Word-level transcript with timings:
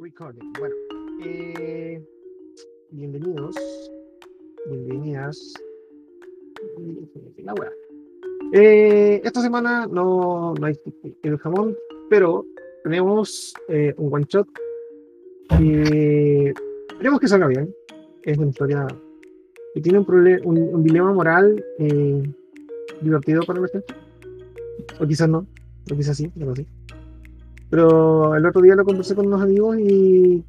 recording. 0.00 0.52
Bueno, 0.58 0.74
eh, 1.24 2.02
bienvenidos, 2.90 3.56
bienvenidas. 4.68 5.54
La 7.38 7.54
wea. 7.54 7.70
Eh, 8.52 9.20
esta 9.24 9.40
semana 9.40 9.86
no, 9.86 10.54
no 10.54 10.66
hay 10.66 10.78
el 11.22 11.38
jamón, 11.38 11.76
pero 12.10 12.44
tenemos 12.84 13.54
eh, 13.68 13.94
un 13.96 14.12
one 14.12 14.26
shot 14.28 14.46
y 15.60 16.50
esperemos 16.88 17.20
que 17.20 17.28
salga 17.28 17.46
bien. 17.46 17.74
Es 18.22 18.38
una 18.38 18.48
historia 18.48 18.86
que 19.74 19.80
tiene 19.80 19.98
un, 19.98 20.06
un, 20.44 20.58
un 20.74 20.82
dilema 20.82 21.12
moral 21.12 21.64
eh, 21.78 22.22
divertido 23.00 23.42
para 23.42 23.60
la 23.60 23.68
gente. 23.68 23.94
O 25.00 25.06
quizás 25.06 25.28
no, 25.28 25.46
o 25.90 25.96
quizás 25.96 26.16
sí, 26.16 26.30
lo 26.36 26.54
sé. 26.54 26.66
Pero 27.76 28.34
el 28.34 28.46
otro 28.46 28.62
día 28.62 28.74
lo 28.74 28.86
conversé 28.86 29.14
con 29.14 29.26
unos 29.26 29.42
amigos 29.42 29.76
y, 29.78 30.42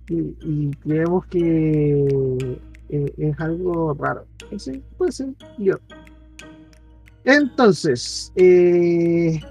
creemos 0.81 1.25
que 1.25 2.57
eh, 2.87 3.13
es 3.17 3.39
algo 3.41 3.93
raro. 3.95 4.23
Sí, 4.55 4.81
puede 4.97 5.11
ser 5.11 5.33
yo. 5.57 5.75
Entonces, 7.25 8.31
eh, 8.37 9.41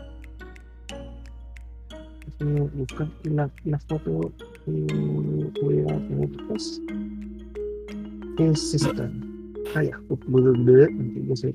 buscar 2.39 3.09
la, 3.25 3.51
la 3.67 3.79
foto 3.81 4.33
que 4.65 5.53
voy 5.61 5.81
a. 5.81 6.01
¿Qué 8.39 8.49
es 8.49 8.73
esta? 8.73 9.11
Ah, 9.75 9.83
ya. 9.83 10.01
Ya 11.29 11.37
sé. 11.37 11.53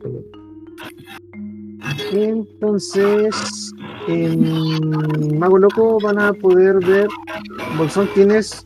Entonces, 2.11 3.73
en 4.07 5.37
Mago 5.39 5.57
Loco 5.57 5.99
van 6.01 6.19
a 6.19 6.33
poder 6.33 6.83
ver, 6.85 7.07
Bolsón, 7.77 8.09
tienes 8.13 8.65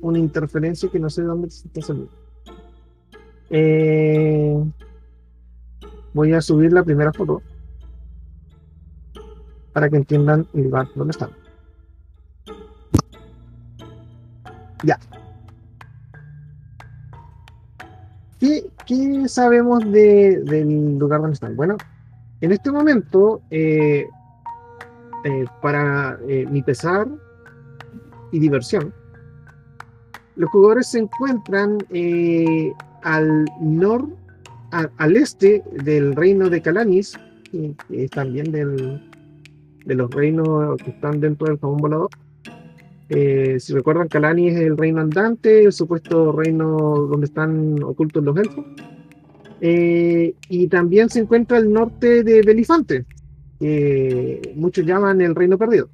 una 0.00 0.18
interferencia 0.18 0.88
que 0.90 0.98
no 0.98 1.08
sé 1.10 1.22
de 1.22 1.28
dónde 1.28 1.50
se 1.50 1.66
está 1.68 1.82
saliendo. 1.82 2.10
Eh, 3.50 4.56
voy 6.14 6.32
a 6.32 6.40
subir 6.40 6.72
la 6.72 6.82
primera 6.82 7.12
foto 7.12 7.42
para 9.72 9.88
que 9.88 9.96
entiendan 9.96 10.46
el 10.54 10.64
lugar 10.64 10.88
donde 10.94 11.12
están. 11.12 11.30
Ya. 14.84 14.98
¿Qué, 18.40 19.28
sabemos 19.28 19.84
de- 19.92 20.40
del 20.44 20.98
lugar 20.98 21.20
donde 21.20 21.34
están? 21.34 21.54
Bueno, 21.56 21.76
en 22.42 22.50
este 22.50 22.72
momento, 22.72 23.40
eh, 23.50 24.04
eh, 25.24 25.44
para 25.62 26.18
eh, 26.28 26.44
mi 26.50 26.60
pesar 26.60 27.06
y 28.32 28.40
diversión, 28.40 28.92
los 30.34 30.50
jugadores 30.50 30.88
se 30.88 30.98
encuentran 30.98 31.78
al 33.02 33.44
nor, 33.60 34.08
al 34.72 35.16
este 35.16 35.62
del 35.84 36.16
reino 36.16 36.50
de 36.50 36.60
Calanis, 36.60 37.16
es 37.90 38.10
también 38.10 38.50
del, 38.50 39.08
de 39.84 39.94
los 39.94 40.10
reinos 40.10 40.78
que 40.82 40.90
están 40.90 41.20
dentro 41.20 41.46
del 41.46 41.60
jamón 41.60 41.76
volador. 41.76 42.10
Si 43.08 43.72
recuerdan, 43.72 44.08
Calanis 44.08 44.54
es 44.54 44.62
el 44.62 44.76
reino 44.76 45.00
andante, 45.00 45.64
el 45.64 45.72
supuesto 45.72 46.32
reino 46.32 46.66
donde 47.08 47.26
están 47.26 47.80
ocultos 47.84 48.24
los 48.24 48.36
elfos. 48.36 48.64
Eh, 49.64 50.34
y 50.48 50.66
también 50.66 51.08
se 51.08 51.20
encuentra 51.20 51.56
al 51.56 51.72
norte 51.72 52.24
de 52.24 52.42
Belifante, 52.42 53.06
que 53.60 54.52
muchos 54.56 54.84
llaman 54.84 55.20
el 55.20 55.36
Reino 55.36 55.56
Perdido. 55.56 55.88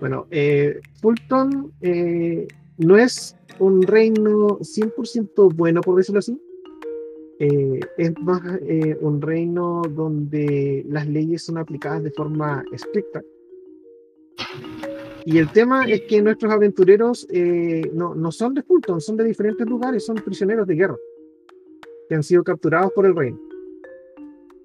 Bueno, 0.00 0.26
eh, 0.30 0.80
Fulton 1.00 1.72
eh, 1.80 2.46
no 2.76 2.98
es 2.98 3.34
un 3.58 3.80
reino 3.80 4.58
100% 4.58 5.54
bueno, 5.56 5.80
por 5.80 5.96
decirlo 5.96 6.18
así. 6.18 6.38
Eh, 7.38 7.80
es 7.96 8.12
más 8.20 8.42
eh, 8.60 8.98
un 9.00 9.22
reino 9.22 9.80
donde 9.88 10.84
las 10.90 11.06
leyes 11.06 11.42
son 11.42 11.56
aplicadas 11.56 12.02
de 12.02 12.10
forma 12.10 12.62
estricta. 12.70 13.22
Y 15.24 15.38
el 15.38 15.50
tema 15.52 15.86
es 15.86 16.02
que 16.02 16.20
nuestros 16.20 16.52
aventureros 16.52 17.26
eh, 17.30 17.90
no, 17.94 18.14
no 18.14 18.30
son 18.30 18.52
de 18.52 18.62
Fulton, 18.62 19.00
son 19.00 19.16
de 19.16 19.24
diferentes 19.24 19.66
lugares, 19.66 20.04
son 20.04 20.16
prisioneros 20.16 20.66
de 20.66 20.74
guerra 20.74 20.96
que 22.08 22.14
han 22.14 22.22
sido 22.22 22.44
capturados 22.44 22.92
por 22.92 23.06
el 23.06 23.16
reino. 23.16 23.38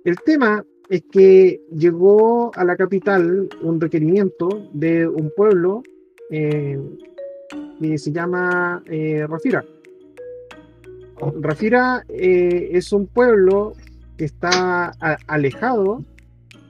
El 0.03 0.17
tema 0.25 0.65
es 0.89 1.03
que 1.11 1.61
llegó 1.71 2.51
a 2.55 2.63
la 2.63 2.75
capital 2.75 3.49
un 3.61 3.79
requerimiento 3.79 4.49
de 4.73 5.07
un 5.07 5.31
pueblo 5.35 5.83
eh, 6.29 6.79
que 7.79 7.97
se 7.97 8.11
llama 8.11 8.83
eh, 8.85 9.25
Rafira. 9.27 9.63
Rafira 11.39 12.03
eh, 12.09 12.69
es 12.73 12.91
un 12.91 13.07
pueblo 13.07 13.73
que 14.17 14.25
está 14.25 14.91
alejado 15.27 16.03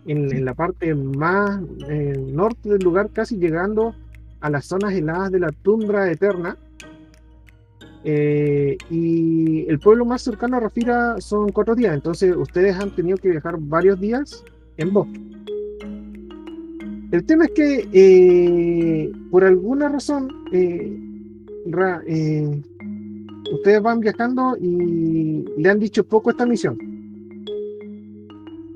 en, 0.05 0.33
en 0.33 0.45
la 0.45 0.53
parte 0.53 0.93
más 0.95 1.61
eh, 1.89 2.17
norte 2.17 2.69
del 2.69 2.81
lugar, 2.81 3.09
casi 3.11 3.37
llegando 3.37 3.95
a 4.39 4.49
las 4.49 4.65
zonas 4.65 4.93
heladas 4.93 5.31
de 5.31 5.39
la 5.39 5.51
tundra 5.51 6.11
eterna. 6.11 6.57
Eh, 8.03 8.77
y 8.89 9.65
el 9.67 9.79
pueblo 9.79 10.05
más 10.05 10.23
cercano 10.23 10.57
a 10.57 10.59
Rafira 10.59 11.21
son 11.21 11.51
cuatro 11.51 11.75
días, 11.75 11.93
entonces 11.93 12.35
ustedes 12.35 12.75
han 12.75 12.95
tenido 12.95 13.17
que 13.17 13.29
viajar 13.29 13.57
varios 13.59 13.99
días 13.99 14.43
en 14.77 14.91
bosque. 14.91 15.21
El 17.11 17.25
tema 17.25 17.45
es 17.45 17.51
que 17.51 17.89
eh, 17.91 19.11
por 19.29 19.43
alguna 19.43 19.89
razón 19.89 20.29
eh, 20.51 20.97
ra- 21.67 22.01
eh, 22.07 22.61
ustedes 23.53 23.81
van 23.81 23.99
viajando 23.99 24.57
y 24.59 25.45
le 25.57 25.69
han 25.69 25.77
dicho 25.77 26.03
poco 26.03 26.29
a 26.29 26.31
esta 26.31 26.45
misión. 26.45 26.77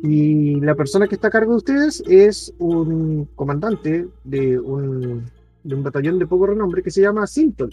Y 0.04 0.60
la 0.60 0.76
persona 0.76 1.08
que 1.08 1.16
está 1.16 1.30
a 1.30 1.32
cargo 1.32 1.54
de 1.54 1.58
ustedes 1.58 2.04
es 2.08 2.54
un 2.60 3.28
comandante 3.36 4.06
de 4.24 4.60
un, 4.60 5.24
de 5.64 5.76
un 5.76 5.82
batallón 5.82 6.20
de 6.20 6.28
poco 6.28 6.46
renombre 6.46 6.84
que 6.84 6.92
se 6.92 7.02
llama 7.02 7.26
Sintol. 7.26 7.72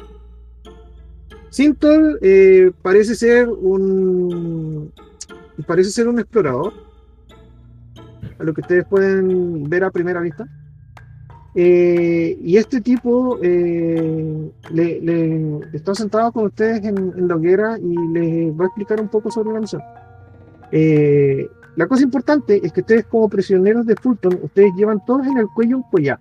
Sintol 1.52 2.18
eh, 2.22 2.72
parece 2.80 3.14
ser 3.14 3.46
un 3.46 4.90
parece 5.66 5.90
ser 5.90 6.08
un 6.08 6.18
explorador, 6.18 6.72
a 8.38 8.42
lo 8.42 8.54
que 8.54 8.62
ustedes 8.62 8.86
pueden 8.86 9.68
ver 9.68 9.84
a 9.84 9.90
primera 9.90 10.20
vista. 10.20 10.48
Eh, 11.54 12.38
y 12.42 12.56
este 12.56 12.80
tipo 12.80 13.38
eh, 13.42 14.50
le, 14.70 15.00
le- 15.02 15.60
está 15.74 15.94
sentado 15.94 16.32
con 16.32 16.46
ustedes 16.46 16.82
en, 16.84 16.96
en 16.96 17.28
la 17.28 17.36
hoguera 17.36 17.78
y 17.78 17.94
les 18.14 18.58
va 18.58 18.64
a 18.64 18.68
explicar 18.68 18.98
un 19.02 19.08
poco 19.08 19.30
sobre 19.30 19.52
la 19.52 19.60
misión. 19.60 19.82
Eh, 20.72 21.46
la 21.76 21.86
cosa 21.86 22.02
importante 22.02 22.60
es 22.64 22.72
que 22.72 22.80
ustedes 22.80 23.04
como 23.04 23.28
prisioneros 23.28 23.84
de 23.84 23.94
Fulton, 23.96 24.38
ustedes 24.42 24.72
llevan 24.74 25.04
todos 25.04 25.26
en 25.26 25.36
el 25.36 25.46
cuello 25.54 25.76
un 25.76 25.82
collar. 25.90 26.18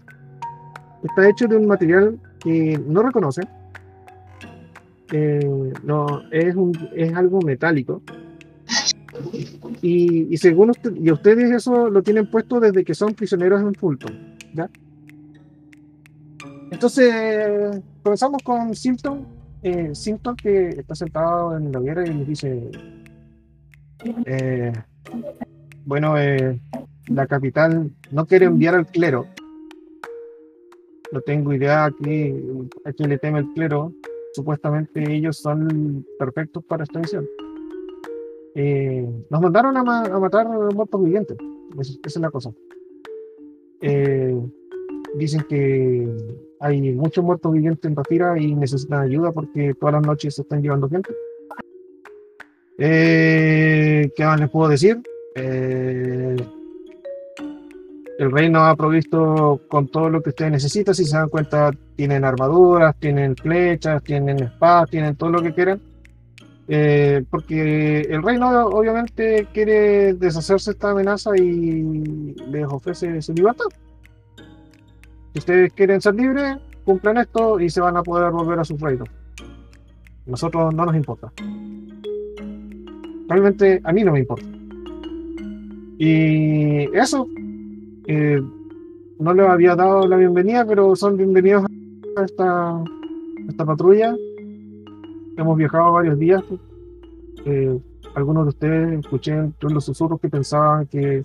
Está 1.05 1.29
hecho 1.29 1.47
de 1.47 1.55
un 1.55 1.65
material 1.67 2.19
que 2.41 2.77
no 2.85 3.01
reconocen. 3.01 3.47
Eh, 5.11 5.73
no, 5.83 6.23
es, 6.31 6.55
un, 6.55 6.71
es 6.95 7.13
algo 7.13 7.41
metálico. 7.41 8.01
Y, 9.81 10.37
según 10.37 10.69
usted, 10.69 10.95
y 10.95 11.11
ustedes 11.11 11.51
eso 11.51 11.89
lo 11.89 12.01
tienen 12.01 12.29
puesto 12.29 12.59
desde 12.59 12.83
que 12.83 12.93
son 12.93 13.13
prisioneros 13.13 13.61
en 13.61 13.73
Fulton. 13.73 14.37
¿ya? 14.53 14.69
Entonces, 16.71 17.81
comenzamos 18.03 18.41
con 18.43 18.73
Simpson. 18.75 19.27
Eh, 19.63 19.93
Simpson 19.93 20.35
que 20.35 20.69
está 20.69 20.95
sentado 20.95 21.55
en 21.55 21.71
la 21.71 21.79
hoguera 21.79 22.07
y 22.07 22.13
nos 22.13 22.27
dice, 22.27 22.71
eh, 24.25 24.73
bueno, 25.85 26.17
eh, 26.17 26.59
la 27.07 27.27
capital 27.27 27.91
no 28.11 28.25
quiere 28.25 28.45
enviar 28.45 28.75
al 28.75 28.87
clero. 28.87 29.27
No 31.11 31.21
tengo 31.21 31.53
idea 31.53 31.85
a, 31.85 31.91
qué, 31.91 32.41
a 32.85 32.93
quién 32.93 33.09
le 33.09 33.17
teme 33.17 33.39
el 33.39 33.53
clero. 33.53 33.93
Supuestamente 34.33 35.03
ellos 35.13 35.37
son 35.37 36.05
perfectos 36.17 36.63
para 36.65 36.83
esta 36.83 36.99
misión. 36.99 37.27
Eh, 38.55 39.07
nos 39.29 39.41
mandaron 39.41 39.75
a, 39.77 39.83
ma- 39.83 40.03
a 40.05 40.19
matar 40.19 40.47
muertos 40.47 41.03
vivientes. 41.03 41.37
Esa 41.79 41.97
es 42.05 42.17
la 42.17 42.29
cosa. 42.31 42.51
Eh, 43.81 44.37
dicen 45.15 45.43
que 45.49 46.07
hay 46.59 46.93
muchos 46.93 47.23
muertos 47.23 47.51
vivientes 47.51 47.89
en 47.89 47.95
Rafira 47.95 48.39
y 48.39 48.53
necesitan 48.55 49.01
ayuda 49.01 49.31
porque 49.31 49.73
todas 49.79 49.93
las 49.93 50.05
noches 50.05 50.35
se 50.35 50.41
están 50.43 50.61
llevando 50.61 50.87
gente. 50.89 51.09
Eh, 52.77 54.11
¿Qué 54.15 54.25
más 54.25 54.39
les 54.39 54.49
puedo 54.49 54.69
decir? 54.69 55.01
Eh, 55.35 56.35
el 58.21 58.31
reino 58.31 58.63
ha 58.63 58.75
provisto 58.75 59.61
con 59.67 59.87
todo 59.87 60.07
lo 60.07 60.21
que 60.21 60.29
ustedes 60.29 60.51
necesitan. 60.51 60.93
Si 60.93 61.05
se 61.05 61.17
dan 61.17 61.27
cuenta, 61.27 61.71
tienen 61.95 62.23
armaduras, 62.23 62.95
tienen 62.99 63.35
flechas, 63.35 64.03
tienen 64.03 64.43
espadas, 64.43 64.91
tienen 64.91 65.15
todo 65.15 65.31
lo 65.31 65.41
que 65.41 65.51
quieran. 65.55 65.81
Eh, 66.67 67.23
porque 67.31 68.01
el 68.01 68.21
reino 68.21 68.67
obviamente 68.67 69.47
quiere 69.51 70.13
deshacerse 70.13 70.69
de 70.69 70.73
esta 70.73 70.91
amenaza 70.91 71.35
y 71.35 72.35
les 72.47 72.65
ofrece 72.65 73.19
su 73.23 73.33
libertad. 73.33 73.65
Si 75.33 75.39
ustedes 75.39 75.73
quieren 75.73 75.99
ser 75.99 76.13
libres, 76.13 76.57
cumplen 76.85 77.17
esto 77.17 77.59
y 77.59 77.71
se 77.71 77.81
van 77.81 77.97
a 77.97 78.03
poder 78.03 78.29
volver 78.31 78.59
a 78.59 78.63
sus 78.63 78.79
reinos. 78.79 79.09
Nosotros 80.27 80.75
no 80.75 80.85
nos 80.85 80.95
importa. 80.95 81.33
Realmente 83.27 83.81
a 83.83 83.91
mí 83.91 84.03
no 84.03 84.11
me 84.11 84.19
importa. 84.19 84.45
Y 85.97 86.83
eso, 86.95 87.27
eh, 88.07 88.41
no 89.19 89.33
les 89.33 89.47
había 89.47 89.75
dado 89.75 90.07
la 90.07 90.17
bienvenida, 90.17 90.65
pero 90.65 90.95
son 90.95 91.17
bienvenidos 91.17 91.65
a 92.17 92.23
esta, 92.23 92.83
patrulla. 93.65 94.15
Hemos 95.37 95.57
viajado 95.57 95.91
varios 95.93 96.17
días. 96.17 96.43
Eh, 97.45 97.79
algunos 98.15 98.45
de 98.45 98.49
ustedes 98.49 98.99
escuché 98.99 99.33
entre 99.33 99.69
los 99.69 99.85
susurros 99.85 100.19
que 100.19 100.29
pensaban 100.29 100.87
que 100.87 101.23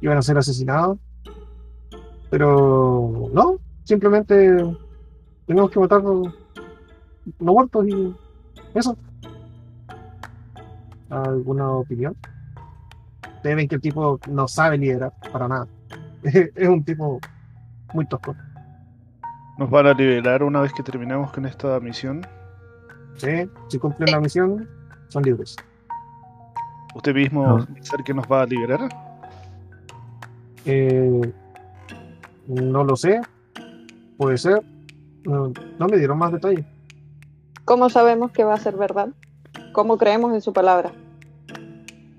iban 0.00 0.16
a 0.16 0.22
ser 0.22 0.38
asesinados. 0.38 0.98
Pero 2.30 3.28
no, 3.32 3.58
simplemente 3.84 4.56
tenemos 5.46 5.70
que 5.70 5.80
matar 5.80 6.02
los, 6.02 6.28
muertos 7.38 7.86
y 7.88 8.14
eso. 8.74 8.96
¿Alguna 11.10 11.72
opinión? 11.72 12.16
Ustedes 13.36 13.68
que 13.68 13.74
el 13.74 13.80
tipo 13.80 14.20
no 14.30 14.46
sabe 14.46 14.78
liderar 14.78 15.12
para 15.30 15.48
nada. 15.48 15.66
es 16.54 16.68
un 16.68 16.84
tipo 16.84 17.20
muy 17.94 18.06
tosco. 18.06 18.34
¿Nos 19.58 19.70
van 19.70 19.86
a 19.86 19.92
liberar 19.92 20.42
una 20.42 20.60
vez 20.60 20.72
que 20.72 20.82
terminemos 20.82 21.30
con 21.32 21.44
esta 21.46 21.78
misión? 21.80 22.26
Sí, 23.16 23.48
si 23.68 23.78
cumplen 23.78 24.10
la 24.10 24.20
misión, 24.20 24.68
son 25.08 25.22
libres. 25.22 25.56
¿Usted 26.94 27.14
mismo 27.14 27.58
No. 27.58 27.66
pensar 27.66 28.02
que 28.02 28.14
nos 28.14 28.26
va 28.26 28.42
a 28.42 28.46
liberar? 28.46 28.88
Eh, 30.64 31.32
no 32.46 32.84
lo 32.84 32.96
sé. 32.96 33.20
Puede 34.16 34.38
ser. 34.38 34.62
No, 35.24 35.52
no 35.78 35.86
me 35.86 35.96
dieron 35.96 36.18
más 36.18 36.32
detalles. 36.32 36.64
¿Cómo 37.64 37.88
sabemos 37.90 38.32
que 38.32 38.44
va 38.44 38.54
a 38.54 38.58
ser 38.58 38.76
verdad? 38.76 39.08
¿Cómo 39.72 39.96
creemos 39.98 40.34
en 40.34 40.40
su 40.40 40.52
palabra? 40.52 40.92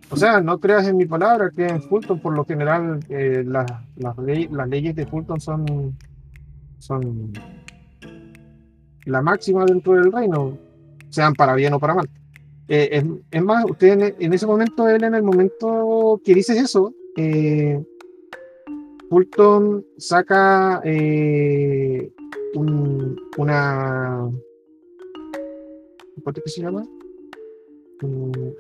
O 0.10 0.16
sea, 0.16 0.42
no 0.42 0.60
creas 0.60 0.88
en 0.88 0.98
mi 0.98 1.06
palabra, 1.06 1.50
que 1.50 1.66
en 1.66 1.82
Fulton, 1.82 2.20
por 2.20 2.36
lo 2.36 2.46
general, 2.46 3.00
eh, 3.10 3.44
las, 3.46 3.66
las, 3.96 4.18
ley- 4.20 4.48
las 4.52 4.70
leyes 4.70 4.96
de 4.96 5.08
Fulton 5.08 5.40
son, 5.42 5.98
son 6.78 7.34
la 9.06 9.22
máxima 9.22 9.66
dentro 9.66 9.94
del 9.94 10.12
reino, 10.12 10.58
sean 11.10 11.34
para 11.34 11.56
bien 11.56 11.74
o 11.74 11.80
para 11.80 11.96
mal. 11.96 12.10
Eh, 12.68 13.04
es, 13.32 13.44
más, 13.44 13.66
usted 13.70 14.16
en, 14.20 14.34
ese 14.34 14.46
momento, 14.46 14.88
él 14.88 15.04
en 15.04 15.16
el 15.16 15.24
momento 15.24 16.22
que 16.24 16.34
dices 16.36 16.58
eso, 16.62 16.94
eh, 17.18 17.84
Fulton 19.10 19.84
saca 19.98 20.80
eh, 20.84 22.12
un- 22.56 23.16
una... 23.38 24.30
¿Cuánto 26.24 26.42
que 26.42 26.50
se 26.50 26.62
llama? 26.62 26.86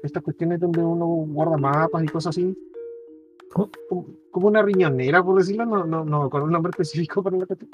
Estas 0.01 0.24
cuestiones 0.24 0.60
donde 0.60 0.81
uno 0.81 1.06
guarda 1.06 1.57
mapas 1.57 2.04
y 2.04 2.07
cosas 2.07 2.38
así. 2.38 2.57
Como, 3.51 3.69
como 4.31 4.48
una 4.48 4.63
riñonera, 4.63 5.24
por 5.24 5.38
decirlo, 5.38 5.66
no, 5.66 5.86
no, 5.86 6.04
no 6.04 6.30
con 6.30 6.44
un 6.44 6.51
nombre 6.51 6.69
específico 6.74 7.22
para 7.22 7.38
la 7.38 7.45
cuestión. 7.45 7.69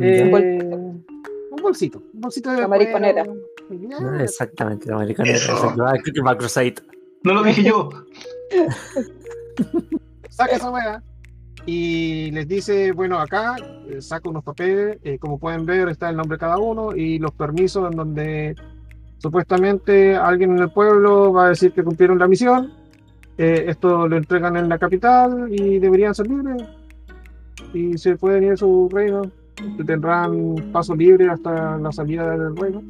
Eh, 0.00 0.30
un 1.50 1.62
bolsito, 1.62 2.02
un 2.12 2.20
bolsito 2.20 2.50
de 2.50 2.62
La 2.62 2.68
mariconera. 2.68 3.24
cuero. 3.24 3.40
Ya, 3.70 4.22
Exactamente, 4.22 4.88
la 4.88 4.96
americanera. 4.96 5.36
Eso. 5.36 5.52
Exacto. 5.52 5.82
Ah, 5.86 5.94
creo 6.02 6.14
que 6.14 6.20
va 6.20 6.36
cruzadito. 6.36 6.82
No 7.22 7.34
lo 7.34 7.42
dije 7.42 7.62
yo. 7.62 7.88
saca 10.30 10.56
esa 10.56 10.70
weá 10.70 11.02
y 11.66 12.30
les 12.32 12.46
dice, 12.46 12.92
bueno, 12.92 13.18
acá 13.18 13.56
eh, 13.88 14.02
saca 14.02 14.28
unos 14.28 14.44
papeles, 14.44 14.98
eh, 15.02 15.18
como 15.18 15.38
pueden 15.38 15.64
ver 15.64 15.88
está 15.88 16.10
el 16.10 16.16
nombre 16.16 16.36
de 16.36 16.40
cada 16.40 16.58
uno 16.58 16.94
y 16.94 17.18
los 17.18 17.32
permisos 17.32 17.90
en 17.90 17.96
donde 17.96 18.54
supuestamente 19.24 20.14
alguien 20.14 20.50
en 20.50 20.58
el 20.58 20.70
pueblo 20.70 21.32
va 21.32 21.46
a 21.46 21.48
decir 21.48 21.72
que 21.72 21.82
cumplieron 21.82 22.18
la 22.18 22.28
misión, 22.28 22.74
esto 23.38 24.06
lo 24.06 24.18
entregan 24.18 24.54
en 24.58 24.68
la 24.68 24.78
capital 24.78 25.48
y 25.50 25.78
deberían 25.78 26.14
ser 26.14 26.28
libres 26.28 26.62
y 27.72 27.96
se 27.96 28.16
pueden 28.16 28.44
ir 28.44 28.52
a 28.52 28.56
su 28.58 28.90
reino, 28.92 29.22
tendrán 29.86 30.56
paso 30.74 30.94
libre 30.94 31.30
hasta 31.30 31.78
la 31.78 31.90
salida 31.90 32.36
del 32.36 32.54
reino. 32.54 32.82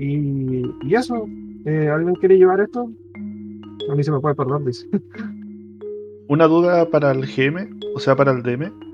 Y, 0.00 0.64
eso, 0.92 1.28
eh, 1.64 1.88
¿alguien 1.88 2.16
quiere 2.16 2.36
llevar 2.36 2.60
esto? 2.60 2.90
A 3.88 3.94
mí 3.94 4.02
se 4.02 4.10
me 4.10 4.18
puede 4.18 4.34
perder, 4.34 4.64
dice. 4.64 4.88
Una 6.28 6.48
duda 6.48 6.90
para 6.90 7.12
el 7.12 7.24
GM, 7.24 7.78
o 7.94 8.00
sea, 8.00 8.16
para 8.16 8.32
el 8.32 8.42
DM. 8.42 8.91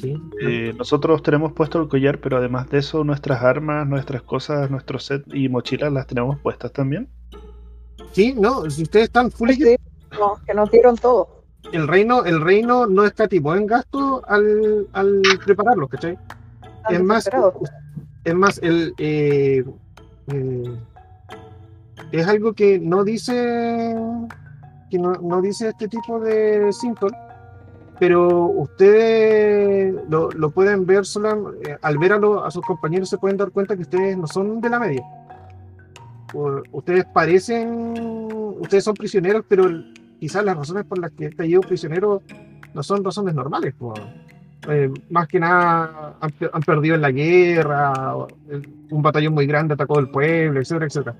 Sí. 0.00 0.20
Eh, 0.40 0.74
nosotros 0.76 1.22
tenemos 1.22 1.52
puesto 1.52 1.80
el 1.80 1.88
collar, 1.88 2.18
pero 2.20 2.36
además 2.38 2.68
de 2.70 2.78
eso, 2.78 3.04
nuestras 3.04 3.42
armas, 3.42 3.86
nuestras 3.86 4.22
cosas, 4.22 4.70
nuestro 4.70 4.98
set 4.98 5.22
y 5.32 5.48
mochilas 5.48 5.92
las 5.92 6.06
tenemos 6.06 6.38
puestas 6.40 6.72
también. 6.72 7.08
Sí, 8.12 8.34
no, 8.36 8.68
si 8.68 8.82
ustedes 8.82 9.04
están 9.06 9.30
full 9.30 9.50
Sí, 9.50 9.76
no, 10.18 10.34
que 10.44 10.54
nos 10.54 10.70
dieron 10.70 10.96
todo. 10.96 11.44
el 11.72 11.86
reino, 11.88 12.24
el 12.24 12.40
reino 12.40 12.86
no 12.86 13.04
escatimó 13.04 13.54
en 13.54 13.66
gasto 13.66 14.22
al, 14.28 14.86
al 14.92 15.22
prepararlos, 15.44 15.88
¿cachai? 15.88 16.18
Están 16.78 16.94
Es 16.94 17.02
más, 17.02 17.30
es 18.24 18.34
más, 18.34 18.58
el 18.62 18.92
eh, 18.98 19.64
eh, 20.28 20.76
es 22.10 22.26
algo 22.26 22.52
que 22.52 22.78
no 22.78 23.04
dice 23.04 23.94
que 24.90 24.98
no, 24.98 25.12
no 25.14 25.40
dice 25.40 25.68
este 25.68 25.88
tipo 25.88 26.20
de 26.20 26.70
síntomas, 26.72 27.18
pero 27.98 28.46
ustedes 28.46 29.94
lo, 30.08 30.30
lo 30.30 30.50
pueden 30.50 30.86
ver 30.86 31.04
solo 31.06 31.54
eh, 31.66 31.76
al 31.82 31.98
ver 31.98 32.12
a, 32.14 32.18
lo- 32.18 32.44
a 32.44 32.50
sus 32.50 32.64
compañeros 32.64 33.08
se 33.08 33.18
pueden 33.18 33.36
dar 33.36 33.50
cuenta 33.50 33.76
que 33.76 33.82
ustedes 33.82 34.16
no 34.16 34.26
son 34.26 34.60
de 34.60 34.68
la 34.70 34.78
media. 34.80 35.02
Ustedes 36.72 37.04
parecen, 37.12 37.94
ustedes 38.58 38.84
son 38.84 38.94
prisioneros, 38.94 39.44
pero 39.46 39.68
quizás 40.18 40.42
las 40.44 40.56
razones 40.56 40.84
por 40.86 40.98
las 40.98 41.10
que 41.12 41.26
este 41.26 41.46
ido 41.46 41.60
prisionero 41.60 42.22
no 42.72 42.82
son 42.82 43.04
razones 43.04 43.34
normales. 43.34 43.74
Eh, 44.68 44.90
más 45.10 45.28
que 45.28 45.38
nada 45.40 46.16
han, 46.20 46.32
han 46.52 46.62
perdido 46.62 46.94
en 46.94 47.02
la 47.02 47.10
guerra, 47.10 48.14
un 48.90 49.02
batallón 49.02 49.34
muy 49.34 49.46
grande 49.46 49.74
atacó 49.74 49.98
el 49.98 50.08
pueblo, 50.08 50.60
etcétera, 50.60 50.86
etcétera. 50.86 51.16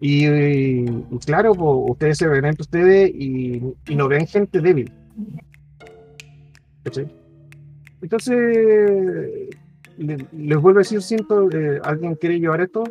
Y, 0.00 0.26
y 0.26 1.18
claro, 1.24 1.54
po, 1.54 1.86
ustedes 1.90 2.18
se 2.18 2.26
ven 2.26 2.44
entre 2.46 2.62
ustedes 2.62 3.10
y, 3.14 3.62
y 3.86 3.94
no 3.94 4.08
ven 4.08 4.26
gente 4.26 4.60
débil. 4.60 4.90
¿Cachai? 6.88 7.08
Entonces, 8.00 8.36
le- 9.98 10.26
les 10.32 10.58
vuelvo 10.60 10.78
a 10.78 10.82
decir, 10.82 11.02
siento, 11.02 11.50
eh, 11.50 11.80
¿alguien 11.82 12.14
quiere 12.14 12.38
llevar 12.38 12.60
esto? 12.60 12.84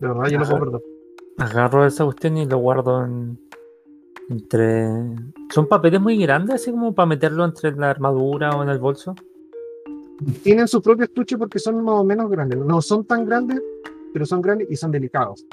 De 0.00 0.08
verdad, 0.08 0.24
yo 0.28 0.38
lo 0.38 0.44
puedo 0.46 0.58
perder. 0.64 0.80
Agarro 1.38 1.84
esa 1.86 2.04
cuestión 2.04 2.36
y 2.38 2.46
lo 2.46 2.58
guardo 2.58 3.04
en, 3.04 3.38
entre. 4.30 4.86
Son 5.50 5.66
papeles 5.66 6.00
muy 6.00 6.16
grandes, 6.18 6.54
así 6.56 6.70
como 6.70 6.94
para 6.94 7.06
meterlo 7.06 7.44
entre 7.44 7.72
la 7.72 7.90
armadura 7.90 8.50
o 8.50 8.62
en 8.62 8.68
el 8.68 8.78
bolso. 8.78 9.14
Tienen 10.42 10.68
su 10.68 10.80
propio 10.80 11.04
estuche 11.04 11.36
porque 11.36 11.58
son 11.58 11.82
más 11.84 11.96
o 11.96 12.04
menos 12.04 12.30
grandes. 12.30 12.58
No 12.58 12.80
son 12.80 13.04
tan 13.04 13.26
grandes, 13.26 13.60
pero 14.12 14.24
son 14.24 14.40
grandes 14.40 14.68
y 14.70 14.76
son 14.76 14.90
delicados. 14.92 15.44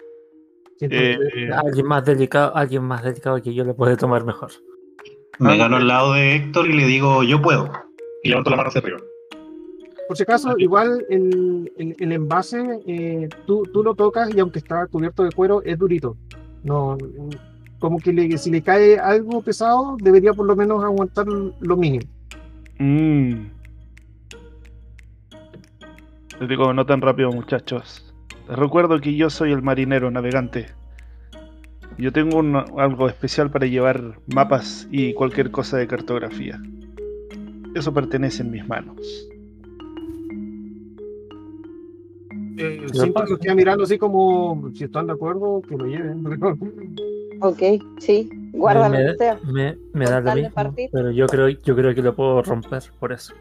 Eh, 0.79 1.17
que- 1.33 1.49
Alguien 1.53 1.85
más 1.87 2.05
delicado, 2.05 2.55
alguien 2.55 2.83
más 2.83 3.03
delicado 3.03 3.41
que 3.41 3.53
yo 3.53 3.63
le 3.65 3.73
puede 3.73 3.97
tomar 3.97 4.23
mejor. 4.23 4.51
Me 5.39 5.57
gano 5.57 5.77
al 5.77 5.87
lado 5.87 6.13
de 6.13 6.35
Héctor 6.35 6.69
y 6.69 6.73
le 6.77 6.85
digo, 6.85 7.23
yo 7.23 7.41
puedo. 7.41 7.69
Y 8.23 8.29
levanto 8.29 8.49
la 8.49 8.57
mano 8.57 8.69
hacia 8.69 8.81
arriba. 8.81 8.99
Por 10.07 10.17
si 10.17 10.23
acaso, 10.23 10.53
igual 10.57 11.05
el, 11.09 11.71
el- 11.77 11.95
el 11.99 12.11
envase, 12.11 12.61
eh, 12.85 13.29
tú, 13.45 13.63
tú 13.71 13.81
lo 13.83 13.95
tocas 13.95 14.33
y 14.35 14.39
aunque 14.39 14.59
está 14.59 14.85
cubierto 14.87 15.23
de 15.23 15.31
cuero, 15.31 15.61
es 15.63 15.77
durito. 15.79 16.17
No, 16.63 16.97
como 17.79 17.97
que 17.97 18.11
le- 18.13 18.37
si 18.37 18.51
le 18.51 18.61
cae 18.61 18.99
algo 18.99 19.41
pesado, 19.41 19.95
debería 20.01 20.33
por 20.33 20.45
lo 20.45 20.55
menos 20.55 20.83
aguantar 20.83 21.25
lo 21.27 21.77
mínimo. 21.77 22.05
Mm. 22.79 23.45
Les 26.39 26.49
digo, 26.49 26.73
no 26.73 26.85
tan 26.85 27.01
rápido, 27.01 27.31
muchachos. 27.31 28.13
Les 28.49 28.57
recuerdo 28.57 28.99
que 28.99 29.15
yo 29.15 29.29
soy 29.29 29.51
el 29.51 29.61
marinero 29.61 30.11
navegante. 30.11 30.67
Yo 31.97 32.11
tengo 32.11 32.37
un- 32.39 32.55
algo 32.79 33.07
especial 33.07 33.51
para 33.51 33.65
llevar 33.67 34.19
mapas 34.33 34.87
y 34.91 35.13
cualquier 35.13 35.51
cosa 35.51 35.77
de 35.77 35.87
cartografía. 35.87 36.59
Eso 37.75 37.93
pertenece 37.93 38.43
en 38.43 38.51
mis 38.51 38.67
manos. 38.67 38.97
Eh, 42.57 42.85
siento 42.93 43.23
que 43.25 43.37
queda 43.37 43.55
mirando 43.55 43.83
así 43.85 43.97
como 43.97 44.69
si 44.75 44.83
están 44.83 45.07
de 45.07 45.13
acuerdo, 45.13 45.61
que 45.67 45.77
lo 45.77 45.85
lleven. 45.85 46.23
Ok, 47.43 47.57
sí, 47.97 48.29
guarda 48.53 48.87
lo 48.87 48.93
me, 48.95 49.03
que 49.03 49.17
sea. 49.17 49.39
me, 49.51 49.75
me 49.93 50.05
da 50.05 50.21
lo 50.21 50.35
mismo, 50.35 50.51
partir. 50.53 50.89
pero 50.91 51.09
yo 51.09 51.25
creo, 51.25 51.49
yo 51.49 51.75
creo 51.75 51.95
que 51.95 52.03
lo 52.03 52.15
puedo 52.15 52.43
romper 52.43 52.83
por 52.99 53.11
eso. 53.11 53.33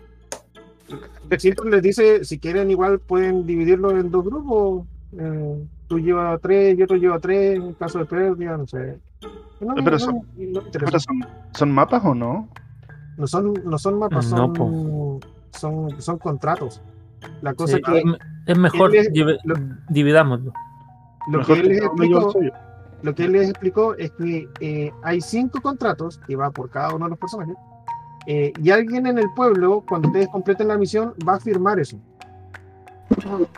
Siempre 1.37 1.69
les 1.71 1.83
dice, 1.83 2.25
si 2.25 2.39
quieren 2.39 2.71
igual 2.71 2.99
pueden 3.01 3.45
dividirlo 3.45 3.91
en 3.91 4.11
dos 4.11 4.25
grupos. 4.25 4.87
Eh, 5.19 5.65
tú 5.87 5.99
llevas 5.99 6.41
tres 6.41 6.79
y 6.79 6.83
otro 6.83 6.97
lleva 6.97 7.21
tres, 7.21 7.57
en 7.57 7.75
caso 7.75 7.99
de 7.99 8.07
pérdida, 8.07 8.57
no 8.57 8.67
sé. 8.67 8.97
No, 9.61 9.75
Pero 9.75 9.91
no, 9.91 9.99
son- 9.99 10.15
no 10.15 10.23
me 10.35 10.45
interesa. 10.47 10.73
Espera, 10.73 10.99
¿son, 11.01 11.21
son 11.53 11.71
mapas 11.71 12.03
o 12.03 12.15
no? 12.15 12.49
No 13.21 13.27
son, 13.27 13.53
no 13.65 13.77
son 13.79 13.99
mapas, 13.99 14.31
No, 14.31 14.47
son, 14.55 15.21
son, 15.53 16.01
son 16.01 16.19
contratos. 16.19 16.81
La 17.43 17.53
cosa 17.53 17.77
Sí, 17.77 17.83
que 17.83 18.03
es- 18.47 18.57
mejor 18.59 18.97
él 18.97 19.03
es- 19.03 19.13
divi- 19.13 19.39
lo- 19.45 19.57
dividámoslo. 19.91 20.53
lo 21.31 21.39
Mejor 21.39 21.55
que 21.57 21.61
él 21.61 21.69
les 21.69 21.83
explicó, 21.83 22.33
lo 23.03 23.15
que 23.15 23.25
él 23.25 23.33
les 23.33 23.51
explicó 23.51 23.95
es 23.97 24.11
que 24.13 24.49
eh, 24.61 24.91
hay 25.03 25.21
cinco 25.21 25.61
contratos 25.61 26.19
que 26.27 26.35
va 26.35 26.51
por 26.51 26.71
cada 26.71 26.95
uno 26.95 27.05
de 27.05 27.11
los 27.11 27.19
personajes. 27.19 27.55
eh, 28.27 28.53
y 28.63 28.71
alguien 28.71 29.07
en 29.07 29.19
el 29.19 29.27
pueblo, 29.35 29.83
cuando 29.89 30.09
ustedes 30.09 30.29
completen 30.29 30.69
la 30.69 30.77
misión, 30.79 31.15
va 31.27 31.35
a 31.37 31.41
firmar 31.41 31.79
eso. 31.81 31.97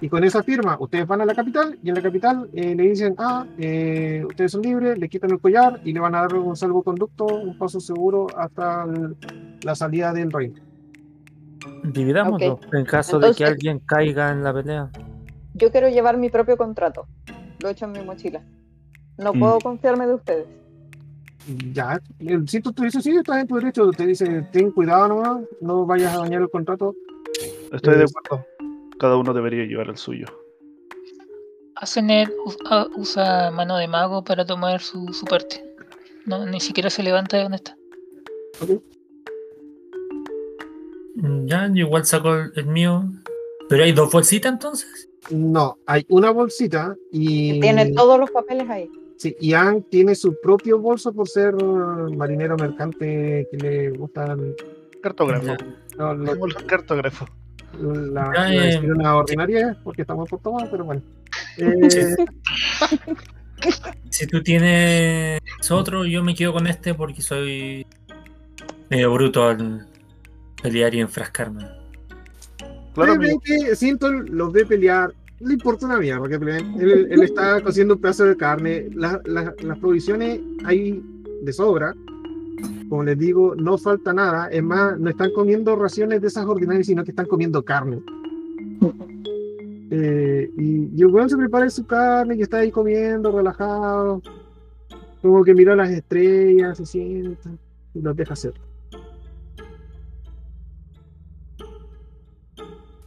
Y 0.00 0.08
con 0.08 0.24
esa 0.24 0.42
firma, 0.42 0.76
ustedes 0.80 1.06
van 1.06 1.20
a 1.20 1.24
la 1.26 1.34
capital 1.34 1.78
y 1.82 1.88
en 1.90 1.94
la 1.94 2.02
capital 2.02 2.48
eh, 2.52 2.74
le 2.74 2.82
dicen, 2.84 3.14
ah, 3.18 3.46
eh, 3.58 4.24
ustedes 4.26 4.52
son 4.52 4.62
libres, 4.62 4.98
le 4.98 5.08
quitan 5.08 5.30
el 5.30 5.40
collar 5.40 5.80
y 5.84 5.92
le 5.92 6.00
van 6.00 6.14
a 6.14 6.20
dar 6.22 6.34
un 6.34 6.56
salvoconducto, 6.56 7.26
un 7.26 7.56
paso 7.58 7.78
seguro 7.80 8.26
hasta 8.36 8.84
el- 8.84 9.16
la 9.62 9.74
salida 9.74 10.12
del 10.12 10.30
reino. 10.32 10.56
Dividámoslo. 11.84 12.60
En 12.72 12.84
caso 12.84 13.18
de 13.18 13.32
que 13.34 13.44
alguien 13.44 13.78
caiga 13.80 14.30
en 14.32 14.42
la 14.42 14.52
pelea. 14.52 14.90
Yo 15.54 15.70
quiero 15.70 15.88
llevar 15.88 16.16
mi 16.18 16.30
propio 16.30 16.56
contrato. 16.56 17.06
Lo 17.62 17.68
echo 17.68 17.84
en 17.84 17.92
mi 17.92 18.00
mochila. 18.02 18.42
No 19.18 19.32
Mm. 19.34 19.38
puedo 19.38 19.58
confiarme 19.60 20.06
de 20.06 20.14
ustedes. 20.14 20.46
Ya, 21.72 22.00
el 22.20 22.48
si 22.48 22.60
tú 22.60 22.72
dices, 22.82 23.02
sí, 23.02 23.10
estás 23.16 23.38
en 23.38 23.46
tu 23.48 23.56
derecho, 23.56 23.90
te 23.90 24.06
dice, 24.06 24.46
ten 24.52 24.70
cuidado 24.70 25.08
nomás, 25.08 25.40
no 25.60 25.84
vayas 25.84 26.14
a 26.14 26.18
dañar 26.20 26.42
el 26.42 26.50
contrato. 26.50 26.94
Estoy 27.72 27.98
de 27.98 28.04
Es- 28.04 28.14
acuerdo. 28.16 28.46
Cada 29.02 29.16
uno 29.16 29.34
debería 29.34 29.64
llevar 29.64 29.88
el 29.88 29.96
suyo. 29.96 30.26
Asenet 31.74 32.30
ah, 32.70 32.86
usa 32.94 33.50
mano 33.50 33.76
de 33.76 33.88
mago 33.88 34.22
para 34.22 34.46
tomar 34.46 34.80
su, 34.80 35.12
su 35.12 35.24
parte. 35.26 35.60
No, 36.24 36.46
ni 36.46 36.60
siquiera 36.60 36.88
se 36.88 37.02
levanta 37.02 37.36
de 37.36 37.42
donde 37.42 37.56
está. 37.56 37.76
Mm, 41.16 41.46
Ya, 41.46 41.66
yo 41.66 41.86
igual 41.86 42.04
saco 42.04 42.32
el, 42.32 42.52
el 42.54 42.66
mío. 42.66 43.02
Pero 43.68 43.82
hay 43.82 43.90
dos 43.90 44.12
bolsitas 44.12 44.52
entonces. 44.52 45.08
No, 45.30 45.78
hay 45.86 46.06
una 46.08 46.30
bolsita 46.30 46.94
y, 47.10 47.58
Tiene 47.60 47.90
todos 47.94 48.20
los 48.20 48.30
papeles 48.30 48.70
ahí. 48.70 48.88
sí, 49.16 49.34
y 49.40 49.52
Ann 49.54 49.82
tiene 49.90 50.14
su 50.14 50.36
propio 50.40 50.78
bolso 50.78 51.12
por 51.12 51.28
ser 51.28 51.54
marinero 51.54 52.56
mercante 52.56 53.48
que 53.50 53.56
le 53.56 53.90
gustan 53.90 54.54
Cartógrafo. 55.02 55.46
Ya. 55.46 55.56
no, 55.98 56.14
lo- 56.14 56.26
Somos 56.34 56.54
la, 57.80 58.54
eh, 58.54 58.80
una 58.84 59.16
ordinaria 59.16 59.76
porque 59.82 60.02
estamos 60.02 60.28
por 60.28 60.40
tomar, 60.40 60.68
pero 60.70 60.84
bueno. 60.84 61.02
Eh, 61.58 62.16
Si 64.10 64.26
tú 64.26 64.42
tienes 64.42 65.40
otro, 65.70 66.04
yo 66.04 66.24
me 66.24 66.34
quedo 66.34 66.52
con 66.52 66.66
este 66.66 66.94
porque 66.94 67.22
soy 67.22 67.86
medio 68.90 69.12
bruto 69.12 69.44
al 69.48 69.86
pelear 70.60 70.92
y 70.96 71.00
enfrascarme. 71.00 71.64
Claro, 72.94 73.20
que 73.44 73.76
Sinton 73.76 74.26
los 74.36 74.52
ve 74.52 74.66
pelear, 74.66 75.14
le 75.40 75.54
importa 75.54 75.86
una 75.86 75.98
mierda 75.98 76.28
que 76.28 76.38
peleen. 76.40 76.74
Él, 76.80 77.06
él 77.10 77.22
está 77.22 77.60
cociendo 77.60 77.94
un 77.94 78.00
pedazo 78.00 78.24
de 78.24 78.36
carne, 78.36 78.86
la- 78.94 79.20
la- 79.24 79.54
las 79.62 79.78
provisiones 79.78 80.40
hay 80.64 81.00
de 81.42 81.52
sobra. 81.52 81.94
Como 82.92 83.04
les 83.04 83.16
digo, 83.16 83.54
no 83.54 83.78
falta 83.78 84.12
nada. 84.12 84.48
Es 84.48 84.62
más, 84.62 85.00
no 85.00 85.08
están 85.08 85.32
comiendo 85.32 85.74
raciones 85.76 86.20
de 86.20 86.28
esas 86.28 86.44
ordinarias, 86.44 86.88
sino 86.88 87.02
que 87.02 87.12
están 87.12 87.24
comiendo 87.24 87.64
carne. 87.64 88.02
Eh, 89.90 90.50
y, 90.58 90.90
y 90.94 91.02
el 91.02 91.30
se 91.30 91.38
prepara 91.38 91.70
su 91.70 91.86
carne 91.86 92.36
y 92.36 92.42
está 92.42 92.58
ahí 92.58 92.70
comiendo, 92.70 93.34
relajado. 93.34 94.20
Como 95.22 95.42
que 95.42 95.54
mira 95.54 95.74
las 95.74 95.88
estrellas, 95.88 96.76
se 96.76 96.84
sienta 96.84 97.48
y 97.94 98.02
los 98.02 98.14
deja 98.14 98.34
hacer. 98.34 98.52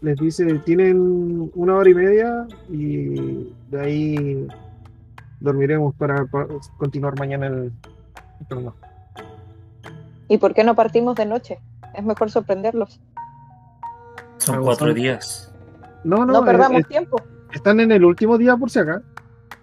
Les 0.01 0.17
dice, 0.17 0.45
tienen 0.65 1.51
una 1.53 1.75
hora 1.75 1.89
y 1.91 1.93
media 1.93 2.47
y 2.71 3.53
de 3.69 3.79
ahí 3.79 4.47
dormiremos 5.39 5.93
para, 5.93 6.25
continuar 6.79 7.19
mañana 7.19 7.45
el, 7.45 7.71
el. 8.49 8.84
¿Y 10.27 10.37
por 10.37 10.53
qué 10.53 10.63
no 10.63 10.75
partimos 10.75 11.15
de 11.15 11.25
noche? 11.25 11.59
Es 11.93 12.03
mejor 12.03 12.29
sorprenderlos. 12.31 12.99
Son 14.37 14.61
cuatro 14.63 14.87
son- 14.87 14.95
días. 14.95 15.51
No, 16.03 16.25
no, 16.25 16.33
No, 16.33 16.45
perdamos 16.45 16.85
tiempo. 16.87 17.17
están 17.53 17.79
en 17.79 17.91
el 17.91 18.03
último 18.05 18.37
día 18.37 18.55
por 18.57 18.69
si 18.69 18.79
acá. 18.79 19.01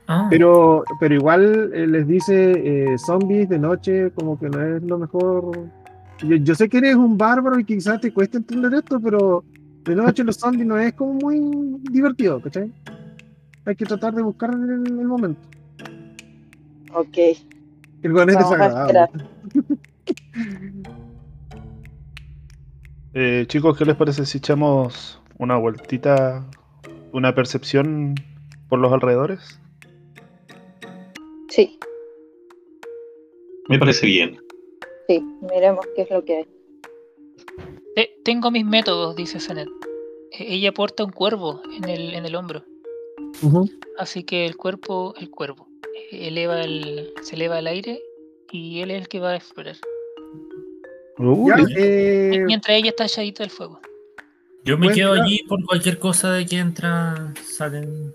Ah, 0.08 0.26
Pero, 0.28 0.82
pero 0.98 1.14
igual 1.14 1.70
eh, 1.72 1.86
les 1.86 2.06
dice 2.06 2.52
eh, 2.94 2.98
zombies 2.98 3.48
de 3.48 3.58
noche, 3.58 4.10
como 4.12 4.38
que 4.38 4.48
no 4.48 4.60
es 4.60 4.82
lo 4.82 4.98
mejor. 4.98 5.56
Yo, 6.18 6.36
yo 6.36 6.54
sé 6.56 6.68
que 6.68 6.78
eres 6.78 6.96
un 6.96 7.16
bárbaro 7.16 7.58
y 7.58 7.64
quizás 7.64 8.00
te 8.00 8.12
cueste 8.12 8.38
entender 8.38 8.74
esto, 8.74 8.98
pero 9.00 9.44
de 9.84 9.94
noche 9.94 10.24
los 10.24 10.36
zombies 10.36 10.66
no 10.66 10.76
es 10.78 10.92
como 10.94 11.14
muy 11.14 11.40
divertido, 11.90 12.40
¿cachai? 12.42 12.72
Hay 13.64 13.76
que 13.76 13.84
tratar 13.84 14.12
de 14.14 14.22
buscar 14.22 14.50
el, 14.52 14.60
el 14.86 15.06
momento. 15.06 15.40
Ok. 16.94 17.16
El 17.16 17.36
es 18.02 18.12
Vamos 18.12 18.34
a 18.34 18.38
desagradable. 18.38 19.10
Eh, 23.14 23.44
chicos, 23.46 23.76
¿qué 23.76 23.84
les 23.84 23.94
parece 23.96 24.24
si 24.24 24.38
echamos 24.38 25.20
una 25.38 25.58
vueltita, 25.58 26.46
una 27.12 27.34
percepción 27.34 28.14
por 28.70 28.78
los 28.78 28.90
alrededores? 28.90 29.60
Sí, 31.50 31.78
Me 33.68 33.78
parece 33.78 34.06
bien. 34.06 34.38
sí. 35.08 35.22
Miremos 35.42 35.86
qué 35.94 36.02
es 36.02 36.10
lo 36.10 36.24
que 36.24 36.36
hay. 36.38 36.46
Te- 37.94 38.14
tengo 38.24 38.50
mis 38.50 38.64
métodos, 38.64 39.14
dice 39.14 39.38
Senet. 39.40 39.68
E- 40.30 40.54
Ella 40.54 40.72
porta 40.72 41.04
un 41.04 41.12
cuervo 41.12 41.60
en 41.76 41.90
el, 41.90 42.14
en 42.14 42.24
el 42.24 42.34
hombro. 42.34 42.64
Así 43.98 44.24
que 44.24 44.46
el 44.46 44.56
cuerpo, 44.56 45.12
el 45.18 45.28
cuervo, 45.28 45.68
eh, 46.12 46.28
eleva 46.28 46.62
el, 46.64 47.12
se 47.20 47.36
eleva 47.36 47.58
al 47.58 47.66
aire 47.66 48.00
y 48.50 48.80
él 48.80 48.90
es 48.90 49.02
el 49.02 49.08
que 49.08 49.20
va 49.20 49.32
a 49.32 49.36
explorar. 49.36 49.76
Uh, 51.18 51.48
Ya, 51.48 51.56
eh, 51.76 52.42
Mientras 52.46 52.76
ella 52.76 52.90
está 52.90 53.04
echadita 53.04 53.42
del 53.42 53.50
fuego. 53.50 53.80
yo 54.64 54.78
me 54.78 54.90
quedo 54.92 55.12
allí 55.12 55.42
por 55.48 55.64
cualquier 55.64 55.98
cosa 55.98 56.32
de 56.32 56.46
que 56.46 56.58
entran, 56.58 57.34
salen, 57.44 58.12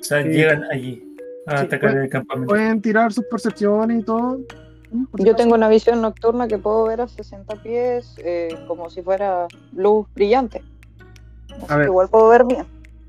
o 0.00 0.04
sea, 0.04 0.22
Sí. 0.22 0.28
llegan 0.28 0.64
allí 0.70 1.02
a 1.46 1.58
Sí, 1.58 1.64
atacar 1.66 1.90
pueden- 1.90 2.04
el 2.04 2.08
campamento. 2.10 2.48
pueden 2.48 2.80
tirar 2.82 3.12
sus 3.12 3.24
percepciones 3.26 4.00
y 4.00 4.04
todo. 4.04 4.38
Si 5.16 5.24
Yo 5.24 5.34
tengo 5.34 5.54
una 5.56 5.68
visión 5.68 6.00
nocturna 6.00 6.46
que 6.48 6.58
puedo 6.58 6.84
ver 6.84 7.00
a 7.00 7.08
60 7.08 7.60
pies 7.62 8.14
eh, 8.24 8.48
como 8.68 8.88
si 8.88 9.02
fuera 9.02 9.46
luz 9.74 10.06
brillante. 10.14 10.62
Así 11.50 11.64
A 11.68 11.76
ver. 11.76 11.86
igual 11.88 12.08
puedo 12.08 12.28
ver 12.28 12.44
bien. 12.44 12.64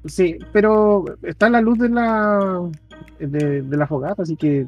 Sí, 0.06 0.38
pero 0.52 1.06
está 1.22 1.50
la 1.50 1.62
luz 1.62 1.78
de 1.80 1.90
la 1.90 2.70
de, 3.20 3.62
de 3.62 3.78
la 3.78 3.88
fogata, 3.88 4.24
así 4.24 4.36
que 4.36 4.66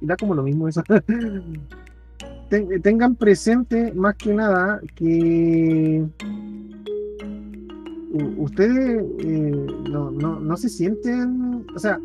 da 0.00 0.16
como 0.16 0.34
lo 0.34 0.42
mismo 0.42 0.66
eso. 0.68 0.82
Ten- 2.48 2.80
tengan 2.82 3.16
presente 3.16 3.92
más 3.94 4.14
que 4.16 4.32
nada 4.32 4.80
que 4.94 6.04
ustedes 8.38 9.04
eh, 9.20 9.66
no, 9.90 10.10
no, 10.10 10.40
no 10.40 10.56
se 10.56 10.68
sienten, 10.68 11.66
o 11.74 11.78
sea, 11.78 11.98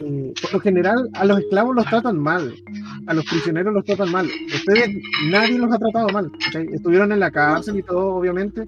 eh, 0.00 0.34
por 0.40 0.52
lo 0.54 0.60
general 0.60 1.10
a 1.14 1.24
los 1.24 1.40
esclavos 1.40 1.74
los 1.74 1.84
tratan 1.86 2.18
mal, 2.18 2.54
a 3.06 3.14
los 3.14 3.24
prisioneros 3.26 3.74
los 3.74 3.84
tratan 3.84 4.10
mal. 4.12 4.26
Ustedes, 4.54 4.96
nadie 5.30 5.58
los 5.58 5.72
ha 5.72 5.78
tratado 5.78 6.08
mal. 6.10 6.30
Estuvieron 6.72 7.12
en 7.12 7.20
la 7.20 7.30
cárcel 7.30 7.78
y 7.78 7.82
todo, 7.82 8.14
obviamente, 8.16 8.64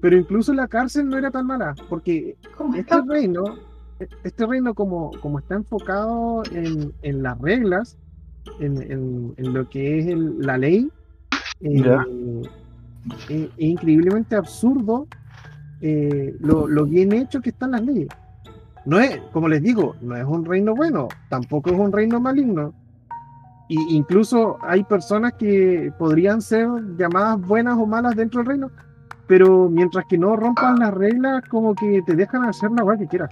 pero 0.00 0.16
incluso 0.16 0.52
la 0.52 0.68
cárcel 0.68 1.08
no 1.08 1.16
era 1.18 1.30
tan 1.30 1.46
mala, 1.46 1.74
porque 1.88 2.36
este 2.76 3.00
reino, 3.08 3.44
este 4.24 4.46
reino 4.46 4.74
como, 4.74 5.12
como 5.20 5.38
está 5.38 5.54
enfocado 5.54 6.42
en, 6.52 6.92
en 7.02 7.22
las 7.22 7.40
reglas, 7.40 7.96
en, 8.60 8.82
en- 8.90 9.34
en 9.36 9.52
lo 9.54 9.68
que 9.68 9.98
es 9.98 10.06
el- 10.06 10.38
la 10.40 10.58
ley, 10.58 10.90
eh, 11.60 11.82
Ya. 11.82 12.04
es, 13.28 13.28
es 13.28 13.50
increíblemente 13.58 14.36
absurdo 14.36 15.06
eh, 15.80 16.36
lo, 16.40 16.68
lo 16.68 16.84
bien 16.86 17.12
hecho 17.12 17.40
que 17.40 17.50
están 17.50 17.72
las 17.72 17.82
leyes. 17.82 18.08
No 18.84 19.00
es, 19.00 19.20
como 19.32 19.48
les 19.48 19.62
digo, 19.62 19.96
no 20.00 20.16
es 20.16 20.24
un 20.24 20.44
reino 20.44 20.74
bueno, 20.74 21.08
tampoco 21.28 21.70
es 21.70 21.78
un 21.78 21.92
reino 21.92 22.20
maligno. 22.20 22.72
Y 23.68 23.96
incluso 23.96 24.58
hay 24.62 24.84
personas 24.84 25.32
que 25.34 25.92
podrían 25.98 26.42
ser 26.42 26.68
llamadas 26.98 27.40
buenas 27.40 27.78
o 27.78 27.86
malas 27.86 28.14
dentro 28.14 28.40
del 28.40 28.48
reino, 28.48 28.70
pero 29.26 29.68
mientras 29.70 30.04
que 30.06 30.18
no 30.18 30.36
rompan 30.36 30.78
las 30.78 30.92
reglas, 30.92 31.42
como 31.48 31.74
que 31.74 32.02
te 32.06 32.14
dejan 32.14 32.44
hacer 32.44 32.70
la 32.72 32.84
weá 32.84 32.98
que 32.98 33.06
quieras. 33.06 33.30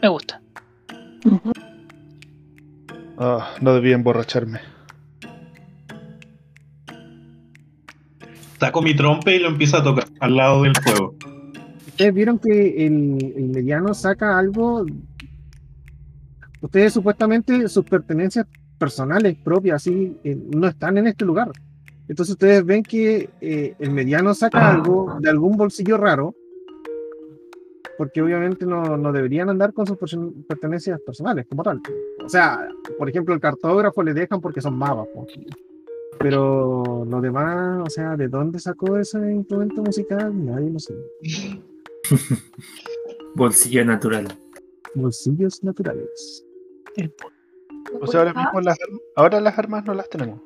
Me 0.00 0.08
gusta. 0.08 0.40
Ah, 3.18 3.54
no 3.60 3.74
debía 3.74 3.94
emborracharme. 3.94 4.60
Saco 8.60 8.82
mi 8.82 8.94
trompe 8.94 9.36
y 9.36 9.38
lo 9.40 9.48
empiezo 9.48 9.76
a 9.76 9.84
tocar 9.84 10.04
al 10.20 10.36
lado 10.36 10.62
del 10.62 10.72
fuego. 10.76 11.14
Ustedes 11.86 12.14
vieron 12.14 12.38
que 12.38 12.86
el, 12.86 13.34
el 13.36 13.48
mediano 13.48 13.92
saca 13.94 14.38
algo. 14.38 14.86
Ustedes 16.60 16.92
supuestamente 16.92 17.68
sus 17.68 17.84
pertenencias 17.84 18.46
personales 18.78 19.36
propias, 19.36 19.76
así, 19.76 20.16
eh, 20.24 20.38
no 20.54 20.68
están 20.68 20.96
en 20.98 21.08
este 21.08 21.24
lugar. 21.24 21.50
Entonces 22.08 22.32
ustedes 22.32 22.64
ven 22.64 22.82
que 22.82 23.28
eh, 23.40 23.74
el 23.78 23.90
mediano 23.90 24.32
saca 24.32 24.70
algo 24.70 25.18
de 25.20 25.28
algún 25.28 25.56
bolsillo 25.56 25.98
raro, 25.98 26.34
porque 27.98 28.22
obviamente 28.22 28.64
no, 28.64 28.96
no 28.96 29.12
deberían 29.12 29.50
andar 29.50 29.72
con 29.74 29.86
sus 29.86 29.98
perten- 29.98 30.46
pertenencias 30.46 31.00
personales 31.00 31.46
como 31.48 31.64
tal. 31.64 31.82
O 32.24 32.28
sea, 32.28 32.68
por 32.96 33.08
ejemplo, 33.08 33.34
el 33.34 33.40
cartógrafo 33.40 34.02
le 34.04 34.14
dejan 34.14 34.40
porque 34.40 34.60
son 34.60 34.78
mapas. 34.78 35.08
po. 35.12 35.26
Pero 36.20 37.04
lo 37.04 37.20
demás, 37.20 37.82
o 37.86 37.90
sea, 37.90 38.16
¿de 38.16 38.28
dónde 38.28 38.58
sacó 38.60 38.96
ese 38.96 39.18
instrumento 39.32 39.82
musical? 39.82 40.32
Nadie 40.46 40.70
lo 40.70 40.78
sabe. 40.78 41.00
Bolsillo 43.34 43.84
natural. 43.84 44.28
Bolsillos 44.94 45.62
naturales. 45.62 46.44
O 48.00 48.06
sea, 48.06 48.20
ahora 48.20 48.34
mismo 48.34 48.60
las, 48.60 48.78
ahora 49.16 49.40
las 49.40 49.58
armas 49.58 49.84
no 49.84 49.94
las 49.94 50.08
tenemos. 50.08 50.40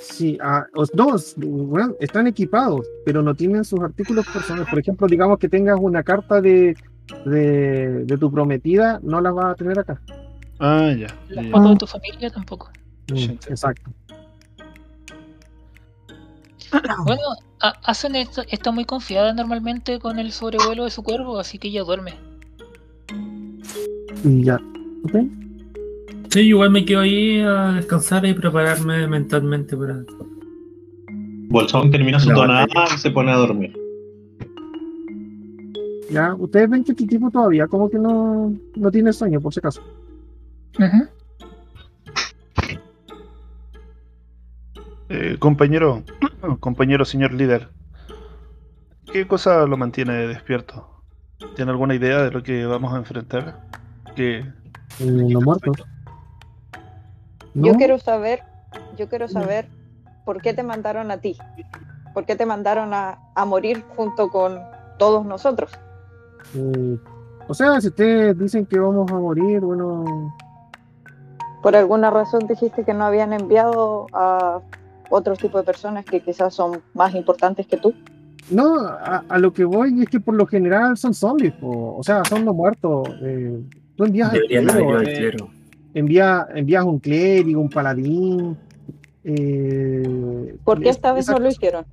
Sí, 0.00 0.38
ah, 0.42 0.64
os- 0.74 0.94
no, 0.94 1.16
s- 1.16 1.34
bueno, 1.38 1.94
están 2.00 2.26
equipados, 2.26 2.86
pero 3.04 3.22
no 3.22 3.34
tienen 3.34 3.64
sus 3.64 3.80
artículos 3.80 4.26
personales. 4.26 4.68
Por 4.68 4.78
ejemplo, 4.78 5.06
digamos 5.06 5.38
que 5.38 5.48
tengas 5.48 5.78
una 5.80 6.02
carta 6.02 6.40
de, 6.40 6.76
de, 7.24 8.04
de 8.04 8.18
tu 8.18 8.30
prometida, 8.30 9.00
no 9.02 9.20
la 9.20 9.30
vas 9.32 9.46
a 9.52 9.54
tener 9.54 9.78
acá. 9.78 10.00
Ah, 10.60 10.92
ya. 10.96 11.06
La 11.28 11.42
ya. 11.42 11.50
foto 11.50 11.70
de 11.70 11.76
tu 11.76 11.86
familia 11.86 12.30
tampoco. 12.30 12.70
Mm, 13.10 13.16
Sí. 13.16 13.38
exacto. 13.48 13.90
Bueno, 17.04 17.22
A- 17.60 17.74
Asane 17.84 18.28
está, 18.50 18.70
muy 18.70 18.84
confiada 18.84 19.32
normalmente 19.32 19.98
con 19.98 20.18
el 20.18 20.30
sobrevuelo 20.32 20.84
de 20.84 20.90
su 20.90 21.02
cuervo, 21.02 21.38
así 21.38 21.58
que 21.58 21.68
ella 21.68 21.82
duerme. 21.82 22.14
Y 24.24 24.44
ya. 24.44 24.56
¿Ok? 25.04 25.14
Sí, 26.30 26.40
igual 26.40 26.70
me 26.70 26.84
quedo 26.84 27.00
ahí 27.00 27.40
a 27.40 27.72
descansar 27.72 28.26
y 28.26 28.34
prepararme 28.34 29.06
mentalmente 29.06 29.76
para. 29.76 30.04
Bolsón 31.48 31.90
termina 31.90 32.20
su 32.20 32.30
tonada 32.30 32.66
y 32.94 32.98
se 32.98 33.10
pone 33.10 33.32
a 33.32 33.36
dormir. 33.36 33.74
Ya, 36.10 36.34
ustedes 36.34 36.68
ven 36.68 36.84
que 36.84 36.92
este 36.92 37.06
tipo 37.06 37.30
todavía 37.30 37.66
como 37.66 37.88
que 37.88 37.98
no, 37.98 38.54
no 38.76 38.90
tiene 38.90 39.12
sueño, 39.12 39.40
por 39.40 39.52
si 39.52 39.60
acaso. 39.60 39.82
Eh, 45.08 45.36
compañero, 45.38 46.02
compañero 46.60 47.04
señor 47.04 47.32
líder, 47.32 47.68
¿qué 49.10 49.26
cosa 49.26 49.66
lo 49.66 49.76
mantiene 49.76 50.26
despierto? 50.26 51.02
¿Tiene 51.56 51.70
alguna 51.70 51.94
idea 51.94 52.22
de 52.22 52.30
lo 52.30 52.42
que 52.42 52.66
vamos 52.66 52.92
a 52.92 52.98
enfrentar? 52.98 53.64
Que 54.14 54.44
Eh, 55.00 55.34
no. 57.58 57.66
Yo 57.66 57.74
quiero 57.74 57.98
saber, 57.98 58.42
yo 58.96 59.08
quiero 59.08 59.28
saber 59.28 59.68
por 60.24 60.40
qué 60.42 60.54
te 60.54 60.62
mandaron 60.62 61.10
a 61.10 61.18
ti. 61.18 61.36
¿Por 62.14 62.24
qué 62.24 62.36
te 62.36 62.46
mandaron 62.46 62.94
a, 62.94 63.18
a 63.34 63.44
morir 63.44 63.84
junto 63.96 64.28
con 64.30 64.58
todos 64.98 65.24
nosotros? 65.24 65.70
Eh, 66.54 66.98
o 67.46 67.54
sea, 67.54 67.80
si 67.80 67.88
ustedes 67.88 68.38
dicen 68.38 68.66
que 68.66 68.78
vamos 68.78 69.10
a 69.10 69.14
morir, 69.14 69.60
bueno, 69.60 70.34
Por 71.62 71.76
alguna 71.76 72.10
razón 72.10 72.46
dijiste 72.46 72.84
que 72.84 72.94
no 72.94 73.04
habían 73.04 73.32
enviado 73.32 74.06
a 74.12 74.60
otro 75.10 75.34
tipo 75.36 75.58
de 75.58 75.64
personas 75.64 76.04
que 76.04 76.20
quizás 76.20 76.54
son 76.54 76.82
más 76.94 77.14
importantes 77.14 77.66
que 77.66 77.76
tú. 77.76 77.94
no, 78.50 78.80
a, 78.80 79.24
a 79.28 79.38
lo 79.38 79.52
que 79.52 79.64
voy 79.64 80.02
es 80.02 80.08
que 80.08 80.20
por 80.20 80.34
lo 80.34 80.46
general 80.46 80.96
son 80.96 81.14
zombies, 81.14 81.52
po. 81.54 81.96
o 81.96 82.02
sea, 82.02 82.24
son 82.24 82.44
los 82.44 82.54
muertos. 82.54 83.08
Eh, 83.22 83.60
tú 83.96 84.04
envías, 84.04 84.32
al 84.32 84.40
clero, 84.40 85.00
eh, 85.02 85.14
clero. 85.16 85.48
Envía- 85.94 86.46
envías 86.54 86.84
un 86.84 86.98
clérigo, 86.98 87.60
un 87.60 87.70
paladín. 87.70 88.56
eh, 89.24 90.56
¿Por 90.64 90.80
qué 90.80 90.88
es- 90.88 90.96
esta 90.96 91.12
vez 91.12 91.28
no 91.28 91.38
lo 91.38 91.48
hicieron? 91.48 91.84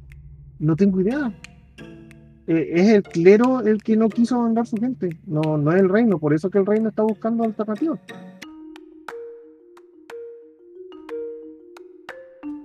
No 0.60 0.76
tengo 0.76 1.02
idea. 1.02 1.34
Eh, 2.48 2.70
es 2.76 2.90
el 2.90 3.04
clero 3.04 3.60
el 3.62 3.82
que 3.84 3.98
no 3.98 4.08
quiso 4.08 4.40
mandar 4.40 4.68
su 4.68 4.78
gente, 4.78 5.10
no, 5.26 5.58
no 5.58 5.72
es 5.74 5.82
el 5.82 5.90
reino, 5.90 6.20
por 6.20 6.34
eso 6.34 6.50
que 6.50 6.60
el 6.60 6.66
reino 6.66 6.90
está 6.90 7.02
buscando 7.04 7.44
alternativas. 7.44 8.00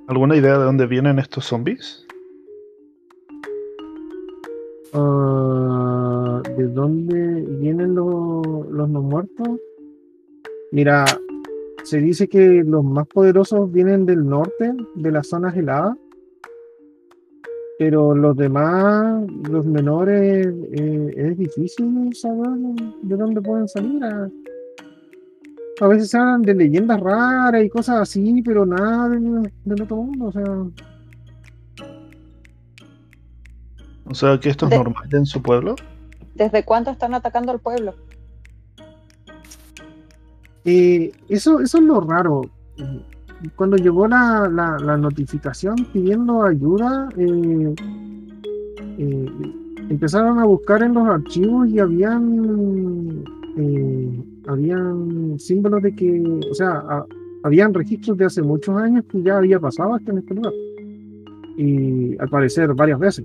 ¿Alguna 0.06 0.36
idea 0.36 0.58
de 0.58 0.64
dónde 0.64 0.86
vienen 0.86 1.18
estos 1.18 1.46
zombies? 1.46 2.04
Ah, 4.92 6.42
¿De 6.56 6.66
dónde 6.66 7.42
vienen 7.60 7.94
los, 7.94 8.44
los 8.70 8.88
no 8.88 9.02
muertos? 9.02 9.48
Mira, 10.72 11.04
se 11.84 11.98
dice 11.98 12.28
que 12.28 12.62
los 12.64 12.84
más 12.84 13.06
poderosos 13.06 13.70
vienen 13.72 14.06
del 14.06 14.24
norte, 14.26 14.72
de 14.94 15.10
las 15.12 15.28
zonas 15.28 15.56
heladas, 15.56 15.96
pero 17.78 18.14
los 18.14 18.36
demás, 18.36 19.24
los 19.50 19.64
menores, 19.66 20.46
eh, 20.72 21.14
es 21.16 21.38
difícil 21.38 22.14
saber 22.14 22.50
de 23.02 23.16
dónde 23.16 23.40
pueden 23.40 23.66
salir. 23.68 24.04
A, 24.04 24.28
a 25.80 25.88
veces 25.88 26.10
se 26.10 26.18
hablan 26.18 26.42
de 26.42 26.54
leyendas 26.54 27.00
raras 27.00 27.64
y 27.64 27.70
cosas 27.70 28.00
así, 28.02 28.42
pero 28.42 28.66
nada 28.66 29.08
de- 29.08 29.50
del 29.64 29.82
otro 29.82 29.96
mundo, 29.96 30.26
o 30.26 30.32
sea. 30.32 30.44
O 34.06 34.14
sea, 34.14 34.38
que 34.38 34.50
esto 34.50 34.66
es 34.66 34.70
De- 34.70 34.76
normal 34.78 35.08
en 35.12 35.24
su 35.26 35.40
pueblo. 35.40 35.74
¿Desde 36.34 36.64
cuándo 36.64 36.90
están 36.90 37.14
atacando 37.14 37.52
al 37.52 37.60
pueblo? 37.60 37.94
Eh, 40.64 41.12
eso, 41.28 41.60
eso 41.60 41.78
es 41.78 41.84
lo 41.84 42.00
raro. 42.00 42.42
Cuando 43.56 43.76
llegó 43.76 44.06
la, 44.06 44.48
la- 44.52 44.78
la 44.78 44.96
notificación 44.96 45.76
pidiendo 45.92 46.42
ayuda, 46.42 47.08
eh, 47.16 47.74
eh, 48.98 49.26
empezaron 49.88 50.38
a 50.38 50.44
buscar 50.44 50.82
en 50.82 50.92
los 50.94 51.06
archivos 51.08 51.66
y 51.68 51.78
habían, 51.78 53.24
eh, 53.56 54.22
habían 54.46 55.38
símbolos 55.38 55.82
de 55.82 55.94
que, 55.94 56.40
o 56.50 56.54
sea, 56.54 56.70
a- 56.86 57.06
habían 57.42 57.72
registros 57.72 58.18
de 58.18 58.26
hace 58.26 58.42
muchos 58.42 58.76
años 58.76 59.04
que 59.10 59.22
ya 59.22 59.38
había 59.38 59.58
pasado 59.58 59.94
hasta 59.94 60.12
en 60.12 60.18
este 60.18 60.34
lugar. 60.34 60.52
Y 61.56 62.18
al 62.18 62.28
parecer 62.28 62.72
varias 62.74 62.98
veces. 62.98 63.24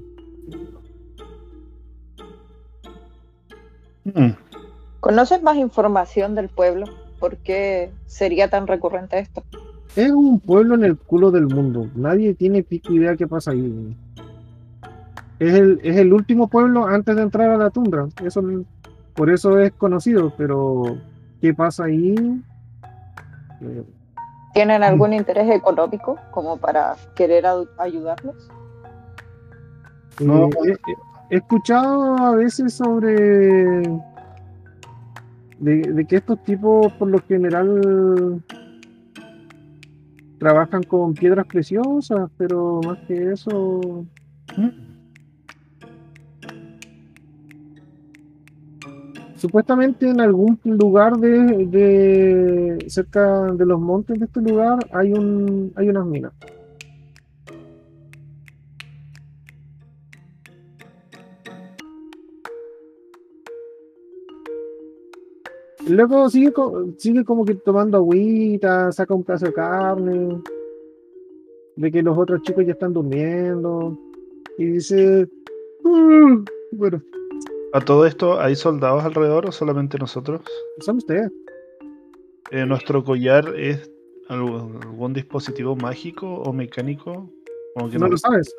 Mm, 4.06 4.32
¿Conoces 5.02 5.41
más 5.43 5.58
información 5.58 6.36
del 6.36 6.48
pueblo? 6.50 6.86
¿Por 7.19 7.38
qué 7.38 7.91
sería 8.06 8.49
tan 8.49 8.67
recurrente 8.67 9.19
esto? 9.19 9.43
Es 9.95 10.12
un 10.12 10.39
pueblo 10.39 10.75
en 10.75 10.84
el 10.84 10.97
culo 10.97 11.32
del 11.32 11.47
mundo. 11.47 11.89
Nadie 11.95 12.34
tiene 12.34 12.63
pico 12.63 12.91
idea 12.93 13.15
qué 13.15 13.28
pasa 13.28 13.51
ahí. 13.51 13.95
Es 15.39 15.54
el, 15.54 15.80
es 15.84 15.95
el 15.97 16.13
último 16.13 16.47
pueblo 16.47 16.86
antes 16.86 17.15
de 17.15 17.21
entrar 17.21 17.49
a 17.49 17.58
la 17.58 17.69
tundra. 17.69 18.08
Eso, 18.23 18.43
por 19.13 19.30
eso 19.30 19.60
es 19.60 19.71
conocido, 19.73 20.34
pero 20.38 20.97
¿qué 21.41 21.54
pasa 21.54 21.86
ahí? 21.86 22.15
Eh, 23.62 23.84
¿Tienen 24.54 24.84
algún 24.84 25.13
interés 25.13 25.49
económico 25.49 26.17
como 26.32 26.58
para 26.58 26.95
querer 27.15 27.45
ayudarlos? 27.78 28.49
No. 30.19 30.47
eh, 30.65 30.78
he, 31.30 31.36
he 31.36 31.38
escuchado 31.38 32.17
a 32.17 32.36
veces 32.36 32.73
sobre 32.73 33.84
de, 35.60 36.06
que 36.08 36.18
estos 36.18 36.44
tipos 36.44 36.91
por 36.94 37.10
lo 37.10 37.20
general 37.20 38.44
trabajan 40.39 40.84
con 40.84 41.13
piedras 41.13 41.46
preciosas, 41.48 42.30
pero 42.38 42.82
más 42.86 43.00
que 43.08 43.32
eso 43.32 44.06
Supuestamente 49.36 50.10
en 50.10 50.22
algún 50.22 50.60
lugar 50.63 51.18
de, 51.18 51.68
de 51.68 52.86
cerca 52.89 53.52
de 53.52 53.65
los 53.65 53.80
montes 53.80 54.18
de 54.18 54.26
este 54.26 54.41
lugar 54.41 54.80
hay 54.91 55.12
un 55.12 55.72
hay 55.76 55.89
unas 55.89 56.06
minas. 56.06 56.32
Luego 65.88 66.30
sigue, 66.30 66.52
co- 66.52 66.86
sigue 66.98 67.24
como 67.24 67.45
que 67.45 67.56
tomando 67.56 67.98
agüita, 67.98 68.91
saca 68.91 69.13
un 69.13 69.24
pedazo 69.24 69.45
de 69.48 69.54
carne, 69.54 70.41
de 71.76 71.91
que 71.91 72.02
los 72.02 72.17
otros 72.17 72.41
chicos 72.41 72.65
ya 72.65 72.74
están 72.74 72.93
durmiendo, 72.93 73.98
y 74.58 74.65
dice, 74.65 75.28
"Mm, 75.84 76.43
bueno, 76.71 77.02
¿A 77.74 77.82
todo 77.82 78.06
esto 78.06 78.39
hay 78.39 78.56
soldados 78.56 79.04
alrededor 79.04 79.45
o 79.48 79.52
solamente 79.52 79.98
nosotros? 79.98 80.39
son 80.80 80.95
ustedes. 80.98 81.30
Eh, 82.52 82.65
¿Nuestro 82.65 83.04
collar 83.04 83.54
es 83.58 83.91
algún 84.30 85.12
dispositivo 85.13 85.76
mágico 85.76 86.26
o 86.26 86.54
mecánico? 86.54 87.30
Como 87.74 87.89
que 87.89 88.00
No 88.00 88.08
lo 88.08 88.17
sabes. 88.17 88.56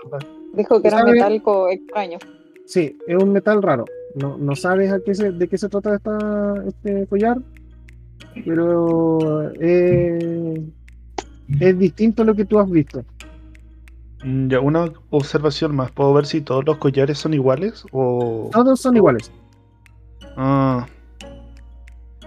Dijo 0.53 0.83
que 0.83 0.89
era 0.89 0.99
¿Sabe? 0.99 1.13
metálico 1.13 1.71
extraño. 1.71 2.19
Sí, 2.67 2.95
es 3.07 3.23
un 3.23 3.33
metal 3.33 3.63
raro. 3.63 3.87
No, 4.17 4.37
no 4.39 4.57
sabes 4.57 4.91
a 4.93 4.99
qué 5.05 5.15
se- 5.15 5.31
de 5.33 5.47
qué 5.49 5.59
se 5.59 5.69
trata 5.69 5.95
esta, 5.95 6.55
este 6.67 7.07
collar, 7.07 7.39
pero 8.45 9.51
eh, 9.61 10.63
es 11.61 11.79
distinto 11.79 12.23
a 12.23 12.25
lo 12.25 12.35
que 12.35 12.45
tú 12.45 12.59
has 12.59 12.71
visto. 12.71 13.05
Mm, 14.25 14.49
Ya, 14.49 14.61
una 14.61 14.91
observación 15.11 15.77
más. 15.77 15.91
¿Puedo 15.93 16.15
ver 16.15 16.27
si 16.27 16.41
todos 16.41 16.65
los 16.65 16.79
collares 16.79 17.19
son 17.19 17.35
iguales? 17.35 17.85
O. 17.93 18.49
Todos 18.53 18.81
son 18.81 18.97
iguales. 18.97 19.31
Ah. 20.37 20.87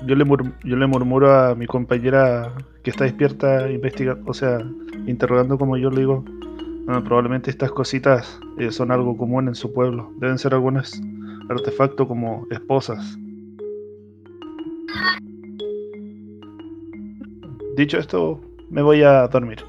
Yo 0.06 0.16
le, 0.16 0.24
mur- 0.24 0.54
yo 0.64 0.76
le 0.78 0.88
murmuro 0.88 1.34
a 1.34 1.56
mi 1.56 1.66
compañera 1.68 2.54
que 2.84 2.92
está 2.92 3.04
despierta 3.04 3.70
investigando, 3.70 4.30
o 4.32 4.34
sea, 4.34 4.60
interrogando 5.08 5.58
como 5.58 5.76
yo 5.76 5.90
le 5.90 6.02
digo. 6.02 6.24
"Ah, 6.88 7.02
probablemente 7.04 7.50
estas 7.52 7.72
cositas 7.72 8.40
eh, 8.58 8.72
son 8.72 8.92
algo 8.92 9.18
común 9.18 9.48
en 9.50 9.56
su 9.56 9.74
pueblo. 9.74 10.12
Deben 10.20 10.38
ser 10.38 10.54
algunos 10.54 11.02
artefactos 11.50 12.08
como 12.08 12.46
esposas. 12.52 13.18
Dicho 17.76 17.98
esto, 17.98 18.42
me 18.70 18.82
voy 18.82 19.04
a 19.04 19.28
dormir. 19.28 19.64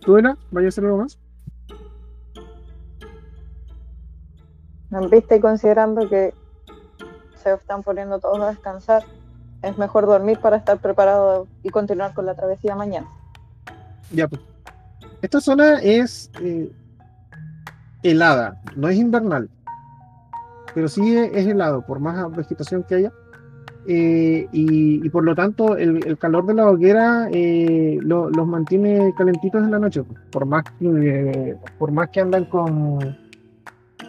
¿Tú, 0.00 0.16
Ela? 0.16 0.36
¿Vaya 0.50 0.66
a 0.66 0.68
hacer 0.68 0.84
algo 0.84 0.98
más? 0.98 1.18
Viste, 5.10 5.40
considerando 5.40 6.08
que 6.08 6.32
se 7.34 7.52
están 7.52 7.82
poniendo 7.82 8.18
todos 8.18 8.40
a 8.40 8.48
descansar, 8.48 9.04
es 9.62 9.76
mejor 9.76 10.06
dormir 10.06 10.38
para 10.40 10.56
estar 10.56 10.78
preparado 10.78 11.46
y 11.62 11.68
continuar 11.68 12.14
con 12.14 12.24
la 12.24 12.34
travesía 12.34 12.74
mañana. 12.74 13.06
Ya, 14.10 14.26
pues. 14.26 14.40
Esta 15.20 15.40
zona 15.40 15.80
es 15.80 16.30
eh, 16.40 16.72
helada, 18.02 18.60
no 18.76 18.88
es 18.88 18.96
invernal, 18.96 19.48
pero 20.74 20.88
sí 20.88 21.16
es, 21.16 21.46
helado, 21.46 21.82
por 21.82 22.00
más 22.00 22.30
vegetación 22.36 22.82
que 22.84 22.94
haya. 22.96 23.12
Eh, 23.90 24.46
y, 24.52 25.06
y 25.06 25.08
por 25.08 25.24
lo 25.24 25.34
tanto, 25.34 25.76
el, 25.76 26.18
calor 26.18 26.44
de 26.44 26.54
la 26.54 26.68
hoguera 26.68 27.28
eh, 27.32 27.98
lo- 28.02 28.28
los 28.28 28.46
mantiene 28.46 29.14
calentitos 29.16 29.62
en 29.62 29.70
la 29.70 29.78
noche, 29.78 30.02
por 30.30 30.44
más 30.44 30.64
que, 30.78 31.56
por 31.78 31.90
más 31.90 32.10
que 32.10 32.20
andan 32.20 32.44
con, 32.44 32.98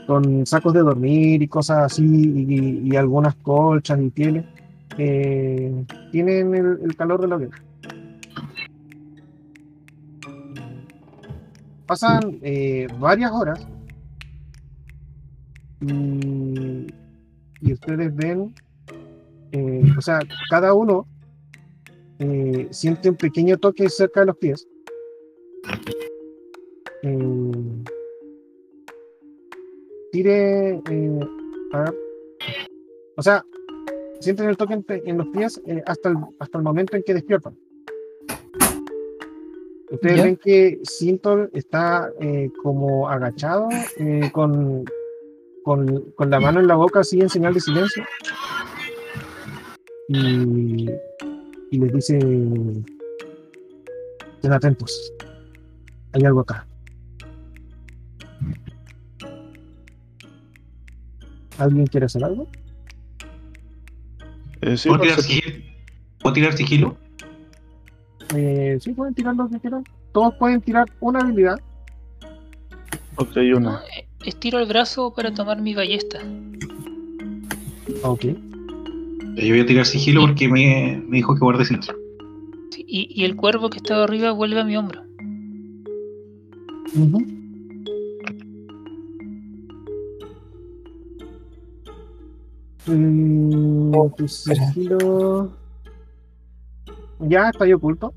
con 0.05 0.45
sacos 0.45 0.73
de 0.73 0.81
dormir 0.81 1.41
y 1.41 1.47
cosas 1.47 1.77
así, 1.85 2.03
y, 2.05 2.89
y 2.91 2.95
algunas 2.97 3.35
colchas 3.35 4.01
y 4.01 4.09
pieles, 4.09 4.43
eh, 4.97 5.85
tienen 6.11 6.53
el- 6.55 6.79
el 6.83 6.95
calor 6.97 7.21
de 7.21 7.27
la 7.27 7.35
hoguera. 7.37 7.57
pasan 11.85 12.37
eh, 12.43 12.87
varias 12.99 13.31
horas 13.31 13.65
y, 15.81 16.87
y 17.61 17.73
ustedes 17.73 18.15
ven, 18.15 18.53
eh, 19.51 19.83
o 19.97 20.01
sea, 20.01 20.19
cada 20.49 20.73
uno 20.73 21.07
eh, 22.19 22.67
siente 22.71 23.09
un 23.09 23.15
pequeño 23.15 23.57
toque 23.57 23.89
cerca 23.89 24.21
de 24.21 24.25
los 24.27 24.37
pies. 24.37 24.67
Eh, 27.03 27.83
tire, 30.11 30.81
a 31.71 31.79
ver. 31.81 31.95
o 33.15 33.21
sea, 33.21 33.45
sienten 34.19 34.49
el 34.49 34.57
toque 34.57 34.73
en, 34.73 34.85
en 34.87 35.17
los 35.17 35.27
pies 35.27 35.61
hasta, 35.85 36.09
el, 36.09 36.17
hasta 36.39 36.57
el 36.57 36.63
momento 36.63 36.97
en 36.97 37.03
que 37.03 37.13
despiertan. 37.13 37.55
Ustedes 39.91 40.17
¿Ya? 40.17 40.23
ven 40.23 40.37
que 40.37 40.79
Sintor 40.83 41.49
está 41.53 42.11
eh, 42.19 42.51
como 42.61 43.09
agachado, 43.09 43.67
eh, 43.97 44.29
con, 44.31 44.85
con, 45.69 46.01
con 46.15 46.31
la 46.31 46.39
mano 46.39 46.59
en 46.59 46.65
la 46.65 46.73
boca, 46.73 47.01
así 47.01 47.21
en 47.21 47.29
señal 47.29 47.53
de 47.53 47.59
silencio. 47.59 48.03
Y, 50.07 50.89
y 51.69 51.77
les 51.77 51.93
dice: 51.93 52.17
Estén 54.33 54.51
atentos, 54.51 55.13
hay 56.13 56.25
algo 56.25 56.39
acá. 56.39 56.65
¿Alguien 61.59 61.85
quiere 61.85 62.07
hacer 62.07 62.23
algo? 62.23 62.47
Eh, 64.61 64.75
sí, 64.75 64.89
¿Puedo 64.89 65.01
tirar, 65.01 65.21
sigilo? 65.21 65.65
¿Puedo 66.19 66.33
tirar 66.33 66.53
sigilo? 66.57 66.97
Eh, 68.33 68.79
sí, 68.81 68.91
pueden 68.93 69.13
tirar 69.13 69.35
lo 69.35 69.47
que 69.47 69.59
quieran. 69.59 69.83
Todos 70.13 70.33
pueden 70.33 70.61
tirar 70.61 70.87
una 70.99 71.19
habilidad. 71.19 71.59
ok, 73.17 73.37
una. 73.55 73.83
Estiro 74.25 74.59
el 74.59 74.67
brazo 74.67 75.13
para 75.15 75.33
tomar 75.33 75.61
mi 75.61 75.73
ballesta. 75.73 76.19
Ok. 78.03 78.25
Yo 79.35 79.49
voy 79.49 79.59
a 79.61 79.65
tirar 79.65 79.85
sigilo 79.85 80.21
porque 80.21 80.47
me, 80.47 81.01
me 81.07 81.17
dijo 81.17 81.33
que 81.33 81.39
guarde 81.39 81.65
silencio. 81.65 81.95
Sí, 82.71 82.83
y, 82.87 83.21
y 83.21 83.25
el 83.25 83.35
cuervo 83.35 83.69
que 83.69 83.77
estaba 83.77 84.03
arriba 84.03 84.31
vuelve 84.31 84.59
a 84.59 84.63
mi 84.65 84.75
hombro. 84.75 85.01
Ujú. 86.95 87.25
Mm, 92.87 93.91
tu 94.17 94.27
sigilo. 94.27 95.51
Ya 97.19 97.49
está 97.49 97.65
ahí 97.65 97.73
oculto. 97.73 98.13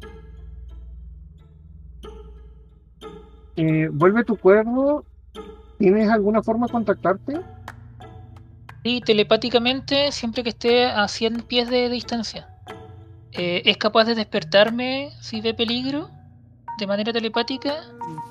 Eh, 3.56 3.88
vuelve 3.92 4.24
tu 4.24 4.36
cuervo. 4.36 5.04
¿Tienes 5.82 6.08
alguna 6.10 6.44
forma 6.44 6.66
de 6.66 6.72
contactarte? 6.72 7.40
Y 8.84 9.00
telepáticamente, 9.00 10.12
siempre 10.12 10.44
que 10.44 10.50
esté 10.50 10.84
a 10.86 11.08
100 11.08 11.42
pies 11.42 11.68
de 11.70 11.88
distancia, 11.88 12.46
eh, 13.32 13.62
es 13.64 13.78
capaz 13.78 14.04
de 14.04 14.14
despertarme 14.14 15.10
si 15.20 15.40
ve 15.40 15.54
peligro 15.54 16.08
de 16.78 16.86
manera 16.86 17.12
telepática. 17.12 17.74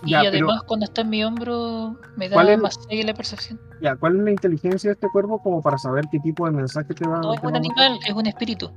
Ya, 0.06 0.22
y 0.22 0.28
pero- 0.32 0.48
además, 0.48 0.64
cuando 0.66 0.86
está 0.86 1.02
en 1.02 1.10
mi 1.10 1.26
hombro, 1.26 1.98
me 2.16 2.30
¿Cuál 2.30 2.48
da 2.48 2.54
es- 2.54 2.60
más 2.62 2.80
6 2.88 3.04
la 3.06 3.14
percepción. 3.14 3.60
Ya, 3.82 3.98
¿cuál 3.98 4.16
es 4.16 4.24
la 4.24 4.32
inteligencia 4.32 4.88
de 4.88 4.94
este 4.94 5.10
cuervo 5.10 5.38
como 5.40 5.62
para 5.62 5.78
saber 5.78 6.06
qué 6.10 6.20
tipo 6.20 6.46
de 6.46 6.52
mensaje 6.54 6.94
te 6.94 7.06
va, 7.06 7.20
No 7.20 7.34
es 7.34 7.44
un 7.44 7.54
a 7.54 7.58
animal, 7.58 8.00
es 8.08 8.14
un 8.14 8.28
espíritu. 8.28 8.72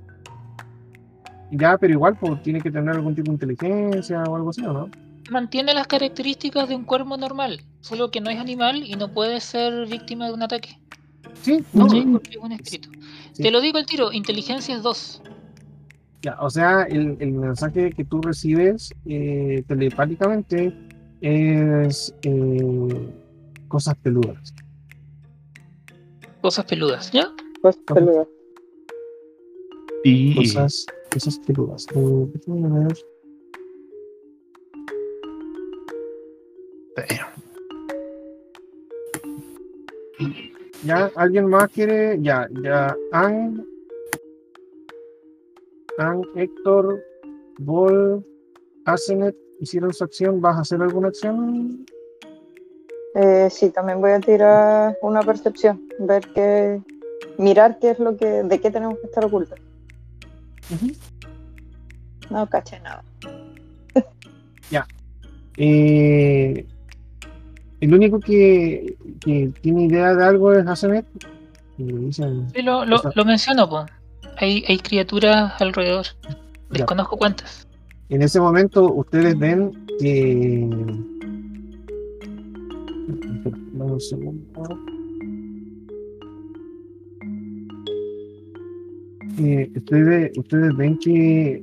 Ya, 1.52 1.78
pero 1.78 1.92
igual, 1.92 2.16
pues 2.16 2.42
tiene 2.42 2.60
que 2.60 2.72
tener 2.72 2.90
algún 2.96 3.14
tipo 3.14 3.26
de 3.28 3.34
inteligencia 3.34 4.20
o 4.24 4.34
algo 4.34 4.50
así, 4.50 4.64
¿o 4.64 4.72
no? 4.72 4.88
Mantiene 5.30 5.72
las 5.74 5.87
características 5.87 6.68
de 6.68 6.76
un 6.76 6.84
cuervo 6.84 7.16
normal, 7.16 7.62
solo 7.80 8.10
que 8.10 8.20
no 8.20 8.30
es 8.30 8.38
animal 8.38 8.82
y 8.84 8.94
no 8.94 9.12
puede 9.12 9.40
ser 9.40 9.87
víctima 9.87 10.26
de 10.26 10.34
un 10.34 10.42
ataque. 10.42 10.78
Sí, 11.42 11.64
no, 11.72 11.87
¿cachai? 11.87 12.04
Porque 12.06 12.30
es 12.30 12.37
un 12.37 12.52
espíritu. 12.52 12.90
Sí. 13.32 13.42
Te 13.42 13.50
lo 13.50 13.60
digo 13.60 13.78
al 13.78 13.87
tiro, 13.87 14.12
inteligencia 14.12 14.74
es 14.76 14.82
2. 14.82 15.22
Ya, 16.22 16.37
o 16.40 16.48
sea, 16.48 16.82
el, 16.84 17.16
el 17.20 17.32
mensaje 17.32 17.90
que 17.92 18.04
tú 18.04 18.20
recibes 18.22 18.94
eh, 19.06 19.62
telepáticamente 19.68 20.74
es 21.20 22.14
eh, 22.22 23.10
cosas 23.68 23.94
peludas. 24.02 24.54
Cosas 26.40 26.64
peludas, 26.66 27.10
¿ya? 27.12 27.30
Ajá. 27.62 27.94
peludo. 27.94 28.28
Y 30.04 30.34
Cosas, 30.34 30.87
cosas 31.10 31.38
peludas. 31.40 31.87
Eh, 31.94 32.88
Ya, 40.85 41.11
¿alguien 41.16 41.46
más 41.46 41.68
quiere? 41.70 42.18
Ya, 42.20 42.46
ya. 42.62 42.94
Ang, 43.12 43.64
Ang, 45.98 46.22
Héctor, 46.37 47.02
Bol, 47.59 48.24
Asenet 48.85 49.35
hicieron 49.61 49.92
su 49.92 50.04
acción. 50.04 50.40
¿Vas 50.40 50.57
a 50.57 50.61
hacer 50.61 50.83
alguna 50.83 51.09
acción? 51.09 51.87
Eh, 53.14 53.48
sí, 53.50 53.70
también 53.70 54.00
voy 54.00 54.11
a 54.11 54.20
tirar 54.20 54.98
una 55.00 55.22
percepción, 55.22 55.88
ver 56.00 56.26
qué, 56.35 56.83
mirar 57.38 57.78
qué 57.78 57.90
es 57.90 57.98
lo 58.00 58.16
que, 58.16 58.42
de 58.42 58.61
qué 58.61 58.70
tenemos 58.70 58.98
que 58.98 59.07
estar 59.07 59.24
ocultos. 59.24 59.59
No 62.30 62.48
caché 62.48 62.80
nada. 62.80 63.04
Eh, 65.57 66.66
el 67.84 67.92
único 67.92 68.18
que, 68.18 68.96
que 69.20 69.52
tiene 69.60 69.84
idea 69.84 70.14
de 70.14 70.24
algo 70.24 70.54
es 70.54 70.64
Sí, 70.80 72.62
lo, 72.62 72.86
lo, 72.86 73.24
menciono, 73.26 73.68
po. 73.68 73.84
Hay, 74.38 74.64
hay 74.66 74.78
criaturas 74.78 75.52
alrededor. 75.60 76.06
Desconozco 76.70 77.18
cuántas. 77.18 77.68
En 78.08 78.22
ese 78.22 78.40
momento 78.40 78.90
ustedes 78.90 79.38
ven 79.38 79.70
que... 79.98 80.66
Dame 83.74 83.92
un 83.92 84.00
segundo. 84.00 84.78
Eh, 89.40 89.70
ustedes, 89.76 90.38
ustedes 90.38 90.76
ven 90.76 90.98
que 90.98 91.62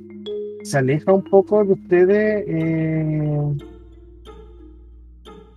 se 0.62 0.78
aleja 0.78 1.12
un 1.12 1.24
poco 1.24 1.64
de 1.64 1.72
ustedes 1.72 2.44
eh, 2.46 3.71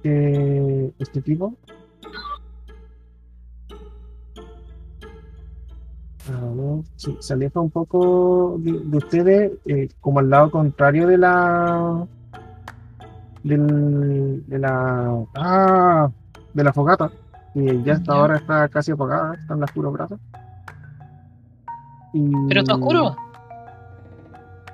este 0.06 1.22
tipo. 1.22 1.54
Sí, 6.96 7.16
se 7.20 7.34
aleja 7.34 7.60
un 7.60 7.70
poco 7.70 8.56
de, 8.60 8.72
de 8.72 8.98
ustedes, 8.98 9.52
eh, 9.66 9.90
como 10.02 10.20
al 10.20 10.30
lado 10.30 10.50
contrario 10.50 11.08
de 11.08 11.18
la. 11.18 12.08
Del, 13.44 14.44
de 14.48 14.60
la. 14.60 15.26
Ah, 15.36 16.10
de 16.54 16.64
la 16.64 16.74
fogata. 16.74 17.12
Que 17.54 17.82
ya 17.84 17.94
hasta 17.94 18.14
ahora 18.14 18.38
está 18.38 18.68
casi 18.70 18.92
apagada, 18.92 19.36
están 19.36 19.60
las 19.60 19.72
puros 19.72 19.94
brazos. 19.94 20.20
Y 22.14 22.32
Pero 22.48 22.62
está 22.62 22.76
oscuro. 22.76 23.16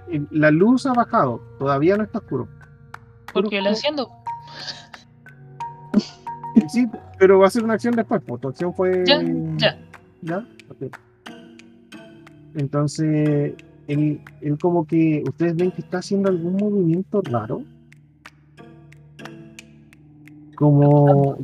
y 0.10 0.20
La 0.32 0.52
luz 0.52 0.86
ha 0.86 0.94
bajado, 0.94 1.41
todavía 1.60 1.98
no 1.98 2.04
está 2.04 2.20
oscuro. 2.20 2.48
Porque 3.34 3.62
la 3.62 3.70
enciendo. 3.70 4.10
Sí, 6.72 6.88
pero 7.20 7.38
va 7.38 7.48
a 7.48 7.50
ser 7.50 7.66
una 7.66 7.74
acción 7.74 7.96
después, 7.96 8.22
pues 8.26 8.40
tu 8.40 8.48
acción 8.48 8.74
fue. 8.74 9.04
Ya, 9.06 9.22
ya. 9.58 9.78
¿Ya? 10.22 10.38
Ok. 10.70 10.96
Entonces, 12.56 13.56
él, 13.88 14.22
él 14.40 14.58
como 14.58 14.86
que 14.88 15.22
ustedes 15.28 15.56
ven 15.58 15.72
que 15.72 15.82
está 15.82 15.98
haciendo 15.98 16.30
algún 16.30 16.56
movimiento 16.56 17.22
raro. 17.24 17.64
Como, 20.56 21.40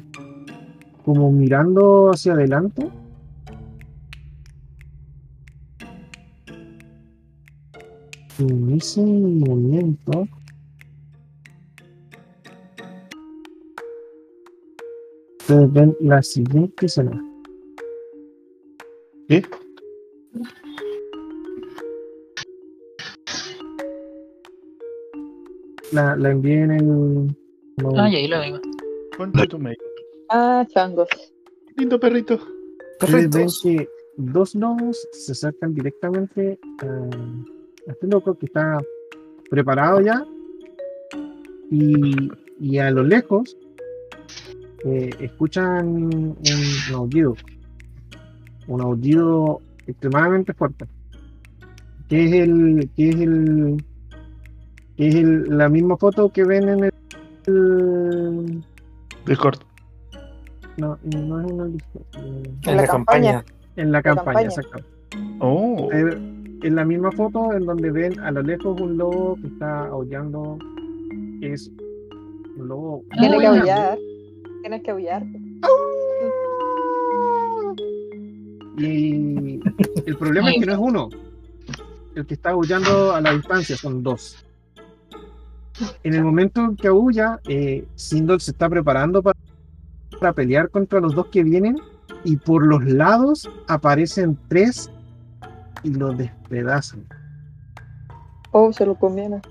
como 1.04 1.32
mirando 1.32 2.12
hacia 2.12 2.32
adelante. 2.32 2.90
En 8.40 8.70
ese 8.72 9.02
momento. 9.02 10.26
Ustedes 15.48 15.72
ven 15.72 15.96
la 16.02 16.22
siguiente 16.22 16.88
escena. 16.88 17.24
¿Qué? 19.30 19.42
La, 25.92 26.16
la 26.18 26.32
envié 26.32 26.64
en 26.64 26.72
el. 26.72 26.86
no, 27.78 27.90
Ah, 27.96 28.06
ahí 28.06 28.28
lo 28.28 28.40
vengo. 28.40 28.60
Concha 29.16 29.46
tu 29.48 29.58
madre. 29.60 29.78
Ah, 30.30 30.66
changos. 30.68 31.08
Lindo 31.78 32.00
perrito. 32.00 32.36
Ustedes 33.02 33.12
ven 33.14 33.30
Perritos. 33.32 33.62
que 33.64 33.90
dos 34.18 34.54
lobos 34.56 35.08
se 35.12 35.32
acercan 35.32 35.74
directamente 35.74 36.60
a, 36.82 36.86
a 36.86 37.92
este 37.92 38.08
loco 38.08 38.38
que 38.38 38.48
está 38.48 38.80
preparado 39.50 40.02
ya. 40.02 40.26
Y, 41.72 42.30
y 42.60 42.78
a 42.80 42.92
lo 42.92 43.04
lejos 43.04 43.58
eh, 44.86 45.10
escuchan 45.20 45.88
un, 45.88 46.38
un 46.90 46.96
aullido. 46.96 47.36
Un 48.68 48.82
aullido 48.82 49.62
extremadamente 49.88 50.54
fuerte. 50.54 50.86
Que 52.10 52.26
es 52.26 52.34
el. 52.34 52.90
que 52.96 53.10
es 53.10 53.16
el. 53.16 53.84
que 54.96 55.08
es 55.08 55.16
el- 55.16 55.58
la 55.58 55.70
misma 55.70 55.98
foto 55.98 56.30
que 56.30 56.44
ven 56.44 56.70
en 56.70 56.84
el. 56.86 56.94
el- 57.48 58.64
Discord. 59.26 59.60
no, 60.78 60.98
no 61.04 61.42
es 61.42 61.52
en 61.52 61.60
el 61.60 61.74
Discord, 61.74 62.04
eh, 62.18 62.44
En 62.66 62.76
la 62.76 62.82
la 62.84 62.88
campaña. 62.88 63.32
campaña. 63.34 63.46
en 63.78 63.92
la 63.92 64.02
campaña, 64.02 64.26
campaña. 64.26 64.48
exacto. 64.48 64.80
Oh. 65.40 65.90
Eh, 65.92 66.18
en 66.64 66.76
la 66.76 66.84
misma 66.86 67.12
foto 67.12 67.54
en 67.54 67.66
donde 67.66 67.92
ven 67.92 68.20
a 68.20 68.32
lo 68.32 68.42
lejos 68.42 68.80
un 68.82 68.98
lobo 68.98 69.36
que 69.42 69.48
está 69.48 69.88
aullando 69.88 70.58
es 71.42 71.70
un 72.58 72.68
lobo 72.68 73.04
Tienes 73.12 73.30
muy 73.32 73.40
que 73.40 73.44
grande. 73.52 73.60
aullar. 73.72 73.98
Tienes 74.62 74.84
que 74.84 74.92
aullar. 74.92 75.24
y 78.78 79.60
el 80.06 80.18
problema 80.20 80.52
es 80.52 80.60
que 80.60 80.66
no 80.68 80.74
es 80.74 80.80
uno 80.80 81.10
el 82.16 82.26
que 82.28 82.36
está 82.36 82.52
aullando 82.52 83.12
a 83.14 83.22
la 83.22 83.34
distancia 83.34 83.76
son 83.76 84.04
dos 84.04 84.46
en 86.04 86.14
el 86.14 86.24
momento 86.24 86.62
en 86.62 86.76
que 86.76 86.88
aulla 86.88 87.40
eh, 87.48 87.88
Sindol 87.96 88.40
se 88.40 88.52
está 88.52 88.70
preparando 88.70 89.24
para, 89.24 89.40
para 90.20 90.34
pelear 90.34 90.70
contra 90.70 91.00
los 91.00 91.16
dos 91.16 91.28
que 91.28 91.44
vienen 91.44 91.76
y 92.24 92.38
por 92.38 92.66
los 92.68 92.84
lados 92.86 93.50
aparecen 93.68 94.38
tres 94.48 94.92
y 95.84 95.90
los 95.94 96.16
despedazan 96.18 97.04
Oh, 98.52 98.72
se 98.72 98.86
lo 98.86 98.96
comieron. 98.96 99.42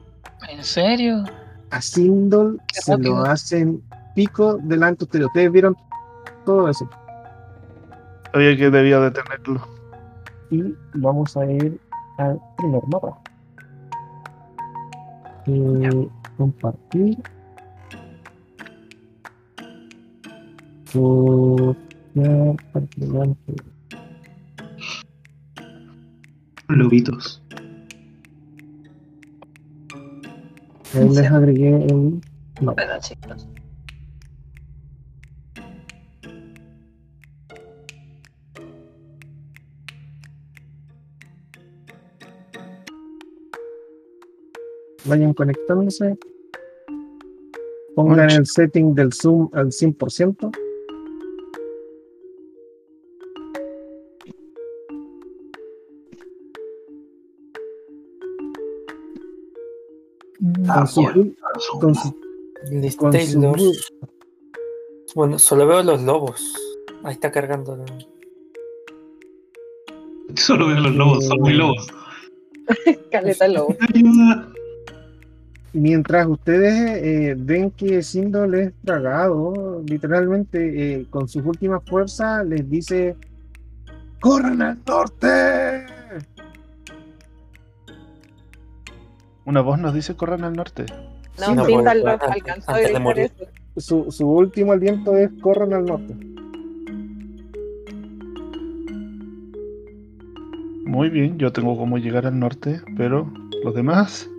¿En 0.49 0.65
serio? 0.65 1.23
a 1.71 1.81
Sindol 1.83 2.61
se 2.73 2.97
lo 2.99 3.19
hacen 3.19 3.83
pico 4.17 4.59
delante 4.63 5.07
de 5.07 5.27
ustedes. 5.27 5.53
Vieron 5.53 5.77
todo 6.45 6.69
eso. 6.69 6.89
Sabía 8.33 8.57
que 8.57 8.71
debía 8.71 8.99
detenerlo. 8.99 9.61
Y 10.51 10.75
vamos 10.95 11.37
a 11.37 11.45
ir 11.47 11.79
al 12.19 12.41
primer 12.57 12.83
mapa. 12.89 13.19
Eh, 15.47 16.09
compartir. 16.37 17.19
Copiar. 20.93 22.57
Lobitos. 26.69 27.43
Ahí 30.95 31.09
les 31.11 31.31
agregué 31.31 31.87
el 31.87 32.21
mapa. 32.61 32.83
Perdón, 32.83 33.66
Vayan 45.09 45.35
conectándose. 45.35 46.17
Pongan 47.95 48.31
el 48.31 48.47
setting 48.47 48.95
del 48.95 49.13
zoom 49.13 49.49
al 49.53 49.73
100%. 49.73 50.51
Con 60.39 60.87
su, 60.87 61.35
con 61.81 61.95
su- 61.95 62.15
Listo, 62.71 63.01
con 63.03 63.13
su- 63.13 63.19
Taylor. 63.19 63.59
Bueno, 65.15 65.39
solo 65.39 65.67
veo 65.67 65.83
los 65.83 66.03
lobos. 66.03 66.55
Ahí 67.05 67.13
está 67.15 67.33
cargando. 67.33 67.77
la- 67.77 67.85
Solo 70.35 70.67
veo 70.69 70.81
los 70.81 70.95
lobos, 70.95 71.25
son 71.27 71.41
muy 71.41 71.55
lobos. 71.55 71.87
Caleta 73.11 73.49
lobo. 73.49 73.77
Ayuda. 73.95 74.53
Mientras 75.77 76.27
ustedes 76.27 77.03
eh, 77.03 77.35
ven 77.37 77.71
que 77.71 78.03
Sindol 78.03 78.55
es 78.55 78.73
tragado, 78.83 79.83
literalmente 79.87 81.01
eh, 81.01 81.07
con 81.11 81.29
sus 81.29 81.45
últimas 81.45 81.83
fuerzas 81.85 82.47
les 82.47 82.67
dice: 82.71 83.15
¡Corran 84.19 84.63
al 84.63 84.79
norte! 84.87 85.85
Una 89.45 89.61
voz 89.61 89.79
nos 89.79 89.93
dice 89.93 90.17
corran 90.17 90.45
al 90.45 90.55
norte. 90.55 90.87
No, 91.39 91.63
pues, 91.63 91.87
alcanzó 91.87 92.71
a 92.71 92.77
antes 92.77 92.77
de 92.77 92.83
gritar 92.83 93.03
morir. 93.03 93.33
eso. 93.37 93.51
Su, 93.77 94.11
su 94.11 94.31
último 94.31 94.73
aliento 94.73 95.15
es: 95.15 95.31
¡Corran 95.43 95.75
al 95.75 95.85
norte! 95.85 96.15
Muy 100.87 101.11
bien, 101.11 101.37
yo 101.37 101.53
tengo 101.53 101.77
cómo 101.77 101.99
llegar 101.99 102.25
al 102.25 102.39
norte, 102.39 102.81
pero 102.97 103.31
los 103.63 103.75
demás. 103.75 104.31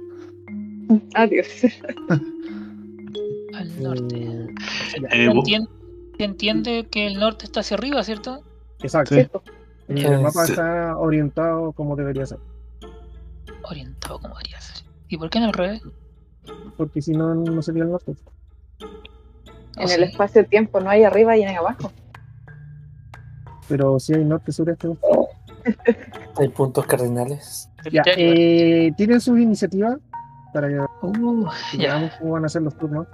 Adiós. 1.15 1.47
Al 3.54 3.84
norte. 3.84 4.15
Eh, 4.15 4.47
ya, 5.02 5.08
Eh, 5.10 5.26
entiende, 5.26 5.69
se 6.17 6.23
entiende 6.23 6.88
que 6.89 7.08
el 7.08 7.19
norte 7.19 7.45
está 7.45 7.62
hacia 7.62 7.76
arriba, 7.78 8.04
¿cierto? 8.04 8.43
exacto. 8.82 9.15
Sí. 9.15 10.04
El 10.06 10.19
mapa 10.21 10.45
sí. 10.45 10.52
está 10.52 10.97
orientado 10.97 11.71
como 11.71 11.95
debería 11.95 12.26
ser, 12.26 12.39
Orientado 13.63 14.19
como 14.19 14.36
debería 14.36 14.60
ser. 14.60 14.86
¿Y 15.08 15.17
por 15.17 15.30
qué 15.30 15.39
no 15.39 15.45
al 15.47 15.54
revés? 15.54 15.82
porque 16.78 17.02
si 17.02 17.12
no, 17.12 17.34
no 17.36 17.62
sería 17.62 17.84
el 17.84 17.91
norte. 17.91 18.15
¿O 19.78 19.82
En 19.82 19.89
el 19.89 20.04
espacio-tiempo 20.04 20.80
no 20.80 20.89
hay 20.89 21.04
arriba 21.04 21.36
y 21.38 21.43
hay 21.43 21.56
abajo. 21.56 21.91
Pero 23.67 24.00
si 24.00 24.13
hay 24.13 24.23
norte, 24.23 24.52
sur, 24.52 24.69
este. 24.69 24.89
Hay 26.38 26.47
puntos 26.50 26.86
cardinales. 26.86 27.69
Ya, 27.91 28.02
eh, 28.15 28.91
tienen 28.97 29.19
sus 29.21 29.39
iniciativas 29.39 29.97
para 30.53 30.67
que 30.69 30.79
Uh, 31.01 31.47
veamos 31.77 32.12
cómo 32.19 32.31
van 32.33 32.45
a 32.45 32.49
ser 32.49 32.62
los 32.63 32.75
turnos. 32.77 33.07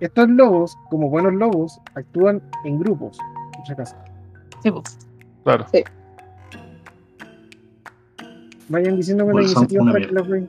Estos 0.00 0.28
lobos, 0.30 0.76
como 0.88 1.10
buenos 1.10 1.34
lobos, 1.34 1.78
actúan 1.94 2.42
en 2.64 2.78
grupos, 2.78 3.18
por 3.54 3.66
si 3.66 3.72
acaso. 3.72 3.96
Sí, 4.62 4.70
po. 4.70 4.82
Claro. 5.44 5.66
Vayan 8.68 8.96
diciéndome 8.96 9.34
la 9.34 9.42
iniciativa 9.42 9.84
para 9.84 10.06
que 10.06 10.12
las 10.12 10.28
vean. 10.28 10.48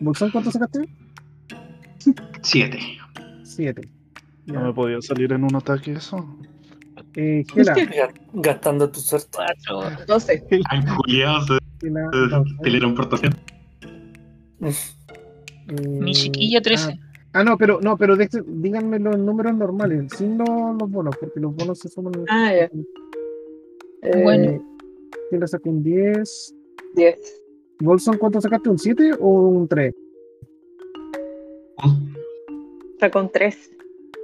¿Bolsón 0.00 0.30
cuánto 0.30 0.50
sacaste? 0.50 0.88
Siete. 2.42 2.78
Siete. 3.42 3.88
No 4.46 4.54
Ya. 4.54 4.60
me 4.60 4.72
podía 4.72 5.00
salir 5.02 5.32
en 5.32 5.44
un 5.44 5.54
ataque 5.54 5.92
eso. 5.92 6.24
Eh, 7.14 7.44
Gela, 7.52 7.74
Gastando 8.32 8.90
tu 8.90 9.00
suerte. 9.00 9.28
Cuatro. 9.34 10.04
12. 10.06 10.46
Ay, 10.70 10.80
Julián, 10.86 11.40
pelearon 12.62 12.94
portación. 12.94 13.34
eh, 14.60 14.72
Mi 16.00 16.12
chiquilla 16.14 16.60
13. 16.60 16.98
Ah, 17.34 17.44
no, 17.44 17.58
pero 17.58 17.78
no, 17.82 17.96
pero 17.96 18.16
de- 18.16 18.28
díganme 18.46 18.98
los 18.98 19.18
números 19.18 19.54
normales, 19.54 20.10
sin 20.16 20.38
los, 20.38 20.48
los 20.48 20.90
bonos, 20.90 21.14
porque 21.20 21.38
los 21.40 21.54
bonos 21.54 21.78
se 21.78 21.88
suman. 21.88 22.12
Ah, 22.28 22.52
ya. 22.54 22.70
Eh, 24.02 24.22
Bueno. 24.22 24.64
Gela 25.30 25.46
sacó 25.46 25.68
un 25.70 25.82
10. 25.82 26.54
10. 26.94 27.42
Bolson, 27.80 28.16
¿cuánto 28.18 28.40
sacaste? 28.40 28.70
¿Un 28.70 28.78
7 28.78 29.12
o 29.20 29.28
un 29.48 29.68
3? 29.68 29.94
Un, 31.84 32.14
Sacó 32.98 33.20
un 33.20 33.30
3. 33.30 33.70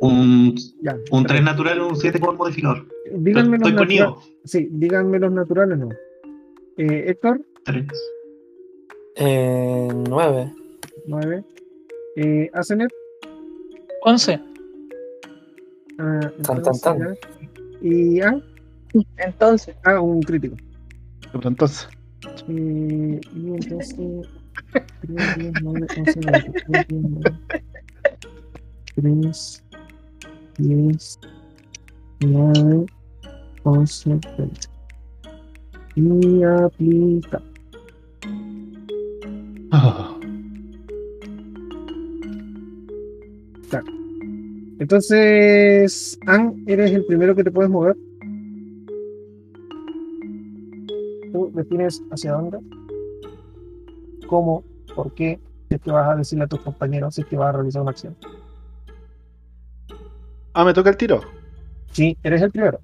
un, 0.00 0.54
Ya. 0.82 0.98
un 1.12 1.24
3 1.26 1.42
natural 1.42 1.80
o 1.80 1.88
un 1.88 1.96
7 1.96 2.18
con 2.18 2.36
modificador. 2.36 2.86
Díganme 3.12 3.58
los 3.58 3.68
Estoy 3.68 3.74
con 3.86 3.88
naturales. 3.88 4.34
Sí, 4.44 4.68
díganme 4.72 5.18
los 5.20 5.30
naturales, 5.32 5.78
¿no? 5.78 5.88
Eh, 6.76 7.04
Héctor, 7.08 7.40
3. 7.64 7.86
Eh, 9.16 9.88
9. 10.08 10.52
9. 11.06 11.44
Eh, 12.16 12.50
Asenet, 12.52 12.90
11. 14.02 14.40
ah, 15.98 16.20
Tan, 16.42 16.56
entonces, 16.56 16.82
tan, 16.82 16.98
tan. 16.98 17.08
ya. 17.08 17.14
Y 17.80 18.20
ah, 18.20 18.40
Entonces, 19.18 19.76
ah, 19.84 20.00
un 20.00 20.20
crítico. 20.22 20.56
Pero 21.32 21.48
entonces, 21.48 21.88
Eh, 22.48 23.20
y 23.34 23.48
entonces. 23.48 23.96
3, 25.02 25.36
10, 25.36 25.52
9, 25.62 25.86
11, 25.98 26.20
23, 26.20 26.86
19, 26.88 27.32
3, 28.96 29.64
10, 30.58 31.20
9, 32.20 32.86
11, 33.64 34.10
20. 34.10 34.73
Y 35.96 36.42
aplica. 36.42 37.40
ah, 39.70 40.10
Entonces, 44.80 46.18
An, 46.26 46.62
eres 46.66 46.90
el 46.92 47.04
primero 47.06 47.34
que 47.34 47.44
te 47.44 47.50
puedes 47.50 47.70
mover. 47.70 47.96
Tú 51.32 51.50
defines 51.54 52.02
hacia 52.10 52.32
dónde, 52.32 52.58
cómo, 54.26 54.62
por 54.94 55.12
qué, 55.14 55.40
si 55.68 55.76
es 55.76 55.80
que 55.80 55.90
vas 55.90 56.08
a 56.10 56.16
decirle 56.16 56.44
a 56.44 56.48
tus 56.48 56.60
compañeros, 56.60 57.14
si 57.14 57.22
es 57.22 57.26
que 57.26 57.36
vas 57.36 57.48
a 57.48 57.52
realizar 57.52 57.82
una 57.82 57.92
acción. 57.92 58.16
ah, 60.52 60.64
me 60.64 60.74
toca 60.74 60.90
el 60.90 60.96
tiro. 60.96 61.22
Sí, 61.92 62.16
eres 62.22 62.42
el 62.42 62.50
primero. 62.50 62.80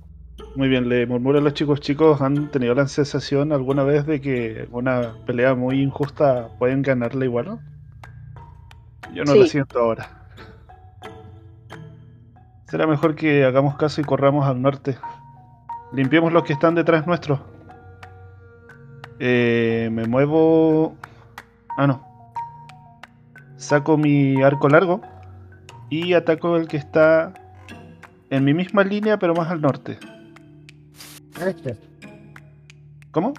Muy 0.57 0.69
bien, 0.69 0.89
le 0.89 1.07
murmuro 1.07 1.39
a 1.39 1.43
los 1.43 1.55
chicos, 1.55 1.81
chicos, 1.81 2.21
¿han 2.21 2.51
tenido 2.51 2.75
la 2.75 2.87
sensación 2.89 3.53
alguna 3.53 3.85
vez 3.85 4.05
de 4.05 4.21
que 4.21 4.69
una 4.73 5.15
pelea 5.25 5.55
muy 5.55 5.81
injusta 5.81 6.49
pueden 6.59 6.83
ganarla 6.83 7.25
igual? 7.25 7.61
Yo 9.15 9.25
no 9.25 9.35
lo 9.35 9.45
Sí. 9.45 9.51
siento 9.51 9.79
ahora. 9.79 10.09
Será 12.67 12.87
mejor 12.87 13.15
que 13.15 13.45
hagamos 13.45 13.77
caso 13.77 14.01
y 14.01 14.05
corramos 14.05 14.47
al 14.47 14.61
norte. 14.61 14.97
Limpiemos 15.93 16.33
los 16.33 16.45
que 16.45 16.53
están 16.53 16.75
detrás 16.75 17.07
nuestro. 17.07 17.41
Eh, 19.19 19.89
me 19.93 20.05
muevo... 20.07 20.97
Ah, 21.77 21.87
no. 21.87 22.05
Saco 23.57 23.97
mi 23.97 24.43
arco 24.43 24.69
largo 24.69 25.01
y 25.91 26.15
ataco 26.15 26.57
el 26.57 26.69
que 26.69 26.77
está 26.77 27.33
en 28.31 28.45
mi 28.45 28.55
misma 28.55 28.85
línea 28.85 29.19
pero 29.19 29.35
más 29.35 29.51
al 29.51 29.61
norte. 29.61 29.99
Este, 31.47 31.77
¿Cómo? 33.11 33.35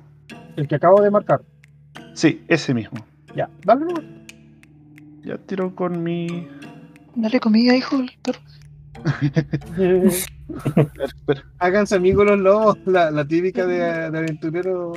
el 0.56 0.68
que 0.68 0.76
acabo 0.76 1.02
de 1.02 1.12
marcar. 1.12 1.42
Sí, 2.14 2.44
ese 2.48 2.74
mismo. 2.74 3.06
Ya, 3.36 3.50
dale 3.64 3.86
nomás. 3.86 4.04
Ya 5.24 5.38
tiro 5.38 5.74
con 5.76 6.04
mi. 6.04 6.48
Dale 7.16 7.40
comida, 7.40 7.76
hijo 7.76 7.98
del 7.98 8.12
perro. 8.22 8.40
Espera, 9.22 10.08
espera. 11.06 11.44
Háganse 11.60 11.96
amigos 11.96 12.26
los 12.26 12.40
lobos, 12.40 12.78
la, 12.86 13.12
la 13.12 13.26
típica 13.26 13.66
de, 13.66 13.78
de 14.12 14.18
aventurero. 14.18 14.94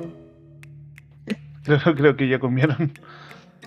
Creo, 1.62 1.78
creo 1.96 2.16
que 2.16 2.28
ya 2.28 2.38
comieron. 2.38 2.92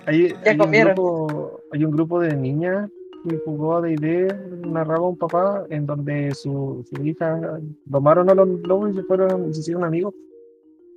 Hay, 0.06 0.28
Ya 0.28 0.36
hay 0.44 0.52
un 0.52 0.58
comieron. 0.58 0.94
grupo, 0.94 1.60
hay 1.72 1.84
un 1.84 1.90
grupo 1.92 2.20
de 2.20 2.36
niñas 2.36 2.88
que 3.28 3.36
jugó 3.44 3.76
a 3.76 3.80
D&D, 3.82 4.28
narraba 4.66 5.08
un 5.08 5.16
papá, 5.16 5.64
en 5.70 5.86
donde 5.86 6.34
su, 6.34 6.84
su 6.88 7.04
hija 7.04 7.58
domaron 7.84 8.30
a 8.30 8.34
los 8.34 8.48
lobos 8.66 8.90
y 8.90 8.94
se 8.94 9.02
fueron 9.04 9.48
y 9.50 9.54
se 9.54 9.60
hicieron 9.60 9.84
amigos. 9.84 10.14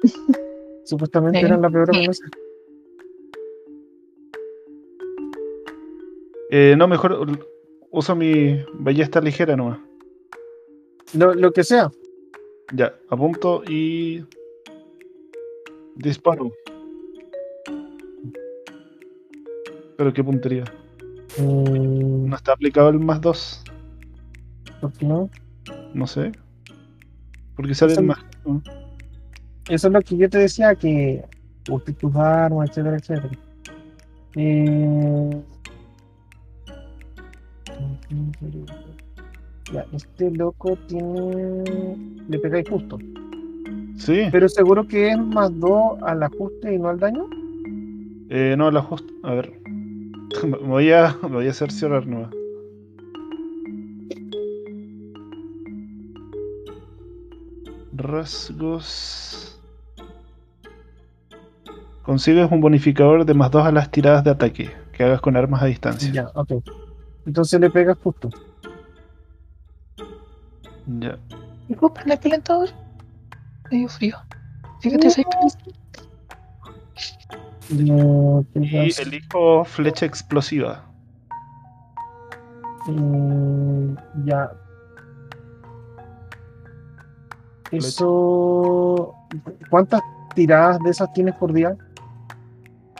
Supuestamente 0.84 1.40
Sí. 1.40 1.46
eran 1.46 1.62
la 1.62 1.70
peor 1.70 1.90
amenaza. 1.90 2.24
Eh, 6.50 6.76
no, 6.78 6.88
mejor 6.88 7.28
uso 7.92 8.16
mi 8.16 8.60
ballesta 8.74 9.22
ligera 9.22 9.56
nomás. 9.56 9.80
Lo, 11.14 11.34
lo 11.34 11.52
que 11.52 11.64
sea. 11.64 11.90
Ya, 12.74 12.94
apunto 13.10 13.64
y. 13.68 14.24
Disparo. 15.96 16.52
Pero 19.98 20.14
qué 20.14 20.24
puntería. 20.24 20.64
Mm, 21.38 22.30
No 22.30 22.36
está 22.36 22.54
aplicado 22.54 22.90
el 22.90 23.00
más 23.00 23.22
2. 23.22 23.64
¿Por 24.82 24.94
qué 24.94 25.06
no? 25.06 25.30
No 25.94 26.08
sé. 26.08 26.32
Porque 27.56 27.76
sale 27.76 27.94
el 27.94 28.04
más. 28.04 28.20
¿no? 28.46 28.62
Eso 29.70 29.88
es 29.88 29.94
lo 29.94 30.02
que 30.02 30.18
yo 30.18 30.30
te 30.30 30.40
decía, 30.40 30.76
que 30.76 31.24
uses 31.70 31.98
tus 31.98 32.16
armas, 32.16 32.70
etcétera, 32.70 32.98
etcétera. 32.98 33.30
Eh... 34.36 35.42
Ya, 39.72 39.86
este 39.94 40.32
loco 40.32 40.76
tiene... 40.88 41.64
Le 42.28 42.40
pegáis 42.40 42.68
justo. 42.68 42.98
Sí. 43.98 44.24
Pero 44.32 44.50
seguro 44.50 44.88
que 44.88 45.12
es 45.12 45.18
más 45.18 45.58
2 45.60 46.02
al 46.02 46.24
ajuste 46.24 46.74
y 46.74 46.80
no 46.80 46.90
al 46.90 47.00
daño. 47.00 47.28
Eh, 48.30 48.56
no, 48.58 48.72
la 48.72 48.82
justo. 48.82 49.14
A 49.24 49.34
ver. 49.36 49.61
Me 50.44 50.58
voy 50.58 50.92
a, 50.92 51.18
me 51.22 51.30
voy 51.30 51.48
a 51.48 51.54
cerciorar 51.54 52.06
nomás. 52.08 52.34
Rasgos. 57.94 59.60
Consigues 62.04 62.52
un 62.52 62.62
bonificador 62.62 63.26
de 63.26 63.34
más 63.34 63.52
2 63.52 63.66
a 63.66 63.72
las 63.72 63.92
tiradas 63.92 64.24
de 64.24 64.32
ataque 64.32 64.72
que 64.92 65.04
hagas 65.04 65.22
con 65.22 65.38
armas 65.38 65.62
a 65.62 65.66
distancia. 65.66 66.12
Ya, 66.12 66.32
ok. 66.34 66.54
Entonces 67.26 67.60
le 67.60 67.70
pegas 67.70 67.98
justo. 68.04 68.30
Ya. 71.00 71.18
¿Y 71.70 71.76
vos 71.76 71.92
prende 71.92 72.16
el 72.16 72.20
calentador? 72.20 72.70
Medio 73.70 73.88
frío. 73.88 74.18
Fíjate, 74.82 75.10
seis 75.12 75.28
Y 77.70 79.02
elijo 79.02 79.64
flecha 79.66 80.06
explosiva. 80.06 80.84
mm, 82.88 83.94
ya. 84.26 84.52
Eso. 87.72 89.14
¿Cuántas 89.70 90.02
tiradas 90.36 90.80
de 90.80 90.90
esas 90.90 91.12
tienes 91.14 91.36
por 91.36 91.54
día? 91.54 91.76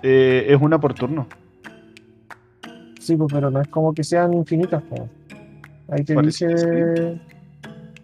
Eh, 0.02 0.46
es 0.50 0.62
una 0.62 0.80
por 0.80 0.94
turno. 0.94 1.28
Sí, 3.00 3.16
pues, 3.16 3.32
pero 3.34 3.50
no 3.52 3.60
es 3.62 3.68
como 3.68 3.94
que 3.94 4.04
sean 4.04 4.34
infinitas. 4.34 4.82
pues. 4.90 5.02
Ahí 5.90 6.04
te 6.04 6.16
Parece 6.16 6.48
dice. 6.48 7.22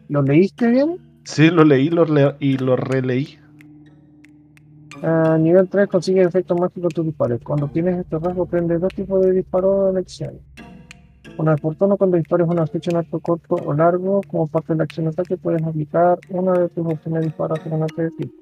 ¿Lo 0.10 0.22
leíste 0.22 0.68
bien? 0.70 0.98
Sí, 1.24 1.50
lo 1.50 1.64
leí 1.64 1.90
lo 1.90 2.06
le- 2.06 2.36
y 2.40 2.58
lo 2.58 2.76
releí. 2.76 3.40
A 5.04 5.38
nivel 5.38 5.70
3 5.70 5.88
consigue 5.88 6.22
efectos 6.22 6.60
mágicos 6.60 6.94
tus 6.94 7.06
disparos. 7.06 7.40
Cuando 7.44 7.68
tienes 7.68 8.00
este 8.00 8.18
rasgo, 8.18 8.46
prende 8.46 8.80
dos 8.80 8.94
tipos 8.94 9.22
de 9.26 9.32
disparos 9.32 9.86
de 9.86 9.92
elección. 9.92 10.40
Una 11.38 11.52
vez 11.52 11.62
por 11.62 11.78
cuando 11.98 12.18
dispares 12.18 12.48
una 12.48 12.66
flecha 12.66 12.90
en 12.90 12.98
arco 12.98 13.20
corto 13.20 13.56
o 13.56 13.74
largo, 13.74 14.22
como 14.28 14.48
parte 14.48 14.74
de 14.74 14.78
la 14.78 14.84
acción 14.86 15.06
de 15.06 15.12
ataque, 15.12 15.38
puedes 15.38 15.62
aplicar 15.62 16.20
una 16.32 16.54
de 16.54 16.70
tus 16.70 16.86
opciones 16.86 17.22
de 17.22 17.28
disparo 17.28 17.54
hacia 17.54 17.76
un 17.76 17.84
ataque 17.84 18.02
de 18.04 18.12
tipo. 18.12 18.34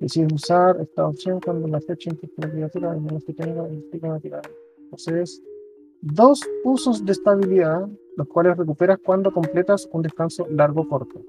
Decides 0.00 0.32
usar 0.32 0.80
esta 0.80 1.06
opción 1.06 1.40
cuando 1.44 1.68
la 1.68 1.80
flecha 1.80 2.10
implica 2.10 2.34
una 2.38 2.50
criatura, 2.50 2.92
al 2.92 3.00
menos 3.02 3.24
que 3.24 3.34
tenga 3.34 3.68
implica 3.68 4.08
una 4.08 4.20
tirada. 4.20 4.42
Posees 4.90 5.42
dos 6.00 6.40
usos 6.64 7.04
de 7.04 7.12
estabilidad, 7.12 7.86
los 8.16 8.28
cuales 8.28 8.56
recuperas 8.56 8.98
cuando 9.04 9.30
completas 9.30 9.86
un 9.92 10.02
descanso 10.02 10.46
largo 10.48 10.88
corto. 10.88 11.20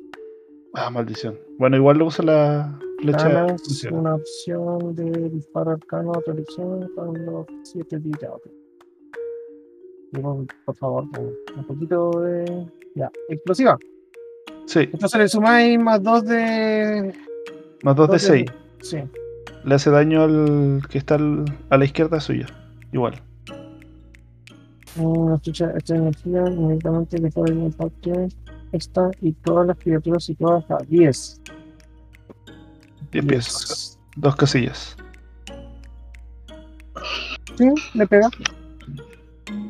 Ah, 0.76 0.90
maldición. 0.90 1.38
Bueno, 1.58 1.78
igual 1.78 1.98
lo 1.98 2.06
uso 2.08 2.22
la 2.24 2.78
flecha. 3.00 3.30
Ganas 3.30 3.52
explosiva. 3.54 3.98
una 3.98 4.16
opción 4.16 4.96
de 4.96 5.30
disparo 5.30 5.72
arcano 5.72 6.12
a 6.12 6.22
tu 6.22 6.32
elección 6.32 6.90
cuando 6.96 7.46
7 7.64 8.00
días. 8.00 8.30
ok. 8.32 8.48
Digo, 10.12 10.46
por 10.66 10.76
favor, 10.76 11.06
un 11.58 11.64
poquito 11.66 12.12
de. 12.22 12.68
Ya, 12.96 13.10
explosiva. 13.30 13.78
Sí, 14.66 14.80
Entonces 14.92 15.20
le 15.20 15.28
sumáis 15.28 15.80
más 15.80 16.02
2 16.02 16.26
de. 16.26 17.14
más 17.84 17.96
2 17.96 18.08
de 18.08 18.14
dos 18.14 18.22
6. 18.22 18.46
Sí. 18.82 18.98
Le 19.64 19.76
hace 19.76 19.90
daño 19.90 20.24
al 20.24 20.82
que 20.90 20.98
está 20.98 21.16
al- 21.16 21.46
a 21.70 21.78
la 21.78 21.86
izquierda 21.86 22.20
suya. 22.20 22.46
Igual. 22.92 23.16
Una 24.98 25.38
chucha, 25.42 25.72
esta 25.76 25.96
energía 25.96 26.44
inmediatamente 26.48 27.18
le 27.18 27.30
puede 27.32 27.54
impacto 27.54 28.12
esta 28.76 29.12
y 29.22 29.32
todas 29.34 29.68
las 29.68 29.78
criaturas 29.78 30.24
situadas 30.24 30.70
a 30.70 30.78
10. 30.84 31.42
10 33.12 33.26
pies. 33.26 34.00
Dos 34.16 34.36
casillas. 34.36 34.96
Sí, 37.58 37.70
le 37.94 38.08
pega. 38.08 38.30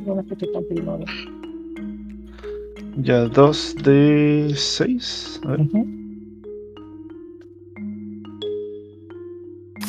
No 0.06 0.20
es 0.20 0.28
que 0.28 0.34
esté 0.34 0.48
tan 0.48 0.64
pegado. 0.66 1.06
Ya, 2.98 3.26
2 3.26 3.76
de 3.84 4.54
6. 4.56 5.42
A 5.44 5.48
ver. 5.50 5.62
Ujú. 5.62 5.88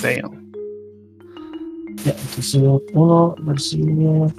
Damn. 0.02 0.52
Ya, 2.04 2.12
entonces 2.12 2.54
uno 2.92 3.34
recibe. 3.38 4.32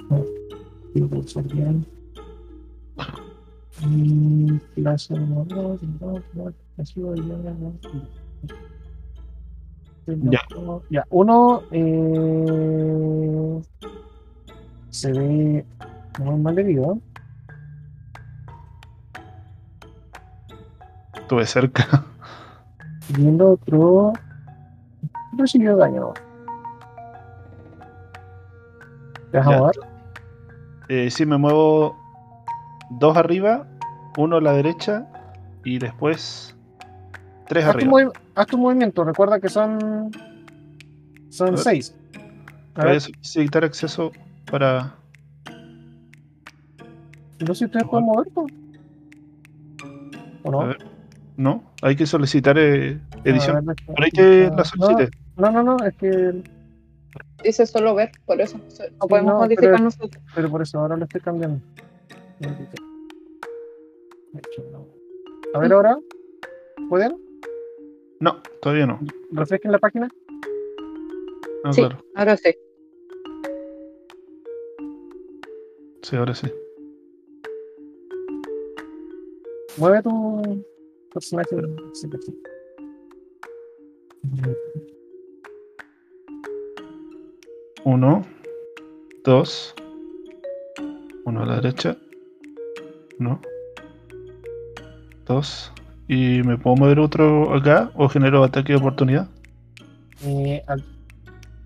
Ya, 10.06 10.40
ya, 10.90 11.04
uno 11.10 11.62
eh, 11.70 13.60
se 14.90 15.12
ve 15.12 15.66
muy 16.18 16.40
mal 16.40 16.58
herido. 16.58 16.98
Estuve 21.14 21.46
cerca. 21.46 22.04
Y 23.16 23.26
el 23.26 23.40
otro 23.42 24.12
recibió 25.36 25.76
daño. 25.76 26.12
¿Te 29.30 29.38
vas 29.38 29.46
a 29.46 29.50
mover? 29.50 29.74
Eh, 30.88 31.10
sí, 31.10 31.26
me 31.26 31.36
muevo 31.36 31.97
dos 32.90 33.16
arriba, 33.16 33.66
uno 34.16 34.36
a 34.36 34.40
la 34.40 34.52
derecha 34.52 35.06
y 35.64 35.78
después 35.78 36.54
tres 37.46 37.64
Haz 37.64 37.74
arriba. 37.76 38.12
haz 38.34 38.46
tu 38.46 38.58
movimiento, 38.58 39.04
recuerda 39.04 39.40
que 39.40 39.48
son. 39.48 40.10
Son 41.30 41.50
ver. 41.50 41.58
seis. 41.58 41.94
A 42.74 42.80
Para 42.82 42.94
eso 42.94 43.10
solicitar 43.20 43.64
acceso 43.64 44.12
para. 44.50 44.94
no 47.40 47.46
sé 47.48 47.54
si 47.54 47.64
ustedes 47.66 47.86
pueden 47.88 48.06
mover. 48.06 48.28
¿O 50.44 50.50
no? 50.50 50.60
A 50.62 50.66
ver. 50.66 50.78
No, 51.36 51.62
hay 51.82 51.94
que 51.94 52.06
solicitar 52.06 52.56
eh, 52.58 52.98
edición. 53.24 53.64
Ver, 53.64 53.76
Por 53.86 54.02
ahí 54.04 54.10
te 54.10 54.50
la 54.50 54.64
solicité. 54.64 55.10
No, 55.36 55.50
no, 55.50 55.62
no, 55.62 55.76
es 55.84 55.94
que. 55.96 56.42
Dice 57.44 57.66
solo 57.66 57.94
ver, 57.94 58.10
por 58.26 58.40
eso. 58.40 58.58
No 59.00 59.06
podemos 59.06 59.32
no, 59.34 59.38
modificar 59.40 59.70
pero- 59.72 59.84
nosotros. 59.84 60.22
Pero 60.34 60.50
por 60.50 60.62
eso 60.62 60.80
ahora 60.80 60.96
lo 60.96 61.04
estoy 61.04 61.20
cambiando. 61.20 61.60
A 65.54 65.58
ver 65.60 65.72
ahora. 65.72 65.98
¿Pueden? 66.88 67.16
No, 68.20 68.42
todavía 68.62 68.86
no. 68.86 69.00
Refresquen 69.32 69.72
la 69.72 69.78
página. 69.78 70.08
Ah, 71.64 71.72
Sí. 71.72 71.80
claro. 71.80 71.98
Ahora 72.14 72.36
sí. 72.36 72.54
Sí, 76.02 76.16
ahora 76.16 76.34
sí. 76.34 76.46
Mueve 79.76 80.02
tu 80.02 80.64
personaje. 81.12 81.56
Sí, 81.92 82.08
sí. 82.20 82.38
Uno, 87.84 88.22
dos, 89.24 89.74
uno 91.24 91.42
a 91.42 91.46
la 91.46 91.56
derecha, 91.56 91.96
uno, 93.18 93.40
dos, 95.26 95.72
y 96.06 96.42
me 96.44 96.56
puedo 96.56 96.76
mover 96.76 97.00
otro 97.00 97.54
acá 97.54 97.90
o 97.94 98.08
genero 98.08 98.44
ataque 98.44 98.72
de 98.72 98.78
oportunidad. 98.78 99.28
Eh, 100.24 100.62
al- 100.66 100.84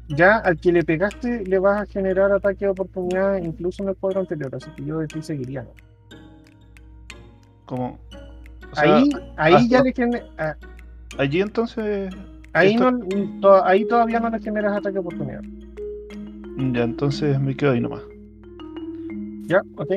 ya 0.09 0.36
al 0.38 0.59
que 0.59 0.72
le 0.72 0.82
pegaste 0.82 1.44
le 1.44 1.59
vas 1.59 1.80
a 1.82 1.86
generar 1.86 2.32
ataque 2.32 2.64
de 2.66 2.70
oportunidad 2.70 3.36
incluso 3.38 3.82
en 3.82 3.90
el 3.90 3.96
cuadro 3.96 4.20
anterior, 4.20 4.55
así 4.55 4.70
que 4.76 4.84
yo 4.84 4.98
de 4.98 5.07
ti 5.07 5.22
seguiría. 5.22 5.64
Como, 7.66 7.98
o 8.72 8.76
sea, 8.76 8.96
ahí 8.98 9.11
ahí 9.36 9.68
ya 9.68 9.82
le 9.82 9.94
gener- 9.94 10.24
ah, 10.38 10.57
allí 11.18 11.40
entonces, 11.40 12.12
ahí, 12.53 12.68
esto- 12.74 12.90
no, 12.90 13.40
to- 13.40 13.64
ahí 13.64 13.84
todavía 13.86 14.20
no 14.20 14.28
le 14.30 14.40
generas 14.40 14.76
ataque 14.76 14.94
de 14.94 14.98
oportunidad. 15.00 15.42
ya 16.72 16.82
entonces 16.84 17.38
me 17.40 17.57
quedo 17.57 17.72
ahí 17.72 17.80
nomás. 17.80 18.03
Ya, 19.46 19.61
ok. 19.76 19.92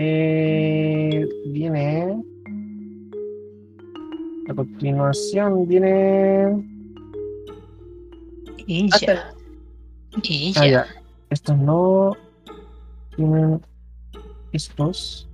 Eh, 0.00 1.28
viene. 1.46 2.22
A 4.48 4.54
continuación 4.54 5.66
viene. 5.66 6.64
Ya. 9.00 9.34
Y 10.22 10.52
Ah, 10.56 10.66
ya. 10.68 10.86
Estos 11.30 11.58
no. 11.58 12.12
Tienen 13.16 13.60
estos. 14.52 15.28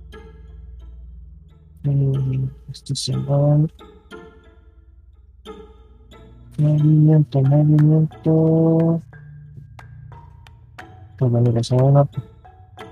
Mm, 1.83 2.45
Estos 2.71 2.99
se 2.99 3.15
van. 3.17 3.71
Movimiento, 6.57 7.39
movimiento. 7.43 8.99
Pues 11.19 11.31
manera, 11.31 11.61
se 11.63 11.75
van 11.75 11.97
a 11.97 12.09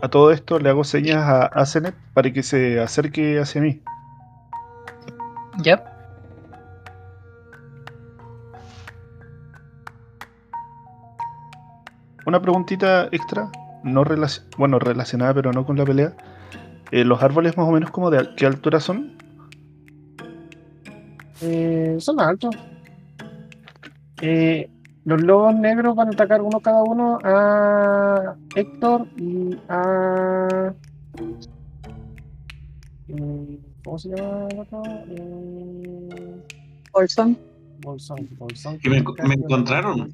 A 0.01 0.09
todo 0.09 0.31
esto 0.31 0.59
le 0.59 0.69
hago 0.69 0.83
señas 0.83 1.23
a 1.23 1.45
Asenet 1.45 1.95
para 2.13 2.31
que 2.31 2.43
se 2.43 2.79
acerque 2.79 3.39
hacia 3.39 3.61
mí. 3.61 3.81
Ya. 5.63 5.83
Una 12.25 12.41
preguntita 12.41 13.09
extra, 13.11 13.49
no 13.83 14.03
relac- 14.05 14.43
bueno, 14.57 14.79
relacionada 14.79 15.33
pero 15.33 15.51
no 15.51 15.65
con 15.65 15.77
la 15.77 15.85
pelea. 15.85 16.13
Eh, 16.91 17.03
¿Los 17.03 17.21
árboles 17.21 17.57
más 17.57 17.67
o 17.67 17.71
menos 17.71 17.91
como 17.91 18.09
de 18.09 18.19
al- 18.19 18.35
qué 18.35 18.45
altura 18.45 18.79
son? 18.79 19.17
Eh, 21.41 21.97
son 21.99 22.19
altos. 22.21 22.55
Eh, 24.21 24.69
los 25.05 25.21
lobos 25.21 25.55
negros 25.55 25.95
van 25.95 26.07
a 26.07 26.11
atacar 26.11 26.41
uno 26.41 26.59
cada 26.61 26.81
uno 26.83 27.19
a 27.23 28.35
Héctor 28.55 29.07
y 29.17 29.57
a. 29.67 30.73
eh, 33.09 33.59
¿Cómo 33.83 33.97
se 33.99 34.09
llama 34.09 34.47
el 34.49 34.59
otro? 34.59 34.81
Eh, 35.09 36.43
Bolsón. 36.93 37.37
Bolsón, 37.81 38.29
Bolsón. 38.37 38.79
Y 38.81 38.89
me 38.89 39.03
enco- 39.03 39.15
me 39.27 39.33
encontraron. 39.33 40.11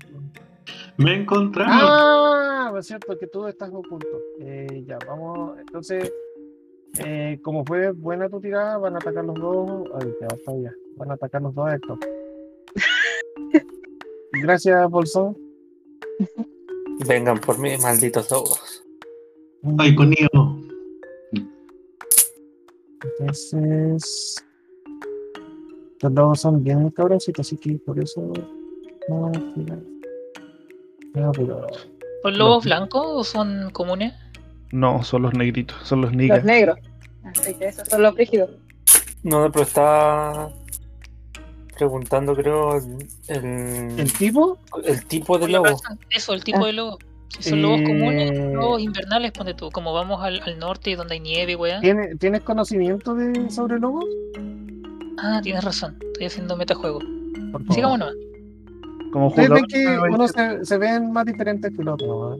Me 0.97 1.15
encontraron. 1.15 1.73
Ah, 1.79 2.73
es 2.77 2.87
cierto 2.87 3.17
que 3.17 3.27
tú 3.27 3.45
estás 3.47 3.69
oculto. 3.69 4.07
Eh, 4.41 4.83
ya, 4.87 4.97
vamos. 5.07 5.57
Entonces, 5.59 6.11
eh, 7.05 7.39
como 7.43 7.63
fue 7.63 7.91
buena 7.91 8.27
tu 8.27 8.41
tirada, 8.41 8.77
van 8.77 8.95
a 8.95 8.97
atacar 8.97 9.23
los 9.23 9.35
dos. 9.35 9.83
Ay, 10.01 10.11
ya, 10.19 10.27
está 10.35 10.51
ya. 10.57 10.73
Van 10.97 11.11
a 11.11 11.13
atacar 11.13 11.41
los 11.41 11.53
dos 11.53 11.67
a 11.69 11.75
Héctor. 11.75 11.99
Gracias, 14.41 14.89
Bolsón. 14.89 15.37
Vengan 17.07 17.39
por 17.39 17.57
mí, 17.59 17.77
malditos 17.77 18.29
lobos. 18.31 18.83
Ay, 19.77 19.95
conmigo. 19.95 20.59
Entonces, 23.19 24.43
los 26.01 26.11
lobos 26.11 26.41
son 26.41 26.63
bien 26.63 26.89
cabroncitos, 26.89 27.47
así 27.47 27.57
que 27.57 27.75
por 27.79 27.99
eso 27.99 28.31
no 29.07 29.21
van 29.21 29.35
a 29.35 29.53
tirar. 29.53 29.79
No, 31.13 31.31
pero 31.31 31.67
¿Son 32.21 32.37
lobos 32.37 32.65
blancos 32.65 33.05
o 33.05 33.23
son 33.23 33.69
comunes? 33.71 34.13
No, 34.71 35.03
son 35.03 35.23
los 35.23 35.33
negritos, 35.33 35.77
son 35.83 36.01
los 36.01 36.11
niggas. 36.11 36.39
Los 36.39 36.45
negros. 36.45 36.79
Así 37.23 37.53
que 37.53 37.67
esos 37.67 37.87
son 37.87 38.03
los 38.03 38.15
rígidos. 38.15 38.51
No, 39.23 39.51
pero 39.51 39.63
está 39.63 40.49
preguntando, 41.79 42.35
creo, 42.35 42.75
el, 43.27 44.13
tipo, 44.17 44.57
el 44.83 45.05
tipo 45.05 45.37
de 45.39 45.47
lobo. 45.47 45.79
Eso, 46.09 46.33
el 46.33 46.43
tipo 46.43 46.63
Ah. 46.63 46.67
de 46.67 46.73
lobo. 46.73 46.97
Si 47.39 47.49
son 47.51 47.61
lobos 47.61 47.81
comunes, 47.83 48.31
Eh, 48.31 48.51
lobos 48.53 48.81
invernales, 48.81 49.31
ponte 49.31 49.53
tú. 49.53 49.69
Como 49.71 49.93
vamos 49.93 50.21
al, 50.21 50.41
al 50.41 50.59
norte 50.59 50.95
donde 50.95 51.13
hay 51.13 51.19
nieve, 51.21 51.55
weá. 51.55 51.79
¿tiene- 51.79 52.15
¿tienes 52.15 52.41
conocimiento 52.41 53.13
de 53.15 53.49
sobre 53.49 53.79
lobos? 53.79 54.03
Ah, 55.19 55.39
tienes 55.41 55.63
razón. 55.63 55.95
Estoy 56.13 56.25
haciendo 56.25 56.57
metajuego. 56.57 56.99
Sigamos 57.71 57.99
nomás. 57.99 58.15
Como 59.13 59.27
Ustedes 59.27 59.49
ven 59.49 59.65
que 59.65 59.85
unos 60.11 60.31
se, 60.31 60.65
se 60.65 60.77
ven 60.77 61.11
más 61.11 61.25
diferentes 61.25 61.71
que 61.75 61.81
el 61.81 61.87
otro, 61.87 62.07
¿no? 62.07 62.35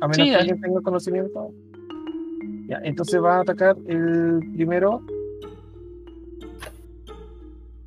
A 0.00 0.08
menos 0.08 0.16
Sí, 0.16 0.24
que 0.24 0.34
alguien 0.36 0.60
tenga 0.60 0.80
conocimiento. 0.82 1.50
Ya, 2.68 2.78
entonces 2.84 3.22
va 3.22 3.36
a 3.38 3.40
atacar 3.40 3.76
el 3.86 4.40
primero. 4.54 5.00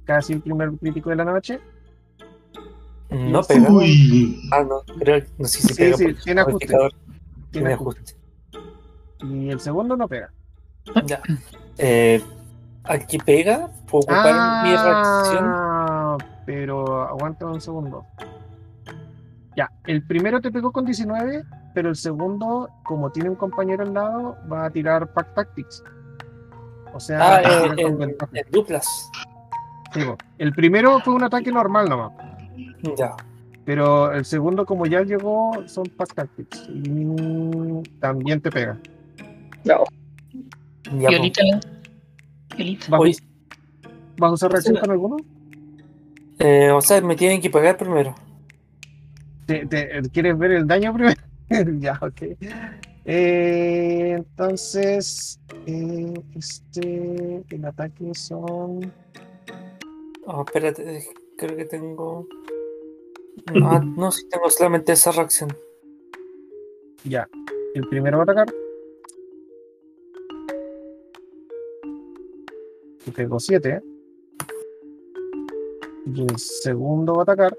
Casi 0.09 0.33
el 0.33 0.41
primer 0.41 0.71
crítico 0.71 1.11
de 1.11 1.15
la 1.17 1.23
noche. 1.25 1.59
No 3.11 3.43
pega. 3.43 3.69
Uy. 3.71 4.41
Ah, 4.51 4.63
no, 4.67 4.81
creo 4.99 5.23
no 5.37 5.45
sé 5.47 5.61
si 5.61 5.67
Sí, 5.67 5.73
pega 5.83 5.97
sí, 5.97 6.13
tiene 6.23 6.41
ajuste. 6.41 6.65
Tiene 6.67 6.89
Tiene 7.51 7.73
ajuste. 7.73 8.15
ajuste. 8.51 9.25
Y 9.25 9.49
el 9.51 9.59
segundo 9.59 9.95
no 9.95 10.07
pega. 10.07 10.31
Ya. 11.05 11.21
Eh, 11.77 12.23
aquí 12.85 13.19
pega, 13.19 13.69
puedo 13.87 14.03
ocupar 14.03 14.63
mi 14.63 14.71
reacción. 14.71 15.45
Ah, 15.47 16.17
pero 16.45 17.03
aguanta 17.03 17.45
un 17.45 17.61
segundo. 17.61 18.03
Ya, 19.55 19.69
el 19.85 20.03
primero 20.07 20.41
te 20.41 20.51
pegó 20.51 20.71
con 20.71 20.85
19, 20.85 21.43
pero 21.75 21.89
el 21.89 21.95
segundo, 21.95 22.69
como 22.83 23.11
tiene 23.11 23.29
un 23.29 23.35
compañero 23.35 23.83
al 23.83 23.93
lado, 23.93 24.37
va 24.51 24.65
a 24.65 24.69
tirar 24.71 25.13
Pack 25.13 25.35
Tactics. 25.35 25.83
O 26.93 26.99
sea, 26.99 27.35
Ah, 27.35 27.41
eh, 27.43 27.73
en, 27.77 28.01
en 28.01 28.15
duplas. 28.51 29.11
Sí, 29.93 30.01
el 30.37 30.53
primero 30.53 30.99
fue 30.99 31.13
un 31.15 31.23
ataque 31.23 31.51
normal 31.51 31.89
nomás, 31.89 32.11
Ya. 32.97 33.15
pero 33.65 34.11
el 34.13 34.23
segundo, 34.25 34.65
como 34.65 34.85
ya 34.85 35.01
llegó, 35.01 35.51
son 35.67 35.85
Pack 35.97 36.13
Tactics. 36.13 36.69
Y 36.69 37.83
también 37.99 38.39
te 38.41 38.51
pega. 38.51 38.77
Ya, 39.63 39.77
pues. 39.77 39.89
Violita. 40.91 41.41
Violita. 42.55 42.97
¿Vas, 42.97 44.31
a 44.31 44.33
usar 44.33 44.51
reacción 44.51 44.77
con 44.77 44.91
alguno? 44.91 45.17
eh, 46.39 46.71
o 46.71 46.81
sea, 46.81 47.01
me 47.01 47.15
tienen 47.15 47.41
que 47.41 47.49
pagar 47.49 47.77
primero. 47.77 48.15
¿Te- 49.45 49.65
te- 49.65 50.01
¿Quieres 50.13 50.37
ver 50.37 50.51
el 50.51 50.67
daño 50.67 50.93
primero? 50.93 51.19
ya, 51.79 51.97
ok. 52.01 52.21
Eh, 53.05 54.13
entonces, 54.17 55.39
eh, 55.65 56.13
este, 56.35 57.43
el 57.49 57.65
ataque 57.65 58.13
son. 58.13 58.91
Oh, 60.25 60.43
espérate, 60.45 60.97
eh, 60.97 61.07
creo 61.37 61.55
que 61.55 61.65
tengo. 61.65 62.27
Ah, 63.63 63.81
no, 63.83 64.11
sí 64.11 64.27
tengo 64.29 64.49
solamente 64.49 64.91
esa 64.91 65.11
reacción. 65.11 65.49
Ya. 67.03 67.27
El 67.73 67.87
primero 67.87 68.17
va 68.17 68.23
a 68.23 68.25
atacar. 68.25 68.53
Te 73.05 73.11
pegó 73.11 73.39
7. 73.39 73.81
Y 76.13 76.21
el 76.23 76.37
segundo 76.37 77.13
va 77.13 77.21
a 77.21 77.23
atacar. 77.23 77.57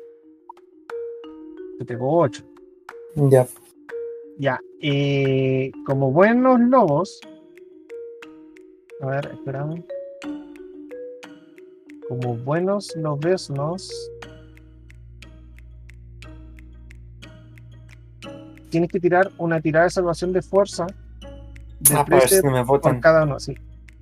Te 1.79 1.85
pegó 1.85 2.19
8. 2.19 2.43
Ya. 3.31 3.47
Ya. 4.39 4.61
eh, 4.81 5.73
como 5.87 6.13
buenos 6.13 6.61
lobos. 6.61 7.21
A 9.01 9.07
ver, 9.07 9.31
esperamos. 9.33 9.81
Como 12.11 12.35
buenos 12.39 12.97
lobesnos. 12.97 13.89
Tienes 18.69 18.91
que 18.91 18.99
tirar 18.99 19.31
una 19.39 19.61
tirada 19.61 19.85
de 19.85 19.91
salvación 19.91 20.33
de 20.33 20.43
fuerza. 20.43 20.89
De 21.79 21.95
Ah, 21.95 22.05
ver 22.09 22.19
13 22.19 22.41
si 22.41 22.47
me 22.49 22.65
por 22.65 22.99
cada 22.99 23.23
uno, 23.23 23.39
sí. 23.39 23.55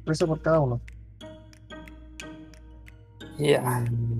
13 0.06 0.26
por 0.26 0.40
cada 0.40 0.60
uno. 0.60 0.80
Ya. 3.38 3.84
Aquí. 3.84 4.16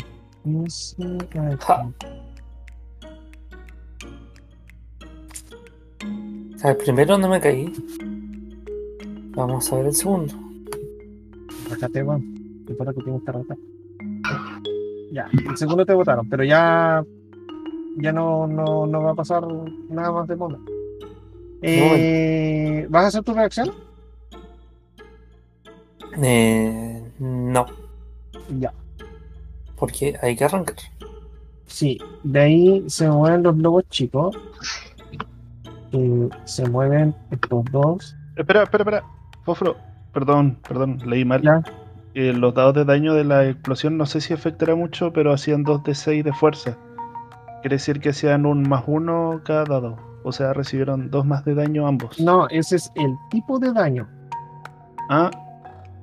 Ja. 1.58 1.90
El 6.62 6.76
primero 6.76 7.16
no 7.16 7.30
me 7.30 7.40
caí. 7.40 7.72
Vamos 9.30 9.72
a 9.72 9.76
ver 9.76 9.86
el 9.86 9.94
segundo. 9.94 10.34
Rájate, 11.70 12.02
weón. 12.02 12.64
Recuerda 12.66 12.92
que 12.92 13.00
tienes 13.00 13.22
que 13.22 13.32
rajar. 13.32 13.56
Ya, 15.12 15.28
el 15.48 15.56
segundo 15.56 15.84
te 15.86 15.94
votaron, 15.94 16.28
pero 16.28 16.44
ya. 16.44 17.04
Ya 18.00 18.12
no, 18.12 18.46
no, 18.46 18.86
no 18.86 19.02
va 19.02 19.10
a 19.10 19.14
pasar 19.14 19.42
nada 19.88 20.12
más 20.12 20.28
de 20.28 20.36
moda. 20.36 20.58
Eh, 21.62 22.86
¿Vas 22.90 23.04
a 23.04 23.06
hacer 23.08 23.24
tu 23.24 23.34
reacción? 23.34 23.72
Eh, 26.22 27.02
no, 27.18 27.66
Ya. 28.58 28.72
porque 29.76 30.16
hay 30.22 30.36
que 30.36 30.44
arrancar. 30.44 30.76
Sí, 31.66 31.98
de 32.24 32.40
ahí 32.40 32.84
se 32.88 33.08
mueven 33.10 33.42
los 33.42 33.56
lobos 33.58 33.84
chicos. 33.90 34.36
Eh, 35.92 36.28
se 36.44 36.68
mueven 36.68 37.14
estos 37.30 37.64
dos. 37.70 38.16
Espera, 38.36 38.62
espera, 38.64 38.82
espera. 38.82 39.04
Fofro, 39.44 39.76
perdón, 40.12 40.58
perdón, 40.66 40.98
leí 41.06 41.24
mal. 41.24 41.42
Ya. 41.42 41.62
Eh, 42.18 42.32
los 42.32 42.52
dados 42.52 42.74
de 42.74 42.84
daño 42.84 43.14
de 43.14 43.22
la 43.22 43.46
explosión 43.48 43.96
no 43.96 44.04
sé 44.04 44.20
si 44.20 44.34
afectará 44.34 44.74
mucho, 44.74 45.12
pero 45.12 45.32
hacían 45.32 45.62
2 45.62 45.84
de 45.84 45.94
6 45.94 46.24
de 46.24 46.32
fuerza. 46.32 46.76
Quiere 47.62 47.76
decir 47.76 48.00
que 48.00 48.08
hacían 48.08 48.44
un 48.44 48.68
más 48.68 48.82
uno 48.88 49.40
cada 49.44 49.64
dado. 49.64 49.96
O 50.24 50.32
sea, 50.32 50.52
recibieron 50.52 51.12
2 51.12 51.24
más 51.24 51.44
de 51.44 51.54
daño 51.54 51.86
ambos. 51.86 52.18
No, 52.18 52.48
ese 52.48 52.74
es 52.74 52.90
el 52.96 53.14
tipo 53.30 53.60
de 53.60 53.72
daño. 53.72 54.08
Ah, 55.08 55.30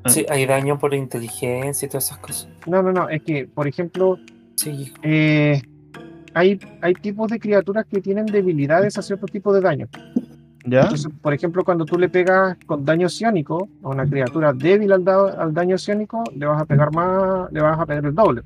Ah. 0.05 0.09
Sí, 0.09 0.23
hay 0.29 0.45
daño 0.45 0.77
por 0.77 0.93
inteligencia 0.93 1.87
y 1.87 1.89
todas 1.89 2.05
esas 2.05 2.19
cosas. 2.19 2.47
No, 2.67 2.83
no, 2.83 2.93
no, 2.93 3.09
es 3.09 3.23
que, 3.23 3.47
por 3.47 3.67
ejemplo, 3.67 4.17
Sí, 4.53 4.93
eh, 5.01 5.61
hay, 6.33 6.59
hay 6.81 6.93
tipos 6.93 7.29
de 7.29 7.39
criaturas 7.39 7.85
que 7.91 7.99
tienen 7.99 8.27
debilidades 8.27 8.97
a 8.97 9.01
cierto 9.01 9.25
tipo 9.25 9.51
de 9.51 9.61
daño. 9.61 9.87
¿Ya? 10.65 10.81
Entonces, 10.83 11.11
por 11.21 11.33
ejemplo, 11.33 11.63
cuando 11.63 11.85
tú 11.85 11.97
le 11.97 12.09
pegas 12.09 12.57
con 12.65 12.83
daño 12.83 13.07
psiónico 13.09 13.69
a 13.83 13.89
una 13.89 14.05
criatura 14.05 14.51
débil 14.53 14.91
al, 14.91 15.03
dado- 15.03 15.39
al 15.39 15.53
daño 15.53 15.77
psiónico, 15.77 16.23
le 16.35 16.45
vas 16.45 16.61
a 16.61 16.65
pegar 16.65 16.91
más, 16.93 17.51
le 17.51 17.61
vas 17.61 17.79
a 17.79 17.85
pegar 17.85 18.05
el 18.05 18.13
doble. 18.15 18.41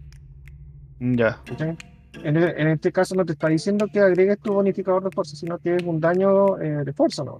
Ya. 1.00 1.40
e- 1.60 1.76
en 2.24 2.68
este 2.68 2.92
caso 2.92 3.16
no 3.16 3.24
te 3.26 3.32
está 3.34 3.48
diciendo 3.48 3.88
que 3.92 4.00
agregues 4.02 4.40
tu 4.40 4.52
bonificador 4.54 5.04
de 5.04 5.12
fuerza, 5.12 5.36
sino 5.38 5.58
que 5.58 5.76
es 5.76 5.84
un 5.84 6.00
daño 6.02 6.58
eh, 6.60 6.84
de 6.84 6.92
fuerza, 6.94 7.24
¿no? 7.24 7.40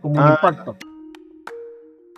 Como 0.00 0.14
un 0.14 0.20
Ah. 0.20 0.38
impacto. 0.40 0.76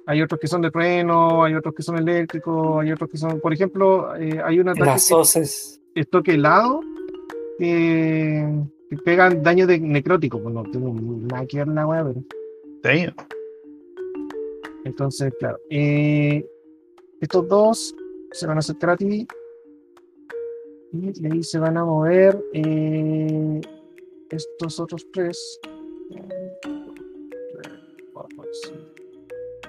Hay 0.07 0.21
otros 0.21 0.39
que 0.39 0.47
son 0.47 0.61
de 0.61 0.71
trueno, 0.71 1.45
hay 1.45 1.55
otros 1.55 1.75
que 1.75 1.83
son 1.83 1.97
eléctricos, 1.97 2.83
hay 2.83 2.93
otros 2.93 3.09
que 3.09 3.17
son, 3.17 3.41
por 3.41 3.55
ejemplo, 3.55 4.15
eh, 4.17 4.39
hay 4.45 4.61
un 4.61 4.69
ataque 4.69 4.85
las 4.85 5.09
que 5.33 5.41
es 5.95 6.11
toque 6.11 6.35
helado 6.35 6.81
que 7.59 8.47
pegan 8.97 9.42
daño 9.42 9.66
de 9.66 9.78
necrótico, 9.78 10.40
pues 10.42 10.55
no 10.55 10.62
tengo 10.64 10.92
nada 10.92 11.47
que 11.47 11.59
ver 11.59 11.68
la 11.68 11.86
weá, 11.86 12.05
pero 12.05 12.22
Damn. 12.82 13.14
entonces, 14.84 15.32
claro. 15.38 15.59
eh, 15.70 16.45
estos 17.20 17.49
dos 17.49 17.95
se 18.32 18.47
van 18.47 18.57
a 18.57 18.61
acercar 18.61 18.90
a 18.90 18.97
ti. 18.97 19.26
Y 20.92 21.12
de 21.20 21.32
ahí 21.32 21.42
se 21.42 21.59
van 21.59 21.76
a 21.76 21.84
mover 21.84 22.40
eh, 22.53 23.61
estos 24.30 24.78
otros 24.78 25.07
tres. 25.12 25.61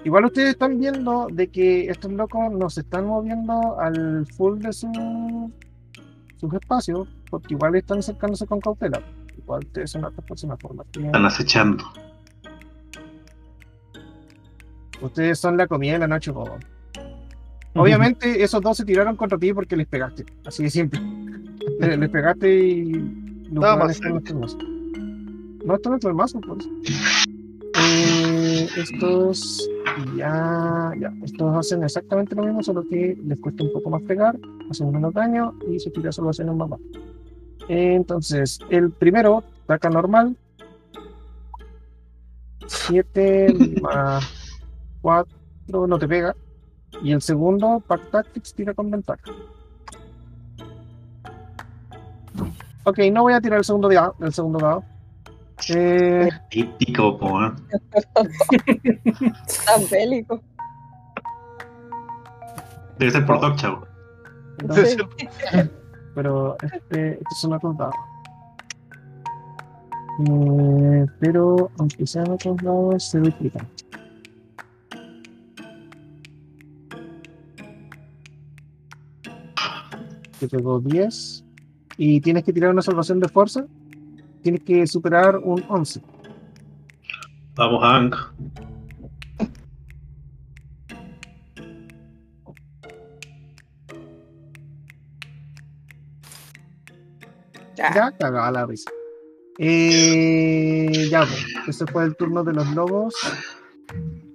Igual 0.03 0.26
ustedes 0.26 0.49
están 0.49 0.80
viendo 0.80 1.28
de 1.32 1.47
que 1.47 1.88
estos 1.88 2.11
locos 2.11 2.51
no 2.51 2.69
se 2.69 2.82
están 2.82 3.07
moviendo 3.07 3.80
al 3.80 4.28
full 4.38 4.59
de 4.59 4.71
su, 4.71 5.51
sus 6.36 6.53
espacios, 6.53 7.07
porque 7.30 7.53
igual 7.53 7.76
están 7.76 7.99
acercándose 7.99 8.45
con 8.45 8.59
cautela. 8.59 9.01
Igual 9.38 9.61
ustedes 9.65 9.91
son 9.91 10.05
otras 10.05 10.26
personas 10.26 10.57
por 10.59 10.73
más 10.73 10.88
que- 10.91 11.05
Están 11.05 11.26
acechando. 11.26 11.84
Ustedes 15.01 15.39
son 15.39 15.57
la 15.57 15.67
comida 15.67 15.93
de 15.93 15.99
la 15.99 16.07
noche, 16.07 16.32
bobo. 16.32 16.57
Obviamente 17.73 18.41
esos 18.41 18.61
dos 18.61 18.78
se 18.78 18.86
tiraron 18.86 19.17
contra 19.17 19.38
ti 19.38 19.53
porque 19.53 19.76
les 19.76 19.88
pegaste, 19.88 20.26
así 20.45 20.63
de 20.63 20.69
simple. 20.69 21.01
Les, 21.80 21.97
les 21.99 22.09
pegaste 22.09 22.57
y 22.57 22.93
los 23.51 23.63
hueones 23.63 23.78
más. 23.86 23.91
están 23.91 24.07
en 24.07 24.13
nuestro 24.13 24.39
mazo. 24.39 24.57
No 25.65 25.76
están 25.76 25.89
en 25.89 25.91
nuestro 25.91 26.15
mazo, 26.15 26.39
por 26.41 26.57
eso. 26.59 26.69
Eh, 27.78 28.67
estos 28.78 29.69
ya, 30.15 30.93
ya, 30.97 31.11
estos 31.23 31.57
hacen 31.57 31.84
exactamente 31.84 32.34
lo 32.36 32.43
mismo, 32.43 32.63
solo 32.63 32.88
que 32.88 33.17
les 33.26 33.39
cuesta 33.41 33.63
un 33.63 33.73
poco 33.73 33.89
más 33.89 34.01
pegar, 34.03 34.38
hacen 34.71 34.91
menos 34.91 35.13
daño 35.13 35.53
y 35.69 35.78
su 35.80 35.91
tira 35.91 36.11
solo 36.13 36.30
hacen 36.30 36.49
un 36.49 36.57
más 36.57 36.69
bajo. 36.69 36.82
Entonces, 37.68 38.59
el 38.70 38.91
primero 38.91 39.43
ataca 39.63 39.89
normal. 39.89 40.36
7 42.68 43.53
más 43.82 44.59
4 45.01 45.88
no 45.88 45.99
te 45.99 46.07
pega. 46.07 46.36
Y 47.01 47.11
el 47.11 47.22
segundo, 47.22 47.84
Pack 47.86 48.09
Tactics, 48.09 48.53
tira 48.53 48.74
con 48.74 48.89
ventaja. 48.89 49.32
Ok, 52.84 52.99
no 53.11 53.24
voy 53.24 53.34
a 53.34 53.41
tirar 53.41 53.59
el 53.59 53.66
segundo 53.66 53.89
dado. 53.89 54.16
El 54.22 54.34
segundo 54.34 54.59
dado. 54.59 54.84
Eh, 55.70 56.30
Típico, 56.49 57.18
po, 57.18 57.43
¿eh? 57.43 57.51
Tan 59.66 59.82
bélico. 59.89 60.41
Debe 62.99 63.11
ser 63.11 63.26
por 63.26 63.41
Doc, 63.41 63.55
chavo. 63.57 63.88
no, 64.66 64.74
Sí. 64.74 64.97
pero 66.16 66.57
este, 66.61 67.13
estos 67.13 67.39
son 67.39 67.53
otros 67.53 67.78
dados. 67.78 67.95
Eh, 70.28 71.05
pero 71.20 71.70
aunque 71.78 72.07
sean 72.07 72.32
otros 72.32 72.57
dados, 72.57 73.03
se 73.03 73.20
duplican. 73.20 73.68
te 80.39 80.47
pegó 80.47 80.80
10. 80.80 81.43
Y 81.97 82.22
tienes 82.22 82.43
que 82.43 82.53
tirar 82.53 82.72
una 82.72 82.82
salvación 82.82 83.20
de 83.20 83.30
fuerza. 83.30 83.66
Tienes 84.41 84.63
que 84.63 84.86
superar 84.86 85.38
un 85.38 85.63
11. 85.68 86.01
Vamos, 87.55 87.82
Hank. 87.82 88.16
Ya. 97.76 97.93
Ya, 97.93 98.11
cagaba 98.17 98.51
la 98.51 98.65
risa. 98.65 98.91
Eh, 99.57 101.07
ya, 101.09 101.21
pues, 101.21 101.45
ese 101.67 101.86
fue 101.88 102.03
el 102.03 102.15
turno 102.15 102.43
de 102.43 102.53
los 102.53 102.67
lobos. 102.76 103.15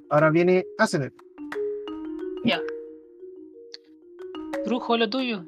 Ahora 0.08 0.30
viene 0.30 0.66
Asenet. 0.78 1.12
Ya. 2.44 2.60
Brujo, 4.64 4.96
lo 4.96 5.08
tuyo. 5.08 5.44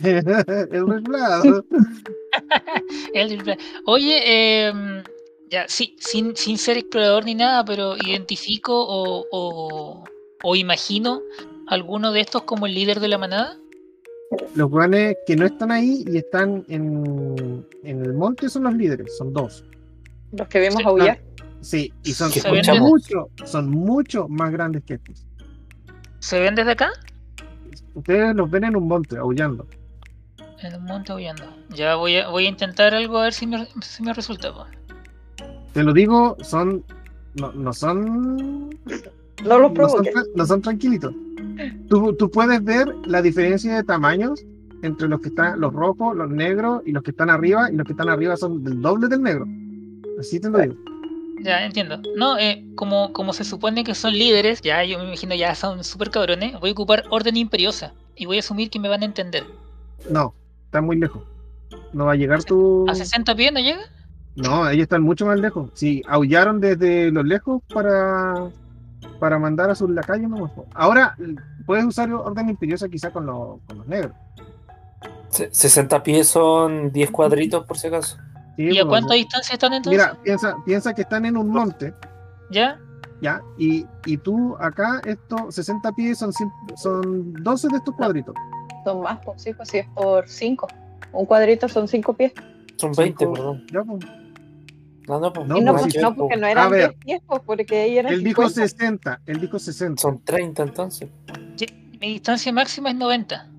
el 0.02 0.86
resblado. 0.86 1.64
El. 3.14 3.56
Oye, 3.86 4.66
em, 4.66 5.02
ya, 5.50 5.66
sí, 5.68 5.94
sin, 5.98 6.34
sin 6.34 6.56
ser 6.58 6.78
explorador 6.78 7.24
ni 7.24 7.34
nada, 7.34 7.64
pero 7.64 7.94
identifico 7.96 8.72
o, 8.74 9.26
o, 9.30 10.04
o 10.42 10.56
imagino 10.56 11.20
alguno 11.66 12.10
de 12.10 12.20
estos 12.20 12.42
como 12.42 12.66
el 12.66 12.74
líder 12.74 13.00
de 13.00 13.08
la 13.08 13.18
manada. 13.18 13.61
Los 14.54 14.70
guanes 14.70 15.16
que 15.26 15.36
no 15.36 15.46
están 15.46 15.70
ahí 15.70 16.04
y 16.06 16.16
están 16.18 16.64
en, 16.68 17.66
en 17.84 18.02
el 18.04 18.14
monte 18.14 18.48
son 18.48 18.64
los 18.64 18.74
líderes, 18.74 19.16
son 19.16 19.32
dos. 19.32 19.64
Los 20.32 20.48
que 20.48 20.60
vimos 20.60 20.78
Sí. 20.78 20.84
aullar. 20.84 21.20
Sí, 21.60 21.92
y 22.02 22.12
son 22.12 22.30
mucho, 22.80 23.28
son 23.44 23.70
mucho 23.70 24.26
más 24.28 24.50
grandes 24.50 24.82
que 24.84 24.94
estos. 24.94 25.24
¿Se 26.18 26.40
ven 26.40 26.54
desde 26.54 26.72
acá? 26.72 26.90
Ustedes 27.94 28.34
los 28.34 28.50
ven 28.50 28.64
en 28.64 28.76
un 28.76 28.88
monte, 28.88 29.16
aullando. 29.16 29.66
En 30.62 30.74
un 30.76 30.84
monte 30.84 31.12
huyendo. 31.12 31.44
Ya 31.70 31.96
voy 31.96 32.16
a, 32.16 32.28
voy 32.28 32.46
a 32.46 32.48
intentar 32.48 32.94
algo 32.94 33.18
a 33.18 33.24
ver 33.24 33.32
si 33.32 33.46
me, 33.46 33.66
si 33.80 34.02
me 34.02 34.12
resulta. 34.12 34.52
Te 35.72 35.82
lo 35.82 35.92
digo, 35.92 36.36
son. 36.42 36.84
No, 37.34 37.52
no 37.52 37.72
son. 37.72 38.70
No 39.44 39.58
los 39.58 39.72
No 39.72 39.88
son, 39.88 40.02
provoques. 40.02 40.14
no 40.34 40.46
son 40.46 40.62
tranquilitos. 40.62 41.14
Tú, 41.88 42.14
tú 42.14 42.30
puedes 42.30 42.62
ver 42.64 42.94
la 43.06 43.22
diferencia 43.22 43.74
de 43.76 43.82
tamaños 43.82 44.44
entre 44.82 45.08
los 45.08 45.20
que 45.20 45.28
están, 45.28 45.60
los 45.60 45.72
rojos, 45.72 46.16
los 46.16 46.28
negros 46.30 46.82
y 46.84 46.92
los 46.92 47.02
que 47.02 47.12
están 47.12 47.30
arriba, 47.30 47.70
y 47.70 47.76
los 47.76 47.86
que 47.86 47.92
están 47.92 48.08
arriba 48.08 48.36
son 48.36 48.64
del 48.64 48.80
doble 48.80 49.08
del 49.08 49.22
negro. 49.22 49.46
Así 50.18 50.40
te 50.40 50.50
lo 50.50 50.58
digo. 50.58 50.74
Ya 51.42 51.64
entiendo. 51.64 52.00
No, 52.16 52.38
eh, 52.38 52.64
como, 52.74 53.12
como 53.12 53.32
se 53.32 53.44
supone 53.44 53.84
que 53.84 53.94
son 53.94 54.12
líderes, 54.12 54.60
ya 54.60 54.84
yo 54.84 54.98
me 54.98 55.04
imagino 55.04 55.34
ya 55.34 55.54
son 55.54 55.82
súper 55.82 56.10
cabrones, 56.10 56.58
voy 56.60 56.70
a 56.70 56.72
ocupar 56.72 57.04
orden 57.10 57.36
imperiosa. 57.36 57.94
Y 58.14 58.26
voy 58.26 58.36
a 58.36 58.40
asumir 58.40 58.70
que 58.70 58.78
me 58.78 58.88
van 58.88 59.02
a 59.02 59.06
entender. 59.06 59.44
No, 60.10 60.34
está 60.66 60.80
muy 60.80 60.98
lejos. 60.98 61.22
No 61.92 62.06
va 62.06 62.12
a 62.12 62.16
llegar 62.16 62.44
tu. 62.44 62.86
¿A 62.88 62.94
60 62.94 63.34
pies 63.34 63.52
no 63.52 63.60
llega? 63.60 63.80
No, 64.34 64.68
ellos 64.68 64.82
están 64.82 65.02
mucho 65.02 65.26
más 65.26 65.38
lejos. 65.38 65.70
Sí, 65.74 66.02
aullaron 66.06 66.60
desde 66.60 67.10
los 67.10 67.24
lejos 67.24 67.62
para, 67.72 68.48
para 69.18 69.38
mandar 69.38 69.70
a 69.70 69.74
sus 69.74 69.90
lacayos. 69.90 70.30
No, 70.30 70.50
Ahora 70.74 71.16
puedes 71.66 71.84
usar 71.84 72.12
orden 72.12 72.48
imperiosa 72.48 72.88
quizá 72.88 73.10
con, 73.10 73.26
los- 73.26 73.60
con 73.66 73.78
los 73.78 73.86
negros. 73.86 74.12
Se- 75.30 75.48
60 75.52 76.02
pies 76.02 76.28
son 76.28 76.92
10 76.92 77.10
cuadritos 77.10 77.64
por 77.66 77.78
si 77.78 77.86
acaso. 77.88 78.16
Sí, 78.56 78.64
¿Y 78.64 78.78
a 78.78 78.82
pues, 78.82 78.86
cuánta 78.90 79.14
distancia 79.14 79.54
están 79.54 79.72
entonces? 79.72 79.98
Mira, 80.02 80.16
piensa, 80.22 80.56
piensa 80.64 80.92
que 80.94 81.02
están 81.02 81.24
en 81.24 81.36
un 81.38 81.48
monte, 81.48 81.94
¿Ya? 82.50 82.78
¿ya? 83.22 83.40
Y, 83.56 83.86
y 84.04 84.18
tú 84.18 84.56
acá, 84.60 85.00
estos 85.06 85.54
60 85.54 85.90
pies 85.92 86.18
son, 86.18 86.32
son 86.76 87.32
12 87.42 87.68
de 87.68 87.76
estos 87.78 87.94
cuadritos. 87.96 88.34
Son 88.84 89.00
más, 89.00 89.18
pues 89.24 89.40
sí, 89.42 89.54
pues 89.54 89.68
si 89.70 89.78
es 89.78 89.88
por 89.94 90.28
5. 90.28 90.68
Un 91.12 91.24
cuadrito 91.24 91.66
son 91.68 91.88
5 91.88 92.12
pies. 92.12 92.32
Son 92.76 92.92
20, 92.92 93.16
Cinco- 93.24 93.32
perdón. 93.32 93.66
Ya, 93.72 93.82
pues. 93.84 94.04
No, 95.08 95.20
no, 95.20 95.32
pues. 95.32 95.46
No, 95.48 95.60
no, 95.60 95.72
pues, 95.72 95.82
pues, 95.82 95.94
sí, 95.94 96.00
no, 96.00 96.14
porque 96.14 96.36
no 96.36 96.46
eran 96.46 96.70
ver. 96.70 96.90
10 96.90 97.04
pies, 97.04 97.22
pues 97.26 97.42
porque 97.44 97.80
ahí 97.80 97.98
eran 97.98 98.12
Él 98.12 98.22
dijo 98.22 98.48
50. 98.48 98.68
60, 98.76 99.20
él 99.26 99.40
dijo 99.40 99.58
60. 99.58 100.00
Son 100.00 100.24
30 100.24 100.62
entonces. 100.62 101.10
Mi 102.00 102.08
distancia 102.08 102.52
máxima 102.52 102.90
es 102.90 102.96
90. 102.96 103.50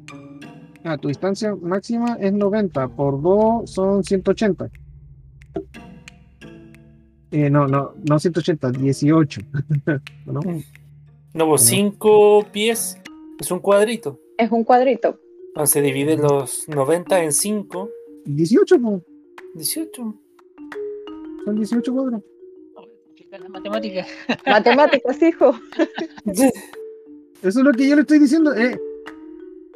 Ah, 0.85 0.97
tu 0.97 1.07
distancia 1.07 1.55
máxima 1.55 2.17
es 2.19 2.33
90, 2.33 2.89
por 2.89 3.21
2 3.21 3.69
son 3.69 4.03
180. 4.03 4.69
Eh, 7.31 7.49
no, 7.49 7.67
no, 7.67 7.93
no 8.07 8.19
180, 8.19 8.71
18. 8.71 9.41
¿No? 10.25 10.41
No, 11.33 11.47
pues 11.47 11.61
5 11.63 12.47
pies 12.51 12.97
es 13.39 13.51
un 13.51 13.59
cuadrito. 13.59 14.19
Es 14.37 14.51
un 14.51 14.63
cuadrito. 14.63 15.19
Entonces 15.47 15.83
divide 15.83 16.17
los 16.17 16.67
90 16.67 17.23
en 17.23 17.31
5, 17.31 17.89
18, 18.25 18.79
pues, 18.79 19.01
18. 19.55 20.15
Son 21.45 21.55
18 21.55 21.93
cuadros. 21.93 22.21
Complicar 22.73 23.39
las 23.41 23.49
matemáticas. 23.49 24.07
Matemáticas, 24.45 25.21
hijo. 25.21 25.55
Eso 26.25 26.51
es 27.41 27.55
lo 27.55 27.71
que 27.71 27.87
yo 27.89 27.95
le 27.95 28.01
estoy 28.01 28.19
diciendo. 28.19 28.53
eh, 28.55 28.79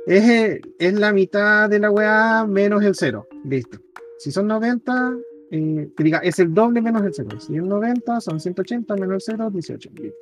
es, 0.08 0.24
eh, 0.30 0.62
es 0.80 0.94
la 0.94 1.12
mitad 1.12 1.70
de 1.70 1.80
la 1.80 1.92
weá 1.92 2.46
menos 2.48 2.82
el 2.84 2.96
cero. 2.96 3.28
Listo. 3.44 3.78
Si 4.18 4.32
son 4.32 4.48
90, 4.48 5.16
eh, 5.52 5.90
diga, 5.98 6.20
es 6.20 6.40
el 6.40 6.54
doble 6.54 6.82
menos 6.82 7.04
el 7.04 7.14
cero. 7.14 7.38
Si 7.40 7.56
es 7.58 7.62
90, 7.64 8.22
son 8.22 8.40
180 8.40 8.96
menos 8.96 9.16
el 9.16 9.22
cero, 9.22 9.50
18. 9.52 9.90
Listo. 9.96 10.18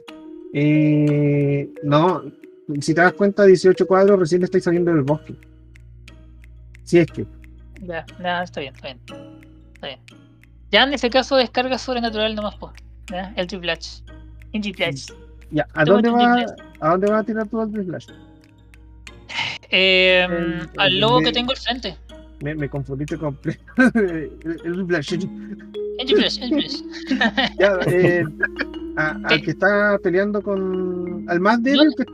Eh, 0.54 1.70
no, 1.84 2.24
si 2.82 2.93
te 2.96 3.02
das 3.02 3.14
cuenta, 3.14 3.43
18 3.46 3.86
cuadros 3.86 4.20
recién 4.20 4.43
estáis 4.43 4.64
saliendo 4.64 4.91
del 4.91 5.04
bosque. 5.04 5.36
Si 6.84 6.98
es 6.98 7.08
que. 7.08 7.26
Ya, 7.84 8.06
nada, 8.20 8.43
está 8.43 8.62
bien, 8.62 8.74
está 8.74 8.88
bien. 8.88 9.00
Está 9.76 9.88
bien. 9.88 10.00
Ya 10.72 10.84
en 10.84 10.93
ese 10.93 11.09
caso 11.09 11.36
descarga 11.36 11.78
sobrenatural 11.78 12.36
nomás, 12.36 12.55
pues. 12.57 12.74
¿Ya? 13.11 13.34
El 13.36 13.47
triplash. 13.47 13.99
El 14.53 14.61
triplash. 14.61 15.07
Ya, 15.51 15.68
¿a 15.74 15.86
dónde, 15.86 16.09
va. 16.09 16.45
¿a 16.80 16.89
dónde 16.91 17.11
va 17.11 17.20
a 17.20 17.24
tirar 17.24 17.47
tu 17.47 17.61
el 17.61 17.86
flash? 17.86 18.07
Eh, 19.70 20.26
El- 20.30 20.70
al 20.78 20.99
lobo 20.99 21.20
que 21.20 21.32
tengo 21.32 21.51
al 21.51 21.57
frente. 21.57 21.97
Me, 22.41 22.55
me 22.55 22.70
confundiste 22.70 23.18
completo. 23.18 23.61
el, 23.95 24.32
el 24.63 24.86
flash. 24.88 25.13
El 25.13 26.05
triplash, 26.05 26.41
el 26.41 26.49
triplash. 26.49 26.82
Ya, 27.59 27.78
eh, 27.88 28.24
a- 28.97 29.20
al 29.24 29.41
que 29.41 29.51
está 29.51 29.97
peleando 30.03 30.41
con. 30.41 31.26
Al 31.30 31.39
más 31.39 31.61
débil, 31.61 31.93
que 31.97 32.05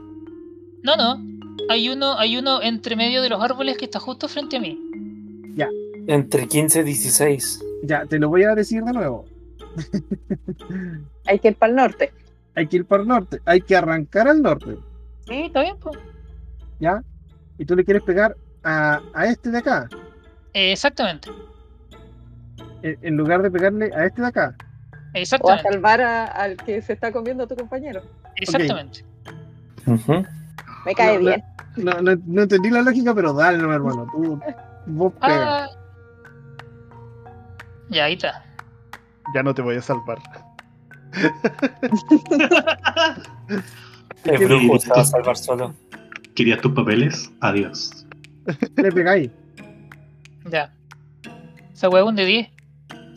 No, 0.84 0.96
no. 0.96 1.32
Hay 1.70 1.90
uno, 1.90 2.18
hay 2.18 2.38
uno 2.38 2.62
entre 2.62 2.96
medio 2.96 3.22
de 3.22 3.30
los 3.30 3.42
árboles 3.42 3.78
que 3.78 3.86
está 3.86 4.00
justo 4.00 4.28
frente 4.28 4.58
a 4.58 4.60
mí. 4.60 4.78
Entre 6.08 6.48
15 6.48 6.80
y 6.80 6.84
16. 6.84 7.64
Ya, 7.84 8.06
te 8.06 8.20
lo 8.20 8.30
voy 8.30 8.44
a 8.44 8.54
decir 8.56 8.84
de 8.84 8.94
nuevo. 8.94 9.26
Hay 11.26 11.40
que 11.40 11.50
ir 11.50 11.56
para 11.56 11.70
el 11.72 11.76
norte. 11.76 12.12
Hay 12.56 12.68
que 12.68 12.78
ir 12.78 12.86
para 12.86 13.02
el 13.04 13.08
norte, 13.08 13.40
hay 13.46 13.62
que 13.62 13.76
arrancar 13.78 14.28
al 14.28 14.42
norte, 14.42 14.78
Sí, 15.26 15.44
está 15.46 15.62
bien, 15.62 15.78
pues. 15.80 15.98
¿ya? 16.80 17.02
Y 17.58 17.64
tú 17.66 17.76
le 17.78 17.86
quieres 17.86 18.04
pegar 18.04 18.36
a, 18.64 19.00
a 19.14 19.26
este 19.28 19.52
de 19.52 19.60
acá, 19.60 19.88
exactamente. 20.54 21.30
en, 22.82 22.98
en 23.02 23.16
lugar 23.16 23.42
de 23.42 23.50
pegarle 23.50 23.90
a 23.96 24.06
este 24.06 24.22
de 24.22 24.28
acá. 24.28 24.56
O 24.58 25.18
a 25.18 25.20
Exactamente. 25.20 25.72
salvar 25.72 26.02
a- 26.02 26.26
al 26.26 26.58
que 26.58 26.82
se 26.82 26.92
está 26.94 27.12
comiendo 27.14 27.44
a 27.46 27.48
tu 27.48 27.56
compañero. 27.56 28.02
Exactamente. 28.36 29.06
Me 30.86 30.94
cae 30.96 31.14
No, 31.16 31.20
bien. 31.20 31.44
No, 31.78 31.94
no, 32.02 32.22
no 32.26 32.42
entendí 32.42 32.70
la 32.70 32.82
lógica, 32.82 33.14
pero 33.16 33.32
dale, 33.34 33.60
no, 33.60 33.74
hermano. 33.74 34.08
Tú, 34.12 34.40
vos 34.88 35.14
pega. 35.14 35.66
Ah. 35.66 35.70
Ya, 37.92 38.06
ahí 38.06 38.14
está. 38.14 38.44
Ya 39.36 39.44
no 39.44 39.54
te 39.54 39.62
voy 39.62 39.76
a 39.76 39.82
salvar. 39.82 40.18
El 44.24 44.38
¿Qué 44.38 44.46
brujo 44.46 44.80
se 44.80 44.90
va 44.90 45.02
a 45.02 45.06
salvar 45.06 45.38
solo. 45.38 45.74
¿Querías 46.34 46.62
tus 46.62 46.72
papeles? 46.72 47.30
Adiós. 47.42 48.08
Le 48.78 48.92
pegáis. 48.92 49.30
Ya. 50.50 50.74
Esa 51.74 51.90
hueá 51.90 52.04
es 52.04 52.08
un 52.08 52.16
de 52.16 52.26
10. 52.26 52.48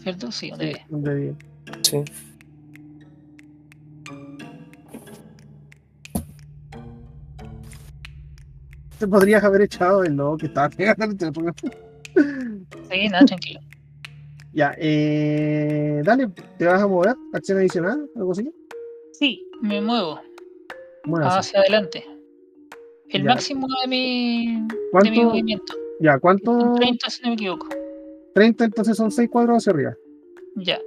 ¿Cierto? 0.02 0.32
Sí, 0.32 0.50
un 0.50 0.58
de 0.58 0.66
10. 0.66 0.80
Un 0.88 1.04
de 1.04 1.14
diez. 1.14 1.36
Sí. 1.82 2.02
Te 8.98 9.06
podrías 9.06 9.44
haber 9.44 9.62
echado 9.62 10.02
el 10.02 10.16
lobo 10.16 10.36
que 10.36 10.46
estaba 10.46 10.68
pegando. 10.68 11.14
Sí, 12.90 13.08
nada, 13.08 13.24
tranquilo. 13.24 13.60
Ya, 14.54 14.72
eh, 14.78 16.00
dale, 16.04 16.28
¿te 16.58 16.66
vas 16.66 16.80
a 16.80 16.86
mover? 16.86 17.14
¿Acción 17.32 17.58
adicional? 17.58 18.08
¿Algo 18.14 18.30
así? 18.32 18.48
Sí, 19.12 19.44
me 19.60 19.80
muevo 19.80 20.20
Muévase. 21.04 21.38
hacia 21.40 21.60
adelante. 21.60 22.04
El 23.08 23.22
Ya. 23.24 23.30
máximo 23.30 23.66
de 23.82 23.88
mi, 23.88 24.46
de 25.02 25.10
mi 25.10 25.24
movimiento. 25.24 25.74
Ya, 26.00 26.18
¿cuánto? 26.20 26.52
Un 26.52 26.74
30 26.76 27.10
si 27.10 27.22
no 27.22 27.28
me 27.30 27.34
equivoco. 27.34 27.66
30, 28.34 28.64
entonces 28.66 28.96
son 28.96 29.10
6 29.10 29.28
cuadros 29.28 29.56
hacia 29.56 29.72
arriba. 29.72 29.96
Ya. 30.56 30.80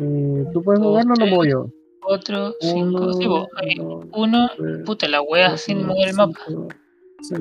Eh, 0.00 0.44
¿Tú 0.52 0.62
puedes 0.62 0.80
moverlo 0.80 1.14
o 1.14 1.16
lo 1.16 1.26
muevo 1.26 1.44
yo? 1.44 1.66
4, 2.00 2.54
5, 2.60 3.12
sí, 3.14 3.26
vos, 3.26 3.48
ahí. 3.56 3.74
dos, 3.74 4.06
Uno, 4.16 4.48
tres, 4.56 4.78
puta 4.86 5.08
la 5.08 5.20
wea 5.20 5.56
sin 5.58 5.84
mover 5.84 6.08
el 6.10 6.14
mapa. 6.14 6.38
cinco, 6.46 6.68
Sí. 7.22 7.34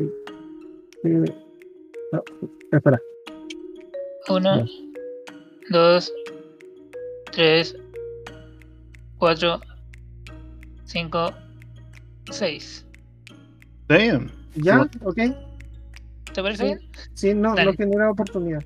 Eh, 1.03 1.25
no, 2.11 2.23
espera. 2.71 2.99
Uno, 4.29 4.65
Ya. 4.65 4.65
dos, 5.69 6.11
tres, 7.31 7.75
cuatro, 9.17 9.59
cinco, 10.85 11.31
seis. 12.31 12.85
Damn. 13.87 14.29
¿Ya? 14.55 14.81
¿Ok? 15.03 15.15
¿Te 16.33 16.41
parece 16.43 16.57
Sí. 16.63 16.65
bien? 16.65 16.79
Sí, 17.13 17.33
no, 17.33 17.55
Dale. 17.55 17.71
no 17.71 17.73
genera 17.77 18.11
oportunidad. 18.11 18.63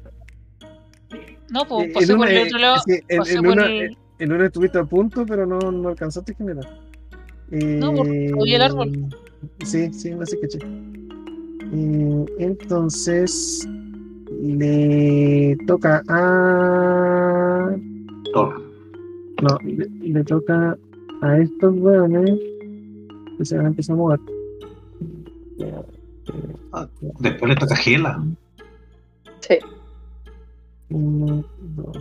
No, 1.51 1.65
pues 1.67 1.87
Eh, 1.89 1.91
pasé 1.93 2.11
en 2.13 2.17
por 2.17 2.27
una- 2.27 2.39
el 2.39 2.47
otro 2.47 2.57
lado. 2.59 2.75
es 2.77 2.83
que 2.85 3.13
en, 3.13 3.17
pasé 3.19 3.33
en 3.33 3.43
por 3.43 3.51
una, 3.53 3.65
el- 3.65 3.97
en 4.19 4.31
una 4.31 4.45
estuviste 4.45 4.77
a 4.79 4.83
punto, 4.85 5.25
pero 5.25 5.45
no, 5.45 5.59
no 5.71 5.89
alcanzaste 5.89 6.31
a 6.31 6.35
generar. 6.35 6.65
No, 7.49 7.93
porque 7.93 8.31
oí 8.39 8.55
el 8.55 8.61
árbol. 8.61 8.91
Sí, 9.65 9.91
sí, 9.93 10.11
no 10.11 10.25
sé 10.25 10.39
qué. 10.39 10.47
che. 10.47 10.59
Eh, 11.73 12.25
entonces 12.39 13.67
le 14.41 15.57
toca 15.67 16.01
a. 16.07 17.75
Thor. 18.33 18.61
No, 19.41 19.57
le, 19.63 19.87
le 20.01 20.23
toca 20.23 20.77
a 21.21 21.37
estos 21.37 21.75
hueones 21.77 22.39
que 23.37 23.45
se 23.45 23.57
van 23.57 23.65
a 23.67 23.69
empezar 23.69 23.93
a 23.93 23.97
mover. 23.97 24.19
Después 27.19 27.49
le 27.49 27.55
toca 27.55 27.73
a 27.73 27.77
Gela. 27.77 28.23
Sí. 29.41 29.57
Uno, 30.89 31.43
dos. 31.59 31.97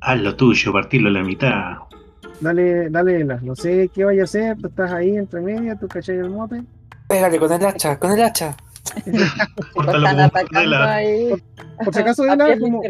Haz 0.00 0.20
lo 0.20 0.36
tuyo, 0.36 0.72
partirlo 0.72 1.08
a 1.08 1.12
la 1.12 1.22
mitad. 1.22 1.78
Dale, 2.40 2.90
dale. 2.90 3.24
No 3.24 3.56
sé 3.56 3.90
qué 3.92 4.04
vaya 4.04 4.22
a 4.22 4.24
hacer. 4.24 4.56
Tú 4.58 4.68
estás 4.68 4.92
ahí 4.92 5.16
entre 5.16 5.40
medio, 5.40 5.76
tú 5.78 5.88
cachai 5.88 6.18
el 6.18 6.30
mote. 6.30 6.62
Pégale 7.08 7.38
con 7.38 7.52
el 7.52 7.64
hacha, 7.64 7.98
con 7.98 8.12
el 8.12 8.22
hacha. 8.22 8.56
Por 9.74 9.84
si 11.94 12.00
acaso, 12.00 12.22
a 12.24 12.32
Ela, 12.32 12.46
pies 12.46 12.60
como, 12.60 12.82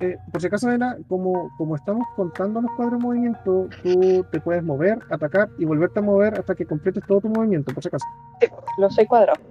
eh, 0.00 0.16
por 0.32 0.40
si 0.40 0.46
acaso, 0.46 0.68
como, 1.08 1.50
como 1.58 1.76
estamos 1.76 2.06
contando 2.16 2.62
los 2.62 2.70
cuatro 2.76 2.98
movimientos, 2.98 3.68
tú 3.82 4.24
te 4.32 4.40
puedes 4.40 4.62
mover, 4.62 4.98
atacar 5.10 5.50
y 5.58 5.66
volverte 5.66 5.98
a 5.98 6.02
mover 6.02 6.38
hasta 6.38 6.54
que 6.54 6.64
completes 6.64 7.04
todo 7.06 7.20
tu 7.20 7.28
movimiento, 7.28 7.74
por 7.74 7.82
si 7.82 7.88
acaso. 7.88 8.06
Sí, 8.40 8.46
los 8.78 8.94
seis 8.94 9.06
cuadrados. 9.08 9.44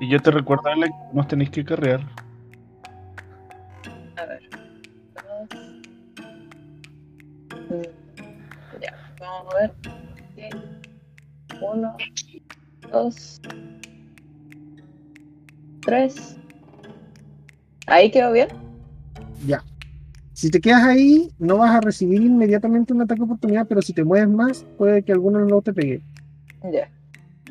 Y 0.00 0.08
yo 0.08 0.18
te 0.20 0.30
recuerdo 0.30 0.68
Ale, 0.68 0.88
que 0.88 0.94
nos 1.12 1.28
tenéis 1.28 1.50
que 1.50 1.62
carrear. 1.64 2.00
A 4.16 4.24
ver. 4.24 4.40
Dos. 7.68 7.88
Ya, 8.80 8.96
vamos 9.20 9.54
a 9.54 9.58
ver. 9.58 9.74
Uno, 11.60 11.96
dos, 12.90 13.40
tres. 15.84 16.36
Ahí 17.86 18.10
quedó 18.10 18.32
bien. 18.32 18.48
Si 20.36 20.50
te 20.50 20.60
quedas 20.60 20.82
ahí, 20.82 21.30
no 21.38 21.58
vas 21.58 21.76
a 21.76 21.80
recibir 21.80 22.20
inmediatamente 22.20 22.92
un 22.92 23.02
ataque 23.02 23.20
de 23.20 23.24
oportunidad, 23.24 23.68
pero 23.68 23.80
si 23.80 23.92
te 23.92 24.02
mueves 24.02 24.28
más, 24.28 24.66
puede 24.76 25.04
que 25.04 25.12
alguno 25.12 25.38
no 25.44 25.62
te 25.62 25.72
pegue. 25.72 26.02
Ya. 26.72 26.90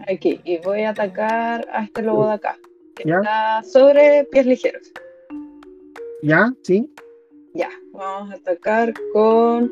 Aquí. 0.05 0.41
Y 0.43 0.57
voy 0.57 0.81
a 0.81 0.89
atacar 0.89 1.65
a 1.71 1.85
este 1.85 2.01
lobo 2.01 2.27
de 2.27 2.33
acá. 2.33 2.57
Que 2.97 3.07
Ya. 3.07 3.15
está 3.19 3.63
sobre 3.63 4.25
pies 4.25 4.45
ligeros. 4.45 4.91
¿Ya? 6.23 6.53
¿Sí? 6.63 6.91
Ya. 7.53 7.69
Vamos 7.93 8.31
a 8.31 8.35
atacar 8.35 8.93
con 9.13 9.71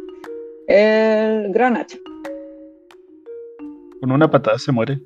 el 0.70 1.52
gran 1.52 1.76
hacha. 1.76 1.98
Con 4.00 4.14
una 4.14 4.32
patada 4.32 4.58
se 4.58 4.72
muere. 4.72 5.02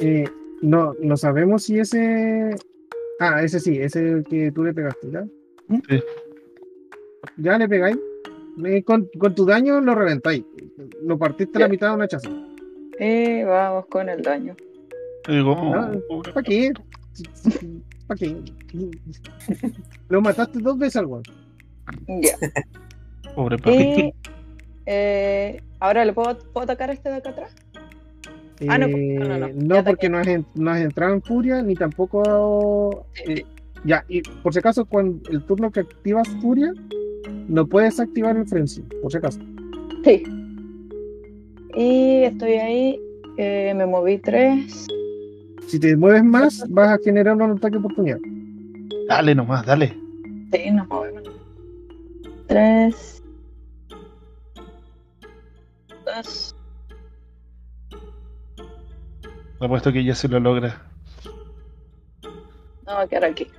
Eh, 0.00 0.24
no, 0.62 0.94
no 1.00 1.16
sabemos 1.16 1.64
si 1.64 1.78
ese. 1.78 2.54
Ah, 3.20 3.42
ese 3.42 3.60
sí, 3.60 3.78
ese 3.78 4.22
que 4.28 4.52
tú 4.52 4.62
le 4.64 4.72
pegaste, 4.72 5.10
¿ya? 5.10 5.24
Sí. 5.88 6.00
Ya 7.38 7.58
le 7.58 7.68
pegáis. 7.68 7.98
Me- 8.56 8.82
con, 8.82 9.08
con 9.18 9.34
tu 9.34 9.44
daño 9.44 9.80
lo 9.80 9.94
reventáis. 9.94 10.44
Lo 11.04 11.18
partiste 11.18 11.58
a 11.58 11.60
la 11.62 11.68
mitad 11.68 11.88
de 11.90 11.94
un 11.94 12.02
hachazo. 12.02 12.30
Y 12.98 13.42
vamos 13.44 13.86
con 13.86 14.08
el 14.08 14.22
daño. 14.22 14.56
Pobre 16.08 16.32
¿Para 16.32 16.42
qué? 16.42 16.72
¿Para 18.06 18.18
qué? 18.18 18.36
Lo 20.08 20.20
mataste 20.20 20.58
dos 20.60 20.78
veces 20.78 20.96
al 20.96 21.06
weón. 21.06 21.22
Ya. 22.06 22.36
Pobre 23.34 23.58
papi. 23.58 23.74
Y 23.76 24.14
eh, 24.86 25.62
ahora 25.80 26.04
le 26.04 26.12
puedo, 26.12 26.38
puedo 26.38 26.64
atacar 26.64 26.90
a 26.90 26.92
este 26.94 27.10
de 27.10 27.16
acá 27.16 27.30
atrás. 27.30 27.54
Ah, 28.66 28.78
no, 28.78 28.86
Eh, 28.86 29.16
no, 29.20 29.38
no, 29.38 29.48
no, 29.54 29.84
porque 29.84 30.08
no 30.08 30.18
has, 30.18 30.26
en- 30.26 30.46
no 30.54 30.70
has 30.70 30.80
entrado 30.80 31.14
en 31.14 31.22
furia 31.22 31.62
ni 31.62 31.74
tampoco. 31.76 33.04
Eh, 33.26 33.44
ya, 33.84 34.04
y 34.08 34.22
por 34.22 34.52
si 34.52 34.58
acaso, 34.58 34.84
cuando 34.84 35.20
el 35.30 35.44
turno 35.44 35.70
que 35.70 35.80
activas 35.80 36.26
furia, 36.40 36.72
no 37.48 37.66
puedes 37.66 38.00
activar 38.00 38.36
el 38.36 38.46
frenzy, 38.46 38.82
por 39.02 39.12
si 39.12 39.18
acaso. 39.18 39.40
Sí. 40.04 40.22
Y 41.76 42.22
estoy 42.24 42.52
ahí. 42.54 43.00
eh, 43.40 43.72
me 43.76 43.86
moví 43.86 44.18
tres. 44.18 44.88
Si 45.68 45.78
te 45.78 45.96
mueves 45.96 46.24
más, 46.24 46.64
vas 46.70 46.88
a 46.90 46.98
generar 46.98 47.36
un 47.36 47.42
ataque 47.52 47.72
de 47.72 47.78
oportunidad. 47.78 48.18
Dale 49.08 49.34
nomás, 49.34 49.64
dale. 49.64 49.96
Sí, 50.52 50.70
nos 50.72 50.88
movemos. 50.88 51.22
Tres. 52.48 53.22
Dos. 56.04 56.56
Apuesto 59.60 59.92
que 59.92 60.04
ya 60.04 60.14
se 60.14 60.28
lo 60.28 60.38
logra. 60.40 60.76
No, 62.86 62.94
va 62.94 63.02
a 63.02 63.06
quedar 63.08 63.24
aquí. 63.24 63.50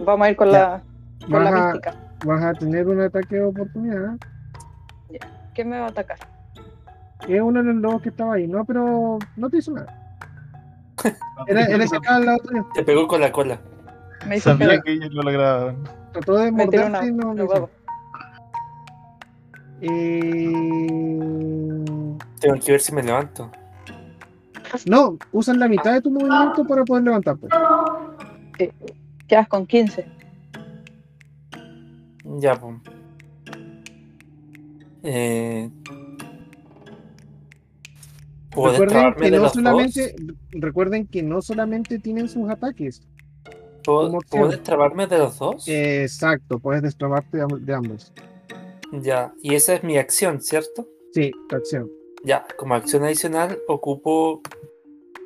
Vamos 0.00 0.26
a 0.26 0.30
ir 0.30 0.36
con 0.36 0.50
Ya. 0.50 0.58
la, 0.58 0.82
con 1.30 1.44
la 1.44 1.50
a, 1.50 1.64
mística. 1.66 1.94
vas 2.24 2.44
a 2.44 2.52
tener 2.54 2.86
un 2.88 3.00
ataque 3.00 3.36
de 3.36 3.44
oportunidad. 3.44 4.16
¿Quién 5.54 5.68
me 5.70 5.78
va 5.78 5.86
a 5.86 5.90
atacar? 5.90 6.18
Es 7.28 7.40
uno 7.40 7.62
de 7.62 7.72
los 7.72 7.82
lobos 7.82 8.02
que 8.02 8.08
estaba 8.10 8.34
ahí, 8.34 8.46
¿no? 8.46 8.64
Pero 8.64 9.18
no 9.36 9.50
te 9.50 9.58
hizo 9.58 9.72
nada. 9.72 9.96
Era, 11.46 11.66
que 11.66 11.74
estaba 11.82 12.16
al 12.16 12.26
lado 12.26 12.38
tuyo. 12.38 12.66
Te 12.74 12.84
pegó 12.84 13.06
con 13.06 13.20
la 13.20 13.32
cola. 13.32 13.60
Me 14.26 14.36
hizo 14.36 14.50
Sabía 14.50 14.80
que 14.80 14.92
ellos 14.92 15.10
lo 15.12 15.22
lograban. 15.22 15.82
Trató 16.12 16.36
de 16.36 16.50
morderte 16.52 16.86
una, 16.86 17.06
y 17.06 17.12
no 17.12 17.34
lo 17.34 17.44
hizo. 17.44 17.70
Eh, 19.82 22.16
Tengo 22.40 22.54
que 22.64 22.72
ver 22.72 22.80
si 22.80 22.92
me 22.94 23.02
levanto. 23.02 23.50
No, 24.86 25.18
usan 25.32 25.58
la 25.58 25.68
mitad 25.68 25.92
de 25.92 26.00
tu 26.00 26.10
movimiento 26.10 26.64
para 26.66 26.84
poder 26.84 27.04
levantarte. 27.04 27.48
Quedas 29.26 29.48
con 29.48 29.66
15. 29.66 30.06
Ya, 32.38 32.58
pues. 32.58 32.76
Eh... 35.02 35.70
¿Puedo 38.50 38.84
Recuerden 38.84 39.14
que, 39.14 39.30
no 39.30 39.48
solamente, 39.48 40.16
recuerden 40.50 41.06
que 41.06 41.22
no 41.22 41.40
solamente 41.40 41.98
tienen 42.00 42.28
sus 42.28 42.50
ataques. 42.50 43.02
¿Puedo, 43.84 44.18
¿puedo 44.28 44.48
destrabarme 44.48 45.06
de 45.06 45.18
los 45.18 45.38
dos? 45.38 45.64
Exacto, 45.68 46.58
puedes 46.58 46.82
destrabarte 46.82 47.38
de 47.38 47.74
ambos. 47.74 48.12
Ya, 48.92 49.32
y 49.40 49.54
esa 49.54 49.74
es 49.74 49.84
mi 49.84 49.98
acción, 49.98 50.40
¿cierto? 50.40 50.88
Sí, 51.12 51.30
tu 51.48 51.56
acción. 51.56 51.99
Ya, 52.24 52.46
como 52.56 52.74
acción 52.74 53.04
adicional 53.04 53.58
ocupo... 53.68 54.42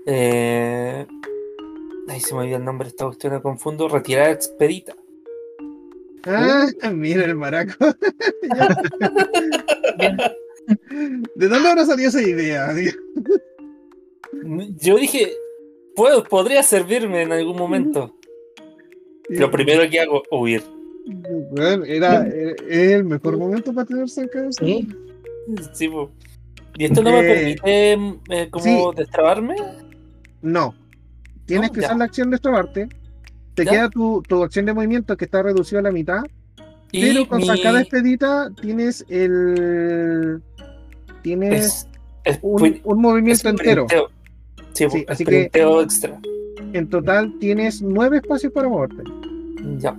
Eh... 0.07 1.07
Ay, 2.09 2.20
se 2.20 2.34
me 2.34 2.40
olvidó 2.40 2.59
el 2.59 2.64
nombre 2.64 2.84
de 2.86 2.90
esta 2.90 3.07
cuestión, 3.07 3.32
me 3.32 3.40
confundo. 3.40 3.88
Retirar 3.88 4.30
expedita. 4.30 4.95
Ah, 6.26 6.66
mira 6.92 7.24
el 7.24 7.34
maraco. 7.34 7.72
¿De 11.34 11.49
dónde 11.49 11.68
habrá 11.68 11.84
salido 11.84 12.09
esa 12.09 12.22
idea? 12.22 12.72
Yo 14.78 14.97
dije, 14.97 15.32
puedo, 15.95 16.24
podría 16.24 16.62
servirme 16.62 17.22
en 17.22 17.32
algún 17.32 17.57
momento. 17.57 18.14
Lo 19.28 19.51
primero 19.51 19.88
que 19.90 20.01
hago, 20.01 20.22
huir. 20.30 20.62
Bueno, 21.51 21.84
era, 21.84 22.26
el 22.68 23.05
mejor 23.05 23.36
momento 23.36 23.72
para 23.72 23.86
tener 23.86 24.09
cerca 24.09 24.40
de 24.42 24.49
eso. 24.49 24.64
Sí. 24.64 24.88
Sí, 25.74 25.88
po. 25.88 26.11
¿Y 26.77 26.85
esto 26.87 27.03
no 27.03 27.12
me 27.12 27.22
permite 27.22 27.61
eh, 27.64 28.49
como 28.51 28.64
sí. 28.64 28.79
destrabarme? 28.97 29.55
No. 30.43 30.75
Tienes 31.47 31.68
No, 31.70 31.75
que 31.75 31.81
ya. 31.81 31.87
usar 31.89 31.99
la 31.99 32.05
acción 32.05 32.31
de 32.31 32.35
destrabarte. 32.35 32.89
Te 33.55 33.64
Ya. 33.64 33.70
queda 33.70 33.91
tu, 33.91 34.22
tu 34.27 34.43
acción 34.43 34.66
de 34.66 34.75
movimiento 34.75 35.16
que 35.16 35.25
está 35.27 35.43
reducida 35.43 35.79
a 35.79 35.83
la 35.83 35.93
mitad. 35.93 36.22
Y 36.91 37.01
Pero 37.03 37.29
con 37.29 37.39
mi- 37.41 37.47
sacada 37.47 37.81
expedita 37.81 38.51
tienes 38.61 39.05
el. 39.09 40.41
Tienes 41.22 41.64
es, 41.64 41.89
es 42.25 42.39
un, 42.43 42.81
un 42.85 43.01
movimiento 43.01 43.49
entero. 43.49 43.87
Sí, 44.72 44.87
Sí, 44.91 45.05
así 45.09 45.25
que- 45.25 45.51
extra. 45.55 46.20
En 46.72 46.89
total 46.89 47.33
tienes 47.39 47.81
nueve 47.83 48.16
espacios 48.18 48.53
para 48.53 48.68
moverte. 48.68 49.03
Ya. 49.79 49.97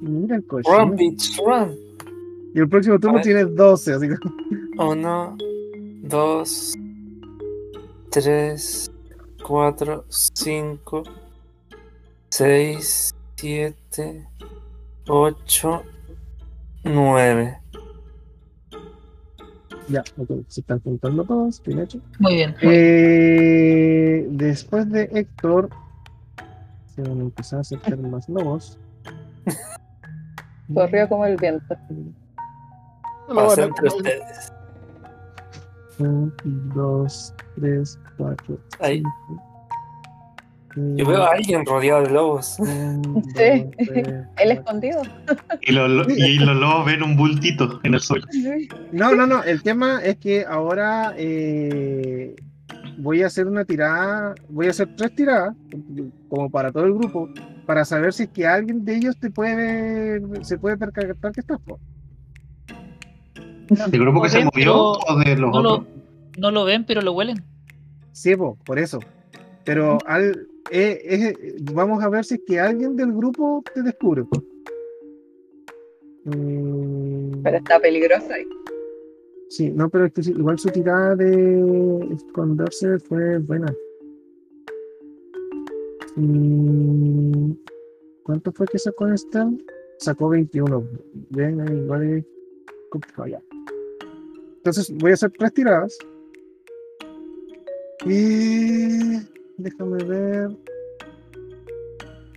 Mira 0.00 0.36
el 0.36 0.46
cochino. 0.46 0.78
Run, 0.78 0.96
bitch, 0.96 1.38
run. 1.44 1.76
Y 2.54 2.58
el 2.58 2.68
próximo 2.68 2.98
turno 2.98 3.20
tienes 3.20 3.54
12, 3.54 3.94
así 3.94 4.08
que. 4.08 4.16
Oh 4.78 4.94
no. 4.94 5.36
2, 6.02 6.72
3, 8.10 8.90
4, 9.46 10.04
5, 10.08 11.02
6, 12.30 13.14
7, 13.36 14.28
8, 15.06 15.82
9. 16.84 17.60
Ya, 19.88 20.04
ok, 20.16 20.30
se 20.48 20.60
están 20.60 20.80
juntando 20.80 21.24
todos, 21.24 21.62
bien 21.64 21.80
hecho. 21.80 22.00
Muy 22.18 22.34
bien. 22.36 22.54
Eh, 22.62 24.26
después 24.30 24.90
de 24.90 25.10
Héctor, 25.12 25.68
se 26.94 27.02
van 27.02 27.18
a 27.18 27.22
empezar 27.22 27.58
a 27.58 27.60
acercar 27.60 27.98
más 27.98 28.28
lobos. 28.28 28.78
Corrió 30.72 31.08
como 31.08 31.26
el 31.26 31.36
viento. 31.36 31.76
Pasa 33.34 33.64
entre 33.64 33.88
ustedes. 33.88 34.52
Un, 35.98 36.32
dos, 36.74 37.34
tres, 37.56 37.98
cuatro. 38.16 38.58
Ahí. 38.80 39.02
cinco, 40.74 40.96
Yo 40.96 41.06
veo 41.06 41.22
a 41.22 41.32
alguien 41.32 41.66
rodeado 41.66 42.02
de 42.02 42.10
lobos. 42.10 42.56
Sí. 43.36 43.70
El 44.38 44.50
escondido. 44.52 45.02
Y 45.62 45.72
los, 45.72 46.08
y 46.08 46.38
los 46.38 46.56
lobos 46.56 46.86
ven 46.86 47.02
un 47.02 47.16
bultito 47.16 47.80
en 47.84 47.94
el 47.94 48.00
suelo. 48.00 48.26
No, 48.92 49.14
no, 49.14 49.26
no. 49.26 49.42
El 49.44 49.62
tema 49.62 50.00
es 50.02 50.16
que 50.16 50.44
ahora 50.44 51.14
eh, 51.16 52.34
voy 52.98 53.22
a 53.22 53.26
hacer 53.26 53.46
una 53.46 53.64
tirada, 53.64 54.34
voy 54.48 54.66
a 54.66 54.70
hacer 54.70 54.94
tres 54.96 55.14
tiradas, 55.14 55.54
como 56.28 56.50
para 56.50 56.72
todo 56.72 56.84
el 56.84 56.94
grupo, 56.94 57.28
para 57.66 57.84
saber 57.84 58.12
si 58.12 58.24
es 58.24 58.28
que 58.30 58.46
alguien 58.46 58.84
de 58.84 58.96
ellos 58.96 59.18
te 59.18 59.30
puede, 59.30 60.44
se 60.44 60.58
puede 60.58 60.76
percatar 60.76 61.32
que 61.32 61.40
estás. 61.40 61.58
Po. 63.76 63.84
¿El 63.92 64.00
grupo 64.00 64.22
que 64.22 64.28
se 64.28 64.38
Ven, 64.38 64.46
movió 64.52 64.64
pero 64.64 65.14
o 65.16 65.18
de 65.18 65.36
los 65.36 65.50
no 65.52 65.62
lo-? 65.62 65.86
No 66.38 66.50
lo 66.50 66.64
ven, 66.64 66.84
pero 66.86 67.00
lo 67.02 67.12
huelen. 67.12 67.42
Sí, 68.12 68.36
po, 68.36 68.56
por 68.64 68.78
eso. 68.78 69.00
Pero 69.64 69.98
al, 70.06 70.48
eh, 70.70 71.00
eh, 71.04 71.56
vamos 71.72 72.02
a 72.02 72.08
ver 72.08 72.24
si 72.24 72.34
es 72.34 72.40
que 72.46 72.58
alguien 72.60 72.96
del 72.96 73.12
grupo 73.12 73.62
te 73.74 73.82
descubre. 73.82 74.24
po. 74.24 74.42
Mm, 76.24 77.42
Pero 77.42 77.56
está 77.56 77.80
peligroso 77.80 78.32
ahí. 78.32 78.44
Sí, 79.48 79.70
no, 79.70 79.88
pero 79.88 80.06
es 80.06 80.12
que 80.12 80.20
igual 80.30 80.58
su 80.58 80.68
tirada 80.68 81.16
de 81.16 82.08
esconderse 82.14 82.98
fue 83.00 83.38
buena. 83.38 83.74
Mm, 86.16 87.52
¿Cuánto 88.22 88.52
fue 88.52 88.66
que 88.66 88.78
sacó 88.78 89.08
Esther? 89.08 89.46
Sacó 89.98 90.28
21. 90.28 90.84
Ven, 91.30 91.60
ahí, 91.60 91.76
igual 91.76 92.02
es 92.04 92.24
complicado 92.90 93.28
ya. 93.28 93.42
Entonces 94.60 94.92
voy 94.98 95.12
a 95.12 95.14
hacer 95.14 95.32
tres 95.38 95.54
tiradas. 95.54 95.96
Y 98.04 99.18
déjame 99.56 100.04
ver. 100.04 100.50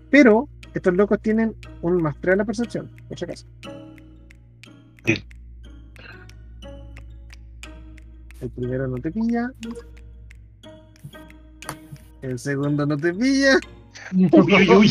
Pero 0.10 0.48
estos 0.74 0.94
locos 0.94 1.20
tienen 1.22 1.54
un 1.82 2.02
más 2.02 2.16
3 2.22 2.34
a 2.34 2.38
la 2.38 2.46
percepción, 2.46 2.90
por 3.10 3.18
si 3.20 3.26
acaso. 3.26 3.46
Sí. 5.06 5.24
El 8.40 8.50
primero 8.52 8.88
no 8.88 8.98
te 8.98 9.12
pilla. 9.12 9.52
El 12.22 12.40
segundo 12.40 12.86
no 12.86 12.96
te 12.98 13.14
pilla. 13.14 13.60
Uy, 14.14 14.30
uy, 14.32 14.70
uy. 14.70 14.90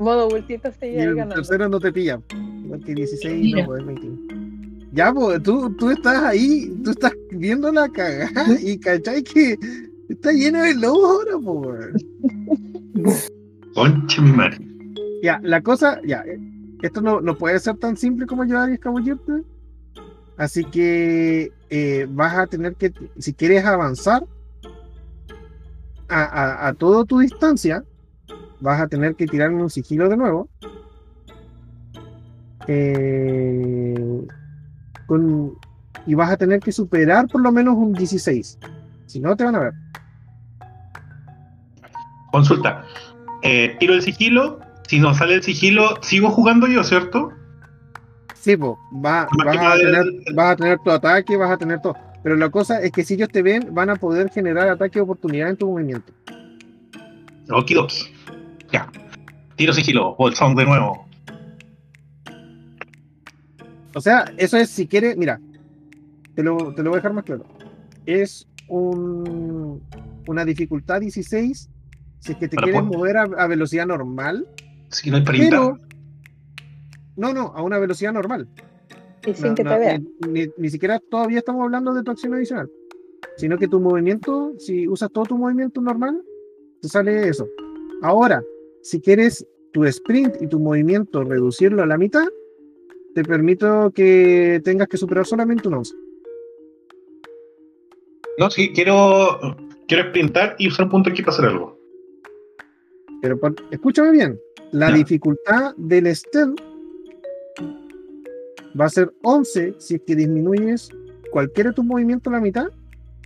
Modo 0.00 0.28
bultito 0.28 0.72
se 0.72 0.90
llega 0.90 1.02
el 1.04 1.14
ganando. 1.14 1.34
tercero 1.36 1.68
no 1.68 1.78
te 1.78 1.92
pilla. 1.92 2.20
Igual 2.64 2.84
que 2.84 2.94
16 2.94 3.40
Mira. 3.40 3.60
no 3.62 3.66
puedes 3.66 3.86
21. 3.86 4.39
Ya, 4.92 5.12
pues, 5.12 5.42
tú, 5.42 5.74
tú 5.76 5.90
estás 5.90 6.22
ahí, 6.24 6.72
tú 6.82 6.90
estás 6.90 7.12
viendo 7.30 7.72
la 7.72 7.88
cagada 7.88 8.60
y 8.60 8.78
cachai 8.78 9.22
que 9.22 9.56
está 10.08 10.32
lleno 10.32 10.62
de 10.62 10.74
lobos 10.74 11.10
ahora, 11.10 11.94
pues. 12.94 13.30
Conche 13.74 14.20
mi 14.20 14.32
madre. 14.32 14.58
Ya, 15.22 15.38
la 15.42 15.62
cosa, 15.62 16.00
ya, 16.04 16.22
eh, 16.26 16.40
esto 16.82 17.00
no, 17.00 17.20
no 17.20 17.36
puede 17.36 17.58
ser 17.60 17.76
tan 17.76 17.96
simple 17.96 18.26
como 18.26 18.44
llevar 18.44 18.70
y 18.70 18.74
escabullirte. 18.74 19.44
Así 20.36 20.64
que 20.64 21.52
eh, 21.68 22.06
vas 22.10 22.34
a 22.34 22.46
tener 22.46 22.74
que, 22.74 22.92
si 23.18 23.34
quieres 23.34 23.64
avanzar 23.64 24.24
a, 26.08 26.22
a, 26.22 26.68
a 26.68 26.72
toda 26.74 27.04
tu 27.04 27.18
distancia, 27.18 27.84
vas 28.60 28.80
a 28.80 28.88
tener 28.88 29.14
que 29.14 29.26
tirarme 29.26 29.62
un 29.62 29.70
sigilo 29.70 30.08
de 30.08 30.16
nuevo. 30.16 30.48
Eh, 32.66 34.26
con- 35.14 35.58
y 36.06 36.14
vas 36.14 36.30
a 36.30 36.36
tener 36.36 36.60
que 36.60 36.70
superar 36.70 37.26
por 37.26 37.40
lo 37.42 37.50
menos 37.50 37.74
un 37.74 37.92
16. 37.92 38.58
Si 39.06 39.18
no, 39.18 39.34
te 39.34 39.42
van 39.42 39.56
a 39.56 39.58
ver. 39.58 39.72
Consulta. 42.30 42.84
Eh, 43.42 43.74
tiro 43.80 43.94
el 43.94 44.02
sigilo. 44.02 44.60
Si 44.86 45.00
no 45.00 45.12
sale 45.12 45.34
el 45.34 45.42
sigilo, 45.42 45.96
sigo 46.00 46.30
jugando 46.30 46.68
yo, 46.68 46.84
¿cierto? 46.84 47.32
Sí, 48.34 48.56
pues, 48.56 48.72
va, 48.94 49.26
Más 49.36 49.46
vas, 49.46 49.52
que 49.52 49.58
a 49.58 49.62
nada 49.62 49.76
tener, 49.76 49.94
el- 50.26 50.34
vas 50.34 50.52
a 50.52 50.56
tener 50.56 50.78
tu 50.78 50.90
ataque, 50.92 51.36
vas 51.36 51.50
a 51.50 51.56
tener 51.56 51.80
todo. 51.82 51.96
Pero 52.22 52.36
la 52.36 52.48
cosa 52.50 52.80
es 52.80 52.92
que 52.92 53.02
si 53.02 53.14
ellos 53.14 53.28
te 53.30 53.42
ven, 53.42 53.74
van 53.74 53.90
a 53.90 53.96
poder 53.96 54.30
generar 54.30 54.68
ataque 54.68 55.00
de 55.00 55.02
oportunidad 55.02 55.50
en 55.50 55.56
tu 55.56 55.68
movimiento. 55.70 56.12
Okidoki. 57.50 57.96
Ya. 58.72 58.88
Tiro 59.56 59.72
sigilo. 59.72 60.14
Bolsón 60.16 60.54
de 60.54 60.64
nuevo. 60.64 61.04
O 63.94 64.00
sea, 64.00 64.24
eso 64.36 64.56
es 64.56 64.70
si 64.70 64.86
quieres, 64.86 65.16
mira, 65.16 65.40
te 66.34 66.42
lo, 66.42 66.74
te 66.74 66.82
lo 66.82 66.90
voy 66.90 66.96
a 66.96 67.00
dejar 67.00 67.12
más 67.12 67.24
claro. 67.24 67.44
Es 68.06 68.46
un, 68.68 69.82
una 70.26 70.44
dificultad 70.44 71.00
16 71.00 71.68
si 72.20 72.32
es 72.32 72.38
que 72.38 72.48
te 72.48 72.56
Para 72.56 72.66
quieres 72.66 72.82
poder- 72.82 72.96
mover 72.98 73.16
a, 73.16 73.22
a 73.44 73.46
velocidad 73.46 73.86
normal, 73.86 74.46
Si 74.90 75.10
no 75.10 75.16
hay 75.16 75.24
pero 75.24 75.76
no, 77.16 77.32
no, 77.34 77.48
a 77.54 77.62
una 77.62 77.78
velocidad 77.78 78.12
normal. 78.12 78.48
Y 79.26 79.34
sin 79.34 79.48
No, 79.48 79.54
que 79.54 79.64
no, 79.64 79.70
te 79.72 79.78
vean. 79.78 80.08
Ni, 80.26 80.32
ni- 80.46 80.52
ni 80.56 80.70
siquiera 80.70 81.00
todavía 81.10 81.38
estamos 81.38 81.62
hablando 81.64 81.92
de 81.94 82.02
tu 82.02 82.10
acción 82.10 82.34
adicional, 82.34 82.70
sino 83.36 83.58
que 83.58 83.68
tu 83.68 83.80
movimiento, 83.80 84.52
si 84.58 84.86
usas 84.88 85.10
todo 85.12 85.24
tu 85.24 85.38
movimiento 85.38 85.80
normal, 85.80 86.22
te 86.80 86.88
sale 86.88 87.28
eso. 87.28 87.46
Ahora, 88.02 88.42
si 88.82 89.00
quieres 89.00 89.46
tu 89.72 89.84
sprint 89.84 90.40
y 90.40 90.46
tu 90.46 90.58
movimiento 90.58 91.22
reducirlo 91.24 91.82
a 91.82 91.86
la 91.86 91.98
mitad, 91.98 92.26
te 93.14 93.24
permito 93.24 93.90
que 93.94 94.60
tengas 94.64 94.88
que 94.88 94.96
superar 94.96 95.26
solamente 95.26 95.68
un 95.68 95.74
11. 95.74 95.94
No, 98.38 98.50
sí, 98.50 98.72
quiero, 98.72 99.38
quiero 99.86 100.08
sprintar 100.08 100.56
y 100.58 100.68
usar 100.68 100.86
un 100.86 100.90
punto 100.92 101.10
aquí 101.10 101.22
para 101.22 101.32
hacer 101.36 101.46
algo. 101.46 101.78
Pero 103.20 103.38
escúchame 103.70 104.12
bien, 104.12 104.38
la 104.72 104.90
dificultad 104.90 105.74
del 105.76 106.14
stealth 106.14 106.58
va 108.80 108.86
a 108.86 108.88
ser 108.88 109.12
11 109.22 109.74
si 109.78 109.96
es 109.96 110.00
que 110.06 110.16
disminuyes 110.16 110.88
cualquiera 111.30 111.70
de 111.70 111.74
tus 111.76 111.84
movimientos 111.84 112.32
a 112.32 112.36
la 112.36 112.40
mitad, 112.42 112.68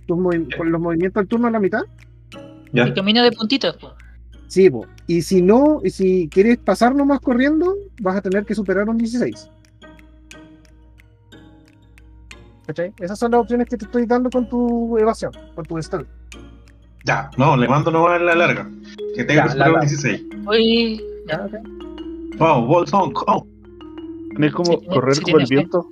tus 0.05 0.17
movi- 0.17 0.47
Ya. 0.49 0.57
con 0.57 0.71
los 0.71 0.81
movimientos 0.81 1.21
del 1.21 1.27
turno 1.29 1.47
a 1.47 1.51
la 1.51 1.59
mitad. 1.59 1.83
Ya. 2.73 2.87
Y 2.87 2.93
camina 2.93 3.23
de 3.23 3.31
puntitas. 3.31 3.77
po. 3.77 3.93
Sí, 4.47 4.69
po. 4.69 4.85
y 5.07 5.21
si 5.21 5.41
no, 5.41 5.81
y 5.83 5.89
si 5.91 6.27
quieres 6.29 6.57
pasar 6.57 6.93
nomás 6.93 7.19
corriendo, 7.21 7.75
vas 8.01 8.17
a 8.17 8.21
tener 8.21 8.43
que 8.45 8.53
superar 8.53 8.89
un 8.89 8.97
16. 8.97 9.49
¿Cachai? 12.67 12.93
Esas 12.99 13.19
son 13.19 13.31
las 13.31 13.41
opciones 13.41 13.67
que 13.69 13.77
te 13.77 13.85
estoy 13.85 14.05
dando 14.05 14.29
con 14.29 14.47
tu 14.49 14.97
evasión, 14.97 15.31
con 15.53 15.65
tu 15.65 15.81
stealth. 15.81 16.07
Ya, 17.03 17.29
no, 17.37 17.55
le 17.55 17.67
mando 17.67 17.91
nomás 17.91 18.19
la 18.21 18.33
larga. 18.33 18.67
Que 19.15 19.23
tenga 19.23 19.45
Ya, 19.47 19.53
que 19.53 19.57
la 19.59 19.65
superar 19.65 19.69
un 19.69 19.73
larga. 19.75 19.89
16. 19.89 20.23
Oye, 20.47 21.03
¿Ya? 21.27 21.45
Ok. 21.45 21.53
Vamos, 22.37 22.67
Bolsón. 22.67 23.13
Oh. 23.27 23.45
Es 24.39 24.53
como 24.53 24.71
Sí, 24.79 24.85
correr 24.87 25.15
sí 25.15 25.21
como 25.21 25.37
el 25.37 25.45
viento. 25.47 25.87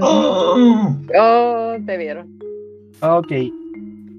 Oh. 0.00 0.96
Oh, 1.18 1.76
te 1.86 1.96
vieron. 1.96 2.38
Ok. 3.00 3.32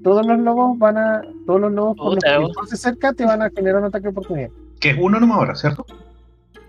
Todos 0.02 0.24
los 0.26 0.38
lobos 0.38 0.78
van 0.78 0.96
a. 0.96 1.22
Todos 1.46 1.60
los 1.60 1.72
lobos 1.72 1.96
con 1.96 2.14
los 2.14 2.24
que 2.24 2.52
pases 2.60 2.80
cerca 2.80 3.12
te 3.12 3.24
van 3.26 3.42
a 3.42 3.50
generar 3.50 3.80
un 3.80 3.86
ataque 3.88 4.04
de 4.04 4.08
oportunidad. 4.10 4.50
Que 4.80 4.90
es 4.90 4.96
uno 4.98 5.20
nomás 5.20 5.38
ahora, 5.38 5.54
¿cierto? 5.56 5.84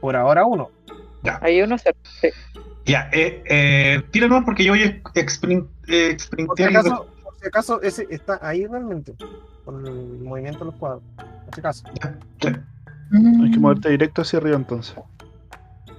Por 0.02 0.16
ahora 0.16 0.46
uno. 0.46 0.70
Hay 1.42 1.62
uno 1.62 1.78
cerca. 1.78 2.00
Sí. 2.20 2.30
Ya, 2.86 3.10
eh, 3.14 3.44
eh, 3.46 4.02
tira 4.12 4.28
nomás 4.28 4.44
porque 4.46 4.64
yo 4.64 4.74
voy 4.74 4.84
a 4.84 5.20
exprint, 5.20 5.68
eh, 5.88 6.18
Por 6.48 6.58
si 6.58 6.64
acaso, 6.64 7.08
por 7.24 7.36
si 7.36 7.48
acaso 7.48 7.82
ese 7.82 8.08
está 8.10 8.40
ahí 8.42 8.66
realmente. 8.66 9.14
Con 9.66 9.86
el 9.86 10.20
movimiento 10.20 10.60
de 10.60 10.66
los 10.66 10.76
cuadros. 10.76 11.04
Por 11.16 11.54
si 11.54 11.60
acaso. 11.60 11.84
Hay 12.42 13.52
que 13.52 13.60
moverte 13.60 13.90
directo 13.90 14.22
hacia 14.24 14.40
arriba 14.40 14.56
entonces. 14.56 14.96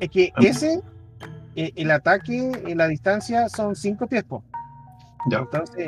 Es 0.00 0.08
que 0.10 0.32
Ah. 0.34 0.40
ese, 0.42 0.82
eh, 1.54 1.72
el 1.76 1.90
ataque 1.90 2.50
en 2.66 2.78
la 2.78 2.88
distancia 2.88 3.48
son 3.48 3.76
5 3.76 4.06
pies. 4.08 4.24
Ya. 5.30 5.38
Entonces, 5.38 5.86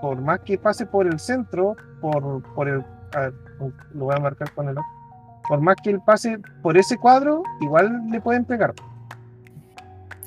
por 0.00 0.18
más 0.22 0.40
que 0.40 0.56
pase 0.56 0.86
por 0.86 1.06
el 1.06 1.18
centro, 1.20 1.76
por, 2.00 2.42
por 2.54 2.68
el. 2.68 2.82
a 3.14 3.20
ver, 3.20 3.34
lo 3.92 4.04
voy 4.06 4.14
a 4.16 4.20
marcar 4.20 4.50
con 4.52 4.68
el 4.68 4.78
ojo. 4.78 4.88
Por 5.48 5.60
más 5.60 5.76
que 5.82 5.90
él 5.90 6.00
pase 6.06 6.38
por 6.62 6.78
ese 6.78 6.96
cuadro, 6.96 7.42
igual 7.60 8.06
le 8.10 8.20
pueden 8.20 8.44
pegar. 8.44 8.72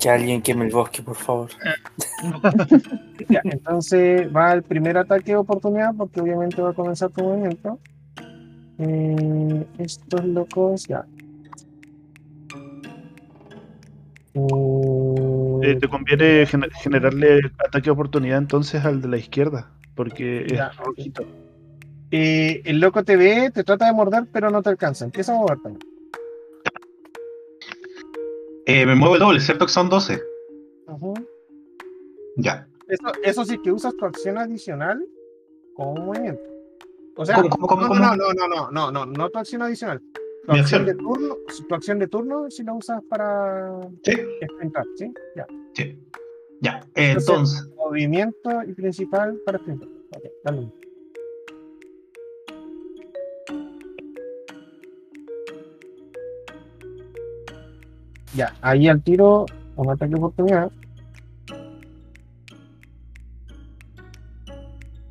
Que 0.04 0.10
alguien 0.10 0.42
queme 0.42 0.66
el 0.66 0.70
bosque, 0.70 1.02
por 1.02 1.16
favor. 1.16 1.48
Ya, 3.30 3.40
entonces 3.44 4.28
va 4.36 4.52
el 4.52 4.62
primer 4.62 4.98
ataque 4.98 5.30
de 5.32 5.36
oportunidad 5.36 5.94
porque 5.96 6.20
obviamente 6.20 6.60
va 6.60 6.70
a 6.70 6.72
comenzar 6.74 7.08
tu 7.10 7.22
movimiento. 7.22 7.78
Eh, 8.78 9.66
estos 9.78 10.22
locos, 10.26 10.86
ya. 10.86 11.06
Eh, 14.34 15.70
Eh, 15.70 15.76
te 15.76 15.88
conviene 15.88 16.44
gener- 16.46 16.70
generarle 16.82 17.40
ataque 17.66 17.84
de 17.86 17.90
oportunidad 17.92 18.36
entonces 18.36 18.84
al 18.84 19.00
de 19.00 19.08
la 19.08 19.16
izquierda, 19.16 19.70
porque 19.94 20.44
es 20.44 20.52
Ya, 20.52 20.66
ok. 20.80 20.84
rojito. 20.86 21.24
eh, 22.10 22.60
el 22.66 22.78
loco 22.80 23.04
te 23.04 23.16
ve, 23.16 23.50
te 23.54 23.64
trata 23.64 23.86
de 23.86 23.94
morder, 23.94 24.26
pero 24.30 24.50
no 24.50 24.60
te 24.62 24.68
alcanza. 24.68 25.06
Empieza 25.06 25.32
a 25.32 25.36
mover 25.38 25.58
también. 25.60 25.93
Eh, 28.66 28.86
me 28.86 28.94
muevo 28.94 29.14
el 29.14 29.20
doble, 29.20 29.40
¿cierto 29.40 29.66
que 29.66 29.72
son 29.72 29.88
12? 29.88 30.22
Ujú. 30.88 31.14
Ya. 32.36 32.66
Eso, 32.88 33.04
eso 33.22 33.44
sí 33.44 33.58
que 33.62 33.72
usas 33.72 33.94
tu 33.96 34.04
acción 34.04 34.38
adicional 34.38 35.04
como 35.74 35.94
movimiento. 36.06 36.42
O 37.16 37.24
sea, 37.24 37.36
¿Cómo, 37.42 37.66
cómo, 37.68 37.82
no, 37.82 37.88
cómo? 37.88 38.00
no, 38.00 38.16
no, 38.16 38.32
no, 38.32 38.48
no, 38.48 38.70
no, 38.70 38.90
no, 38.90 39.06
no 39.06 39.30
tu 39.30 39.38
acción 39.38 39.62
adicional. 39.62 40.00
Tu 40.46 40.52
acción, 40.52 40.82
acción. 40.82 40.84
de 40.86 40.94
turno, 40.94 41.36
tu 41.68 41.74
acción 41.74 41.98
de 41.98 42.06
turno 42.08 42.50
si 42.50 42.62
la 42.64 42.72
usas 42.74 43.02
para 43.08 43.70
Sí, 44.02 44.12
sprintar, 44.54 44.84
¿sí? 44.96 45.12
Ya. 45.36 45.46
sí. 45.74 45.98
Ya, 46.60 46.80
entonces, 46.94 47.68
Movimiento 47.76 48.62
y 48.66 48.72
principal 48.72 49.38
para 49.44 49.58
sprintar. 49.58 49.88
Ok, 50.16 50.24
dale. 50.44 50.72
Ya, 58.34 58.52
ahí 58.62 58.88
al 58.88 59.02
tiro, 59.02 59.46
un 59.76 59.90
ataque 59.90 60.10
de 60.10 60.16
oportunidad. 60.18 60.70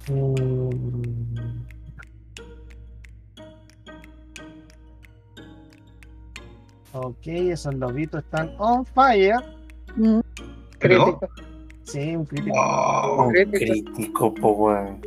Mm. 0.10 1.64
Ok, 6.96 7.26
esos 7.26 7.74
lobitos 7.76 8.24
están 8.24 8.52
on 8.60 8.86
fire. 8.86 9.36
Mm, 9.96 10.20
crítico. 10.80 11.20
Sí, 11.84 12.16
un 12.16 12.26
crítico. 12.26 12.56
Wow. 12.56 13.28
Un 13.28 13.34
Crítico. 13.34 13.92
crítico, 13.94 14.34
po, 14.36 14.52
weón. 14.52 15.02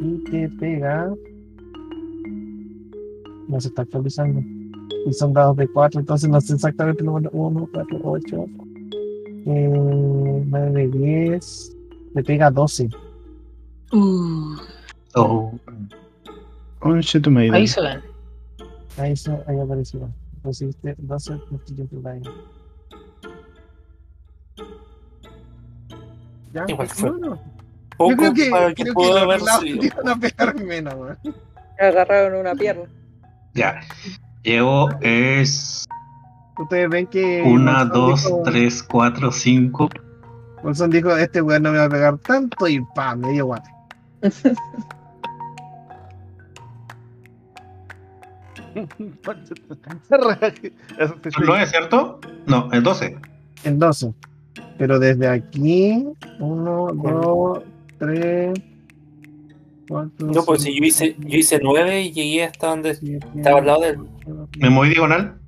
Y 0.00 0.24
te 0.30 0.48
pega. 0.58 1.12
No 3.48 3.60
se 3.60 3.68
está 3.68 3.82
actualizando. 3.82 4.40
Y 5.06 5.12
son 5.12 5.32
dados 5.32 5.56
de 5.56 5.66
4, 5.68 6.00
entonces 6.00 6.28
no 6.30 6.40
sé 6.40 6.54
exactamente 6.54 7.00
el 7.00 7.06
número 7.06 7.30
1, 7.32 7.68
4, 7.72 8.00
8. 8.02 8.46
9, 9.44 10.88
10. 10.88 11.76
Le 12.14 12.22
pega 12.22 12.50
12. 12.50 12.88
Uh, 13.92 14.56
Oh. 15.14 15.52
Conche 16.78 17.20
tu 17.20 17.30
madre. 17.30 17.50
ahí 17.52 17.66
se 17.66 17.80
ven. 17.82 18.00
Ahí, 18.96 19.14
se, 19.16 19.30
ahí 19.46 19.58
apareció. 19.60 20.08
Recibiste 20.42 20.94
12 20.98 21.36
puntillos 21.50 21.90
de 21.90 22.00
daño. 22.00 22.30
Ya, 26.52 26.64
Igual 26.68 26.88
fue 26.88 27.10
bueno. 27.10 27.38
Poco 27.96 28.10
Yo 28.10 28.16
creo 28.16 28.34
que, 28.34 28.50
para 28.50 28.68
que 28.74 28.82
creo 28.82 28.86
que 28.86 28.92
pudo 28.94 29.12
los 29.12 29.22
haber 29.22 29.40
sido. 29.40 29.80
te 29.80 29.86
iban 29.86 30.08
a 30.08 30.16
pegar 30.16 30.54
menos, 30.64 30.94
weón. 30.94 31.18
Me 31.78 31.86
agarraron 31.86 32.40
una 32.40 32.54
pierna. 32.54 32.84
Ya. 33.54 33.80
Llevo 34.42 34.88
es 35.00 35.84
Ustedes 36.58 36.88
ven 36.90 37.06
que. 37.06 37.42
una, 37.46 37.84
dos, 37.84 38.24
dijo- 38.24 38.42
tres, 38.44 38.82
cuatro, 38.82 39.30
cinco. 39.32 39.88
Bolsón 40.62 40.90
dijo: 40.90 41.16
Este 41.16 41.40
weón 41.42 41.62
no 41.62 41.72
me 41.72 41.78
va 41.78 41.84
a 41.84 41.88
pegar 41.88 42.18
tanto 42.18 42.68
y 42.68 42.80
pa, 42.94 43.14
medio 43.16 43.46
guate. 43.46 43.70
¿Son 51.34 51.44
nueve, 51.46 51.66
cierto? 51.66 52.20
No, 52.46 52.68
es 52.72 52.82
12. 52.82 53.18
En 53.64 53.78
12. 53.78 54.12
Pero 54.78 54.98
desde 54.98 55.28
aquí, 55.28 56.06
1, 56.38 56.88
2, 56.94 57.60
3, 57.98 58.52
4. 59.92 60.26
No, 60.28 60.44
pues 60.44 60.62
si 60.62 60.76
yo 60.78 60.84
hice, 60.84 61.16
yo 61.18 61.38
hice 61.38 61.60
nueve 61.62 62.02
y 62.02 62.12
llegué 62.12 62.44
hasta 62.44 62.68
donde 62.68 62.90
estaba 62.90 63.58
al 63.60 63.66
lado 63.66 63.80
del. 63.82 63.98
Me 64.58 64.70
moví 64.70 64.88
diagonal. 64.90 65.38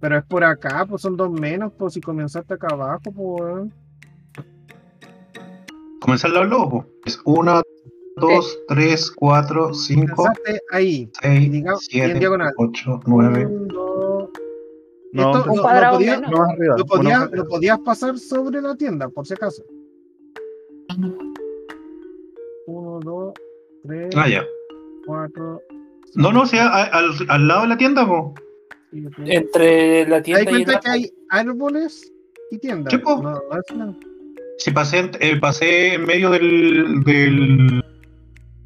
Pero 0.00 0.18
es 0.18 0.24
por 0.24 0.44
acá, 0.44 0.86
pues 0.88 1.02
son 1.02 1.16
dos 1.16 1.30
menos, 1.30 1.72
pues 1.76 1.94
si 1.94 2.00
comenzaste 2.00 2.54
acá 2.54 2.68
abajo, 2.70 3.10
pues 3.12 3.70
del 6.22 6.48
lobo. 6.48 6.86
Es 7.04 7.20
una, 7.24 7.60
dos, 8.16 8.58
tres, 8.68 9.10
cuatro, 9.10 9.74
cinco, 9.74 10.14
Comenzaste 10.16 10.60
ahí. 10.72 11.10
seis, 11.20 11.50
digamos, 11.52 11.88
y 11.92 11.98
en 12.00 12.04
siete, 12.06 12.18
diagonal. 12.20 12.52
ocho, 12.56 13.00
nueve. 13.06 13.46
Un, 13.46 13.68
dos. 13.68 14.30
No, 15.12 15.22
Esto 15.30 15.40
pero- 15.42 15.50
Un 15.52 15.56
lo- 15.56 15.62
cuadrado 15.62 15.92
lo 15.92 15.98
podía- 15.98 16.14
menos. 16.20 16.30
no 16.30 16.38
más 16.38 16.50
arriba. 16.50 16.76
Lo 16.78 16.84
uno 16.84 16.86
podías, 16.86 17.20
más 17.20 17.30
lo 17.32 17.48
podías 17.48 17.78
pasar 17.80 18.18
sobre 18.18 18.60
la 18.62 18.76
tienda, 18.76 19.08
por 19.08 19.26
si 19.26 19.34
acaso. 19.34 19.62
Uno, 22.98 23.10
dos, 23.10 23.34
tres, 23.86 24.14
Ah, 24.16 24.28
ya. 24.28 24.44
cuatro. 25.06 25.60
No, 26.14 26.32
no, 26.32 26.42
o 26.42 26.46
sea, 26.46 26.68
al, 26.84 27.10
al 27.28 27.48
lado 27.48 27.62
de 27.62 27.68
la 27.68 27.76
tienda, 27.76 28.06
po. 28.06 28.34
Entre 29.26 30.06
la 30.08 30.22
¿Te 30.22 30.32
das 30.32 30.44
tienda 30.44 30.50
y 30.58 30.64
cuenta 30.64 30.80
que 30.80 30.90
hay 30.90 31.10
árboles 31.30 32.12
y 32.50 32.58
tiendas? 32.58 32.92
Sí, 32.92 32.98
po. 32.98 33.22
No, 33.22 33.30
no 33.32 33.38
es 33.60 33.76
nada. 33.76 33.94
Si 34.58 34.70
pasé, 34.72 34.98
en- 34.98 35.10
eh, 35.20 35.36
pasé 35.38 35.94
en 35.94 36.04
medio 36.06 36.30
del. 36.30 37.02
del. 37.04 37.84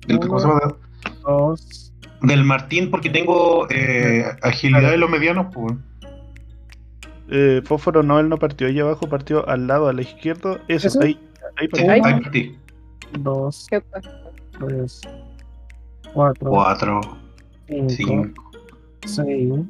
del 0.07 0.19
¿cómo 0.21 0.39
se 0.39 0.49
llama? 0.49 0.77
Dos. 1.23 1.93
Del 2.23 2.45
Martín, 2.45 2.91
porque 2.91 3.11
tengo 3.11 3.67
eh, 3.71 4.25
agilidad 4.43 4.91
de 4.93 4.97
los 4.97 5.11
medianos, 5.11 5.49
pues. 5.53 5.75
Eh, 7.29 7.61
Fósforo 7.65 8.03
no, 8.05 8.21
él 8.21 8.29
no 8.29 8.39
partió 8.39 8.69
ahí 8.69 8.79
abajo, 8.79 9.09
partió 9.09 9.47
al 9.49 9.67
lado, 9.67 9.89
a 9.89 9.93
la 9.93 10.03
izquierda. 10.03 10.61
Eso, 10.69 10.87
¿Eso? 10.89 11.01
ahí. 11.03 11.19
Ahí 11.57 11.67
Sí, 11.67 11.69
partió. 11.69 11.91
Ahí. 11.91 12.01
ahí 12.05 12.21
partí. 12.23 12.57
Dos, 13.19 13.67
3, 14.67 15.01
4, 16.15 16.51
4 16.51 17.01
5, 17.89 18.31
6, 19.07 19.67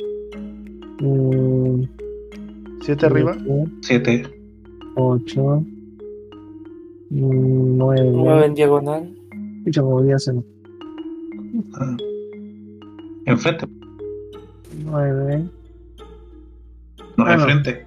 7 2.82 3.06
arriba, 3.06 3.36
7, 3.80 4.22
8, 4.96 5.64
9, 7.10 8.10
9 8.12 8.46
en 8.46 8.54
diagonal. 8.54 9.18
Hacer. 10.14 10.34
Ah. 11.74 11.96
Enfrente. 13.26 13.66
9. 14.84 15.48
No, 17.16 17.30
enfrente. 17.30 17.86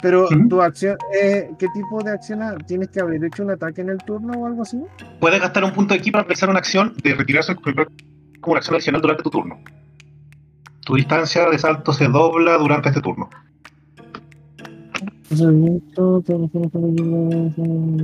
Pero 0.00 0.28
tu 0.48 0.62
acción, 0.62 0.96
eh, 1.20 1.50
¿qué 1.58 1.66
tipo 1.74 2.02
de 2.04 2.12
acción 2.12 2.40
ha- 2.42 2.56
tienes 2.56 2.88
que 2.90 3.00
haber 3.00 3.24
hecho 3.24 3.42
un 3.42 3.50
ataque 3.50 3.80
en 3.80 3.88
el 3.90 3.98
turno 3.98 4.32
o 4.38 4.46
algo 4.46 4.62
así? 4.62 4.78
Puedes 5.20 5.40
gastar 5.40 5.64
un 5.64 5.72
punto 5.72 5.94
de 5.94 6.00
ki 6.00 6.10
para 6.12 6.22
realizar 6.24 6.48
una 6.48 6.60
acción 6.60 6.94
de 7.02 7.14
retirarse 7.14 7.54
como 7.56 7.74
una 8.46 8.58
acción 8.58 8.74
adicional 8.76 9.02
durante 9.02 9.22
tu 9.24 9.30
turno. 9.30 9.58
Tu 10.84 10.94
distancia 10.94 11.48
de 11.50 11.58
salto 11.58 11.92
se 11.92 12.06
dobla 12.06 12.56
durante 12.58 12.88
este 12.90 13.00
turno. 13.00 13.28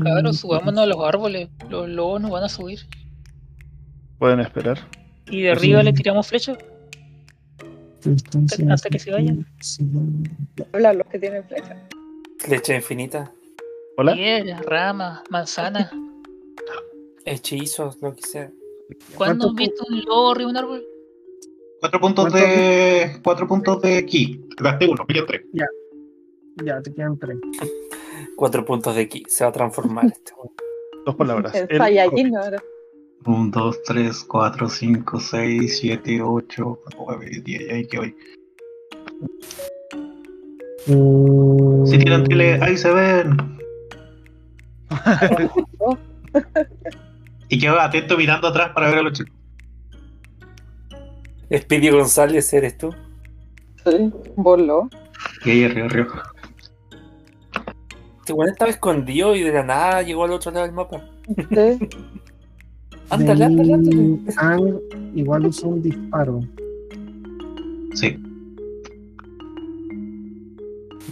Cabros, 0.05 0.38
subámonos 0.40 0.82
a 0.82 0.86
los 0.86 0.99
árboles. 1.05 1.49
Los 1.70 1.88
lobos 1.88 2.20
nos 2.20 2.30
van 2.30 2.45
a 2.45 2.49
subir. 2.49 2.80
Pueden 4.18 4.40
esperar. 4.40 4.78
Y 5.26 5.42
de 5.42 5.53
arriba 5.53 5.82
le 5.82 5.92
tiramos 5.92 6.26
flechas. 6.26 6.59
Hasta 8.70 8.88
que 8.90 8.98
se 8.98 9.11
vayan. 9.11 9.46
Hablan 10.72 10.98
los 10.98 11.07
que 11.09 11.18
tienen 11.18 11.44
flecha. 11.44 11.76
Flecha 12.38 12.74
infinita. 12.74 13.32
Hola. 13.96 14.14
Piedras, 14.14 14.64
ramas, 14.64 15.22
manzanas. 15.30 15.90
Hechizos, 17.24 18.00
lo 18.02 18.14
que 18.14 18.22
sea. 18.22 18.50
¿Cuándo 19.16 19.46
¿Cuánto 19.46 19.48
has 19.48 19.55
visto 19.55 19.84
un 19.88 20.00
lobo 20.05 20.30
arriba 20.32 20.50
un 20.50 20.57
árbol? 20.57 20.84
Cuatro 21.80 22.00
puntos 22.00 22.24
¿Cuánto? 22.30 22.38
de. 22.48 23.20
Cuatro 23.22 23.46
puntos 23.48 23.82
de 23.82 24.05
ki. 24.05 24.48
Gasté 24.59 24.88
uno, 24.88 25.07
pillan 25.07 25.26
tres. 25.26 25.42
Ya, 26.64 26.80
te 26.82 26.92
quedan 26.92 27.18
tres. 27.18 27.38
Cuatro 28.36 28.64
puntos 28.64 28.94
de 28.94 29.09
ki. 29.09 29.24
Se 29.28 29.44
va 29.44 29.50
a 29.50 29.52
transformar 29.52 30.05
este. 30.12 30.32
Dos 31.07 31.14
palabras. 31.16 31.55
El 31.55 31.78
Saiyajin 31.78 32.30
corre. 32.30 32.44
ahora. 32.44 32.62
1, 33.27 33.51
2, 33.51 33.83
3, 33.85 34.25
4, 34.25 34.68
5, 34.68 35.20
6, 35.20 35.79
7, 35.81 36.22
8, 36.22 36.79
9, 37.07 37.43
10. 37.45 37.72
Ahí 37.72 37.87
que 37.87 37.99
voy. 37.99 38.16
Mm, 40.87 41.87
Si 41.87 41.99
tiran 41.99 42.25
tele, 42.25 42.59
ahí 42.62 42.77
se 42.77 42.93
ven. 42.93 43.37
y 47.49 47.59
quedo 47.59 47.81
atento 47.81 48.16
mirando 48.16 48.49
atrás 48.49 48.70
para 48.75 48.89
ver 48.91 48.99
a 48.99 49.03
los 49.03 49.12
chicos. 49.14 49.35
Speedy 51.53 51.91
González, 51.91 52.53
¿eres 52.53 52.77
tú? 52.79 52.95
Sí, 53.85 54.12
voló. 54.37 54.89
Y 55.45 55.51
ahí 55.51 55.64
arriba, 55.64 55.87
arriba. 55.87 56.22
Este 58.20 58.33
weón 58.33 58.51
estaba 58.51 58.70
escondido 58.70 59.37
y 59.37 59.43
de 59.43 59.53
la 59.53 59.62
nada 59.62 60.03
llegó 60.03 60.25
al 60.25 60.33
otro 60.33 60.51
lado 60.51 60.64
del 60.64 60.75
mapa. 60.75 61.05
Sí. 61.51 61.89
Ándale, 63.11 63.44
ándale, 63.44 63.74
ándale. 63.74 64.18
Ang 64.36 64.80
igual 65.14 65.46
usó 65.46 65.68
un 65.68 65.82
disparo. 65.82 66.40
Sí. 67.94 68.16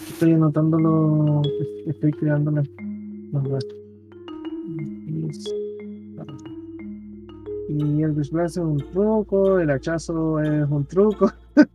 Estoy 0.08 0.32
anotando 0.32 0.78
lo. 0.78 1.42
Estoy 1.86 2.12
creando 2.12 2.50
las. 2.50 2.68
las 3.32 3.44
rastros. 3.48 3.82
Y 7.68 8.02
el 8.02 8.14
displace 8.14 8.60
es 8.60 8.66
un 8.66 8.78
truco, 8.92 9.58
el 9.58 9.70
hachazo 9.70 10.40
es 10.40 10.68
un 10.70 10.84
truco. 10.86 11.30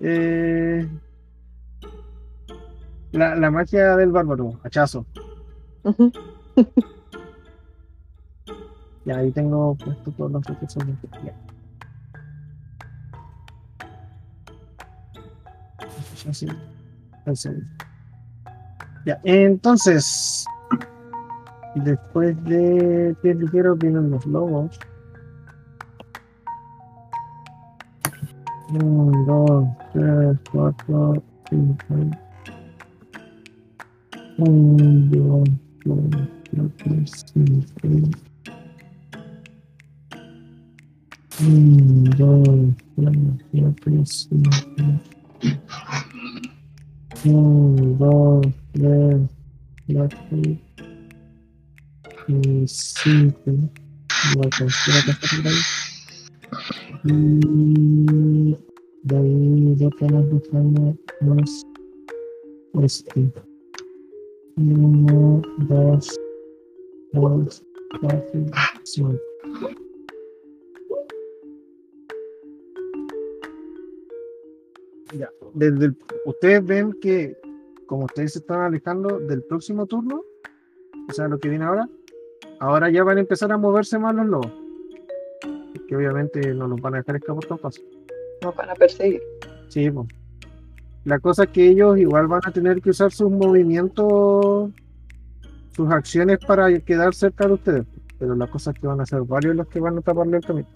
Eh, 0.00 0.84
la, 3.12 3.36
la 3.36 3.50
magia 3.52 3.94
del 3.94 4.10
bárbaro, 4.10 4.58
hachazo. 4.64 5.06
Ujú. 5.84 6.10
Ya 9.08 9.16
ahí 9.16 9.30
tengo 9.30 9.74
puesto 9.74 10.12
todos 10.12 10.30
los 10.32 10.44
recursos. 10.44 10.84
El 17.24 17.36
segundo. 17.36 17.66
Ya, 19.06 19.18
entonces. 19.24 20.44
Después 21.74 22.36
de 22.44 23.16
pies 23.22 23.36
ligeros 23.36 23.78
vienen 23.78 24.10
los 24.10 24.26
lobos. 24.26 24.78
Uno, 28.68 29.24
dos, 29.24 29.68
tres, 29.94 30.38
cuatro, 30.52 31.22
cinco. 31.48 31.84
Uno, 34.36 34.76
dos, 35.10 35.48
tres, 35.82 37.24
cuatro, 37.32 37.56
cinco. 37.82 38.27
Un, 41.40 42.02
dos, 42.18 42.74
tres, 42.96 43.16
cuatro, 43.52 44.04
cinco. 44.04 44.50
Un, 47.24 47.96
dos, 47.96 48.46
tres, 48.72 49.20
cuatro 49.86 50.18
y 52.26 52.66
cinco. 52.66 53.70
Voy 54.34 54.46
a 54.46 54.58
conseguir 54.58 55.10
acá 55.10 55.14
por 55.30 55.46
ahí. 55.46 55.60
Y 57.04 58.56
de 59.04 59.16
ahí 59.16 59.76
ya 59.76 59.86
estamos 59.86 60.28
buscando 60.30 60.96
más 61.20 61.62
este. 62.82 63.32
Uno, 64.56 65.40
dos, 65.68 66.18
tres, 67.12 67.62
cuatro, 68.00 68.46
cinco. 68.82 69.27
Ya, 75.16 75.30
desde 75.54 75.86
el- 75.86 75.96
ustedes 76.26 76.64
ven 76.64 76.92
que 77.00 77.36
como 77.86 78.04
ustedes 78.04 78.32
se 78.34 78.40
están 78.40 78.60
alejando 78.60 79.18
del 79.18 79.42
próximo 79.42 79.86
turno, 79.86 80.22
o 81.08 81.12
sea, 81.12 81.26
lo 81.28 81.38
que 81.38 81.48
viene 81.48 81.64
ahora, 81.64 81.88
ahora 82.60 82.90
ya 82.90 83.02
van 83.02 83.16
a 83.16 83.20
empezar 83.20 83.50
a 83.50 83.56
moverse 83.56 83.98
más 83.98 84.14
los 84.14 84.26
lobos. 84.26 84.52
Que 85.88 85.96
obviamente 85.96 86.52
no 86.54 86.68
los 86.68 86.78
van 86.82 86.94
a 86.94 86.98
dejar 86.98 87.16
escapar 87.16 87.46
tan 87.46 87.58
fácil. 87.58 87.84
Nos 88.42 88.54
van 88.54 88.68
a 88.68 88.74
perseguir. 88.74 89.22
Sí, 89.68 89.90
pues. 89.90 90.06
La 91.04 91.18
cosa 91.18 91.44
es 91.44 91.50
que 91.50 91.66
ellos 91.68 91.96
igual 91.98 92.26
van 92.26 92.42
a 92.44 92.52
tener 92.52 92.82
que 92.82 92.90
usar 92.90 93.10
sus 93.10 93.30
movimientos, 93.30 94.70
sus 95.74 95.90
acciones 95.90 96.38
para 96.46 96.78
quedar 96.80 97.14
cerca 97.14 97.46
de 97.46 97.54
ustedes. 97.54 97.86
Pero 98.18 98.34
la 98.34 98.46
cosa 98.48 98.72
es 98.72 98.78
que 98.78 98.86
van 98.86 99.00
a 99.00 99.06
ser 99.06 99.22
varios 99.22 99.56
los 99.56 99.66
que 99.68 99.80
van 99.80 99.96
a 99.96 100.02
taparle 100.02 100.36
el 100.36 100.44
camino. 100.44 100.68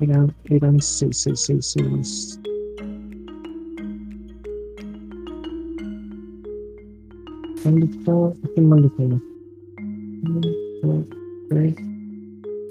Eran, 0.00 0.34
eran 0.46 0.80
seis, 0.80 1.18
seis, 1.18 1.40
seis, 1.40 1.66
seis. 1.66 2.40
¿Dónde 7.64 7.86
está? 7.86 8.12
Lejano. 8.56 9.22
Uno, 10.82 11.04
tres, 11.48 11.74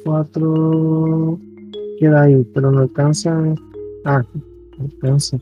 cuatro. 0.04 1.39
Queda 1.99 2.24
ahí, 2.24 2.43
pero 2.54 2.72
no 2.72 2.80
alcanza. 2.80 3.56
Ah, 4.04 4.24
no 4.78 4.86
alcanza. 4.86 5.39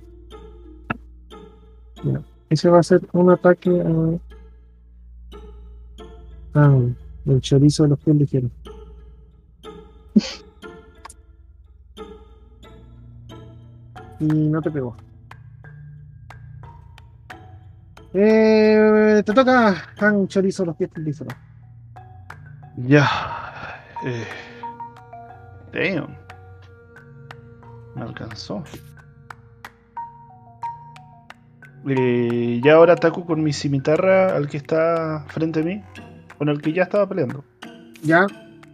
Ya. 2.04 2.24
Ese 2.50 2.70
va 2.70 2.80
a 2.80 2.84
ser 2.84 3.02
un 3.14 3.32
ataque 3.32 3.82
a. 3.82 4.20
Ah, 6.54 6.80
el 7.26 7.42
chorizo 7.42 7.84
de 7.84 7.90
los 7.90 8.00
pies 8.00 8.16
ligeros. 8.16 8.52
Y 14.20 14.26
no 14.26 14.62
te 14.62 14.70
pegó. 14.70 14.96
Eh, 18.14 19.24
te 19.26 19.34
toca, 19.34 19.94
Han 19.98 20.28
Chorizo, 20.28 20.66
los 20.66 20.76
pies 20.76 20.90
ligeros. 20.98 21.34
Ya. 22.78 23.08
Eh. 24.06 24.26
Damn. 25.74 26.16
Me 27.96 28.02
alcanzó. 28.04 28.64
Eh, 31.88 32.62
ya 32.64 32.76
ahora 32.76 32.94
ataco 32.94 33.26
con 33.26 33.42
mi 33.44 33.54
cimitarra 33.54 34.36
al 34.36 34.48
que 34.48 34.58
está 34.58 35.26
frente 35.30 35.62
a 35.62 35.64
mí, 35.64 35.84
con 36.42 36.50
el 36.50 36.60
que 36.60 36.74
ya 36.74 36.82
estaba 36.84 37.08
peleando. 37.08 37.44
Ya. 38.02 38.26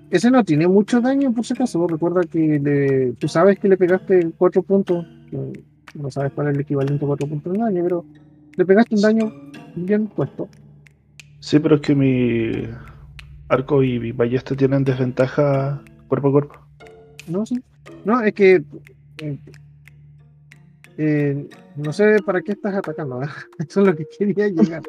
Ese 0.10 0.32
no 0.32 0.42
tiene 0.46 0.70
mucho 0.70 1.02
daño, 1.02 1.34
por 1.34 1.46
si 1.46 1.52
acaso. 1.52 1.86
Recuerda 1.86 2.22
que 2.22 2.62
le- 2.64 3.12
tú 3.20 3.28
sabes 3.28 3.60
que 3.60 3.68
le 3.68 3.76
pegaste 3.76 4.32
4 4.38 4.64
puntos. 4.64 5.06
No 5.94 6.10
sabes 6.10 6.32
cuál 6.32 6.48
es 6.48 6.56
el 6.56 6.62
equivalente 6.62 7.04
a 7.04 7.08
4 7.10 7.28
puntos 7.28 7.52
de 7.52 7.60
daño, 7.60 7.84
pero 7.84 8.06
le 8.56 8.66
pegaste 8.66 8.96
un 8.96 9.02
daño 9.02 9.34
bien 9.76 10.08
puesto. 10.08 10.48
Sí, 11.42 11.60
pero 11.60 11.76
es 11.76 11.82
que 11.82 11.94
mi 11.94 12.70
arco 13.50 13.84
y 13.84 14.00
mi 14.00 14.14
ballesta 14.14 14.56
tienen 14.56 14.86
desventaja 14.86 15.82
cuerpo 16.08 16.30
a 16.30 16.32
cuerpo. 16.32 16.56
No, 17.28 17.46
sí. 17.46 17.62
No, 18.06 18.22
es 18.22 18.34
que. 18.34 18.64
eh, 19.18 19.38
eh, 20.98 21.50
no 21.76 21.92
sé 21.92 22.16
para 22.26 22.42
qué 22.42 22.54
estás 22.54 22.76
atacando. 22.76 23.20
¿verdad? 23.20 23.34
Eso 23.60 23.82
es 23.82 23.88
lo 23.88 23.94
que 23.94 24.06
quería 24.18 24.48
llegar. 24.48 24.84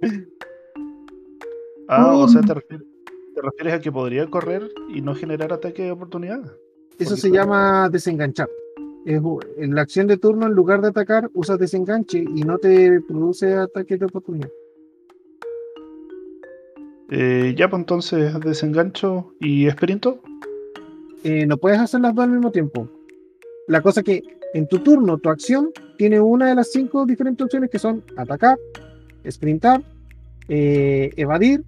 Ah, 1.88 2.16
o 2.16 2.28
sea, 2.28 2.40
te 2.42 2.54
refieres, 2.54 2.86
te 3.34 3.42
refieres 3.42 3.74
a 3.74 3.80
que 3.80 3.92
podría 3.92 4.26
correr 4.26 4.70
y 4.88 5.00
no 5.00 5.14
generar 5.14 5.52
ataque 5.52 5.82
de 5.82 5.90
oportunidad. 5.90 6.40
Eso 6.98 7.10
Porque 7.10 7.20
se 7.20 7.30
claro. 7.30 7.44
llama 7.46 7.88
desenganchar. 7.90 8.48
Es 9.04 9.20
en 9.58 9.74
la 9.74 9.82
acción 9.82 10.06
de 10.06 10.16
turno, 10.16 10.46
en 10.46 10.52
lugar 10.52 10.80
de 10.80 10.88
atacar, 10.88 11.30
usas 11.34 11.58
desenganche 11.58 12.18
y 12.18 12.42
no 12.42 12.56
te 12.56 13.00
produce 13.02 13.54
ataque 13.54 13.98
de 13.98 14.06
oportunidad. 14.06 14.48
Eh, 17.10 17.54
ya, 17.56 17.68
pues 17.68 17.80
entonces 17.80 18.40
desengancho 18.40 19.34
y 19.40 19.66
esperinto. 19.66 20.20
Eh, 21.22 21.46
no 21.46 21.58
puedes 21.58 21.78
hacer 21.78 22.00
las 22.00 22.14
dos 22.14 22.24
al 22.24 22.30
mismo 22.30 22.50
tiempo. 22.50 22.88
La 23.68 23.82
cosa 23.82 24.02
que 24.02 24.22
en 24.54 24.66
tu 24.68 24.78
turno, 24.78 25.18
tu 25.18 25.28
acción 25.28 25.70
tiene 25.98 26.20
una 26.20 26.48
de 26.48 26.54
las 26.54 26.72
cinco 26.72 27.04
diferentes 27.04 27.44
opciones 27.44 27.70
que 27.70 27.78
son 27.78 28.02
atacar, 28.16 28.58
sprintar, 29.30 29.82
eh, 30.48 31.10
evadir, 31.16 31.64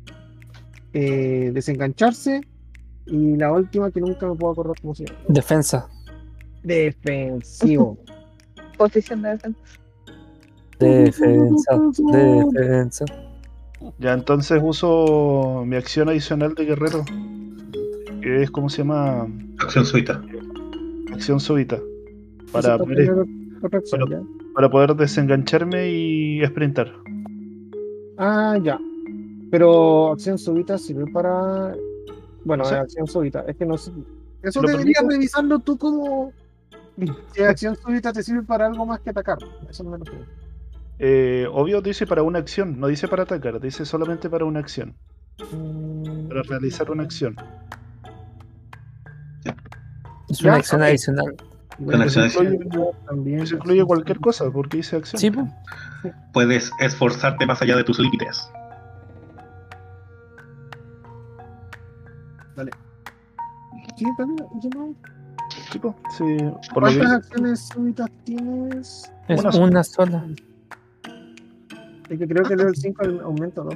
eh, 0.93 1.51
desengancharse 1.53 2.41
y 3.07 3.37
la 3.37 3.53
última 3.53 3.91
que 3.91 4.01
nunca 4.01 4.27
me 4.29 4.35
puedo 4.35 4.53
acordar 4.53 4.75
cómo 4.81 4.95
se 4.95 5.07
llama. 5.07 5.19
Defensa. 5.29 5.89
Defensivo. 6.63 7.99
Posición 8.79 9.23
de 9.23 9.31
defensa. 9.31 9.61
Defensa. 10.79 11.81
Defensa. 12.53 13.05
Ya, 13.99 14.13
entonces 14.13 14.61
uso 14.63 15.65
mi 15.67 15.77
acción 15.77 16.09
adicional 16.09 16.55
de 16.55 16.65
guerrero. 16.65 17.05
Que 18.21 18.43
es 18.43 18.51
como 18.51 18.69
se 18.69 18.79
llama 18.79 19.29
Acción 19.61 19.87
súbita. 19.87 20.21
acción 21.13 21.41
súbita. 21.41 21.79
Para 22.53 22.79
para 24.55 24.71
poder 24.71 24.95
desengancharme 24.95 25.91
y 25.91 26.45
sprintar. 26.47 26.93
Ah, 28.19 28.59
ya. 28.63 28.79
Pero 29.51 30.13
acción 30.13 30.39
súbita 30.39 30.79
sirve 30.79 31.11
para. 31.13 31.75
Bueno, 32.45 32.65
acción 32.65 33.07
súbita. 33.07 33.45
Es 33.47 33.57
que 33.57 33.65
no 33.67 33.77
sé. 33.79 33.93
Eso 34.43 34.61
¿Lo 34.63 34.69
deberías 34.69 34.99
permite? 35.01 35.15
revisarlo 35.17 35.59
tú 35.61 35.77
como. 35.77 36.33
Si 37.35 37.43
acción 37.43 37.77
súbita 37.77 38.13
te 38.13 38.23
sirve 38.23 38.43
para 38.43 38.67
algo 38.67 38.87
más 38.87 39.01
que 39.01 39.11
atacar. 39.11 39.39
Eso 39.69 39.85
no 39.85 39.91
me 39.91 39.99
lo 39.99 40.05
creo. 40.05 40.25
Eh, 40.99 41.47
obvio 41.53 41.83
dice 41.83 42.07
para 42.07 42.23
una 42.23 42.39
acción, 42.39 42.81
no 42.81 42.87
dice 42.87 43.07
para 43.07 43.25
atacar, 43.25 43.61
dice 43.61 43.85
solamente 43.85 44.31
para 44.31 44.47
una 44.47 44.61
acción, 44.61 44.95
Mm, 45.53 46.29
para 46.29 46.43
realizar 46.43 46.91
una 46.91 47.03
acción. 47.03 47.37
Es 50.29 50.39
Ya, 50.39 50.49
una 50.49 50.57
acción 50.57 50.83
adicional. 50.83 51.37
bueno, 51.79 52.05
acción 52.05 52.25
eso 52.25 52.41
adicional. 52.41 52.91
También. 53.07 53.41
Eso 53.41 53.57
incluye 53.57 53.85
cualquier 53.85 54.19
cosa, 54.21 54.51
porque 54.51 54.79
dice 54.79 54.97
acción. 54.97 55.21
Sí, 55.21 55.31
pues. 55.31 55.47
Puedes 56.33 56.71
esforzarte 56.81 57.47
más 57.47 57.61
allá 57.63 57.77
de 57.77 57.85
tus 57.85 57.99
límites. 57.99 58.49
Yo 63.97 64.71
no- 64.75 64.95
Tipo, 65.73 65.95
sí, 66.17 66.25
por 66.73 66.83
¿Cuántas 66.85 67.13
acciones 67.13 67.69
súbitas 67.69 68.11
tienes? 68.25 69.11
Es 69.29 69.41
Una 69.41 69.49
una, 69.59 69.85
sola. 69.85 70.21
sola. 70.23 70.27
Es 72.09 72.19
que 72.19 72.29
creo 72.29 72.45
que 72.45 72.57
level 72.57 72.77
5 72.77 73.03
aumenta 73.25 73.63
dos. 73.63 73.75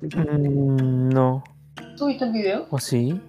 Mm, 0.00 1.08
no. 1.10 1.42
¿Subiste 1.96 2.24
el 2.24 2.32
video? 2.32 2.66
¿O 2.70 2.78
sí? 2.78 3.20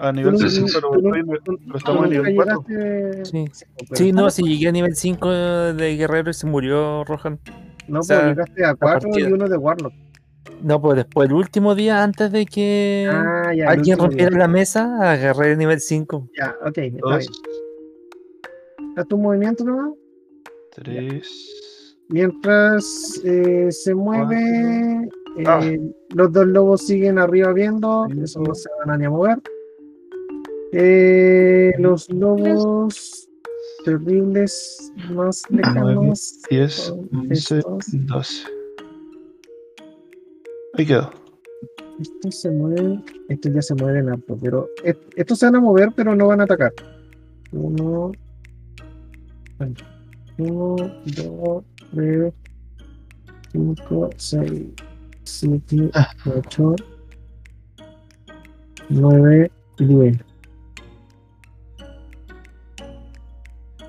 A 0.00 0.12
nivel 0.12 0.34
Tú 0.34 0.42
no- 0.42 0.48
6, 0.48 0.72
pero, 0.74 0.90
pero 0.90 1.76
estamos 1.76 2.04
tú 2.04 2.10
nivel 2.10 2.34
nunca 2.34 2.44
4. 2.44 2.64
llegaste- 2.68 3.24
Sí. 3.24 3.44
pero- 3.78 3.96
Sí, 3.96 4.12
no, 4.12 4.30
si 4.30 4.42
llegué 4.42 4.68
a 4.68 4.72
nivel 4.72 4.94
5 4.96 5.30
de 5.30 5.96
guerrero 5.96 6.30
y 6.30 6.34
se 6.34 6.46
murió 6.46 7.04
Rohan. 7.04 7.38
No, 7.88 8.00
o 8.00 8.02
sea, 8.02 8.20
pues 8.20 8.30
llegaste 8.30 8.64
a 8.64 8.74
4 8.74 9.10
y 9.18 9.22
uno 9.24 9.48
de 9.48 9.56
Warlock. 9.56 9.92
No, 10.62 10.80
pues 10.80 10.96
después, 10.96 11.28
el 11.28 11.34
último 11.34 11.74
día 11.74 12.02
antes 12.02 12.32
de 12.32 12.44
que 12.46 13.08
Ah, 13.10 13.52
ya. 13.56 13.68
alguien 13.70 13.98
rompiera 13.98 14.30
día. 14.30 14.38
la 14.40 14.48
mesa, 14.48 15.12
agarré 15.12 15.52
el 15.52 15.58
nivel 15.58 15.80
5. 15.80 16.28
Ya, 16.38 16.54
ok, 16.66 16.78
está 16.78 16.98
Dos, 17.02 17.18
bien. 17.18 18.92
Haz 18.96 19.06
tu 19.08 19.18
movimiento 19.18 19.64
nomás. 19.64 19.92
3. 20.74 21.96
Mientras 22.08 23.20
eh, 23.24 23.68
se 23.70 23.94
mueve, 23.94 25.08
eh, 25.38 25.44
Ah. 25.46 25.60
los 26.14 26.32
dos 26.32 26.46
lobos 26.46 26.86
siguen 26.86 27.18
arriba 27.18 27.52
viendo, 27.52 28.06
Sí. 28.10 28.18
eso 28.22 28.40
no 28.40 28.54
se 28.54 28.68
van 28.80 28.90
a 28.94 28.98
ni 28.98 29.04
a 29.06 29.10
mover. 29.10 29.38
Eh, 30.72 31.72
los 31.78 32.08
lobos 32.10 33.28
terribles 33.84 34.92
más 35.10 35.42
lejanos 35.50 36.42
10, 36.50 36.72
son 36.72 37.08
11, 37.12 37.32
estos. 37.58 37.86
12. 37.92 38.44
Ahí 40.74 40.86
quedó. 40.86 41.10
Estos 42.00 42.40
se 42.40 42.50
mueven, 42.50 43.04
estos 43.28 43.52
ya 43.52 43.62
se 43.62 43.74
mueven 43.74 44.08
harto, 44.08 44.36
pero 44.40 44.68
est- 44.84 45.02
estos 45.16 45.38
se 45.38 45.46
van 45.46 45.56
a 45.56 45.60
mover, 45.60 45.90
pero 45.94 46.14
no 46.16 46.28
van 46.28 46.40
a 46.40 46.44
atacar. 46.44 46.72
Uno, 47.52 48.12
uno, 50.38 50.76
dos, 51.04 51.64
tres, 51.92 52.32
cinco, 53.52 54.08
seis, 54.16 54.68
siete, 55.24 55.90
Ah. 55.94 56.08
ocho, 56.36 56.74
nueve, 58.88 59.50
diez. 59.78 60.16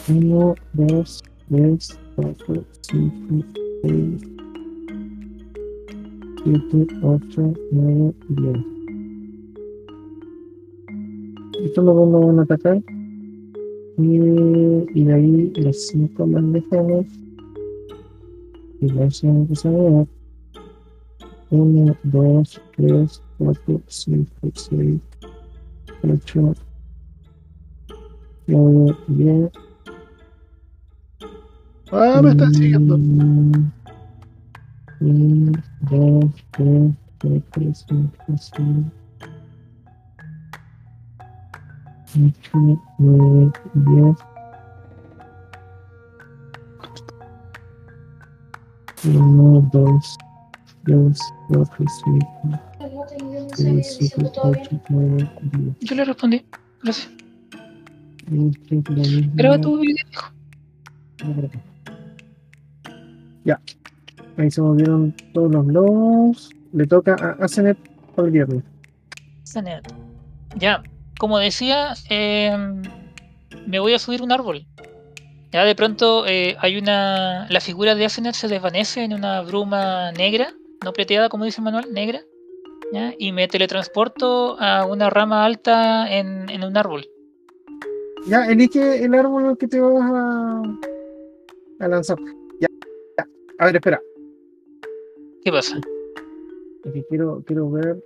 Uno, 0.10 0.56
dos, 0.74 1.24
tres, 1.48 2.00
cuatro, 2.16 2.66
cinco, 2.82 3.46
seis, 3.84 4.22
siete, 6.44 6.88
ocho, 7.04 7.54
nueve, 7.72 8.14
diez. 8.30 8.58
Estos 11.64 11.86
lobos 11.86 12.10
no 12.10 12.28
van 12.28 12.40
a 12.40 12.42
atacar. 12.42 12.82
Y, 13.98 14.16
y 15.00 15.06
de 15.06 15.14
ahí 15.14 15.54
los 15.58 15.88
cinco 15.88 16.26
más 16.26 16.44
lejanos. 16.44 17.06
Y 18.80 18.90
los 18.90 19.22
van 19.22 19.48
a 19.64 19.70
mover. 19.70 20.08
Uno, 21.52 21.96
dos, 22.04 22.60
tres, 22.76 23.22
cuatro, 23.38 23.82
cinco, 23.86 24.50
seis, 24.56 25.00
ocho, 26.04 26.54
nueve, 28.48 28.96
diez. 29.08 29.52
Ah, 31.92 32.22
me 32.24 32.32
están 32.32 32.54
siguiendo. 32.54 32.98
Dos. 43.74 44.18
Uno, 49.04 49.70
dos, 49.74 50.18
tres, 50.86 51.20
cuatro, 51.48 51.86
cinco. 52.06 52.60
Yo 55.82 55.96
le 55.96 56.06
respondí. 56.06 56.46
Gracias. 56.84 57.10
Graba 59.36 59.60
tu 59.60 59.80
video. 59.80 60.06
Ya. 63.44 63.60
Ahí 64.38 64.50
se 64.50 64.62
movieron 64.62 65.14
todos 65.34 65.52
los 65.52 65.66
lobos. 65.68 66.50
Le 66.74 66.88
toca 66.88 67.16
a 67.20 67.44
Asenet 67.44 67.78
por 68.16 68.26
el 68.26 68.32
viernes. 68.32 68.64
Sanet. 69.44 69.86
Ya, 70.56 70.84
como 71.20 71.38
decía, 71.38 71.94
eh, 72.10 72.56
me 73.68 73.80
voy 73.80 73.94
a 73.94 74.00
subir 74.00 74.22
un 74.22 74.32
árbol. 74.32 74.66
Ya 75.52 75.66
de 75.66 75.76
pronto 75.76 76.26
eh, 76.28 76.56
hay 76.60 76.78
una. 76.78 77.48
La 77.50 77.60
figura 77.60 77.96
de 77.96 78.06
Asenet 78.06 78.36
se 78.36 78.48
desvanece 78.48 79.04
en 79.04 79.14
una 79.14 79.42
bruma 79.42 80.12
negra, 80.14 80.54
no 80.84 80.94
plateada 80.94 81.30
como 81.30 81.46
dice 81.46 81.62
Manuel, 81.62 81.94
negra. 81.94 82.22
¿ya? 82.94 83.14
Y 83.18 83.32
me 83.32 83.48
teletransporto 83.48 84.60
a 84.60 84.86
una 84.86 85.10
rama 85.10 85.46
alta 85.46 86.12
en, 86.12 86.50
en 86.50 86.64
un 86.64 86.78
árbol. 86.78 87.06
Ya, 88.28 88.46
elige 88.46 89.04
el 89.04 89.14
árbol 89.14 89.58
que 89.58 89.68
te 89.68 89.80
vas 89.80 90.02
a, 90.02 90.62
a 91.80 91.88
lanzar. 91.88 92.18
A 93.62 93.66
ver, 93.68 93.76
espera. 93.76 94.02
¿Qué 95.44 95.52
pasa? 95.52 95.80
Es 96.84 96.94
que 96.94 97.06
quiero, 97.06 97.44
quiero 97.46 97.70
ver 97.70 98.04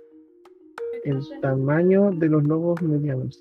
el 1.04 1.18
tamaño 1.40 2.10
de 2.10 2.28
los 2.28 2.44
lobos 2.44 2.82
medianos. 2.82 3.40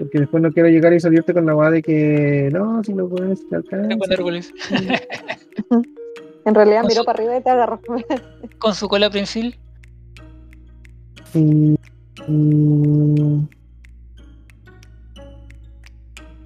Porque 0.00 0.18
después 0.18 0.42
no 0.42 0.50
quiero 0.50 0.68
llegar 0.68 0.92
y 0.92 0.98
salirte 0.98 1.32
con 1.32 1.46
la 1.46 1.52
guada 1.52 1.70
de 1.70 1.82
que 1.82 2.48
no, 2.52 2.82
si 2.82 2.92
lo 2.92 3.08
puedes 3.08 3.48
te 3.48 3.54
alcanza. 3.54 3.96
Con 3.98 4.12
árboles. 4.12 4.52
En 6.44 6.56
realidad 6.56 6.82
miró 6.82 7.02
su- 7.02 7.04
para 7.04 7.18
arriba 7.22 7.36
y 7.38 7.42
te 7.44 7.50
agarró. 7.50 7.80
Con 8.58 8.74
su 8.74 8.88
cola 8.88 9.08
prensil. 9.10 9.56
Y- 11.34 11.76
y- 12.26 13.48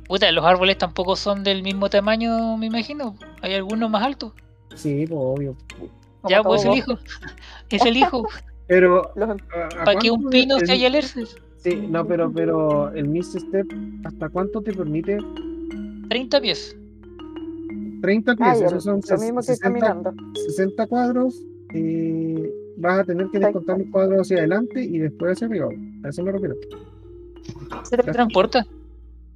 Puta, 0.08 0.30
los 0.32 0.44
árboles 0.44 0.78
tampoco 0.78 1.16
son 1.16 1.42
del 1.42 1.62
mismo 1.62 1.90
tamaño, 1.90 2.56
me 2.56 2.66
imagino. 2.66 3.16
Hay 3.42 3.54
algunos 3.54 3.90
más 3.90 4.02
altos. 4.04 4.32
sí, 4.74 5.04
pues 5.06 5.18
obvio. 5.20 5.56
Como 6.22 6.30
ya, 6.30 6.42
pues 6.42 6.62
es 6.62 6.66
el 6.68 6.74
hijo. 6.78 6.98
Es 7.70 7.84
el 7.84 7.96
hijo. 7.96 8.28
Pero 8.68 9.10
Los- 9.16 9.28
¿a- 9.30 9.34
a 9.80 9.84
Para 9.84 9.98
que 9.98 10.10
un 10.10 10.28
pino 10.30 10.56
el- 10.58 10.66
se 10.66 10.72
haya 10.72 10.86
alerces. 10.88 11.36
Sí, 11.58 11.74
no, 11.88 12.06
pero, 12.06 12.30
pero 12.32 12.90
el 12.94 13.08
Mist 13.08 13.36
Step, 13.36 13.66
¿hasta 14.04 14.28
cuánto 14.28 14.60
te 14.60 14.72
permite? 14.72 15.18
30 16.08 16.40
pies. 16.40 16.76
30 18.02 18.36
pies, 18.36 18.48
Ay, 18.48 18.62
esos 18.62 18.84
son 18.84 19.00
lo 19.08 19.18
mismo 19.18 19.40
que 19.40 19.46
60, 19.46 19.60
caminando. 19.86 20.14
60 20.46 20.86
cuadros. 20.86 21.42
eh, 21.74 22.50
vas 22.78 23.00
a 23.00 23.04
tener 23.04 23.26
que 23.30 23.38
descontar 23.40 23.78
los 23.78 23.88
cuadros 23.90 24.20
hacia 24.20 24.38
adelante 24.38 24.82
y 24.82 24.98
después 24.98 25.32
hacia 25.32 25.46
arriba. 25.48 25.68
A 26.04 26.08
eso 26.08 26.22
me 26.22 26.30
refiero. 26.32 26.54
Se 27.82 27.96
transporta. 27.96 28.64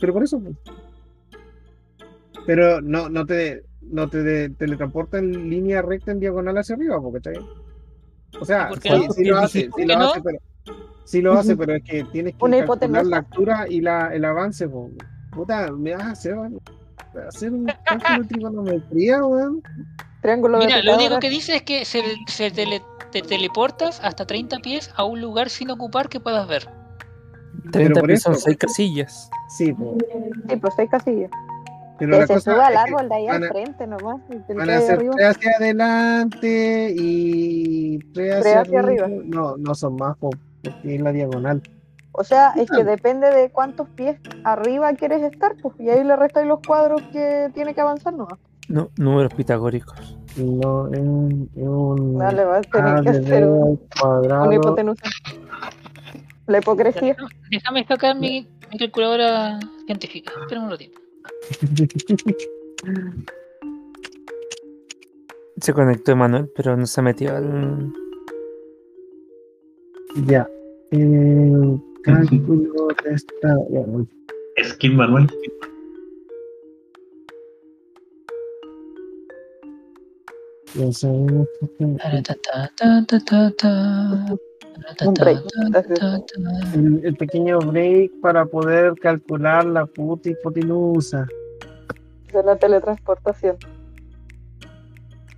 Pero 0.00 0.12
por 0.14 0.24
eso. 0.24 0.40
pues. 0.40 0.56
Pero 2.46 2.80
no, 2.80 3.08
no 3.08 3.26
te, 3.26 3.62
no 3.82 4.08
te 4.08 4.22
de- 4.22 4.50
teletransporta 4.50 5.18
en 5.18 5.48
línea 5.50 5.82
recta 5.82 6.10
en 6.12 6.20
diagonal 6.20 6.56
hacia 6.58 6.74
arriba, 6.74 7.00
porque 7.00 7.18
está 7.18 7.30
bien. 7.30 7.44
O 8.40 8.44
sea, 8.44 8.66
¿Y 8.66 8.68
por 8.70 8.80
sí, 8.80 8.88
qué 8.88 8.98
no? 8.98 9.12
sí 9.12 9.24
lo 9.24 9.38
hace, 9.38 9.68
¿Por 9.70 9.80
sí 9.80 9.86
lo 9.86 9.98
no? 9.98 10.04
hace, 10.06 10.22
pero. 10.22 10.38
Sí 11.04 11.20
lo 11.20 11.32
hace, 11.32 11.56
pero 11.56 11.74
es 11.74 11.82
que 11.82 12.04
tienes 12.04 12.34
que 12.36 12.44
Una 12.44 12.64
calcular 12.64 13.04
la 13.04 13.16
altura 13.18 13.66
y 13.68 13.80
la, 13.80 14.14
el 14.14 14.24
avance, 14.24 14.68
po. 14.68 14.90
Puta, 15.32 15.70
me 15.72 15.94
vas 15.94 16.06
a 16.06 16.10
hacer, 16.12 16.36
hacer 17.28 17.52
un 17.52 17.66
cálculo 17.84 18.22
de 18.22 18.28
trigonometría, 18.28 19.24
weón. 19.24 19.60
Triángulo 20.22 20.58
de 20.60 20.66
Mira, 20.66 20.82
lo 20.82 20.94
único 20.94 21.18
que 21.18 21.30
dice 21.30 21.56
es 21.56 21.62
que 21.62 21.84
se, 21.84 22.00
se 22.28 22.52
tele- 22.52 22.82
te 23.10 23.22
teleportas 23.22 24.00
hasta 24.04 24.24
30 24.26 24.58
pies 24.60 24.90
a 24.94 25.02
un 25.04 25.20
lugar 25.20 25.50
sin 25.50 25.70
ocupar 25.70 26.08
que 26.08 26.20
puedas 26.20 26.46
ver. 26.46 26.68
30 27.72 28.00
por 28.00 28.08
pies 28.08 28.22
son 28.22 28.32
eso- 28.34 28.42
6 28.46 28.56
casillas. 28.56 29.30
Sí, 29.48 29.72
po. 29.72 29.96
Sí, 30.48 30.56
pues 30.56 30.74
seis 30.76 30.90
casillas. 30.90 31.30
pero 31.98 32.12
Que 32.12 32.18
la 32.20 32.26
se 32.26 32.34
cosa 32.34 32.52
suba 32.52 32.66
al 32.68 32.76
árbol 32.78 33.08
de 33.08 33.14
ahí 33.14 33.26
al 33.28 33.44
frente 33.48 33.86
nomás. 33.86 34.20
Van 34.48 34.70
a 34.70 34.80
tres 34.80 34.90
hacia 35.20 35.50
adelante 35.58 36.94
y 36.96 37.98
tres 38.14 38.36
hacia, 38.40 38.60
hacia 38.62 38.80
arriba. 38.80 39.04
arriba. 39.06 39.22
No, 39.26 39.56
no 39.58 39.74
son 39.74 39.96
más, 39.96 40.16
porque 40.18 40.94
es 40.94 41.00
la 41.00 41.12
diagonal. 41.12 41.62
O 42.12 42.24
sea, 42.24 42.48
es 42.56 42.62
que 42.70 42.76
Claro. 42.76 42.84
depende 42.90 43.30
de 43.30 43.50
cuántos 43.50 43.88
pies 43.90 44.18
arriba 44.44 44.92
quieres 44.94 45.22
estar, 45.22 45.54
pues, 45.62 45.74
y 45.78 45.90
ahí 45.90 46.02
le 46.02 46.16
restáis 46.16 46.46
los 46.46 46.60
cuadros 46.66 47.02
que 47.12 47.50
tiene 47.54 47.74
que 47.74 47.80
avanzar 47.82 48.14
nomás. 48.14 48.38
No, 48.68 48.88
números 48.96 49.34
pitagóricos. 49.34 50.16
No, 50.36 50.88
es 50.92 50.98
un, 51.00 51.50
es 51.56 51.62
un 51.66 52.18
Dale, 52.18 52.44
vas 52.44 52.66
a 52.66 52.70
tener 52.70 53.02
que 53.02 53.08
hacer 53.10 53.46
un- 53.46 53.76
cuadrado. 54.00 54.44
una 54.46 54.54
hipotenusa. 54.54 55.02
La 56.50 56.58
hipocresía. 56.58 57.16
Déjame 57.48 57.86
sacar 57.86 58.16
mi, 58.16 58.44
mi 58.72 58.78
calculadora 58.78 59.60
científica. 59.86 60.32
Espera 60.40 60.60
un 60.60 60.70
ratito. 60.70 61.00
Se 65.60 65.72
conectó 65.72 66.10
Emanuel, 66.12 66.50
pero 66.56 66.76
no 66.76 66.86
se 66.86 67.02
metió 67.02 67.36
al. 67.36 67.92
Ya. 70.26 70.48
El 70.90 71.80
cálculo 72.02 72.88
de 73.04 73.14
esta. 73.14 73.48
ya, 73.70 73.86
no, 73.86 74.08
Skin 74.64 74.96
Manuel. 74.96 75.28
ya 80.74 80.92
sabemos 80.92 81.48
que 81.78 81.84
Un 85.04 85.14
break. 85.14 85.42
el, 86.74 87.00
el 87.04 87.16
pequeño 87.16 87.58
break 87.58 88.12
para 88.20 88.44
poder 88.46 88.94
calcular 89.00 89.64
la 89.64 89.86
puta 89.86 90.30
hipotenusa. 90.30 91.26
De 92.32 92.42
la 92.42 92.56
teletransportación. 92.56 93.56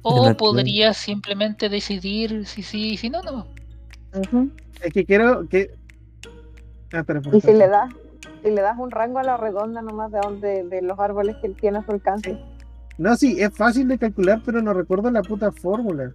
O 0.02 0.26
la- 0.26 0.36
podría 0.36 0.92
simplemente 0.94 1.68
decidir 1.68 2.46
si 2.46 2.62
sí 2.62 2.90
y 2.94 2.96
si 2.96 3.08
no, 3.10 3.22
no. 3.22 3.46
Es 4.82 4.92
que 4.92 5.04
quiero 5.04 5.48
que. 5.48 5.70
Ah, 6.92 7.04
Y 7.32 7.40
si 7.40 7.52
le 7.52 7.68
das, 7.68 7.90
si 8.42 8.50
le 8.50 8.60
das 8.60 8.76
un 8.78 8.90
rango 8.90 9.18
a 9.18 9.22
la 9.22 9.36
redonda 9.38 9.80
nomás 9.80 10.10
de 10.12 10.18
donde, 10.20 10.64
de 10.64 10.82
los 10.82 10.98
árboles 10.98 11.36
que 11.40 11.46
él 11.46 11.56
tiene 11.58 11.78
a 11.78 11.82
su 11.84 11.92
alcance. 11.92 12.36
No, 12.98 13.16
sí, 13.16 13.40
es 13.40 13.56
fácil 13.56 13.88
de 13.88 13.98
calcular, 13.98 14.42
pero 14.44 14.60
no 14.60 14.74
recuerdo 14.74 15.10
la 15.10 15.22
puta 15.22 15.50
fórmula. 15.50 16.12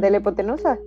De 0.00 0.10
la 0.10 0.16
hipotenusa. 0.18 0.78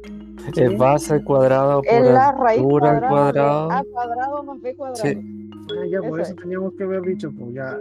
Es 0.56 0.78
base 0.78 1.14
al 1.14 1.24
cuadrado 1.24 1.82
por 1.82 1.94
Es 1.94 2.12
la 2.12 2.32
raíz 2.34 2.60
al 2.60 2.66
cuadrada 2.66 3.10
cuadrado. 3.10 3.68
de 3.70 3.76
A 3.76 3.84
cuadrado 3.92 4.44
más 4.44 4.62
B 4.62 4.76
cuadrado. 4.76 5.02
Sí. 5.02 5.50
Ah, 5.80 5.86
ya, 5.90 6.02
por 6.02 6.20
Eso 6.20 6.32
eso 6.32 6.42
teníamos 6.42 6.74
que 6.78 6.84
haber 6.84 7.02
dicho, 7.04 7.32
pues 7.38 7.54
ya. 7.54 7.78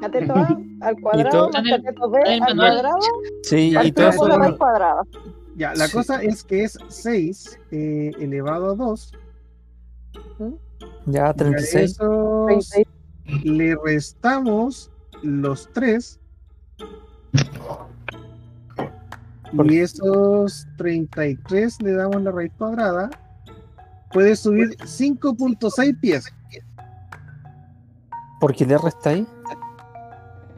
Cateto 0.00 0.32
A 0.34 0.58
al 0.80 1.00
cuadrado 1.00 1.50
más 1.50 1.62
el- 1.64 1.70
cateto 1.82 2.10
B 2.10 2.20
el 2.26 2.42
al 2.42 2.56
cuadrado. 2.56 2.98
Sí, 3.42 3.74
y 3.82 3.92
todo 3.92 4.08
eso. 4.08 4.56
cuadrada. 4.58 5.02
Ya, 5.56 5.74
la 5.74 5.86
Sí. 5.86 5.92
cosa 5.96 6.22
es 6.22 6.42
que 6.44 6.64
es 6.64 6.78
6 6.88 7.58
eh, 7.70 8.10
elevado 8.18 8.70
a 8.72 8.74
2. 8.74 9.12
Ya, 11.06 11.20
Y 11.26 11.28
a 11.28 11.32
36. 11.34 11.90
esos 11.92 12.46
36. 12.46 12.86
le 13.44 13.76
restamos 13.84 14.90
los 15.22 15.68
3. 15.72 16.20
Y 19.64 19.78
esos 19.78 20.66
33 20.76 21.82
le 21.82 21.92
damos 21.92 22.22
la 22.22 22.30
raíz 22.30 22.52
cuadrada. 22.58 23.10
Puede 24.12 24.36
subir 24.36 24.76
5.6 24.78 26.00
pies. 26.00 26.26
¿Por 28.40 28.54
qué 28.54 28.66
le 28.66 28.76
resta 28.78 29.10
ahí? 29.10 29.26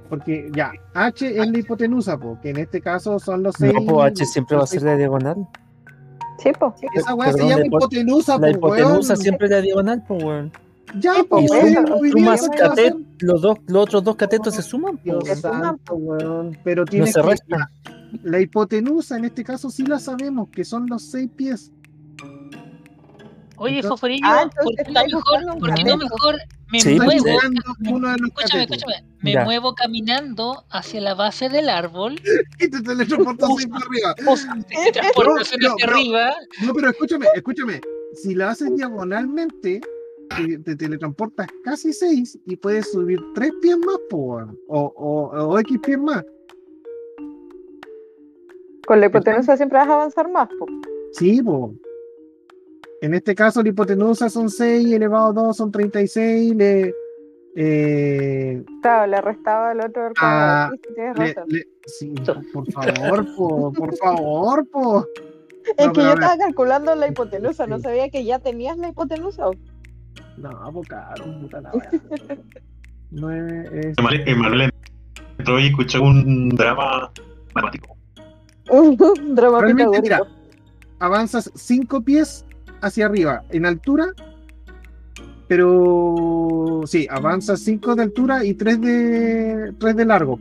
Porque 0.08 0.50
ya, 0.54 0.72
H 0.94 1.26
es 1.40 1.50
la 1.50 1.58
hipotenusa, 1.58 2.18
porque 2.18 2.50
en 2.50 2.56
este 2.58 2.80
caso 2.80 3.18
son 3.18 3.42
los 3.42 3.54
6. 3.56 3.74
No, 3.84 4.00
H 4.02 4.24
siempre 4.24 4.56
va 4.56 4.64
a 4.64 4.66
ser 4.66 4.82
la 4.82 4.96
diagonal. 4.96 5.46
Sí. 6.38 6.50
Esa 6.94 7.14
weá 7.14 7.32
se 7.32 7.38
llama 7.40 7.56
la 7.58 7.66
hipo- 7.66 7.76
hipotenusa, 7.78 8.32
La 8.34 8.38
pues, 8.38 8.54
hipotenusa 8.56 9.12
weón. 9.14 9.22
siempre 9.22 9.46
es 9.46 9.50
la 9.50 9.60
diagonal, 9.60 10.04
pues, 10.06 10.22
weón. 10.24 10.52
Ya, 10.98 11.12
pues, 11.28 11.44
Y 11.44 11.50
weón, 11.50 12.10
Sumas 12.12 12.48
que 12.48 12.56
catet, 12.58 12.94
los, 13.20 13.42
dos, 13.42 13.58
los 13.66 13.82
otros 13.82 14.04
dos 14.04 14.16
catetos 14.16 14.54
se 14.54 14.62
suman. 14.62 14.98
Es 15.04 15.44
una- 15.44 15.60
santo, 15.60 15.94
weón. 15.96 16.56
Pero 16.64 16.82
no 16.82 16.86
tienes 16.86 17.12
se 17.12 17.20
que. 17.20 17.26
resta. 17.26 17.70
La 18.22 18.40
hipotenusa, 18.40 19.16
en 19.16 19.26
este 19.26 19.44
caso, 19.44 19.70
sí 19.70 19.84
la 19.84 19.98
sabemos, 19.98 20.48
que 20.50 20.64
son 20.64 20.86
los 20.88 21.02
6 21.10 21.30
pies. 21.36 21.72
Oye, 23.60 23.76
Entonces- 23.76 23.88
Foforillo, 23.90 24.24
Ah, 24.24 24.48
¿por 24.54 24.74
qué 24.76 24.92
no 24.92 25.06
mejor, 25.06 25.22
por 25.60 26.32
no 26.32 26.36
me 26.70 26.80
Sí, 26.80 26.94
muevo? 26.94 27.04
pues, 27.10 27.22
jugando 27.22 27.62
uno 27.90 28.12
de 28.12 28.18
los 28.18 28.28
Escúchame, 28.30 28.62
escúchame. 28.64 28.94
Me 29.20 29.32
Ya. 29.32 29.44
muevo 29.44 29.74
caminando 29.74 30.64
hacia 30.70 31.00
la 31.00 31.14
base 31.14 31.48
del 31.48 31.68
árbol. 31.68 32.20
Y 32.60 32.68
te 32.70 32.80
teletransportas 32.82 33.48
para 33.68 33.84
arriba. 33.84 34.14
De 34.84 34.92
transportación 34.92 35.60
No, 35.60 35.68
no, 35.70 35.74
hacia 35.74 35.86
no. 35.86 35.92
arriba. 35.92 36.34
No, 36.64 36.72
pero 36.74 36.90
escúchame, 36.90 37.26
escúchame. 37.34 37.80
Si 38.14 38.34
la 38.34 38.50
haces 38.50 38.74
diagonalmente, 38.76 39.80
te, 40.36 40.58
te 40.58 40.76
teletransportas 40.76 41.48
casi 41.64 41.92
6 41.92 42.38
y 42.46 42.56
puedes 42.56 42.92
subir 42.92 43.18
3 43.34 43.50
pies 43.60 43.76
más, 43.78 43.96
po, 44.08 44.16
weón. 44.18 44.58
o, 44.68 44.80
o, 44.96 45.46
o 45.46 45.58
X 45.58 45.78
pies 45.84 45.98
más. 45.98 46.22
Con 48.88 49.00
la 49.00 49.06
hipotenusa 49.06 49.54
siempre 49.58 49.76
vas 49.78 49.88
a 49.88 49.92
avanzar 49.92 50.30
más, 50.30 50.48
pues. 50.58 50.72
Sí, 51.12 51.42
po. 51.42 51.74
En 53.02 53.12
este 53.12 53.34
caso, 53.34 53.62
la 53.62 53.68
hipotenusa 53.68 54.30
son 54.30 54.48
6, 54.48 54.90
elevado 54.92 55.26
a 55.28 55.32
2 55.34 55.56
son 55.58 55.70
36. 55.70 56.54
Le, 56.54 56.94
eh, 57.54 58.64
Claro, 58.80 59.06
le 59.10 59.20
restaba 59.20 59.72
el 59.72 59.80
otro 59.82 60.06
al 60.06 60.12
Ah, 60.20 60.70
le- 60.96 61.12
razón. 61.12 61.44
le- 61.48 61.68
sí, 61.84 62.14
por 62.54 62.72
favor, 62.72 63.26
po, 63.36 63.72
por 63.74 63.94
favor, 63.98 64.66
po. 64.70 65.06
Es 65.76 65.86
no, 65.86 65.92
que 65.92 66.00
yo 66.00 66.08
a 66.08 66.14
estaba 66.14 66.38
calculando 66.38 66.94
la 66.94 67.08
hipotenusa, 67.08 67.66
no 67.66 67.78
sabía 67.78 68.08
que 68.08 68.24
ya 68.24 68.38
tenías 68.38 68.78
la 68.78 68.88
hipotenusa. 68.88 69.50
No, 70.38 70.72
po, 70.72 70.80
caro, 70.88 71.24
puta 71.42 71.60
la 71.60 71.70
wea. 71.74 71.90
9 73.10 73.70
es. 73.74 73.96
Entró 75.38 75.60
y 75.60 75.66
escuchó 75.66 76.02
un 76.02 76.48
drama 76.48 77.12
matemático. 77.54 77.97
Un 78.70 79.34
drama 79.34 79.60
Realmente, 79.60 80.00
mira, 80.02 80.20
avanzas 80.98 81.50
5 81.54 82.02
pies 82.02 82.44
hacia 82.80 83.06
arriba 83.06 83.44
en 83.50 83.66
altura, 83.66 84.12
pero 85.46 86.82
sí, 86.86 87.06
avanzas 87.10 87.60
5 87.60 87.94
de 87.96 88.02
altura 88.02 88.44
y 88.44 88.54
3 88.54 88.80
de, 88.80 89.74
3 89.78 89.96
de 89.96 90.04
largo. 90.04 90.38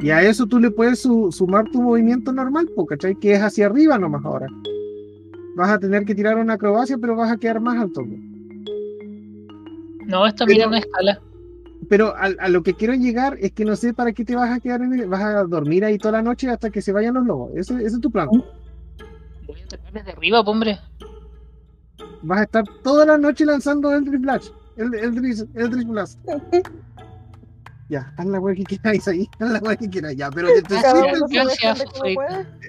Y 0.00 0.10
a 0.10 0.22
eso 0.22 0.46
tú 0.46 0.58
le 0.58 0.70
puedes 0.70 1.00
su- 1.00 1.30
sumar 1.30 1.70
tu 1.70 1.80
movimiento 1.82 2.32
normal, 2.32 2.68
po, 2.74 2.86
¿cachai? 2.86 3.14
Que 3.14 3.32
es 3.34 3.40
hacia 3.40 3.66
arriba 3.66 3.98
nomás 3.98 4.24
ahora. 4.24 4.46
Vas 5.54 5.70
a 5.70 5.78
tener 5.78 6.04
que 6.04 6.14
tirar 6.14 6.36
una 6.38 6.54
acrobacia, 6.54 6.96
pero 6.98 7.14
vas 7.14 7.30
a 7.30 7.36
quedar 7.36 7.60
más 7.60 7.78
alto. 7.78 8.02
No, 10.06 10.26
esto 10.26 10.44
Pero- 10.46 10.56
mira 10.56 10.66
una 10.68 10.78
escala. 10.78 11.20
Pero 11.88 12.14
a, 12.16 12.30
a 12.38 12.48
lo 12.48 12.62
que 12.62 12.74
quiero 12.74 12.94
llegar 12.94 13.36
es 13.40 13.52
que 13.52 13.64
no 13.64 13.76
sé 13.76 13.92
para 13.92 14.12
qué 14.12 14.24
te 14.24 14.36
vas 14.36 14.50
a 14.50 14.60
quedar 14.60 14.82
en 14.82 14.92
el- 14.92 15.08
vas 15.08 15.22
a 15.22 15.44
dormir 15.44 15.84
ahí 15.84 15.98
toda 15.98 16.12
la 16.12 16.22
noche 16.22 16.48
hasta 16.48 16.70
que 16.70 16.82
se 16.82 16.92
vayan 16.92 17.14
los 17.14 17.26
lobos. 17.26 17.52
Ese, 17.54 17.74
ese 17.74 17.96
es 17.96 18.00
tu 18.00 18.10
plan. 18.10 18.28
Voy 18.28 19.60
a 19.60 19.64
atacar 19.64 19.92
desde 19.92 20.12
arriba, 20.12 20.40
hombre. 20.40 20.78
Vas 22.22 22.38
a 22.40 22.42
estar 22.44 22.64
toda 22.82 23.04
la 23.04 23.18
noche 23.18 23.44
lanzando 23.44 23.92
Eldritch 23.92 24.20
Blast. 24.20 24.54
El, 24.76 24.94
Eldritch, 24.94 25.44
Eldritch 25.54 25.86
Blast. 25.88 26.18
Ya, 27.88 28.10
haz 28.16 28.24
la 28.26 28.40
wea 28.40 28.54
que 28.54 28.64
quieras 28.64 29.06
ahí, 29.08 29.28
haz 29.38 29.50
la 29.50 29.58
wea 29.58 29.76
que 29.76 29.90
quieras, 29.90 30.16
ya, 30.16 30.30
pero 30.30 30.48
te, 30.48 30.62
te 30.62 30.74
Gracias, 30.76 31.84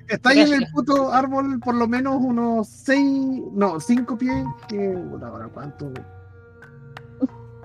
está 0.10 0.30
ahí 0.32 0.40
en 0.42 0.54
el 0.54 0.68
puto 0.74 1.14
árbol 1.14 1.62
por 1.62 1.76
lo 1.76 1.88
menos 1.88 2.18
unos 2.20 2.68
6, 2.68 3.00
no, 3.54 3.80
5 3.80 4.18
pies, 4.18 4.44
que, 4.68 4.94
ahora 5.24 5.48
cuánto. 5.54 5.94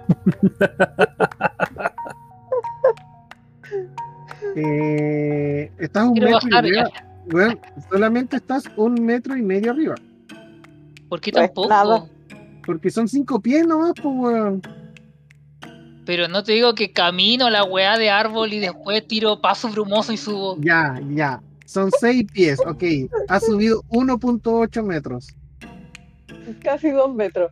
eh, 4.57 5.71
estás 5.79 6.05
un 6.07 6.13
Quiero 6.15 6.31
metro 6.31 6.49
bajar. 6.51 6.67
y 6.67 6.71
medio, 6.71 6.89
weón, 7.33 7.61
solamente 7.91 8.37
estás 8.37 8.65
un 8.77 8.95
metro 9.05 9.37
y 9.37 9.43
medio 9.43 9.73
arriba, 9.73 9.95
¿Por 11.09 11.21
qué 11.21 11.33
tampoco? 11.33 11.69
nada. 11.69 12.07
porque 12.65 12.91
son 12.91 13.09
5 13.09 13.41
pies 13.41 13.67
nomás, 13.67 13.93
pues, 14.03 14.15
weón. 14.17 14.63
Pero 16.05 16.27
no 16.27 16.43
te 16.43 16.53
digo 16.53 16.75
que 16.75 16.91
camino 16.93 17.51
la 17.51 17.65
weá 17.65 17.99
de 17.99 18.09
árbol 18.09 18.53
y 18.55 18.61
después 18.61 19.07
tiro 19.07 19.43
paso 19.43 19.69
brumoso 19.69 20.11
y 20.13 20.17
subo. 20.17 20.57
Ya, 20.59 20.99
ya. 21.11 21.43
Son 21.67 21.91
6 22.01 22.25
pies, 22.33 22.59
ok. 22.67 22.83
Ha 23.29 23.39
subido 23.41 23.83
1.8 23.91 24.83
metros. 24.83 25.29
Casi 26.63 26.91
dos 26.93 27.15
metros. 27.15 27.51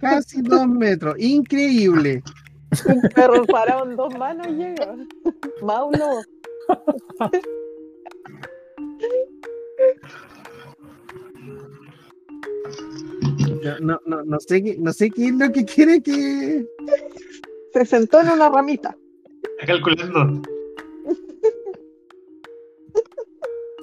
Casi 0.00 0.42
2 0.42 0.68
metros. 0.68 1.14
Increíble. 1.18 2.22
Un 2.86 3.02
perro 3.14 3.44
parado 3.44 3.88
en 3.88 3.96
dos 3.96 4.16
manos 4.16 4.46
llega. 4.48 4.96
Lobo. 5.60 6.22
No, 13.62 13.78
no, 13.80 14.00
no, 14.06 14.24
no 14.24 14.40
sé 14.40 14.62
qué, 14.62 14.76
no 14.78 14.92
sé 14.92 15.10
qué 15.10 15.26
es 15.26 15.34
lo 15.34 15.52
que 15.52 15.64
quiere 15.64 16.02
que. 16.02 16.66
Se 17.72 17.84
sentó 17.84 18.20
en 18.20 18.30
una 18.30 18.48
ramita. 18.48 18.96
Está 19.60 19.74
calculando. 19.74 20.42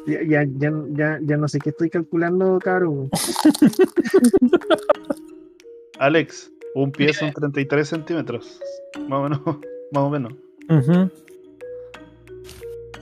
Ya, 0.07 0.23
ya, 0.23 0.43
ya, 0.57 0.71
ya, 0.95 1.19
ya 1.21 1.37
no 1.37 1.47
sé 1.47 1.59
qué 1.59 1.69
estoy 1.69 1.89
calculando, 1.89 2.57
caro. 2.59 3.09
Alex, 5.99 6.49
un 6.75 6.91
pie 6.91 7.13
son 7.13 7.31
33 7.33 7.87
centímetros. 7.87 8.59
Más 9.07 9.19
o 9.19 9.23
menos. 9.23 9.41
Más 9.91 10.03
o 10.03 10.09
menos. 10.09 10.33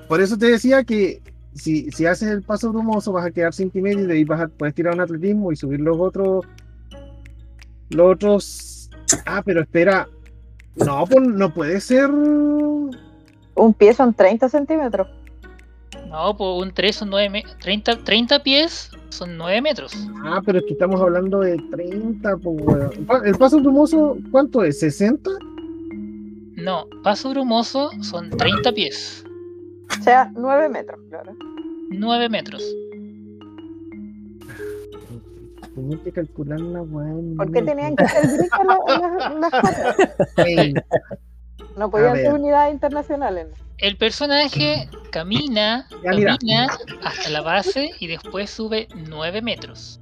Por 0.07 0.21
eso 0.21 0.37
te 0.37 0.47
decía 0.47 0.83
que 0.83 1.21
si, 1.53 1.91
si 1.91 2.05
haces 2.05 2.29
el 2.29 2.41
paso 2.41 2.71
brumoso 2.71 3.11
vas 3.11 3.25
a 3.25 3.31
quedar 3.31 3.53
5 3.53 3.77
y 3.77 3.81
medio 3.81 3.99
y 3.99 4.07
de 4.07 4.13
ahí 4.13 4.23
vas 4.23 4.41
a 4.41 4.47
puedes 4.47 4.73
tirar 4.73 4.93
un 4.93 5.01
atletismo 5.01 5.51
y 5.51 5.55
subir 5.55 5.79
los 5.81 5.97
otros. 5.99 6.45
Los 7.89 8.15
otros. 8.15 8.89
Ah, 9.25 9.41
pero 9.45 9.61
espera. 9.61 10.07
No, 10.75 11.05
pues 11.05 11.27
no 11.27 11.53
puede 11.53 11.81
ser. 11.81 12.09
Un 12.09 13.73
pie 13.77 13.93
son 13.93 14.13
30 14.13 14.49
centímetros. 14.49 15.07
No, 16.09 16.35
pues 16.37 16.63
un 16.63 16.73
3 16.73 16.95
son 16.95 17.09
9 17.09 17.29
metros. 17.29 17.57
30, 17.59 18.03
30 18.03 18.43
pies 18.43 18.89
son 19.09 19.37
9 19.37 19.61
metros. 19.61 19.93
Ah, 20.23 20.41
pero 20.45 20.59
es 20.59 20.65
que 20.65 20.73
estamos 20.73 21.01
hablando 21.01 21.39
de 21.41 21.57
30, 21.71 22.37
pues, 22.37 22.57
weón. 22.61 23.05
Pa- 23.05 23.21
El 23.25 23.35
paso 23.37 23.59
brumoso, 23.59 24.17
¿cuánto 24.31 24.63
es? 24.63 24.81
¿60? 24.81 25.29
No, 26.55 26.85
paso 27.03 27.29
brumoso 27.31 27.91
son 28.01 28.29
30 28.29 28.71
pies. 28.71 29.23
O 29.99 30.03
sea, 30.03 30.31
9 30.35 30.69
metros, 30.69 30.99
claro. 31.09 31.33
9 31.89 32.29
metros. 32.29 32.63
Tenía 35.75 35.97
que 36.03 36.11
calcular 36.11 36.59
la 36.59 36.81
weón. 36.81 37.35
¿Por 37.37 37.51
qué 37.51 37.61
tenían 37.61 37.95
que 37.95 38.03
la- 38.03 39.39
las-? 39.39 40.37
Ey, 40.37 40.73
No 41.77 41.91
podían 41.91 42.15
ser 42.15 42.33
unidades 42.33 42.73
internacionales. 42.73 43.47
El 43.79 43.97
personaje 43.97 44.89
camina, 45.11 45.87
Ya, 46.03 46.11
camina 46.11 46.67
hasta 47.03 47.29
la 47.29 47.41
base 47.41 47.91
y 47.99 48.07
después 48.07 48.49
sube 48.49 48.87
9 48.95 49.41
metros. 49.41 49.99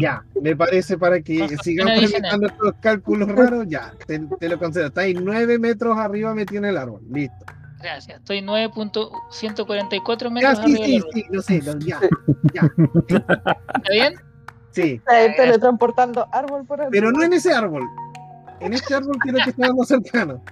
Ya, 0.00 0.22
me 0.42 0.54
parece 0.54 0.98
para 0.98 1.20
que 1.20 1.48
sigamos 1.62 1.98
presentando 1.98 2.46
estos 2.46 2.74
cálculos 2.80 3.28
raros, 3.30 3.64
ya, 3.68 3.94
te, 4.06 4.18
te 4.38 4.48
lo 4.48 4.58
concedo. 4.58 4.86
Está 4.88 5.00
ahí 5.02 5.14
9 5.14 5.58
metros 5.58 5.96
arriba 5.96 6.34
metido 6.34 6.58
en 6.58 6.66
el 6.66 6.76
árbol, 6.76 7.00
listo. 7.10 7.46
Gracias. 7.80 8.18
Estoy 8.18 8.40
9.144 8.42 10.24
Ya, 10.24 10.30
metros 10.30 10.58
sí, 10.58 10.62
arriba 10.64 10.84
sí, 10.84 10.92
del 10.92 11.00
árbol. 11.00 11.10
sí, 11.14 11.24
no 11.30 11.42
sé, 11.42 11.62
no, 11.62 11.78
ya, 11.78 12.00
¿Está 13.08 13.92
bien? 13.92 14.14
sí. 14.72 14.82
Está 14.94 15.12
ahí 15.16 15.34
teletransportando 15.36 16.28
árbol 16.32 16.66
por 16.66 16.80
árbol. 16.80 16.90
Pero 16.92 17.12
no 17.12 17.22
en 17.22 17.32
ese 17.32 17.52
árbol. 17.52 17.84
En 18.60 18.74
este 18.74 18.94
árbol 18.94 19.16
quiero 19.22 19.38
que 19.44 19.50
esté 19.50 19.72
más 19.72 19.88
cercano. 19.88 20.42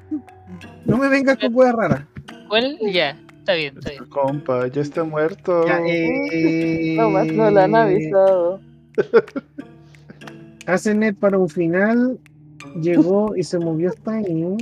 No 0.85 0.97
me 0.98 1.09
vengas 1.09 1.39
con 1.39 1.55
hueá 1.55 1.73
rara. 1.73 2.09
¿Cuál? 2.48 2.78
Ya. 2.93 3.16
Está 3.39 3.55
bien, 3.55 3.74
está 3.78 3.90
bien. 3.90 4.05
Compa, 4.06 4.66
ya 4.68 4.82
está 4.82 5.05
muerto. 5.05 5.66
Ya, 5.66 5.81
eh, 5.86 6.94
No 6.97 7.10
más 7.10 7.27
no 7.28 7.51
la 7.51 7.64
han 7.64 7.74
avisado. 7.77 8.60
Asenet 10.66 11.16
para 11.18 11.39
un 11.39 11.48
final 11.48 12.18
llegó 12.81 13.36
y 13.36 13.44
se 13.44 13.59
movió 13.59 13.90
hasta 13.90 14.14
ahí. 14.14 14.56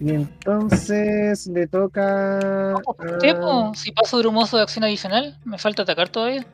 Y 0.00 0.10
entonces 0.14 1.46
le 1.48 1.66
toca. 1.66 2.74
¿Qué, 3.20 3.30
a- 3.30 3.40
po? 3.40 3.72
Si 3.74 3.90
paso 3.92 4.18
brumoso 4.18 4.56
de 4.56 4.62
acción 4.62 4.84
adicional, 4.84 5.36
me 5.44 5.58
falta 5.58 5.82
atacar 5.82 6.08
todavía. 6.08 6.46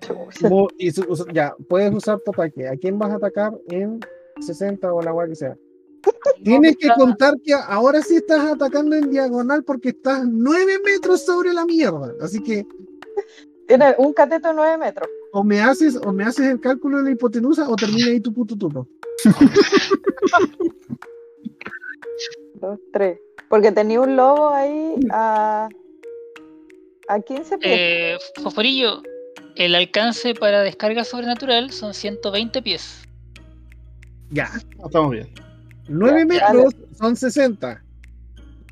Y 0.78 0.90
su- 0.92 1.26
ya, 1.32 1.54
puedes 1.68 1.92
usar 1.94 2.18
tu 2.24 2.30
ataque. 2.30 2.68
¿A 2.68 2.76
quién 2.76 2.98
vas 2.98 3.10
a 3.10 3.16
atacar 3.16 3.52
en 3.68 4.00
60 4.46 4.92
o 4.92 5.02
la 5.02 5.10
guay 5.12 5.28
que 5.30 5.36
sea? 5.36 5.56
Tienes 6.42 6.76
que 6.76 6.88
contar 6.96 7.34
que 7.42 7.54
ahora 7.54 8.02
sí 8.02 8.16
estás 8.16 8.44
atacando 8.44 8.94
en 8.94 9.10
diagonal 9.10 9.64
porque 9.64 9.88
estás 9.90 10.22
9 10.26 10.78
metros 10.84 11.24
sobre 11.24 11.52
la 11.54 11.64
mierda. 11.64 12.12
Así 12.20 12.42
que 12.42 12.66
Tiene 13.66 13.94
un 13.96 14.12
cateto 14.12 14.48
de 14.48 14.54
9 14.54 14.76
metros. 14.78 15.08
o 15.32 15.42
me 15.42 15.60
haces 15.62 15.96
o 15.96 16.12
me 16.12 16.24
haces 16.24 16.46
el 16.46 16.60
cálculo 16.60 16.98
de 16.98 17.04
la 17.04 17.10
hipotenusa 17.12 17.68
o 17.68 17.76
termina 17.76 18.08
ahí 18.08 18.20
tu 18.20 18.32
puto 18.34 18.56
turno. 18.56 18.86
Dos, 22.60 22.78
tres. 22.92 23.18
Porque 23.48 23.72
tenía 23.72 24.00
un 24.00 24.16
lobo 24.16 24.48
ahí 24.50 24.94
a, 25.10 25.68
a 27.08 27.20
15 27.20 27.58
pies. 27.58 27.72
Eh, 27.78 28.16
Fosforillo, 28.42 29.02
el 29.56 29.74
alcance 29.74 30.34
para 30.34 30.62
descarga 30.62 31.04
sobrenatural 31.04 31.70
son 31.70 31.94
120 31.94 32.62
pies. 32.62 33.02
Ya, 34.30 34.50
No, 34.78 34.86
estamos 34.86 35.10
bien. 35.12 35.28
9 35.88 36.20
Ya, 36.20 36.24
metros 36.52 36.74
son 36.98 37.16
60. 37.16 37.82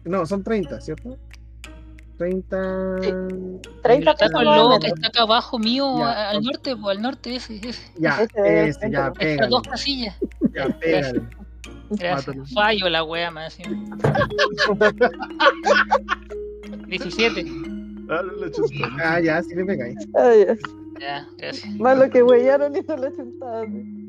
No, 0.04 0.26
son 0.26 0.42
30, 0.42 0.80
¿cierto? 0.80 1.18
30. 2.18 2.98
Sí. 3.02 3.08
Pero 3.08 3.60
30 3.82 4.10
está 4.12 4.30
con 4.30 4.32
son 4.32 4.40
el 4.40 4.46
9 4.46 4.58
lobo 4.58 4.78
que 4.80 4.86
está 4.88 5.08
acá 5.08 5.22
abajo 5.22 5.58
mío, 5.58 5.98
Ya, 5.98 6.30
al 6.30 6.42
norte, 6.42 6.76
pues, 6.76 6.96
al 6.96 7.02
norte 7.02 7.36
ese, 7.36 7.56
ese. 7.56 7.92
Ya, 7.98 8.22
Ese 8.22 8.68
ese, 8.68 8.90
ya, 8.90 9.12
pégale. 9.12 9.32
Estas 9.32 9.48
dos 9.50 9.62
casillas. 9.62 10.16
Ya, 10.54 10.68
pégale. 10.78 11.22
Gracias. 11.90 12.28
Mátalo. 12.28 12.46
Fallo 12.54 12.88
la 12.88 13.04
wea 13.04 13.30
más. 13.30 13.58
encima. 13.58 13.98
17. 16.88 17.44
Dale 18.06 18.32
la 18.38 18.50
chuta. 18.50 18.88
Ah, 19.02 19.20
ya, 19.20 19.42
sí 19.42 19.54
le 19.54 19.64
pegáis. 19.64 19.96
Ay, 20.14 20.46
ya. 20.46 20.56
Ya, 21.00 21.26
gracias. 21.38 21.74
Malo 21.76 22.08
que 22.10 22.22
huellaron 22.22 22.76
y 22.76 22.80
no 22.80 22.96
lo 22.96 23.10
chuntaron. 23.14 24.01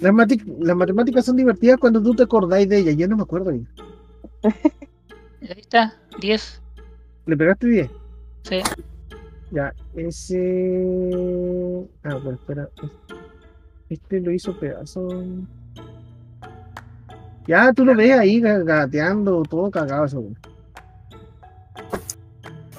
Las, 0.00 0.12
matemáticas 0.14 1.24
son 1.24 1.36
divertidas 1.36 1.78
cuando 1.78 2.02
tú 2.02 2.14
te 2.14 2.22
acordáis 2.22 2.68
de 2.68 2.78
ellas. 2.78 2.96
Yo 2.96 3.06
no 3.08 3.16
me 3.16 3.22
acuerdo 3.22 3.50
bien. 3.50 3.68
Ahí 4.42 5.60
está, 5.60 5.94
10. 6.20 6.62
¿Le 7.26 7.36
pegaste 7.36 7.66
10? 7.66 7.90
Sí. 8.44 8.60
Ya, 9.50 9.74
ese. 9.94 11.86
Ah, 12.04 12.14
bueno, 12.14 12.32
espera. 12.38 12.68
Este 13.88 14.20
lo 14.20 14.30
hizo 14.30 14.58
pedazo. 14.58 15.08
Ya, 17.46 17.72
tú 17.72 17.84
lo 17.84 17.94
ves 17.94 18.12
ahí 18.12 18.40
ga- 18.40 18.64
gateando, 18.64 19.42
todo 19.42 19.70
cagado 19.70 20.04
eso. 20.04 20.20
güey. 20.20 20.36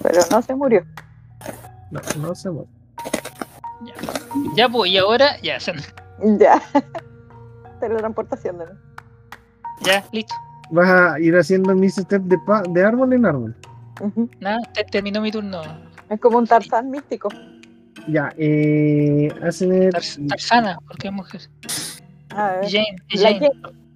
Pero 0.01 0.21
no 0.31 0.41
se 0.41 0.55
murió. 0.55 0.85
No, 1.91 1.99
no 2.21 2.33
se 2.33 2.49
muere. 2.49 2.69
Ya, 4.55 4.69
pues, 4.69 4.91
y 4.91 4.97
ahora, 4.97 5.39
ya, 5.41 5.59
se- 5.59 5.73
Ya. 6.39 6.61
Teletransportación 7.81 8.57
nuevo. 8.57 8.71
ya, 9.83 10.03
listo. 10.13 10.33
Vas 10.71 10.89
a 10.89 11.19
ir 11.19 11.35
haciendo 11.35 11.75
mis 11.75 11.95
step 11.95 12.21
de, 12.23 12.37
pa- 12.37 12.63
de 12.63 12.81
árbol 12.85 13.11
en 13.11 13.25
árbol. 13.25 13.55
Nada, 14.39 14.59
te- 14.73 14.85
terminó 14.85 15.19
mi 15.21 15.31
turno. 15.31 15.61
Es 16.09 16.19
como 16.21 16.37
un 16.37 16.47
Tarzán 16.47 16.89
místico. 16.89 17.27
Ya, 18.07 18.31
eh. 18.37 19.27
Tarzana, 20.29 20.77
porque 20.87 21.07
es 21.09 21.13
mujer. 21.13 21.41
A 22.35 22.51
ver. 22.53 22.69
Jane, 22.71 22.95
es 23.09 23.21
Jane. 23.21 23.49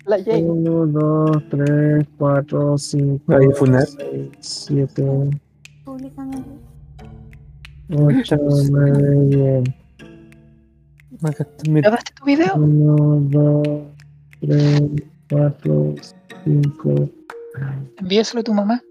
La 0.06 0.18
Jane. 0.24 0.44
1, 0.44 0.86
2, 0.88 1.44
3, 1.50 2.08
4, 2.18 2.78
5, 2.78 3.34
Ahí, 3.34 3.48
Funet. 3.56 3.88
6, 3.88 4.30
7, 4.40 5.30
públicamente. 5.86 6.50
8, 7.96 8.36
9, 8.72 9.64
10. 9.64 9.64
Acá 11.24 11.44
está 11.44 11.72
mi- 11.72 11.82
¿Grabaste 11.82 12.14
tu 12.14 12.26
video? 12.26 12.56
1, 12.56 13.20
2, 13.30 13.68
3, 14.42 14.82
4, 15.30 15.96
5, 16.44 17.10
Envíaselo 17.98 18.42
a 18.42 18.44
tu 18.44 18.54
mamá. 18.54 18.82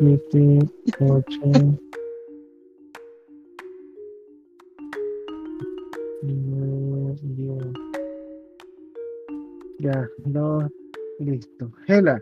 7, 0.00 0.58
8. 1.00 1.78
9, 6.22 7.16
10. 7.22 7.64
Ya, 9.80 10.08
dos, 10.24 10.64
listo. 11.20 11.70
Hela, 11.86 12.20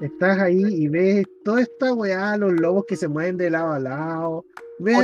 estás 0.00 0.38
ahí 0.40 0.60
y 0.62 0.88
ves 0.88 1.24
toda 1.44 1.62
esta 1.62 1.94
weá, 1.94 2.36
los 2.36 2.52
lobos 2.52 2.84
que 2.86 2.96
se 2.96 3.06
mueven 3.08 3.36
de 3.36 3.50
lado 3.50 3.72
a 3.72 3.78
lado. 3.78 4.44
Ves, 4.80 4.96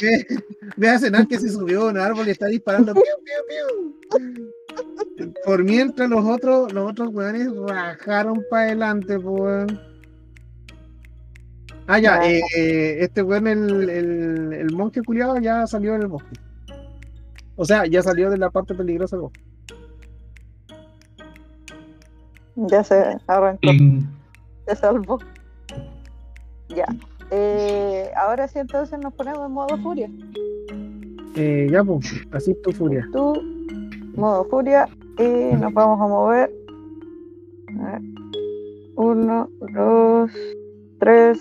Potenusa 0.76 0.76
la. 0.76 0.76
ves, 0.76 0.76
ves 0.76 0.90
a 0.90 0.98
Cenar 0.98 1.28
que 1.28 1.38
se 1.38 1.48
subió 1.48 1.82
a 1.82 1.90
un 1.90 1.98
árbol 1.98 2.28
y 2.28 2.30
está 2.30 2.46
disparando. 2.46 2.94
piu, 2.94 3.02
piu, 3.24 3.44
piu. 3.48 5.32
Por 5.44 5.64
mientras 5.64 6.08
los 6.08 6.24
otros, 6.24 6.72
los 6.72 6.90
otros 6.90 7.08
weones 7.12 7.48
rajaron 7.68 8.44
para 8.50 8.62
adelante, 8.64 9.16
weón. 9.18 9.80
Ah, 11.86 11.98
ya, 11.98 12.24
eh, 12.24 12.40
eh, 12.56 12.98
este 13.00 13.22
weón, 13.22 13.46
el, 13.46 13.90
el, 13.90 14.52
el 14.52 14.72
monje 14.72 15.02
culiado, 15.02 15.38
ya 15.38 15.66
salió 15.66 15.92
del 15.92 16.06
bosque. 16.06 16.38
O 17.56 17.64
sea, 17.64 17.86
ya 17.86 18.02
salió 18.02 18.30
de 18.30 18.38
la 18.38 18.50
parte 18.50 18.74
peligrosa 18.74 19.16
del 19.16 19.22
bosque. 19.22 19.40
Ya 22.56 22.84
se 22.84 23.16
arrancó. 23.26 23.58
Y 23.72 24.06
Se 24.66 24.76
salvó. 24.76 25.18
Ya. 26.68 26.86
Eh, 27.30 28.10
ahora 28.16 28.48
sí 28.48 28.58
entonces 28.58 28.98
nos 28.98 29.14
ponemos 29.14 29.46
en 29.46 29.52
modo 29.52 29.76
furia. 29.78 30.08
Eh, 31.36 31.68
ya, 31.70 31.84
pues, 31.84 32.12
así 32.32 32.54
tu 32.62 32.72
furia. 32.72 33.08
Tú, 33.12 33.34
modo 34.16 34.44
furia, 34.44 34.88
y 35.18 35.54
nos 35.54 35.72
vamos 35.72 36.00
a 36.00 36.06
mover. 36.06 36.52
A 37.80 37.92
ver. 37.92 38.02
Uno, 38.96 39.48
dos, 39.74 40.30
tres, 40.98 41.38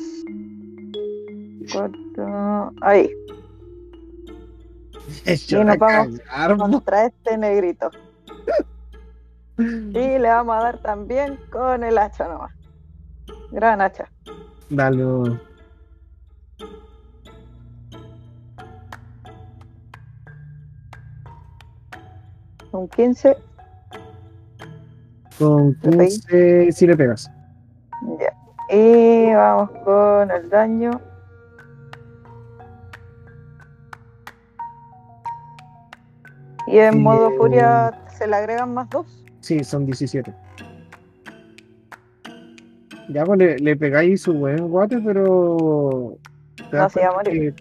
cuatro. 1.72 2.74
Ahí, 2.82 3.10
Hecho 5.26 5.64
nos 5.64 5.78
vamos 5.78 6.20
contra 6.58 7.06
este 7.06 7.38
negrito. 7.38 7.90
Y 9.58 9.94
le 9.94 10.30
vamos 10.30 10.56
a 10.56 10.64
dar 10.64 10.82
también 10.82 11.38
con 11.52 11.84
el 11.84 11.98
hacha 11.98 12.28
nomás. 12.28 12.54
Gran 13.52 13.82
hacha. 13.82 14.10
Dale. 14.70 15.40
Mo. 22.72 22.80
Un 22.82 22.88
15. 22.90 23.38
Con 25.38 25.78
¿Le 25.84 25.90
pegué? 25.92 26.06
15 26.08 26.72
si 26.72 26.88
le 26.88 26.98
pegas. 26.98 27.32
Ya. 28.20 28.34
Y 28.76 29.34
vamos 29.34 29.72
con 29.84 30.30
el 30.32 30.50
daño. 30.50 30.92
Y 36.68 36.78
en 36.78 37.02
modo 37.02 37.30
Eh, 37.32 37.38
furia 37.38 37.94
se 38.18 38.28
le 38.28 38.36
agregan 38.36 38.74
más 38.74 38.90
dos. 38.90 39.24
Sí, 39.42 39.64
son 39.64 39.86
17. 39.86 40.34
Ya, 43.10 43.24
pues 43.26 43.40
le, 43.40 43.58
le 43.58 43.76
pegáis 43.76 44.22
su 44.22 44.34
buen 44.34 44.68
guate, 44.68 45.00
pero. 45.00 46.18
te 46.70 46.78
No, 46.78 46.90
se 46.90 47.00
va 47.02 47.08
a 47.08 47.14
morir. 47.14 47.56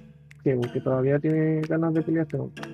Que, 0.45 0.59
que- 0.61 0.71
que 0.73 0.81
todavía 0.81 1.19
tiene 1.19 1.63
ganas 1.63 1.95
de 1.95 2.03
pelear. 2.03 2.27
este. 2.31 2.68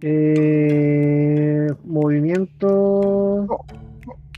Eh, 0.00 1.66
movimiento. 1.84 3.46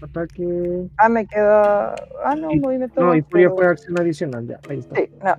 Ataque. 0.02 0.88
Ah, 0.96 1.08
me 1.08 1.26
queda. 1.26 1.94
Ah, 2.24 2.34
no, 2.34 2.50
Y- 2.50 2.60
movimiento. 2.60 3.00
No, 3.00 3.14
y 3.14 3.22
pero- 3.22 3.54
fue 3.54 3.66
acción 3.66 3.98
adicional. 4.00 4.46
Ya, 4.46 4.58
ahí 4.68 4.78
está. 4.78 4.96
Sí, 4.96 5.10
no. 5.22 5.34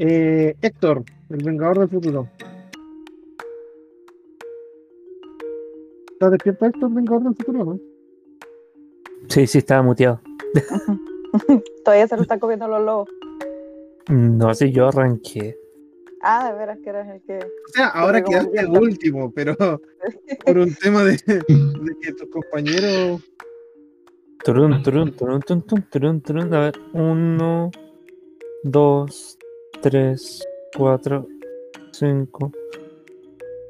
Eh, 0.00 0.56
Héctor, 0.62 1.04
el 1.30 1.44
Vengador 1.44 1.78
del 1.80 1.88
Futuro. 1.88 2.28
¿Estás 6.12 6.30
despierto, 6.32 6.66
Héctor, 6.66 6.92
Vengador 6.92 7.22
del 7.24 7.34
Futuro, 7.36 7.64
no? 7.64 7.78
Sí, 9.28 9.46
sí, 9.46 9.58
estaba 9.58 9.82
muteado. 9.82 10.20
Todavía 11.84 12.08
se 12.08 12.16
lo 12.16 12.22
están 12.22 12.38
comiendo 12.40 12.66
los 12.66 12.82
lobos. 12.82 13.08
No 14.08 14.54
sé, 14.54 14.72
yo 14.72 14.88
arranqué. 14.88 15.57
Ah, 16.20 16.50
de 16.50 16.58
veras 16.58 16.78
que 16.82 16.90
eres 16.90 17.06
el 17.08 17.22
que. 17.22 17.38
O 17.38 17.72
sea, 17.72 17.88
ahora 17.88 18.22
quedaste 18.22 18.50
viendo. 18.50 18.80
último, 18.80 19.32
pero 19.32 19.56
por 20.44 20.58
un 20.58 20.74
tema 20.74 21.04
de, 21.04 21.12
de 21.12 21.96
que 22.00 22.12
tus 22.12 22.28
compañeros. 22.30 23.22
Turun, 24.44 24.82
turun, 24.82 25.12
turun, 25.16 25.40
turun, 25.42 25.62
turun, 25.62 25.82
turun, 25.90 26.20
turun. 26.20 26.54
A 26.54 26.60
ver, 26.60 26.74
uno, 26.92 27.70
dos, 28.62 29.38
tres, 29.82 30.46
cuatro, 30.76 31.26
cinco, 31.92 32.52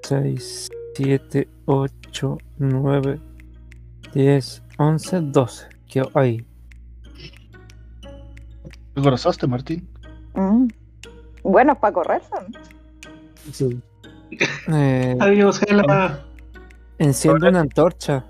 seis, 0.03 0.69
siete, 0.95 1.49
ocho, 1.67 2.39
nueve, 2.59 3.19
diez, 4.15 4.63
once, 4.79 5.21
doce. 5.21 5.67
Quedó 5.87 6.11
ahí. 6.15 6.45
¿Te 8.95 9.03
corazaste, 9.03 9.47
Martín? 9.47 9.89
Mm. 10.35 10.69
Buenos 11.49 11.79
para 11.79 11.93
correr, 11.95 12.23
son. 12.29 12.45
Sí. 13.53 13.81
Eh, 14.71 15.17
Adiós, 15.19 15.59
Gela. 15.61 16.25
enciendo 16.99 17.49
una 17.49 17.61
antorcha. 17.61 18.25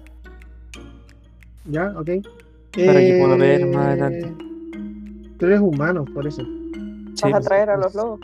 Ya, 1.65 1.89
ok. 1.97 2.07
Para 2.73 3.01
que 3.01 3.19
pueda 3.21 3.37
ver 3.37 3.61
Eh, 3.61 3.67
más 3.67 3.87
adelante. 3.89 4.33
Tú 5.39 5.47
eres 5.47 5.61
humano, 5.61 6.05
por 6.15 6.27
eso. 6.27 6.43
Sí, 7.15 7.23
Vas 7.25 7.35
a 7.35 7.41
traer 7.41 7.71
a 7.71 7.77
los 7.77 7.95
lobos. 7.95 8.21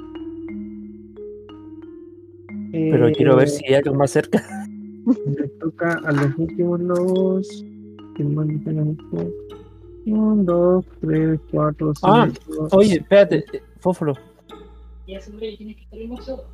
pero 2.70 3.10
quiero 3.12 3.36
ver 3.36 3.48
si 3.48 3.64
hay 3.66 3.74
algo 3.74 3.94
más 3.94 4.10
cerca. 4.12 4.42
Le 5.26 5.48
toca 5.60 6.00
a 6.04 6.12
los 6.12 6.38
últimos 6.38 6.80
lobos. 6.80 7.64
¿Quién 8.14 8.34
más 8.34 8.46
dice 8.46 8.72
la 8.72 8.82
gente? 8.84 9.32
Uno, 10.06 10.42
dos, 10.44 10.84
cuatro, 15.06 15.16
Ah, 15.16 15.20
cinco. 15.26 15.38
Oye, 15.40 15.50
espérate, 15.52 15.86
eh, 15.92 16.08
Fósforo. 16.08 16.44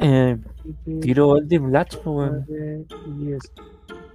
Eh, 0.00 0.38
siete, 0.84 1.00
tiro 1.00 1.36
el 1.38 1.48
de 1.48 1.58
Blast, 1.58 1.94
pues, 1.96 2.06
weón. 2.06 2.86
diez. 3.18 3.52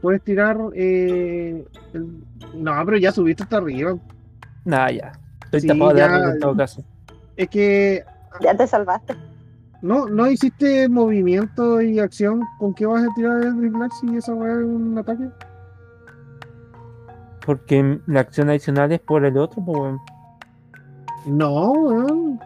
Puedes 0.01 0.21
tirar. 0.23 0.57
Eh, 0.73 1.63
el- 1.93 2.23
No, 2.55 2.73
pero 2.85 2.97
ya 2.97 3.11
subiste 3.11 3.43
hasta 3.43 3.57
arriba. 3.57 3.95
Nah, 4.65 4.89
ya. 4.89 5.11
Estoy 5.45 5.61
Sí, 5.61 5.67
tapado 5.67 5.91
de 5.93 5.97
ya- 5.99 6.05
armas 6.05 6.33
en 6.33 6.39
todo 6.39 6.55
caso. 6.57 6.83
Es 7.37 7.47
que 7.49 8.03
Ya 8.41 8.55
te 8.55 8.67
salvaste. 8.67 9.15
no, 9.81 10.07
no 10.07 10.29
hiciste 10.29 10.89
movimiento 10.89 11.81
y 11.81 11.99
acción. 11.99 12.41
¿Con 12.59 12.73
qué 12.73 12.85
vas 12.85 13.03
a 13.03 13.13
tirar 13.15 13.41
el 13.43 13.53
Black 13.69 13.91
si 13.93 14.15
esa 14.17 14.33
weá 14.33 14.51
es 14.53 14.65
un 14.65 14.97
ataque? 14.97 15.29
Porque 17.45 17.99
la 18.07 18.19
acción 18.21 18.49
adicional 18.49 18.91
es 18.91 18.99
por 18.99 19.25
el 19.25 19.37
otro, 19.37 19.63
pues, 19.65 19.77
weón. 19.79 19.99
No, 21.25 21.71
weón. 21.71 22.39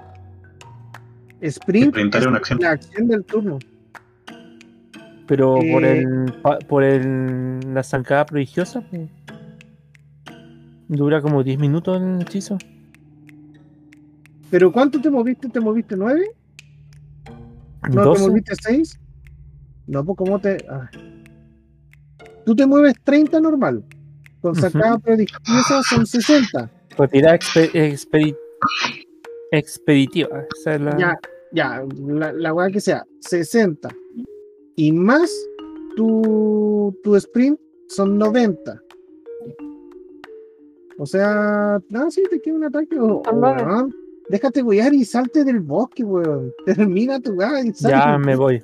Sprint 1.48 1.96
es 2.16 2.26
una 2.26 2.38
acción. 2.38 2.60
la 2.62 2.72
acción 2.72 3.08
del 3.08 3.24
turno. 3.24 3.60
Pero 5.28 5.56
por 5.72 5.84
Eh. 5.84 6.00
el 6.02 6.34
pa- 6.42 6.60
por 6.60 6.84
el 6.84 7.60
la 7.74 7.84
zancada 7.84 8.26
prodigiosa, 8.26 8.82
pues. 8.82 9.10
Dura 10.88 11.20
como 11.22 11.44
10 11.44 11.58
minutos 11.58 12.00
el 12.02 12.22
hechizo. 12.22 12.58
¿Pero 14.52 14.72
cuánto 14.72 15.02
te 15.02 15.10
moviste? 15.10 15.50
¿Te 15.50 15.60
moviste 15.60 15.96
nueve? 15.98 16.24
¿No 17.90 17.90
te 17.90 18.08
12. 18.10 18.28
moviste 18.30 18.54
seis? 18.62 19.00
No, 19.88 20.06
pues 20.06 20.18
cómo 20.18 20.40
te. 20.40 20.58
ah. 20.70 20.90
Tú 22.46 22.56
te 22.56 22.66
mueves 22.68 22.94
30 23.04 23.40
normal. 23.40 23.84
Con 24.42 24.54
sacada 24.56 25.00
prodigiosa 25.00 25.82
son 25.90 26.06
60. 26.06 26.70
Retirada 26.98 27.36
expe- 27.40 27.72
expedi- 27.74 28.38
expeditiva. 29.52 30.44
Esa 30.60 30.76
es 30.76 30.82
la. 30.82 30.98
Ya, 30.98 31.20
ya, 31.56 31.84
la, 32.08 32.32
la 32.34 32.54
weá 32.54 32.70
que 32.70 32.82
sea, 32.82 33.06
60. 33.22 33.90
Y 34.76 34.92
más 34.92 35.32
tu, 35.96 36.94
tu 37.04 37.16
sprint 37.16 37.60
son 37.88 38.18
90. 38.18 38.82
O 40.98 41.06
sea, 41.06 41.80
no, 41.90 42.12
sí, 42.12 42.24
te 42.30 42.42
queda 42.42 42.56
un 42.56 42.64
ataque. 42.66 42.98
O, 43.00 43.22
Son 43.26 43.36
o, 43.36 43.40
nueve. 43.40 43.64
weón, 43.66 43.94
déjate 44.30 44.64
wear 44.64 44.94
y 44.94 45.04
salte 45.04 45.44
del 45.44 45.60
bosque, 45.60 46.04
weón. 46.04 46.54
Termina 46.66 47.20
tu 47.20 47.32
weá 47.34 47.62
y 47.62 47.74
salte. 47.74 47.98
Ya 47.98 48.18
me 48.18 48.36
voy. 48.36 48.64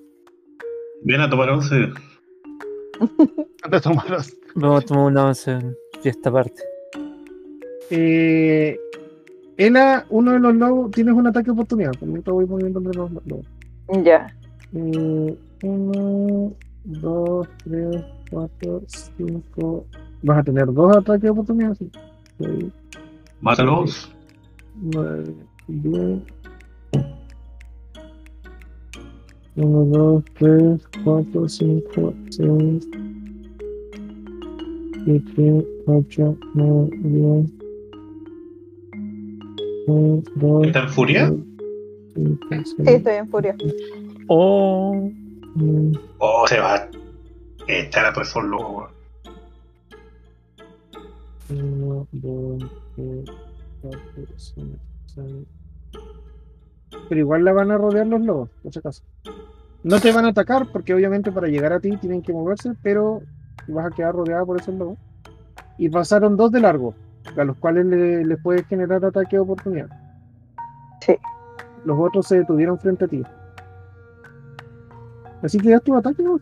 Ven 1.04 1.22
a 1.22 1.30
tomar 1.30 1.50
once. 1.50 1.76
Te 3.70 3.82
tomarás. 3.82 4.38
Vamos 4.56 4.84
a 4.84 4.86
tomar 4.86 5.06
una 5.06 5.26
once 5.28 5.52
en 5.52 5.76
esta 6.04 6.32
parte. 6.32 6.62
Eh, 7.90 8.78
Ela, 9.62 10.08
uno 10.10 10.32
de 10.32 10.40
los 10.40 10.56
lobos, 10.56 10.90
tienes 10.90 11.14
un 11.14 11.28
ataque 11.28 11.46
de 11.46 11.52
oportunidad. 11.52 11.92
Por 12.00 12.10
mientras 12.10 12.34
voy 12.34 12.48
poniendo 12.48 12.80
entre 12.80 12.98
los 12.98 13.12
lobos. 13.12 13.46
Ya. 14.04 14.36
Eh, 14.74 15.38
uno, 15.62 16.52
dos, 16.84 17.48
tres, 17.64 18.04
cuatro, 18.32 18.82
cinco. 18.88 19.86
Vas 20.24 20.40
a 20.40 20.44
tener 20.44 20.66
dos 20.74 20.98
ataques 20.98 21.22
de 21.22 21.30
oportunidad. 21.30 21.76
Sí. 21.76 21.92
Seis, 22.40 22.66
Mátalos. 23.40 24.12
nueve, 24.82 25.36
diez. 25.68 26.20
Uno, 29.58 29.86
dos, 29.86 30.24
tres, 30.40 30.82
cuatro, 31.04 31.48
cinco, 31.48 32.16
seis, 32.32 32.88
siete, 35.06 35.68
ocho, 35.86 36.36
nueve, 36.56 36.90
diez. 37.04 37.61
¿Está 40.64 40.80
en 40.80 40.90
furia? 40.90 41.34
Sí, 42.16 42.74
estoy 42.86 43.14
en 43.14 43.30
furia. 43.30 43.56
Oh, 44.28 45.10
Oh, 46.20 46.48
se 46.48 46.60
va 46.60 46.76
a 46.76 46.90
echar 47.68 48.06
a 48.06 48.14
cinco, 54.38 54.78
seis. 55.08 55.48
Pero 57.10 57.20
igual 57.20 57.44
la 57.44 57.54
van 57.54 57.72
a 57.72 57.78
rodear 57.78 58.08
los 58.08 58.22
lobos, 58.22 58.50
por 58.64 58.72
si 58.72 58.80
acaso. 58.80 59.04
No 59.84 60.00
te 60.00 60.12
van 60.12 60.26
a 60.26 60.30
atacar 60.30 60.68
porque 60.72 60.94
obviamente 60.94 61.32
para 61.32 61.48
llegar 61.48 61.74
a 61.74 61.80
ti 61.80 61.98
tienen 61.98 62.22
que 62.22 62.34
moverse, 62.34 62.74
pero 62.82 63.22
vas 63.68 63.92
a 63.92 63.96
quedar 63.96 64.16
rodeada 64.16 64.46
por 64.46 64.60
esos 64.62 64.76
lobos. 64.76 64.98
Y 65.78 65.90
pasaron 65.90 66.38
dos 66.38 66.52
de 66.52 66.60
largo, 66.60 66.94
a 67.38 67.44
los 67.44 67.58
cuales 67.58 67.86
le, 67.86 68.26
le 68.26 68.38
puede 68.38 68.64
generar 68.64 69.04
ataque 69.06 69.36
de 69.36 69.42
oportunidad. 69.42 69.90
Sí. 71.02 71.18
Los 71.86 71.98
otros 72.00 72.28
se 72.28 72.38
detuvieron 72.40 72.78
frente 72.80 73.06
a 73.06 73.08
ti. 73.08 73.24
Así 75.42 75.58
que 75.58 75.70
ya 75.70 75.80
tu 75.80 75.96
ataque, 75.96 76.22
¿no? 76.22 76.40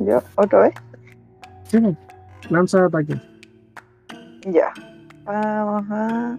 ¿Yo? 0.00 0.22
¿Otra 0.34 0.60
vez? 0.60 0.74
Sí, 1.64 1.78
pues. 1.78 1.96
lanza 2.50 2.84
ataque. 2.84 3.20
Ya. 4.46 4.72
Vamos 5.24 5.84
a. 5.90 6.38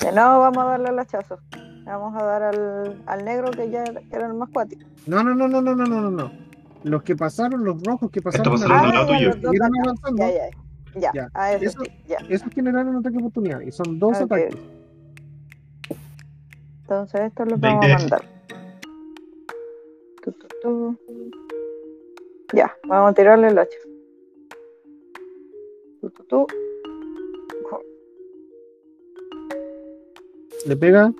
De 0.00 0.12
nuevo 0.12 0.40
vamos 0.40 0.58
a 0.58 0.64
darle 0.64 0.88
al 0.88 0.98
hachazo. 0.98 1.38
Vamos 1.84 2.20
a 2.20 2.24
dar 2.24 2.42
al, 2.42 3.02
al 3.06 3.24
negro 3.24 3.50
que 3.50 3.70
ya 3.70 3.84
era 4.10 4.26
el 4.26 4.34
más 4.34 4.48
cuático. 4.50 4.86
No, 5.06 5.22
no, 5.22 5.34
no, 5.34 5.48
no, 5.48 5.60
no, 5.60 5.74
no, 5.74 5.86
no, 5.86 6.10
no. 6.10 6.43
Los 6.84 7.02
que 7.02 7.16
pasaron, 7.16 7.64
los 7.64 7.82
rojos 7.82 8.10
que 8.10 8.20
pasaron 8.20 8.62
al 8.62 8.68
lado 8.68 9.06
tuyo. 9.06 9.30
los 9.40 9.54
acá. 9.56 9.68
avanzando. 9.82 10.22
Ya, 10.22 10.50
ya. 11.00 11.12
Ya, 11.14 11.56
eso, 11.56 11.82
sí, 11.82 11.90
ya. 12.06 12.18
esos 12.28 12.52
generaron 12.52 12.88
un 12.94 12.96
ataque 12.96 13.16
de 13.16 13.22
oportunidad 13.22 13.60
y 13.62 13.72
son 13.72 13.98
dos 13.98 14.16
Ok. 14.18 14.24
ataques. 14.26 14.54
Entonces 16.82 17.20
esto 17.22 17.44
lo 17.46 17.56
Veinte. 17.56 17.68
vamos 17.68 17.84
a 17.86 17.98
mandar. 17.98 18.24
Tu, 20.22 20.32
tu, 20.32 20.46
tu. 20.62 20.98
Ya, 22.52 22.72
vamos 22.86 23.10
a 23.10 23.14
tirarle 23.14 23.48
el 23.48 23.58
hacha. 23.58 23.78
Tu, 26.00 26.10
tu, 26.10 26.22
tu. 26.24 26.46
Le 30.66 30.76
pega 30.76 31.12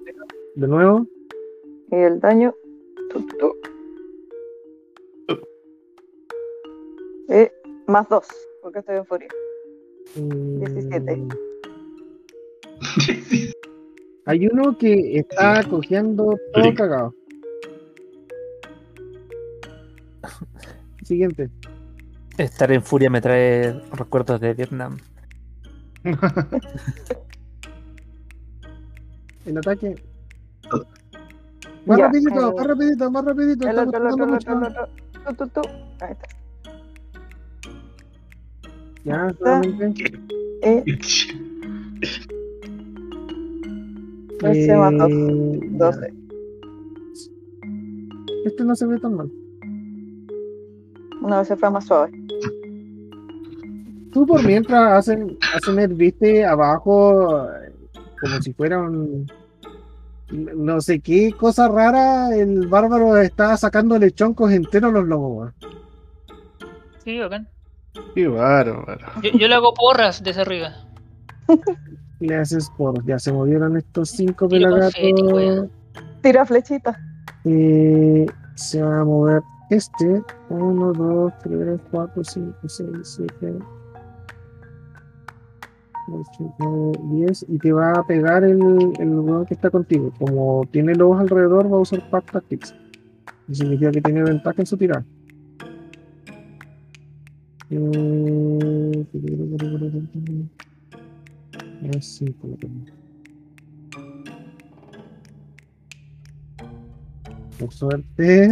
de 0.55 0.69
nuevo. 0.69 1.07
Y 1.91 1.97
el 1.97 2.21
daño. 2.21 2.55
Y 7.29 7.51
más 7.91 8.09
dos, 8.09 8.27
porque 8.63 8.81
estoy 8.81 8.97
en 8.97 9.07
furia. 9.07 9.29
Mm, 10.17 10.59
17. 10.61 11.23
Hay 14.27 14.47
uno 14.47 14.77
que 14.79 15.19
está 15.19 15.63
cojeando 15.69 16.37
todo 16.53 16.75
cagado. 16.75 17.15
Siguiente. 21.03 21.51
Estar 22.39 22.73
en 22.73 22.83
furia 22.83 23.11
me 23.11 23.21
trae 23.21 23.73
recuerdos 23.93 24.41
de 24.41 24.55
Vietnam. 24.55 24.99
El 29.45 29.59
ataque. 29.59 29.95
Más 31.85 31.99
Ya, 31.99 32.07
rapidito, 32.07 32.51
eh, 32.51 32.55
más 32.57 32.67
rapidito, 32.67 33.11
más 33.11 33.25
rapidito. 33.27 33.69
El 33.69 33.79
estamos 33.79 33.95
otro, 33.95 33.99
el 33.99 34.07
otro, 34.07 34.25
el 34.25 34.31
tardando 34.31 34.37
otro, 34.37 34.53
el 34.53 34.59
mucho. 34.61 34.81
otro. 34.81 34.89
Tu, 35.13 35.35
tu, 35.35 35.49
tu. 35.49 35.69
Ahí 36.01 36.13
está. 36.13 36.29
Ya, 39.05 39.35
solamente. 39.39 40.19
Eh, 40.63 40.85
ya. 44.43 44.91
12. 44.91 46.15
Este 48.45 48.65
no 48.65 48.75
se 48.75 48.87
ve 48.87 48.99
tan 48.99 49.15
mal. 49.15 49.31
No, 51.23 51.41
ese 51.41 51.57
fue 51.57 51.71
más 51.71 51.87
suave. 51.87 52.13
Tú 54.13 54.27
por 54.27 54.45
mientras 54.45 54.93
hacen, 54.93 55.39
hacen 55.55 55.79
el 55.79 55.95
viste 55.95 56.45
abajo 56.45 57.47
eh, 57.49 57.73
como 58.21 58.41
si 58.43 58.53
fuera 58.53 58.81
un 58.81 59.27
no 60.31 60.81
sé 60.81 61.01
qué 61.01 61.33
cosa 61.33 61.69
rara, 61.69 62.35
el 62.35 62.67
bárbaro 62.67 63.17
está 63.19 63.57
sacándole 63.57 64.11
choncos 64.13 64.53
enteros 64.53 64.91
a 64.91 64.95
los 64.95 65.07
lobos. 65.07 65.53
Sí, 67.05 67.19
bacán. 67.19 67.49
Qué 68.15 68.29
bárbaro. 68.29 69.07
Yo, 69.23 69.31
yo 69.31 69.49
le 69.49 69.55
hago 69.55 69.75
porras 69.75 70.23
desde 70.23 70.43
arriba. 70.43 70.73
Le 72.21 72.37
haces 72.37 72.71
por, 72.77 73.05
ya 73.05 73.19
se 73.19 73.33
movieron 73.33 73.77
estos 73.77 74.11
cinco 74.11 74.49
pelagatos. 74.49 74.95
Tira 76.23 76.47
flechita. 76.47 76.99
Eh, 77.45 78.25
se 78.55 78.83
va 78.83 79.01
a 79.01 79.05
mover 79.05 79.43
este. 79.71 80.23
1, 80.49 80.93
2, 80.93 81.33
3, 81.43 81.81
4, 81.91 82.25
5, 82.25 82.57
6, 82.67 82.89
7, 83.03 83.59
8, 86.09 86.55
9, 86.59 86.93
10. 87.27 87.47
Y 87.49 87.59
te 87.59 87.73
va 87.73 87.93
a 87.93 88.07
pegar 88.07 88.45
el, 88.45 88.61
el 88.99 89.19
weón 89.19 89.45
que 89.45 89.55
está 89.55 89.71
contigo. 89.71 90.13
Como 90.19 90.63
tiene 90.71 90.95
lobos 90.95 91.21
alrededor, 91.21 91.71
va 91.71 91.77
a 91.77 91.81
usar 91.81 92.09
Pack 92.11 92.33
Tactics. 92.33 92.75
Eso 93.49 93.63
significa 93.63 93.91
que 93.91 94.01
tiene 94.01 94.23
ventaja 94.23 94.63
en 94.63 94.67
su 94.67 94.77
tirada. 94.77 95.05
Así, 101.97 102.25
por 102.31 102.51
lo 102.51 102.57
que- 102.57 102.69
Por 107.59 107.73
suerte. 107.73 108.51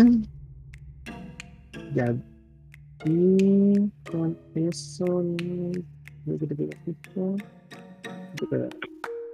Ya. 1.94 2.14
Y 3.04 3.90
con 4.10 4.36
eso. 4.54 5.24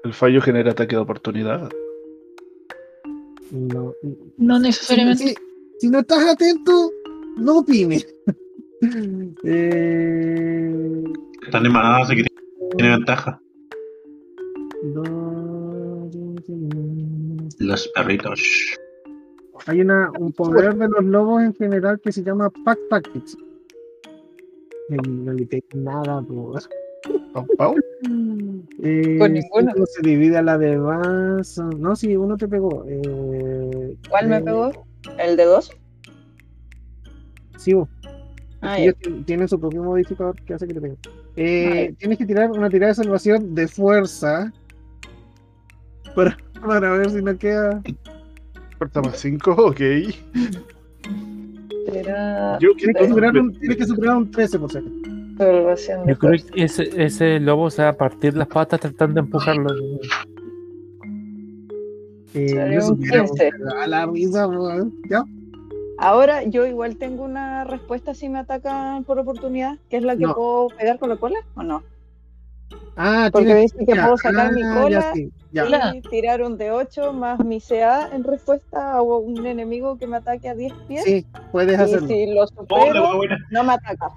El 0.05 0.13
fallo 0.13 0.41
genera 0.41 0.71
ataque 0.73 0.97
de 0.97 1.03
oportunidad. 1.03 1.69
No. 3.51 3.93
No 4.39 4.57
Si, 4.57 4.63
necesariamente. 4.63 5.29
si- 5.29 5.35
si 5.81 5.89
no 5.91 6.01
estás 6.01 6.25
atento, 6.33 6.91
no 7.37 7.59
opines. 7.59 8.07
Eh, 9.45 11.05
Están 11.45 11.65
animadas, 11.65 12.03
así 12.03 12.17
que 12.17 12.25
tiene 12.77 12.97
ventaja. 12.97 13.41
Los 17.59 17.89
perritos. 17.89 18.43
Hay 19.67 19.81
una, 19.81 20.11
un 20.19 20.33
poder 20.33 20.75
de 20.77 20.89
los 20.89 21.05
lobos 21.05 21.43
en 21.43 21.55
general 21.55 22.01
que 22.01 22.13
se 22.13 22.23
llama 22.23 22.51
Pack 22.65 22.79
Tactics. 22.89 23.37
Ay, 24.91 24.99
No 25.07 25.33
le 25.33 25.47
pegué 25.47 25.65
nada, 25.75 26.23
po. 26.23 26.55
Pau, 27.33 27.47
pau. 27.57 27.75
Eh, 28.83 29.17
Con 29.19 29.33
ninguno. 29.33 29.73
se 29.87 30.03
divide 30.03 30.39
a 30.39 30.43
la 30.43 30.59
de 30.59 30.77
más. 30.79 31.59
No, 31.79 31.97
sí, 31.97 32.17
uno 32.17 32.37
te 32.37 32.49
pegó. 32.49 32.85
Eh, 32.87 33.97
¿Cuál 34.09 34.29
me 34.29 34.39
eh, 34.39 34.43
pegó? 34.43 34.87
¿El 35.19 35.37
de 35.37 35.45
dos? 35.45 35.71
Sí, 37.57 37.75
vos. 37.75 37.89
Ah, 38.61 38.79
Ellos 38.79 38.95
tienen 39.25 39.47
su 39.49 39.59
propio 39.59 39.83
modificador 39.85 40.35
que 40.43 40.55
hace 40.55 40.67
que 40.67 40.75
te 40.75 40.81
peguen. 40.81 40.99
Eh, 41.37 41.67
Vale. 41.69 41.93
Tienes 41.99 42.19
que 42.19 42.27
tirar 42.27 42.51
una 42.51 42.69
tirada 42.69 42.89
de 42.89 42.95
salvación 42.97 43.55
de 43.55 43.69
fuerza 43.69 44.53
para, 46.15 46.37
para 46.67 46.93
ver 46.93 47.11
si 47.11 47.23
no 47.23 47.37
queda. 47.39 47.81
Fuerza 48.79 49.03
más 49.03 49.19
5, 49.19 49.51
ok. 49.53 49.81
Yo 52.61 52.75
Tienes 52.77 52.97
que 52.97 53.09
superar 53.09 53.37
un, 53.37 53.53
tienes 53.59 53.77
que 53.79 53.87
superar 53.87 54.17
un 54.17 54.31
13 54.31 54.59
por 54.59 54.73
de 54.73 54.83
Yo 56.09 56.19
creo 56.19 56.33
que 56.33 56.65
ese, 56.65 56.91
ese 57.03 57.41
lobo 57.41 57.71
se 57.71 57.83
va 57.83 57.91
a 57.91 57.97
partir 57.97 58.37
las 58.37 58.49
patas 58.49 58.81
tratando 58.81 59.15
de 59.15 59.21
empujarlo. 59.21 59.71
Eh, 62.35 62.49
Salió 62.49 62.81
yo 62.81 62.97
15. 62.97 63.51
a 63.81 63.87
la 63.87 64.07
risa. 64.07 64.49
¿Ya? 65.09 65.23
Ahora 65.99 66.45
yo 66.45 66.65
igual 66.67 66.97
tengo 66.97 67.25
una 67.25 67.65
respuesta 67.65 68.15
si 68.15 68.29
me 68.29 68.39
atacan 68.39 69.05
por 69.05 69.19
oportunidad, 69.19 69.77
que 69.91 69.97
es 69.97 70.03
la 70.05 70.17
que 70.17 70.23
No. 70.25 70.35
puedo 70.35 70.69
pegar 70.79 70.99
con 70.99 71.09
la 71.09 71.17
cola 71.17 71.39
o 71.57 71.63
no. 71.63 71.83
Ah, 72.97 73.29
Porque 73.33 73.47
tienes- 73.47 73.73
dice 73.73 73.85
que 73.87 73.95
ya, 73.97 74.05
puedo 74.05 74.17
sacar 74.19 74.53
mi 74.53 74.63
ah, 74.63 74.81
cola 74.83 75.01
Ya, 75.01 75.13
sí, 75.15 75.33
ya. 75.53 75.65
Hola. 75.65 75.93
y 75.97 76.01
tirar 76.03 76.43
un 76.43 76.57
de 76.59 76.71
8 76.71 77.13
más 77.13 77.39
mi 77.41 77.61
CA 77.61 78.09
en 78.13 78.25
respuesta 78.25 78.93
a 78.93 79.03
un 79.03 79.45
enemigo 79.47 79.99
que 79.99 80.07
me 80.07 80.17
ataque 80.19 80.49
a 80.49 80.55
10 80.55 80.73
pies. 80.87 81.05
Sí, 81.05 81.27
puedes 81.53 81.79
y 81.79 81.83
hacerlo. 81.83 82.07
si 82.09 82.27
lo 82.35 82.47
supero, 82.47 83.21
no 83.51 83.65
me 83.65 83.73
ataca. 83.73 84.11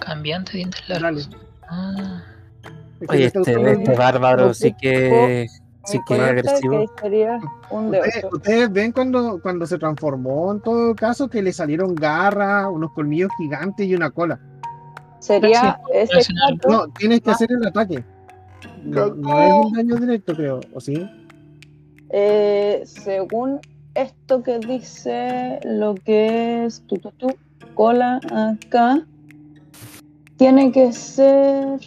Cambiante 0.00 0.52
de 0.52 0.58
dientes 0.58 0.88
largos. 0.88 1.30
Ah, 1.68 2.22
Oye, 3.08 3.26
este, 3.26 3.40
este 3.72 3.94
bárbaro 3.94 4.54
sí 4.54 4.74
que, 4.80 5.46
colita, 6.06 6.26
agresivo. 6.28 6.84
Ustedes, 7.70 8.24
8. 8.24 8.28
ustedes 8.32 8.72
ven 8.72 8.92
cuando, 8.92 9.40
cuando 9.40 9.66
se 9.66 9.78
transformó, 9.78 10.52
en 10.52 10.60
todo 10.60 10.94
caso, 10.94 11.28
que 11.28 11.42
le 11.42 11.52
salieron 11.52 11.94
garras, 11.94 12.66
unos 12.70 12.92
colmillos 12.92 13.30
gigantes 13.38 13.86
y 13.86 13.94
una 13.94 14.10
cola. 14.10 14.38
Sería 15.20 15.78
ese 15.92 16.32
No, 16.68 16.86
tienes 16.98 17.20
que 17.20 17.30
Ah. 17.30 17.32
hacer 17.34 17.50
el 17.50 17.66
ataque. 17.66 18.04
No, 18.84 19.14
no 19.14 19.42
es 19.42 19.52
un 19.52 19.72
daño 19.72 19.96
directo, 19.96 20.34
creo, 20.34 20.60
¿o 20.72 20.80
sí? 20.80 21.08
eh, 22.10 22.82
según 22.84 23.60
esto 23.94 24.42
que 24.42 24.58
dice 24.60 25.58
lo 25.64 25.94
que 25.94 26.64
es 26.66 26.80
tu, 26.86 26.96
tu, 26.98 27.10
tu, 27.12 27.28
cola 27.74 28.20
acá, 28.30 29.04
tiene 30.36 30.70
que 30.70 30.92
ser 30.92 31.80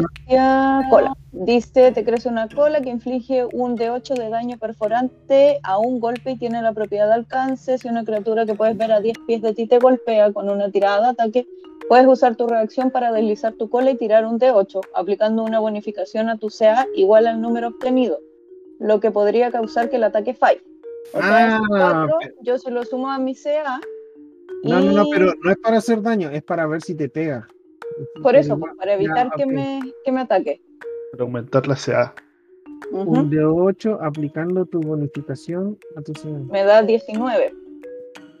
bestia, 0.00 0.86
cola. 0.90 1.14
Dice, 1.32 1.92
te 1.92 2.04
crece 2.04 2.28
una 2.28 2.48
cola 2.48 2.80
que 2.80 2.90
inflige 2.90 3.46
un 3.52 3.76
D8 3.76 4.14
de 4.14 4.28
daño 4.28 4.58
perforante 4.58 5.58
a 5.62 5.78
un 5.78 5.98
golpe 5.98 6.32
y 6.32 6.38
tiene 6.38 6.60
la 6.62 6.72
propiedad 6.72 7.06
de 7.08 7.14
alcance. 7.14 7.78
Si 7.78 7.88
una 7.88 8.04
criatura 8.04 8.44
que 8.44 8.54
puedes 8.54 8.76
ver 8.76 8.92
a 8.92 9.00
10 9.00 9.16
pies 9.26 9.42
de 9.42 9.54
ti 9.54 9.66
te 9.66 9.78
golpea 9.78 10.32
con 10.32 10.50
una 10.50 10.70
tirada 10.70 11.00
de 11.00 11.08
ataque, 11.08 11.46
puedes 11.88 12.06
usar 12.06 12.36
tu 12.36 12.46
reacción 12.46 12.90
para 12.90 13.12
deslizar 13.12 13.54
tu 13.54 13.68
cola 13.70 13.90
y 13.90 13.96
tirar 13.96 14.26
un 14.26 14.38
D8, 14.38 14.80
aplicando 14.94 15.42
una 15.42 15.58
bonificación 15.58 16.28
a 16.28 16.38
tu 16.38 16.48
CA 16.48 16.86
igual 16.94 17.26
al 17.26 17.40
número 17.40 17.68
obtenido, 17.68 18.18
lo 18.78 19.00
que 19.00 19.10
podría 19.10 19.50
causar 19.50 19.90
que 19.90 19.96
el 19.96 20.04
ataque 20.04 20.34
falle. 20.34 20.62
O 21.14 21.18
sea, 21.18 21.56
esos 21.56 21.68
Ah, 21.72 22.06
cuatro, 22.08 22.30
yo 22.42 22.58
se 22.58 22.70
lo 22.70 22.84
sumo 22.84 23.10
a 23.10 23.18
mi 23.18 23.34
CA. 23.34 23.80
No, 24.64 24.80
no, 24.80 24.92
no, 24.92 25.04
pero 25.10 25.32
no 25.42 25.50
es 25.50 25.58
para 25.58 25.78
hacer 25.78 26.02
daño, 26.02 26.30
es 26.30 26.42
para 26.42 26.66
ver 26.66 26.82
si 26.82 26.94
te 26.94 27.08
pega. 27.08 27.48
Por 28.22 28.36
eso, 28.36 28.58
pues, 28.58 28.72
para 28.76 28.94
evitar 28.94 29.30
que, 29.36 29.46
me, 29.46 29.80
que 30.04 30.12
me 30.12 30.20
ataque. 30.20 30.60
Para 31.12 31.24
aumentar 31.24 31.66
la 31.66 31.76
CA. 31.76 32.14
Un 32.92 33.30
de 33.30 33.42
8 33.44 33.98
aplicando 34.02 34.66
tu 34.66 34.80
bonificación 34.80 35.78
a 35.96 36.02
tu 36.02 36.12
señal. 36.14 36.42
Me 36.50 36.62
da 36.64 36.82
19. 36.82 37.54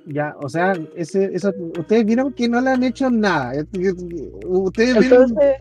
Ya, 0.06 0.34
o 0.40 0.48
sea, 0.48 0.74
ese, 0.96 1.30
eso, 1.32 1.52
ustedes 1.78 2.04
vieron 2.04 2.32
que 2.32 2.48
no 2.48 2.60
le 2.60 2.70
han 2.70 2.82
hecho 2.82 3.08
nada. 3.10 3.52
Ustedes 4.44 4.98
vieron 4.98 5.22
Entonces, 5.30 5.54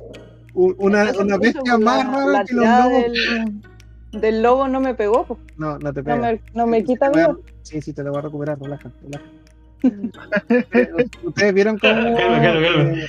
una, 0.54 1.12
una 1.20 1.38
bestia 1.38 1.78
más 1.78 2.06
la- 2.06 2.12
rara 2.12 2.26
la 2.28 2.44
que 2.46 2.54
los 2.54 2.66
lobos. 2.66 3.04
Del, 3.04 4.22
del 4.22 4.42
lobo 4.42 4.68
no 4.68 4.80
me 4.82 4.94
pegó, 4.96 5.26
pues, 5.26 5.40
No, 5.58 5.78
no 5.78 5.94
te 5.94 6.02
no 6.02 6.06
pega. 6.06 6.18
me, 6.18 6.42
no 6.54 6.68
me 6.68 6.84
quita 6.84 7.10
vida. 7.12 7.38
Sí, 7.62 7.82
sí, 7.82 7.94
te 7.94 8.04
lo 8.04 8.10
voy 8.12 8.20
a 8.20 8.22
recuperar, 8.24 8.60
relaja, 8.60 8.92
relaja. 9.04 9.26
Ustedes 11.24 11.54
vieron 11.54 11.78
cómo. 11.78 11.94
Calma, 11.94 12.42
calma, 12.42 12.42
calma. 12.42 12.94
eh, 12.94 13.06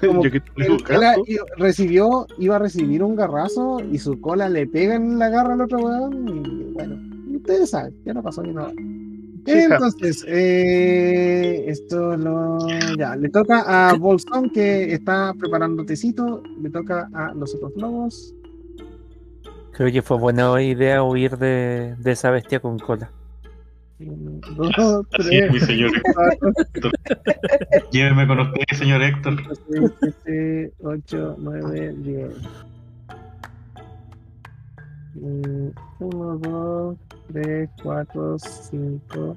Como 0.00 0.22
Yo 0.22 0.30
que 0.30 0.42
recibió, 1.56 2.26
iba 2.38 2.56
a 2.56 2.58
recibir 2.58 3.02
un 3.02 3.16
garrazo 3.16 3.80
y 3.80 3.98
su 3.98 4.20
cola 4.20 4.48
le 4.48 4.66
pega 4.66 4.94
en 4.94 5.18
la 5.18 5.28
garra 5.28 5.54
al 5.54 5.60
otro 5.60 5.78
weón. 5.78 6.28
Y 6.28 6.72
bueno, 6.72 6.96
ustedes 7.36 7.70
saben, 7.70 7.94
ya 8.04 8.14
no 8.14 8.22
pasó 8.22 8.42
ni 8.42 8.52
nada. 8.52 8.72
Entonces, 9.46 10.24
eh, 10.26 11.64
esto 11.68 12.16
lo. 12.16 12.58
Ya, 12.98 13.14
le 13.14 13.28
toca 13.28 13.90
a 13.90 13.94
Bolsón 13.94 14.50
que 14.50 14.92
está 14.92 15.32
preparando 15.38 15.84
tecito. 15.84 16.42
Le 16.60 16.70
toca 16.70 17.08
a 17.12 17.32
los 17.32 17.54
otros 17.54 17.72
lobos. 17.76 18.34
Creo 19.72 19.92
que 19.92 20.02
fue 20.02 20.18
buena 20.18 20.60
idea 20.60 21.02
huir 21.02 21.36
de, 21.38 21.94
de 21.98 22.12
esa 22.12 22.30
bestia 22.30 22.60
con 22.60 22.78
cola. 22.78 23.10
Dos, 23.98 25.06
Así 25.18 25.36
es, 25.38 25.50
mi 25.50 25.58
señor 25.58 25.90
Héctor. 25.96 26.92
Lléveme 27.92 28.26
con 28.26 28.40
usted, 28.40 28.76
señor 28.76 29.02
Héctor. 29.02 29.36
8, 30.82 31.36
9, 31.38 31.94
10. 31.98 32.30
1, 35.14 36.38
2, 36.38 36.96
3, 37.32 37.70
4, 37.82 38.38
5, 38.38 39.36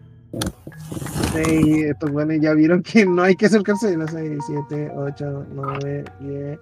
6. 1.33 1.83
Estos 1.85 2.11
bueno, 2.11 2.33
ya 2.33 2.53
vieron 2.53 2.83
que 2.83 3.05
no 3.05 3.23
hay 3.23 3.35
que 3.35 3.45
acercarse. 3.45 3.95
6, 3.95 4.43
7, 4.45 4.91
8, 4.93 5.45
9, 5.53 6.03
10. 6.19 6.59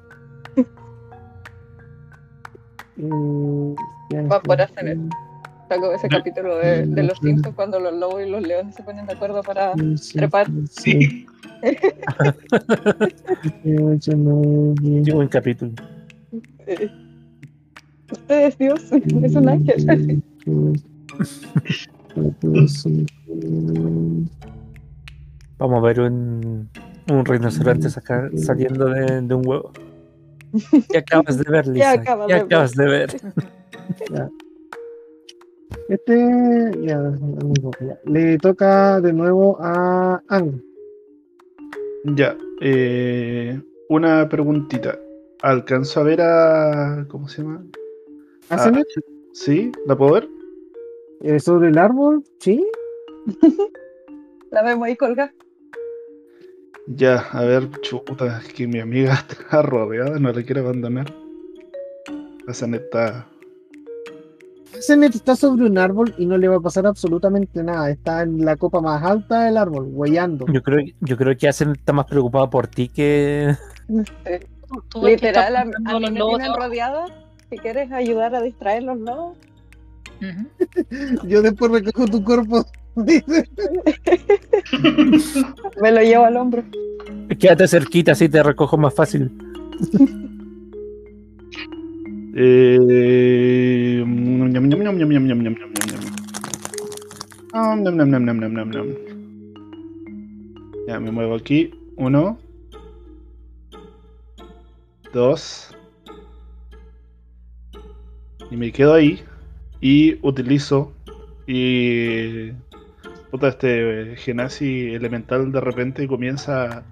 Va 4.31 4.35
a 4.35 4.41
poder 4.41 4.61
hacer 4.61 4.97
Saco 5.67 5.91
ese 5.91 6.07
capítulo 6.07 6.57
de, 6.57 6.85
de 6.85 7.03
los 7.03 7.17
Simpsons 7.17 7.55
cuando 7.55 7.79
los 7.79 7.93
lobos 7.93 8.21
y 8.25 8.29
los 8.29 8.41
leones 8.41 8.75
se 8.75 8.83
ponen 8.83 9.05
de 9.05 9.13
acuerdo 9.13 9.43
para 9.43 9.73
trepar. 10.13 10.47
Sí. 10.69 11.25
Qué 13.63 15.13
buen 15.13 15.27
capítulo. 15.27 15.71
eh, 16.65 16.89
Usted 18.11 18.45
es 18.47 18.57
Dios, 18.57 18.81
es 18.91 19.35
un 19.35 19.49
ángel. 19.49 20.23
Vamos 25.59 25.77
a 25.77 25.81
ver 25.87 25.99
un, 26.01 26.69
un 27.09 27.25
rinoceronte 27.25 27.89
sacar, 27.89 28.29
saliendo 28.37 28.85
de, 28.85 29.21
de 29.21 29.33
un 29.33 29.45
huevo. 29.45 29.71
¿Qué 30.89 30.99
acabas 30.99 31.37
de 31.37 31.51
ver, 31.51 31.67
Lisa? 31.67 31.91
acabas 31.91 32.27
¿Qué 32.27 32.33
de 32.35 32.39
acabas 32.39 32.75
de 32.75 32.85
ver? 32.85 33.09
Este 35.89 36.17
ya, 36.81 36.99
ya. 37.79 37.99
le 38.05 38.37
toca 38.39 38.99
de 38.99 39.13
nuevo 39.13 39.57
a 39.61 40.21
Ang. 40.27 40.61
Ya, 42.15 42.35
eh, 42.61 43.61
una 43.89 44.27
preguntita. 44.27 44.99
¿Alcanzo 45.41 46.01
a 46.01 46.03
ver 46.03 46.21
a. 46.21 47.05
¿Cómo 47.09 47.27
se 47.29 47.41
llama? 47.41 47.63
¿Hacen 48.49 48.77
Ah, 48.77 48.83
¿Sí? 49.33 49.71
¿La 49.85 49.95
puedo 49.97 50.13
ver? 50.13 50.27
eh, 51.21 51.39
sobre 51.39 51.69
el 51.69 51.77
árbol? 51.77 52.23
¿Sí? 52.39 52.65
La 54.51 54.63
vemos 54.63 54.87
ahí 54.87 54.95
colgada. 54.95 55.33
Ya, 56.87 57.19
a 57.31 57.43
ver, 57.43 57.69
chuta, 57.81 58.39
es 58.39 58.53
que 58.53 58.65
mi 58.67 58.79
amiga 58.79 59.13
está 59.29 59.61
rodeada, 59.61 60.19
no 60.19 60.31
la 60.31 60.43
quiero 60.43 60.61
abandonar. 60.61 61.13
La 62.45 62.67
neta. 62.67 63.27
Zenet 64.85 65.15
está 65.15 65.35
sobre 65.35 65.65
un 65.65 65.77
árbol 65.77 66.13
y 66.17 66.25
no 66.25 66.37
le 66.37 66.47
va 66.47 66.57
a 66.57 66.59
pasar 66.61 66.85
absolutamente 66.85 67.63
nada. 67.63 67.89
Está 67.89 68.23
en 68.23 68.45
la 68.45 68.55
copa 68.55 68.81
más 68.81 69.03
alta 69.03 69.43
del 69.45 69.57
árbol, 69.57 69.87
huellando. 69.91 70.45
Yo 70.51 70.61
creo, 70.61 70.85
yo 71.01 71.17
creo 71.17 71.35
que 71.37 71.47
Hacen 71.47 71.71
está 71.71 71.93
más 71.93 72.05
preocupado 72.05 72.49
por 72.49 72.67
ti 72.67 72.89
que. 72.89 73.55
Literal, 75.01 75.55
a, 75.55 75.61
a 75.61 75.65
mí 75.65 75.73
los 76.01 76.11
me 76.11 76.19
lobos 76.19 76.37
tienen 76.37 76.55
rodeada. 76.55 77.05
Si 77.49 77.57
quieres 77.57 77.91
ayudar 77.91 78.35
a 78.35 78.41
distraer 78.41 78.83
los 78.83 78.99
lobos, 78.99 79.37
Ujú. 80.21 81.27
Yo 81.27 81.41
después 81.41 81.71
recojo 81.71 82.05
tu 82.07 82.23
cuerpo. 82.23 82.65
dice. 82.95 83.47
me 85.81 85.91
lo 85.91 86.01
llevo 86.01 86.25
al 86.25 86.37
hombro. 86.37 86.63
Quédate 87.39 87.67
cerquita, 87.67 88.13
así 88.13 88.27
te 88.29 88.41
recojo 88.41 88.77
más 88.77 88.93
fácil. 88.93 89.31
Ya 100.87 100.99
me 100.99 101.09
muevo 101.09 101.33
aquí. 101.33 101.71
Uno. 101.95 102.37
Dos. 105.11 105.75
Y 108.51 108.55
me 108.55 108.71
quedo 108.71 108.93
ahí. 108.93 109.19
Y 109.81 110.19
utilizo. 110.21 110.93
Y. 111.47 112.51
Puta, 113.31 113.47
este 113.47 114.15
genasi 114.17 114.93
elemental 114.93 115.51
de 115.51 115.59
repente 115.59 116.07
comienza 116.07 116.65
a, 116.65 116.83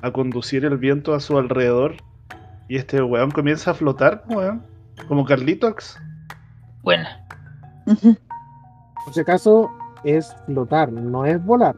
a 0.00 0.10
conducir 0.10 0.64
el 0.64 0.78
viento 0.78 1.12
a 1.12 1.20
su 1.20 1.36
alrededor. 1.36 1.96
Y 2.66 2.76
este 2.76 3.02
weón 3.02 3.30
comienza 3.30 3.72
a 3.72 3.74
flotar, 3.74 4.24
weón 4.30 4.75
como 5.08 5.24
Carlitox. 5.24 5.98
Buena. 6.82 7.26
Por 9.04 9.14
si 9.14 9.20
acaso 9.20 9.70
es 10.04 10.34
flotar, 10.46 10.92
no 10.92 11.24
es 11.24 11.42
volar. 11.44 11.76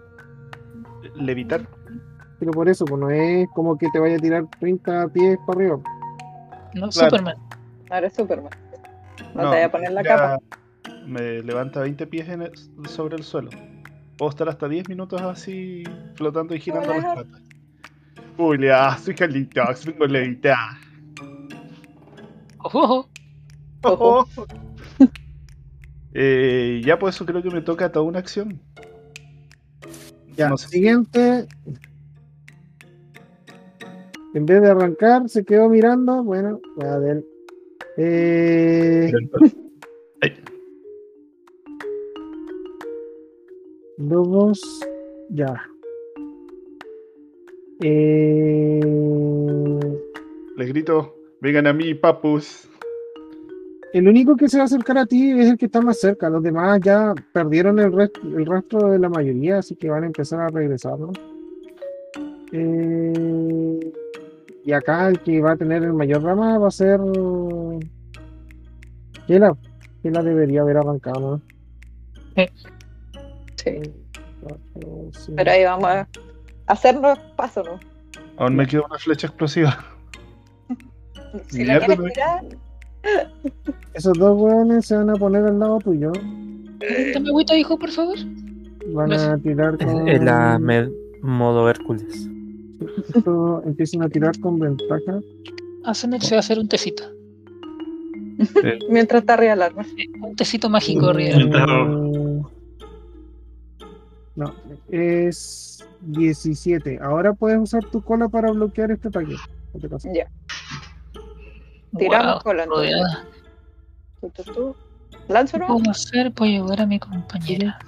Levitar. 1.16 1.66
Pero 2.38 2.52
por 2.52 2.68
eso, 2.68 2.84
pues 2.84 3.00
no 3.00 3.10
es 3.10 3.48
como 3.54 3.76
que 3.76 3.88
te 3.92 3.98
vaya 3.98 4.16
a 4.16 4.20
tirar 4.20 4.44
30 4.60 5.08
pies 5.08 5.38
para 5.46 5.58
arriba. 5.58 5.76
No, 6.74 6.88
Claro. 6.88 6.90
Superman. 7.10 7.36
Ahora 7.90 8.06
es 8.06 8.14
Superman. 8.14 8.50
No, 9.34 9.40
te 9.42 9.46
voy 9.56 9.60
a 9.60 9.70
poner 9.70 9.92
la 9.92 10.02
capa. 10.02 10.38
Me 11.06 11.42
levanta 11.42 11.80
20 11.80 12.06
pies 12.06 12.28
en 12.28 12.42
el- 12.42 12.52
sobre 12.88 13.16
el 13.16 13.24
suelo. 13.24 13.50
Puedo 14.16 14.30
estar 14.30 14.48
hasta 14.48 14.68
10 14.68 14.88
minutos 14.88 15.20
así 15.22 15.84
flotando 16.14 16.54
y 16.54 16.60
girando 16.60 16.92
las 16.94 17.04
patas. 17.04 17.42
Hola, 18.36 18.96
soy 18.98 19.14
Carlitox, 19.14 19.86
vengo 19.86 20.04
a 20.04 20.08
levitar. 20.08 20.56
Ojo, 22.72 23.08
Ojo. 23.82 24.26
Eh, 26.14 26.80
ya, 26.84 26.98
pues 26.98 27.14
eso 27.14 27.24
creo 27.26 27.42
que 27.42 27.50
me 27.50 27.60
toca 27.60 27.92
toda 27.92 28.04
una 28.04 28.18
acción. 28.18 28.60
Ya, 30.36 30.48
No 30.48 30.56
sé. 30.56 30.68
siguiente. 30.68 31.46
En 34.34 34.46
vez 34.46 34.62
de 34.62 34.70
arrancar, 34.70 35.28
se 35.28 35.44
quedó 35.44 35.68
mirando. 35.68 36.24
Bueno, 36.24 36.60
a 36.80 36.98
ver. 36.98 37.24
Eh, 37.98 39.12
Ay, 40.22 40.32
lobos. 43.98 44.60
Ya. 45.30 45.62
Eh, 47.80 48.80
les 50.56 50.68
grito, 50.68 51.14
vengan 51.40 51.66
a 51.66 51.72
mí, 51.72 51.94
papus. 51.94 52.68
el 53.92 54.06
único 54.08 54.36
que 54.36 54.48
se 54.48 54.58
va 54.58 54.64
a 54.64 54.66
acercar 54.66 54.98
a 54.98 55.06
ti 55.06 55.30
es 55.32 55.48
el 55.50 55.56
que 55.58 55.66
está 55.66 55.80
más 55.80 55.98
cerca. 56.00 56.28
Los 56.28 56.42
demás 56.42 56.80
ya 56.82 57.14
perdieron 57.32 57.78
el, 57.78 57.92
rest- 57.92 58.20
el 58.36 58.44
rastro 58.46 58.90
de 58.90 58.98
la 58.98 59.08
mayoría, 59.08 59.58
así 59.58 59.74
que 59.76 59.88
van 59.88 60.02
a 60.04 60.06
empezar 60.06 60.40
a 60.40 60.48
regresar, 60.48 60.98
¿no? 60.98 61.12
Eh, 62.52 63.92
y 64.64 64.72
acá 64.72 65.08
el 65.08 65.20
que 65.20 65.40
va 65.40 65.52
a 65.52 65.56
tener 65.56 65.82
el 65.82 65.92
mayor 65.92 66.22
rama 66.22 66.58
va 66.58 66.68
a 66.68 66.70
ser. 66.70 67.00
Kela. 69.26 69.56
Kela 70.02 70.22
debería 70.22 70.60
haber 70.62 70.76
arrancado, 70.78 71.20
¿no? 71.20 71.42
Sí. 73.56 73.82
Pero 75.34 75.50
ahí 75.50 75.64
vamos 75.64 75.88
a 75.88 76.08
hacernos 76.66 77.18
paso, 77.36 77.62
¿no? 77.62 77.80
Aún 78.36 78.56
me 78.56 78.66
queda 78.66 78.82
una 78.86 78.98
flecha 78.98 79.26
explosiva. 79.26 79.84
Si 81.48 81.64
la 81.64 81.78
quieres 81.78 81.98
no. 81.98 82.04
tirar, 82.04 82.44
Esos 83.94 84.18
dos 84.18 84.38
hueones 84.40 84.86
se 84.86 84.96
van 84.96 85.10
a 85.10 85.14
poner 85.14 85.44
al 85.44 85.58
lado 85.58 85.78
tuyo. 85.78 86.12
Dame 87.14 87.28
agüita, 87.28 87.56
hijo, 87.56 87.78
por 87.78 87.90
favor. 87.90 88.18
Van 88.92 89.12
a 89.12 89.36
tirar 89.38 89.78
con. 89.78 90.08
En 90.08 90.24
la 90.24 90.60
modo 91.22 91.68
Hércules. 91.68 92.28
esto, 93.14 93.62
empiezan 93.64 94.02
a 94.02 94.08
tirar 94.08 94.38
con 94.40 94.58
ventaja. 94.58 95.20
Hacen 95.84 96.20
se 96.20 96.34
va 96.34 96.38
a 96.38 96.40
hacer 96.40 96.58
un 96.58 96.68
tecito. 96.68 97.04
mientras 98.90 99.22
está 99.22 99.34
arriba 99.34 99.54
el 99.54 99.62
arma. 99.62 99.84
Un 100.22 100.36
tecito 100.36 100.68
mágico, 100.68 101.10
Eh, 101.18 101.32
arriba. 101.32 101.66
No, 104.36 104.54
es 104.90 105.84
17. 106.02 107.00
Ahora 107.02 107.32
puedes 107.32 107.58
usar 107.58 107.84
tu 107.86 108.00
cola 108.02 108.28
para 108.28 108.52
bloquear 108.52 108.92
este 108.92 109.08
ataque. 109.08 109.34
No 109.74 109.80
te 109.80 109.88
pasa. 109.88 110.08
Ya. 110.14 110.30
Tiramos 111.96 112.44
Wow, 112.44 112.52
rodeada. 112.66 113.24
Tú, 114.20 114.30
tú, 114.30 114.42
tú. 114.52 114.76
Lánzalo. 115.28 115.66
¿Qué 115.66 115.72
puedo 115.72 115.90
hacer 115.90 116.32
para 116.32 116.50
ayudar 116.50 116.80
a 116.82 116.86
mi 116.86 116.98
compañera? 116.98 117.78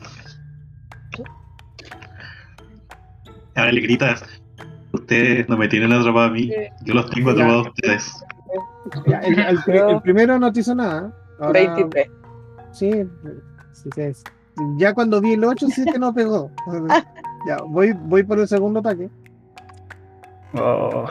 Ahora 3.55 3.73
le 3.73 3.81
gritas. 3.81 4.25
Ustedes 4.93 5.49
no 5.49 5.57
me 5.57 5.69
tienen 5.69 5.93
atrapado 5.93 6.27
a 6.27 6.31
mí. 6.31 6.51
Yo 6.83 6.95
los 6.95 7.11
tengo 7.11 7.31
atrapados 7.31 7.67
a 7.67 7.71
ustedes. 7.71 8.25
Ya, 9.07 9.21
el, 9.21 9.39
el 9.39 9.91
el 9.91 10.01
primero 10.03 10.39
no 10.39 10.53
te 10.53 10.61
hizo 10.61 10.75
nada. 10.75 11.13
Ahora, 11.39 11.75
23. 11.77 12.09
Sí, 12.73 12.91
sí, 13.73 13.91
sí, 13.95 14.15
sí. 14.15 14.25
Ya 14.77 14.93
cuando 14.95 15.21
vi 15.21 15.35
el 15.35 15.45
8 15.45 15.69
sí 15.69 15.85
que 15.85 15.99
no 15.99 16.13
pegó. 16.13 16.51
Ya, 17.47 17.59
voy, 17.67 17.93
voy 17.93 18.23
por 18.23 18.39
el 18.39 18.49
segundo 18.49 18.81
ataque. 18.81 19.09
Oh, 20.55 21.07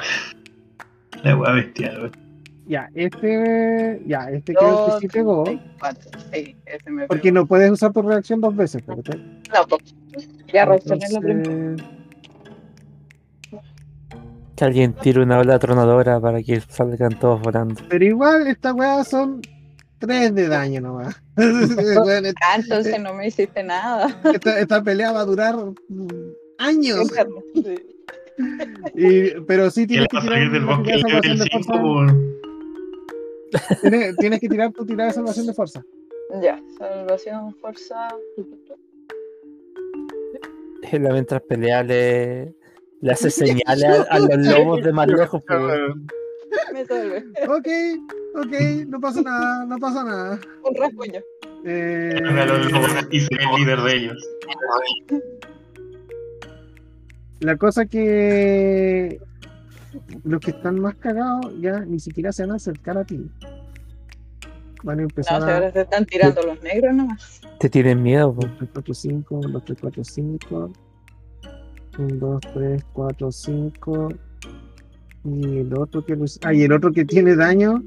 La 1.24 1.36
weá 1.36 1.54
bestial, 1.54 1.98
weón. 2.02 2.29
Ya, 2.70 2.88
este. 2.94 4.02
Ya, 4.06 4.30
este 4.30 4.54
creo 4.54 4.86
que 4.86 5.00
sí 5.02 5.08
pegó. 5.08 5.44
4. 5.80 6.12
Sí, 6.32 6.56
ese 6.68 6.90
me 6.92 7.08
Porque 7.08 7.24
pegó. 7.24 7.34
no 7.42 7.46
puedes 7.48 7.72
usar 7.72 7.92
tu 7.92 8.02
reacción 8.04 8.40
dos 8.42 8.56
veces. 8.56 8.82
espérate. 8.88 9.18
No, 9.18 9.66
pues. 9.68 9.96
Ya 10.54 10.66
reaccioné 10.66 11.06
la 11.12 11.20
primera. 11.20 11.76
Que 14.56 14.66
alguien 14.66 14.94
tire 14.94 15.22
una 15.24 15.40
ola 15.40 15.58
tronadora 15.58 16.20
para 16.20 16.44
que 16.44 16.60
salgan 16.62 17.18
todos 17.18 17.42
volando. 17.42 17.76
Pero 17.90 18.06
igual, 18.06 18.46
estas 18.48 18.74
weas 18.74 19.08
son 19.08 19.42
3 20.00 20.36
de 20.36 20.48
daño 20.48 20.82
nomás. 20.82 21.22
Esta, 21.38 22.34
Ah, 22.42 22.56
entonces 22.58 23.02
no 23.02 23.14
me 23.14 23.28
hiciste 23.28 23.64
nada. 23.64 24.16
esta- 24.34 24.60
esta 24.60 24.84
pelea 24.84 25.12
va 25.12 25.22
a 25.22 25.26
durar 25.26 25.56
años. 26.60 27.10
Sí. 27.56 27.76
Y- 28.96 29.42
pero 29.48 29.70
sí 29.70 29.86
¿Qué 29.86 30.00
le 30.00 30.08
tienes 30.08 30.08
que 30.08 30.16
va 30.18 30.20
a 30.20 30.24
tirar 30.24 30.38
salir 30.38 30.52
del 30.52 30.66
Tienes, 33.82 34.16
tienes 34.18 34.40
que 34.40 34.48
tirar 34.50 34.72
tu 34.72 34.86
tirada 34.86 35.08
de 35.10 35.14
salvación 35.16 35.48
de 35.48 35.54
fuerza. 35.54 35.84
Ya, 36.42 36.60
salvación, 36.78 37.56
fuerza. 37.56 38.08
Él 40.92 41.02
mientras 41.02 41.42
pelea 41.44 41.84
le, 41.84 42.54
le 43.02 43.12
hace 43.12 43.30
señales 43.30 43.84
a, 44.10 44.16
a 44.16 44.20
los 44.20 44.38
lobos 44.48 44.84
de 44.84 44.92
más 44.94 45.08
lejos. 45.08 45.42
pues, 45.48 45.60
weón. 45.60 46.08
Me 46.74 46.86
salve. 46.86 47.24
Ok, 47.48 47.68
ok, 48.36 48.54
no 48.88 49.00
pasa 49.00 49.22
nada, 49.22 49.66
no 49.66 49.78
pasa 49.78 50.04
nada. 50.04 50.40
Un 50.64 50.76
rasguño. 50.76 51.22
Eh, 51.66 52.14
A 52.24 52.46
los 52.46 52.72
lobos 52.72 52.90
Y 53.12 53.20
soy 53.20 53.38
el 53.40 53.56
líder 53.60 53.82
de 53.82 53.96
ellos. 53.96 54.30
la 57.42 57.56
cosa 57.58 57.86
que 57.86 59.20
los 60.24 60.40
que 60.40 60.52
están 60.52 60.80
más 60.80 60.96
cagados 60.96 61.54
ya 61.60 61.80
ni 61.86 62.00
siquiera 62.00 62.32
se 62.32 62.44
van 62.44 62.52
a 62.52 62.56
acercar 62.56 62.98
a 62.98 63.04
ti. 63.04 63.30
Van 64.84 65.00
a 65.00 65.02
No, 65.02 65.08
empezar 65.10 65.42
si 65.42 65.50
a 65.50 65.54
ahora 65.56 65.72
se 65.72 65.82
están 65.82 66.06
tirando 66.06 66.42
los 66.44 66.62
negros 66.64 66.94
nomás. 66.96 67.42
Te 67.60 67.70
tienen 67.70 68.02
miedo. 68.02 68.34
pues. 68.34 68.48
2, 68.48 68.58
3, 68.58 68.70
4, 68.72 68.94
5, 68.94 69.36
1, 69.36 69.50
2, 69.50 69.64
3, 69.66 69.78
4, 69.82 70.04
5. 70.04 70.72
1, 71.98 72.16
2, 72.16 72.40
3, 72.54 72.84
4, 72.94 73.32
5. 73.32 74.10
Y 75.26 75.58
el 75.58 75.74
otro 75.78 76.06
que 76.06 76.16
los- 76.16 76.40
Ah, 76.44 76.54
y 76.54 76.62
el 76.62 76.72
otro 76.72 76.92
que 76.94 77.04
tiene 77.04 77.36
daño. 77.36 77.84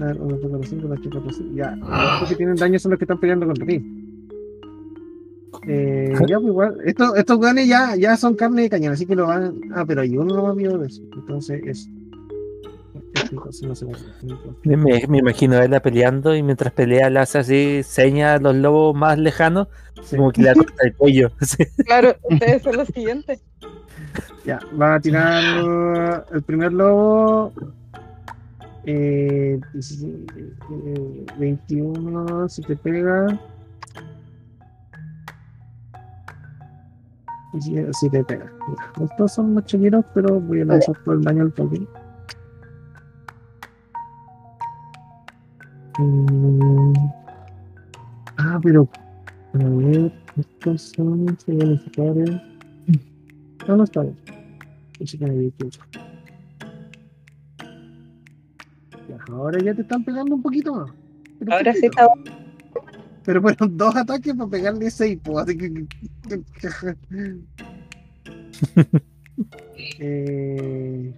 A 0.00 0.04
ver, 0.04 0.18
1, 0.18 0.36
2, 0.36 0.40
3, 0.40 0.50
4, 0.50 0.62
5, 0.64 0.86
1, 0.86 0.94
2, 0.94 1.00
3, 1.00 1.12
4, 1.12 1.32
5. 1.32 1.54
Ya, 1.54 1.76
los 2.20 2.28
que 2.30 2.36
tienen 2.36 2.56
daño 2.56 2.78
son 2.78 2.90
los 2.92 2.98
que 2.98 3.04
están 3.04 3.20
peleando 3.20 3.46
contra 3.46 3.66
ti. 3.66 3.99
Eh, 5.66 6.12
ya, 6.28 6.36
pues 6.38 6.48
igual. 6.48 6.76
Estos, 6.84 7.16
estos 7.16 7.38
ganes 7.40 7.66
ya, 7.68 7.96
ya 7.96 8.16
son 8.16 8.34
carne 8.34 8.62
de 8.62 8.70
cañón, 8.70 8.92
así 8.92 9.06
que 9.06 9.14
lo 9.16 9.26
van. 9.26 9.60
Ah, 9.74 9.84
pero 9.86 10.02
hay 10.02 10.16
uno 10.16 10.34
no 10.34 10.42
más 10.44 10.56
vivo 10.56 10.78
de 10.78 10.86
eso. 10.88 11.02
Entonces 11.14 11.60
es. 11.66 11.88
Entonces 13.30 13.62
no 13.68 13.74
se 13.74 13.84
va 13.86 13.92
a- 13.92 14.36
Me, 14.64 14.76
me- 14.76 15.06
me 15.08 15.18
imagino 15.18 15.56
a 15.56 15.64
él 15.64 15.80
peleando 15.82 16.34
y 16.34 16.42
mientras 16.42 16.72
pelea 16.72 17.10
le 17.10 17.20
hace 17.20 17.38
así 17.38 17.82
señas 17.84 18.38
a 18.38 18.42
los 18.42 18.54
lobos 18.56 18.94
más 18.96 19.18
lejanos, 19.18 19.68
Sí. 20.02 20.16
como 20.16 20.32
que 20.32 20.42
le 20.42 20.52
corta 20.54 20.86
el 20.86 20.94
cuello. 20.94 21.30
sí. 21.40 21.64
Claro, 21.84 22.14
ustedes 22.28 22.62
son 22.62 22.76
los 22.76 22.88
siguientes. 22.88 23.42
Ya, 24.44 24.58
va 24.80 24.94
a 24.96 25.00
tirar 25.00 25.42
el 26.32 26.42
primer 26.42 26.72
lobo. 26.72 27.52
Eh, 28.86 29.60
eh, 29.74 31.26
21, 31.38 32.48
si 32.48 32.62
te 32.62 32.76
pega. 32.76 33.26
Y 37.52 37.60
Si, 37.60 37.92
si 37.92 38.10
te 38.10 38.24
pega. 38.24 38.52
Ya, 38.68 39.04
Estos 39.04 39.32
son 39.32 39.54
los 39.54 39.64
chiquitos, 39.64 40.04
pero 40.14 40.40
voy 40.40 40.60
a 40.60 40.64
lanzar 40.66 40.96
todo 41.04 41.14
el 41.14 41.22
daño 41.22 41.42
al 41.42 41.52
toque. 41.52 41.86
Mm. 45.98 46.92
Ah, 48.38 48.58
pero. 48.62 48.88
A 49.54 49.58
ver, 49.58 50.12
estos 50.36 50.82
son 50.96 51.36
significadores. 51.44 52.40
No, 53.66 53.76
no 53.76 53.84
está 53.84 54.02
bien. 54.02 54.16
Pensé 54.96 55.18
que 55.18 55.26
me 55.26 55.32
había 55.32 55.50
ahora 59.32 59.58
ya 59.62 59.74
te 59.74 59.82
están 59.82 60.04
pegando 60.04 60.34
un 60.34 60.42
poquito 60.42 60.74
más. 60.74 60.90
Ahora 61.50 61.72
sí 61.72 61.86
está. 61.86 62.06
Pero 63.24 63.40
fueron 63.42 63.76
dos 63.76 63.94
ataques 63.96 64.34
para 64.34 64.50
pegarle 64.50 64.90
seis, 64.90 65.18
pues, 65.22 65.38
así 65.38 65.56
que. 65.56 65.86
eh... 69.98 71.14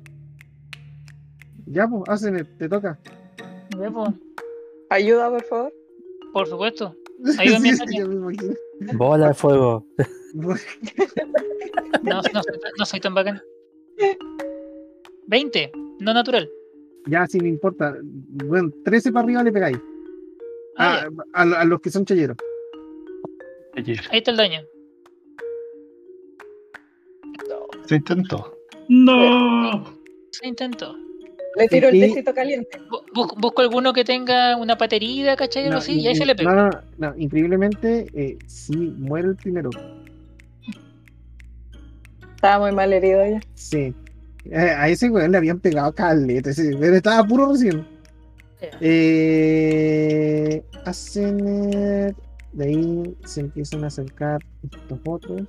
Ya, 1.66 1.86
pues, 1.88 2.02
hacen, 2.08 2.46
te 2.58 2.68
toca. 2.68 2.98
Ya, 3.78 3.90
pues, 3.90 4.10
Ayuda, 4.90 5.30
por 5.30 5.44
favor. 5.44 5.72
Por 6.32 6.46
supuesto. 6.48 6.94
Ayúdame, 7.38 7.74
Sí, 7.76 7.84
sí, 7.88 7.98
me. 8.04 8.36
Bola 8.94 9.28
de 9.28 9.34
fuego. 9.34 9.86
No, 10.34 10.54
no, 12.14 12.22
soy 12.22 12.32
tan- 12.32 12.42
no 12.78 12.86
soy 12.86 13.00
tan 13.00 13.14
bacán. 13.14 13.42
20, 15.26 15.72
no 16.00 16.14
natural. 16.14 16.48
Ya, 17.06 17.26
sí, 17.26 17.38
me 17.38 17.48
importa. 17.48 17.94
Bueno, 18.02 18.70
13 18.84 19.12
para 19.12 19.24
arriba 19.24 19.42
le 19.42 19.52
pegáis. 19.52 19.78
Ah, 20.78 21.06
a, 21.34 21.42
a 21.42 21.64
los 21.64 21.80
que 21.80 21.90
son 21.90 22.04
chelleros. 22.04 22.36
ya, 23.76 23.94
ahí 24.10 24.18
está 24.18 24.30
el 24.30 24.36
daño. 24.36 24.60
se 27.86 27.96
intentó. 27.96 28.56
¡No! 28.88 29.84
Se 30.30 30.46
intentó. 30.46 30.96
Le 31.56 31.68
tiro 31.68 31.88
el 31.88 32.00
tecito 32.00 32.32
caliente. 32.34 32.78
Bu- 32.90 33.04
bus- 33.14 33.34
Busco 33.36 33.60
alguno 33.62 33.92
que 33.92 34.04
tenga 34.04 34.56
una 34.56 34.78
paterida, 34.78 35.36
¿cachai? 35.36 35.68
No, 35.68 35.76
así, 35.78 36.00
y 36.00 36.06
ahí 36.08 36.14
se 36.16 36.24
le 36.24 36.32
no, 36.34 36.38
pega. 36.38 36.54
no, 36.54 36.70
no, 37.10 37.18
increíblemente, 37.18 38.06
eh, 38.14 38.38
sí, 38.46 38.74
muere 38.76 39.28
el 39.28 39.36
primero. 39.36 39.68
Estaba 42.34 42.64
muy 42.66 42.74
mal 42.74 42.92
herido 42.92 43.24
ya. 43.26 43.40
Sí. 43.54 43.94
Eh, 44.46 44.56
a 44.56 44.88
ese 44.88 45.10
weón 45.10 45.30
le 45.32 45.38
habían 45.38 45.60
pegado 45.60 45.94
caleta, 45.94 46.50
ese 46.50 46.70
estaba 46.96 47.22
puro 47.26 47.52
recién. 47.52 47.86
Eh, 48.80 50.62
hacen. 50.84 51.38
eh, 51.46 52.12
de 52.52 52.64
ahí 52.64 53.16
se 53.24 53.40
empiezan 53.40 53.84
a 53.84 53.86
acercar 53.86 54.40
estos 54.62 54.98
otros. 55.06 55.42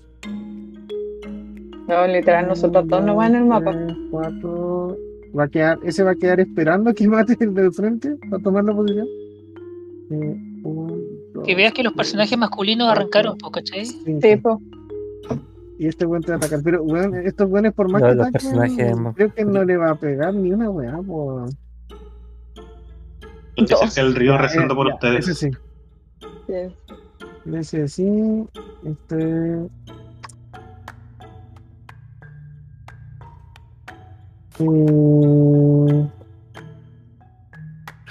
No, 1.88 2.08
literal, 2.08 2.48
nosotros 2.48 2.88
todos 2.88 3.04
nos 3.04 3.16
van 3.18 3.36
en 3.36 3.42
el 3.42 3.48
mapa. 3.48 3.76
Cuatro. 4.10 4.98
Va 5.38 5.44
a 5.46 5.48
quedar, 5.48 5.80
ese 5.84 6.04
va 6.04 6.12
a 6.12 6.16
quedar 6.16 6.40
esperando 6.40 6.90
a 6.92 6.94
que 6.94 7.08
mate 7.10 7.36
el 7.42 7.54
del 7.54 7.74
frente 7.74 8.16
para 8.30 8.42
tomar 8.42 8.64
la 8.64 8.74
posición. 8.74 9.08
Eh, 10.12 10.38
un, 10.64 11.04
Que 11.44 11.52
dos, 11.52 11.58
veas 11.58 11.74
que 11.74 11.84
los 11.84 11.94
personajes 11.94 12.38
masculinos 12.38 12.90
arrancaron, 12.90 13.38
pues, 13.38 13.52
¿cachai? 13.52 13.86
cinco. 13.86 14.20
Sí, 14.22 14.36
po. 14.38 14.62
Y 15.80 15.88
este 15.88 16.06
weón 16.06 16.22
te 16.24 16.30
va 16.30 16.36
a 16.36 16.38
atacar. 16.38 16.62
Pero, 16.64 16.84
weón, 16.84 17.16
estos 17.16 17.50
weones, 17.50 17.74
por 17.74 17.90
más 17.92 18.02
Los- 18.02 18.12
que 18.12 18.16
los 18.16 18.28
ataquen, 18.54 19.14
creo 19.14 19.34
que 19.34 19.44
no 19.44 19.64
le 19.66 19.76
va 19.76 19.90
a 19.92 19.96
pegar 19.96 20.34
ni 20.34 20.54
una 20.54 20.70
weá, 20.70 20.98
po. 21.02 21.46
Del 23.56 24.16
río 24.16 24.38
rezando 24.38 24.74
eh, 24.74 24.78
por 24.78 24.88
ya, 24.88 24.94
ustedes. 24.96 25.28
Ese 25.28 25.50
sí. 25.50 25.58
Sí. 26.48 26.76
Ese 27.54 27.88
sí. 27.88 28.48
Este. 28.84 29.70
Mm. 34.60 36.08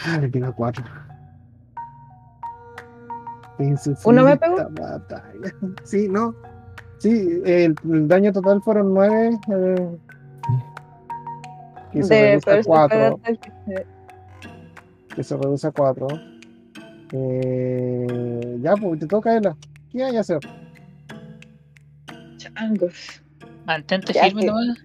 Ah, 0.04 0.18
le 0.20 0.28
pega 0.28 0.52
cuatro. 0.52 0.84
¿Uno 4.04 4.24
me 4.24 4.36
pegó? 4.36 4.56
batalla. 4.70 5.54
Sí, 5.84 6.08
no. 6.08 6.34
Sí, 6.98 7.42
el, 7.44 7.74
el 7.88 8.08
daño 8.08 8.32
total 8.32 8.60
fueron 8.62 8.94
nueve. 8.94 9.38
Eh, 9.52 9.98
se 12.02 12.14
De 12.14 12.40
first 12.40 12.66
cuatro. 12.66 13.20
attack, 13.24 13.52
Que 15.14 15.22
se 15.22 15.36
reduce 15.36 15.66
a 15.66 15.70
cuatro. 15.72 16.06
Eh, 17.12 18.58
ya, 18.60 18.74
pues 18.76 19.00
te 19.00 19.06
toca 19.06 19.36
Ela. 19.36 19.56
¿Qué 19.90 20.02
hay 20.02 20.12
que 20.12 20.18
hacer? 20.18 20.38
changos. 22.36 23.22
Mantente 23.66 24.12
Ya, 24.12 24.24
firme 24.24 24.46
nomás. 24.46 24.78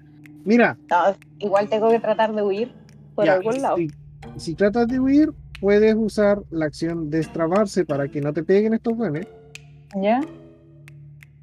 Mira, 0.46 0.78
No, 0.90 1.16
igual 1.40 1.68
tengo 1.70 1.90
que 1.90 2.00
tratar 2.00 2.34
de 2.34 2.42
huir 2.42 2.72
por 3.16 3.26
Ya, 3.26 3.34
algún 3.34 3.62
lado. 3.62 3.78
Si, 3.78 3.90
si 4.38 4.56
tratas 4.56 4.88
de 4.88 5.00
huir, 5.00 5.34
puedes 5.60 5.96
usar 5.96 6.42
la 6.52 6.66
acción 6.66 7.10
destrabarse 7.10 7.86
para 7.86 8.08
que 8.08 8.22
no 8.22 8.34
te 8.34 8.44
peguen 8.44 8.74
estos 8.74 8.96
buenos. 8.96 9.26
¿Ya? 10.02 10.22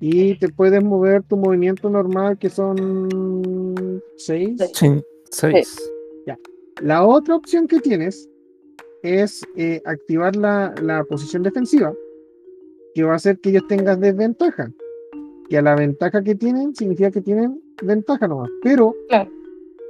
Y 0.00 0.36
te 0.36 0.48
puedes 0.48 0.82
mover 0.82 1.22
tu 1.22 1.36
movimiento 1.36 1.88
normal, 1.88 2.38
que 2.38 2.50
son 2.50 4.02
6. 4.18 4.60
Sí. 4.74 4.86
Sí, 4.94 5.02
seis. 5.30 5.90
La 6.82 7.06
otra 7.06 7.36
opción 7.36 7.68
que 7.68 7.78
tienes 7.78 8.28
es 9.04 9.42
eh, 9.56 9.82
activar 9.84 10.34
la, 10.34 10.74
la 10.82 11.04
posición 11.04 11.42
defensiva, 11.42 11.92
que 12.94 13.02
va 13.04 13.12
a 13.12 13.16
hacer 13.16 13.38
que 13.38 13.50
ellos 13.50 13.66
tengan 13.68 14.00
desventaja. 14.00 14.72
Que 15.48 15.58
a 15.58 15.62
la 15.62 15.76
ventaja 15.76 16.22
que 16.22 16.34
tienen 16.34 16.74
significa 16.74 17.10
que 17.10 17.20
tienen 17.20 17.60
ventaja 17.82 18.26
nomás. 18.26 18.48
Pero 18.62 18.94
Claro. 19.08 19.30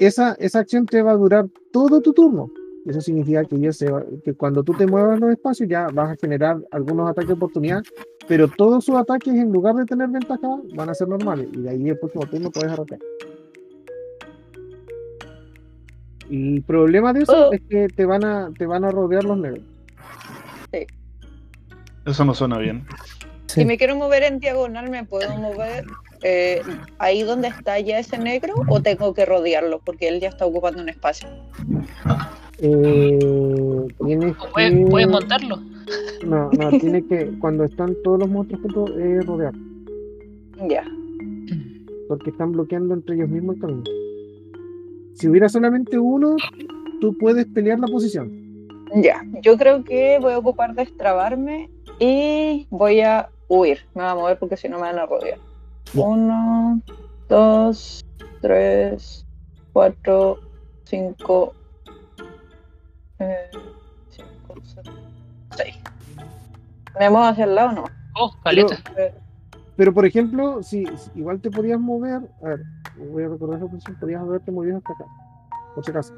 esa, 0.00 0.32
esa 0.40 0.58
acción 0.58 0.84
te 0.84 1.00
va 1.00 1.12
a 1.12 1.16
durar 1.16 1.48
todo 1.70 2.00
tu 2.00 2.12
turno. 2.12 2.50
Eso 2.86 3.00
significa 3.00 3.44
que, 3.44 3.54
ellos 3.56 3.76
se 3.76 3.90
va- 3.90 4.04
que 4.24 4.34
cuando 4.34 4.62
tú 4.64 4.72
te 4.74 4.86
muevas 4.86 5.18
los 5.20 5.30
espacios 5.30 5.68
ya 5.68 5.86
vas 5.94 6.10
a 6.10 6.16
generar 6.16 6.58
algunos 6.72 7.08
ataques 7.08 7.28
de 7.28 7.34
oportunidad, 7.34 7.82
pero 8.28 8.48
todos 8.48 8.84
sus 8.84 8.96
ataques 8.96 9.32
en 9.32 9.52
lugar 9.52 9.76
de 9.76 9.84
tener 9.86 10.08
ventaja 10.08 10.48
van 10.74 10.90
a 10.90 10.94
ser 10.94 11.08
normales. 11.08 11.46
Y 11.52 11.60
de 11.62 11.70
ahí 11.70 11.88
el 11.88 11.98
próximo 11.98 12.26
turno 12.26 12.50
puedes 12.50 12.72
arrancar. 12.72 12.98
El 16.30 16.62
problema 16.66 17.12
de 17.12 17.22
eso 17.22 17.48
Oh. 17.48 17.52
es 17.52 17.60
que 17.68 17.88
te 17.88 18.04
van 18.06 18.24
a, 18.24 18.50
te 18.56 18.66
van 18.66 18.84
a 18.84 18.90
rodear 18.90 19.24
los 19.24 19.36
negros. 19.38 19.62
Eso 22.06 22.24
no 22.24 22.34
suena 22.34 22.58
bien. 22.58 22.84
Sí. 23.46 23.60
Si 23.60 23.64
me 23.66 23.78
quiero 23.78 23.96
mover 23.96 24.22
en 24.24 24.38
diagonal, 24.40 24.90
¿me 24.90 25.04
puedo 25.04 25.34
mover 25.38 25.84
eh, 26.22 26.60
ahí 26.98 27.22
donde 27.22 27.48
está 27.48 27.78
ya 27.80 27.98
ese 27.98 28.18
negro 28.18 28.54
o 28.68 28.80
tengo 28.82 29.14
que 29.14 29.24
rodearlo? 29.24 29.80
Porque 29.84 30.08
él 30.08 30.20
ya 30.20 30.28
está 30.28 30.44
ocupando 30.44 30.82
un 30.82 30.88
espacio. 30.90 31.28
Eh, 32.58 33.18
tienes 34.04 34.34
puedes, 34.52 34.72
que- 34.72 34.86
puedes 34.90 35.08
montarlo. 35.08 35.56
No, 36.26 36.50
no, 36.52 36.70
tiene 36.80 37.06
que, 37.06 37.30
cuando 37.40 37.64
están 37.64 37.94
todos 38.02 38.18
los 38.20 38.28
monstruos 38.28 38.62
juntos, 38.62 38.90
eh, 38.98 39.20
rodear. 39.26 39.54
Ya. 40.68 40.84
porque 42.08 42.30
están 42.30 42.52
bloqueando 42.52 42.94
entre 42.94 43.16
ellos 43.16 43.28
mismos 43.28 43.56
el 43.56 43.60
camino. 43.62 43.84
Si 45.14 45.28
hubiera 45.28 45.48
solamente 45.48 45.98
uno, 45.98 46.36
tú 47.00 47.16
puedes 47.18 47.46
pelear 47.46 47.78
la 47.78 47.86
posición. 47.86 48.30
Ya. 48.96 49.22
Yo 49.42 49.56
creo 49.56 49.84
que 49.84 50.18
voy 50.20 50.32
a 50.32 50.38
ocupar 50.38 50.74
destrabarme 50.74 51.70
y 51.98 52.66
voy 52.70 53.00
a 53.00 53.28
huir. 53.48 53.80
Me 53.94 54.02
voy 54.02 54.10
a 54.10 54.14
mover 54.14 54.38
porque 54.38 54.56
si 54.56 54.68
no 54.68 54.76
me 54.76 54.82
van 54.82 54.98
a 54.98 55.06
rodear. 55.06 55.38
Ya. 55.92 56.02
Uno, 56.02 56.80
dos, 57.28 58.04
tres, 58.40 59.24
cuatro, 59.72 60.38
cinco, 60.84 61.54
eh, 63.18 63.50
cinco, 64.10 64.54
seis. 65.56 65.76
¿Me 66.98 67.10
muevo 67.10 67.26
hacia 67.26 67.44
el 67.44 67.54
lado 67.54 67.70
o 67.70 67.72
no? 67.72 67.84
Oh, 68.16 68.32
caleta. 68.42 68.76
Pero 68.94 69.23
por 69.92 70.06
ejemplo, 70.06 70.62
si, 70.62 70.84
si 70.86 71.10
igual 71.18 71.40
te 71.40 71.50
podías 71.50 71.80
mover, 71.80 72.20
a 72.42 72.48
ver, 72.48 72.62
voy 73.10 73.24
a 73.24 73.28
recordar 73.28 73.58
esa 73.58 73.66
posición, 73.68 73.96
podías 73.98 74.20
moverte 74.22 74.52
movido 74.52 74.76
hasta 74.78 74.92
acá, 74.92 75.04
por 75.74 75.84
si 75.84 75.90
acaso. 75.90 76.14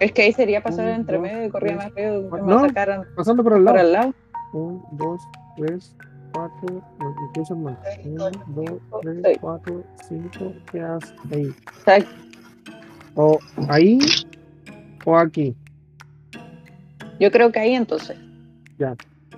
Es 0.00 0.12
que 0.12 0.22
ahí 0.22 0.32
sería 0.32 0.62
pasar 0.62 0.86
Un, 0.86 0.92
entre 0.92 1.16
dos, 1.18 1.22
medio 1.22 1.44
y 1.44 1.50
corría 1.50 1.76
más 1.76 1.84
rápido 1.90 2.30
que 2.30 2.40
No. 2.42 2.60
sacaran 2.60 3.04
Pasando 3.14 3.44
por 3.44 3.56
el 3.58 3.64
para 3.64 3.82
lado. 3.82 3.86
el 3.86 3.92
lado. 3.92 4.14
Un, 4.54 4.82
dos, 4.92 5.20
tres, 5.56 5.94
cuatro, 6.32 6.82
no, 6.98 7.14
incluso 7.28 7.56
más. 7.56 7.76
Un, 8.04 8.14
dos, 8.16 8.32
cinco, 8.70 9.00
tres, 9.02 9.18
seis. 9.22 9.38
cuatro, 9.40 9.84
cinco, 10.08 10.52
quedas 10.72 11.14
ahí. 11.30 11.54
Exacto. 11.76 12.10
O 13.16 13.38
ahí 13.68 13.98
o 15.04 15.16
aquí. 15.16 15.54
Yo 17.20 17.30
creo 17.30 17.52
que 17.52 17.58
ahí 17.58 17.74
entonces. 17.74 18.16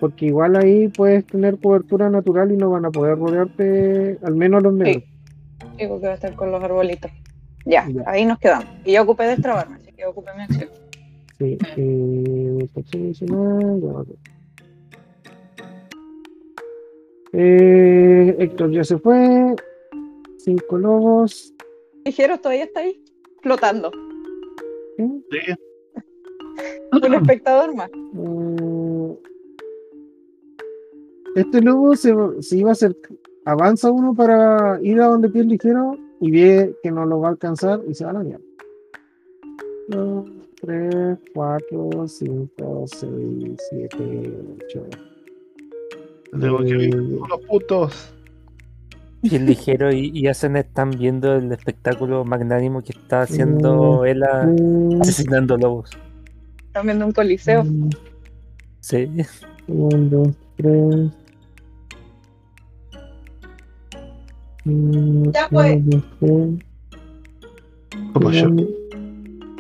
Porque 0.01 0.27
igual 0.27 0.57
ahí 0.57 0.89
puedes 0.89 1.27
tener 1.27 1.59
cobertura 1.59 2.09
natural 2.09 2.53
y 2.53 2.57
no 2.57 2.71
van 2.71 2.85
a 2.85 2.91
poder 2.91 3.19
rodearte, 3.19 4.19
al 4.23 4.35
menos 4.37 4.63
los 4.63 4.73
negros. 4.73 5.05
Digo 5.77 6.01
que 6.01 6.07
va 6.07 6.13
a 6.13 6.15
estar 6.15 6.35
con 6.35 6.51
los 6.53 6.63
arbolitos. 6.63 7.11
Ya, 7.65 7.87
Ya. 7.89 8.03
ahí 8.07 8.25
nos 8.25 8.39
quedamos. 8.39 8.67
Y 8.85 8.93
yo 8.93 9.03
ocupé 9.03 9.25
destrabarme, 9.25 9.77
así 9.77 9.93
que 9.93 10.07
ocupé 10.07 10.31
mi 10.37 10.43
acción. 10.43 10.69
Sí. 11.39 11.59
Eh, 11.77 12.69
acción 12.77 13.03
adicional, 13.05 13.81
ya 13.81 13.93
va 13.93 14.01
a 14.01 14.05
ver. 14.05 14.17
Eh, 17.33 18.37
Héctor 18.39 18.71
ya 18.73 18.85
se 18.85 18.99
fue. 18.99 19.55
Cinco 20.39 20.79
lobos. 20.79 21.53
Ligeros 22.05 22.41
todavía 22.41 22.65
está 22.65 22.81
ahí, 22.81 23.03
flotando. 23.43 23.91
¿sí? 24.97 25.25
Sí. 25.31 25.55
Un 27.07 27.15
espectador 27.15 27.75
más. 27.75 27.91
Mm, 28.13 28.78
este 31.39 31.63
lobo 31.63 31.95
se, 31.95 32.13
se 32.41 32.57
iba 32.57 32.71
a 32.71 32.73
hacer. 32.73 32.97
Avanza 33.45 33.93
uno 33.93 34.13
para 34.15 34.81
ir 34.83 35.01
a 35.01 35.07
donde 35.07 35.29
pies 35.29 35.47
ligero 35.47 35.97
y 36.21 36.33
ve 36.33 36.75
que 36.83 36.91
no 36.91 37.07
lo 37.07 37.21
va 37.21 37.29
a 37.29 37.31
alcanzar 37.31 37.81
y 37.89 37.95
se 37.95 38.05
va 38.05 38.11
a 38.11 38.15
la 38.15 38.21
mierda. 38.25 38.45
2, 39.89 40.31
3, 40.61 41.19
4, 41.33 42.09
5, 42.09 42.85
6, 42.87 43.57
7, 43.71 44.35
8. 44.67 44.87
Tengo 46.41 46.59
que 46.59 46.77
ver 46.77 46.95
los 46.95 47.41
putos. 47.49 48.15
Bien 49.23 49.47
ligero 49.47 49.93
y, 49.93 50.11
y 50.13 50.27
hacen 50.27 50.57
están 50.57 50.91
viendo 50.91 51.35
el 51.37 51.51
espectáculo 51.53 52.25
magnánimo 52.25 52.83
que 52.83 52.93
está 52.93 53.23
haciendo 53.23 54.03
mm, 54.03 54.07
él 54.07 54.21
mm. 54.21 55.03
asesinando 55.03 55.57
lobos. 55.57 55.91
Están 56.67 56.87
viendo 56.87 57.07
un 57.07 57.13
coliseo. 57.13 57.65
Mm. 57.65 57.91
Sí. 58.81 59.09
1, 59.69 60.09
2, 60.11 60.29
3, 60.57 61.11
Ya, 65.33 65.49
pues. 65.51 65.77
uno, 65.77 65.85
dos, 65.87 66.03
tres. 66.21 66.65
Como 68.13 68.31
yo. 68.31 68.49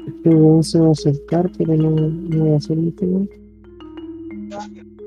Este 0.07 0.29
weón 0.31 0.63
se 0.65 0.81
va 0.81 0.89
a 0.89 0.93
acercar, 0.93 1.51
pero 1.59 1.75
no, 1.77 1.91
no 1.91 2.47
va 2.49 2.55
a 2.55 2.57
hacer. 2.57 2.79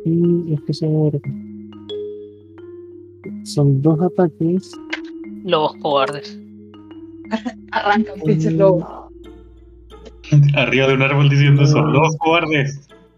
Y 0.06 0.54
este 0.54 0.74
se 0.74 0.86
va 0.88 0.92
a 0.92 0.96
mover 0.96 1.16
acá. 1.18 1.32
Son 3.44 3.82
dos 3.82 4.00
ataques. 4.02 4.72
Lobos 5.44 5.76
cobardes. 5.82 6.40
Arrancan 7.72 8.20
Mm. 8.20 8.24
pinches 8.26 8.54
lobos. 8.54 8.86
Arriba 10.56 10.88
de 10.88 10.94
un 10.94 11.02
árbol 11.02 11.30
diciendo 11.30 11.64
eso. 11.64 11.82
Los 11.82 12.16
cobardes. 12.18 12.88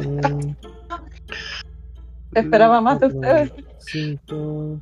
eh, 0.00 0.54
Esperaba 2.34 2.80
más 2.80 3.00
de 3.00 3.06
ustedes. 3.06 3.52
cinco. 3.78 4.80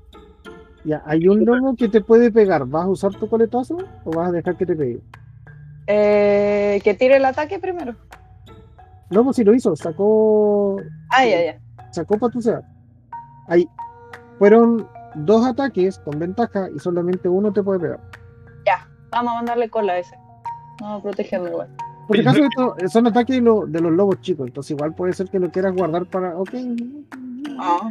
Ya, 0.85 1.02
hay 1.06 1.27
un 1.28 1.44
lobo 1.44 1.74
que 1.77 1.89
te 1.89 2.01
puede 2.01 2.31
pegar. 2.31 2.66
¿Vas 2.66 2.85
a 2.85 2.89
usar 2.89 3.15
tu 3.15 3.28
coletazo 3.28 3.77
o 4.05 4.11
vas 4.11 4.28
a 4.28 4.32
dejar 4.32 4.56
que 4.56 4.66
te 4.66 4.77
pegue? 4.77 5.01
Eh, 5.86 6.81
que 6.85 6.94
tire 6.94 7.16
el 7.16 7.24
ataque 7.24 7.59
primero. 7.59 7.94
No, 9.11 9.24
pues 9.24 9.36
si 9.36 9.44
lo 9.44 9.55
hizo, 9.55 9.74
sacó 9.77 10.77
Ah, 11.11 11.24
ya, 11.24 11.44
ya. 11.44 11.61
sacó 11.90 12.19
para 12.19 12.32
tu 12.32 12.40
sea. 12.43 12.62
Ahí 13.48 13.69
fueron 14.39 14.86
dos 15.15 15.47
ataques 15.47 15.98
con 15.98 16.19
ventaja 16.19 16.69
y 16.74 16.78
solamente 16.78 17.28
uno 17.28 17.52
te 17.52 17.62
puede 17.62 17.81
pegar. 17.81 18.01
Vamos 19.11 19.32
a 19.32 19.36
mandarle 19.36 19.70
cola 19.70 19.93
a 19.93 19.98
ese. 19.98 20.16
Vamos 20.81 20.98
a 20.98 21.02
protegerlo 21.05 21.48
igual. 21.48 21.69
Por 22.09 22.16
si 22.16 22.23
acaso, 22.23 22.43
esto, 22.43 22.77
eh, 22.78 22.89
son 22.89 23.06
ataques 23.06 23.36
de, 23.36 23.43
lo- 23.43 23.65
de 23.65 23.81
los 23.81 23.93
lobos 23.93 24.20
chicos, 24.23 24.48
entonces 24.48 24.73
igual 24.73 24.93
puede 24.93 25.12
ser 25.12 25.28
que 25.28 25.39
lo 25.39 25.52
quieras 25.52 25.73
guardar 25.73 26.05
para. 26.06 26.36
Ok. 26.36 26.51
Ah. 27.61 27.90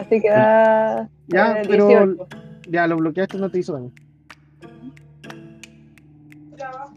Así 0.00 0.20
que 0.20 0.30
da 0.30 1.08
Ya, 1.28 1.60
eh, 1.60 1.62
pero 1.68 1.88
18. 1.88 2.26
ya 2.68 2.86
lo 2.86 2.96
bloqueaste, 2.96 3.38
no 3.38 3.50
te 3.50 3.58
hizo 3.58 3.74
daño. 3.74 3.92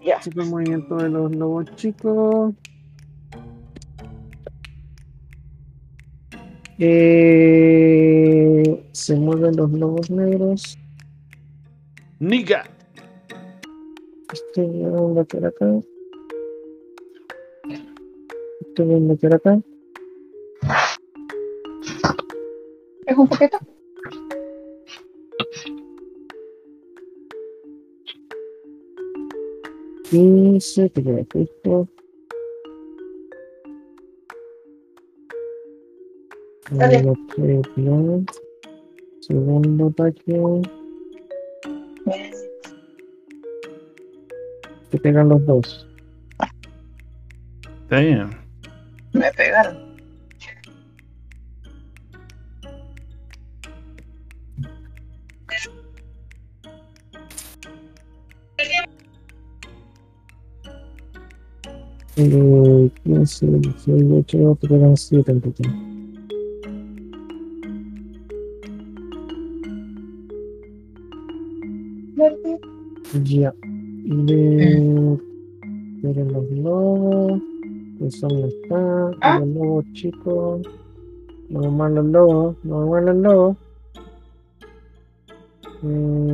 Ya. 0.03 0.17
Así 0.17 0.31
fue 0.31 0.43
el 0.43 0.49
movimiento 0.49 0.95
de 0.97 1.09
los 1.09 1.35
lobos 1.35 1.65
chicos. 1.75 2.53
Eh, 6.79 8.63
se 8.91 9.15
mueven 9.15 9.55
los 9.55 9.71
lobos 9.71 10.09
negros. 10.09 10.77
Niga. 12.19 12.63
Este 14.31 14.63
voy 14.63 14.85
a 14.85 15.13
bloquear 15.13 15.45
acá. 15.45 15.65
Este 18.61 18.83
voy 18.83 18.95
a 18.95 18.99
bloquear 18.99 19.35
acá. 19.35 19.59
¿Es 23.05 23.17
un 23.17 23.27
poquito? 23.27 23.59
Quince. 30.09 30.91
Segundo 39.21 39.87
ataque. 39.87 40.61
Que 44.91 44.97
pegan 44.99 45.29
los 45.29 45.45
dos. 45.45 45.87
Damn. 47.89 48.31
Me 49.13 49.31
pegaron. 49.31 49.92
Eh, 62.15 62.91
15, 63.03 63.47
18, 63.47 64.57
te 64.61 64.67
pegan 64.67 64.95
7 64.95 65.31
en 65.31 65.41
total. 65.41 65.93
Ya. 73.23 73.53
De... 73.61 75.19
Miren 76.03 76.33
los 76.33 76.51
lobos. 76.51 77.41
No 77.99 78.07
está. 78.07 78.27
Ah. 79.21 79.39
Los 79.39 79.49
lobos 79.49 79.85
chicos. 79.93 80.61
No 81.49 81.71
más 81.71 81.91
los 81.93 82.05
lobos. 82.05 82.55
No 82.63 82.87
más 82.87 83.03
los 83.05 83.15
lobos. 83.15 83.57
Mm. 85.81 86.32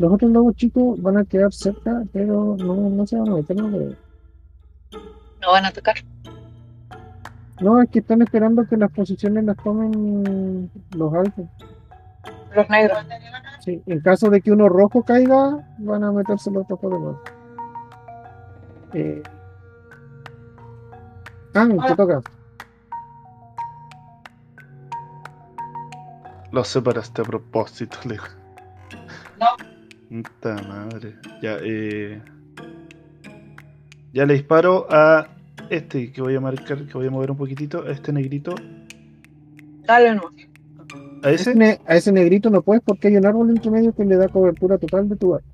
Los 0.00 0.14
otros 0.14 0.30
lobos 0.30 0.56
chicos 0.56 1.00
van 1.02 1.18
a 1.18 1.26
quedar 1.26 1.52
cerca, 1.52 2.04
pero 2.10 2.56
no, 2.58 2.88
no 2.88 3.06
se 3.06 3.18
van 3.18 3.28
a 3.28 3.34
meter. 3.34 3.54
No, 3.54 3.68
creo. 3.68 3.94
No 5.42 5.50
van 5.52 5.66
a 5.66 5.72
tocar. 5.72 5.96
no, 7.60 7.82
es 7.82 7.90
que 7.90 7.98
están 7.98 8.22
esperando 8.22 8.66
que 8.66 8.78
las 8.78 8.90
posiciones 8.92 9.44
las 9.44 9.58
tomen 9.58 10.70
los 10.96 11.12
altos. 11.12 11.44
Los 12.56 12.70
negros. 12.70 12.98
Sí, 13.62 13.82
en 13.84 14.00
caso 14.00 14.30
de 14.30 14.40
que 14.40 14.50
uno 14.50 14.70
rojo 14.70 15.02
caiga, 15.02 15.68
van 15.76 16.02
a 16.02 16.12
meterse 16.12 16.50
los 16.50 16.64
otros 16.64 16.82
el 16.82 16.90
lado. 16.90 17.22
Eh... 18.94 19.22
Ah, 21.54 21.68
te 21.88 21.94
toca. 21.94 22.22
Lo 26.52 26.64
separaste 26.64 27.20
a 27.20 27.24
propósito, 27.26 27.98
Leo. 28.06 28.39
No. 30.10 30.22
Puta 30.22 30.56
madre. 30.68 31.14
Ya, 31.40 31.56
eh. 31.62 32.20
Ya 34.12 34.26
le 34.26 34.34
disparo 34.34 34.86
a 34.90 35.28
este 35.70 36.12
que 36.12 36.20
voy 36.20 36.34
a 36.34 36.40
marcar, 36.40 36.84
que 36.86 36.94
voy 36.94 37.06
a 37.06 37.10
mover 37.10 37.30
un 37.30 37.36
poquitito, 37.36 37.84
a 37.84 37.92
este 37.92 38.12
negrito. 38.12 38.54
Dale, 39.86 40.16
no. 40.16 40.22
¿A 41.22 41.30
Ese 41.30 41.80
a 41.86 41.96
ese 41.96 42.12
negrito 42.12 42.50
no 42.50 42.62
puedes 42.62 42.82
porque 42.82 43.08
hay 43.08 43.16
un 43.16 43.26
árbol 43.26 43.50
entre 43.50 43.70
medio 43.70 43.94
que 43.94 44.04
le 44.04 44.16
da 44.16 44.28
cobertura 44.28 44.78
total 44.78 45.08
de 45.08 45.16
tu 45.16 45.34
área. 45.34 45.46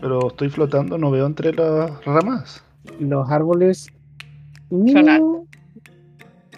Pero 0.00 0.28
estoy 0.28 0.48
flotando, 0.50 0.98
no 0.98 1.10
veo 1.10 1.26
entre 1.26 1.52
las 1.52 2.04
ramas. 2.04 2.62
Los 3.00 3.28
árboles 3.30 3.88
mínimo, 4.70 5.46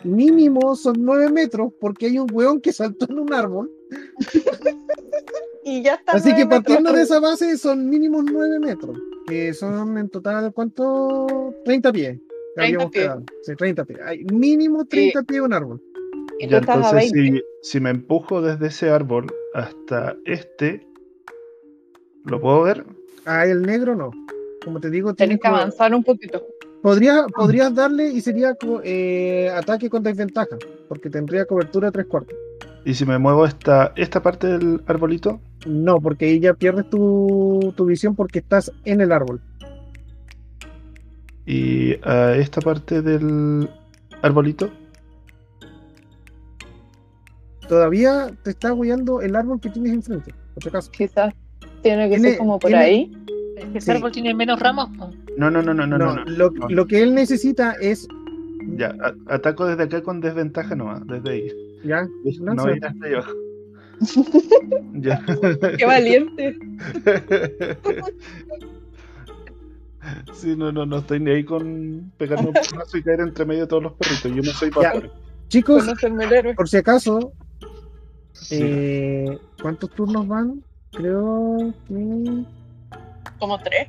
mínimo 0.03 0.77
son 0.77 0.97
9 0.99 1.31
metros 1.31 1.73
porque 1.81 2.07
hay 2.07 2.19
un 2.19 2.27
hueón 2.33 2.61
que 2.61 2.73
saltó 2.73 3.07
en 3.09 3.19
un 3.19 3.33
árbol. 3.33 3.71
Y 5.65 5.83
ya 5.83 5.95
está. 5.95 6.13
Así 6.13 6.35
que 6.35 6.47
partiendo 6.47 6.93
de 6.93 7.03
esa 7.03 7.21
base 7.21 7.57
son 7.57 7.89
mínimo 7.89 8.23
9 8.23 8.59
metros, 8.61 8.99
que 9.27 9.55
son 9.55 9.97
en 9.97 10.09
total, 10.11 10.53
¿cuánto? 10.53 11.55
30 11.65 11.93
pies. 11.93 12.19
que 12.19 12.23
30 12.57 12.63
habíamos 12.63 12.91
pies. 12.91 13.05
quedado. 13.05 13.23
Sí, 13.43 13.57
30 13.57 13.85
pies. 13.85 13.99
Hay 14.05 14.25
mínimo 14.25 14.85
30 14.85 15.23
pies 15.23 15.41
un 15.41 15.53
árbol. 15.53 15.83
Y 16.39 16.49
tú 16.49 16.57
a 16.57 16.59
entonces 16.59 17.13
20. 17.13 17.19
si, 17.19 17.43
si 17.63 17.81
me 17.81 17.91
empujo 17.91 18.43
desde 18.43 18.67
ese 18.67 18.91
árbol 18.91 19.27
hasta 19.55 20.17
este, 20.25 20.87
¿lo 22.25 22.41
puedo 22.41 22.63
ver? 22.63 22.85
Ah, 23.25 23.47
el 23.47 23.63
negro 23.63 23.95
no. 23.95 24.11
Como 24.65 24.81
te 24.81 24.91
digo, 24.91 25.15
Tienes 25.15 25.39
tienes 25.39 25.43
que 25.43 25.49
avanzar 25.49 25.95
un 25.95 26.03
poquito. 26.03 26.43
Podría, 26.83 27.27
podrías 27.35 27.75
darle 27.75 28.09
y 28.11 28.21
sería 28.21 28.57
eh, 28.83 29.51
ataque 29.55 29.89
con 29.89 30.03
desventaja, 30.03 30.59
porque 30.89 31.09
tendría 31.09 31.47
cobertura 31.47 31.89
de 31.89 31.93
tres 31.93 32.07
cuartos. 32.07 32.37
Y 32.85 32.93
si 32.93 33.07
me 33.07 33.19
muevo 33.19 33.47
esta, 33.47 33.93
esta 33.97 34.23
parte 34.23 34.47
del 34.47 34.83
arbolito, 34.87 35.41
No, 35.67 36.01
porque 36.01 36.27
ahí 36.27 36.41
ya 36.41 36.55
pierdes 36.55 36.89
tu, 36.91 37.73
tu 37.77 37.85
visión 37.87 38.15
porque 38.15 38.41
estás 38.41 38.71
en 38.85 39.01
el 39.01 39.13
árbol. 39.13 39.41
y 41.47 41.95
a 42.03 42.35
esta 42.37 42.61
parte 42.63 43.03
del 43.03 43.69
arbolito, 44.23 44.71
Todavía 47.69 48.31
te 48.43 48.51
está 48.51 48.73
guiando 48.75 49.21
el 49.23 49.35
árbol 49.37 49.59
que 49.61 49.71
tienes 49.71 49.93
enfrente, 49.95 50.35
por 50.53 50.63
si 50.63 50.69
acaso. 50.69 50.91
Quizás 50.91 51.35
tiene 51.83 52.09
que 52.11 52.17
Tiene- 52.17 52.29
ser 52.31 52.39
como 52.39 52.59
por 52.59 52.69
tiene- 52.69 52.85
ahí. 52.85 53.13
Este 53.57 53.81
Sí. 53.81 53.91
árbol 53.93 54.13
tiene 54.13 54.35
menos 54.35 54.61
ramas. 54.61 54.89
no, 55.39 55.51
no, 55.51 55.63
no, 55.63 55.73
no, 55.75 55.87
no, 55.87 55.97
No, 55.99 56.15
no, 56.15 56.25
no. 56.25 56.31
lo, 56.31 56.51
no. 56.51 56.69
lo 56.69 56.87
que 56.87 57.03
él 57.03 57.15
necesita 57.15 57.73
es. 57.81 58.07
Ya, 58.77 58.95
a- 59.01 59.35
ataco 59.35 59.67
desde 59.67 59.85
acá 59.85 60.03
con 60.03 60.21
desventaja 60.21 60.75
nomás, 60.75 61.07
desde 61.07 61.31
ahí. 61.31 61.49
Ya, 61.85 62.07
No 62.41 62.55
lanza. 62.55 62.91
Ya. 64.95 65.23
Qué 65.79 65.85
valiente. 65.87 66.57
Sí, 70.35 70.55
no, 70.55 70.71
no, 70.71 70.85
no 70.85 70.99
estoy 70.99 71.19
ni 71.19 71.31
ahí 71.31 71.45
con 71.45 72.13
pegarme 72.19 72.49
un 72.49 72.53
pedazo 72.53 72.99
y 72.99 73.03
caer 73.03 73.21
entre 73.21 73.45
medio 73.47 73.63
de 73.63 73.67
todos 73.69 73.85
los 73.85 73.93
perritos. 73.95 74.33
Yo 74.33 74.43
no 74.43 74.53
soy 74.53 74.69
Ya. 74.71 74.75
pájaro. 74.75 75.11
Chicos, 75.49 75.87
por 76.57 76.69
si 76.69 76.77
acaso, 76.77 77.33
Sí. 78.33 78.59
eh, 78.61 79.39
¿cuántos 79.63 79.91
turnos 79.91 80.27
van? 80.29 80.63
Creo 80.93 81.73
que. 81.89 82.45
Como 83.39 83.59
tres. 83.63 83.89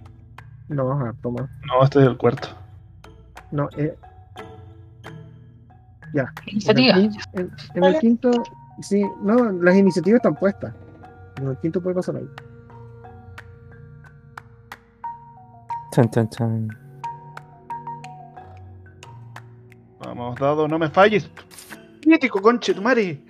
No, 0.70 0.92
ajá, 0.92 1.14
toma. 1.22 1.50
No, 1.68 1.84
este 1.84 2.00
es 2.00 2.06
el 2.06 2.18
cuarto. 2.18 2.48
No, 3.52 3.68
eh, 3.78 3.94
En 6.14 6.78
el, 6.80 7.12
en 7.76 7.84
el 7.84 8.00
quinto, 8.00 8.32
sí, 8.82 9.04
no, 9.22 9.52
las 9.52 9.76
iniciativas 9.76 10.18
están 10.18 10.36
puestas. 10.36 10.74
En 11.38 11.48
el 11.48 11.58
quinto 11.58 11.82
puede 11.82 11.96
pasar 11.96 12.16
ahí. 12.18 12.30
Chan, 15.92 16.10
chan, 16.12 16.30
chan. 16.30 16.68
Vamos, 20.00 20.36
dado, 20.40 20.68
no 20.68 20.78
me 20.78 20.90
falles. 20.90 21.30
Crítico, 22.02 22.42
conche, 22.42 22.74
tu 22.74 22.82
madre. 22.82 23.24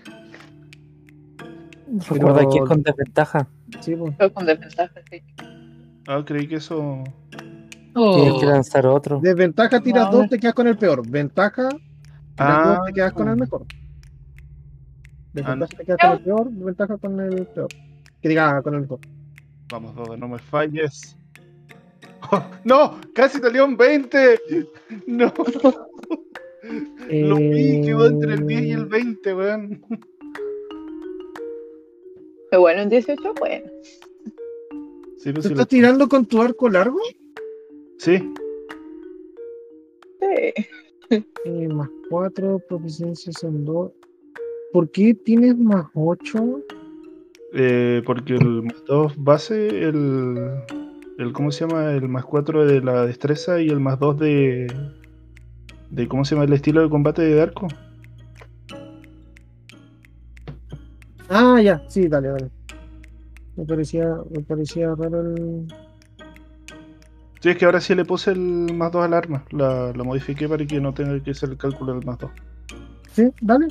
Recuerda 2.10 2.42
que 2.50 2.58
es 2.58 2.66
con 2.66 2.82
desventaja. 2.82 3.48
Sí, 3.80 3.96
pues. 3.96 4.16
Fue 4.18 4.34
con 4.34 4.46
desventaja, 4.46 5.00
sí. 5.10 5.24
Ah, 6.08 6.24
creí 6.26 6.48
que 6.48 6.56
eso. 6.56 7.04
Tienes 7.94 8.34
Oh, 8.34 8.40
que 8.40 8.46
lanzar 8.46 8.86
otro. 8.88 9.20
Desventaja 9.22 9.80
tiras 9.80 10.12
No. 10.12 10.18
dos, 10.18 10.30
te 10.30 10.38
quedas 10.38 10.54
con 10.54 10.68
el 10.68 10.78
peor. 10.78 11.08
Ventaja, 11.10 11.70
tiras 11.70 11.80
Ah, 12.38 12.76
dos, 12.78 12.86
te 12.88 12.94
quedas 12.94 13.14
con 13.14 13.30
el 13.30 13.38
mejor. 13.38 13.66
Desventaja 15.36 15.78
te 15.78 15.86
quedas 15.86 15.98
con 16.02 16.12
el 16.14 16.20
peor, 16.24 16.50
ventaja 16.52 16.98
con 16.98 17.20
el 17.20 17.46
peor. 17.48 17.68
Que 18.22 18.30
diga 18.30 18.62
con 18.62 18.74
el 18.76 18.82
mejor. 18.82 19.00
Vamos, 19.72 19.96
dado, 19.96 20.16
no 20.18 20.28
me 20.28 20.40
falles. 20.40 21.18
Oh, 22.32 22.44
¡No! 22.64 23.00
¡Casi 23.14 23.40
salió 23.40 23.66
un 23.66 23.76
20! 23.78 24.40
¡No! 25.08 25.34
Lo 27.10 27.36
vi, 27.36 27.82
quedó 27.84 28.08
entre 28.08 28.34
el 28.34 28.48
10 28.48 28.62
y 28.64 28.72
el 28.72 28.86
20, 28.86 29.36
weón. 29.36 29.86
Pero 32.50 32.62
bueno, 32.62 32.82
en 32.82 32.90
18, 32.90 33.34
bueno. 33.40 33.68
Sí, 35.18 35.32
pues 35.32 35.36
¿Tú 35.36 35.42
sí, 35.44 35.50
lo- 35.50 35.54
estás 35.56 35.68
tirando 35.68 36.08
con 36.10 36.26
tu 36.26 36.42
arco 36.42 36.70
largo? 36.70 37.00
sí, 38.00 38.18
Sí. 41.10 41.24
Eh, 41.46 41.68
más 41.68 41.88
4, 42.10 42.58
proficiencia 42.68 43.32
son 43.34 43.64
2. 43.64 43.92
¿Por 44.72 44.90
qué 44.92 45.14
tienes 45.14 45.58
más 45.58 45.88
8? 45.94 46.62
Eh, 47.54 48.02
porque 48.06 48.34
el 48.36 48.64
más 48.64 48.84
2 48.86 49.14
base, 49.18 49.68
el, 49.68 50.38
el. 51.18 51.32
¿Cómo 51.32 51.52
se 51.52 51.66
llama? 51.66 51.92
El 51.94 52.10
más 52.10 52.26
4 52.26 52.66
de 52.66 52.82
la 52.82 53.06
destreza 53.06 53.62
y 53.62 53.70
el 53.70 53.80
más 53.80 53.98
2 54.00 54.20
de. 54.20 54.68
de 55.90 56.08
¿Cómo 56.08 56.26
se 56.26 56.36
llama 56.36 56.46
el 56.46 56.54
estilo 56.54 56.82
de 56.82 56.90
combate 56.90 57.22
de 57.22 57.42
arco? 57.42 57.68
Ah, 61.30 61.62
ya, 61.62 61.82
sí, 61.88 62.08
dale, 62.08 62.28
dale. 62.28 62.50
Me 63.56 63.66
parecía, 63.66 64.18
me 64.30 64.42
parecía 64.42 64.94
raro 64.94 65.22
el. 65.22 65.68
Sí, 67.40 67.50
es 67.50 67.58
que 67.58 67.66
ahora 67.66 67.80
sí 67.80 67.96
le 67.96 68.04
puse 68.04 68.32
el 68.32 68.74
más 68.74 68.92
2 68.92 69.06
al 69.06 69.14
arma. 69.14 69.46
La, 69.52 69.94
la 69.96 70.04
modifiqué 70.04 70.50
para 70.50 70.66
que 70.66 70.82
no 70.82 70.94
tenga 70.94 71.24
que 71.24 71.32
hacer 71.32 71.50
el 71.50 71.58
cálculo 71.58 71.94
del 71.94 72.06
más 72.06 72.18
2. 72.18 72.32
Sí, 73.14 73.32
dale. 73.40 73.68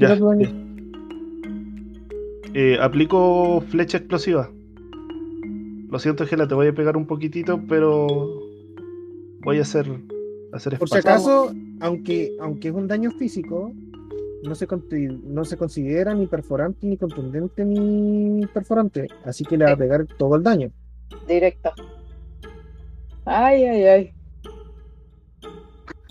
Ya. 0.00 0.14
Eh. 0.14 0.54
Eh, 2.54 2.78
aplico 2.80 3.60
flecha 3.68 3.98
explosiva. 3.98 4.50
Lo 5.90 5.98
siento, 5.98 6.26
Gela, 6.26 6.48
te 6.48 6.54
voy 6.54 6.68
a 6.68 6.74
pegar 6.74 6.96
un 6.96 7.06
poquitito, 7.06 7.60
pero 7.68 8.06
voy 9.42 9.58
a 9.58 9.62
hacer, 9.62 9.86
hacer 10.52 10.78
Por 10.78 10.88
si 10.88 10.98
acaso, 10.98 11.52
aunque, 11.80 12.34
aunque 12.40 12.68
es 12.68 12.74
un 12.74 12.88
daño 12.88 13.10
físico, 13.10 13.72
no 14.42 14.54
se, 14.54 14.66
no 15.24 15.44
se 15.44 15.56
considera 15.58 16.14
ni 16.14 16.26
perforante, 16.26 16.86
ni 16.86 16.96
contundente, 16.96 17.64
ni 17.64 18.46
perforante. 18.46 19.06
Así 19.24 19.44
que 19.44 19.58
le 19.58 19.66
va 19.66 19.72
a 19.72 19.76
pegar 19.76 20.06
todo 20.18 20.36
el 20.36 20.42
daño. 20.42 20.70
Directo. 21.28 21.72
Ay, 23.26 23.64
ay, 23.64 23.84
ay. 23.84 24.14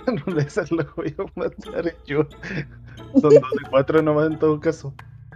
No 0.25 0.33
de 0.33 0.41
esas 0.41 0.71
lo 0.71 0.83
voy 0.95 1.13
a 1.17 1.39
matar 1.39 1.93
yo. 2.05 2.27
Son 3.13 3.21
dos 3.21 3.33
de 3.33 3.69
cuatro 3.69 4.01
nomás 4.01 4.31
en 4.31 4.39
todo 4.39 4.59
caso. 4.59 4.93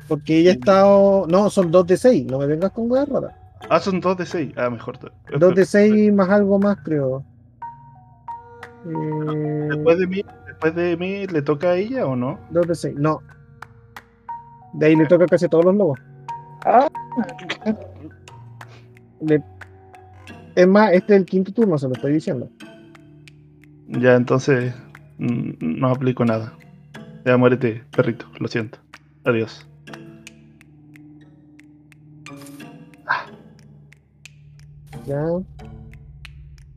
Porque 0.08 0.40
ella 0.40 0.52
ha 0.52 0.54
estado. 0.54 1.26
No, 1.28 1.50
son 1.50 1.72
2 1.72 1.88
de 1.88 1.98
6. 1.98 2.26
No 2.26 2.40
me 2.40 2.46
vengas 2.48 2.72
con 2.72 2.92
weas 2.92 3.08
raras. 3.08 3.34
Ah, 3.70 3.80
son 3.80 4.02
dos 4.02 4.18
de 4.18 4.26
seis. 4.26 4.52
Ah, 4.58 4.70
mejor. 4.70 5.00
2 5.40 5.56
de 5.56 5.66
6 5.66 6.12
más 6.14 6.30
algo 6.30 6.60
más, 6.60 6.78
creo. 6.84 7.24
Eh, 8.86 9.68
Después 9.70 9.98
de 10.00 10.08
mí, 10.08 10.22
después 10.46 10.76
de 10.76 10.98
mí, 10.98 11.26
¿le 11.28 11.42
toca 11.42 11.70
a 11.70 11.76
ella 11.78 12.06
o 12.06 12.16
no? 12.18 12.38
2 12.50 12.68
de 12.68 12.76
6. 12.76 12.96
No. 12.98 13.22
De 14.74 14.88
ahí 14.88 14.96
le 14.98 15.06
toca 15.06 15.26
casi 15.28 15.46
a 15.46 15.50
todos 15.50 15.64
los 15.66 15.76
lobos. 15.76 16.00
Ah, 16.66 16.88
Le- 19.22 19.44
Es 20.56 20.68
más, 20.68 20.92
este 20.92 21.14
es 21.16 21.20
el 21.22 21.26
quinto 21.26 21.54
turno, 21.54 21.78
se 21.78 21.88
lo 21.88 21.94
estoy 21.94 22.12
diciendo. 22.14 22.50
Ya, 23.88 24.16
entonces 24.16 24.74
mm, 25.20 25.52
no 25.80 25.88
aplico 25.90 26.26
nada. 26.26 26.54
Ya 27.26 27.38
muérete, 27.38 27.84
perrito. 27.96 28.26
Lo 28.40 28.48
siento. 28.48 28.80
Adiós. 29.24 29.66
Ya. 35.06 35.26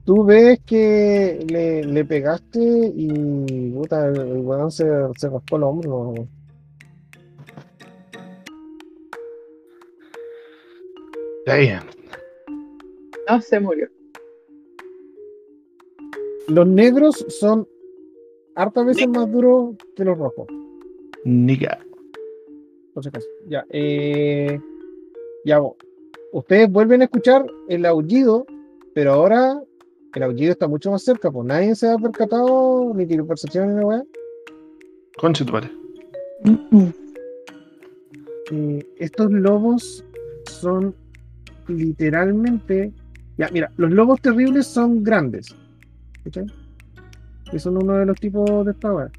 Tú 0.05 0.24
ves 0.24 0.60
que 0.64 1.44
le, 1.48 1.82
le 1.82 2.05
pegaste 2.05 2.60
y 2.94 3.70
puta, 3.73 4.06
el, 4.06 4.20
el 4.20 4.39
weón 4.39 4.70
se, 4.70 4.85
se 5.16 5.28
raspó 5.28 5.56
el 5.56 5.62
hombro. 5.64 6.14
Damn. 11.47 11.86
no, 13.28 13.40
se 13.40 13.60
murió. 13.60 13.89
Los 16.48 16.66
negros 16.66 17.24
son 17.40 17.68
hartas 18.57 18.87
veces 18.87 19.09
más 19.09 19.31
duros 19.31 19.77
que 19.95 20.05
los 20.05 20.19
rojos, 20.19 20.47
Nigga. 21.24 21.78
por 22.95 23.03
si 23.03 23.09
acaso. 23.11 23.27
Ya, 23.49 23.65
eh, 23.70 24.59
ya 25.45 25.59
vos. 25.59 25.74
Ustedes 26.33 26.70
vuelven 26.70 27.03
a 27.03 27.05
escuchar 27.05 27.47
el 27.69 27.87
aullido, 27.87 28.47
pero 28.95 29.12
ahora 29.12 29.62
el 30.15 30.23
aullido 30.23 30.53
está 30.53 30.66
mucho 30.66 30.91
más 30.91 31.03
cerca, 31.05 31.31
pues 31.31 31.47
nadie 31.47 31.74
se 31.74 31.89
ha 31.89 31.97
percatado, 31.99 32.93
ni 32.95 33.07
tiene 33.07 33.23
percepción 33.24 33.69
ni 33.69 33.74
nada. 33.74 33.87
weá. 33.87 34.05
Concha 35.19 35.45
tu 35.45 35.53
madre. 35.53 35.70
Eh, 38.51 38.87
estos 38.99 39.31
lobos 39.31 40.05
son 40.51 40.95
literalmente. 41.69 42.93
Ya, 43.39 43.49
mira, 43.53 43.70
los 43.77 43.91
lobos 43.91 44.20
terribles 44.20 44.66
son 44.66 45.03
grandes. 45.03 45.55
¿cachai? 46.24 46.47
Que 47.51 47.59
son 47.59 47.77
uno 47.77 47.94
de 47.94 48.06
los 48.06 48.18
tipos 48.18 48.64
de 48.64 48.73
esta 48.73 48.93
weá. 48.93 49.10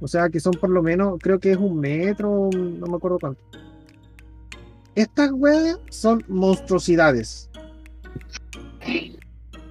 O 0.00 0.08
sea, 0.08 0.28
que 0.28 0.40
son 0.40 0.52
por 0.54 0.70
lo 0.70 0.82
menos, 0.82 1.18
creo 1.20 1.38
que 1.38 1.52
es 1.52 1.56
un 1.56 1.78
metro, 1.78 2.50
no 2.52 2.86
me 2.86 2.96
acuerdo 2.96 3.18
cuánto. 3.20 3.40
Estas 4.94 5.30
weas 5.32 5.78
son 5.90 6.22
monstruosidades. 6.28 7.48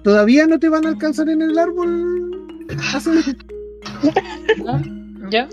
Todavía 0.02 0.46
no 0.46 0.58
te 0.58 0.68
van 0.68 0.86
a 0.86 0.88
alcanzar 0.88 1.28
en 1.28 1.42
el 1.42 1.58
árbol. 1.58 2.48
¿Ya? 5.30 5.48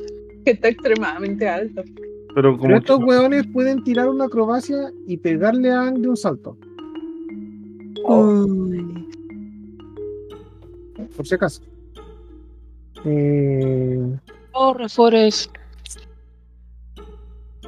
Que 0.46 0.52
está 0.52 0.70
extremadamente 0.70 1.48
alto. 1.48 1.84
Pero 2.34 2.54
como 2.54 2.64
Pero 2.64 2.78
estos 2.78 3.04
weones 3.04 3.46
pueden 3.48 3.84
tirar 3.84 4.08
una 4.08 4.26
acrobacia 4.26 4.92
y 5.06 5.18
pegarle 5.18 5.72
a 5.72 5.84
Ang 5.84 6.00
de 6.00 6.10
un 6.10 6.18
salto. 6.18 6.58
por 11.16 11.28
si 11.28 11.36
acaso. 11.36 11.62
Eh. 13.06 14.18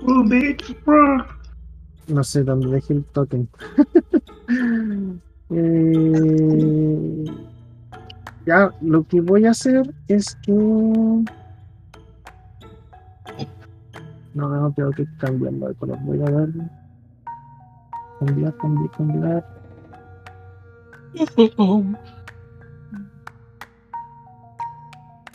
Oh, 0.04 0.24
bitch, 0.24 0.76
bro. 0.84 1.26
no 2.08 2.24
sé 2.24 2.44
dónde 2.44 2.68
dejé 2.68 2.94
el 2.94 3.04
token. 3.06 3.50
Eh, 5.54 7.26
ya, 8.46 8.72
lo 8.80 9.04
que 9.04 9.20
voy 9.20 9.46
a 9.46 9.52
hacer 9.52 9.94
es 10.08 10.34
que. 10.44 10.54
No, 10.54 11.26
no 14.34 14.72
tengo 14.72 14.92
que 14.92 15.06
cambiarlo 15.20 15.68
de 15.68 15.76
color. 15.76 16.00
Voy 16.04 16.22
a 16.22 16.32
dar. 16.32 16.48
Cambiar, 18.20 18.56
cambiar, 18.56 18.92
cambiar. 18.92 19.46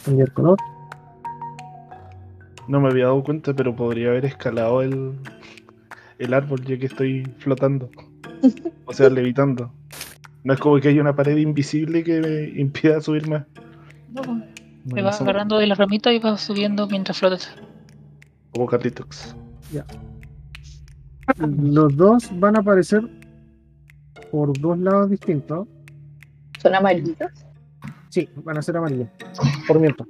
Cambiar 0.06 0.32
color. 0.32 0.56
No 2.68 2.80
me 2.80 2.88
había 2.88 3.06
dado 3.06 3.22
cuenta, 3.24 3.52
pero 3.54 3.74
podría 3.74 4.08
haber 4.08 4.24
escalado 4.24 4.80
el, 4.82 5.18
el 6.18 6.32
árbol 6.32 6.64
ya 6.64 6.78
que 6.78 6.86
estoy 6.86 7.24
flotando. 7.38 7.90
O 8.84 8.92
sea, 8.92 9.10
levitando. 9.10 9.72
No 10.44 10.52
es 10.54 10.60
como 10.60 10.78
que 10.78 10.88
hay 10.88 11.00
una 11.00 11.16
pared 11.16 11.36
invisible 11.36 12.04
que 12.04 12.20
me 12.20 12.60
impida 12.60 13.00
subir 13.00 13.28
más. 13.28 13.44
No, 14.12 14.22
te 14.22 14.28
Bueno, 14.84 15.06
vas 15.06 15.20
agarrando 15.20 15.58
de 15.58 15.66
la 15.66 15.74
ramita 15.74 16.12
y 16.12 16.20
vas 16.20 16.40
subiendo 16.40 16.86
mientras 16.86 17.18
flotas. 17.18 17.50
Como 18.52 18.66
Carlitos. 18.66 19.34
Los 21.36 21.96
dos 21.96 22.30
van 22.38 22.54
a 22.54 22.60
aparecer 22.60 23.02
por 24.30 24.56
dos 24.60 24.78
lados 24.78 25.10
distintos. 25.10 25.66
Son 26.62 26.74
amarillos. 26.76 27.16
Sí, 28.16 28.26
van 28.36 28.56
a 28.56 28.62
ser 28.62 28.78
amarillos. 28.78 29.10
Por 29.68 29.78
mientras. 29.78 30.08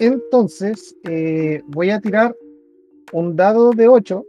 Entonces, 0.00 0.96
eh, 1.04 1.62
voy 1.68 1.90
a 1.90 2.00
tirar 2.00 2.36
un 3.12 3.36
dado 3.36 3.70
de 3.70 3.86
8. 3.86 4.26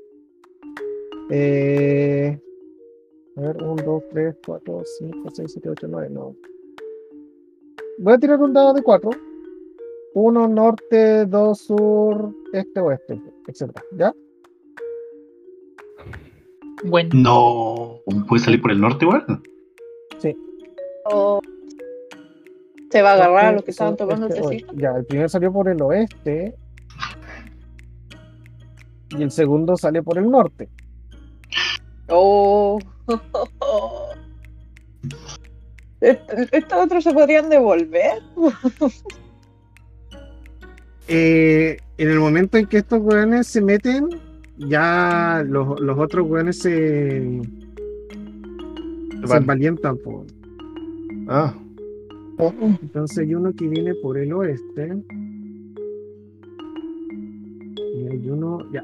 Eh, 1.31 2.39
a 3.37 3.41
ver, 3.41 3.57
1, 3.63 3.75
2, 3.83 4.03
3, 4.11 4.35
4, 4.45 4.83
5, 4.99 5.29
6, 5.33 5.51
7, 5.51 5.69
8, 5.69 5.87
9. 5.89 6.09
No. 6.11 6.35
Voy 7.97 8.13
a 8.13 8.19
tirar 8.19 8.39
un 8.39 8.53
dado 8.53 8.75
de 8.75 8.83
4. 8.83 9.09
1 10.13 10.47
norte, 10.49 11.25
2 11.25 11.57
sur, 11.57 12.35
este, 12.53 12.79
oeste, 12.81 13.19
etc. 13.47 13.71
¿Ya? 13.97 14.13
Bueno, 16.83 17.09
No. 17.15 17.99
¿Puede 18.27 18.43
salir 18.43 18.61
por 18.61 18.69
el 18.69 18.79
norte 18.79 19.05
igual? 19.05 19.25
O 21.05 21.41
se 22.93 23.01
va 23.01 23.09
a 23.11 23.13
agarrar 23.15 23.45
a 23.45 23.51
los 23.53 23.63
que 23.63 23.71
estaban 23.71 23.95
este, 23.99 24.13
el 24.13 24.19
tecito. 24.29 24.73
Ya, 24.75 24.91
el 24.95 25.05
primero 25.05 25.27
salió 25.27 25.51
por 25.51 25.67
el 25.67 25.81
oeste. 25.81 26.55
Y 29.09 29.23
el 29.23 29.31
segundo 29.31 29.75
sale 29.77 30.03
por 30.03 30.19
el 30.19 30.29
norte. 30.29 30.69
Oh. 32.07 32.77
Est- 36.01 36.29
Estos 36.51 36.85
otros 36.85 37.03
se 37.03 37.11
podrían 37.13 37.49
devolver. 37.49 38.21
Eh, 41.09 41.77
en 41.97 42.09
el 42.09 42.17
momento 42.17 42.57
en 42.57 42.65
que 42.65 42.77
estos 42.77 43.01
weones 43.01 43.47
se 43.47 43.59
meten, 43.59 44.07
ya 44.57 45.43
los, 45.45 45.77
los 45.81 45.99
otros 45.99 46.25
weones 46.29 46.59
se, 46.59 47.41
se 47.41 49.27
van. 49.27 49.39
envalientan. 49.41 49.97
po. 49.97 50.25
Ah, 51.27 51.53
Entonces 52.51 53.19
hay 53.19 53.35
uno 53.35 53.53
que 53.53 53.67
viene 53.67 53.93
por 53.95 54.17
el 54.17 54.33
oeste. 54.33 54.97
Y 57.95 58.07
hay 58.07 58.29
uno. 58.29 58.59
Ya. 58.71 58.83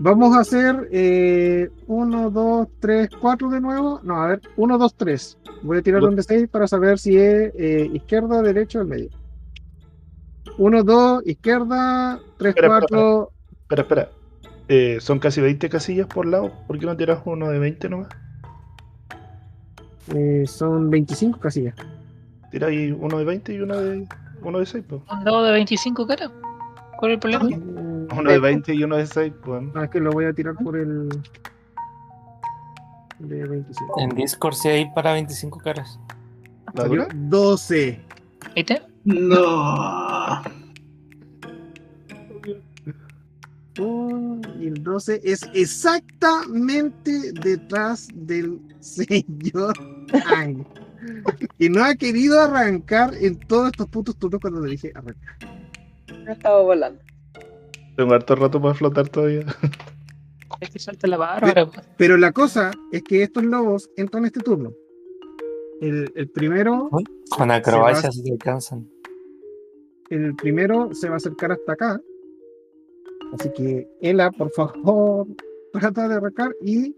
Vamos 0.00 0.36
a 0.36 0.40
hacer 0.40 0.88
eh, 0.92 1.70
1, 1.86 2.30
2, 2.30 2.68
3, 2.78 3.08
4 3.20 3.50
de 3.50 3.60
nuevo. 3.60 4.00
No, 4.04 4.22
a 4.22 4.28
ver, 4.28 4.42
1, 4.56 4.78
2, 4.78 4.94
3. 4.94 5.38
Voy 5.62 5.78
a 5.78 5.82
tirar 5.82 6.04
un 6.04 6.14
de 6.14 6.22
6 6.22 6.48
para 6.48 6.68
saber 6.68 6.98
si 6.98 7.16
es 7.16 7.52
eh, 7.56 7.90
izquierda, 7.92 8.40
derecha 8.42 8.78
o 8.78 8.82
el 8.82 8.88
medio. 8.88 9.08
1, 10.56 10.82
2, 10.84 11.26
izquierda, 11.26 12.20
3, 12.36 12.50
Espera, 12.50 12.78
espera, 12.78 12.86
4. 12.88 13.30
Espera, 13.62 13.82
espera. 13.82 14.10
Eh, 14.68 14.98
son 15.00 15.18
casi 15.18 15.40
20 15.40 15.68
casillas 15.68 16.06
por 16.06 16.26
lado. 16.26 16.52
¿Por 16.66 16.78
qué 16.78 16.86
no 16.86 16.96
tiras 16.96 17.22
uno 17.24 17.48
de 17.48 17.58
20 17.58 17.88
nomás? 17.88 18.08
Eh, 20.14 20.44
son 20.46 20.90
25 20.90 21.40
casillas. 21.40 21.74
Tira 22.50 22.68
ahí 22.68 22.92
uno 22.92 23.18
de 23.18 23.24
20 23.24 23.52
y 23.54 23.60
uno 23.60 23.76
de, 23.76 24.06
uno 24.42 24.58
de 24.58 24.66
6. 24.66 24.84
Pues. 24.88 25.02
Un 25.10 25.24
dado 25.24 25.42
de 25.44 25.52
25 25.52 26.06
caras. 26.06 26.30
¿Cuál 26.98 27.12
es 27.12 27.14
el 27.16 27.20
problema? 27.20 27.48
Eh, 27.50 28.08
Uno 28.16 28.30
de 28.30 28.38
20 28.38 28.74
y 28.74 28.84
uno 28.84 28.96
de 28.96 29.06
6. 29.06 29.32
Pues. 29.44 29.62
ah, 29.74 29.84
es 29.84 29.90
que 29.90 30.00
lo 30.00 30.10
voy 30.10 30.24
a 30.24 30.32
tirar 30.32 30.54
por 30.56 30.76
el. 30.76 31.08
De 33.18 33.44
25. 33.46 34.00
En 34.00 34.10
Discord 34.10 34.54
sí 34.54 34.68
hay 34.68 34.90
para 34.94 35.12
25 35.12 35.58
caras. 35.58 35.98
¿La 36.74 36.84
dura? 36.84 37.08
12. 37.14 38.00
¿Viste? 38.54 38.82
No. 39.04 40.42
Oh, 43.80 44.40
y 44.58 44.66
el 44.66 44.82
12 44.82 45.20
es 45.22 45.48
exactamente 45.54 47.32
detrás 47.32 48.08
del 48.12 48.60
señor 48.80 49.74
Ang. 50.34 50.66
Y 51.58 51.68
no 51.68 51.84
ha 51.84 51.94
querido 51.94 52.40
arrancar 52.40 53.14
en 53.14 53.38
todos 53.38 53.66
estos 53.68 53.88
putos 53.88 54.16
turnos 54.16 54.40
cuando 54.40 54.60
le 54.60 54.70
dije 54.70 54.92
arrancar. 54.94 55.36
No 56.24 56.32
estaba 56.32 56.62
volando. 56.62 57.00
Tengo 57.96 58.14
harto 58.14 58.36
rato 58.36 58.60
para 58.60 58.74
flotar 58.74 59.08
todavía. 59.08 59.44
Es 60.60 60.70
que 60.70 60.78
salta 60.80 61.06
la 61.06 61.18
bárbara. 61.18 61.66
pues. 61.66 61.86
Pero 61.98 62.16
la 62.16 62.32
cosa 62.32 62.72
es 62.90 63.02
que 63.04 63.22
estos 63.22 63.44
lobos 63.44 63.90
entran 63.96 64.24
este 64.24 64.40
turno. 64.40 64.72
El, 65.80 66.10
el 66.16 66.28
primero, 66.30 66.90
Con 67.30 67.50
acrobacias 67.52 68.16
se 68.16 68.32
alcanzan. 68.32 68.88
el 70.10 70.34
primero 70.34 70.92
se 70.94 71.08
va 71.08 71.14
a 71.14 71.16
acercar 71.18 71.52
hasta 71.52 71.72
acá. 71.74 72.00
Así 73.34 73.52
que, 73.52 73.86
Ela, 74.00 74.32
por 74.32 74.50
favor, 74.50 75.28
trata 75.72 76.08
de 76.08 76.14
arrancar. 76.16 76.52
Y 76.64 76.96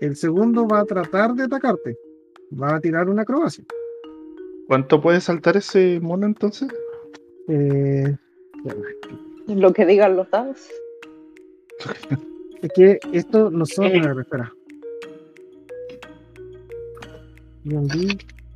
el 0.00 0.16
segundo 0.16 0.66
va 0.66 0.80
a 0.80 0.84
tratar 0.86 1.34
de 1.34 1.42
atacarte. 1.42 1.98
Va 2.50 2.76
a 2.76 2.80
tirar 2.80 3.08
una 3.08 3.22
acrobacia. 3.22 3.64
¿Cuánto 4.66 5.00
puede 5.00 5.20
saltar 5.20 5.56
ese 5.56 5.98
mono 6.00 6.26
entonces? 6.26 6.68
Eh, 7.48 8.16
Lo 9.46 9.72
que 9.72 9.86
digan 9.86 10.16
los 10.16 10.30
dados. 10.30 10.68
Es 12.62 12.72
que 12.74 12.98
esto 13.12 13.50
no 13.50 13.64
son. 13.64 13.86
Eh. 13.86 14.00
ver, 14.00 14.18
espera. 14.20 14.52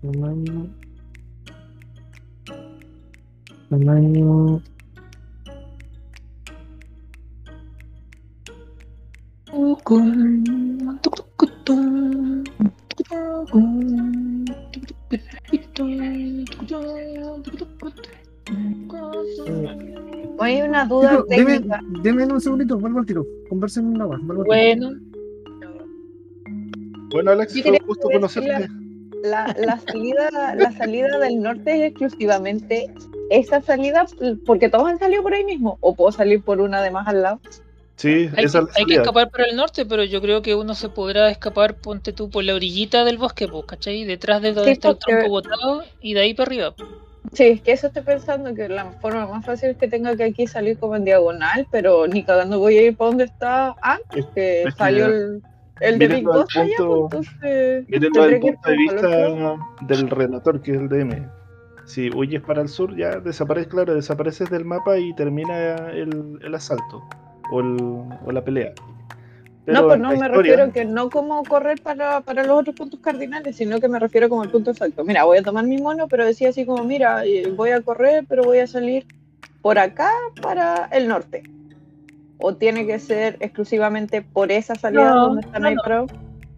Tamaño. 0.03 0.69
Tamaño. 3.71 4.63
Hay 20.39 20.63
una 20.63 20.85
duda 20.87 21.25
deme, 21.29 21.53
técnica. 21.61 21.81
deme 22.03 22.25
un 22.25 22.41
segundito, 22.41 22.79
vuelvo 22.79 23.01
al 23.01 23.07
tiro. 23.07 23.27
Conversen 23.49 23.87
una 23.87 24.07
más. 24.07 24.21
vuelvo 24.23 24.43
al 24.43 24.75
tiro. 24.75 24.89
Bueno, 24.89 25.01
Bueno, 27.11 27.31
Alex, 27.33 27.63
fue 27.63 27.71
un 27.71 27.87
gusto 27.87 28.09
conocerte. 28.11 28.69
La, 29.23 29.55
la 29.59 29.79
salida, 29.79 30.55
la 30.57 30.73
salida 30.73 31.19
del 31.19 31.41
norte 31.41 31.77
es 31.77 31.91
exclusivamente 31.91 32.93
esa 33.31 33.61
salida, 33.61 34.05
porque 34.45 34.69
todos 34.69 34.89
han 34.89 34.99
salido 34.99 35.23
por 35.23 35.33
ahí 35.33 35.45
mismo, 35.45 35.79
o 35.81 35.95
puedo 35.95 36.11
salir 36.11 36.43
por 36.43 36.61
una 36.61 36.83
de 36.83 36.91
más 36.91 37.07
al 37.07 37.23
lado. 37.23 37.41
Sí, 38.03 38.29
hay, 38.37 38.45
esa 38.45 38.61
que, 38.61 38.67
hay 38.75 38.97
escapar 38.97 39.31
por 39.31 39.43
el 39.43 39.55
norte, 39.55 39.87
pero 39.87 40.03
yo 40.03 40.21
creo 40.21 40.43
que 40.43 40.57
uno 40.57 40.75
se 40.75 40.89
podrá 40.89 41.31
escapar, 41.31 41.77
ponte 41.77 42.13
tú, 42.13 42.29
por 42.31 42.43
la 42.43 42.55
orillita 42.57 43.05
del 43.05 43.17
bosque, 43.17 43.47
pues, 43.47 43.65
¿cachai? 43.67 44.03
Detrás 44.05 44.43
de 44.43 44.53
donde 44.53 44.65
Sí, 44.67 44.73
está 44.73 44.89
el 44.91 44.99
tronco 44.99 45.29
botado 45.29 45.85
y 46.01 46.15
de 46.15 46.21
ahí 46.21 46.35
para 46.35 46.49
arriba. 46.49 46.75
Sí, 47.33 47.45
es 47.45 47.63
que 47.63 47.73
eso 47.73 47.87
estoy 47.87 48.03
pensando 48.03 48.53
que 48.55 48.69
la 48.69 48.93
forma 49.01 49.27
más 49.27 49.45
fácil 49.45 49.71
es 49.71 49.77
que 49.77 49.87
tenga 49.87 50.17
que 50.17 50.25
aquí 50.25 50.49
salir 50.49 50.77
como 50.79 50.97
en 50.97 51.05
diagonal, 51.05 51.67
pero 51.71 52.09
ni 52.09 52.25
cagando 52.25 52.59
voy 52.59 52.77
a 52.77 52.83
ir 52.83 52.97
para 52.97 53.09
donde 53.11 53.25
está 53.25 53.77
antes, 53.81 54.09
Es- 54.11 54.27
que 54.35 54.65
es 54.67 54.75
salió 54.75 55.07
el, 55.07 55.43
el 55.81 55.99
de 56.01 56.09
Big 56.09 56.25
Boss 56.25 56.47
allá, 56.57 56.75
pues, 56.85 57.01
entonces 57.03 57.87
Mírenlo 57.89 58.13
tendré 58.13 58.23
desde 58.23 58.35
el 58.35 58.41
punto 58.41 58.71
de 58.71 58.77
vista 58.77 59.87
del 59.87 60.11
relator, 60.11 60.61
que 60.63 60.73
es 60.73 60.79
el 60.79 60.89
DM. 60.89 61.29
Si 61.87 62.11
huyes 62.11 62.43
para 62.43 62.63
el 62.63 62.69
sur, 62.69 62.97
ya 62.97 63.19
desapareces, 63.21 63.71
claro, 63.71 63.95
desapareces 63.95 64.51
del 64.51 64.65
mapa 64.65 64.99
y 64.99 65.15
termina 65.15 65.91
el, 65.93 66.39
el 66.43 66.55
asalto 66.55 67.03
o, 67.53 67.61
el- 67.61 68.05
o 68.27 68.33
la 68.33 68.43
pelea. 68.43 68.73
No, 69.65 69.85
pues 69.87 70.01
no 70.01 70.09
me 70.09 70.15
historia- 70.17 70.37
refiero 70.37 70.73
que 70.73 70.85
no 70.85 71.09
como 71.09 71.45
correr 71.45 71.81
para, 71.81 72.21
para 72.23 72.43
los 72.43 72.59
otros 72.61 72.75
puntos 72.75 72.99
cardinales, 72.99 73.55
sino 73.55 73.79
que 73.79 73.87
me 73.87 74.01
refiero 74.01 74.29
como 74.29 74.43
el 74.43 74.51
punto 74.51 74.73
exacto. 74.73 75.05
Mira, 75.05 75.23
voy 75.23 75.39
a 75.39 75.43
tomar 75.43 75.65
mi 75.65 75.79
mono, 75.81 76.09
pero 76.09 76.25
decía 76.27 76.49
así 76.49 76.67
como, 76.67 76.83
mira, 76.83 77.25
eh, 77.25 77.49
voy 77.55 77.71
a 77.71 77.81
correr, 77.81 78.25
pero 78.29 78.43
voy 78.43 78.59
a 78.59 78.67
salir 78.67 79.07
por 79.61 79.79
acá 79.79 80.11
para 80.41 80.89
el 80.91 81.07
norte. 81.07 81.45
O 82.39 82.57
tiene 82.57 82.87
que 82.89 82.99
ser 82.99 83.37
exclusivamente 83.39 84.21
por 84.23 84.51
esa 84.51 84.75
salida 84.75 85.11
No, 85.15 85.21
donde 85.29 85.43
están 85.43 85.63
no, 85.63 85.69
ahí 85.69 85.77
no. 85.77 85.83
o 86.03 86.07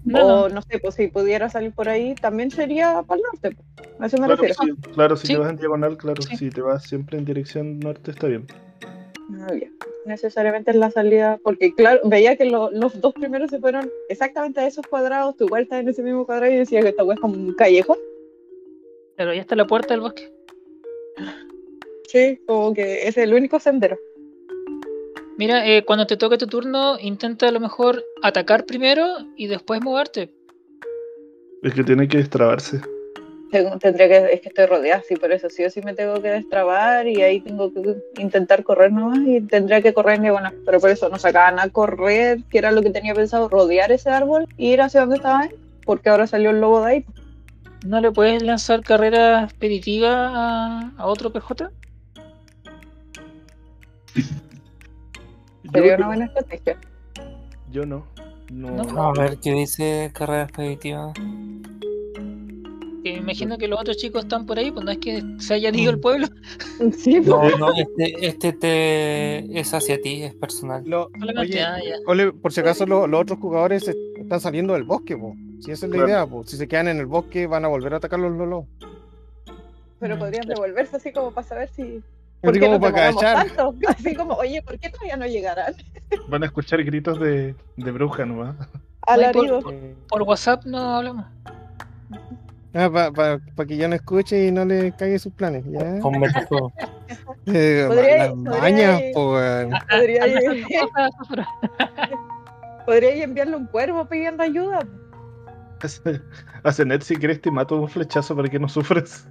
no. 0.05 0.49
no 0.49 0.63
sé, 0.63 0.79
pues 0.79 0.95
si 0.95 1.09
pudiera 1.09 1.51
salir 1.51 1.73
por 1.73 1.91
ahí, 1.91 2.15
también 2.15 2.51
sería 2.51 3.03
para 3.07 3.19
el 3.19 3.23
norte. 3.31 3.51
pues. 3.77 3.89
A 4.01 4.07
eso 4.07 4.17
me 4.17 4.27
Claro, 4.29 4.43
refiero. 4.43 4.55
sí, 4.77 4.91
claro, 4.95 5.17
si 5.17 5.27
Sí. 5.27 5.33
te 5.35 5.39
vas 5.41 5.51
en 5.51 5.57
diagonal, 5.59 5.99
claro, 5.99 6.23
Sí. 6.23 6.37
si 6.39 6.49
te 6.49 6.63
vas 6.63 6.85
siempre 6.85 7.19
en 7.19 7.27
dirección 7.27 7.81
norte 7.81 8.13
está 8.13 8.29
bien. 8.29 8.47
Muy 9.29 9.57
bien. 9.59 9.73
Necesariamente 10.07 10.71
es 10.71 10.77
la 10.77 10.91
salida, 10.91 11.39
porque 11.43 11.73
claro, 11.75 12.01
veía 12.05 12.37
que 12.37 12.45
lo- 12.45 12.71
los 12.71 13.01
dos 13.01 13.15
primeros 13.15 13.51
se 13.51 13.59
fueron 13.59 13.91
exactamente 14.09 14.61
a 14.61 14.67
esos 14.67 14.87
cuadrados, 14.87 15.37
tu 15.37 15.45
igual 15.45 15.63
estás 15.63 15.81
en 15.81 15.89
ese 15.89 16.03
mismo 16.03 16.27
cuadrado 16.27 16.53
y 16.53 16.57
decía 16.57 16.83
que 16.83 16.89
esta 16.89 17.05
wea 17.05 17.15
es 17.15 17.21
como 17.21 17.35
un 17.35 17.55
callejón. 17.55 17.97
Pero 19.17 19.31
ahí 19.31 19.39
está 19.39 19.57
la 19.57 19.67
puerta 19.67 19.95
del 19.95 20.01
bosque. 20.01 20.31
Sí, 22.09 22.39
como 22.47 22.75
que 22.75 23.09
es 23.09 23.17
el 23.17 23.33
único 23.33 23.59
sendero. 23.59 23.99
Mira, 25.37 25.67
eh, 25.67 25.85
cuando 25.85 26.07
te 26.07 26.17
toque 26.17 26.39
tu 26.39 26.47
turno, 26.47 26.97
intenta 27.01 27.49
a 27.49 27.53
lo 27.53 27.61
mejor 27.61 28.05
atacar 28.23 28.67
primero 28.67 29.05
y 29.37 29.47
después 29.49 29.81
moverte. 29.83 30.33
Es 31.63 31.75
que 31.75 31.83
tiene 31.83 32.07
que 32.07 32.19
destrabarse. 32.19 32.81
Tengo- 33.55 33.79
Tendría 33.79 34.09
que, 34.09 34.33
es 34.35 34.41
que 34.41 34.49
estoy 34.49 34.67
rodeada, 34.67 35.01
sí, 35.07 35.15
por 35.15 35.31
eso 35.31 35.49
sí 35.49 35.65
o 35.65 35.71
sí 35.71 35.81
me 35.81 35.95
tengo 35.95 36.21
que 36.21 36.29
destrabar 36.29 37.07
y 37.07 37.23
ahí 37.23 37.41
tengo 37.41 37.73
que 37.73 37.97
intentar 38.21 38.65
correr 38.65 38.91
nomás 38.93 39.21
y 39.25 39.41
tendría 39.43 39.81
que 39.81 39.95
correr 39.95 40.17
en 40.17 40.23
diagonal. 40.23 40.55
Pero 40.67 40.81
por 40.81 40.91
eso 40.91 41.09
nos 41.09 41.23
sacaban 41.23 41.61
a 41.61 41.69
correr, 41.69 42.43
que 42.51 42.59
era 42.59 42.73
lo 42.73 42.83
que 42.83 42.91
tenía 42.91 43.15
pensado, 43.15 43.49
rodear 43.49 43.93
ese 43.93 44.11
árbol 44.11 44.49
y 44.57 44.73
ir 44.73 44.81
hacia 44.83 45.03
donde 45.03 45.17
estaba 45.17 45.49
porque 45.85 46.09
ahora 46.09 46.27
salió 46.27 46.51
el 46.51 46.61
lobo 46.61 46.85
de 46.85 46.91
ahí. 46.91 47.05
¿No 47.87 48.01
le 48.01 48.11
puedes 48.11 48.43
lanzar 48.43 48.83
carrera 48.83 49.45
expeditiva 49.45 50.11
a, 50.35 50.91
a 50.97 51.07
otro 51.07 51.31
PJ? 51.33 51.71
Sería 55.73 55.91
Yo, 55.93 55.97
una 55.99 56.07
buena 56.07 56.25
estrategia. 56.25 56.77
yo 57.71 57.87
no. 57.87 58.05
No, 58.51 58.71
No. 58.85 59.03
A 59.03 59.13
ver 59.13 59.39
qué 59.39 59.53
dice 59.53 60.11
carrera 60.13 60.43
expeditiva. 60.45 61.13
Que 63.05 63.13
me 63.13 63.19
imagino 63.19 63.59
que 63.59 63.69
los 63.69 63.79
otros 63.79 63.99
chicos 63.99 64.23
están 64.23 64.47
por 64.47 64.59
ahí, 64.59 64.71
pues 64.71 64.83
no 64.83 64.91
es 64.91 64.97
que 64.97 65.23
se 65.39 65.53
hayan 65.53 65.75
ido 65.79 65.91
al 65.93 65.99
pueblo. 66.01 66.27
Sí, 66.99 67.21
No, 67.21 67.49
no, 67.59 67.69
este, 67.77 68.27
este 68.27 68.53
te 68.55 69.61
es 69.61 69.75
hacia 69.75 70.01
ti, 70.01 70.23
es 70.23 70.35
personal. 70.35 70.83
Lo- 70.87 71.11
oye, 71.39 71.63
ah. 71.63 71.77
Ole, 72.07 72.33
por 72.33 72.51
si 72.55 72.61
acaso 72.61 72.87
lo- 72.87 73.07
los 73.07 73.21
otros 73.21 73.39
jugadores 73.41 73.87
est- 73.89 73.99
están 74.17 74.41
saliendo 74.41 74.73
del 74.73 74.85
bosque, 74.85 75.19
po. 75.19 75.35
Si 75.61 75.71
esa 75.71 75.85
es 75.85 75.91
la 75.91 75.97
Claro. 75.97 76.09
idea, 76.09 76.27
po. 76.27 76.45
Si 76.45 76.57
se 76.57 76.67
quedan 76.67 76.89
en 76.89 76.99
el 76.99 77.05
bosque 77.05 77.47
van 77.47 77.67
a 77.67 77.69
volver 77.69 77.93
a 77.93 77.99
atacar 77.99 78.19
los 78.19 78.33
lolos. 78.33 78.65
pero 80.01 80.17
Mm, 80.17 80.19
podrían 80.19 80.47
devolverse 80.49 80.97
así 80.97 81.13
como 81.13 81.31
para 81.31 81.47
saber 81.47 81.69
si. 81.77 82.01
¿Por 82.41 82.53
qué 82.55 82.61
como 82.61 82.79
nos 82.79 82.91
para 82.93 83.13
tanto? 83.15 83.75
Así 83.89 84.15
como, 84.15 84.33
oye, 84.35 84.63
¿por 84.63 84.79
qué 84.79 84.89
todavía 84.91 85.17
no 85.19 85.27
llegarán? 85.27 85.75
Van 86.29 86.43
a 86.43 86.47
escuchar 86.47 86.83
gritos 86.85 87.19
de, 87.21 87.55
de 87.77 87.91
bruja 87.91 88.25
nomás. 88.27 88.57
Alarido. 89.03 89.61
Eh, 89.71 89.95
Por 90.09 90.23
WhatsApp 90.23 90.65
no 90.65 90.79
hablamos. 90.97 91.27
Para 92.75 93.35
ah, 93.57 93.65
que 93.67 93.77
yo 93.77 93.89
no 93.89 93.95
escuche 93.95 94.47
y 94.49 94.51
no 94.51 94.65
le 94.65 94.93
cague 94.93 95.19
sus 95.19 95.33
planes, 95.33 95.65
¿ya? 95.71 96.01
Con 96.01 96.19
metajuego. 96.19 96.73
Eh, 97.47 97.87
las 97.89 98.31
podría- 98.33 98.35
mañas, 98.61 99.03
po, 99.13 99.35
weón. 99.35 99.71
Podría, 99.91 100.25
Anda 100.25 100.39
a 100.39 100.43
ir- 100.43 100.65
hacer 100.65 100.81
tu 100.83 100.89
cosa, 100.89 101.09
Zafra. 101.19 101.49
podría 102.87 103.17
ir 103.17 103.23
enviarle 103.23 103.57
un 103.57 103.67
cuervo 103.67 104.07
pidiendo 104.09 104.43
ayuda. 104.43 104.81
A 106.65 106.73
Zenet, 106.73 107.03
si 107.03 107.15
quieres, 107.17 107.41
te 107.41 107.51
mato 107.51 107.75
de 107.77 107.83
un 107.83 107.89
flechazo 107.89 108.35
para 108.35 108.49
que 108.49 108.59
no 108.59 108.69
sufras. 108.69 109.29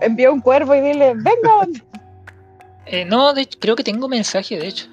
Envía 0.00 0.30
un 0.30 0.40
cuervo 0.40 0.74
y 0.74 0.80
dile, 0.80 1.14
venga. 1.14 1.66
Eh, 2.86 3.04
no, 3.04 3.32
de 3.32 3.42
hecho, 3.42 3.58
creo 3.60 3.74
que 3.76 3.82
tengo 3.84 4.08
mensaje, 4.08 4.58
de 4.58 4.68
hecho. 4.68 4.86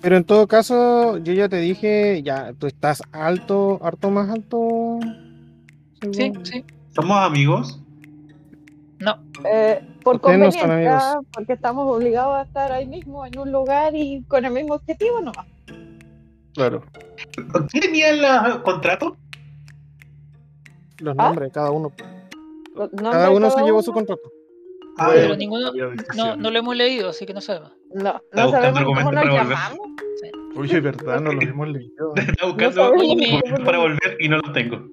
Pero 0.00 0.16
en 0.16 0.24
todo 0.24 0.46
caso, 0.46 1.18
yo 1.18 1.32
ya 1.32 1.48
te 1.48 1.56
dije, 1.56 2.22
ya, 2.22 2.52
tú 2.58 2.66
estás 2.66 3.02
alto, 3.10 3.80
harto 3.82 4.10
más 4.10 4.30
alto. 4.30 4.98
Sí, 6.12 6.32
sí. 6.42 6.64
¿Somos 6.94 7.16
amigos? 7.18 7.80
No, 9.00 9.18
Eh, 9.44 9.80
por 10.02 10.16
no 10.16 10.20
conveniencia, 10.22 10.64
amigos. 10.64 11.26
porque 11.32 11.52
estamos 11.54 11.86
obligados 11.90 12.36
a 12.36 12.42
estar 12.42 12.72
ahí 12.72 12.86
mismo 12.86 13.24
en 13.26 13.38
un 13.38 13.50
lugar 13.52 13.94
y 13.94 14.22
con 14.28 14.44
el 14.44 14.52
mismo 14.52 14.74
objetivo 14.74 15.20
nomás. 15.20 15.46
Claro. 16.54 16.84
¿Quién 17.70 17.82
tenía 17.82 18.10
el 18.10 18.62
contrato? 18.62 19.16
Los 21.00 21.14
¿Ah? 21.18 21.24
nombres, 21.28 21.52
cada 21.52 21.70
uno. 21.70 21.92
Cada 22.96 23.30
uno 23.30 23.50
se 23.50 23.62
llevó 23.62 23.82
su 23.82 23.92
contrato. 23.92 24.22
Ah, 24.96 25.08
pero 25.12 25.30
ya. 25.30 25.36
ninguno, 25.36 25.72
no, 26.16 26.36
no 26.36 26.50
lo 26.52 26.58
hemos 26.58 26.76
leído, 26.76 27.08
así 27.10 27.26
que 27.26 27.34
no 27.34 27.40
sabemos. 27.40 27.72
No, 27.92 28.10
Está 28.30 28.42
no 28.42 28.44
buscando 28.46 28.50
sabemos 28.52 28.84
cómo 28.84 28.98
argumentos 29.00 29.14
nos 29.14 29.14
para 29.14 29.30
volver. 29.30 29.56
llamamos. 29.56 29.78
Oye, 30.56 30.80
verdad, 30.80 31.20
no 31.20 31.32
lo 31.32 31.42
hemos 31.42 31.68
leído. 31.68 32.14
Estaba 32.16 32.52
buscando 32.52 32.94
me- 32.94 33.02
argumentos 33.26 33.60
para 33.64 33.78
volver 33.78 34.16
y 34.20 34.28
no 34.28 34.36
los 34.38 34.52
tengo. 34.52 34.86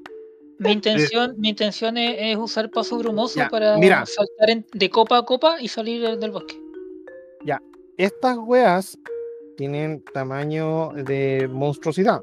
Mi 0.61 0.71
intención, 0.73 1.35
mi 1.37 1.49
intención 1.49 1.97
es, 1.97 2.15
es 2.19 2.37
usar 2.37 2.69
paso 2.69 2.97
brumoso 2.97 3.39
Ya, 3.39 3.49
para 3.49 3.77
mira. 3.77 4.05
saltar 4.05 4.49
en- 4.49 4.65
de 4.73 4.89
copa 4.89 5.17
a 5.17 5.25
copa 5.25 5.59
y 5.59 5.67
salir 5.67 6.01
del, 6.01 6.19
del 6.19 6.31
bosque. 6.31 6.55
Estas 7.97 8.37
weas 8.37 8.97
tienen 9.57 10.03
tamaño 10.13 10.89
de 10.93 11.47
monstruosidad. 11.51 12.21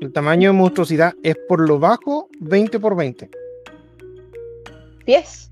El 0.00 0.12
tamaño 0.12 0.50
de 0.50 0.56
monstruosidad 0.56 1.12
es 1.22 1.36
por 1.48 1.60
lo 1.68 1.78
bajo 1.78 2.28
20 2.40 2.78
por 2.80 2.96
20. 2.96 3.28
10. 5.04 5.50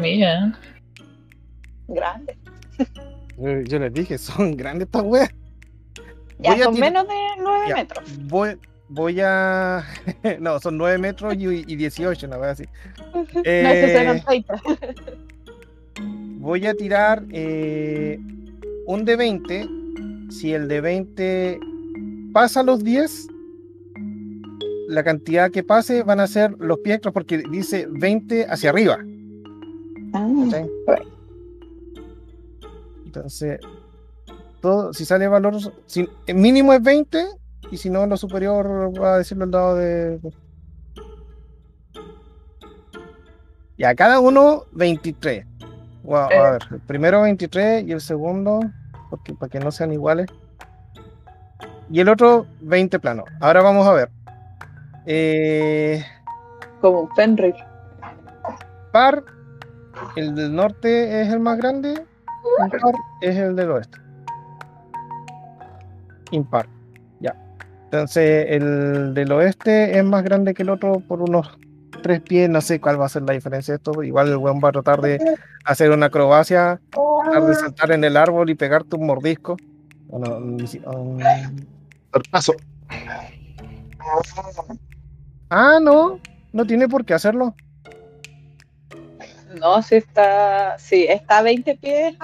Mira, 0.00 0.58
Grande. 1.88 2.36
Eh, 3.38 3.64
Yo 3.66 3.78
les 3.78 3.92
dije, 3.92 4.18
son 4.18 4.56
grandes 4.56 4.86
estas 4.86 5.02
weas. 5.02 5.30
Ya 6.40 6.52
Voy 6.52 6.60
a 6.60 6.64
son 6.64 6.74
tir- 6.74 6.80
menos 6.80 7.08
de 7.08 7.14
9 7.40 7.64
Ya. 7.68 7.74
metros. 7.74 8.04
Voy, 8.28 8.56
voy 8.88 9.20
a. 9.20 9.84
no, 10.40 10.60
son 10.60 10.76
9 10.78 10.98
metros 10.98 11.34
y, 11.34 11.46
y 11.66 11.76
18, 11.76 12.26
una 12.26 12.38
wea 12.38 12.50
así. 12.50 12.64
Eh, 13.44 14.22
30. 14.24 14.62
voy 16.38 16.66
a 16.66 16.74
tirar 16.74 17.24
eh, 17.30 18.18
un 18.86 19.04
de 19.04 19.16
20. 19.16 19.68
Si 20.30 20.52
el 20.52 20.68
de 20.68 20.80
20 20.80 21.60
pasa 22.32 22.62
los 22.62 22.84
10, 22.84 23.28
la 24.88 25.02
cantidad 25.02 25.50
que 25.50 25.62
pase 25.64 26.02
van 26.02 26.20
a 26.20 26.26
ser 26.26 26.54
los 26.58 26.78
pies 26.78 26.96
extras 26.96 27.12
porque 27.14 27.42
dice 27.50 27.86
20 27.90 28.46
hacia 28.48 28.70
arriba. 28.70 28.98
Ah, 30.12 30.28
¿cachai? 30.44 30.68
Entonces, 33.06 33.58
todo, 34.60 34.92
si 34.92 35.04
sale 35.04 35.28
valor, 35.28 35.56
si, 35.86 36.08
el 36.26 36.34
mínimo 36.34 36.72
es 36.72 36.82
20 36.82 37.26
y 37.70 37.76
si 37.76 37.90
no, 37.90 38.06
lo 38.06 38.16
superior 38.16 38.92
va 39.00 39.14
a 39.14 39.18
decirlo 39.18 39.44
al 39.44 39.50
lado 39.50 39.74
de. 39.76 40.20
Ya, 43.76 43.94
cada 43.94 44.20
uno 44.20 44.64
23. 44.72 45.46
Wow, 46.02 46.16
a 46.16 46.50
ver, 46.52 46.62
el 46.70 46.80
primero 46.80 47.22
23 47.22 47.86
y 47.86 47.92
el 47.92 48.00
segundo, 48.00 48.60
porque, 49.10 49.34
para 49.34 49.50
que 49.50 49.60
no 49.60 49.70
sean 49.70 49.92
iguales. 49.92 50.26
Y 51.90 52.00
el 52.00 52.08
otro 52.08 52.46
20 52.60 52.98
plano. 52.98 53.24
Ahora 53.40 53.62
vamos 53.62 53.86
a 53.86 53.92
ver. 53.92 54.10
Eh, 55.06 56.04
como 56.80 57.08
Fenrir. 57.14 57.54
par, 58.92 59.24
el 60.16 60.34
del 60.34 60.54
norte 60.54 61.22
es 61.22 61.28
el 61.28 61.40
más 61.40 61.58
grande, 61.58 62.04
impar 62.62 62.80
es 63.20 63.36
el 63.36 63.56
del 63.56 63.70
oeste. 63.70 64.07
Impar, 66.30 66.68
ya. 67.20 67.34
Entonces 67.84 68.46
el 68.50 69.14
del 69.14 69.32
oeste 69.32 69.98
es 69.98 70.04
más 70.04 70.22
grande 70.22 70.54
que 70.54 70.62
el 70.62 70.70
otro 70.70 71.00
por 71.00 71.22
unos 71.22 71.58
tres 72.02 72.20
pies, 72.20 72.48
no 72.48 72.60
sé 72.60 72.80
cuál 72.80 73.00
va 73.00 73.06
a 73.06 73.08
ser 73.08 73.22
la 73.22 73.32
diferencia 73.32 73.72
de 73.72 73.76
esto. 73.76 74.02
Igual 74.02 74.28
el 74.28 74.36
weón 74.36 74.60
va 74.62 74.68
a 74.68 74.72
tratar 74.72 75.00
de 75.00 75.18
hacer 75.64 75.90
una 75.90 76.06
acrobacia, 76.06 76.80
tratar 76.90 77.44
de 77.48 77.54
saltar 77.54 77.92
en 77.92 78.04
el 78.04 78.16
árbol 78.16 78.50
y 78.50 78.54
pegarte 78.54 78.96
un 78.96 79.06
mordisco. 79.06 79.56
Bueno, 80.08 80.66
si- 80.66 80.80
um, 80.86 81.18
Paso. 82.30 82.54
Ah, 85.50 85.78
no, 85.80 86.20
no 86.52 86.66
tiene 86.66 86.88
por 86.88 87.04
qué 87.04 87.14
hacerlo. 87.14 87.54
No, 89.60 89.82
si 89.82 89.96
está. 89.96 90.78
Sí, 90.78 91.06
está 91.08 91.38
a 91.38 91.42
20 91.42 91.74
pies 91.76 92.14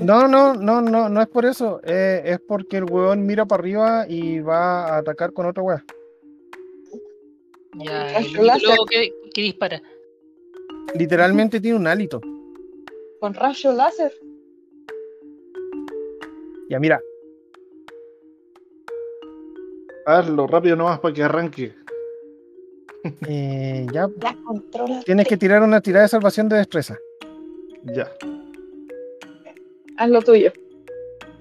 No, 0.00 0.28
no, 0.28 0.54
no, 0.54 0.80
no, 0.80 1.08
no 1.08 1.22
es 1.22 1.28
por 1.28 1.44
eso. 1.44 1.80
eh, 1.84 2.22
es 2.24 2.40
porque 2.40 2.78
el 2.78 2.84
huevón 2.84 3.26
mira 3.26 3.46
para 3.46 3.60
arriba 3.60 4.06
y 4.08 4.40
va 4.40 4.88
a 4.88 4.98
atacar 4.98 5.32
con 5.32 5.46
otra 5.46 5.62
wea. 5.62 5.84
ya. 7.74 8.12
Rayo 8.12 8.28
¿Y 8.28 8.60
luego 8.60 8.86
qué 8.86 9.42
dispara? 9.42 9.82
Literalmente 10.94 11.60
tiene 11.60 11.78
un 11.78 11.86
hálito. 11.86 12.20
Con 13.20 13.34
rayo 13.34 13.72
láser. 13.72 14.12
Ya 16.68 16.80
mira, 16.80 17.00
Hazlo 20.06 20.46
rápido 20.46 20.76
nomás 20.76 21.00
para 21.00 21.12
que 21.12 21.22
arranque. 21.24 21.74
eh, 23.28 23.86
ya 23.92 24.08
tienes 25.04 25.26
que 25.26 25.36
tirar 25.36 25.62
una 25.62 25.80
tirada 25.80 26.04
de 26.04 26.08
salvación 26.08 26.48
de 26.48 26.56
destreza. 26.58 26.96
Ya. 27.82 28.08
Haz 29.98 30.10
lo 30.10 30.20
tuyo. 30.22 30.52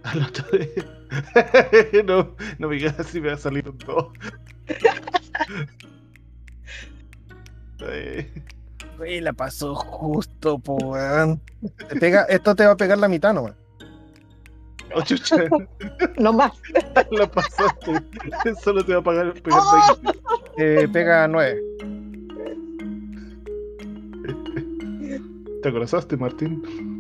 Al 0.04 0.22
otro 0.24 0.46
día. 0.58 2.04
no, 2.06 2.36
no 2.60 2.68
me 2.70 2.76
digas 2.76 3.08
si 3.08 3.20
me 3.20 3.30
va 3.30 3.36
a 3.36 3.38
salir 3.38 3.68
un 3.68 3.78
2. 3.78 4.08
Eh, 7.82 8.32
Güey, 8.98 9.20
la 9.20 9.34
pasó 9.34 9.76
justo, 9.76 10.58
po, 10.58 10.76
weón. 10.78 11.42
Te 11.90 11.98
pega, 12.00 12.24
esto 12.30 12.56
te 12.56 12.66
va 12.66 12.72
a 12.72 12.78
pegar 12.78 12.98
la 12.98 13.10
mitad 13.10 13.34
nomás. 13.34 13.54
oh, 14.94 15.02
chucha, 15.02 15.36
No 16.18 16.32
más. 16.32 16.54
la 17.12 17.30
pasaste. 17.30 18.02
Solo 18.64 18.86
te 18.86 18.94
va 18.94 19.00
a 19.00 19.04
pagar 19.04 19.34
pegar 19.34 19.60
¡Oh! 19.62 19.98
20. 20.58 20.82
Te 20.82 20.88
pega 20.88 21.28
9. 21.28 21.62
¿Te 25.62 25.70
acordaste, 25.70 26.16
Martín? 26.16 26.95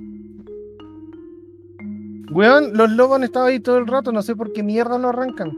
Weón, 2.31 2.75
los 2.75 2.91
lobos 2.91 3.17
han 3.17 3.23
estado 3.23 3.45
ahí 3.45 3.59
todo 3.59 3.77
el 3.77 3.87
rato, 3.87 4.11
no 4.11 4.21
sé 4.21 4.35
por 4.35 4.51
qué 4.53 4.63
mierda 4.63 4.97
no 4.97 5.09
arrancan. 5.09 5.51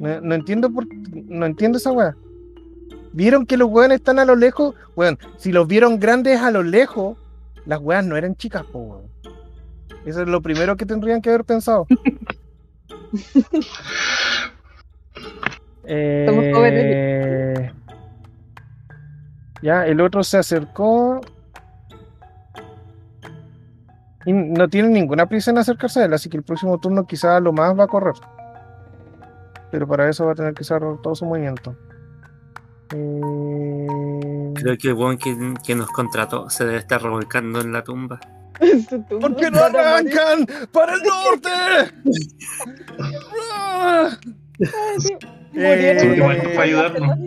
No, 0.00 0.20
no 0.20 0.34
entiendo 0.34 0.70
por 0.70 0.86
no 1.12 1.46
entiendo 1.46 1.78
esa 1.78 1.92
weá. 1.92 2.16
¿Vieron 3.12 3.46
que 3.46 3.56
los 3.56 3.70
weones 3.70 3.96
están 3.96 4.18
a 4.18 4.24
lo 4.24 4.36
lejos? 4.36 4.74
Weón, 4.94 5.18
si 5.38 5.52
los 5.52 5.66
vieron 5.66 5.98
grandes 5.98 6.40
a 6.40 6.50
lo 6.50 6.62
lejos, 6.62 7.16
las 7.64 7.80
weas 7.80 8.04
no 8.04 8.16
eran 8.16 8.36
chicas, 8.36 8.64
po, 8.64 8.78
weón. 8.78 9.06
Eso 10.04 10.22
es 10.22 10.28
lo 10.28 10.40
primero 10.40 10.76
que 10.76 10.86
tendrían 10.86 11.20
que 11.20 11.30
haber 11.30 11.44
pensado. 11.44 11.86
Eh, 15.88 17.70
Ya, 19.62 19.86
el 19.86 20.00
otro 20.00 20.24
se 20.24 20.38
acercó. 20.38 21.20
Y 24.26 24.32
no 24.32 24.68
tiene 24.68 24.88
ninguna 24.88 25.26
prisa 25.26 25.52
en 25.52 25.58
acercarse 25.58 26.00
a 26.00 26.04
él, 26.06 26.12
así 26.12 26.28
que 26.28 26.36
el 26.36 26.42
próximo 26.42 26.78
turno 26.78 27.06
quizá 27.06 27.38
lo 27.40 27.52
más 27.52 27.78
va 27.78 27.84
a 27.84 27.88
correr. 27.88 28.14
Pero 29.70 29.86
para 29.86 30.08
eso 30.08 30.26
va 30.26 30.32
a 30.32 30.34
tener 30.34 30.52
que 30.52 30.62
usar 30.62 30.82
todo 31.02 31.14
su 31.14 31.24
movimiento. 31.24 31.76
Eh, 32.94 33.86
Creo 34.54 34.76
que 34.78 34.88
el 34.88 34.94
weón 34.94 35.18
que, 35.18 35.54
que 35.64 35.74
nos 35.74 35.88
contrató 35.90 36.50
se 36.50 36.64
debe 36.64 36.78
estar 36.78 37.02
revolcando 37.02 37.60
en 37.60 37.72
la 37.72 37.82
tumba. 37.82 38.20
¿Por 39.08 39.36
qué 39.36 39.50
no 39.50 39.58
arrancan? 39.64 40.46
¡Para 40.72 40.94
el 40.94 41.02
norte! 41.02 41.92
¡Ah! 43.52 44.10
Murieron 45.52 46.12
Eh, 46.12 46.16
igual 46.16 46.40
fue 46.42 46.56
a 46.56 46.62
ayudarnos. 46.62 47.18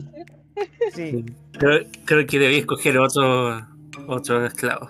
Sí, 0.93 1.25
Creo, 1.53 1.79
creo 2.05 2.25
que 2.25 2.39
debí 2.39 2.57
escoger 2.57 2.97
otro, 2.97 3.65
otro 4.07 4.45
esclavo. 4.45 4.89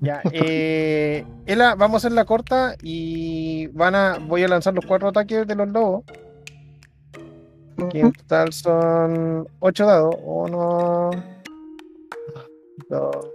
Ya. 0.00 0.20
Eh, 0.32 1.24
Ela, 1.46 1.74
vamos 1.74 1.94
a 1.94 2.06
hacer 2.06 2.12
la 2.12 2.24
corta 2.24 2.76
y 2.82 3.66
van 3.68 3.94
a, 3.94 4.18
voy 4.18 4.42
a 4.42 4.48
lanzar 4.48 4.74
los 4.74 4.84
cuatro 4.86 5.08
ataques 5.08 5.46
de 5.46 5.54
los 5.54 5.68
lobos. 5.68 6.04
Que 7.90 8.00
en 8.00 8.12
total 8.12 8.52
son 8.52 9.46
ocho 9.58 9.84
dados. 9.84 10.14
Uno, 10.22 11.10
dos, 12.88 13.30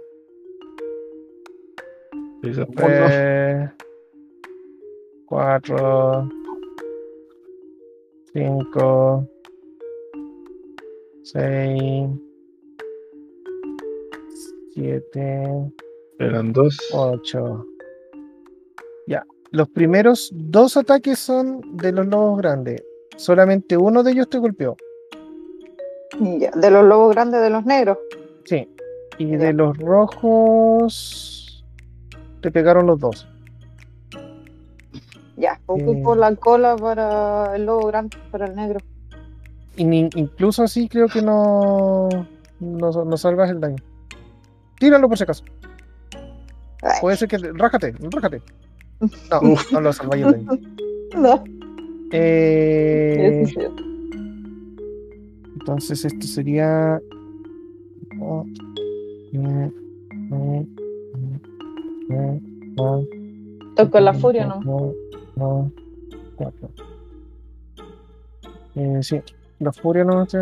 Dice, 2.42 2.62
"Uno". 2.62 2.70
tres, 2.74 3.70
cuatro, 5.26 6.28
cinco, 8.32 9.28
6, 11.22 12.08
7, 14.74 15.72
Eran 16.20 16.52
dos. 16.52 16.76
8. 16.92 17.66
Ya. 19.06 19.24
Los 19.52 19.68
primeros 19.70 20.30
dos 20.34 20.76
ataques 20.76 21.18
son 21.18 21.76
de 21.76 21.92
los 21.92 22.06
lobos 22.06 22.38
grandes. 22.38 22.82
Solamente 23.16 23.76
uno 23.76 24.02
de 24.02 24.12
ellos 24.12 24.28
te 24.28 24.38
golpeó. 24.38 24.76
Ya, 26.38 26.50
de 26.52 26.70
los 26.70 26.84
lobos 26.84 27.14
grandes 27.14 27.40
de 27.40 27.50
los 27.50 27.64
negros. 27.64 27.98
Sí. 28.44 28.68
Y 29.18 29.30
Ya. 29.30 29.38
de 29.38 29.52
los 29.52 29.76
rojos 29.78 31.64
te 32.42 32.50
pegaron 32.50 32.86
los 32.86 32.98
dos. 33.00 33.26
Ya, 35.36 35.58
ocupo 35.66 36.14
Eh. 36.14 36.18
la 36.18 36.36
cola 36.36 36.76
para 36.76 37.56
el 37.56 37.64
lobo 37.64 37.86
grande, 37.86 38.16
para 38.30 38.46
el 38.46 38.54
negro. 38.54 38.80
Y 39.76 39.84
ni- 39.84 40.10
incluso 40.14 40.62
así 40.62 40.88
creo 40.88 41.08
que 41.08 41.22
no, 41.22 42.08
no, 42.60 42.90
no 43.04 43.16
salvas 43.16 43.50
el 43.50 43.60
daño. 43.60 43.82
Tíralo 44.78 45.08
por 45.08 45.16
si 45.16 45.24
acaso. 45.24 45.44
Puede 47.00 47.16
ser 47.16 47.28
que. 47.28 47.38
Rájate, 47.38 47.94
rájate. 48.10 48.42
No, 49.30 49.40
no 49.72 49.80
lo 49.80 49.92
salváis 49.92 50.26
no, 51.16 51.44
Eh, 52.12 53.44
entonces 55.54 56.04
esto 56.04 56.26
sería. 56.26 57.00
Toco 63.76 64.00
la 64.00 64.14
furia, 64.14 64.46
¿no? 64.46 64.60
no, 64.60 64.92
no, 65.36 65.72
cuatro. 66.36 66.70
Eh, 68.74 68.98
sí, 69.02 69.20
la 69.58 69.72
furia 69.72 70.04
no 70.04 70.26
te. 70.26 70.38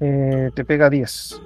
Eh, 0.00 0.50
te 0.54 0.64
pega 0.64 0.88
10. 0.88 1.40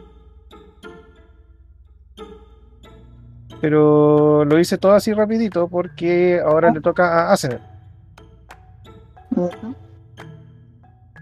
Pero 3.65 4.45
lo 4.45 4.59
hice 4.59 4.77
todo 4.77 4.93
así 4.93 5.15
rapidito 5.15 5.69
porque 5.69 6.39
ahora 6.39 6.71
le 6.71 6.83
toca 6.83 7.31
a 7.31 7.33
Asenet. 7.33 7.63
Ujú. 9.31 9.75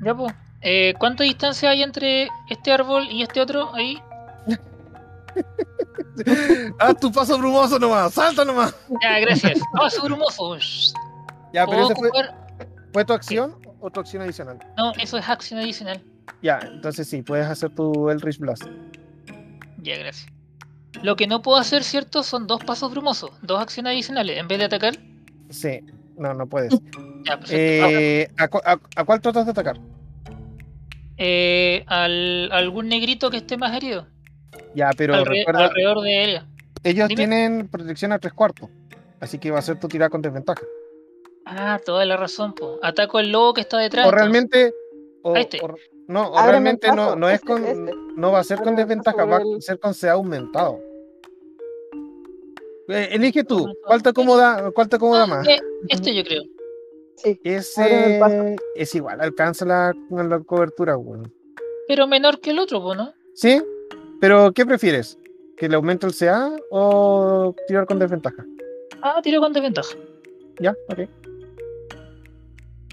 Ya, 0.05 0.13
pues. 0.13 0.35
Eh, 0.61 0.93
¿Cuánta 0.99 1.23
distancia 1.23 1.71
hay 1.71 1.85
entre 1.85 2.29
este 2.51 2.73
árbol 2.73 3.07
y 3.09 3.23
este 3.23 3.41
otro 3.41 3.73
ahí? 3.77 4.03
Haz 6.81 6.99
tu 6.99 7.13
paso 7.13 7.39
brumoso 7.39 7.79
nomás, 7.79 8.13
salta 8.13 8.45
nomás. 8.45 8.75
Ya, 9.01 9.21
gracias. 9.21 9.61
Paso 9.73 10.03
brumoso. 10.03 10.57
Ya, 11.53 11.65
pero 11.65 11.87
¿Puedo 11.87 11.93
ese 11.93 11.95
fue? 11.95 12.11
¿fue 12.93 13.05
tu 13.05 13.13
acción 13.13 13.57
o 13.79 13.89
tu 13.89 14.01
acción 14.01 14.21
adicional? 14.21 14.59
No, 14.77 14.91
eso 15.01 15.17
es 15.17 15.29
acción 15.29 15.61
adicional. 15.61 16.03
Ya, 16.43 16.59
entonces 16.61 17.09
sí, 17.09 17.23
puedes 17.23 17.47
hacer 17.47 17.73
tu 17.73 18.11
Eldritch 18.11 18.39
Blast. 18.39 18.65
Ya, 19.79 19.97
gracias. 19.97 20.27
Lo 21.03 21.17
que 21.17 21.27
no 21.27 21.41
puedo 21.43 21.59
hacer, 21.59 21.83
¿cierto? 21.85 22.23
Son 22.23 22.47
dos 22.47 22.63
pasos 22.65 22.91
brumosos, 22.91 23.31
dos 23.43 23.61
acciones 23.61 23.93
adicionales. 23.93 24.39
En 24.39 24.47
vez 24.49 24.59
de 24.59 24.65
atacar, 24.67 24.95
Sí, 25.49 25.81
no, 26.17 26.35
no 26.35 26.47
puedes. 26.47 26.73
ya, 27.25 27.39
Eh, 27.51 28.29
¿a, 28.39 28.49
cu- 28.49 28.61
a- 28.65 28.79
a 28.97 29.05
cuál 29.05 29.21
tratas 29.21 29.47
de 29.47 29.51
atacar? 29.53 29.79
eh, 31.19 31.85
al, 31.87 32.51
algún 32.53 32.89
negrito 32.89 33.31
que 33.31 33.39
esté 33.39 33.57
más 33.57 33.75
herido. 33.77 34.07
Ya, 34.75 34.91
pero 34.97 35.15
alre- 35.15 35.39
recuerda, 35.41 35.65
alrededor 35.67 36.01
de 36.01 36.25
ella. 36.25 36.47
ellos 36.85 37.09
dime. 37.09 37.17
tienen 37.17 37.69
protección 37.69 38.13
a 38.13 38.19
tres 38.19 38.33
cuartos. 38.33 38.69
Así 39.21 39.39
que 39.39 39.51
va 39.51 39.59
a 39.59 39.63
ser 39.63 39.79
tu 39.79 39.89
tirada 39.89 40.11
con 40.11 40.21
desventaja. 40.23 40.63
Ah, 41.47 41.79
toda 41.85 42.05
la 42.05 42.17
razón, 42.17 42.55
po. 42.55 42.79
Ataco 42.83 43.19
al 43.19 43.31
lobo 43.31 43.55
que 43.55 43.61
está 43.61 43.79
detrás. 43.79 44.05
O 44.07 44.09
entonces. 44.09 44.31
realmente. 44.33 44.73
O, 45.23 45.35
A 45.37 45.41
este. 45.41 45.61
o- 45.63 45.75
no, 46.09 46.31
o 46.33 46.43
realmente 46.43 46.89
no, 46.93 47.15
no 47.15 47.29
es 47.29 47.35
este, 47.37 47.47
con. 47.47 47.65
este. 47.65 47.93
No 48.17 48.33
va 48.33 48.41
a 48.41 48.45
ser 48.45 48.61
con 48.61 48.77
desventaja, 48.77 49.25
va 49.25 49.39
a 49.39 49.43
ser 49.61 49.79
con 49.79 49.95
CA 49.95 50.13
aumentado. 50.13 50.81
Eh, 52.89 53.09
elige 53.13 53.45
tú. 53.45 53.67
¿cuál 53.87 54.03
te 54.03 54.11
acomoda, 54.11 54.71
cuál 54.73 54.89
te 54.89 54.97
acomoda 54.97 55.23
Ah, 55.23 55.27
más? 55.27 55.49
eh, 55.49 55.59
este 55.89 56.15
yo 56.15 56.23
creo. 56.25 56.43
Sí. 57.17 57.41
Ese 57.45 58.57
es 58.75 58.95
igual, 58.95 59.21
alcanza 59.21 59.65
la, 59.65 59.93
la 60.11 60.41
cobertura, 60.41 60.97
weón. 60.97 61.33
Pero 61.87 62.07
menor 62.07 62.41
que 62.41 62.51
el 62.51 62.59
otro, 62.59 62.95
¿no? 62.95 63.13
¿Sí? 63.35 63.63
Pero, 64.21 64.53
¿qué 64.53 64.67
prefieres? 64.67 65.19
¿Que 65.57 65.69
le 65.69 65.77
aumente 65.77 66.07
el 66.07 66.15
CA 66.15 66.51
o 66.71 67.55
tirar 67.67 67.87
con 67.87 67.99
desventaja? 67.99 68.45
Ah, 69.03 69.21
tiro 69.23 69.41
con 69.41 69.53
desventaja. 69.53 69.97
Ya, 70.61 70.75
ok. 70.91 71.09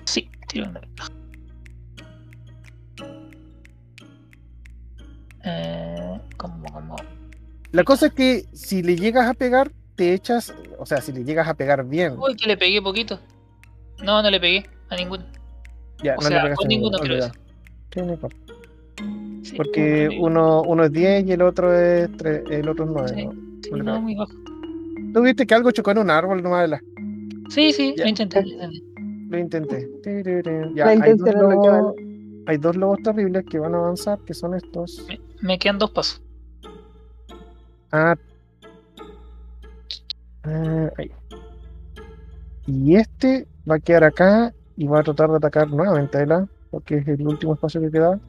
Sí, 0.05 0.29
tiro 0.47 0.65
con 0.65 0.73
desventaja. 0.75 1.11
Eh, 5.45 6.19
¿cómo, 6.37 6.63
cómo? 6.71 6.95
La 7.71 7.83
cosa 7.83 8.07
es 8.07 8.13
que 8.13 8.45
si 8.53 8.81
le 8.81 8.95
llegas 8.95 9.27
a 9.27 9.33
pegar, 9.33 9.71
te 9.95 10.13
echas, 10.13 10.53
o 10.77 10.85
sea, 10.85 11.01
si 11.01 11.11
le 11.11 11.23
llegas 11.23 11.47
a 11.47 11.53
pegar 11.53 11.85
bien, 11.85 12.15
Uy, 12.17 12.35
que 12.35 12.47
le 12.47 12.57
pegué 12.57 12.81
poquito. 12.81 13.19
No, 14.03 14.21
no 14.21 14.29
le 14.31 14.39
pegué 14.39 14.65
a 14.89 14.95
ninguno. 14.95 15.23
ya, 16.03 16.13
o 16.13 16.21
no 16.21 16.27
sea, 16.27 16.45
le 16.45 16.55
con 16.55 16.67
ninguno, 16.67 16.97
quiero 16.97 17.13
olvidado. 17.15 17.33
Sí, 17.93 18.01
no 18.01 18.13
importa. 18.13 18.37
Sí, 19.43 19.53
Porque 19.55 20.05
no, 20.05 20.09
no 20.09 20.09
le 20.11 20.19
uno, 20.21 20.61
uno 20.63 20.83
es 20.85 20.91
10 20.91 21.25
y 21.27 21.31
el 21.31 21.41
otro 21.41 21.73
es 21.73 22.09
3, 22.17 22.43
el 22.49 22.69
otro 22.69 22.85
es 22.85 22.91
9. 22.91 23.29
Sí. 23.63 23.71
viste 25.21 25.45
que 25.47 25.53
algo 25.55 25.71
chocó 25.71 25.91
en 25.91 25.99
un 25.99 26.09
árbol 26.09 26.41
nomás 26.41 26.61
de 26.63 26.67
la- 26.69 26.81
Sí, 27.49 27.71
sí, 27.73 27.93
Ya. 27.97 28.03
lo 28.03 28.09
intenté. 28.09 28.43
lo 28.43 29.37
intenté. 29.37 29.87
Lo 30.05 30.11
intenté. 30.17 30.71
Ya, 30.75 30.87
hay, 30.87 30.99
dos 31.15 31.33
lobos, 31.33 31.95
hay 32.47 32.57
dos 32.57 32.75
lobos 32.75 32.99
terribles 33.03 33.43
que 33.49 33.59
van 33.59 33.73
a 33.75 33.79
avanzar, 33.79 34.19
que 34.25 34.33
son 34.33 34.53
estos. 34.55 35.05
Me, 35.41 35.57
quedan 35.57 35.79
dos 35.79 35.91
pasos. 35.91 36.21
Ah. 37.91 38.15
Ah, 40.43 40.89
ahí. 40.97 41.11
Y 42.67 42.95
este 42.95 43.47
va 43.69 43.75
a 43.75 43.79
quedar 43.79 44.03
acá 44.03 44.53
y 44.77 44.87
va 44.87 44.99
a 44.99 45.03
tratar 45.03 45.29
de 45.29 45.37
atacar 45.37 45.69
nuevamente 45.69 46.17
a 46.17 46.47
porque 46.71 46.97
es 46.97 47.07
el 47.07 47.27
último 47.27 47.53
espacio 47.53 47.81
que 47.81 47.91
queda. 47.91 48.19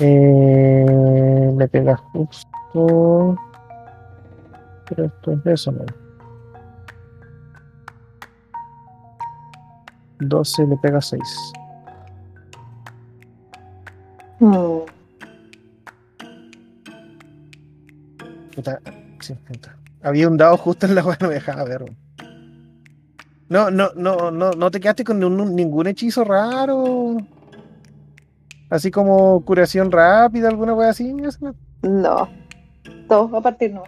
Eh, 0.00 1.54
le 1.56 1.68
pega 1.68 1.96
justo. 1.96 3.38
Pero 4.86 5.04
esto 5.04 5.32
es 5.32 5.46
eso, 5.46 5.72
¿no? 5.72 6.03
12 10.20 10.66
le 10.66 10.76
pega 10.76 11.00
6. 11.00 11.20
Mm, 14.40 14.78
Puta, 18.54 18.80
sí, 19.20 19.34
puta. 19.48 19.76
Había 20.02 20.28
un 20.28 20.36
dado 20.36 20.56
justo 20.56 20.86
en 20.86 20.94
la 20.94 21.02
web, 21.04 21.16
no 21.20 21.28
me 21.28 21.34
dejaba 21.34 21.64
ver. 21.64 21.84
No, 23.48 23.70
no, 23.70 23.90
no, 23.96 24.30
no, 24.30 24.52
no 24.52 24.70
te 24.70 24.80
quedaste 24.80 25.04
con 25.04 25.18
ningún, 25.18 25.54
ningún 25.56 25.86
hechizo 25.86 26.24
raro. 26.24 27.16
Así 28.70 28.90
como 28.90 29.44
curación 29.44 29.90
rápida, 29.90 30.48
alguna 30.48 30.74
wea 30.74 30.90
así. 30.90 31.12
no. 31.12 31.54
No. 31.82 32.28
Todo 33.08 33.36
a 33.36 33.40
partir 33.42 33.72
no. 33.72 33.82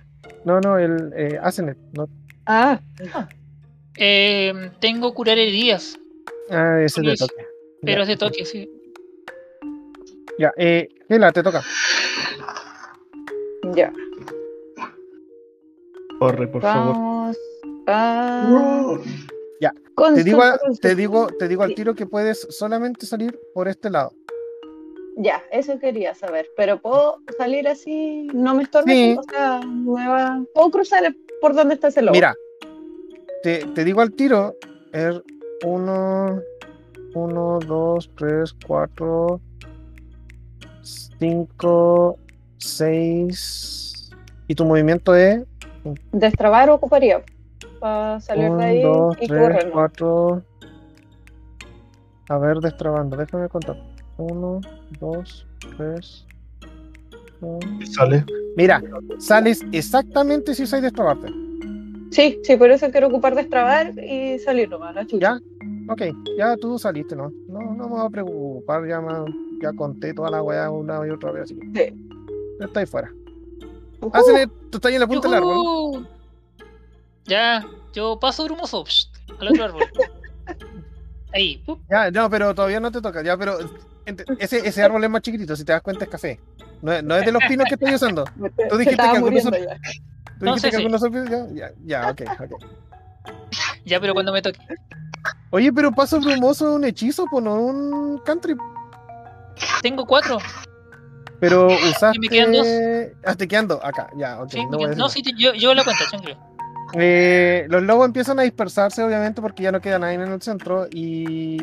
No, 0.45 0.61
no, 0.61 0.79
el 0.79 1.13
eh, 1.17 1.39
Asenet, 1.43 1.79
no. 1.97 2.09
Ah, 2.45 2.81
Eh, 3.99 4.71
tengo 4.79 5.15
curar 5.15 5.39
heridas, 5.39 5.99
Ah, 6.51 6.81
ese 6.83 7.01
es 7.01 7.07
de 7.07 7.17
Tokio. 7.17 7.47
Pero 7.83 8.03
es 8.03 8.09
de 8.09 8.17
Tokio, 8.17 8.45
sí. 8.45 8.71
Ya, 10.39 10.53
eh, 10.57 10.89
Gela, 11.09 11.33
te 11.33 11.43
toca. 11.43 11.63
Ya. 13.75 13.93
Corre, 16.19 16.47
por 16.49 16.63
favor. 16.63 17.35
A... 17.87 18.49
Uh. 18.51 19.03
Ya. 19.61 19.73
Te 20.15 20.25
digo, 20.25 20.43
te 20.81 20.95
digo, 20.95 21.29
te 21.39 21.49
digo 21.49 21.63
al 21.63 21.75
tiro 21.75 21.95
que 21.95 22.07
puedes 22.07 22.47
solamente 22.51 23.07
salir 23.07 23.39
por 23.55 23.69
este 23.69 23.91
lado. 23.91 24.13
Ya, 25.17 25.43
eso 25.51 25.79
quería 25.79 26.15
saber. 26.15 26.47
Pero 26.57 26.81
puedo 26.81 27.19
salir 27.39 27.67
así, 27.67 28.29
no 28.35 28.55
me 28.55 28.65
estorbe. 28.65 28.93
Sí. 28.93 29.17
O 29.17 29.65
nueva. 29.65 30.45
Puedo 30.55 30.71
cruzar 30.71 31.15
por 31.41 31.55
donde 31.55 31.75
está 31.75 31.89
ese 31.89 32.03
lobo. 32.03 32.13
Mira, 32.13 32.35
te, 33.43 33.65
te 33.75 33.85
digo 33.85 34.03
al 34.03 34.13
tiro, 34.13 34.55
er, 34.93 35.23
1, 35.65 36.43
1, 37.15 37.59
2, 37.67 38.11
3, 38.17 38.55
4, 38.67 39.41
5, 40.83 42.19
6. 42.59 44.11
¿Y 44.49 44.55
tu 44.55 44.65
movimiento 44.65 45.15
es? 45.15 45.45
Destrabar 46.13 46.71
ocuparía 46.71 47.23
para 47.81 48.21
salir 48.21 48.51
Un, 48.51 48.59
de 48.59 48.65
ahí 48.65 48.83
dos, 48.83 49.17
y 49.21 49.27
tres, 49.27 49.41
correr. 49.41 49.71
Cuatro. 49.73 50.43
A 52.29 52.39
ver, 52.39 52.59
destrabando, 52.59 53.17
déjame 53.17 53.49
contar. 53.49 53.77
1, 54.19 54.61
2, 55.01 55.47
3. 55.77 56.27
Sale. 57.93 58.25
Mira, 58.57 58.83
sales 59.19 59.65
exactamente 59.73 60.55
si 60.55 60.63
usáis 60.63 60.83
destrabarte. 60.83 61.46
Sí, 62.11 62.39
sí, 62.45 62.57
por 62.57 62.71
eso 62.71 62.91
quiero 62.91 63.09
ocupar 63.09 63.35
de 63.35 63.43
extrabar 63.43 63.93
y 63.99 64.39
salir 64.39 64.69
nomás, 64.69 64.95
la 64.95 65.07
chucha. 65.07 65.39
¿Ya? 65.39 65.93
Ok, 65.93 66.03
ya 66.39 66.57
tú 66.57 66.79
saliste, 66.79 67.15
¿no? 67.17 67.33
No, 67.49 67.61
no 67.61 67.85
me 67.85 67.91
voy 67.97 68.07
a 68.07 68.11
preocupar, 68.11 68.87
ya, 68.87 69.01
me- 69.01 69.33
ya 69.63 69.73
conté 69.73 70.15
toda 70.15 70.31
la 70.31 70.43
weá 70.43 70.71
una 70.71 71.07
y 71.07 71.11
otra 71.11 71.33
vez, 71.33 71.45
así 71.45 71.57
que 71.57 71.67
Sí. 71.91 71.97
ya 72.61 72.67
estáis 72.67 72.89
fuera. 72.91 73.11
Ujú. 74.01 74.11
Hacele, 74.13 74.47
tú 74.71 74.79
estás 74.79 74.89
ahí 74.91 74.95
en 74.95 75.01
la 75.01 75.07
punta 75.07 75.29
del 75.29 75.39
árbol. 75.39 76.09
Ya, 77.25 77.65
yo 77.93 78.19
paso 78.21 78.45
brumoso 78.45 78.85
psh, 78.85 79.07
al 79.41 79.49
otro 79.49 79.65
árbol. 79.65 79.83
Ahí, 81.35 81.59
pup. 81.67 81.81
Ya, 81.91 82.11
no, 82.11 82.31
pero 82.31 82.55
todavía 82.55 82.81
no 82.81 82.91
te 82.91 83.01
toca, 83.03 83.23
ya, 83.23 83.37
pero 83.37 83.59
ese, 84.39 84.67
ese 84.67 84.83
árbol 84.83 85.05
es 85.05 85.11
más 85.11 85.21
chiquitito, 85.23 85.55
si 85.57 85.65
te 85.65 85.73
das 85.73 85.83
cuenta 85.83 86.05
es 86.05 86.11
café. 86.11 86.41
No, 86.81 86.93
es- 86.93 87.03
no 87.05 87.17
es 87.17 87.27
de 87.27 87.33
los 87.33 87.43
pinos 87.49 87.67
que 87.69 87.75
estoy 87.75 87.95
usando. 87.95 88.25
Tú 88.71 88.77
dijiste 88.79 88.97
que 89.03 89.09
algunos 89.09 89.43
son- 89.43 89.53
ya. 89.53 89.77
Tú 90.39 90.45
No, 90.45 90.57
sí, 90.57 90.63
que 90.63 90.71
sí. 90.71 90.77
algunos 90.77 91.03
ya, 91.55 91.71
ya, 91.85 92.11
ok, 92.11 92.23
ok. 92.41 92.63
ya, 93.85 94.01
pero 94.01 94.13
cuando 94.13 94.33
me 94.33 94.43
toque. 94.43 94.59
Oye, 95.51 95.73
pero 95.73 95.93
paso 95.93 96.21
brumoso 96.21 96.69
es 96.69 96.75
un 96.77 96.85
hechizo, 96.85 97.25
pues 97.31 97.43
no 97.43 97.55
un 97.61 98.19
country. 98.25 98.55
Tengo 99.83 100.05
cuatro. 100.05 100.39
Pero 101.41 101.69
usaste. 101.69 102.19
me 102.19 102.29
quedan 102.29 102.53
dos. 102.53 102.67
Ah, 103.25 103.35
te 103.35 103.47
quedan 103.49 103.69
dos, 103.69 103.81
acá, 103.83 104.11
ya, 104.17 104.41
ok. 104.43 104.51
Sí, 104.51 104.65
no 104.71 104.85
a 104.85 104.95
no, 104.95 105.09
sí, 105.09 105.23
yo, 105.37 105.55
yo 105.55 105.75
la 105.75 105.85
cuenta, 105.85 106.05
tranquilo. 106.07 106.37
Eh, 106.95 107.67
los 107.69 107.83
lobos 107.83 108.07
empiezan 108.07 108.39
a 108.39 108.43
dispersarse, 108.43 109.03
obviamente, 109.03 109.41
porque 109.43 109.63
ya 109.65 109.73
no 109.73 109.81
queda 109.81 109.99
nadie 109.99 110.15
en 110.15 110.23
el 110.23 110.41
centro 110.43 110.87
y 110.91 111.57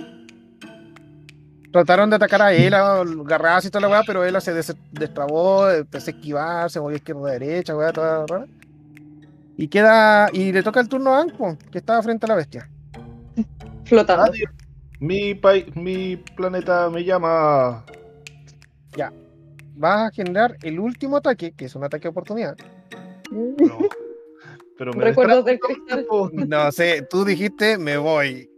trataron 1.71 2.09
de 2.09 2.17
atacar 2.17 2.41
a 2.41 2.53
Ela, 2.53 2.99
agarradas 3.01 3.65
y 3.65 3.69
toda 3.71 3.81
la 3.81 3.89
weá, 3.89 4.03
pero 4.05 4.23
Ela 4.23 4.39
se 4.41 4.53
des- 4.53 4.75
destrabó, 4.91 5.69
empezó 5.69 6.11
a 6.11 6.13
esquivar, 6.13 6.69
se 6.69 6.79
movió 6.79 6.97
izquierda 6.97 7.29
a 7.29 7.31
derecha, 7.31 7.75
weá, 7.75 7.91
toda 7.91 8.25
rara. 8.27 8.45
Y 9.57 9.67
queda, 9.67 10.29
y 10.33 10.51
le 10.51 10.63
toca 10.63 10.79
el 10.79 10.89
turno 10.89 11.13
a 11.13 11.21
Anko, 11.21 11.57
que 11.71 11.77
estaba 11.77 12.01
frente 12.01 12.25
a 12.25 12.29
la 12.29 12.35
bestia. 12.35 12.69
Flotando. 13.85 14.23
Adiós. 14.23 14.51
Mi, 14.99 15.39
mi 15.75 16.17
planeta 16.17 16.89
me 16.89 17.03
llama. 17.03 17.85
Vas 19.75 20.07
a 20.07 20.11
generar 20.11 20.55
el 20.61 20.79
último 20.79 21.17
ataque, 21.17 21.53
que 21.53 21.65
es 21.65 21.75
un 21.75 21.83
ataque 21.83 22.03
de 22.03 22.09
oportunidad. 22.09 22.55
No. 23.31 23.79
Pero 24.77 24.93
me 24.93 25.05
Recuerdos 25.05 25.45
del 25.45 25.59
tiempo. 25.87 26.29
No 26.33 26.71
sé, 26.71 27.07
tú 27.09 27.25
dijiste, 27.25 27.77
me 27.77 27.97
voy. 27.97 28.49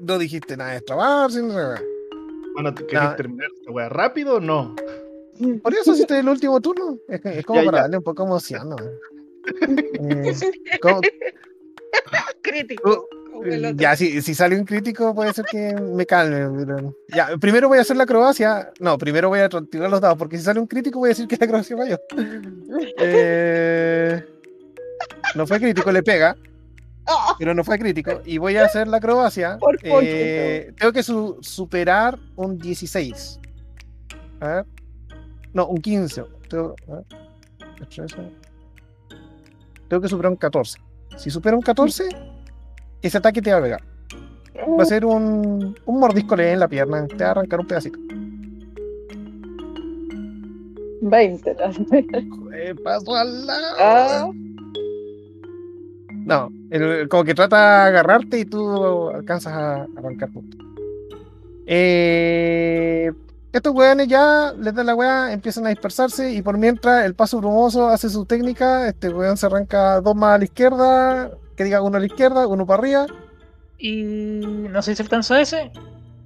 No 0.00 0.18
dijiste 0.18 0.56
nada 0.56 0.70
de 0.70 0.76
destrabarse, 0.76 1.42
no 1.42 1.52
sé. 1.52 1.82
Bueno, 2.54 2.74
¿tú 2.74 2.86
¿querés 2.86 3.16
terminar 3.16 3.48
esta 3.56 3.70
weá 3.70 3.88
rápido 3.88 4.36
o 4.36 4.40
no? 4.40 4.74
Por 5.62 5.72
eso 5.74 5.92
hiciste 5.92 6.18
el 6.18 6.28
último 6.28 6.60
turno. 6.60 6.98
Es, 7.08 7.46
como 7.46 7.60
Ya, 7.60 7.64
para 7.66 7.78
ya. 7.78 7.82
darle 7.82 7.98
un 7.98 8.04
poco 8.04 8.24
de 8.24 8.28
emoción, 8.28 8.68
¿no? 8.70 8.76
Eh, 10.00 10.34
¿cómo- 10.80 11.00
Crítico. 12.42 12.90
otro. 12.90 13.50
ya, 13.76 13.94
si, 13.96 14.20
si 14.22 14.34
sale 14.34 14.56
un 14.58 14.64
crítico, 14.64 15.14
puede 15.14 15.32
ser 15.32 15.44
que 15.44 15.74
me 15.74 16.04
calme. 16.06 16.64
pero- 16.66 16.94
Ya, 17.14 17.36
primero 17.38 17.68
voy 17.68 17.78
a 17.78 17.82
hacer 17.82 17.96
la 17.96 18.02
acrobacia. 18.04 18.72
No, 18.80 18.98
primero 18.98 19.28
voy 19.28 19.40
a 19.40 19.48
tirar 19.48 19.90
los 19.90 20.00
dados, 20.00 20.18
porque 20.18 20.36
si 20.38 20.42
sale 20.44 20.58
un 20.60 20.66
crítico, 20.66 20.98
voy 20.98 21.08
a 21.08 21.10
decir 21.10 21.26
que 21.28 21.36
la 21.36 21.44
acrobacia 21.46 21.76
falló. 21.76 21.98
Eh, 22.98 24.24
no 25.34 25.46
fue 25.46 25.60
crítico, 25.60 25.92
le 25.92 26.02
pega, 26.02 26.36
Ah, 27.06 27.34
pero 27.38 27.54
no 27.54 27.64
fue 27.64 27.78
crítico. 27.78 28.20
Y 28.26 28.36
voy 28.38 28.56
a 28.56 28.64
hacer 28.66 28.86
la 28.88 28.98
acrobacia. 28.98 29.56
Por 29.58 29.78
Eh, 29.82 30.72
tengo 30.78 30.92
que 30.92 31.02
su- 31.02 31.38
superar 31.40 32.18
un 32.36 32.58
16. 32.58 33.40
A 34.40 34.48
ver. 34.48 34.66
No, 35.54 35.66
un 35.68 35.78
15. 35.80 36.24
Tengo, 36.50 36.74
a 36.88 36.94
ver. 36.96 37.04
Tengo 39.88 40.00
que 40.02 40.08
superar 40.08 40.30
un 40.32 40.36
14. 40.36 40.78
Si 41.16 41.30
supera 41.30 41.56
un 41.56 41.62
14, 41.62 42.04
ese 43.02 43.18
ataque 43.18 43.40
te 43.42 43.50
va 43.52 43.58
a 43.58 43.62
pegar. 43.62 43.82
Va 44.78 44.82
a 44.82 44.86
ser 44.86 45.04
un, 45.04 45.74
un 45.86 46.00
mordisco 46.00 46.36
leve 46.36 46.52
en 46.52 46.60
la 46.60 46.68
pierna. 46.68 47.06
Te 47.06 47.16
va 47.16 47.28
a 47.28 47.30
arrancar 47.30 47.60
un 47.60 47.66
pedacito. 47.66 47.98
20. 51.00 51.56
Eh, 52.54 52.74
paso 52.82 53.14
al 53.14 53.46
lado. 53.46 53.76
Ah, 53.78 54.30
No, 56.26 56.50
el- 56.70 57.08
como 57.08 57.24
que 57.24 57.34
trata 57.34 57.56
de 57.84 57.88
agarrarte 57.88 58.38
y 58.40 58.44
tú 58.44 59.08
alcanzas 59.08 59.52
a 59.54 59.86
arrancar 59.96 60.30
puntos. 60.30 60.60
Eh, 61.66 63.12
estos 63.52 63.74
weones 63.74 64.08
ya 64.08 64.52
les 64.58 64.74
dan 64.74 64.86
la 64.86 64.94
weá, 64.94 65.32
empiezan 65.32 65.66
a 65.66 65.70
dispersarse 65.70 66.30
y 66.32 66.42
por 66.42 66.58
mientras 66.58 67.04
el 67.04 67.14
paso 67.14 67.38
brumoso 67.38 67.88
hace 67.88 68.08
su 68.10 68.24
técnica, 68.26 68.86
este 68.88 69.08
weón 69.08 69.36
se 69.36 69.46
arranca 69.46 70.00
dos 70.00 70.14
más 70.14 70.34
a 70.34 70.38
la 70.38 70.44
izquierda, 70.44 71.30
que 71.56 71.64
diga 71.64 71.80
uno 71.82 71.96
a 71.96 72.00
la 72.00 72.06
izquierda, 72.06 72.46
uno 72.46 72.66
para 72.66 72.80
arriba, 72.80 73.06
Y 73.78 74.02
no 74.42 74.82
sé 74.82 74.94
si 74.94 75.02
alcanzó 75.02 75.34
ese. 75.36 75.70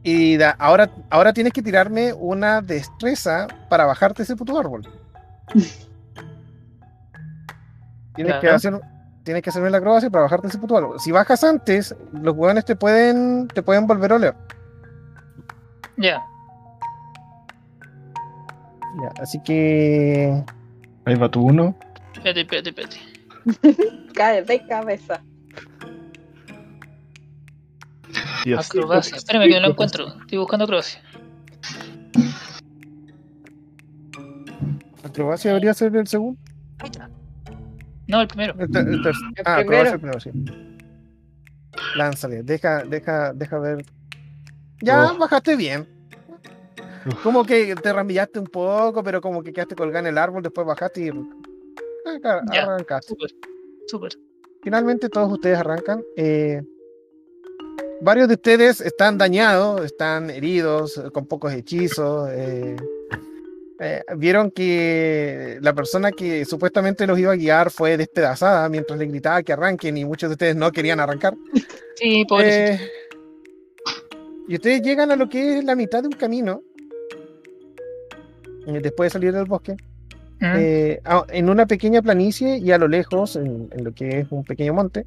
y 0.03 0.37
da- 0.37 0.57
ahora, 0.59 0.91
ahora 1.11 1.33
tienes 1.33 1.53
que 1.53 1.63
tirarme 1.63 2.13
una 2.13 2.61
destreza 2.61 3.47
para 3.69 3.85
bajarte 3.87 4.23
ese 4.25 4.35
puto 4.37 4.59
árbol. 4.59 4.87
Tienes 8.15 8.35
que 8.41 8.49
hacer, 8.51 8.79
tienes 9.25 9.43
que 9.43 9.51
hacerme 9.51 9.71
la 9.71 9.79
acrobacia 9.79 10.11
para 10.11 10.25
bajarte 10.25 10.49
ese 10.49 10.59
puto 10.59 10.77
árbol. 10.77 11.01
Si 11.01 11.11
bajas 11.13 11.43
antes, 11.45 11.95
los 12.13 12.35
hueones 12.37 12.65
te 12.67 12.77
pueden, 12.77 13.49
te 13.49 13.63
pueden 13.63 13.87
volver 13.87 14.13
a 14.13 14.17
oler. 14.17 14.35
Ya. 15.97 16.23
Ya, 19.01 19.23
así 19.23 19.41
que 19.43 20.45
Ahí 21.05 21.15
va 21.15 21.31
tu 21.31 21.43
uno. 21.43 21.77
Espérate, 22.15 22.41
espérate, 22.43 22.69
espérate. 22.71 23.01
cae 24.15 24.43
de 24.43 24.67
cabeza. 24.67 25.23
Acrobacia. 28.59 29.17
Espérame 29.17 29.49
que 29.49 29.55
no 29.55 29.61
lo 29.61 29.69
encuentro. 29.71 30.09
Estoy 30.21 30.39
buscando 30.39 30.65
acrobacia. 30.65 31.01
acrobacia 35.05 35.51
debería 35.51 35.75
ser 35.75 35.95
el 35.97 36.07
segundo. 36.07 36.41
No, 38.07 38.21
el 38.21 38.29
primero. 38.29 38.55
El 38.59 38.63
el 38.63 38.73
ah, 38.75 38.77
primero. 38.77 39.13
acrobacia 39.47 39.93
el 39.93 40.01
primero, 40.01 40.21
sí. 40.21 40.31
Lánzale, 41.97 42.43
deja, 42.43 42.85
deja, 42.85 43.33
deja 43.33 43.59
ver. 43.59 43.85
Ya 44.81 45.13
Oh. 45.13 45.19
bajaste 45.19 45.57
bien. 45.57 45.87
Como 47.23 47.45
que 47.45 47.75
te 47.75 47.93
rambillaste 47.93 48.39
un 48.39 48.47
poco, 48.47 49.03
pero 49.03 49.21
como 49.21 49.43
que 49.43 49.53
quedaste 49.53 49.75
colgado 49.75 50.01
en 50.07 50.07
el 50.13 50.19
árbol, 50.19 50.43
después 50.43 50.67
bajaste 50.67 51.01
y 51.03 51.09
ah, 51.11 52.41
Ya. 52.53 52.63
arrancaste. 52.63 53.09
Súper. 53.09 53.31
Súper. 53.87 54.13
Finalmente 54.63 55.09
todos 55.09 55.33
ustedes 55.33 55.59
arrancan. 55.59 56.03
eh, 56.17 56.63
varios 58.01 58.29
de 58.29 58.35
ustedes 58.35 58.81
están 58.81 59.17
dañados, 59.19 59.85
están 59.85 60.31
heridos, 60.31 61.01
con 61.13 61.27
pocos 61.27 61.53
hechizos. 61.53 62.29
eh, 62.33 62.77
eh, 63.81 64.03
vieron 64.17 64.51
que 64.53 65.59
la 65.61 65.73
persona 65.75 66.13
que 66.13 66.45
supuestamente 66.45 67.05
los 67.07 67.19
iba 67.19 67.33
a 67.33 67.37
guiar 67.37 67.71
fue 67.73 67.97
despedazada 67.97 68.69
mientras 68.69 68.97
le 68.99 69.07
gritaba 69.07 69.43
que 69.43 69.53
arranquen 69.53 69.97
y 69.97 70.05
muchos 70.05 70.31
de 70.31 70.35
ustedes 70.35 70.55
no 70.57 70.71
querían 70.71 71.01
arrancar. 71.01 71.35
Sí, 71.97 72.25
pobrecito. 72.29 72.81
Eh, 72.85 72.91
y 74.49 74.55
ustedes 74.57 74.83
llegan 74.83 75.11
a 75.11 75.17
lo 75.17 75.29
que 75.29 75.59
es 75.59 75.65
la 75.65 75.75
mitad 75.75 76.01
de 76.03 76.09
un 76.09 76.13
camino. 76.15 76.63
Eh, 78.67 78.81
después 78.83 79.07
de 79.07 79.11
salir 79.13 79.33
del 79.33 79.45
bosque. 79.47 79.77
Mm. 80.41 80.45
eh, 80.57 81.01
a- 81.05 81.25
en 81.29 81.49
una 81.49 81.67
pequeña 81.67 82.03
planicie 82.03 82.59
y 82.59 82.73
a 82.73 82.79
lo 82.79 82.89
lejos, 82.89 83.37
en, 83.37 83.69
en 83.71 83.85
lo 83.85 83.93
que 83.93 84.19
es 84.21 84.27
un 84.31 84.43
pequeño 84.43 84.75
monte, 84.75 85.07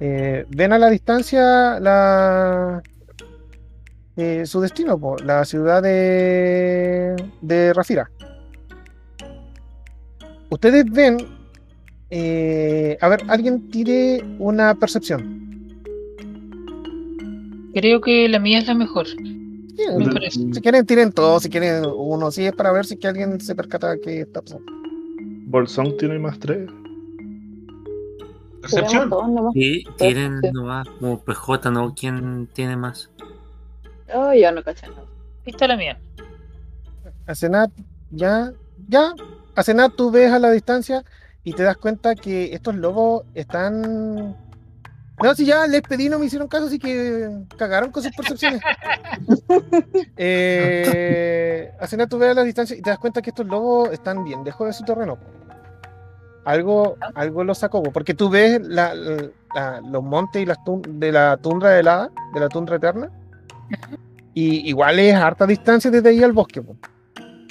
eh, 0.00 0.44
ven 0.48 0.72
a 0.72 0.78
la 0.78 0.90
distancia 0.90 1.78
la, 1.78 2.82
eh, 4.16 4.44
su 4.46 4.60
destino, 4.60 4.98
po, 4.98 5.16
la 5.18 5.44
ciudad 5.44 5.80
de, 5.82 7.14
de 7.42 7.72
Rafira. 7.74 8.10
Ustedes 10.48 10.84
ven, 10.90 11.18
a 13.00 13.08
ver, 13.08 13.20
alguien 13.28 13.70
tire 13.70 14.20
una 14.40 14.74
percepción. 14.74 15.38
Creo 17.72 18.00
que 18.00 18.28
la 18.28 18.40
mía 18.40 18.58
es 18.58 18.66
la 18.66 18.74
mejor. 18.74 19.06
Sí. 19.76 20.52
Si 20.52 20.60
quieren, 20.60 20.84
tiren 20.86 21.12
todos, 21.12 21.42
si 21.42 21.50
quieren 21.50 21.84
uno, 21.86 22.30
si 22.30 22.46
es 22.46 22.52
para 22.52 22.72
ver 22.72 22.84
si 22.86 22.96
que 22.96 23.08
alguien 23.08 23.40
se 23.40 23.54
percata 23.54 23.96
que 23.98 24.20
está 24.22 24.42
pasando. 24.42 24.70
Bolsón 25.46 25.96
tiene 25.96 26.18
más 26.18 26.38
tres. 26.38 26.68
Percepción. 28.62 29.10
Y 29.54 29.84
tienen 29.96 30.40
Sí. 30.42 30.50
nomás 30.52 30.86
como 30.98 31.18
PJ, 31.20 31.70
¿no? 31.70 31.94
¿Quién 31.94 32.46
tiene 32.52 32.76
más? 32.76 33.10
Oh, 34.14 34.32
ya 34.34 34.52
no 34.52 34.62
caché 34.62 34.86
nada. 34.88 35.02
Ahí 35.46 35.52
está 35.52 35.66
la 35.66 35.76
mía. 35.76 35.98
Asenat, 37.26 37.70
ya, 38.10 38.52
ya. 38.88 39.14
Asenat, 39.54 39.94
tú 39.94 40.10
ves 40.10 40.30
a 40.30 40.38
la 40.38 40.50
distancia 40.50 41.04
y 41.44 41.52
te 41.54 41.62
das 41.62 41.76
cuenta 41.76 42.14
que 42.14 42.52
estos 42.54 42.74
lobos 42.74 43.24
están. 43.34 44.36
No, 45.22 45.34
si 45.34 45.44
ya 45.44 45.66
les 45.66 45.82
pedí, 45.82 46.08
no 46.08 46.18
me 46.18 46.26
hicieron 46.26 46.48
caso, 46.48 46.66
así 46.66 46.78
que 46.78 47.28
cagaron 47.58 47.90
con 47.90 48.02
sus 48.02 48.12
percepciones. 48.12 48.60
eh, 50.16 51.72
Asenat, 51.78 52.08
tú 52.08 52.18
ves 52.18 52.30
a 52.30 52.34
la 52.34 52.42
distancia 52.42 52.76
y 52.76 52.80
te 52.80 52.90
das 52.90 52.98
cuenta 52.98 53.20
que 53.20 53.30
estos 53.30 53.46
lobos 53.46 53.92
están 53.92 54.24
bien 54.24 54.42
lejos 54.44 54.66
de 54.66 54.72
su 54.72 54.84
terreno. 54.84 55.18
algo, 56.44 56.96
algo 57.14 57.44
lo 57.44 57.54
sacó, 57.54 57.82
po, 57.82 57.92
porque 57.92 58.14
tú 58.14 58.30
ves 58.30 58.60
los 58.62 60.02
montes 60.02 60.42
y 60.42 60.46
las 60.46 60.58
de 60.88 61.12
la 61.12 61.36
tundra 61.36 61.78
helada, 61.78 62.10
de 62.32 62.40
la 62.40 62.48
tundra 62.48 62.76
eterna, 62.76 63.10
y 64.32 64.68
igual 64.68 64.98
es 64.98 65.14
harta 65.14 65.46
distancia 65.46 65.90
desde 65.90 66.08
ahí 66.08 66.22
al 66.22 66.32
bosque. 66.32 66.62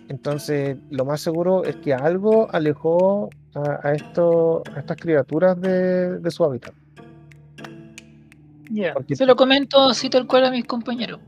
Entonces, 0.07 0.77
lo 0.89 1.05
más 1.05 1.21
seguro 1.21 1.63
es 1.63 1.75
que 1.77 1.93
algo 1.93 2.49
alejó 2.51 3.29
a, 3.53 3.79
a 3.83 3.89
a 3.89 3.93
estas 3.93 4.97
criaturas 4.97 5.59
de 5.61 6.31
su 6.31 6.43
hábitat. 6.43 6.73
Porque- 8.93 9.15
Se 9.15 9.25
lo 9.25 9.35
comento 9.35 9.79
así 9.89 10.09
tal 10.09 10.27
cual 10.27 10.45
a 10.45 10.51
mis 10.51 10.65
compañeros. 10.65 11.19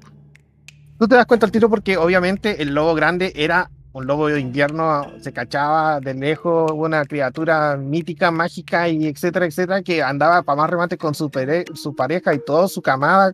Tú 1.00 1.08
te 1.08 1.16
das 1.16 1.26
cuenta 1.26 1.46
al 1.48 1.52
tiro 1.52 1.70
porque 1.70 1.98
obviamente 1.98 2.62
el 2.62 2.74
lobo 2.76 2.94
grande 2.94 3.34
era 3.36 3.70
un 3.94 4.06
lobo 4.08 4.28
de 4.28 4.40
invierno, 4.40 5.06
se 5.20 5.34
cachaba 5.34 6.00
de 6.00 6.14
lejos, 6.14 6.72
una 6.74 7.04
criatura 7.06 7.76
mítica, 7.76 8.32
mágica 8.32 8.88
y 8.88 9.08
etcétera, 9.08 9.46
etcétera, 9.48 9.82
que 9.82 10.02
andaba 10.02 10.44
para 10.44 10.56
más 10.62 10.70
remate 10.70 10.98
con 10.98 11.14
su, 11.14 11.30
pere- 11.30 11.66
su 11.76 11.94
pareja 11.96 12.34
y 12.34 12.40
toda 12.40 12.68
su 12.70 12.82
camada 12.82 13.32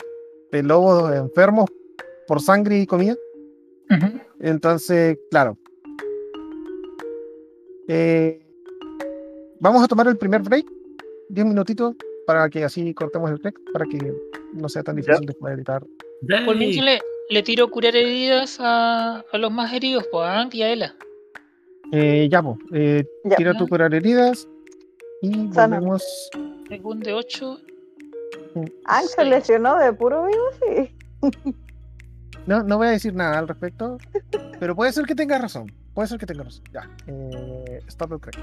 de 0.51 0.63
lobos 0.63 1.13
enfermos 1.13 1.65
por 2.27 2.41
sangre 2.41 2.79
y 2.79 2.87
comida. 2.87 3.15
Ujú. 3.91 4.19
Entonces, 4.39 5.17
claro. 5.29 5.57
Eh, 7.87 8.39
vamos 9.59 9.83
a 9.83 9.87
tomar 9.87 10.07
el 10.07 10.17
primer 10.17 10.41
break, 10.41 10.65
10 11.29 11.45
minutitos, 11.45 11.95
para 12.27 12.49
que 12.49 12.63
así 12.65 12.93
cortemos 12.93 13.31
el 13.31 13.37
break, 13.37 13.55
para 13.73 13.85
que 13.85 14.13
no 14.53 14.67
sea 14.69 14.83
tan 14.83 14.97
difícil 14.97 15.25
después 15.25 15.55
editar. 15.55 15.81
Por 16.45 16.57
mientras 16.57 16.85
le, 16.85 16.99
le 17.29 17.41
tiro 17.43 17.69
curar 17.71 17.95
heridas 17.95 18.57
a, 18.59 19.23
a 19.31 19.37
los 19.37 19.51
más 19.51 19.73
heridos, 19.73 20.05
pues 20.11 20.23
a 20.27 20.41
Ank 20.41 20.53
y 20.55 20.61
a 20.61 20.73
Ela. 20.73 20.95
Eh, 21.93 22.27
ya, 22.29 22.43
po, 22.43 22.57
eh, 22.73 23.05
Ya. 23.23 23.37
tira 23.37 23.53
tu 23.53 23.65
curar 23.67 23.93
heridas 23.95 24.45
y 25.21 25.47
volvemos. 25.47 26.29
Un 26.83 26.99
de 26.99 27.13
8. 27.13 27.59
Ángel 28.85 29.09
se 29.09 29.23
lesionó 29.23 29.77
de 29.77 29.93
puro 29.93 30.25
vivo, 30.25 30.43
sí. 30.61 31.31
No, 32.45 32.61
no 32.63 32.77
voy 32.77 32.87
a 32.87 32.91
decir 32.91 33.13
nada 33.13 33.39
al 33.39 33.47
respecto, 33.47 33.97
pero 34.59 34.75
puede 34.75 34.91
ser 34.91 35.05
que 35.05 35.15
tenga 35.15 35.37
razón. 35.37 35.71
Puede 35.93 36.09
ser 36.09 36.19
que 36.19 36.25
tenga 36.25 36.43
razón. 36.43 36.63
Ya. 36.73 36.89
Eh, 37.07 37.79
stop 37.87 38.13
el 38.13 38.19
crack. 38.19 38.37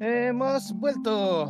Hemos 0.00 0.72
vuelto. 0.74 1.48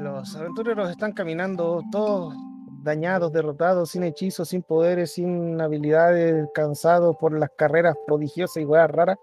Los 0.00 0.34
aventureros 0.34 0.90
están 0.90 1.12
caminando 1.12 1.82
todos 1.92 2.34
dañados, 2.82 3.32
derrotados, 3.32 3.90
sin 3.90 4.02
hechizos, 4.02 4.48
sin 4.48 4.62
poderes, 4.62 5.12
sin 5.12 5.60
habilidades, 5.60 6.48
cansados 6.54 7.16
por 7.20 7.38
las 7.38 7.50
carreras 7.56 7.94
prodigiosas 8.06 8.62
y 8.62 8.64
weas 8.64 8.90
raras. 8.90 9.18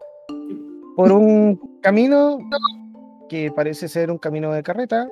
Por 0.96 1.12
un 1.12 1.60
camino 1.82 2.38
que 3.28 3.52
parece 3.52 3.88
ser 3.88 4.12
un 4.12 4.18
camino 4.18 4.52
de 4.52 4.64
carreta 4.64 5.08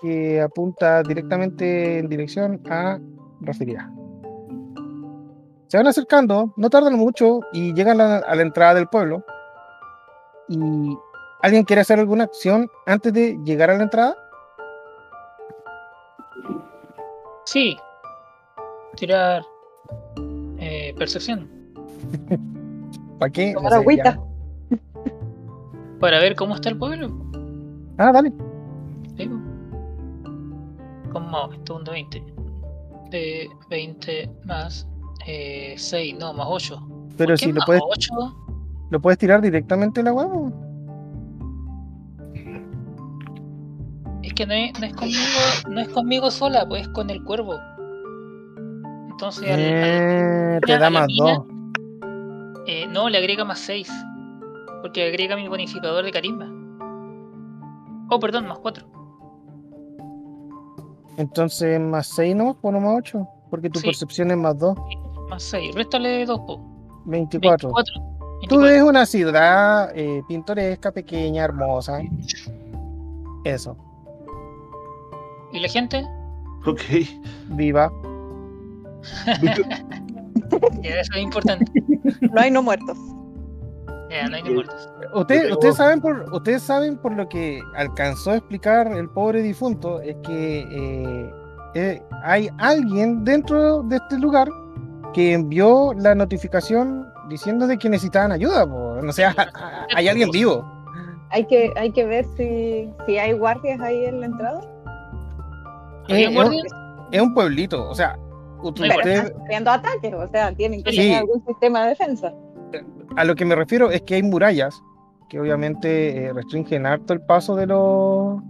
que 0.00 0.40
apunta 0.40 1.02
directamente 1.02 1.98
en 1.98 2.08
dirección 2.08 2.60
a 2.70 2.98
Rafiria. 3.40 3.90
Se 5.68 5.76
van 5.76 5.86
acercando, 5.86 6.54
no 6.56 6.70
tardan 6.70 6.94
mucho 6.94 7.40
y 7.52 7.74
llegan 7.74 8.00
a, 8.00 8.18
a 8.18 8.34
la 8.34 8.42
entrada 8.42 8.74
del 8.74 8.88
pueblo. 8.88 9.24
¿Y 10.48 10.96
alguien 11.42 11.64
quiere 11.64 11.82
hacer 11.82 11.98
alguna 11.98 12.24
acción 12.24 12.68
antes 12.86 13.12
de 13.12 13.38
llegar 13.44 13.70
a 13.70 13.76
la 13.76 13.84
entrada? 13.84 14.16
Sí. 17.44 17.76
Tirar 18.96 19.42
eh, 20.58 20.94
percepción. 20.98 21.48
¿Para 23.18 23.32
qué? 23.32 23.52
Tomar 23.54 23.72
No 23.72 23.76
sé, 23.76 23.82
agüita. 23.82 24.20
ya. 24.70 24.76
Para 26.00 26.18
ver 26.20 26.34
cómo 26.36 26.54
está 26.54 26.68
el 26.68 26.78
pueblo. 26.78 27.10
Ah, 27.98 28.12
dale. 28.12 28.32
¿sí? 29.16 29.28
¿Cómo? 31.12 31.52
Esto 31.52 31.72
es 31.74 31.78
un 31.78 31.84
de 31.84 31.90
20. 31.90 32.24
De 33.10 33.48
20 33.70 34.30
más 34.44 34.86
eh, 35.26 35.74
6, 35.76 36.16
no, 36.18 36.32
más 36.34 36.46
8. 36.48 36.88
Pero 37.16 37.36
si 37.36 37.50
lo 37.52 37.60
puedes, 37.66 37.82
8? 37.84 38.14
lo 38.90 39.00
puedes 39.00 39.18
tirar 39.18 39.40
directamente 39.40 40.00
en 40.00 40.04
la 40.06 40.12
huevo. 40.12 40.52
Es 44.28 44.34
que 44.34 44.44
no 44.46 44.52
es, 44.52 44.78
no 44.78 44.84
es 44.86 44.92
conmigo, 44.94 45.20
no 45.70 45.80
es 45.80 45.88
conmigo 45.88 46.30
sola, 46.30 46.66
pues 46.68 46.82
es 46.82 46.88
con 46.88 47.08
el 47.08 47.24
cuervo. 47.24 47.54
Entonces 49.10 49.44
al, 49.50 49.54
al- 49.54 49.64
Eh, 49.64 50.60
te 50.66 50.78
da 50.78 50.90
más 50.90 51.06
mina, 51.06 51.34
dos. 51.34 51.46
eh, 52.66 52.86
no, 52.88 53.08
le 53.08 53.16
agrega 53.16 53.44
más 53.46 53.58
6. 53.60 53.90
Porque 54.82 55.08
agrega 55.08 55.34
mi 55.34 55.48
bonificador 55.48 56.04
de 56.04 56.10
carisma. 56.12 56.46
Oh, 58.10 58.20
perdón, 58.20 58.46
más 58.48 58.58
4. 58.58 58.86
Entonces 61.16 61.80
más 61.80 62.06
6 62.08 62.36
no, 62.36 62.54
pues 62.60 62.72
no 62.74 62.80
más 62.80 62.96
8. 62.98 63.26
Porque 63.50 63.70
tu 63.70 63.80
Sí. 63.80 63.86
percepción 63.86 64.30
es 64.30 64.36
más 64.36 64.58
2. 64.58 64.76
Más 65.30 65.42
6. 65.42 65.74
Réstale 65.74 66.26
2, 66.26 66.38
po. 66.40 66.60
24. 67.06 67.70
24. 67.72 67.94
Tú 68.48 68.58
24. 68.58 68.60
ves 68.60 68.82
una 68.82 69.06
ciudad 69.06 69.90
eh, 69.96 70.22
pintoresca, 70.28 70.92
pequeña, 70.92 71.44
hermosa. 71.44 72.00
Eso, 73.44 73.74
¿Y 75.52 75.60
la 75.60 75.68
gente? 75.68 76.04
Ok. 76.66 76.80
viva. 77.50 77.90
Eso 80.82 81.12
es 81.14 81.22
importante. 81.22 81.64
No 82.32 82.40
hay 82.40 82.50
no 82.50 82.62
muertos. 82.62 82.96
Ya, 84.10 84.28
no 84.28 84.36
hay 84.36 84.42
ni 84.42 84.50
muertos. 84.50 84.88
Usted- 85.14 85.52
ustedes, 85.52 85.76
saben 85.76 86.00
por, 86.00 86.32
ustedes 86.32 86.62
saben 86.62 86.96
por 86.98 87.14
lo 87.14 87.28
que 87.28 87.60
alcanzó 87.76 88.32
a 88.32 88.36
explicar 88.36 88.86
el 88.88 89.08
pobre 89.10 89.42
difunto, 89.42 90.00
es 90.00 90.16
que 90.22 90.60
eh, 90.60 91.30
eh, 91.74 92.02
hay 92.24 92.48
alguien 92.58 93.24
dentro 93.24 93.82
de 93.84 93.96
este 93.96 94.18
lugar 94.18 94.48
que 95.14 95.32
envió 95.32 95.92
la 95.94 96.14
notificación 96.14 97.06
diciendo 97.28 97.66
de 97.66 97.78
que 97.78 97.88
necesitaban 97.88 98.32
ayuda. 98.32 98.66
po. 98.66 98.98
No 99.02 99.12
sé, 99.12 99.24
hay 99.94 100.08
alguien 100.08 100.30
vivo. 100.30 100.64
Hay 101.30 101.46
que, 101.46 101.70
hay 101.76 101.92
que 101.92 102.06
ver 102.06 102.24
si, 102.36 102.90
si 103.06 103.18
hay 103.18 103.32
guardias 103.34 103.80
ahí 103.80 104.06
en 104.06 104.20
la 104.20 104.26
entrada. 104.26 104.60
¿Había 106.08 106.28
Eh? 106.30 106.62
Es 107.12 107.20
un 107.22 107.34
pueblito, 107.34 107.88
o 107.88 107.94
sea, 107.94 108.16
ut- 108.62 108.74
Pero 108.78 109.00
están 109.00 109.32
sufriendo 109.38 109.70
ataques, 109.70 110.14
o 110.14 110.28
sea, 110.28 110.52
tienen 110.54 110.82
que 110.82 110.90
Sí. 110.90 110.96
tener 110.98 111.18
algún 111.18 111.44
sistema 111.46 111.82
de 111.84 111.88
defensa. 111.90 112.32
a 113.16 113.24
lo 113.24 113.34
que 113.34 113.44
me 113.46 113.54
refiero 113.56 113.90
es 113.90 114.02
que 114.02 114.14
hay 114.16 114.22
murallas 114.22 114.80
que 115.30 115.40
obviamente 115.40 116.24
eh, 116.26 116.32
restringen 116.32 116.84
harto 116.86 117.12
el 117.14 117.20
paso 117.22 117.56
de 117.56 117.66
los 117.66 118.40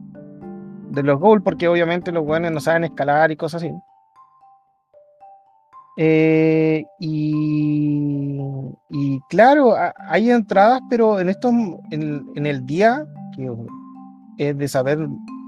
de 0.90 1.02
los 1.02 1.18
goals 1.20 1.42
porque 1.44 1.68
obviamente 1.68 2.10
los 2.12 2.24
buenos 2.24 2.50
no 2.50 2.60
saben 2.60 2.84
escalar 2.84 3.30
y 3.30 3.36
cosas 3.36 3.62
así. 3.62 3.72
Eh, 5.96 6.84
y, 7.00 8.40
y 8.90 9.20
claro, 9.28 9.74
hay 10.08 10.30
entradas, 10.30 10.80
pero 10.88 11.18
en 11.20 11.28
estos 11.28 11.52
en, 11.90 12.26
en 12.34 12.46
el 12.46 12.64
día 12.66 13.04
que 13.34 13.50
es 14.38 14.56
de 14.56 14.68
saber 14.68 14.98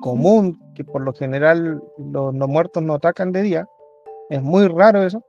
común 0.02 0.58
por 0.84 1.02
lo 1.02 1.12
general 1.12 1.83
los 1.99 2.34
no 2.34 2.49
muertos 2.49 2.83
no 2.83 2.94
atacan 2.94 3.33
de 3.33 3.42
día, 3.42 3.68
es 4.28 4.42
muy 4.42 4.67
raro 4.68 5.02
eso. 5.02 5.23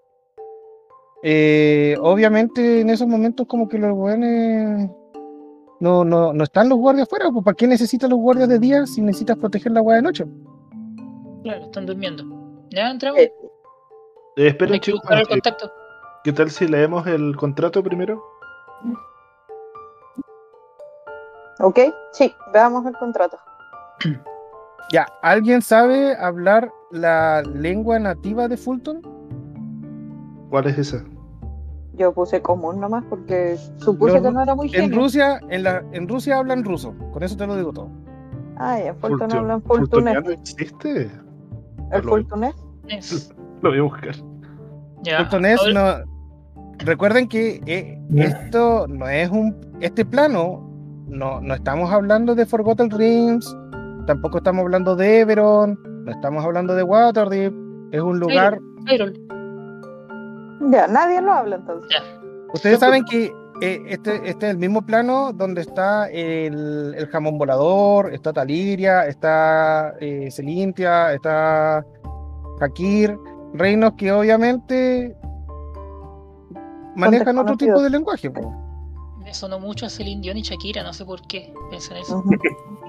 Eh, 1.24 1.96
obviamente 2.02 2.82
en 2.82 2.90
esos 2.90 3.08
momentos 3.08 3.46
como 3.48 3.68
que 3.70 3.78
los 3.78 3.92
weones 3.96 4.90
no, 5.80 6.04
no, 6.04 6.34
no 6.34 6.44
están 6.44 6.70
los 6.70 6.78
guardias 6.80 7.08
afuera, 7.08 7.30
pues 7.32 7.44
¿para 7.44 7.56
qué 7.56 7.68
necesitas 7.68 8.10
los 8.10 8.20
guardias 8.20 8.50
de 8.50 8.60
día 8.60 8.86
si 8.86 9.02
necesitas 9.02 9.38
proteger 9.38 9.72
la 9.72 9.80
agua 9.80 9.96
de 9.96 10.02
noche? 10.02 10.26
Claro, 11.44 11.66
están 11.66 11.86
durmiendo. 11.86 12.24
Ya 12.70 12.92
entramos. 12.92 13.20
Eh, 13.20 13.34
Eh, 14.38 14.56
que 14.58 14.80
chicos. 14.80 15.02
buscar 15.02 15.18
el 15.18 15.24
eh, 15.26 15.30
contacto. 15.30 15.72
¿Qué 16.24 16.32
tal 16.34 16.50
si 16.52 16.68
leemos 16.68 17.06
el 17.08 17.36
contrato 17.36 17.82
primero? 17.84 18.24
¿Ok? 21.60 21.80
Sí, 22.12 22.34
veamos 22.54 22.86
el 22.86 22.94
contrato. 22.98 23.38
Ya, 24.92 25.08
¿alguien 25.22 25.62
sabe 25.62 26.16
hablar 26.18 26.72
la 26.92 27.42
lengua 27.44 27.98
nativa 28.00 28.48
de 28.48 28.58
Fulton? 28.58 29.02
¿Cuál 30.50 30.68
es 30.68 30.78
esa? 30.78 31.04
Yo 31.94 32.14
puse 32.14 32.42
común 32.42 32.80
nomás 32.80 33.04
porque 33.10 33.58
supuse 33.78 34.14
Los 34.16 34.22
que 34.24 34.32
no 34.32 34.42
era 34.42 34.56
muy 34.56 34.68
En 34.68 34.74
genio. 34.74 34.98
Rusia, 34.98 35.40
en 35.50 35.64
la, 35.64 35.84
en 35.92 36.08
Rusia 36.08 36.38
hablan 36.38 36.64
ruso, 36.64 36.94
con 37.14 37.24
eso 37.24 37.38
te 37.38 37.48
lo 37.48 37.56
digo 37.56 37.72
todo. 37.72 37.90
Ah, 38.58 38.80
ya, 38.84 38.94
Fulton 38.96 39.30
Fulton- 39.30 39.38
habla 39.38 39.54
en 39.56 39.62
Fultunés. 39.64 40.14
¿Fultoniano 40.16 40.30
existe? 40.32 41.12
¿El 41.92 42.02
lo- 42.04 42.10
Fultunés? 42.10 42.56
Es- 42.88 43.34
Lo 43.62 43.70
voy 43.70 43.80
a 43.80 43.84
buscar. 43.84 44.16
Ya. 45.04 45.20
Fultonés 45.20 45.60
ahora- 45.60 46.06
no. 46.06 46.12
Recuerden 46.80 47.28
que 47.28 47.62
eh, 47.68 48.02
esto 48.16 48.88
no 48.88 49.08
es 49.08 49.30
un. 49.30 49.56
Este 49.82 50.04
plano, 50.04 50.68
no, 51.08 51.40
no 51.40 51.54
estamos 51.54 51.92
hablando 51.92 52.34
de 52.34 52.44
Forgotten 52.48 52.90
Realms, 52.90 53.56
tampoco 54.06 54.38
estamos 54.38 54.62
hablando 54.64 54.96
de 54.96 55.20
Everon, 55.22 55.80
no 56.06 56.12
estamos 56.12 56.44
hablando 56.44 56.76
de 56.76 56.84
Waterdeep. 56.84 57.54
Es 57.92 58.02
un 58.02 58.20
lugar 58.20 58.60
Hyrule. 58.88 59.20
Ya, 60.72 60.88
nadie 60.88 61.22
lo 61.22 61.34
habla 61.34 61.58
entonces. 61.58 61.90
Ustedes 62.54 62.80
saben 62.80 63.04
que 63.06 63.32
eh, 63.62 63.82
este, 63.88 64.16
este 64.30 64.48
es 64.48 64.52
el 64.52 64.58
mismo 64.58 64.82
plano 64.86 65.34
donde 65.34 65.62
está 65.62 66.10
el, 66.10 66.96
el 66.98 67.08
jamón 67.08 67.38
volador, 67.38 68.14
está 68.14 68.34
Taliria, 68.34 69.08
está 69.08 69.94
eh, 70.00 70.30
Celintia, 70.32 71.14
está 71.14 71.86
Hakir, 72.60 73.18
reinos 73.54 73.94
que 73.94 74.12
obviamente 74.12 75.16
manejan 76.96 77.38
otro 77.38 77.58
tipo 77.58 77.82
de 77.82 77.90
lenguaje. 77.90 78.30
po. 78.30 78.71
Me 79.32 79.36
sonó 79.36 79.62
mucho 79.62 79.86
a 79.86 79.90
Celine 79.90 80.20
Dion 80.22 80.36
y 80.36 80.42
Shakira, 80.42 80.84
no 80.84 80.92
sé 80.92 81.06
por 81.06 81.22
qué 81.22 81.54
pensé 81.70 81.94
en 81.94 82.02
eso. 82.02 82.22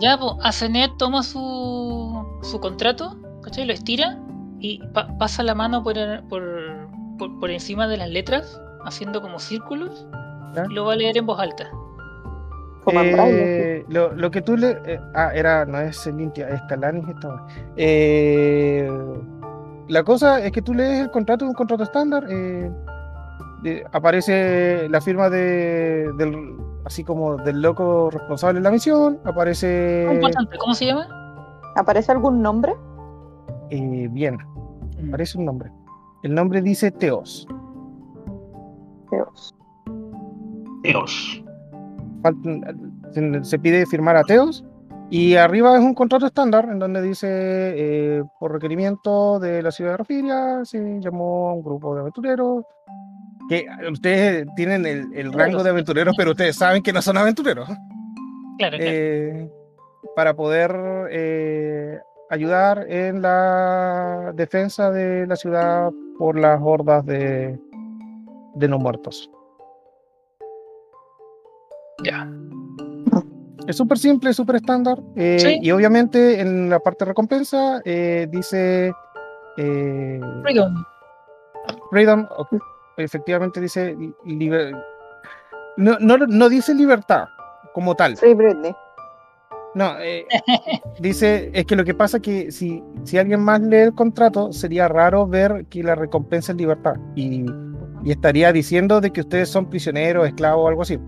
Ya, 0.00 0.18
pues, 0.18 0.32
Asenet 0.42 0.90
toma 0.96 1.22
su, 1.22 2.26
su 2.42 2.58
contrato, 2.58 3.16
¿cachai? 3.44 3.64
Lo 3.64 3.72
estira 3.72 4.18
y 4.58 4.84
pa- 4.88 5.06
pasa 5.18 5.44
la 5.44 5.54
mano 5.54 5.84
por, 5.84 5.94
por, 6.28 6.42
por, 7.16 7.38
por 7.38 7.48
encima 7.48 7.86
de 7.86 7.96
las 7.96 8.10
letras, 8.10 8.60
haciendo 8.84 9.22
como 9.22 9.38
círculos, 9.38 10.04
¿Ya? 10.56 10.64
y 10.68 10.74
lo 10.74 10.84
va 10.84 10.94
a 10.94 10.96
leer 10.96 11.16
en 11.16 11.26
voz 11.26 11.38
alta. 11.38 11.70
Eh, 12.88 13.84
lo, 13.88 14.12
lo 14.12 14.30
que 14.32 14.42
tú 14.42 14.56
le. 14.56 14.70
eh, 14.84 14.98
ah, 15.14 15.30
era, 15.32 15.64
no 15.64 15.78
es 15.78 15.96
Celintia, 16.02 16.48
es 16.48 16.60
Calanis 16.62 17.06
esta. 17.08 17.46
Eh, 17.76 18.90
la 19.86 20.02
cosa 20.02 20.44
es 20.44 20.50
que 20.50 20.60
tú 20.60 20.74
lees 20.74 21.02
el 21.02 21.10
contrato, 21.12 21.44
un 21.46 21.54
contrato 21.54 21.84
estándar. 21.84 22.26
De- 23.62 23.84
aparece 23.92 24.88
la 24.88 25.00
firma 25.00 25.28
de, 25.30 26.10
del, 26.18 26.56
así 26.84 27.04
como 27.04 27.36
del 27.36 27.62
loco 27.62 28.10
responsable 28.10 28.60
de 28.60 28.64
la 28.64 28.70
misión. 28.70 29.20
Aparece. 29.24 30.08
Importante, 30.12 30.56
¿cómo 30.58 30.74
se 30.74 30.86
llama? 30.86 31.06
¿Aparece 31.76 32.12
algún 32.12 32.42
nombre? 32.42 32.74
eh, 33.70 34.08
bien, 34.10 34.36
aparece 35.08 35.38
un 35.38 35.46
nombre. 35.46 35.70
El 36.22 36.34
nombre 36.34 36.60
dice 36.60 36.90
Teos. 36.90 37.46
Faltan- 42.22 42.62
se, 43.12 43.44
se 43.44 43.58
pide 43.58 43.86
firmar 43.86 44.16
a 44.16 44.22
Teos 44.22 44.64
y 45.10 45.34
arriba 45.36 45.74
es 45.76 45.82
un 45.82 45.94
contrato 45.94 46.26
estándar 46.26 46.68
en 46.70 46.78
donde 46.78 47.02
dice 47.02 47.26
eh, 47.28 48.22
por 48.38 48.52
requerimiento 48.52 49.38
de 49.38 49.62
la 49.62 49.70
ciudad 49.70 49.92
de 49.92 49.96
Rafiria 49.98 50.64
se 50.64 51.00
llamó 51.00 51.50
a 51.50 51.54
un 51.54 51.62
grupo 51.62 51.94
de 51.94 52.00
aventureros 52.00 52.64
que 53.52 53.66
ustedes 53.90 54.46
tienen 54.56 54.86
el, 54.86 55.06
el 55.14 55.32
rango 55.32 55.62
de 55.62 55.70
aventureros 55.70 56.14
pero 56.16 56.30
ustedes 56.32 56.56
saben 56.56 56.82
que 56.82 56.92
no 56.92 57.02
son 57.02 57.16
aventureros 57.18 57.68
Claro, 58.58 58.76
claro. 58.76 58.76
eh, 58.80 59.50
para 60.14 60.34
poder 60.34 60.74
eh, 61.10 61.98
ayudar 62.30 62.86
en 62.88 63.22
la 63.22 64.32
defensa 64.34 64.90
de 64.90 65.26
la 65.26 65.36
ciudad 65.36 65.90
por 66.18 66.38
las 66.38 66.60
hordas 66.62 67.04
de, 67.06 67.58
de 68.54 68.68
no 68.68 68.78
muertos. 68.78 69.30
Ya. 72.04 72.28
Es 73.66 73.76
súper 73.76 73.98
simple, 73.98 74.32
súper 74.34 74.56
estándar. 74.56 74.98
eh, 75.16 75.38
Sí. 75.38 75.58
Y 75.62 75.70
obviamente 75.70 76.40
en 76.40 76.68
la 76.68 76.80
parte 76.80 77.04
de 77.04 77.10
recompensa 77.10 77.80
eh, 77.84 78.26
dice 78.30 78.92
eh, 79.56 80.20
Freedom. 80.42 80.74
Freedom, 81.90 82.26
o- 82.36 82.46
efectivamente 82.96 83.60
dice 83.60 83.96
liber- 84.24 84.76
no, 85.76 85.96
no, 86.00 86.18
no 86.18 86.48
dice 86.48 86.74
libertad 86.74 87.24
como 87.74 87.94
tal. 87.94 88.16
Free 88.16 88.34
Britney. 88.34 88.74
No, 89.74 89.98
eh, 90.00 90.26
dice, 91.00 91.50
es 91.54 91.64
que 91.64 91.76
lo 91.76 91.84
que 91.84 91.94
pasa 91.94 92.18
es 92.18 92.22
que 92.22 92.52
si, 92.52 92.82
si 93.04 93.16
alguien 93.16 93.40
más 93.40 93.60
lee 93.62 93.76
el 93.78 93.94
contrato, 93.94 94.52
sería 94.52 94.86
raro 94.88 95.26
ver 95.26 95.64
que 95.70 95.82
la 95.82 95.94
recompensa 95.94 96.52
es 96.52 96.58
libertad. 96.58 96.96
Y, 97.14 97.46
y 98.04 98.10
estaría 98.10 98.52
diciendo 98.52 99.00
de 99.00 99.10
que 99.10 99.22
ustedes 99.22 99.48
son 99.48 99.70
prisioneros, 99.70 100.26
esclavos 100.26 100.64
o 100.64 100.68
algo 100.68 100.82
así. 100.82 100.98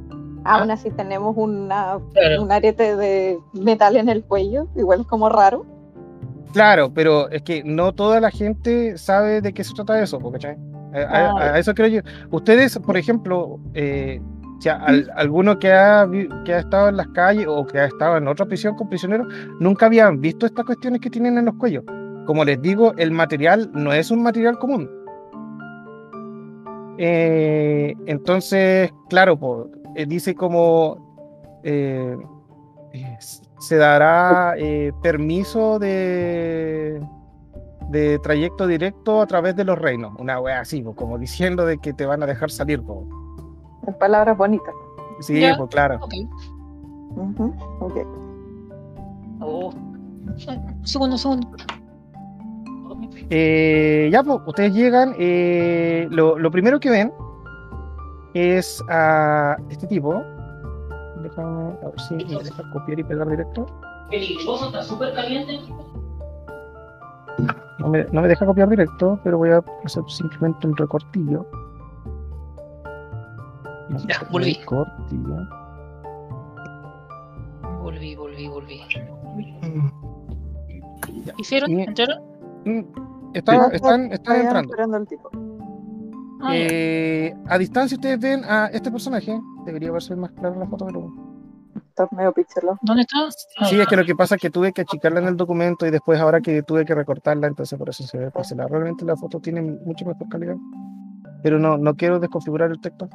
Aún 0.46 0.70
así 0.70 0.90
tenemos 0.90 1.34
una, 1.36 1.98
Claro. 2.14 2.42
un 2.42 2.52
arete 2.52 2.96
de 2.96 3.38
metal 3.52 3.96
en 3.96 4.08
el 4.08 4.24
cuello. 4.24 4.66
Igual 4.76 5.00
es 5.02 5.06
como 5.08 5.28
raro. 5.28 5.66
Claro, 6.54 6.90
pero 6.94 7.28
es 7.30 7.42
que 7.42 7.62
no 7.64 7.92
toda 7.92 8.20
la 8.20 8.30
gente 8.30 8.96
sabe 8.96 9.40
de 9.42 9.52
qué 9.52 9.62
se 9.64 9.74
trata 9.74 10.00
eso, 10.02 10.18
¿cachai? 10.30 10.56
A, 10.94 10.98
a- 11.00 11.54
a 11.54 11.58
eso 11.58 11.74
creo 11.74 11.88
yo. 11.88 12.00
Ustedes, 12.30 12.78
por 12.78 12.96
ejemplo, 12.96 13.58
eh, 13.74 14.20
si 14.60 14.68
a- 14.68 14.76
al- 14.76 15.10
alguno 15.16 15.58
que 15.58 15.72
ha, 15.72 16.08
que 16.44 16.54
ha 16.54 16.58
estado 16.60 16.88
en 16.88 16.96
las 16.96 17.08
calles 17.08 17.46
o 17.48 17.66
que 17.66 17.78
ha 17.78 17.86
estado 17.86 18.16
en 18.16 18.28
otra 18.28 18.46
prisión 18.46 18.76
con 18.76 18.88
prisioneros, 18.88 19.26
nunca 19.60 19.86
habían 19.86 20.20
visto 20.20 20.46
estas 20.46 20.64
cuestiones 20.64 21.00
que 21.00 21.10
tienen 21.10 21.36
en 21.38 21.46
los 21.46 21.54
cuellos. 21.56 21.84
Como 22.26 22.44
les 22.44 22.60
digo, 22.62 22.94
el 22.96 23.10
material 23.10 23.70
no 23.74 23.92
es 23.92 24.10
un 24.10 24.22
material 24.22 24.58
común. 24.58 24.88
Eh, 26.98 27.94
entonces, 28.06 28.92
claro, 29.08 29.36
po, 29.38 29.68
eh, 29.96 30.06
dice 30.06 30.34
como 30.34 31.60
eh, 31.64 32.16
se 33.58 33.76
dará 33.76 34.54
permiso 35.02 35.78
de, 35.80 37.00
de 37.94 38.18
trayecto 38.18 38.66
directo 38.66 39.22
a 39.22 39.26
través 39.26 39.56
de 39.56 39.64
los 39.64 39.78
reinos. 39.78 40.12
Una 40.18 40.38
wea 40.40 40.60
así, 40.60 40.82
po, 40.82 40.94
como 40.94 41.16
diciendo 41.18 41.64
de 41.64 41.78
que 41.78 41.92
te 41.94 42.04
van 42.04 42.22
a 42.22 42.26
dejar 42.26 42.50
salir. 42.50 42.82
po. 42.82 43.06
En 43.86 43.94
palabras 43.94 44.36
bonitas. 44.36 44.74
Sí, 45.20 45.40
Ya. 45.40 45.56
pues 45.56 45.70
claro. 45.70 45.98
Ok. 46.02 46.12
Ujú, 47.16 47.54
ok. 47.80 47.96
Oh. 49.40 49.72
Un 49.72 50.86
segundo, 50.86 51.14
un 51.14 51.18
segundo. 51.18 51.48
Eh, 53.30 54.08
ya, 54.12 54.22
pues, 54.22 54.38
ustedes 54.46 54.74
llegan. 54.74 55.14
eh, 55.18 56.08
lo, 56.10 56.38
lo 56.38 56.50
primero 56.50 56.78
que 56.80 56.90
ven 56.90 57.12
es 58.34 58.82
a 58.88 59.56
este 59.70 59.86
tipo. 59.86 60.22
Déjame 61.22 61.72
a 61.82 61.86
ver 61.88 62.00
si 62.08 62.14
me 62.16 62.24
deja 62.42 62.62
copiar 62.72 62.98
y 62.98 63.04
pegar 63.04 63.28
directo. 63.28 63.66
Peligroso, 64.10 64.66
está 64.66 64.82
súper 64.82 65.14
caliente. 65.14 65.60
No 67.78 67.88
me, 67.88 68.04
no 68.12 68.22
me 68.22 68.28
deja 68.28 68.46
copiar 68.46 68.68
directo, 68.68 69.18
pero 69.24 69.38
voy 69.38 69.50
a 69.50 69.62
hacer 69.84 70.02
simplemente 70.08 70.66
un 70.66 70.76
recortillo. 70.76 71.46
Ya, 74.08 74.26
volví. 74.30 74.54
Recortillo. 74.54 75.36
Volví, 77.82 78.14
volví, 78.16 78.48
volví. 78.48 78.80
Ya. 81.24 81.34
¿Hicieron? 81.38 81.70
Y- 81.70 81.82
¿Entraron? 81.82 82.22
Mm, 82.64 82.80
Estaba- 83.34 83.68
Sí. 83.70 83.76
están, 83.76 84.00
están 84.12 84.22
Todavía 84.22 84.42
entrando. 84.44 84.70
esperando 84.70 84.96
al 84.96 85.06
tipo. 85.08 85.30
Ah. 86.40 86.50
Eh, 86.54 87.34
a 87.48 87.58
distancia 87.58 87.96
ustedes 87.96 88.20
ven 88.20 88.42
a 88.44 88.66
este 88.66 88.90
personaje. 88.90 89.38
Debería 89.66 89.90
verse 89.90 90.14
más 90.14 90.30
claro 90.32 90.54
en 90.54 90.60
la 90.60 90.66
foto, 90.66 90.86
pero. 90.86 91.12
Está 91.96 92.08
medio 92.16 92.32
pixelado. 92.32 92.76
¿Dónde 92.82 93.02
está? 93.02 93.18
Ah, 93.58 93.66
Sí, 93.66 93.78
es 93.80 93.86
que 93.86 93.94
lo 93.96 94.04
que 94.04 94.16
pasa 94.16 94.34
es 94.34 94.40
que 94.40 94.50
tuve 94.50 94.72
que 94.72 94.80
achicarla 94.82 95.20
en 95.20 95.28
el 95.28 95.36
documento 95.36 95.86
y 95.86 95.92
después 95.92 96.18
ahora 96.20 96.40
que 96.40 96.64
tuve 96.64 96.84
que 96.84 96.92
recortarla, 96.92 97.46
entonces 97.46 97.78
por 97.78 97.88
eso 97.88 98.02
se 98.04 98.18
ve 98.18 98.30
pixelada. 98.32 98.68
Realmente 98.68 99.04
la 99.04 99.16
foto 99.16 99.38
tiene 99.38 99.62
mucho 99.62 100.04
mejor 100.04 100.28
calidad. 100.28 100.56
Pero 101.44 101.60
no, 101.60 101.78
no 101.78 101.94
quiero 101.94 102.18
desconfigurar 102.18 102.72
el 102.72 102.80
texto. 102.80 103.08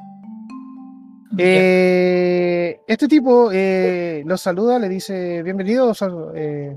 Eh, 1.36 2.80
este 2.86 3.06
tipo 3.06 3.50
eh, 3.52 4.22
los 4.24 4.40
saluda, 4.40 4.78
le 4.78 4.88
dice 4.88 5.42
bienvenidos, 5.42 6.00
a- 6.02 6.10
eh, 6.34 6.74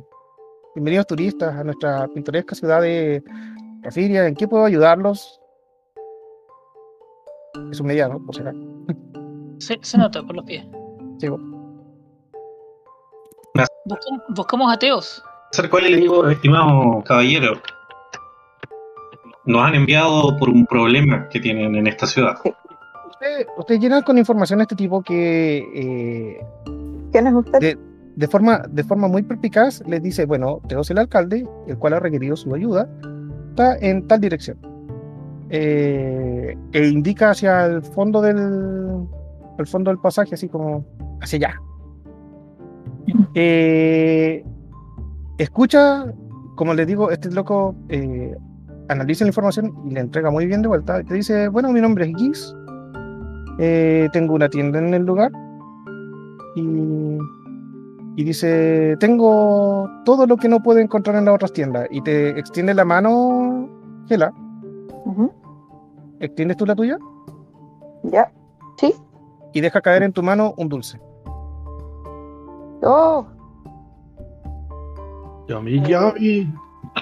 bienvenidos 0.76 1.08
turistas 1.08 1.56
a 1.56 1.64
nuestra 1.64 2.08
pintoresca 2.10 2.54
ciudad 2.54 2.82
de 2.82 3.24
Rafiria. 3.82 4.28
¿En 4.28 4.36
qué 4.36 4.46
puedo 4.48 4.66
ayudarlos? 4.66 5.40
Es 7.72 7.80
un 7.80 7.88
mediano, 7.88 8.20
por 8.26 8.36
si 8.36 8.42
acaso. 8.42 8.60
Se, 9.60 9.80
se 9.82 9.98
nota 9.98 10.22
por 10.22 10.36
los 10.36 10.46
pies. 10.46 10.66
Sí, 11.20 11.28
Buscamos, 13.86 14.22
buscamos 14.30 14.74
ateos. 14.74 15.24
acercó 15.52 15.80
y 15.80 15.92
le 15.92 15.98
digo, 15.98 16.28
estimado 16.30 17.04
caballero, 17.04 17.62
nos 19.46 19.62
han 19.62 19.76
enviado 19.76 20.38
por 20.38 20.50
un 20.50 20.66
problema 20.66 21.28
que 21.30 21.40
tienen 21.40 21.76
en 21.76 21.88
esta 21.88 22.08
ciudad. 22.08 22.38
Usted, 22.44 23.48
usted 23.58 23.80
llena 23.80 24.02
con 24.02 24.18
información 24.18 24.60
a 24.60 24.64
este 24.64 24.76
tipo 24.76 25.02
que 25.02 25.58
eh, 25.76 26.46
¿Quién 27.12 27.28
es 27.28 27.34
usted? 27.34 27.60
de, 27.60 27.78
de 28.16 28.28
forma, 28.28 28.64
de 28.70 28.84
forma 28.84 29.08
muy 29.08 29.24
perpicaz 29.24 29.82
les 29.86 30.02
dice, 30.02 30.26
bueno, 30.26 30.62
Teos 30.68 30.90
el 30.92 30.98
alcalde, 30.98 31.48
el 31.68 31.78
cual 31.78 31.94
ha 31.94 32.00
requerido 32.00 32.36
su 32.36 32.54
ayuda, 32.54 32.88
está 33.50 33.78
en 33.78 34.08
tal 34.08 34.22
dirección. 34.22 34.58
Eh, 35.50 36.58
e 36.72 36.88
indica 36.88 37.32
hacia 37.32 37.66
el 37.66 37.84
fondo 37.84 38.22
del 38.22 39.08
el 39.60 39.68
fondo 39.68 39.92
del 39.92 40.00
pasaje, 40.00 40.34
así 40.34 40.50
como 40.50 40.84
hacia 41.22 41.38
allá. 41.38 41.62
Eh, 43.36 44.44
escucha, 45.38 46.06
como 46.56 46.74
les 46.74 46.88
digo, 46.88 47.12
este 47.12 47.30
loco 47.32 47.76
eh, 47.90 48.36
analiza 48.90 49.26
la 49.26 49.30
información 49.30 49.74
y 49.86 49.94
le 49.94 50.00
entrega 50.02 50.32
muy 50.32 50.46
bien 50.46 50.62
de 50.62 50.68
vuelta. 50.68 51.04
Te 51.04 51.16
dice, 51.16 51.48
bueno, 51.48 51.72
mi 51.72 51.82
nombre 51.82 52.06
es 52.06 52.16
Gis, 52.16 52.56
eh, 53.60 54.08
tengo 54.14 54.36
una 54.36 54.50
tienda 54.50 54.80
en 54.80 54.94
el 54.94 55.04
lugar 55.06 55.32
y, 56.56 56.62
y 58.16 58.24
dice, 58.24 58.96
tengo 59.00 59.90
todo 60.06 60.26
lo 60.28 60.38
que 60.38 60.48
no 60.50 60.62
puede 60.62 60.82
encontrar 60.82 61.16
en 61.18 61.26
las 61.26 61.36
otras 61.36 61.54
tiendas. 61.54 61.88
Y 61.92 62.02
te 62.02 62.30
extiende 62.40 62.74
la 62.74 62.86
mano, 62.86 63.68
Gela. 64.08 64.34
Extiendes 66.20 66.56
tú 66.58 66.66
la 66.66 66.76
tuya 66.76 66.98
Ya. 68.04 68.32
Sí. 68.78 68.94
y 69.54 69.60
deja 69.62 69.82
caer 69.82 70.04
en 70.04 70.14
tu 70.14 70.24
mano 70.24 70.54
un 70.58 70.70
dulce. 70.70 71.00
Oh, 72.84 73.26
Yummy, 75.48 75.82
yummy. 75.82 76.54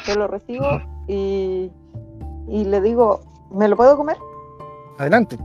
yo 0.07 0.15
lo 0.15 0.27
recibo 0.27 0.65
y, 1.07 1.71
y 2.47 2.65
le 2.65 2.81
digo, 2.81 3.21
¿me 3.51 3.67
lo 3.67 3.75
puedo 3.75 3.95
comer? 3.97 4.17
Adelante. 4.97 5.37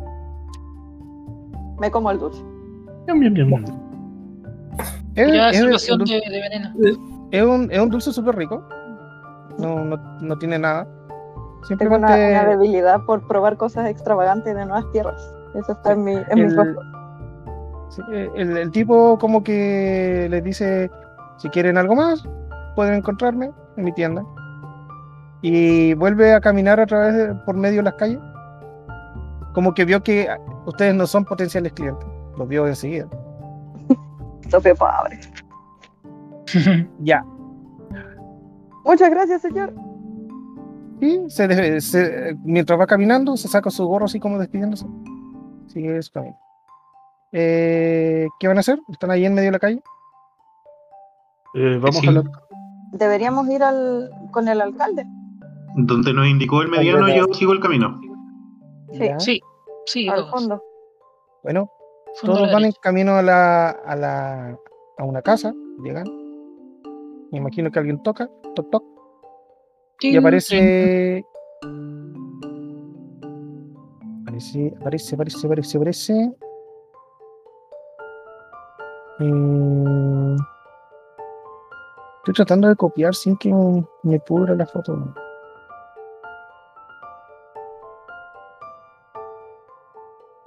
Me 1.79 1.91
como 1.91 2.11
el 2.11 2.19
dulce. 2.19 2.43
Yum, 3.07 3.23
yum, 3.23 3.35
yum. 3.35 3.65
Es, 5.15 5.33
Ya, 5.33 5.51
es- 5.51 5.57
situación 5.59 6.01
un, 6.01 6.07
de, 6.07 6.15
dul- 6.19 6.31
de 6.31 6.41
veneno. 6.41 6.75
es 7.31 7.43
un- 7.43 7.69
es 7.71 7.79
un 7.81 7.89
dulce 7.91 8.13
súper 8.13 8.37
rico. 8.37 8.63
No, 9.59 9.85
no, 9.85 9.97
no 10.21 10.37
tiene 10.39 10.59
nada. 10.59 10.87
Tengo 11.79 11.97
una, 11.97 12.15
debilidad 12.45 13.01
por 13.07 13.27
probar 13.27 13.57
cosas 13.57 13.89
extravagantes 13.89 14.55
de 14.55 14.65
nuevas 14.67 14.85
tierras. 14.93 15.21
Eso 15.55 15.73
está 15.73 15.93
en 15.93 16.05
mi, 16.05 16.13
en 16.13 16.39
el. 16.39 16.77
Sí, 17.89 18.03
el- 18.35 18.57
el 18.57 18.71
tipo 18.71 19.19
como 19.19 19.43
que 19.43 20.27
les 20.31 20.43
dice, 20.45 20.91
si 21.39 21.49
quieren 21.51 21.77
algo 21.79 21.95
más, 21.95 22.27
pueden 22.75 22.95
encontrarme 22.95 23.51
en 23.77 23.85
mi 23.85 23.93
tienda. 23.93 24.25
Y 25.43 25.95
vuelve 25.95 26.33
a 26.33 26.41
caminar 26.41 26.81
a 26.81 26.87
través 26.87 27.15
de, 27.15 27.35
por 27.35 27.57
medio 27.57 27.79
de 27.79 27.83
las 27.85 27.95
calles. 27.95 28.19
Como 29.55 29.73
que 29.75 29.85
vio 29.85 30.03
que 30.03 30.29
ustedes 30.67 30.95
no 30.95 31.07
son 31.07 31.25
potenciales 31.25 31.73
clientes. 31.73 32.07
Los 32.37 32.49
vio 32.49 32.67
enseguida. 32.67 33.07
Sofía 34.51 34.75
Pobre. 34.75 35.21
Ya. 37.01 37.25
Muchas 38.85 39.11
gracias, 39.11 39.43
señor. 39.43 39.73
Y 41.01 41.29
se- 41.29 42.37
mientras 42.45 42.79
va 42.81 42.87
caminando, 42.87 43.37
se 43.37 43.49
saca 43.49 43.69
su 43.71 43.87
gorro 43.87 44.07
así 44.07 44.19
como 44.21 44.39
despidiéndose. 44.39 44.87
Sigue 45.67 46.01
su 46.03 46.13
camino. 46.13 46.39
Eh, 47.33 48.27
¿Qué 48.39 48.49
van 48.49 48.57
a 48.57 48.61
hacer? 48.61 48.79
¿Están 48.89 49.11
ahí 49.11 49.25
en 49.25 49.35
medio 49.35 49.49
de 49.49 49.53
la 49.53 49.59
calle? 49.59 49.83
Eh, 51.55 51.79
vamos 51.81 51.97
Sí. 51.97 52.09
a 52.09 52.13
la... 52.13 52.23
Deberíamos 52.93 53.49
ir 53.49 53.63
al, 53.63 54.11
con 54.31 54.49
el 54.49 54.61
alcalde. 54.61 55.05
Donde 55.77 56.13
nos 56.15 56.27
indicó 56.27 56.63
el 56.63 56.69
mediano, 56.69 57.09
yo 57.15 57.27
sigo 57.35 57.53
el 57.53 57.61
camino. 57.61 58.01
Sí, 58.93 58.99
Ya. 58.99 59.19
Sí, 59.21 59.41
sí, 59.87 60.09
al 60.09 60.21
vamos. 60.25 60.31
fondo. 60.31 60.63
Bueno, 61.43 61.71
Fondo 62.21 62.37
todos 62.37 62.53
van 62.53 62.65
en 62.65 62.73
camino 62.81 63.17
a 63.17 63.23
la, 63.23 63.71
a 63.71 63.95
la 63.97 64.59
a 64.99 65.05
una 65.05 65.21
casa, 65.21 65.53
llegan. 65.83 66.07
Me 67.31 67.39
imagino 67.39 67.71
que 67.71 67.79
alguien 67.79 68.03
toca, 68.03 68.31
toc 68.55 68.71
toc, 68.71 68.83
y 70.01 70.13
Tin, 70.13 70.19
aparece. 70.19 71.25
Aparece, 74.23 74.75
aparece, 74.81 75.15
aparece, 75.15 75.47
aparece, 75.47 75.77
aparece. 75.77 76.33
Mm, 79.19 80.37
Estoy 82.19 82.35
tratando 82.35 82.69
de 82.69 82.75
copiar 82.77 83.15
sin 83.15 83.37
que 83.37 83.55
me, 84.03 84.19
pudra 84.21 84.55
la 84.57 84.67
foto. 84.67 84.97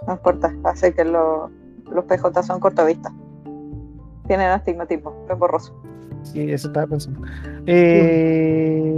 No 0.05 0.13
importa, 0.13 0.53
hace 0.63 0.93
que 0.93 1.05
lo- 1.05 1.49
los 1.91 2.05
PJ 2.05 2.43
son 2.43 2.59
cortavistas. 2.59 3.13
Tienen 4.27 4.47
astigmatismo, 4.51 5.13
es 5.29 5.37
borroso. 5.37 5.73
Sí, 6.23 6.51
eso 6.51 6.67
estaba 6.67 6.87
pensando. 6.87 7.21
Eh, 7.65 8.93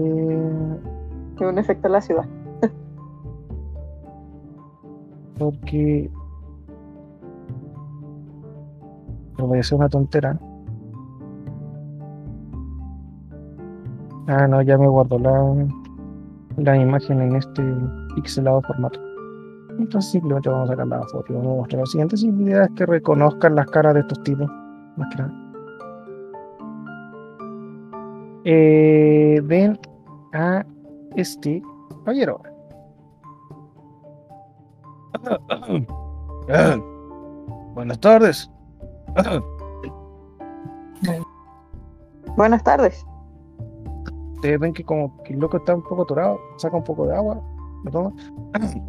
Es 1.35 1.41
un 1.41 1.57
efecto 1.57 1.87
en 1.87 1.91
la 1.93 2.01
ciudad. 2.01 2.25
Porque. 5.39 6.09
Voy 9.51 9.57
a 9.57 9.59
hacer 9.59 9.77
una 9.77 9.89
tontera. 9.89 10.39
Ah, 14.27 14.47
no, 14.47 14.61
ya 14.61 14.77
me 14.77 14.87
guardo 14.87 15.19
la, 15.19 15.67
la 16.55 16.77
imagen 16.77 17.19
en 17.19 17.35
este 17.35 17.61
pixelado 18.15 18.61
formato. 18.61 18.97
Entonces 19.77 20.09
simplemente 20.09 20.47
vamos 20.47 20.69
a 20.69 20.71
sacar 20.71 20.87
la 20.87 21.03
foto 21.03 21.33
y 21.33 21.35
vamos 21.35 21.51
a 21.51 21.55
mostrar 21.57 21.81
lo 21.81 21.85
siguiente. 21.85 22.15
Idea 22.17 22.63
es 22.63 22.69
que 22.77 22.85
reconozcan 22.85 23.55
las 23.55 23.65
caras 23.71 23.95
de 23.95 23.99
estos 23.99 24.23
tipos. 24.23 24.49
Más 24.95 25.13
que 25.13 25.21
nada. 25.21 25.33
Eh, 28.45 29.41
ven 29.43 29.77
a 30.31 30.65
este 31.17 31.61
caballero. 32.05 32.41
Buenas 37.75 37.99
tardes. 37.99 38.49
Buenas 42.37 42.63
tardes. 42.63 43.05
Ustedes 44.35 44.59
ven 44.59 44.73
que 44.73 44.83
como 44.83 45.21
que 45.23 45.33
el 45.33 45.39
loco 45.39 45.57
está 45.57 45.75
un 45.75 45.83
poco 45.83 46.03
atorado, 46.03 46.39
saca 46.57 46.77
un 46.77 46.83
poco 46.83 47.05
de 47.07 47.15
agua, 47.15 47.41
lo 47.83 47.91
toma. 47.91 48.11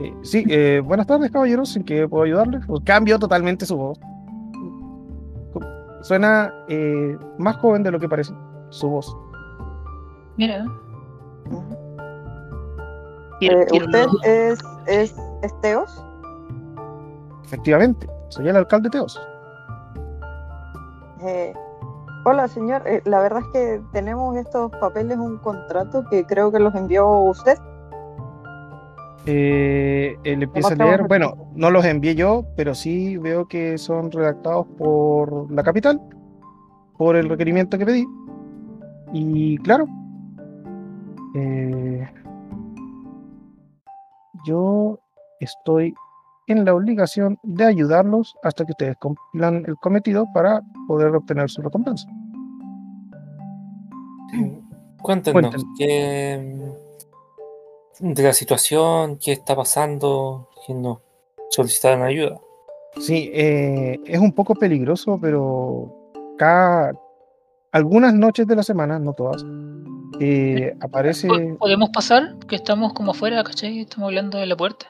Eh, 0.00 0.12
sí, 0.22 0.42
eh, 0.48 0.80
buenas 0.84 1.06
tardes 1.06 1.30
caballeros, 1.30 1.76
¿en 1.76 1.84
qué 1.84 2.08
puedo 2.08 2.24
ayudarles? 2.24 2.64
Pues 2.66 2.82
cambio 2.82 3.18
totalmente 3.20 3.66
su 3.66 3.76
voz. 3.76 4.00
Suena 6.00 6.52
eh, 6.66 7.16
más 7.38 7.56
joven 7.58 7.82
de 7.84 7.90
lo 7.92 8.00
que 8.00 8.08
parece, 8.08 8.32
su 8.70 8.88
voz. 8.88 9.14
Mira. 10.38 10.64
Quiero- 13.38 13.60
Eh, 13.60 13.66
quiero- 13.68 13.84
¿Usted 13.86 14.06
es, 14.24 14.58
es, 14.86 15.16
es 15.42 15.60
Teos? 15.60 16.04
Efectivamente, 17.44 18.08
soy 18.30 18.48
el 18.48 18.56
alcalde 18.56 18.88
Teos. 18.90 19.20
Eh, 21.24 21.52
hola, 22.24 22.48
señor. 22.48 22.82
Eh, 22.86 23.02
la 23.04 23.20
verdad 23.20 23.40
es 23.40 23.46
que 23.52 23.80
tenemos 23.92 24.36
estos 24.36 24.70
papeles, 24.80 25.18
un 25.18 25.38
contrato 25.38 26.04
que 26.10 26.24
creo 26.24 26.50
que 26.50 26.58
los 26.58 26.74
envió 26.74 27.08
usted. 27.08 27.56
Eh, 29.24 30.16
él 30.24 30.42
empieza 30.42 30.74
a 30.74 30.76
leer, 30.76 31.04
bueno, 31.06 31.36
no 31.54 31.70
los 31.70 31.84
envié 31.84 32.16
yo, 32.16 32.44
pero 32.56 32.74
sí 32.74 33.16
veo 33.18 33.46
que 33.46 33.78
son 33.78 34.10
redactados 34.10 34.66
por 34.76 35.50
la 35.52 35.62
capital, 35.62 36.00
por 36.98 37.14
el 37.14 37.28
requerimiento 37.28 37.78
que 37.78 37.86
pedí. 37.86 38.06
Y 39.12 39.58
claro, 39.58 39.86
eh, 41.36 42.08
yo 44.44 44.98
estoy 45.38 45.94
en 46.48 46.64
la 46.64 46.74
obligación 46.74 47.38
de 47.42 47.64
ayudarlos 47.64 48.34
hasta 48.42 48.64
que 48.64 48.72
ustedes 48.72 48.96
cumplan 48.96 49.64
el 49.66 49.76
cometido 49.76 50.26
para 50.34 50.60
poder 50.88 51.14
obtener 51.14 51.48
su 51.50 51.62
recompensa. 51.62 52.08
Cuéntenos, 55.00 55.32
Cuéntenos. 55.32 55.64
¿qué, 55.76 56.72
de 58.00 58.22
la 58.22 58.32
situación, 58.32 59.18
qué 59.18 59.32
está 59.32 59.54
pasando, 59.56 60.48
que 60.66 60.74
nos 60.74 60.98
solicitaron 61.50 62.02
ayuda. 62.02 62.40
Sí, 63.00 63.30
eh, 63.32 63.98
es 64.04 64.18
un 64.20 64.32
poco 64.32 64.54
peligroso, 64.54 65.18
pero 65.20 66.10
cada 66.38 66.92
algunas 67.72 68.12
noches 68.14 68.46
de 68.46 68.56
la 68.56 68.62
semana, 68.62 68.98
no 68.98 69.12
todas, 69.14 69.44
eh, 70.20 70.74
aparece. 70.80 71.26
¿Po- 71.28 71.58
¿Podemos 71.58 71.90
pasar? 71.90 72.36
Que 72.46 72.56
estamos 72.56 72.92
como 72.92 73.12
afuera, 73.12 73.42
¿cachai? 73.44 73.80
Estamos 73.80 74.08
hablando 74.08 74.38
de 74.38 74.46
la 74.46 74.56
puerta. 74.56 74.86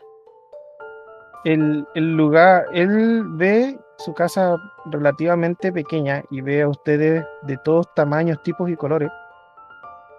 El, 1.45 1.87
el 1.95 2.17
lugar, 2.17 2.65
él 2.73 3.25
ve 3.37 3.79
su 3.99 4.15
casa 4.15 4.57
relativamente 4.87 5.73
pequeña 5.73 6.23
y 6.31 6.41
ve 6.41 6.63
a 6.63 6.69
ustedes 6.69 7.25
de 7.43 7.57
todos 7.65 7.93
tamaños, 7.95 8.43
tipos 8.43 8.69
y 8.71 8.77
colores. 8.77 9.11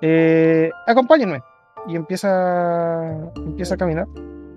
Eh, 0.01 0.69
acompáñenme. 0.87 1.41
Y 1.87 1.95
empieza, 1.97 3.11
empieza 3.35 3.75
a 3.75 3.77
caminar. 3.77 4.07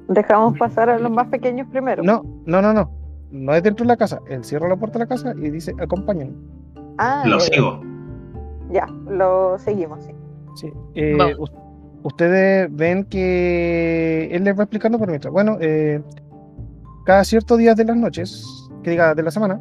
Dejamos 0.09 0.57
pasar 0.59 0.89
a 0.91 0.99
los 0.99 1.11
más 1.11 1.27
pequeños 1.29 1.67
primero. 1.69 2.03
No, 2.05 2.23
no, 2.45 2.63
no, 2.63 2.73
no. 2.73 2.91
No 3.33 3.55
es 3.55 3.63
dentro 3.63 3.83
de 3.85 3.89
la 3.89 3.97
casa. 3.97 4.21
Él 4.29 4.45
cierra 4.45 4.69
la 4.69 4.77
puerta 4.77 4.99
de 4.99 5.05
la 5.05 5.09
casa 5.09 5.35
y 5.37 5.51
dice, 5.51 5.73
acompáñenme. 5.81 6.35
Ah, 6.99 7.25
Lo 7.27 7.39
eh, 7.39 7.41
sigo. 7.41 7.81
ya, 8.71 8.87
lo 9.09 9.59
seguimos, 9.59 10.05
sí. 10.05 10.13
Sí. 10.55 10.73
eh, 10.95 11.35
us- 11.39 11.53
ustedes 12.05 12.69
ven 12.75 13.05
que 13.05 14.29
él 14.31 14.45
les 14.45 14.57
va 14.57 14.63
explicando 14.63 14.99
por 14.99 15.09
mientras. 15.09 15.33
Bueno, 15.33 15.59
eh, 15.61 16.01
cada 17.07 17.25
ciertos 17.25 17.57
días 17.59 17.77
de 17.77 17.85
las 17.85 17.97
noches, 17.97 18.45
que 18.83 18.91
diga 18.91 19.15
de 19.15 19.23
la 19.23 19.31
semana, 19.31 19.61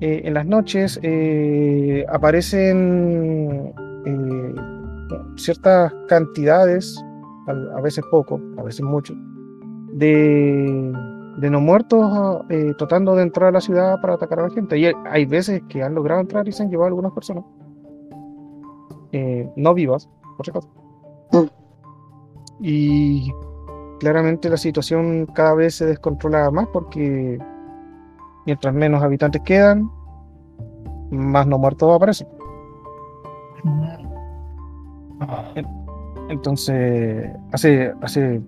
eh, 0.00 0.22
en 0.24 0.34
las 0.34 0.46
noches 0.46 0.98
eh, 1.02 2.04
aparecen 2.08 3.72
eh, 4.06 4.54
ciertas 5.36 5.92
cantidades, 6.08 7.02
a, 7.46 7.78
a 7.78 7.80
veces 7.80 8.04
poco, 8.10 8.40
a 8.58 8.62
veces 8.62 8.82
mucho, 8.82 9.14
de, 9.92 10.92
de 11.38 11.50
no 11.50 11.60
muertos 11.60 12.42
tratando 12.78 13.14
de 13.14 13.22
entrar 13.22 13.48
a 13.50 13.52
la 13.52 13.60
ciudad 13.60 14.00
para 14.00 14.14
atacar 14.14 14.40
a 14.40 14.48
la 14.48 14.50
gente. 14.50 14.78
Y 14.78 14.86
hay- 15.08 15.26
veces 15.26 15.62
que 15.68 15.82
han 15.82 15.94
logrado 15.94 16.20
entrar 16.20 16.48
y 16.48 16.52
se 16.52 16.62
han 16.62 16.70
llevado 16.70 16.86
a 16.86 16.88
algunas 16.88 17.12
personas, 17.12 17.44
no 19.56 19.74
vivas, 19.74 20.08
por 20.36 20.44
si 20.44 20.50
acaso. 20.50 20.68
Mm. 21.32 21.46
Y 22.60 23.32
claramente 23.98 24.48
la 24.48 24.56
situación 24.56 25.26
cada 25.26 25.54
vez 25.54 25.76
se 25.76 25.86
descontrola 25.86 26.50
más 26.50 26.66
porque 26.72 27.38
mientras 28.44 28.74
menos 28.74 29.02
habitantes 29.02 29.42
quedan, 29.42 29.90
más 31.10 31.46
no 31.46 31.58
muertos 31.58 31.94
aparecen. 31.94 32.28
Entonces, 36.28 37.30
hace, 37.52 37.94
hace 38.02 38.42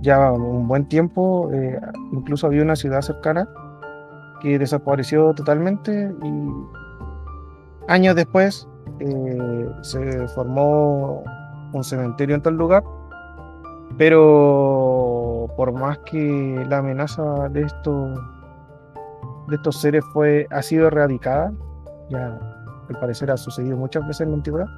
ya 0.00 0.32
un 0.32 0.66
buen 0.66 0.86
tiempo, 0.86 1.50
eh, 1.52 1.78
incluso 2.12 2.46
había 2.46 2.62
una 2.62 2.76
ciudad 2.76 3.00
cercana 3.02 3.48
que 4.40 4.58
desapareció 4.58 5.34
totalmente 5.34 6.12
y 6.22 6.48
años 7.88 8.14
después 8.14 8.68
eh, 9.00 9.68
se 9.82 10.28
formó 10.28 11.22
un 11.72 11.84
cementerio 11.84 12.36
en 12.36 12.42
tal 12.42 12.54
lugar, 12.54 12.82
pero 13.98 15.48
por 15.56 15.72
más 15.72 15.98
que 15.98 16.64
la 16.68 16.78
amenaza 16.78 17.48
de 17.50 17.62
estos 17.62 18.18
de 19.48 19.56
estos 19.56 19.80
seres 19.80 20.04
fue 20.12 20.46
ha 20.50 20.62
sido 20.62 20.86
erradicada, 20.86 21.52
ya 22.08 22.38
al 22.88 23.00
parecer 23.00 23.30
ha 23.30 23.36
sucedido 23.36 23.76
muchas 23.76 24.06
veces 24.06 24.22
en 24.22 24.30
la 24.30 24.36
antigüedad, 24.36 24.68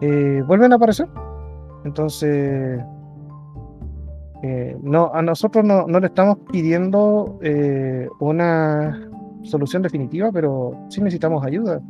eh, 0.00 0.42
vuelven 0.46 0.72
a 0.72 0.76
aparecer. 0.76 1.08
Entonces, 1.84 2.80
eh, 4.42 4.76
no, 4.82 5.10
a 5.12 5.22
nosotros 5.22 5.64
no, 5.64 5.86
no 5.86 6.00
le 6.00 6.06
estamos 6.06 6.38
pidiendo 6.50 7.38
eh, 7.42 8.08
una 8.20 9.08
solución 9.42 9.82
definitiva, 9.82 10.30
pero 10.32 10.76
sí 10.88 11.00
necesitamos 11.00 11.44
ayuda, 11.44 11.80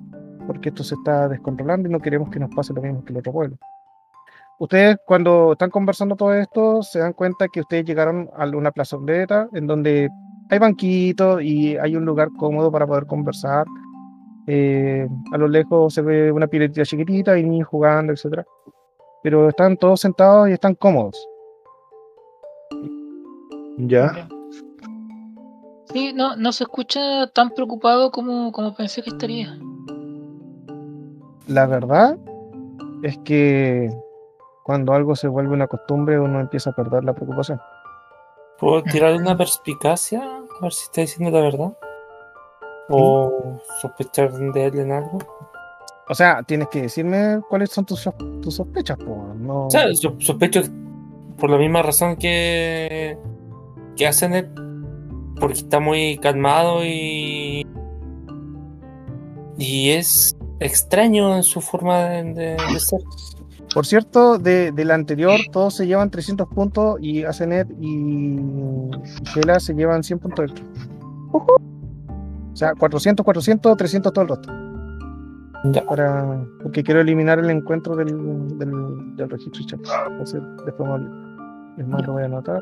porque 0.47 0.70
esto 0.70 0.83
se 0.83 0.94
está 0.94 1.28
descontrolando 1.28 1.89
y 1.89 1.93
no 1.93 2.01
queremos 2.01 2.31
que 2.31 2.39
nos 2.39 2.55
pase 2.55 2.73
lo 2.73 2.81
mismo 2.81 3.05
que 3.05 3.12
el 3.12 3.19
otro 3.19 3.33
pueblo. 3.33 3.57
Ustedes 4.59 4.97
cuando 5.07 5.53
están 5.53 5.71
conversando 5.71 6.15
todo 6.15 6.35
esto, 6.35 6.83
se 6.83 7.01
dan 7.01 7.13
cuenta 7.13 7.49
que 7.53 7.61
ustedes 7.61 7.85
llegaron 7.85 8.31
a 8.37 8.47
una 8.47 8.71
plazoleta 8.71 9.49
en 9.53 9.67
donde 9.67 10.09
hay 10.51 10.59
banquitos 10.59 11.43
y 11.43 11.77
hay 11.77 11.97
un 11.97 12.05
lugar 12.05 12.29
cómodo 12.39 12.71
para 12.71 12.87
poder 12.87 13.07
conversar. 13.07 13.67
Eh, 14.47 15.09
a 15.33 15.39
lo 15.39 15.49
lejos 15.49 15.95
se 15.95 16.03
ve 16.03 16.31
una 16.31 16.47
piletita 16.47 16.85
chiquitita 16.85 17.39
y 17.39 17.45
niños 17.45 17.69
jugando, 17.69 18.13
etcétera. 18.13 18.45
Pero 19.23 19.49
están 19.49 19.77
todos 19.77 20.01
sentados 20.01 20.49
y 20.49 20.53
están 20.53 20.75
cómodos. 20.75 21.17
Ya. 23.79 24.29
Sí, 25.93 26.13
no, 26.13 26.37
no 26.37 26.53
se 26.53 26.65
escucha 26.65 27.27
tan 27.29 27.51
preocupado 27.51 28.11
como, 28.11 28.53
como 28.53 28.75
pensé 28.75 29.03
que 29.03 29.11
estaría. 29.11 29.59
La 31.47 31.67
verdad 31.67 32.19
es 33.03 33.19
que 33.19 33.91
cuando 34.63 34.93
algo 34.93 35.17
se 35.17 35.29
vuelve 35.29 35.55
una 35.55 35.67
costumbre, 35.67 36.19
uno 36.19 36.41
empieza 36.41 36.71
a 36.71 36.75
perder 36.75 37.05
la 37.05 37.13
preocupación. 37.15 37.61
¿Puedo 38.59 38.83
tirar 38.83 39.15
una 39.15 39.37
perspicacia? 39.37 40.23
A 40.23 40.63
ver 40.63 40.73
si 40.73 40.85
está 40.85 41.01
diciendo 41.01 41.37
la 41.37 41.45
verdad. 41.45 41.73
O 42.89 43.59
sospechar 43.81 44.33
de 44.33 44.65
él 44.67 44.79
en 44.79 44.93
algo. 44.93 45.19
O 46.09 46.15
sea, 46.15 46.43
tienes 46.43 46.69
que 46.69 46.83
decirme 46.83 47.41
cuáles 47.49 47.71
son 47.71 47.85
tus, 47.87 48.09
tus 48.43 48.55
sospechas, 48.55 48.99
po. 48.99 49.33
No... 49.37 49.67
O 49.67 49.71
sea, 49.71 49.91
yo 49.93 50.15
sospecho 50.19 50.61
por 51.39 51.49
la 51.51 51.57
misma 51.59 51.83
razón 51.83 52.17
que, 52.17 53.17
que 53.97 54.07
hacen 54.07 54.35
él, 54.35 54.51
porque 55.41 55.55
está 55.55 55.81
muy 55.81 56.19
calmado 56.19 56.85
y. 56.85 57.67
Y 59.57 59.91
es 59.91 60.37
extraño 60.61 61.35
en 61.37 61.43
su 61.43 61.61
forma 61.61 61.99
de, 62.01 62.25
de- 62.35 62.57
de 62.73 62.81
ser. 62.81 63.01
Por 63.75 63.86
cierto, 63.86 64.39
de, 64.39 64.70
de 64.73 64.84
la 64.84 64.94
anterior, 64.94 65.39
todos 65.51 65.75
se 65.76 65.86
llevan 65.86 66.10
300 66.10 66.47
puntos 66.49 66.99
y 67.01 67.25
Asenet 67.25 67.68
y 67.81 68.39
Gela 69.33 69.59
se 69.60 69.75
llevan 69.75 70.02
100 70.02 70.18
puntos 70.18 70.51
extra. 70.51 70.67
O 71.33 72.57
sea, 72.57 72.75
400, 72.75 73.25
400, 73.25 73.76
300 73.76 74.12
todo 74.12 74.23
el 74.23 74.28
resto. 74.28 74.52
Ya. 75.73 75.84
Para, 75.86 76.44
porque 76.62 76.83
quiero 76.83 77.01
eliminar 77.01 77.39
el 77.39 77.49
encuentro 77.49 77.97
del, 77.97 78.59
del, 78.59 79.17
del 79.17 79.31
registro 79.31 79.65
chat. 79.65 79.81
Entonces, 80.10 80.42
después. 80.67 80.91
Es 81.78 81.86
más, 81.86 82.07
lo 82.07 82.12
voy 82.15 82.23
a 82.23 82.26
anotar. 82.26 82.60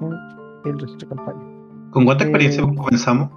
Mm, 0.00 0.68
El 0.68 0.78
registro 0.78 1.08
de 1.08 1.16
campaña. 1.16 1.42
¿Con 1.90 2.04
cuánta 2.04 2.24
experiencia 2.24 2.62
Eh, 2.62 2.74
comenzamos? 2.76 3.30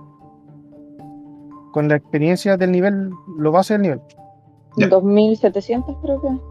Con 1.71 1.87
la 1.87 1.95
experiencia 1.95 2.57
del 2.57 2.71
nivel, 2.71 3.11
lo 3.37 3.51
base 3.51 3.73
del 3.75 3.81
nivel. 3.83 4.01
Ya. 4.77 4.87
2700 4.87 5.97
creo 6.01 6.21
que. 6.21 6.29
No, 6.29 6.41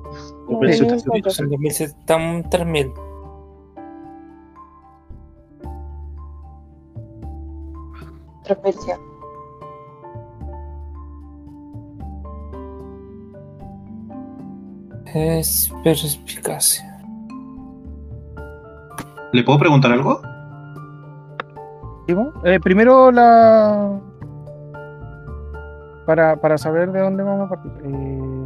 2700. 0.48 1.04
2400. 1.04 1.40
En 1.40 1.50
2007 1.50 1.96
están 2.00 2.50
3000. 2.50 2.92
Transmisión. 8.44 9.00
Es 15.14 15.72
perspicacia. 15.82 16.84
¿Le 19.32 19.42
puedo 19.42 19.58
preguntar 19.58 19.92
algo? 19.92 20.20
Eh, 22.44 22.58
primero 22.60 23.10
la. 23.10 24.00
Para, 26.08 26.36
para 26.40 26.56
saber 26.56 26.90
de 26.90 27.00
dónde 27.00 27.22
vamos 27.22 27.44
a 27.46 27.48
partir. 27.50 27.70
Eh, 27.84 28.44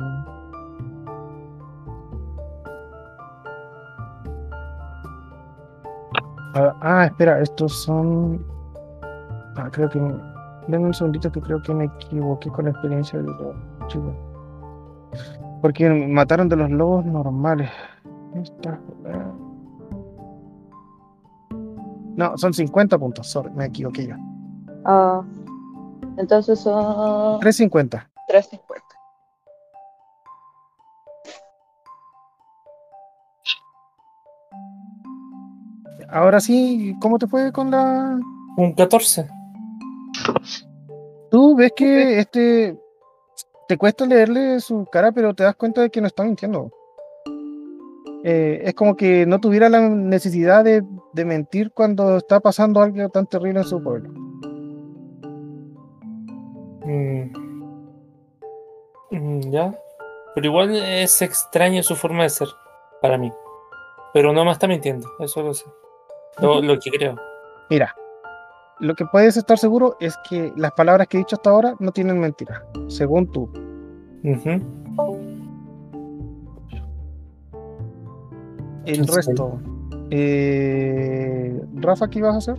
Ah, 6.55 7.07
espera, 7.07 7.41
estos 7.41 7.73
son. 7.83 8.45
Ah, 9.57 9.69
creo 9.71 9.89
que. 9.89 10.01
me- 10.01 10.33
Denme 10.69 10.87
un 10.87 10.95
segundito 10.95 11.31
que 11.33 11.41
creo 11.41 11.61
que 11.61 11.75
me 11.75 11.85
equivoqué 11.87 12.49
con 12.51 12.67
la 12.67 12.71
experiencia 12.71 13.19
de 13.19 13.25
los 13.25 13.37
chicos. 13.89 14.15
Porque 15.61 15.89
mataron 15.91 16.49
de 16.49 16.55
los 16.57 16.71
lobos 16.71 17.05
normales. 17.05 17.69
No, 22.17 22.37
son 22.39 22.53
50 22.55 22.97
puntos, 22.99 23.27
sorry, 23.29 23.51
me 23.57 23.65
equivoqué 23.67 24.07
yo. 24.07 24.15
Ah, 24.85 25.23
entonces 26.17 26.61
son 26.61 27.41
350. 27.41 28.09
350. 28.29 28.83
Ahora 36.11 36.41
sí, 36.41 36.95
¿cómo 37.01 37.19
te 37.19 37.27
fue 37.27 37.53
con 37.53 37.71
la...? 37.71 38.21
Un 38.59 38.75
14. 38.75 39.29
Tú 41.31 41.57
ves 41.57 41.73
que 41.75 42.19
este... 42.19 42.79
Te 43.67 43.79
cuesta 43.79 44.05
leerle 44.05 44.61
su 44.61 44.85
cara, 44.93 45.13
pero 45.13 45.35
te 45.35 45.45
das 45.45 45.57
cuenta 45.57 45.81
de 45.81 45.89
que 45.89 46.03
no 46.03 46.07
está 46.07 46.25
mintiendo. 46.25 46.71
Eh, 48.25 48.61
es 48.65 48.75
como 48.75 48.95
que 48.95 49.25
no 49.25 49.41
tuviera 49.41 49.71
la 49.71 49.89
necesidad 49.89 50.63
de, 50.63 50.85
de 51.15 51.25
mentir 51.25 51.73
cuando 51.73 52.19
está 52.19 52.41
pasando 52.41 52.83
algo 52.83 53.09
tan 53.09 53.27
terrible 53.27 53.61
en 53.61 53.67
su 53.67 53.83
pueblo. 53.83 54.13
Mm. 56.85 57.33
Mm, 59.11 59.41
Ya. 59.51 59.75
Pero 60.35 60.47
igual 60.47 60.75
es 60.75 61.21
extraño 61.21 61.83
su 61.83 61.95
forma 61.95 62.23
de 62.23 62.31
ser 62.31 62.49
para 63.03 63.19
mí. 63.19 63.31
Pero 64.15 64.33
no 64.33 64.45
me 64.45 64.51
está 64.53 64.67
mintiendo, 64.67 65.07
eso 65.21 65.43
lo 65.43 65.53
sé. 65.53 65.67
Lo, 66.41 66.63
lo 66.63 66.79
que 66.79 66.91
creo. 66.91 67.17
Mira, 67.69 67.95
lo 68.81 68.95
que 68.95 69.05
puedes 69.07 69.37
estar 69.37 69.59
seguro 69.59 69.97
es 70.01 70.17
que 70.29 70.53
las 70.57 70.73
palabras 70.73 71.07
que 71.09 71.19
he 71.19 71.21
dicho 71.21 71.37
hasta 71.37 71.51
ahora 71.51 71.75
no 71.79 71.93
tienen 71.93 72.19
mentira, 72.19 72.65
según 72.89 73.31
tú. 73.31 73.51
El 78.87 79.07
resto. 79.07 79.61
Eh, 80.11 81.61
Rafa, 81.77 82.09
¿qué 82.09 82.19
ibas 82.19 82.35
a 82.35 82.39
hacer? 82.39 82.57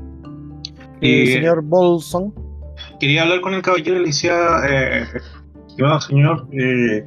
Eh, 1.02 1.22
El 1.24 1.28
señor 1.34 1.62
Bolson. 1.64 2.34
Quería 3.04 3.24
hablar 3.24 3.42
con 3.42 3.54
el 3.54 3.62
caballero 3.62 3.98
y 3.98 4.00
le 4.00 4.06
decía, 4.06 4.34
eh, 4.66 5.06
señor, 6.08 6.48
eh, 6.54 7.06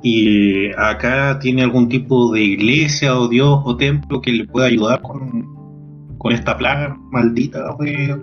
y 0.00 0.70
acá 0.76 1.40
tiene 1.40 1.64
algún 1.64 1.88
tipo 1.88 2.32
de 2.32 2.40
iglesia 2.40 3.18
o 3.18 3.26
dios 3.26 3.60
o 3.64 3.76
templo 3.76 4.20
que 4.20 4.30
le 4.30 4.46
pueda 4.46 4.68
ayudar 4.68 5.02
con, 5.02 5.44
con 6.18 6.32
esta 6.32 6.56
plaga 6.56 6.96
maldita 7.10 7.74
de 7.80 8.16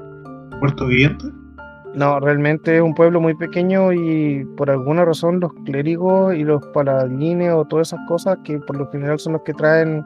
muertos 0.61 0.87
vivientes. 0.87 1.29
No, 1.95 2.17
realmente 2.21 2.77
es 2.77 2.81
un 2.81 2.93
pueblo 2.93 3.19
muy 3.19 3.35
pequeño 3.35 3.91
y 3.91 4.45
por 4.55 4.71
alguna 4.71 5.03
razón 5.03 5.41
los 5.41 5.51
clérigos 5.65 6.33
y 6.33 6.45
los 6.45 6.65
paladines 6.67 7.51
o 7.51 7.65
todas 7.65 7.89
esas 7.89 8.07
cosas 8.07 8.37
que 8.45 8.57
por 8.59 8.77
lo 8.77 8.89
general 8.89 9.19
son 9.19 9.33
los 9.33 9.41
que 9.41 9.53
traen 9.53 10.05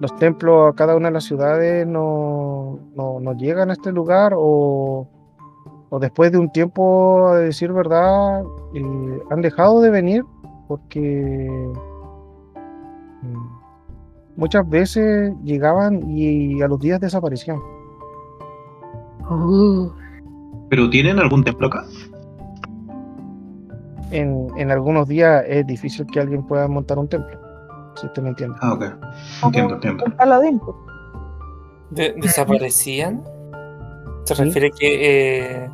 los 0.00 0.16
templos 0.16 0.72
a 0.72 0.74
cada 0.74 0.96
una 0.96 1.08
de 1.08 1.12
las 1.12 1.24
ciudades 1.24 1.86
no, 1.86 2.80
no, 2.96 3.20
no 3.20 3.36
llegan 3.36 3.68
a 3.68 3.74
este 3.74 3.92
lugar 3.92 4.32
o, 4.34 5.06
o 5.94 5.98
después 5.98 6.32
de 6.32 6.38
un 6.38 6.50
tiempo, 6.50 7.28
a 7.28 7.36
decir 7.36 7.70
verdad, 7.70 8.42
eh, 8.74 9.22
han 9.30 9.42
dejado 9.42 9.82
de 9.82 9.90
venir 9.90 10.24
porque 10.66 11.70
mm, 13.22 13.46
muchas 14.36 14.66
veces 14.70 15.34
llegaban 15.44 16.08
y 16.10 16.62
a 16.62 16.68
los 16.68 16.78
días 16.80 16.98
desaparecían. 16.98 17.58
¿Pero 20.70 20.88
tienen 20.88 21.18
algún 21.18 21.44
templo 21.44 21.66
acá? 21.66 21.84
En, 24.10 24.48
en 24.56 24.70
algunos 24.70 25.08
días 25.08 25.44
es 25.46 25.66
difícil 25.66 26.06
que 26.06 26.20
alguien 26.20 26.42
pueda 26.46 26.68
montar 26.68 26.98
un 26.98 27.08
templo, 27.08 27.38
si 27.96 28.06
usted 28.06 28.22
me 28.22 28.30
entiende. 28.30 28.56
Ah, 28.62 28.74
ok. 28.74 28.84
Entiendo, 29.44 29.74
entiendo. 29.74 30.04
Un 30.06 30.12
paladín. 30.12 30.60
De- 31.90 32.14
¿Desaparecían? 32.20 33.22
¿Se 34.24 34.34
Sí. 34.34 34.44
refiere 34.44 34.70
que 34.70 35.64
eh, 35.64 35.70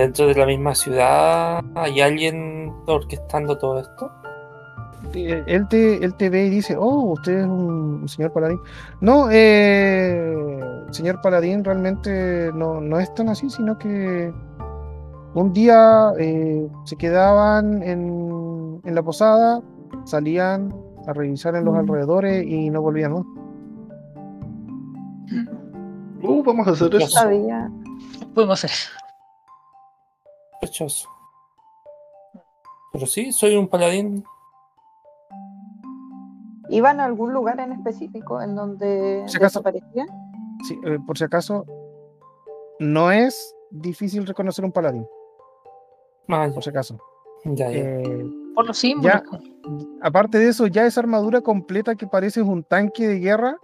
dentro 0.00 0.26
de 0.26 0.34
la 0.34 0.46
misma 0.46 0.74
ciudad 0.74 1.64
hay 1.74 2.00
alguien 2.00 2.72
orquestando 2.86 3.56
todo 3.58 3.80
esto? 3.80 4.10
Eh, 5.14 5.42
Él 5.46 5.66
te, 5.68 6.04
él 6.04 6.14
te 6.14 6.28
ve 6.30 6.46
y 6.46 6.50
dice, 6.50 6.76
oh, 6.78 7.12
usted 7.12 7.40
es 7.40 7.46
un, 7.46 8.08
señor 8.08 8.32
paladín. 8.32 8.60
No, 9.00 9.28
eh, 9.30 10.34
señor 10.90 11.20
paladín, 11.22 11.64
realmente 11.64 12.50
no, 12.54 12.80
no 12.80 12.98
es 12.98 13.12
tan 13.14 13.28
así, 13.28 13.48
sino 13.48 13.78
que 13.78 14.32
un 15.34 15.52
día 15.52 16.12
eh, 16.18 16.68
se 16.84 16.96
quedaban 16.96 17.82
en, 17.82 18.80
en 18.84 18.94
la 18.94 19.02
posada, 19.02 19.62
salían 20.04 20.74
a 21.06 21.12
revisar 21.12 21.54
en 21.54 21.64
los 21.64 21.74
Mm. 21.74 21.78
alrededores 21.78 22.44
y 22.46 22.68
no 22.70 22.82
volvían 22.82 23.12
más. 23.12 23.24
Uh, 26.22 26.42
vamos 26.42 26.66
a 26.66 26.70
hacer 26.72 26.94
eso. 26.96 27.06
sabía. 27.08 27.70
Podemos 28.34 28.64
hacer. 28.64 28.70
Sospechoso. 30.66 31.08
Pero 32.92 33.06
sí, 33.06 33.32
soy 33.32 33.56
un 33.56 33.68
paladín. 33.68 34.24
¿Iban 36.70 36.98
a 37.00 37.04
algún 37.04 37.32
lugar 37.32 37.60
en 37.60 37.72
específico 37.72 38.42
en 38.42 38.56
donde 38.56 39.22
Si 39.28 39.36
acaso- 39.36 39.60
desaparecían? 39.60 40.08
Sí, 40.66 40.78
eh, 40.84 40.98
por 41.06 41.16
si 41.16 41.24
acaso, 41.24 41.64
no 42.80 43.12
es 43.12 43.54
difícil 43.70 44.26
reconocer 44.26 44.64
un 44.64 44.72
paladín, 44.72 45.06
Ah, 46.28 46.48
por 46.52 46.64
si 46.64 46.70
acaso. 46.70 46.98
ya, 47.44 47.70
ya. 47.70 47.78
Eh, 47.78 48.24
Por 48.54 48.66
los 48.66 48.78
símbolos. 48.78 49.22
Ya. 49.22 49.38
aparte 50.02 50.38
de 50.38 50.48
eso, 50.48 50.66
ya 50.66 50.86
esa 50.86 51.00
armadura 51.00 51.40
completa 51.42 51.94
que 51.94 52.06
parece 52.06 52.42
un 52.42 52.64
tanque 52.64 53.06
de 53.06 53.20
guerra, 53.20 53.56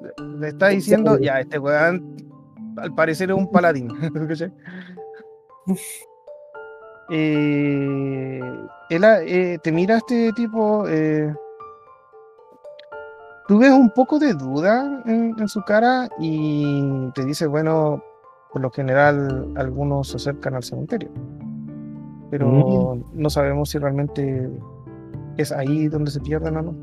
le- 0.00 0.38
le 0.38 0.48
está 0.48 0.68
diciendo, 0.68 1.18
ya, 1.18 1.38
este 1.40 1.58
weón 1.58 2.16
al 2.78 2.94
parecer 2.94 3.30
es 3.30 3.36
un 3.36 3.50
paladín. 3.50 3.88
Eh, 7.14 8.40
él, 8.88 9.04
eh, 9.04 9.58
te 9.62 9.70
mira 9.70 9.98
este 9.98 10.32
tipo, 10.32 10.88
eh, 10.88 11.30
tú 13.46 13.58
ves 13.58 13.70
un 13.70 13.90
poco 13.90 14.18
de 14.18 14.32
duda 14.32 15.02
en, 15.04 15.34
en 15.38 15.48
su 15.48 15.60
cara 15.62 16.08
y 16.18 17.10
te 17.14 17.26
dice, 17.26 17.46
bueno, 17.46 18.02
por 18.50 18.62
lo 18.62 18.70
general 18.70 19.52
algunos 19.56 20.08
se 20.08 20.16
acercan 20.16 20.54
al 20.54 20.62
cementerio, 20.62 21.10
pero 22.30 22.98
no 23.12 23.28
sabemos 23.28 23.68
si 23.68 23.76
realmente 23.76 24.50
es 25.36 25.52
ahí 25.52 25.88
donde 25.88 26.10
se 26.10 26.20
pierden 26.20 26.56
o 26.56 26.62
no. 26.62 26.74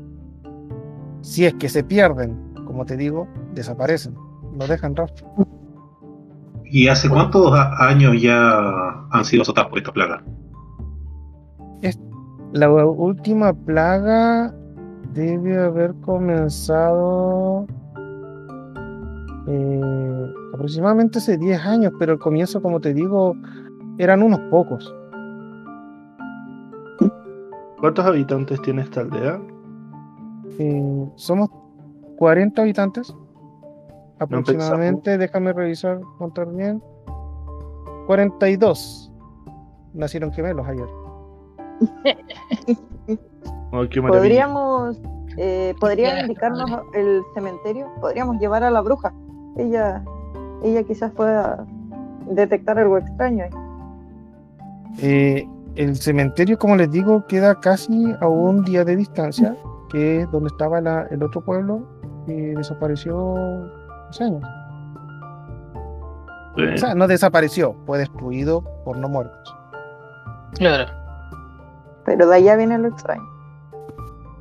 Si 1.22 1.44
es 1.44 1.54
que 1.54 1.68
se 1.68 1.82
pierden, 1.82 2.54
como 2.66 2.84
te 2.84 2.96
digo, 2.96 3.26
desaparecen, 3.52 4.14
no 4.52 4.64
dejan 4.68 4.94
rastro. 4.94 5.26
¿Y 6.72 6.86
hace 6.88 7.08
cuántos 7.08 7.52
años 7.78 8.20
ya 8.22 9.06
han 9.10 9.24
sido 9.24 9.42
azotados 9.42 9.70
por 9.70 9.78
esta 9.78 9.92
plaga? 9.92 10.22
La 12.52 12.68
última 12.68 13.52
plaga 13.52 14.52
debe 15.14 15.56
haber 15.56 15.94
comenzado 16.00 17.64
eh, 19.46 20.32
aproximadamente 20.54 21.18
hace 21.18 21.38
10 21.38 21.60
años, 21.64 21.92
pero 21.98 22.12
al 22.12 22.18
comienzo, 22.18 22.60
como 22.60 22.80
te 22.80 22.92
digo, 22.92 23.36
eran 23.98 24.22
unos 24.22 24.40
pocos. 24.50 24.92
¿Cuántos 27.78 28.04
habitantes 28.04 28.60
tiene 28.62 28.82
esta 28.82 29.02
aldea? 29.02 29.40
Eh, 30.58 31.08
somos 31.14 31.50
40 32.16 32.62
habitantes 32.62 33.14
pensamos. 34.26 34.48
aproximadamente, 34.50 35.18
déjame 35.18 35.52
revisar, 35.52 36.00
contar 36.18 36.48
bien. 36.52 36.82
42 38.06 39.12
nacieron 39.94 40.32
gemelos 40.32 40.66
ayer. 40.66 40.86
Oh. 43.72 43.84
Podríamos, 44.08 45.00
eh, 45.36 45.74
podría 45.78 46.20
indicarnos 46.22 46.68
el 46.92 47.22
cementerio, 47.34 47.86
podríamos 48.00 48.40
llevar 48.40 48.64
a 48.64 48.70
la 48.72 48.80
bruja. 48.80 49.12
Ella, 49.56 50.04
ella 50.64 50.82
quizás 50.82 51.12
pueda 51.12 51.64
detectar 52.28 52.80
algo 52.80 52.98
extraño. 52.98 53.44
ahí. 53.44 53.50
Eh, 55.02 55.48
el 55.76 55.94
cementerio, 55.96 56.58
como 56.58 56.74
les 56.74 56.90
digo, 56.90 57.24
queda 57.28 57.60
casi 57.60 58.12
a 58.20 58.26
un 58.26 58.64
día 58.64 58.84
de 58.84 58.96
distancia, 58.96 59.56
que 59.88 60.22
es 60.22 60.30
donde 60.32 60.48
estaba 60.48 60.80
la- 60.80 61.06
el 61.12 61.22
otro 61.22 61.40
pueblo 61.44 61.86
que 62.26 62.54
desapareció 62.56 63.70
hace 64.10 64.24
años. 64.24 64.42
Sí. 66.56 66.62
O 66.74 66.78
sea, 66.78 66.94
no 66.94 67.06
desapareció, 67.06 67.74
fue 67.86 67.98
destruido 67.98 68.62
por 68.84 68.96
no 68.96 69.08
muertos. 69.08 69.56
Claro. 70.54 70.92
Pero 72.04 72.28
de 72.28 72.36
allá 72.36 72.56
viene 72.56 72.78
lo 72.78 72.88
extraño. 72.88 73.22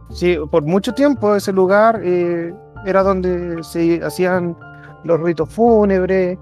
Sí, 0.10 0.38
por 0.50 0.64
mucho 0.64 0.94
tiempo 0.94 1.36
ese 1.36 1.54
lugar 1.54 2.02
eh, 2.04 2.54
era 2.86 3.04
donde 3.04 3.64
se 3.64 4.04
hacían 4.04 4.58
los 5.04 5.20
ritos 5.22 5.50
fúnebres, 5.50 6.38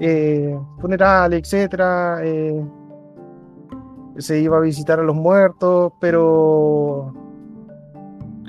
eh, 0.00 0.58
funerales, 0.80 1.40
etcétera. 1.40 2.20
eh, 2.22 2.64
se 4.18 4.40
iba 4.40 4.56
a 4.56 4.60
visitar 4.60 5.00
a 5.00 5.02
los 5.02 5.16
muertos, 5.16 5.92
pero 6.00 7.12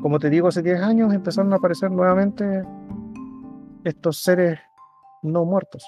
como 0.02 0.20
te 0.20 0.30
digo, 0.30 0.48
hace 0.48 0.62
10 0.62 0.82
años 0.82 1.14
empezaron 1.14 1.54
a 1.54 1.58
aparecer 1.58 1.92
nuevamente 1.92 2.64
estos 3.84 4.22
seres 4.22 4.60
no 5.24 5.46
muertos. 5.46 5.84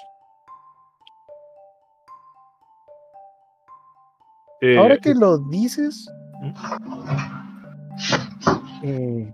Eh, 4.60 4.78
Ahora 4.78 4.98
que 4.98 5.14
lo 5.14 5.38
dices, 5.38 6.08
eh, 8.82 9.32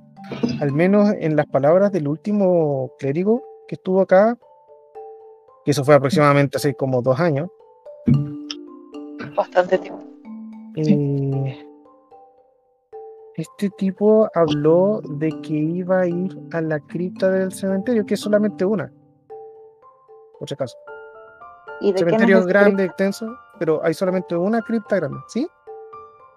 al 0.61 0.73
menos 0.73 1.13
en 1.19 1.37
las 1.37 1.47
palabras 1.47 1.93
del 1.93 2.09
último 2.09 2.91
clérigo 2.99 3.43
que 3.69 3.77
estuvo 3.77 4.01
acá, 4.01 4.37
que 5.65 5.71
eso 5.71 5.85
fue 5.85 5.95
aproximadamente 5.95 6.57
hace 6.57 6.75
como 6.75 7.03
dos 7.03 7.21
años, 7.21 7.49
Bastante 9.37 9.79
tiempo. 9.79 10.03
eh, 10.77 11.67
este 13.41 13.71
tipo 13.71 14.29
habló 14.35 15.01
de 15.03 15.31
que 15.41 15.55
iba 15.55 16.01
a 16.01 16.07
ir 16.07 16.39
a 16.53 16.61
la 16.61 16.79
cripta 16.81 17.31
del 17.31 17.53
cementerio, 17.53 18.05
que 18.05 18.15
es 18.15 18.21
solamente 18.21 18.65
una, 18.65 18.93
por 20.39 20.49
si 20.49 20.55
acaso. 20.55 20.77
¿Y 21.81 21.93
de 21.93 21.99
Cementerio 21.99 22.39
es, 22.39 22.47
grande, 22.47 22.85
extenso, 22.85 23.35
pero 23.59 23.81
hay 23.83 23.95
solamente 23.95 24.37
una 24.37 24.61
cripta 24.61 24.97
grande, 24.97 25.19
¿sí? 25.29 25.49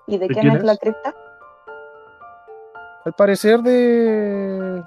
¿Y 0.08 0.18
de 0.18 0.28
¿De 0.28 0.34
quién 0.34 0.42
quién 0.42 0.54
es 0.54 0.60
es? 0.60 0.66
la 0.66 0.78
cripta? 0.78 1.16
Al 3.06 3.14
parecer 3.14 3.62
de... 3.62 4.82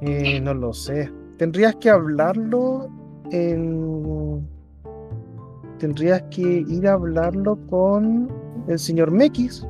Eh, 0.00 0.40
no 0.40 0.54
lo 0.54 0.72
sé. 0.72 1.12
Tendrías 1.36 1.76
que 1.76 1.90
hablarlo 1.90 2.88
en... 3.30 4.48
Tendrías 5.78 6.22
que 6.30 6.64
ir 6.66 6.88
a 6.88 6.94
hablarlo 6.94 7.58
con 7.68 8.32
el 8.68 8.78
señor 8.78 9.10
Mekis, 9.10 9.66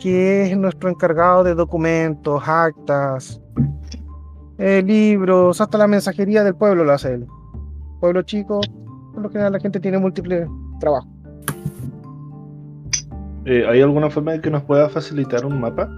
que 0.00 0.50
es 0.50 0.56
nuestro 0.56 0.88
encargado 0.88 1.44
de 1.44 1.54
documentos, 1.54 2.42
actas, 2.46 3.40
eh, 4.58 4.82
libros, 4.84 5.60
hasta 5.60 5.78
la 5.78 5.86
mensajería 5.86 6.42
del 6.44 6.54
pueblo 6.54 6.84
lo 6.84 6.92
hace 6.92 7.14
él. 7.14 7.26
Pueblo 8.00 8.22
chico, 8.22 8.60
por 9.12 9.22
lo 9.22 9.30
general 9.30 9.52
la 9.52 9.60
gente 9.60 9.78
tiene 9.80 9.98
múltiples 9.98 10.48
trabajos. 10.80 11.08
eh, 13.44 13.64
¿Hay 13.68 13.80
alguna 13.82 14.10
forma 14.10 14.32
de 14.32 14.40
que 14.40 14.50
nos 14.50 14.62
pueda 14.62 14.88
facilitar 14.88 15.44
un 15.44 15.60
mapa? 15.60 15.88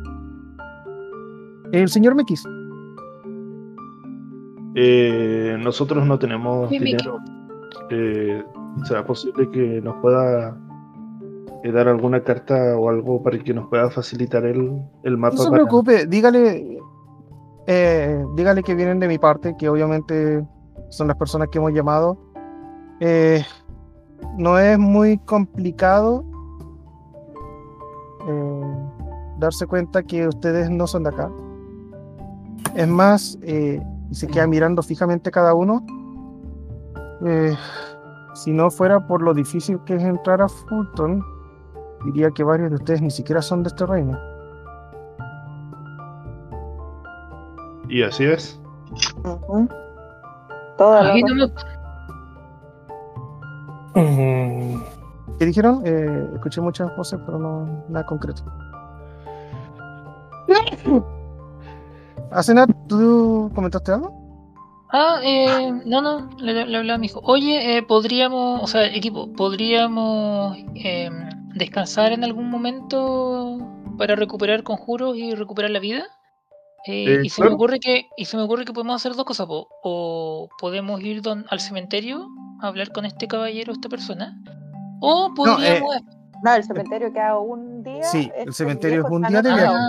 El 1.72 1.88
señor 1.88 2.14
Mekis. 2.14 2.44
Eh, 4.74 5.56
nosotros 5.60 6.06
no 6.06 6.18
tenemos 6.18 6.68
Sí, 6.70 6.78
dinero. 6.78 7.18
Eh, 7.90 8.42
¿Será 8.84 9.04
posible 9.04 9.48
que 9.50 9.80
nos 9.82 9.94
pueda 10.00 10.56
dar 11.70 11.86
alguna 11.86 12.24
carta 12.24 12.76
o 12.76 12.88
algo 12.88 13.22
para 13.22 13.38
que 13.38 13.54
nos 13.54 13.68
pueda 13.68 13.90
facilitar 13.90 14.44
el, 14.44 14.82
el 15.04 15.16
mapa? 15.16 15.36
No 15.36 15.42
se 15.42 15.50
para- 15.50 15.62
preocupe, 15.62 16.06
dígale, 16.06 16.78
eh, 17.66 18.24
dígale 18.34 18.62
que 18.62 18.74
vienen 18.74 18.98
de 18.98 19.06
mi 19.08 19.18
parte, 19.18 19.54
que 19.56 19.68
obviamente 19.68 20.44
son 20.88 21.06
las 21.08 21.16
personas 21.16 21.48
que 21.48 21.58
hemos 21.58 21.72
llamado. 21.72 22.18
Eh, 23.00 23.44
no 24.38 24.58
es 24.58 24.78
muy 24.78 25.18
complicado. 25.18 26.24
Eh, 28.28 28.76
darse 29.38 29.66
cuenta 29.66 30.02
que 30.02 30.28
ustedes 30.28 30.70
no 30.70 30.86
son 30.86 31.02
de 31.04 31.08
acá. 31.10 31.30
Es 32.74 32.88
más, 32.88 33.38
eh, 33.42 33.80
se 34.10 34.26
queda 34.26 34.46
mirando 34.46 34.82
fijamente 34.82 35.30
cada 35.30 35.54
uno. 35.54 35.84
Eh, 37.24 37.54
si 38.34 38.52
no 38.52 38.70
fuera 38.70 39.06
por 39.06 39.22
lo 39.22 39.34
difícil 39.34 39.78
que 39.84 39.94
es 39.96 40.02
entrar 40.02 40.40
a 40.40 40.48
Fulton, 40.48 41.22
diría 42.04 42.30
que 42.30 42.42
varios 42.44 42.70
de 42.70 42.76
ustedes 42.76 43.02
ni 43.02 43.10
siquiera 43.10 43.42
son 43.42 43.62
de 43.62 43.68
este 43.68 43.86
reino. 43.86 44.18
Y 47.88 48.02
así 48.02 48.24
es. 48.24 48.60
Toda 50.78 51.02
la 51.02 51.14
me- 51.14 51.22
Mm, 53.94 54.80
¿Qué 55.38 55.44
dijeron? 55.44 55.82
Eh, 55.84 56.30
escuché 56.34 56.60
muchas 56.62 56.94
voces, 56.96 57.20
pero 57.26 57.38
no 57.38 57.84
nada 57.88 58.06
concreto. 58.06 58.42
Asenat, 62.30 62.70
¿tú 62.88 63.50
comentaste 63.54 63.92
algo? 63.92 64.18
Ah, 64.90 65.20
eh, 65.22 65.72
no, 65.86 66.00
no, 66.02 66.28
le, 66.38 66.66
le 66.66 66.76
hablaba 66.78 66.94
a 66.96 66.98
mi 66.98 67.06
hijo. 67.06 67.20
Oye, 67.24 67.76
eh, 67.78 67.82
podríamos, 67.82 68.62
o 68.62 68.66
sea, 68.66 68.86
equipo, 68.86 69.30
podríamos 69.32 70.56
eh, 70.74 71.10
descansar 71.54 72.12
en 72.12 72.24
algún 72.24 72.48
momento 72.50 73.58
para 73.98 74.14
recuperar 74.16 74.62
conjuros 74.62 75.16
y 75.16 75.34
recuperar 75.34 75.70
la 75.70 75.78
vida. 75.80 76.04
Eh, 76.86 77.04
Eh, 77.14 77.20
y 77.24 77.28
se 77.28 77.40
me 77.40 77.46
claro. 77.46 77.54
ocurre 77.56 77.78
que, 77.78 78.08
y 78.16 78.24
se 78.24 78.36
me 78.36 78.42
ocurre 78.42 78.64
que 78.64 78.72
podemos 78.72 78.96
hacer 78.96 79.14
dos 79.14 79.24
cosas, 79.24 79.46
po. 79.46 79.68
o 79.84 80.48
podemos 80.58 81.00
ir 81.00 81.22
don- 81.22 81.46
al 81.48 81.60
cementerio 81.60 82.26
a 82.60 82.66
hablar 82.68 82.90
con 82.90 83.04
este 83.04 83.28
caballero, 83.28 83.72
esta 83.72 83.88
persona, 83.88 84.36
o 85.00 85.32
podríamos 85.34 85.94
No, 86.44 86.54
el 86.56 86.64
cementerio 86.64 87.12
queda 87.12 87.38
un 87.38 87.84
día. 87.84 88.02
Sí, 88.02 88.30
el 88.36 88.52
cementerio 88.52 89.02
es 89.04 89.10
un 89.10 89.22
día 89.22 89.42
de 89.42 89.54
viaje. 89.54 89.66
Ah, 89.68 89.86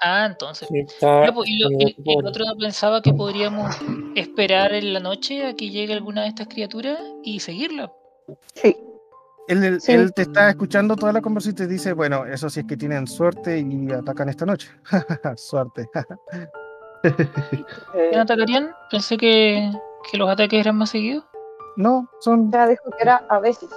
ah, 0.00 0.26
entonces. 0.30 0.68
sí, 0.68 0.78
está 0.78 1.26
Ya, 1.26 1.32
pues, 1.34 1.50
y, 1.50 1.58
lo- 1.58 1.70
y- 1.70 1.74
el 1.74 1.80
y 1.80 1.84
el 1.98 2.04
pueblo. 2.04 2.28
otro 2.30 2.44
pensaba 2.58 3.02
que 3.02 3.12
podríamos 3.12 3.76
esperar 4.14 4.72
en 4.72 4.94
la 4.94 5.00
noche 5.00 5.44
a 5.46 5.54
que 5.54 5.68
llegue 5.68 5.92
alguna 5.92 6.22
de 6.22 6.28
estas 6.28 6.48
criaturas 6.48 6.98
y 7.22 7.40
seguirla. 7.40 7.92
Sí. 8.54 8.74
Él, 9.48 9.64
él- 9.64 9.80
Sí. 9.80 9.92
él 9.92 10.12
te 10.14 10.22
está 10.22 10.48
escuchando 10.50 10.94
toda 10.96 11.12
la 11.12 11.20
conversación 11.20 11.54
y 11.54 11.56
te 11.56 11.66
dice, 11.66 11.92
bueno, 11.92 12.24
eso 12.26 12.48
sí 12.48 12.60
es 12.60 12.66
que 12.66 12.76
tienen 12.76 13.06
suerte 13.06 13.58
y 13.58 13.90
atacan 13.92 14.28
esta 14.28 14.46
noche. 14.46 14.68
suerte. 15.36 15.88
¿Quién 17.02 17.26
Eh, 17.94 18.16
atacarían? 18.18 18.70
Pensé 18.90 19.16
que, 19.16 19.70
que 20.10 20.18
los 20.18 20.30
ataques 20.30 20.60
eran 20.60 20.76
más 20.76 20.90
seguidos. 20.90 21.24
no, 21.76 22.08
son 22.20 22.50
ya 22.52 22.68
dijo 22.68 22.84
que 22.96 23.02
era 23.02 23.24
a 23.28 23.40
veces. 23.40 23.68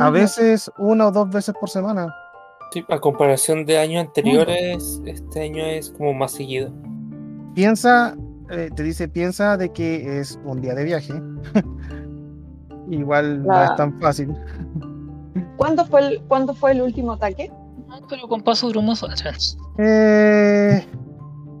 A 0.00 0.04
no. 0.04 0.12
veces 0.12 0.70
una 0.78 1.08
o 1.08 1.10
dos 1.12 1.28
veces 1.30 1.54
por 1.58 1.68
semana. 1.68 2.14
Sí, 2.72 2.84
a 2.88 2.98
comparación 2.98 3.64
de 3.64 3.78
años 3.78 4.06
anteriores, 4.06 5.00
este 5.04 5.42
año 5.42 5.64
es 5.64 5.90
como 5.90 6.14
más 6.14 6.32
seguido. 6.32 6.70
Piensa, 7.54 8.16
eh, 8.50 8.70
te 8.74 8.82
dice, 8.82 9.08
piensa 9.08 9.56
de 9.56 9.72
que 9.72 10.18
es 10.20 10.38
un 10.44 10.60
día 10.60 10.74
de 10.74 10.84
viaje. 10.84 11.12
Igual 12.88 13.44
no 13.44 13.62
es 13.62 13.76
tan 13.76 13.98
fácil. 14.00 14.34
¿Cuándo 15.56 15.84
fue 15.86 16.00
el, 16.06 16.22
¿cuándo 16.28 16.54
fue 16.54 16.72
el 16.72 16.82
último 16.82 17.12
ataque? 17.12 17.50
Ah, 17.90 18.00
Pero 18.08 18.28
con 18.28 18.42
paso 18.42 18.68
brumoso. 18.68 19.08
Eh, 19.78 20.86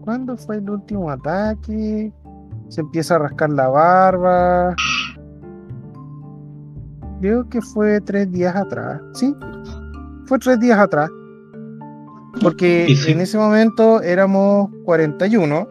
¿Cuándo 0.02 0.36
fue 0.36 0.56
el 0.56 0.68
último 0.68 1.10
ataque? 1.10 2.12
Se 2.68 2.80
empieza 2.80 3.16
a 3.16 3.18
rascar 3.18 3.50
la 3.50 3.68
barba. 3.68 4.74
Creo 7.20 7.48
que 7.48 7.60
fue 7.60 8.00
tres 8.00 8.30
días 8.30 8.54
atrás. 8.54 9.00
Sí, 9.14 9.34
fue 10.26 10.38
tres 10.38 10.60
días 10.60 10.78
atrás. 10.78 11.10
Porque 12.42 12.86
sí. 12.94 13.12
en 13.12 13.20
ese 13.20 13.38
momento 13.38 14.02
éramos 14.02 14.70
41. 14.84 15.68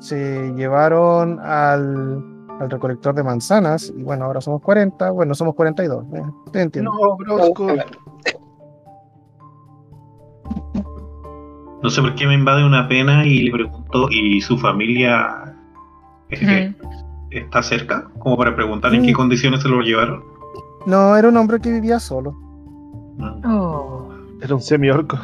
Se 0.00 0.52
llevaron 0.54 1.40
al, 1.40 2.22
al 2.60 2.70
recolector 2.70 3.14
de 3.14 3.22
manzanas. 3.22 3.92
Y 3.96 4.02
bueno, 4.02 4.24
ahora 4.24 4.40
somos 4.40 4.62
40. 4.62 5.10
Bueno, 5.10 5.34
somos 5.34 5.54
42. 5.54 6.04
eh, 6.14 6.22
te 6.52 6.62
entiendo. 6.62 6.90
No, 6.92 7.16
Brosco. 7.16 7.68
No 11.82 11.90
sé 11.90 12.00
por 12.02 12.14
qué 12.16 12.26
me 12.26 12.34
invade 12.34 12.64
una 12.64 12.88
pena 12.88 13.24
y 13.24 13.44
le 13.44 13.52
pregunto, 13.52 14.08
¿y 14.10 14.40
su 14.40 14.58
familia 14.58 15.54
eh, 16.30 16.74
está 17.30 17.62
cerca? 17.62 18.08
Como 18.18 18.36
para 18.36 18.56
preguntar 18.56 18.92
en 18.94 19.04
qué 19.04 19.12
condiciones 19.12 19.62
se 19.62 19.68
lo 19.68 19.80
llevaron. 19.80 20.24
No, 20.86 21.16
era 21.16 21.28
un 21.28 21.36
hombre 21.36 21.60
que 21.60 21.70
vivía 21.70 22.00
solo. 22.00 22.32
No. 23.16 23.40
Oh. 23.44 24.08
Era 24.42 24.54
un 24.54 24.60
semi-orco. 24.60 25.18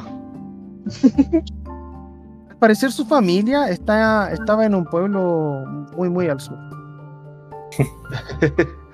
Al 2.50 2.56
parecer 2.58 2.92
su 2.92 3.04
familia 3.04 3.68
está, 3.68 4.32
estaba 4.32 4.64
en 4.66 4.74
un 4.74 4.84
pueblo 4.84 5.64
muy, 5.96 6.08
muy 6.08 6.28
al 6.28 6.40
sur. 6.40 6.58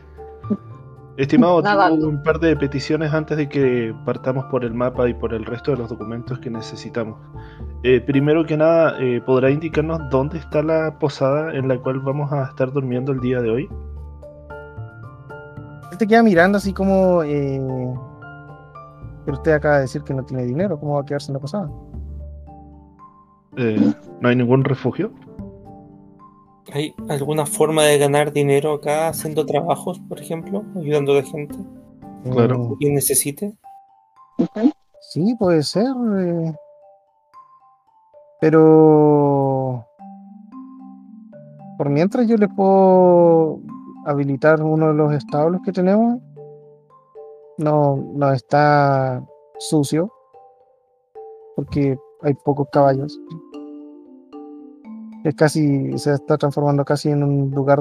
Estimado, 1.17 1.63
tengo 1.63 2.09
un 2.09 2.23
par 2.23 2.41
de 2.41 2.57
peticiones 2.57 3.13
antes 3.13 3.37
de 3.37 3.49
que 3.49 3.95
partamos 4.07 4.47
por 4.47 4.65
el 4.65 4.73
mapa 4.73 5.07
y 5.09 5.13
por 5.13 5.35
el 5.35 5.45
resto 5.45 5.73
de 5.73 5.77
los 5.77 5.91
documentos 5.91 6.39
que 6.39 6.49
necesitamos. 6.49 7.19
Eh, 7.83 8.01
primero 8.01 8.47
que 8.47 8.57
nada, 8.57 8.95
eh, 8.99 9.21
¿podrá 9.27 9.51
indicarnos 9.51 10.01
dónde 10.09 10.39
está 10.39 10.63
la 10.63 10.99
posada 10.99 11.53
en 11.53 11.69
la 11.69 11.79
cual 11.79 12.01
vamos 12.01 12.33
a 12.33 12.45
estar 12.45 12.73
durmiendo 12.73 13.13
el 13.13 13.21
día 13.21 13.43
de 13.43 13.51
hoy? 13.51 13.69
Él 15.93 15.99
te 15.99 16.07
queda 16.07 16.23
mirando 16.23 16.57
así 16.57 16.73
como... 16.73 17.23
eh, 17.23 17.61
pero 19.25 19.37
usted 19.37 19.53
acaba 19.53 19.77
de 19.77 19.83
decir 19.83 20.03
que 20.03 20.15
no 20.15 20.25
tiene 20.25 20.45
dinero, 20.45 20.79
¿cómo 20.81 20.95
va 20.95 21.03
a 21.03 21.05
quedarse 21.05 21.31
en 21.31 21.35
la 21.35 21.41
posada? 21.41 21.71
Eh, 23.57 23.93
¿No 24.21 24.29
hay 24.29 24.37
ningún 24.37 24.65
refugio? 24.65 25.13
¿Hay 26.73 26.95
alguna 27.09 27.47
forma 27.47 27.85
de 27.85 27.99
ganar 27.99 28.33
dinero 28.33 28.75
acá 28.75 29.09
haciendo 29.09 29.45
trabajos, 29.47 30.01
por 30.09 30.21
ejemplo? 30.21 30.65
Ayudando 30.77 31.13
a 31.13 31.17
la 31.17 31.23
gente 31.23 31.57
Claro. 32.25 32.77
Que 32.79 32.91
necesite. 32.91 33.57
sí, 35.01 35.35
puede 35.39 35.63
ser. 35.63 35.87
eh, 36.19 36.55
pero... 38.41 39.87
Por 41.79 41.89
mientras 41.89 42.29
yo 42.29 42.37
le 42.37 42.47
puedo 42.49 43.61
habilitar 44.05 44.63
uno 44.63 44.89
de 44.89 44.95
los 44.95 45.15
establos 45.15 45.63
que 45.65 45.73
tenemos. 45.73 46.19
No, 47.57 47.97
no 47.97 48.33
está 48.33 49.25
sucio. 49.59 50.13
Porque 51.57 51.99
hay 52.23 52.35
pocos 52.35 52.69
caballos. 52.71 53.19
Es 55.25 55.35
casi, 55.35 55.97
se 55.99 56.15
está 56.15 56.39
transformando 56.39 56.85
casi 56.85 57.11
en 57.11 57.23
un 57.23 57.51
lugar 57.51 57.81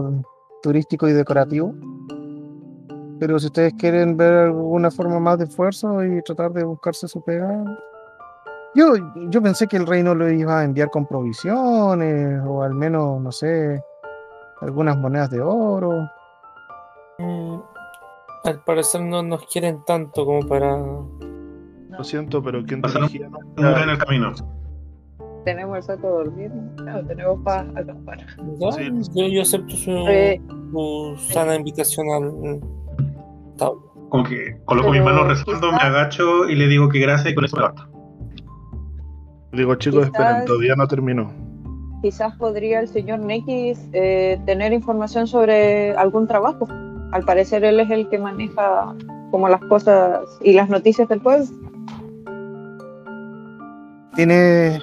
turístico 0.62 1.08
y 1.08 1.14
decorativo. 1.14 1.74
Pero 3.20 3.40
si 3.40 3.48
ustedes 3.48 3.74
quieren 3.74 4.18
ver 4.18 4.34
alguna 4.34 4.92
forma 4.92 5.20
más 5.20 5.38
de 5.38 5.46
esfuerzo 5.46 6.04
y 6.04 6.22
tratar 6.24 6.52
de 6.52 6.64
buscarse 6.64 7.08
su 7.08 7.22
pega. 7.24 7.64
Yo, 8.76 8.94
yo 9.30 9.42
pensé 9.42 9.68
que 9.68 9.78
el 9.78 9.88
reino 9.88 10.14
lo 10.14 10.30
iba 10.30 10.60
a 10.60 10.64
enviar 10.64 10.90
con 10.90 11.06
provisiones 11.06 12.42
o 12.46 12.62
al 12.62 12.76
menos, 12.76 13.20
no 13.20 13.32
sé, 13.32 13.82
algunas 14.62 14.98
monedas 14.98 15.32
de 15.32 15.42
oro. 15.42 16.08
Mm, 17.18 17.60
al 18.44 18.64
parecer 18.64 19.02
no 19.02 19.24
nos 19.24 19.46
quieren 19.48 19.84
tanto 19.86 20.26
como 20.26 20.48
para... 20.48 20.78
Lo 20.78 22.04
siento, 22.04 22.42
pero 22.42 22.64
¿quién 22.64 22.82
día 22.82 23.30
en 23.58 23.90
el 23.90 23.98
camino. 23.98 24.34
Tenemos 25.50 25.78
el 25.78 25.84
saco 25.84 26.08
de 26.08 26.14
dormir, 26.14 26.52
no, 26.86 27.06
tenemos 27.08 27.40
para 27.44 27.62
acampar. 27.80 28.20
Ya, 28.60 28.72
Sí. 28.72 28.90
yo, 29.16 29.28
yo 29.28 29.42
acepto 29.42 29.76
su, 29.76 29.92
Eh, 30.08 30.40
su 30.72 31.16
sana 31.34 31.56
invitación 31.56 32.08
al 32.12 32.60
tablo. 33.58 33.82
Como 34.10 34.24
que 34.24 34.58
coloco 34.66 34.92
mis 34.92 35.04
manos 35.04 35.28
rezando, 35.28 35.72
me 35.72 35.78
agacho 35.80 36.48
y 36.48 36.56
le 36.56 36.68
digo 36.68 36.88
que 36.90 37.00
gracias 37.00 37.32
y 37.32 37.36
con 37.36 37.46
eso 37.46 37.58
me 37.58 37.64
basta. 37.64 37.88
Digo, 39.54 39.74
chicos, 39.76 40.06
esperen, 40.06 40.28
Quizás- 40.28 40.46
todavía 40.46 40.76
no 40.76 40.88
terminó. 40.88 41.32
quizás 42.04 42.36
podría 42.38 42.80
el 42.80 42.88
señor 42.88 43.20
Nekis 43.20 43.90
eh, 43.94 44.40
tener 44.46 44.72
información 44.74 45.26
sobre 45.28 45.92
algún 45.96 46.28
trabajo. 46.28 46.68
Al 47.12 47.24
parecer 47.26 47.64
él 47.66 47.80
es 47.80 47.90
el 47.90 48.08
que 48.10 48.20
maneja 48.20 48.96
como 49.32 49.50
las 49.50 49.62
cosas 49.62 50.22
y 50.44 50.54
las 50.54 50.70
noticias 50.70 51.08
del 51.10 51.22
pueblo. 51.22 51.46
Tienes, 54.16 54.82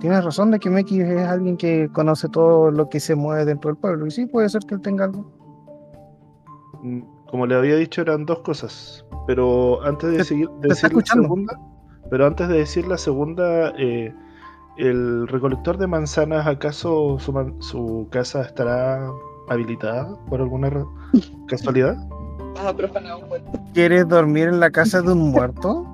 tienes 0.00 0.24
razón 0.24 0.50
de 0.50 0.58
que 0.58 0.68
Meki 0.70 1.00
es 1.00 1.26
alguien 1.28 1.56
que 1.56 1.88
conoce 1.92 2.28
todo 2.28 2.70
lo 2.70 2.88
que 2.88 2.98
se 3.00 3.14
mueve 3.14 3.44
dentro 3.44 3.68
del 3.70 3.76
pueblo. 3.78 4.06
Y 4.06 4.10
sí, 4.10 4.26
puede 4.26 4.48
ser 4.48 4.62
que 4.62 4.74
él 4.74 4.80
tenga 4.80 5.04
algo. 5.04 5.30
Mm, 6.82 7.02
Como 7.30 7.46
le 7.46 7.54
había 7.54 7.76
dicho, 7.76 8.00
eran 8.02 8.26
dos 8.26 8.40
cosas. 8.40 9.04
Pero 9.26 9.82
antes 9.84 10.10
de 10.10 10.18
Te- 10.18 10.24
seguir, 10.24 10.48
te 10.60 10.68
está 10.68 10.88
decir 10.88 10.94
la 10.94 11.04
segunda, 11.22 11.60
pero 12.10 12.26
antes 12.26 12.48
de 12.48 12.56
decir 12.58 12.88
la 12.88 12.98
segunda, 12.98 13.72
eh, 13.78 14.12
el 14.78 15.28
recolector 15.28 15.76
de 15.78 15.86
manzanas, 15.86 16.46
¿acaso 16.46 17.18
su, 17.20 17.32
man- 17.32 17.54
su 17.60 18.08
casa 18.10 18.40
estará 18.42 19.08
habilitada 19.48 20.16
por 20.28 20.40
alguna 20.40 20.70
casualidad? 21.46 21.96
Vas 22.56 22.64
a 22.66 22.74
profanar 22.76 23.22
un 23.22 23.28
buen. 23.28 23.42
¿Quieres 23.74 24.08
dormir 24.08 24.48
en 24.48 24.58
la 24.58 24.70
casa 24.70 25.00
de 25.02 25.12
un 25.12 25.30
muerto? 25.30 25.86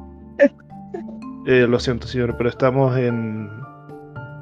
Eh, 1.47 1.67
lo 1.69 1.79
siento, 1.79 2.07
señor, 2.09 2.37
pero 2.39 2.49
estamos 2.49 2.97
en, 2.97 3.49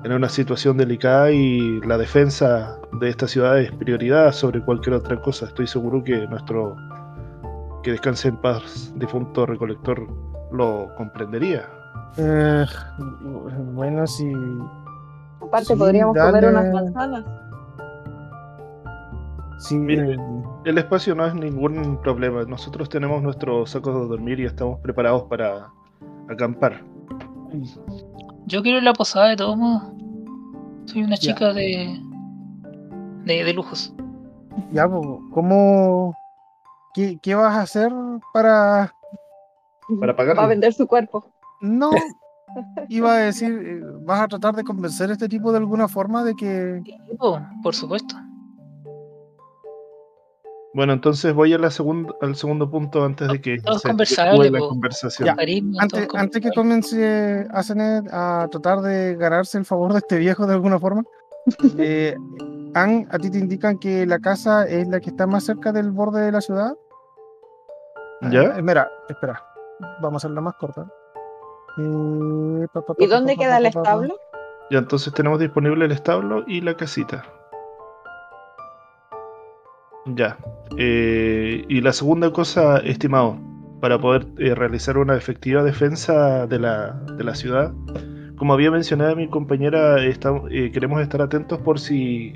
en 0.05 0.13
una 0.13 0.29
situación 0.29 0.77
delicada 0.77 1.31
y 1.31 1.81
la 1.81 1.97
defensa 1.97 2.79
de 3.01 3.09
esta 3.09 3.27
ciudad 3.27 3.59
es 3.59 3.73
prioridad 3.73 4.33
sobre 4.33 4.61
cualquier 4.63 4.97
otra 4.97 5.21
cosa. 5.21 5.47
Estoy 5.47 5.67
seguro 5.67 6.05
que 6.05 6.27
nuestro 6.29 6.77
que 7.83 7.91
descanse 7.93 8.29
en 8.29 8.37
paz 8.37 8.93
difunto 8.97 9.47
recolector 9.47 10.07
lo 10.53 10.89
comprendería. 10.97 11.69
Eh, 12.17 12.65
bueno, 13.73 14.07
si. 14.07 14.33
Aparte, 15.41 15.67
Sí, 15.67 15.75
podríamos 15.77 16.17
comer 16.17 16.33
dale. 16.45 16.49
unas 16.49 16.73
manzanas. 16.73 17.25
si 19.59 19.77
Mire, 19.77 20.17
El 20.65 20.79
espacio 20.79 21.15
no 21.15 21.27
es 21.27 21.35
ningún 21.35 21.99
problema. 22.03 22.45
Nosotros 22.45 22.89
tenemos 22.89 23.23
nuestros 23.23 23.71
sacos 23.71 23.95
de 23.95 24.07
dormir 24.09 24.41
y 24.41 24.45
estamos 24.45 24.81
preparados 24.81 25.25
para 25.25 25.71
acampar. 26.29 26.83
Yo 28.47 28.63
quiero 28.63 28.79
ir 28.79 28.83
a 28.83 28.87
la 28.87 28.93
posada 28.93 29.29
de 29.29 29.37
todos 29.37 29.57
modos. 29.57 29.83
Soy 30.87 31.03
una 31.03 31.17
Ya. 31.17 31.21
chica 31.35 31.53
de, 31.53 32.01
de. 33.25 33.45
de 33.45 33.53
lujos. 33.55 33.95
ya, 34.73 34.87
¿cómo. 34.89 36.15
¿Qué, 36.95 37.19
qué 37.23 37.35
vas 37.35 37.57
a 37.57 37.63
hacer 37.63 37.93
para.? 38.33 38.95
Para 40.01 40.43
a 40.43 40.47
vender 40.47 40.73
su 40.73 40.87
cuerpo. 40.87 41.25
No. 41.61 41.91
Iba 42.89 43.15
a 43.15 43.19
decir, 43.19 43.51
eh, 43.53 43.81
¿vas 44.03 44.21
a 44.21 44.29
tratar 44.29 44.55
de 44.55 44.63
convencer 44.65 45.11
a 45.11 45.15
este 45.15 45.29
tipo 45.29 45.51
de 45.51 45.59
alguna 45.59 45.89
forma 45.89 46.23
de 46.23 46.35
que. 46.35 46.83
Oh, 47.19 47.41
por 47.63 47.75
supuesto. 47.75 48.15
Bueno, 50.75 50.93
entonces 50.93 51.33
voy 51.33 51.53
a 51.55 51.59
la 51.59 51.71
segunda, 51.71 52.13
al 52.21 52.35
segundo 52.35 52.69
punto 52.69 53.05
antes 53.05 53.29
de 53.29 53.41
que 53.41 53.59
se 53.61 53.89
la 54.51 54.59
conversación. 54.59 55.27
Ya. 55.27 55.37
Antes, 55.79 56.01
es 56.03 56.09
antes 56.15 56.43
que 56.43 56.51
comience 56.51 57.47
Asenet 57.53 58.13
a 58.13 58.49
tratar 58.51 58.81
de 58.81 59.15
ganarse 59.15 59.57
el 59.57 59.65
favor 59.65 59.93
de 59.93 59.99
este 59.99 60.19
viejo 60.19 60.49
de 60.49 60.55
alguna 60.55 60.81
forma, 60.81 61.05
eh, 61.79 62.17
Ann, 62.75 63.07
¿a 63.13 63.19
ti 63.21 63.31
te 63.31 63.39
indican 63.39 63.79
que 63.79 64.05
la 64.05 64.19
casa 64.19 64.67
es 64.67 64.89
la 64.89 64.99
que 64.99 65.11
está 65.11 65.29
más 65.29 65.45
cerca 65.45 65.71
del 65.71 65.93
borde 65.93 66.23
de 66.23 66.33
la 66.33 66.41
ciudad? 66.41 66.75
¿Ya? 68.33 68.55
Ah, 68.57 68.61
mira, 68.61 68.91
espera, 69.09 69.41
vamos 70.03 70.25
a 70.25 70.27
hacerla 70.27 70.41
más 70.41 70.55
corta. 70.57 70.89
Eh, 71.79 72.67
pa, 72.73 72.83
pa, 72.83 72.95
pa, 72.95 73.05
¿Y 73.05 73.07
dónde 73.07 73.35
pa, 73.35 73.39
pa, 73.39 73.45
queda 73.45 73.59
el 73.59 73.65
pa, 73.65 73.71
pa, 73.71 73.75
pa. 73.75 73.91
establo? 73.91 74.17
Ya, 74.73 74.79
entonces 74.79 75.15
tenemos 75.15 75.39
disponible 75.39 75.85
el 75.85 75.93
establo 75.93 76.43
y 76.49 76.63
la 76.63 76.77
casita. 76.77 77.25
Ya. 80.07 80.37
Eh, 80.77 81.65
y 81.69 81.81
la 81.81 81.93
segunda 81.93 82.33
cosa, 82.33 82.79
estimado, 82.79 83.39
para 83.81 83.99
poder 83.99 84.27
eh, 84.39 84.55
realizar 84.55 84.99
una 84.99 85.17
efectiva 85.17 85.63
defensa 85.63 86.47
de 86.47 86.59
la, 86.59 86.93
de 87.17 87.25
la 87.25 87.35
ciudad, 87.35 87.73
como 88.37 88.53
había 88.53 88.71
mencionado 88.71 89.17
mi 89.17 89.29
compañera, 89.29 89.97
eh, 90.05 90.71
queremos 90.73 91.01
estar 91.01 91.23
atentos 91.23 91.59
por 91.61 91.79
si 91.79 92.35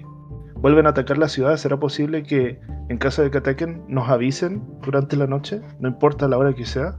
vuelven 0.55 0.87
a 0.87 0.91
atacar 0.91 1.19
la 1.19 1.29
ciudad. 1.29 1.57
¿Será 1.57 1.79
posible 1.79 2.23
que 2.23 2.61
en 2.89 2.99
caso 2.99 3.23
de 3.23 3.31
que 3.31 3.39
ataquen 3.39 3.83
nos 3.89 4.09
avisen 4.09 4.63
durante 4.83 5.17
la 5.17 5.27
noche? 5.27 5.61
No 5.81 5.89
importa 5.89 6.29
la 6.29 6.39
hora 6.39 6.55
que 6.55 6.65
sea. 6.65 6.97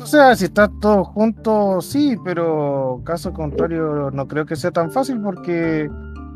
O 0.00 0.06
sea, 0.06 0.34
si 0.36 0.46
está 0.46 0.70
todo 0.80 1.04
junto, 1.04 1.80
sí, 1.80 2.16
pero 2.24 3.00
caso 3.04 3.32
contrario, 3.32 4.10
no 4.12 4.28
creo 4.28 4.46
que 4.46 4.56
sea 4.56 4.70
tan 4.70 4.90
fácil 4.92 5.20
porque 5.20 5.88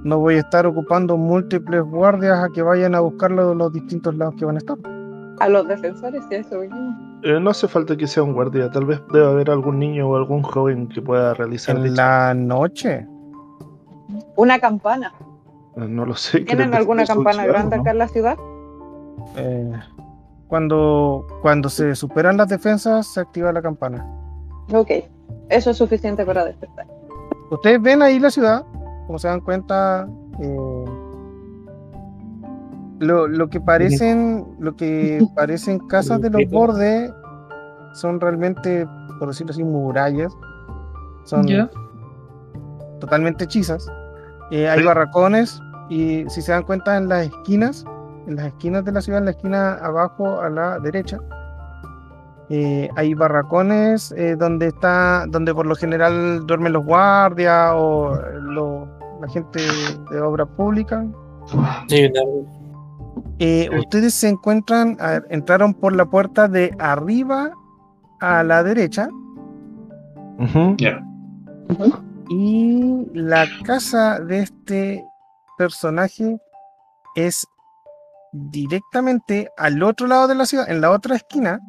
no 0.05 0.19
voy 0.19 0.35
a 0.37 0.41
estar 0.41 0.67
ocupando 0.67 1.17
múltiples 1.17 1.83
guardias 1.83 2.43
a 2.43 2.49
que 2.53 2.63
vayan 2.63 2.95
a 2.95 3.01
buscarlo 3.01 3.51
de 3.51 3.55
los 3.55 3.73
distintos 3.73 4.15
lados 4.17 4.35
que 4.39 4.45
van 4.45 4.57
a 4.57 4.59
estar. 4.59 4.77
A 5.41 5.49
los 5.49 5.67
defensores, 5.67 6.23
sí, 6.29 6.37
eso 6.37 6.61
vinimos. 6.61 6.95
Eh, 7.25 7.39
no 7.41 7.51
hace 7.51 7.69
falta 7.69 7.97
que 7.97 8.07
sea 8.07 8.23
un 8.23 8.33
guardia, 8.35 8.71
tal 8.71 8.85
vez 8.85 9.01
deba 9.13 9.31
haber 9.31 9.51
algún 9.51 9.79
niño 9.79 10.09
o 10.09 10.17
algún 10.17 10.43
joven 10.43 10.89
que 10.89 11.01
pueda 11.01 11.35
realizar 11.35 11.77
En 11.77 11.95
la 11.97 12.35
noche. 12.35 13.07
Una 14.37 14.59
campana. 14.59 15.13
Eh, 15.77 15.87
No 15.89 16.05
lo 16.05 16.15
sé. 16.15 16.41
¿Tienen 16.41 16.75
alguna 16.75 17.05
campana 17.07 17.47
grande 17.47 17.77
¿no? 17.77 17.83
acá 17.83 17.91
en 17.93 17.99
la 17.99 18.09
ciudad? 18.09 18.37
eh, 19.37 19.73
cuando, 20.49 21.27
cuando 21.41 21.69
se 21.71 21.95
superan 21.95 22.37
las 22.37 22.49
defensas, 22.49 23.07
se 23.07 23.21
activa 23.21 23.53
la 23.53 23.63
campana. 23.63 24.07
Ok, 24.73 24.91
eso 25.49 25.71
es 25.71 25.77
suficiente 25.79 26.25
para 26.27 26.45
despertar. 26.45 26.87
Ustedes 27.51 27.81
ven 27.81 28.03
ahí 28.03 28.19
la 28.19 28.31
ciudad, 28.31 28.65
como 29.13 29.19
se 29.19 29.29
dan 29.29 29.41
cuenta, 29.43 30.09
eh, 30.41 30.85
lo, 33.01 33.29
lo 33.29 33.49
que 33.51 33.61
parecen, 33.61 34.47
lo 34.59 34.75
que 34.75 35.21
parecen 35.37 35.79
casas 35.81 36.23
de 36.23 36.31
los 36.31 36.49
bordes 36.51 37.13
son 37.93 38.19
realmente, 38.21 38.87
por 39.19 39.29
decirlo 39.29 39.51
así, 39.51 39.63
murallas. 39.63 40.33
Son 41.25 41.47
Ya. 41.47 41.69
totalmente 43.01 43.45
hechizas. 43.45 43.87
Eh, 44.51 44.67
hay 44.67 44.83
barracones 44.83 45.61
y 45.91 46.25
si 46.31 46.41
se 46.41 46.53
dan 46.53 46.63
cuenta 46.63 46.97
en 46.97 47.09
las 47.11 47.27
esquinas, 47.27 47.85
en 48.27 48.37
las 48.37 48.47
esquinas 48.47 48.83
de 48.83 48.93
la 48.93 49.03
ciudad, 49.03 49.19
en 49.19 49.27
la 49.27 49.33
esquina 49.33 49.75
abajo 49.75 50.41
a 50.41 50.49
la 50.49 50.79
derecha, 50.79 51.19
eh, 52.49 52.89
hay 52.97 53.13
barracones 53.15 54.13
eh, 54.17 54.37
donde 54.37 54.69
está, 54.69 55.27
donde 55.29 55.55
por 55.55 55.67
lo 55.67 55.75
general 55.75 56.47
duermen 56.47 56.73
los 56.73 56.85
guardias 56.85 57.73
o 57.75 58.15
eh, 58.15 58.21
lo- 58.41 58.89
la 59.23 59.29
gente 59.29 59.61
de 60.11 60.21
obra 60.21 60.45
pública. 60.47 61.07
Sí, 61.89 62.11
Eh, 63.39 63.69
ustedes 63.79 64.15
se 64.15 64.29
encuentran, 64.29 64.97
entraron 65.31 65.75
por 65.75 65.95
la 65.95 66.05
puerta 66.07 66.47
de 66.49 66.75
arriba 66.79 67.51
a 68.21 68.43
la 68.45 68.63
derecha 68.63 69.09
Ujú. 70.39 70.77
Ya. 70.79 71.03
y 72.29 73.07
la 73.15 73.47
casa 73.65 74.21
de 74.21 74.41
este 74.41 75.05
personaje 75.59 76.39
es 77.17 77.47
directamente 78.33 79.51
al 79.57 79.83
otro 79.83 80.07
lado 80.07 80.29
de 80.29 80.35
la 80.37 80.47
ciudad, 80.47 80.71
en 80.71 80.81
la 80.81 80.91
otra 80.91 81.17
esquina. 81.17 81.61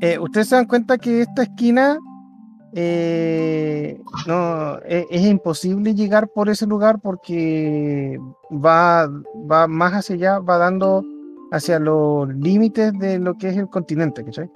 Eh, 0.00 0.18
ustedes 0.18 0.48
se 0.48 0.56
dan 0.56 0.66
cuenta 0.66 0.98
que 0.98 1.22
esta 1.22 1.42
esquina 1.42 1.98
eh, 2.72 4.00
no 4.26 4.78
e- 4.84 5.06
es, 5.10 5.26
imposible 5.26 5.94
llegar 5.94 6.28
por 6.28 6.48
ese 6.48 6.66
lugar 6.66 7.00
porque 7.00 8.18
va, 8.52 9.08
va 9.50 9.66
más 9.66 9.92
hacia 9.94 10.14
allá, 10.14 10.38
va 10.38 10.58
dando 10.58 11.04
hacia 11.50 11.80
los 11.80 12.28
límites 12.28 12.92
de 12.98 13.18
lo 13.18 13.36
que 13.36 13.48
es 13.48 13.56
el 13.56 13.68
continente, 13.68 14.24
¿cachai? 14.24 14.50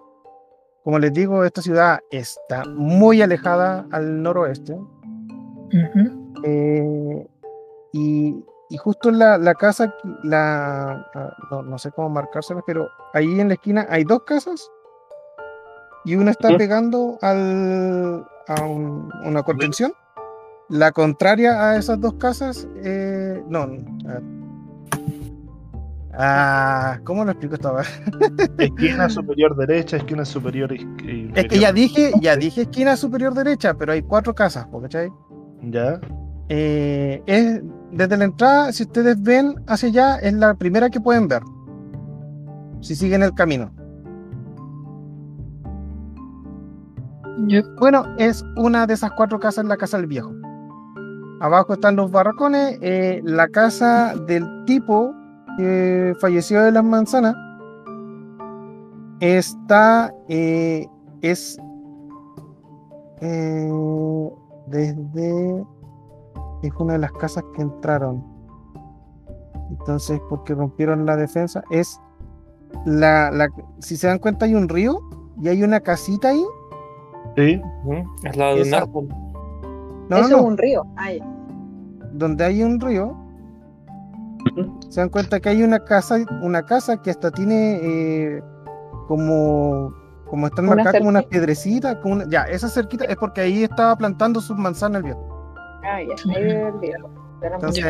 Como 0.85 0.99
les 0.99 1.13
digo, 1.13 1.45
esta 1.45 1.63
ciudad 1.63 2.01
está 2.11 2.65
muy 2.67 3.23
alejada 3.23 3.87
al 3.91 4.23
noroeste. 4.23 4.79
Eh, 6.45 7.27
y, 7.93 8.45
y 8.69 8.77
justo 8.77 9.09
en 9.09 9.19
la, 9.19 9.39
la 9.39 9.55
casa, 9.55 9.93
la, 10.23 11.05
ah, 11.15 11.37
no, 11.51 11.63
no 11.63 11.79
sé 11.79 11.91
cómo 11.91 12.11
marcárselas, 12.11 12.63
pero 12.67 12.89
ahí 13.13 13.41
en 13.41 13.49
la 13.49 13.55
esquina 13.55 13.87
hay 13.89 14.05
dos 14.05 14.23
casas 14.25 14.71
y 16.05 16.17
una 16.17 16.31
está 16.33 16.49
pegando 16.59 17.19
al, 17.23 18.25
a 18.49 18.63
un- 18.65 19.09
una 19.25 19.43
contención. 19.43 19.93
La 20.69 20.93
contraria 20.93 21.71
a 21.71 21.77
esas 21.77 22.01
dos 22.01 22.15
casas, 22.15 22.67
eh, 22.83 23.43
no. 23.49 23.69
ah, 26.13 26.99
¿Cómo 27.05 27.25
lo 27.25 27.33
explico 27.33 27.55
esta 27.55 27.73
vez? 27.73 27.87
Esquina 28.59 29.09
superior 29.11 29.57
derecha, 29.57 29.97
esquina 29.99 30.25
superior 30.25 30.73
is- 30.73 30.87
Es 31.35 31.45
que 31.47 31.59
ya 31.59 31.73
dije, 31.73 32.13
ya 32.21 32.37
dije 32.37 32.63
esquina 32.63 32.97
superior 32.97 33.35
derecha, 33.35 33.75
pero 33.75 33.93
hay 33.93 34.03
cuatro 34.03 34.35
casas, 34.35 34.67
¿po, 34.67 34.81
¿cachai? 34.81 35.11
Ya. 35.63 36.01
Eh, 36.49 37.23
es 37.27 37.63
desde 37.91 38.17
la 38.17 38.25
entrada, 38.25 38.73
si 38.73 38.83
ustedes 38.85 39.21
ven 39.23 39.55
hacia 39.67 39.89
allá, 39.89 40.17
es 40.19 40.33
la 40.35 40.55
primera 40.55 40.91
que 40.91 41.01
pueden 41.01 41.29
ver. 41.29 41.43
Si 42.81 42.95
siguen 42.95 43.23
el 43.23 43.33
camino. 43.35 43.73
Bueno, 47.79 48.05
es 48.19 48.45
una 48.57 48.87
de 48.87 48.95
esas 48.95 49.11
cuatro 49.13 49.41
casas, 49.41 49.65
la 49.65 49.77
casa 49.77 49.97
del 49.97 50.07
viejo. 50.07 50.33
Abajo 51.41 51.75
están 51.75 51.97
los 51.97 52.11
barracones, 52.11 52.79
eh, 52.81 53.21
la 53.25 53.49
casa 53.49 54.15
del 54.27 54.47
tipo 54.67 55.13
que 55.59 56.15
falleció 56.21 56.63
de 56.63 56.73
las 56.73 56.85
manzanas. 56.85 57.35
Está, 59.21 60.13
eh, 60.29 60.87
es 61.23 61.59
eh, 63.21 63.71
desde, 64.67 65.65
es 66.63 66.73
una 66.79 66.95
de 66.95 66.99
las 66.99 67.13
casas 67.13 67.45
que 67.55 67.63
entraron. 67.63 68.25
Entonces, 69.71 70.21
porque 70.29 70.55
rompieron 70.55 71.05
la 71.05 71.17
defensa, 71.17 71.65
es 71.71 72.01
la, 72.87 73.31
la, 73.31 73.49
si 73.81 73.97
se 73.97 74.07
dan 74.07 74.19
cuenta 74.19 74.45
hay 74.47 74.55
un 74.55 74.69
río 74.69 75.01
y 75.41 75.49
hay 75.49 75.63
una 75.63 75.81
casita 75.81 76.29
ahí. 76.29 76.45
Sí. 77.37 77.61
Ujú, 77.85 78.05
Al 78.29 78.39
lado 78.39 78.57
de 78.57 78.63
un 78.63 78.75
árbol. 78.75 79.09
No, 80.09 80.17
eso 80.17 80.21
no, 80.21 80.25
es 80.25 80.31
no. 80.31 80.43
un 80.43 80.59
río. 80.59 80.83
Ya. 80.97 81.25
donde 82.13 82.45
hay 82.45 82.63
un 82.63 82.79
río, 82.81 83.17
se 84.89 85.01
dan 85.01 85.09
cuenta 85.09 85.41
que 85.41 85.49
hay 85.49 85.63
una 85.63 85.81
casa, 85.85 86.17
una 86.43 86.63
casa 86.65 87.01
que 87.03 87.11
hasta 87.11 87.31
tiene 87.33 87.79
eh, 87.83 88.43
como, 89.09 89.93
como 90.31 90.47
están 90.47 90.67
Una 90.67 90.77
marcadas 90.77 90.99
como 90.99 91.09
unas 91.09 91.23
cerquita. 91.23 91.31
piedrecitas, 91.31 91.97
como 91.97 92.15
una- 92.15 92.29
ya, 92.29 92.43
esa 92.45 92.69
cerquita 92.69 93.05
es 93.07 93.17
porque 93.17 93.41
ahí 93.41 93.65
estaba 93.65 93.97
plantando 93.97 94.41
sus 94.41 94.57
manzanas 94.57 94.99
el 94.99 95.05
viejo. 95.05 95.55
Ah, 95.85 95.99
ya, 96.03 96.37
ahí 96.37 96.51
el 96.51 96.73
viejo. 96.79 97.11
Entonces, 97.43 97.85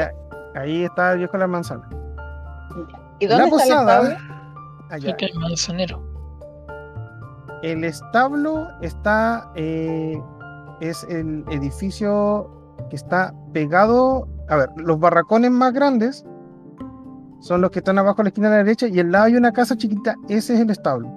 ahí 0.55 0.85
está 0.85 1.13
el 1.13 1.19
viejo 1.19 1.33
de 1.33 1.39
las 1.41 1.49
manzanas. 1.49 1.87
¿Y 3.19 3.27
dónde 3.27 3.29
La 3.29 3.35
está 3.37 3.45
el 3.45 3.51
posada, 3.51 4.03
establo? 4.13 4.35
allá. 4.91 5.13
Aquí 5.13 5.25
el 5.27 5.39
manzanero. 5.39 6.03
El 7.65 7.83
establo 7.83 8.68
está, 8.83 9.51
eh, 9.55 10.20
es 10.81 11.02
el 11.05 11.47
edificio 11.49 12.51
que 12.91 12.97
está 12.97 13.33
pegado, 13.55 14.28
a 14.51 14.57
ver, 14.57 14.68
los 14.76 15.01
barracones 15.01 15.51
más 15.51 15.73
grandes 15.73 16.26
son 17.41 17.62
los 17.62 17.70
que 17.70 17.78
están 17.78 17.97
abajo 17.97 18.20
a 18.20 18.25
la 18.25 18.28
esquina 18.28 18.51
de 18.51 18.57
la 18.57 18.65
derecha 18.65 18.86
y 18.86 19.01
al 19.01 19.10
lado 19.10 19.25
hay 19.25 19.36
una 19.36 19.51
casa 19.51 19.78
chiquita, 19.78 20.15
ese 20.28 20.52
es 20.52 20.60
el 20.60 20.68
establo. 20.68 21.09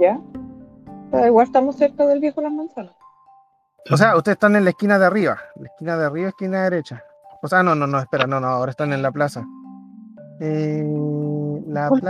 Ya. 0.00 0.20
Pero 1.10 1.26
igual 1.26 1.46
estamos 1.46 1.74
cerca 1.74 2.06
del 2.06 2.20
viejo 2.20 2.40
Las 2.40 2.52
Manzanas. 2.52 2.94
O 3.90 3.96
sea, 3.96 4.16
ustedes 4.16 4.36
están 4.36 4.54
en 4.54 4.62
la 4.62 4.70
esquina 4.70 5.00
de 5.00 5.06
arriba, 5.06 5.38
la 5.56 5.66
esquina 5.66 5.96
de 5.96 6.06
arriba, 6.06 6.28
esquina 6.28 6.62
derecha. 6.62 7.02
O 7.42 7.48
sea, 7.48 7.64
no, 7.64 7.74
no, 7.74 7.88
no, 7.88 7.98
espera, 7.98 8.28
no, 8.28 8.38
no, 8.38 8.46
ahora 8.46 8.70
están 8.70 8.92
en 8.92 9.02
la 9.02 9.10
plaza. 9.10 9.44
Eh, 10.38 10.84
la 11.66 11.88
¿Por 11.88 12.00
qué? 12.00 12.06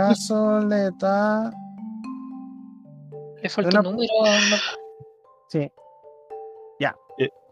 Le 3.41 3.49
falta 3.49 3.79
un 3.79 3.85
número. 3.85 4.13
sí. 5.47 5.71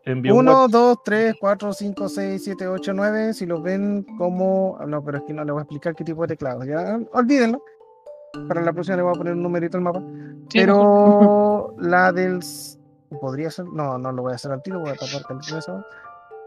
Envió 0.06 0.34
un 0.34 0.48
1, 0.48 0.52
WhatsApp. 0.52 0.72
2, 0.72 0.98
3, 1.04 1.36
4, 1.40 1.74
5, 1.74 2.10
6, 2.10 2.44
7, 2.44 2.68
8, 2.68 2.94
9. 2.94 3.34
Si 3.34 3.46
lo 3.46 3.62
ven 3.62 4.06
como. 4.18 4.78
ah, 4.80 4.86
No, 4.86 5.04
pero 5.04 5.20
es 5.20 5.24
que 5.26 5.34
no 5.34 5.44
le 5.44 5.52
voy 5.52 5.60
a 5.60 5.64
explicar 5.64 5.96
qué 5.96 6.04
tipo 6.04 6.22
de 6.24 6.30
teclado. 6.30 6.64
Ya, 6.64 7.00
olvídenlo. 7.14 7.62
Para 8.48 8.62
la 8.62 8.74
próxima 8.74 8.98
le 8.98 9.04
voy 9.04 9.14
a 9.14 9.18
poner 9.18 9.34
un 9.34 9.44
numerito 9.44 9.78
al 9.78 9.84
mapa. 9.84 10.00
Sí, 10.50 10.60
Pero 10.60 11.76
la 11.80 12.12
del. 12.12 12.40
Podría 13.22 13.52
ser. 13.52 13.66
No, 13.66 13.98
no 13.98 14.12
lo 14.12 14.24
voy 14.24 14.32
a 14.32 14.36
hacer 14.36 14.52
al 14.52 14.62
tiro. 14.62 14.80
Voy 14.80 14.92
a 14.92 14.96
tapar 14.96 15.22
eso. 15.58 15.84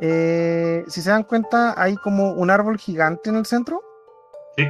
Eh, 0.01 0.85
si 0.89 1.03
se 1.03 1.11
dan 1.11 1.25
cuenta, 1.25 1.81
hay 1.81 1.97
como 1.97 2.33
un 2.33 2.51
árbol 2.51 2.79
gigante 2.79 3.31
en 3.31 3.37
el 3.37 3.47
centro. 3.47 3.83
Sí. 4.57 4.65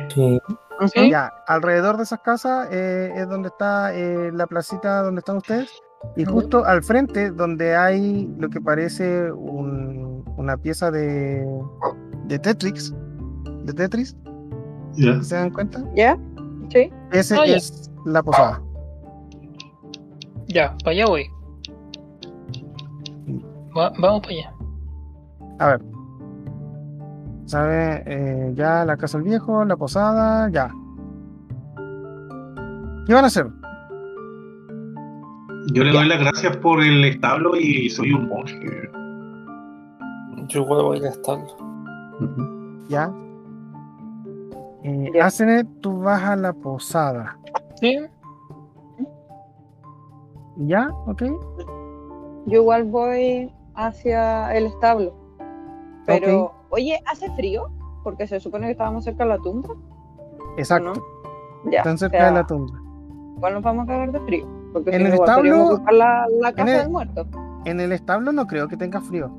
Sí. 0.94 1.10
Ya, 1.10 1.32
alrededor 1.46 1.96
de 1.96 2.02
esas 2.04 2.20
casas 2.20 2.68
eh, 2.72 3.12
es 3.14 3.28
donde 3.28 3.48
está 3.48 3.94
eh, 3.94 4.30
la 4.32 4.46
placita 4.46 5.02
donde 5.02 5.20
están 5.20 5.36
ustedes. 5.36 5.70
Y 6.16 6.24
justo 6.24 6.64
al 6.64 6.82
frente, 6.82 7.30
donde 7.30 7.76
hay 7.76 8.26
lo 8.38 8.48
que 8.50 8.60
parece 8.60 9.30
un- 9.30 10.24
una 10.36 10.56
pieza 10.56 10.90
de, 10.90 11.46
de 12.26 12.38
Tetris, 12.38 12.92
de 13.64 13.72
Tetris. 13.72 14.16
¿se 15.22 15.34
dan 15.36 15.50
cuenta? 15.50 15.84
¿Ya? 15.94 16.18
Sí. 16.70 16.90
Ese 17.12 17.36
ya. 17.46 17.56
es 17.56 17.90
la 18.04 18.22
posada. 18.22 18.60
Ya, 20.48 20.76
para 20.82 20.90
allá 20.90 21.06
voy. 21.06 21.26
Va- 23.76 23.92
vamos 23.98 24.20
para 24.22 24.32
allá. 24.34 24.54
A 25.60 25.66
ver. 25.68 25.80
¿Sabe? 27.52 28.02
Eh, 28.06 28.52
ya 28.54 28.82
la 28.86 28.96
casa 28.96 29.18
del 29.18 29.28
viejo, 29.28 29.62
la 29.66 29.76
posada, 29.76 30.48
ya. 30.48 30.70
¿Qué 33.06 33.12
van 33.12 33.24
a 33.24 33.26
hacer? 33.26 33.46
Yo 35.74 35.84
le 35.84 35.92
doy 35.92 36.08
las 36.08 36.20
gracias 36.20 36.56
por 36.56 36.82
el 36.82 37.04
establo 37.04 37.54
y 37.56 37.90
soy 37.90 38.12
un 38.12 38.26
monje. 38.26 38.58
Yo 40.48 40.62
igual 40.62 40.82
voy 40.82 40.98
al 41.00 41.04
establo. 41.04 41.46
Ya. 42.88 43.12
Eh, 44.84 45.10
Ya. 45.12 45.28
Tú 45.82 46.00
vas 46.00 46.22
a 46.22 46.36
la 46.36 46.54
posada. 46.54 47.36
Sí. 47.74 47.98
¿Ya? 50.56 50.88
¿Ok? 51.04 51.24
Yo 52.46 52.62
igual 52.62 52.84
voy 52.84 53.52
hacia 53.74 54.56
el 54.56 54.64
establo. 54.68 55.14
Pero, 56.06 56.61
oye, 56.72 56.98
¿hace 57.06 57.30
frío? 57.36 57.68
Porque 58.02 58.26
se 58.26 58.40
supone 58.40 58.66
que 58.66 58.72
estábamos 58.72 59.04
cerca 59.04 59.22
de 59.24 59.30
la 59.30 59.38
tumba. 59.38 59.68
Exacto. 60.56 60.92
Ya. 61.70 61.78
Están 61.78 61.94
o 61.94 61.98
cerca 61.98 62.18
sea, 62.18 62.26
de 62.26 62.32
la 62.32 62.46
tumba. 62.46 62.78
Igual 63.36 63.54
nos 63.54 63.62
vamos 63.62 63.84
a 63.84 63.86
cagar 63.86 64.12
de 64.12 64.20
frío. 64.20 64.46
Porque 64.72 64.90
En 64.90 65.02
si 65.02 65.06
el 65.08 65.12
establo- 65.14 65.80
la, 65.92 66.26
la 66.40 66.52
casa 66.52 66.72
el- 66.74 66.78
del 66.82 66.90
muerto. 66.90 67.26
En 67.64 67.78
el 67.80 67.92
establo 67.92 68.32
no 68.32 68.46
creo 68.46 68.66
que 68.68 68.76
tenga 68.76 69.00
frío. 69.00 69.30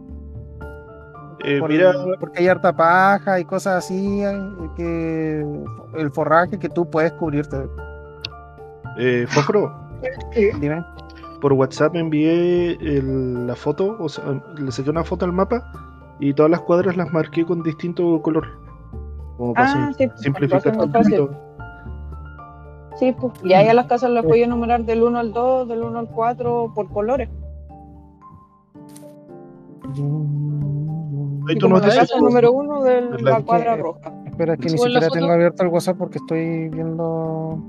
Eh, 1.44 1.60
Por- 1.60 1.70
mira, 1.70 1.92
porque 2.22 2.40
hay 2.40 2.48
harta 2.48 2.74
paja 2.74 3.40
y 3.40 3.44
cosas 3.46 3.84
así, 3.84 4.22
eh, 4.24 4.40
que 4.78 5.46
el 5.98 6.12
forraje 6.12 6.58
que 6.58 6.70
tú 6.70 6.90
puedes 6.90 7.12
cubrirte. 7.14 7.58
eh, 8.98 9.26
Fósforo, 9.28 9.74
Dime. 10.62 10.86
por 11.42 11.52
WhatsApp 11.54 11.94
me 11.94 12.00
envié 12.02 12.74
el- 12.80 13.48
la 13.48 13.56
foto, 13.56 13.98
o 14.00 14.08
sea, 14.08 14.24
le 14.56 14.72
saqué 14.72 14.90
una 14.92 15.04
foto 15.04 15.26
al 15.26 15.34
mapa 15.34 15.64
y 16.20 16.34
todas 16.34 16.50
las 16.52 16.62
cuadras 16.62 16.96
las 16.98 17.12
marqué 17.12 17.46
con 17.46 17.64
distinto 17.64 18.22
color. 18.22 18.48
Como 19.38 19.54
para 19.54 19.72
Ah, 19.72 19.74
sim- 19.74 19.94
sí, 19.98 20.08
pues, 20.08 20.22
simplificar 20.22 20.78
un 20.78 20.92
poquito. 20.92 21.30
Sí, 22.98 23.12
pues. 23.12 23.34
Y 23.44 23.54
ahí 23.54 23.68
a 23.68 23.74
las 23.74 23.88
casas 23.88 24.12
las 24.12 24.24
voy 24.24 24.42
a 24.42 24.46
enumerar 24.46 24.86
del 24.86 25.02
1 25.04 25.18
al 25.20 25.34
2, 25.34 25.68
del 25.68 25.82
1 25.84 25.98
al 26.00 26.08
4 26.10 26.72
por 26.76 26.90
colores. 26.90 27.30
Ahí 31.48 31.56
Y 31.56 31.60
tú 31.60 31.68
la 31.70 31.80
dices, 31.82 31.96
casa 32.00 32.20
número 32.20 32.52
1 32.52 32.84
de 32.84 33.00
Es 33.00 33.22
la 33.22 33.32
la 33.32 33.38
que- 33.38 33.44
cuadra 33.46 33.76
roja. 33.76 34.14
Espera, 34.26 34.56
que 34.58 34.64
ni 34.70 34.70
¿Subo 34.78 34.88
la 34.88 35.02
siquiera 35.02 35.10
tengo 35.10 35.32
abierto 35.34 35.64
el 35.64 35.70
WhatsApp 35.70 35.98
porque 35.98 36.18
estoy 36.20 36.70
viendo. 36.70 37.60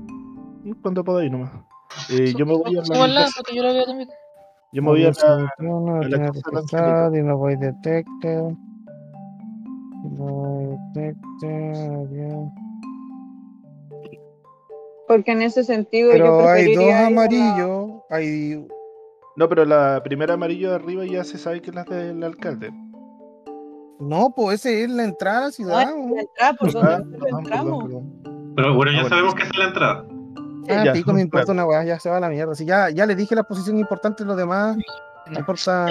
cuando 0.81 1.03
podáis 1.03 1.31
nomás. 1.31 1.51
Eh, 2.09 2.33
yo 2.35 2.45
me 2.45 2.53
voy 2.53 2.77
a 2.77 2.81
la, 3.07 3.27
yo 3.53 3.63
lo 3.63 3.73
veo 3.73 3.85
también. 3.85 4.09
Yo 4.71 4.81
me 4.81 4.89
voy 4.89 5.05
a 5.05 5.11
la, 5.11 5.35
21, 5.57 5.95
a 5.95 6.03
la 6.09 6.17
casa 6.27 6.41
registrado, 6.51 7.11
Dinoboy 7.11 7.55
Detector. 7.57 8.53
Dinoboy 10.03 10.77
Detector. 10.93 12.51
Porque 15.07 15.31
en 15.31 15.41
ese 15.43 15.63
sentido 15.63 16.11
yo 16.11 16.17
Pero 16.17 16.49
hay 16.49 16.73
dos 16.75 16.85
a 16.85 16.87
la- 17.01 17.07
amarillos, 17.07 17.91
hay 18.09 18.67
No, 19.35 19.47
pero 19.49 19.65
la 19.65 20.01
primera 20.03 20.33
amarillo 20.33 20.69
de 20.69 20.75
arriba 20.75 21.05
ya 21.05 21.23
se 21.23 21.37
sabe 21.37 21.61
que 21.61 21.69
es 21.69 21.75
la 21.75 21.83
del 21.83 22.23
alcalde. 22.23 22.71
No, 23.99 24.33
pues 24.35 24.59
ese 24.65 24.83
es 24.83 24.89
la 24.89 25.03
entrada 25.05 25.37
a 25.37 25.41
la 25.41 25.45
No, 25.47 25.51
ciudad. 25.51 25.81
es 25.83 26.11
la 26.11 26.21
entrada 26.21 26.53
por 26.53 26.71
donde 26.73 26.89
Ah, 26.93 26.97
nosotros 26.99 27.21
perdón, 27.21 27.39
entramos. 27.39 27.83
perdón, 27.85 28.11
perdón. 28.23 28.53
Pero 28.55 28.73
bueno, 28.75 28.91
ya 28.91 28.97
Ah, 28.97 29.01
bueno. 29.01 29.09
sabemos 29.15 29.35
que 29.35 29.41
esa 29.43 29.51
es 29.51 29.57
la 29.57 29.65
entrada. 29.67 30.05
Ah, 30.69 30.91
pico, 30.93 31.13
me 31.13 31.21
importa 31.21 31.45
claro. 31.45 31.53
una 31.53 31.65
weá, 31.65 31.83
ya 31.83 31.99
se 31.99 32.09
va 32.09 32.17
a 32.17 32.19
la 32.19 32.29
mierda. 32.29 32.55
Si 32.55 32.65
ya, 32.65 32.89
ya 32.89 33.05
le 33.05 33.15
dije 33.15 33.35
la 33.35 33.43
posición 33.43 33.77
importante, 33.77 34.23
lo 34.25 34.35
demás 34.35 34.77
no 35.31 35.39
importa, 35.39 35.87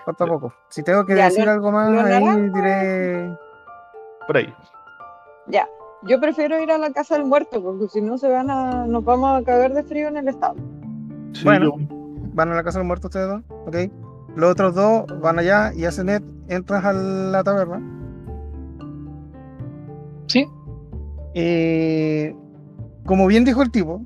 importa 0.00 0.26
poco. 0.26 0.52
Si 0.68 0.82
tengo 0.82 1.04
que 1.06 1.16
Ya, 1.16 1.24
decir 1.26 1.44
lo- 1.44 1.52
algo 1.52 1.72
más, 1.72 1.88
ahí 1.88 1.94
naranja- 2.22 2.52
diré. 2.54 3.36
Por 4.26 4.36
ahí. 4.36 4.54
Ya. 5.46 5.66
Yo 6.02 6.18
prefiero 6.20 6.58
ir 6.62 6.70
a 6.70 6.78
la 6.78 6.90
casa 6.92 7.16
del 7.16 7.26
muerto, 7.26 7.62
porque 7.62 7.88
si 7.88 8.00
no 8.00 8.16
se 8.16 8.28
van 8.28 8.50
a, 8.50 8.86
nos 8.86 9.04
vamos 9.04 9.40
a 9.40 9.44
cagar 9.44 9.72
de 9.74 9.82
frío 9.82 10.08
en 10.08 10.16
el 10.16 10.28
establo. 10.28 10.62
Sí, 11.32 11.44
Bueno. 11.44 11.76
yo- 11.78 11.96
Van 12.32 12.50
a 12.52 12.54
la 12.54 12.62
casa 12.62 12.78
del 12.78 12.86
muerto 12.86 13.08
ustedes 13.08 13.28
dos, 13.28 13.42
ok. 13.66 13.76
Los 14.36 14.52
otros 14.52 14.74
dos 14.74 15.04
van 15.20 15.38
allá 15.40 15.72
y 15.74 15.84
hacen 15.84 16.06
net, 16.06 16.22
entras 16.48 16.84
a 16.84 16.92
la 16.92 17.42
taberna. 17.42 17.82
Sí. 20.28 20.46
Eh, 21.34 22.34
como 23.06 23.26
bien 23.26 23.44
dijo 23.44 23.62
el 23.62 23.70
tipo, 23.70 24.04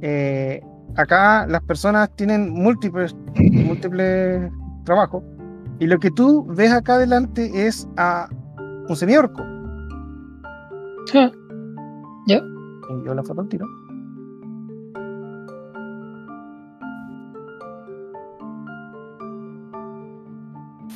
eh, 0.00 0.62
acá 0.96 1.46
las 1.46 1.62
personas 1.62 2.10
tienen 2.16 2.50
múltiples, 2.50 3.16
múltiples 3.52 4.50
trabajos 4.84 5.22
y 5.78 5.86
lo 5.86 5.98
que 5.98 6.10
tú 6.10 6.46
ves 6.46 6.72
acá 6.72 6.94
adelante 6.94 7.66
es 7.66 7.88
a 7.96 8.28
un 8.88 8.96
semiorco. 8.96 9.42
Ah, 11.14 11.30
Y 12.26 13.04
yo 13.04 13.14
la 13.14 13.22
foto 13.22 13.40
al 13.42 13.48
tiro. 13.48 13.66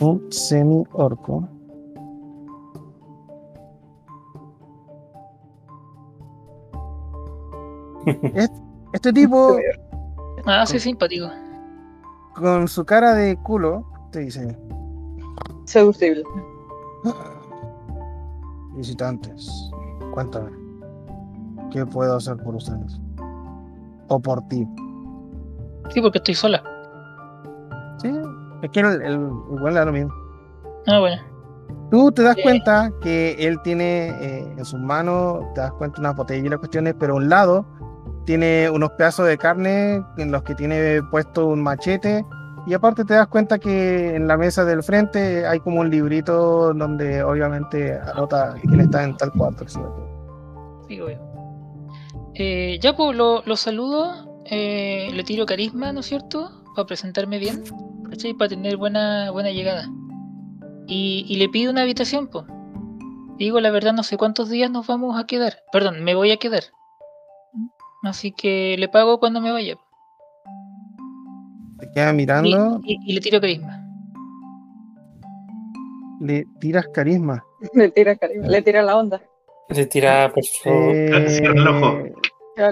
Un 0.01 0.21
semi-orco. 0.31 1.49
Este, 8.07 8.61
este 8.93 9.13
tipo, 9.13 9.57
Ah, 10.47 10.67
sí, 10.67 10.79
simpático. 10.81 11.29
con 12.35 12.67
su 12.67 12.85
cara 12.85 13.15
de 13.15 13.37
culo, 13.37 13.85
te 14.11 14.21
dice: 14.21 14.57
Seducible. 15.65 16.25
Visitantes, 18.75 19.71
cuéntame, 20.13 20.51
¿qué 21.71 21.85
puedo 21.85 22.17
hacer 22.17 22.37
por 22.39 22.55
ustedes? 22.55 23.01
O 24.09 24.19
por 24.19 24.41
ti. 24.49 24.67
Sí, 25.91 26.01
porque 26.01 26.19
estoy 26.19 26.35
sola. 26.35 26.63
Sí, 27.99 28.11
es 28.63 28.71
que 28.71 28.81
el, 28.81 29.03
el, 29.03 29.31
igual 29.57 29.75
da 29.75 29.85
lo 29.85 29.93
mismo. 29.93 30.13
Ah, 30.87 31.01
bueno. 31.01 31.23
Tú 31.91 32.11
te 32.11 32.23
das 32.23 32.37
cuenta 32.43 32.91
que 33.03 33.33
él 33.39 33.61
tiene 33.63 34.09
eh, 34.09 34.55
en 34.57 34.65
sus 34.65 34.81
manos, 34.81 35.45
te 35.55 35.61
das 35.61 35.73
cuenta 35.73 36.01
unas 36.01 36.17
botellas 36.17 36.47
y 36.47 36.49
las 36.49 36.59
cuestiones, 36.59 36.95
pero 36.99 37.13
a 37.13 37.17
un 37.19 37.29
lado 37.29 37.67
tiene 38.25 38.70
unos 38.70 38.91
pedazos 38.92 39.26
de 39.26 39.39
carne 39.39 40.02
en 40.17 40.33
los 40.33 40.42
que 40.42 40.55
tiene 40.55 41.02
puesto 41.10 41.47
un 41.47 41.62
machete. 41.62 42.25
Y 42.67 42.75
aparte 42.75 43.05
te 43.05 43.15
das 43.15 43.26
cuenta 43.26 43.59
que 43.59 44.15
en 44.15 44.28
la 44.28 44.36
mesa 44.36 44.65
del 44.65 44.84
frente 44.84 45.44
hay 45.47 45.59
como 45.60 45.81
un 45.81 45.91
librito 45.91 46.73
donde 46.73 47.23
obviamente 47.23 47.99
anota 47.99 48.55
quién 48.60 48.81
está 48.81 49.02
en 49.02 49.17
tal 49.17 49.33
cuarto. 49.33 49.65
Sí. 50.86 51.01
Eh, 52.34 52.78
ya, 52.81 52.94
pues 52.94 53.17
lo, 53.17 53.42
lo 53.44 53.57
saludo, 53.57 54.42
eh, 54.47 55.10
le 55.12 55.25
tiro 55.25 55.44
carisma, 55.44 55.92
¿no 55.92 56.01
es 56.01 56.07
cierto? 56.07 56.51
Para 56.76 56.86
presentarme 56.86 57.39
bien, 57.39 57.65
¿cachai? 58.09 58.33
Para 58.34 58.51
tener 58.51 58.76
buena, 58.76 59.31
buena 59.33 59.51
llegada. 59.51 59.89
Y, 60.86 61.26
y 61.28 61.36
le 61.36 61.49
pido 61.49 61.73
una 61.73 61.83
habitación, 61.83 62.28
pues. 62.28 62.44
Digo, 63.39 63.59
la 63.60 63.70
verdad, 63.73 63.92
no 63.92 64.05
sé 64.05 64.17
cuántos 64.17 64.51
días 64.51 64.70
nos 64.70 64.86
vamos 64.86 65.18
a 65.18 65.26
quedar. 65.26 65.65
Perdón, 65.73 66.05
me 66.05 66.15
voy 66.15 66.31
a 66.31 66.36
quedar. 66.36 66.62
Así 68.03 68.33
que 68.33 68.77
le 68.79 68.89
pago 68.89 69.19
cuando 69.21 69.41
me 69.41 69.53
vaya. 69.53 69.77
Te 71.79 71.91
queda 71.93 72.13
mirando, 72.13 72.81
y- 72.85 72.99
y 73.07 73.13
le 73.15 73.21
tiro 73.21 73.41
carisma. 73.41 73.79
le 76.21 76.47
tiras 76.61 76.87
carisma. 76.89 77.45
Le 77.75 77.89
tira 77.91 78.17
cariño, 78.17 78.49
le 78.49 78.63
tira 78.63 78.83
la 78.83 78.97
onda. 78.97 79.21
Le 79.69 79.87
tira 79.87 80.31
por 80.35 80.45
su. 80.45 80.69
Eh, 80.69 81.27
Cierra 81.29 81.61
el 81.61 81.69
ojo. 81.69 81.99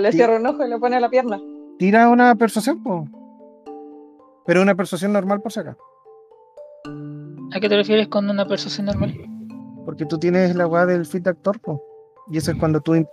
Le 0.00 0.12
cierra 0.12 0.36
un 0.36 0.46
ojo 0.46 0.64
y 0.64 0.68
le 0.68 0.78
pone 0.78 1.00
la 1.00 1.08
pierna. 1.08 1.40
Tira 1.78 2.08
una 2.08 2.34
persuasión, 2.34 2.82
po. 2.82 3.06
Pero 4.46 4.62
una 4.62 4.74
persuasión 4.74 5.12
normal 5.12 5.40
por 5.40 5.52
si 5.52 5.60
acá. 5.60 5.76
¿A 7.54 7.60
qué 7.60 7.68
te 7.68 7.76
refieres 7.76 8.08
con 8.08 8.28
una 8.30 8.46
persuasión 8.46 8.86
normal? 8.86 9.14
Porque 9.84 10.04
tú 10.06 10.18
tienes 10.18 10.54
la 10.56 10.66
weá 10.66 10.86
del 10.86 11.06
feed 11.06 11.26
actor, 11.28 11.60
po. 11.60 11.80
Y 12.30 12.38
eso 12.38 12.52
es 12.52 12.58
cuando 12.58 12.80
tú 12.80 12.94
im- 12.94 13.08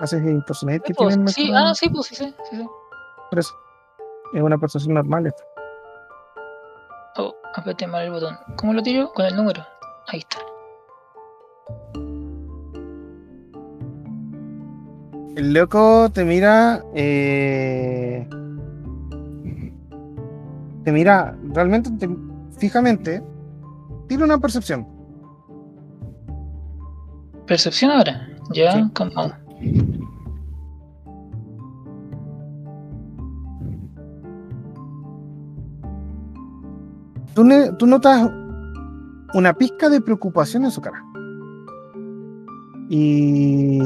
haces 0.00 0.22
el 0.22 0.30
impersonate 0.32 0.80
que 0.80 0.94
pues, 0.94 1.14
sí, 1.34 1.50
mejor- 1.50 1.56
ah, 1.68 1.74
sí, 1.74 1.88
pues 1.88 2.06
sí, 2.08 2.14
sí, 2.14 2.66
por 3.30 3.38
eso. 3.38 3.54
Es 4.34 4.42
una 4.42 4.58
persuasión 4.58 4.94
normal 4.94 5.26
esto. 5.26 5.42
Oh, 7.16 7.34
apreté 7.54 7.86
mal 7.86 8.04
el 8.04 8.10
botón. 8.10 8.36
¿Cómo 8.56 8.74
lo 8.74 8.82
tiro? 8.82 9.10
Con 9.14 9.24
el 9.26 9.34
número. 9.34 9.64
Ahí 10.08 10.18
está. 10.20 10.38
El 15.36 15.52
loco 15.54 16.10
te 16.12 16.24
mira. 16.24 16.84
eh, 16.94 18.28
te 20.84 20.92
mira 20.92 21.36
realmente 21.52 21.90
te- 21.92 22.08
fijamente. 22.58 23.22
Tira 24.08 24.24
una 24.24 24.38
percepción. 24.38 24.86
Percepción 27.48 27.90
ahora. 27.90 28.28
Ya, 28.52 28.72
Sí. 28.72 28.90
como. 28.94 29.32
Tú, 37.34 37.44
ne- 37.44 37.72
tú 37.72 37.86
notas 37.86 38.28
una 39.34 39.52
pizca 39.54 39.88
de 39.88 40.00
preocupación 40.00 40.64
en 40.64 40.70
su 40.70 40.80
cara. 40.80 41.04
Y. 42.88 43.78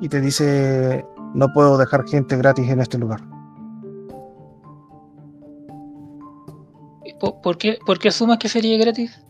Y 0.00 0.08
te 0.08 0.20
dice: 0.20 1.04
No 1.34 1.52
puedo 1.52 1.76
dejar 1.78 2.06
gente 2.08 2.36
gratis 2.36 2.68
en 2.68 2.80
este 2.80 2.98
lugar. 2.98 3.20
¿Por, 7.20 7.40
por 7.42 7.58
qué, 7.58 7.78
¿Por 7.84 7.98
qué 7.98 8.08
asumas 8.08 8.38
que 8.38 8.48
sería 8.48 8.78
gratis? 8.78 9.20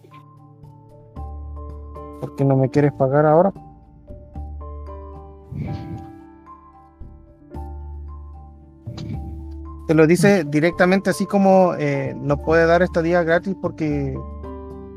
¿Por 2.20 2.36
qué 2.36 2.44
no 2.44 2.57
me 2.57 2.68
quieres 2.70 2.92
pagar 2.92 3.26
ahora? 3.26 3.52
Te 9.86 9.94
lo 9.94 10.07
dice 10.07 10.44
directamente 10.44 11.10
así 11.10 11.26
como 11.26 11.74
eh, 11.76 12.15
no 12.16 12.36
puede 12.40 12.65
dar 12.66 12.81
esta 12.82 13.02
día 13.02 13.24
gratis 13.24 13.57
porque 13.60 14.15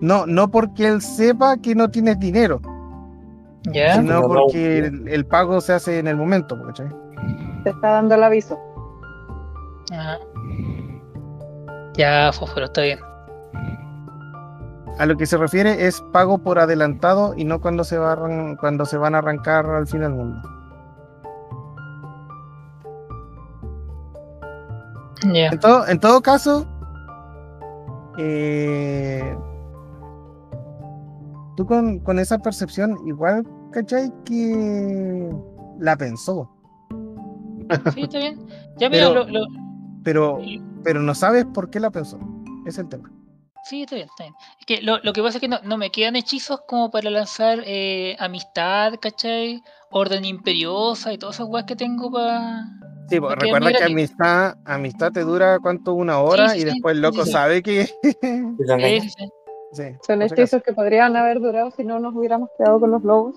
no, 0.02 0.27
no 0.27 0.52
porque 0.52 0.88
él 0.88 1.02
sepa 1.02 1.58
que 1.58 1.74
no 1.74 1.90
tienes 1.90 2.19
dinero, 2.19 2.61
Ya. 3.64 3.95
sino 3.95 4.22
no, 4.22 4.27
porque 4.27 4.80
el, 4.80 5.08
el 5.08 5.26
pago 5.26 5.61
se 5.61 5.74
hace 5.74 5.98
en 5.98 6.08
el 6.08 6.16
momento. 6.18 6.61
¿cachai? 6.68 6.88
Te 7.64 7.72
está 7.72 7.92
dando 7.93 8.14
el 8.16 8.24
aviso. 8.24 8.60
Ajá. 9.92 10.19
Ya, 11.95 12.32
fósforo, 12.32 12.66
está 12.66 12.82
bien. 12.82 13.00
A 15.00 15.06
lo 15.08 15.18
que 15.18 15.26
se 15.26 15.38
refiere 15.38 15.88
es 15.88 16.02
pago 16.12 16.38
por 16.38 16.60
adelantado 16.60 17.34
y 17.36 17.46
no 17.46 17.60
cuando 17.62 17.84
se, 17.84 17.98
va 17.98 18.14
a 18.14 18.56
cuando 18.60 18.86
se 18.86 18.98
van 18.98 19.16
a 19.16 19.20
arrancar 19.20 19.66
al 19.66 19.88
fin 19.88 20.02
del 20.02 20.12
mundo. 20.14 20.42
En 25.34 25.60
todo, 25.60 25.88
en 25.88 26.00
todo 26.00 26.22
caso, 26.22 26.68
eh, 28.18 29.36
tú 31.56 31.66
con, 31.66 32.00
con 32.00 32.20
esa 32.20 32.40
percepción, 32.40 32.98
igual, 33.08 33.48
¿cachai? 33.72 34.12
Que 34.26 35.34
la 35.80 35.96
pensó, 35.96 36.50
Sí, 37.94 38.02
está 38.04 38.18
bien. 38.20 38.46
Ya, 38.78 38.90
mira, 38.90 39.08
Pero- 39.08 39.26
lo, 39.26 39.32
lo- 39.32 39.48
pero, 40.04 40.40
pero 40.84 41.00
no 41.02 41.16
sabes 41.16 41.46
por 41.46 41.70
qué 41.70 41.80
la 41.80 41.90
pensó. 41.90 42.20
Es 42.66 42.78
el 42.78 42.90
tema. 42.90 43.10
Sí, 43.64 43.83
está 43.83 43.95
bien, 43.95 44.08
está 44.09 44.24
bien. 44.25 44.35
Es 44.59 44.66
que 44.66 44.82
lo, 44.82 45.00
lo 45.00 45.14
que 45.14 45.22
pasa 45.22 45.38
es 45.38 45.42
que 45.42 45.48
no, 45.48 45.59
no 45.64 45.77
me 45.77 45.90
quedan 45.90 46.16
hechizos 46.16 46.61
como 46.67 46.92
para 46.92 47.09
lanzar 47.09 47.64
eh, 47.66 48.16
amistad, 48.19 48.93
¿cachai? 49.01 49.64
Orden 49.90 50.25
imperiosa 50.25 51.14
y 51.14 51.17
todas 51.17 51.35
esas 51.38 51.48
weas 51.48 51.66
que 51.66 51.75
tengo 51.75 52.11
para. 52.11 52.66
Sí, 53.09 53.19
pues, 53.19 53.35
recuerda 53.38 53.72
que 53.72 53.83
amistad, 53.85 54.56
amistad 54.66 55.11
te 55.11 55.22
dura 55.22 55.59
cuánto, 55.59 55.93
una 55.93 56.19
hora 56.19 56.50
sí, 56.50 56.58
y 56.58 56.61
sí, 56.61 56.66
después 56.67 56.95
el 56.95 57.01
loco 57.01 57.25
sí. 57.25 57.32
sabe 57.32 57.61
que... 57.64 57.90
Y 58.01 58.64
la 58.66 58.75
Sí, 58.77 58.83
engaña. 58.83 59.01
sí, 59.01 59.09
sí. 59.09 59.30
Sí, 59.74 59.83
Son 60.06 60.22
hechizos 60.22 60.61
que 60.61 60.72
podrían 60.74 61.16
haber 61.16 61.40
durado 61.40 61.72
si 61.72 61.83
no 61.83 62.00
nos 62.00 62.14
hubiéramos 62.16 62.50
quedado 62.58 62.80
con 62.80 62.92
los 62.92 63.03
lobos. 63.03 63.35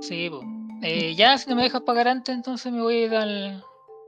Sí, 0.00 0.28
po. 0.30 0.40
Eh, 0.82 1.14
ya, 1.14 1.38
si 1.38 1.48
no 1.50 1.56
me 1.56 1.62
dejas 1.62 1.82
pagar 1.82 2.08
antes, 2.08 2.34
entonces 2.34 2.72
me 2.72 2.80
voy 2.82 2.94
a 2.96 3.06
ir 3.06 3.14
al. 3.14 3.64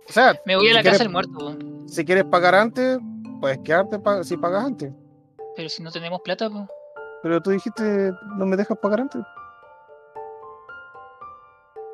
O 0.09 0.13
sea, 0.13 0.35
Me 0.47 0.57
voy 0.57 0.67
a 0.67 0.71
si 0.71 0.75
la 0.75 0.81
quieres- 0.83 0.99
casa 0.99 1.05
del 1.05 1.13
muerto, 1.13 1.33
po. 1.39 1.89
Si 1.89 2.05
quieres 2.05 2.25
pagar 2.25 2.55
antes, 2.55 2.99
puedes 3.41 3.59
quedarte 3.59 3.99
pa- 4.01 4.25
si 4.25 4.37
pagas 4.37 4.65
antes. 4.65 4.93
Pero 5.57 5.69
si 5.69 5.83
no 5.83 5.91
tenemos 5.91 6.21
plata, 6.23 6.49
pues. 6.49 6.69
Pero 7.23 7.41
tú 7.43 7.51
dijiste, 7.51 8.13
no 8.37 8.47
me 8.47 8.57
dejas 8.57 8.79
pagar 8.79 9.01
antes. 9.01 9.23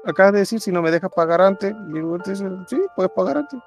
Acabas 0.04 0.34
de 0.34 0.38
decir, 0.40 0.60
si 0.60 0.70
no 0.70 0.82
me 0.82 0.90
dejas 0.90 1.10
pagar 1.14 1.40
antes. 1.40 1.74
Y 1.92 1.98
el 1.98 2.22
te 2.22 2.30
dice, 2.30 2.48
sí, 2.68 2.80
puedes 2.94 3.10
pagar 3.12 3.38
antes. 3.38 3.58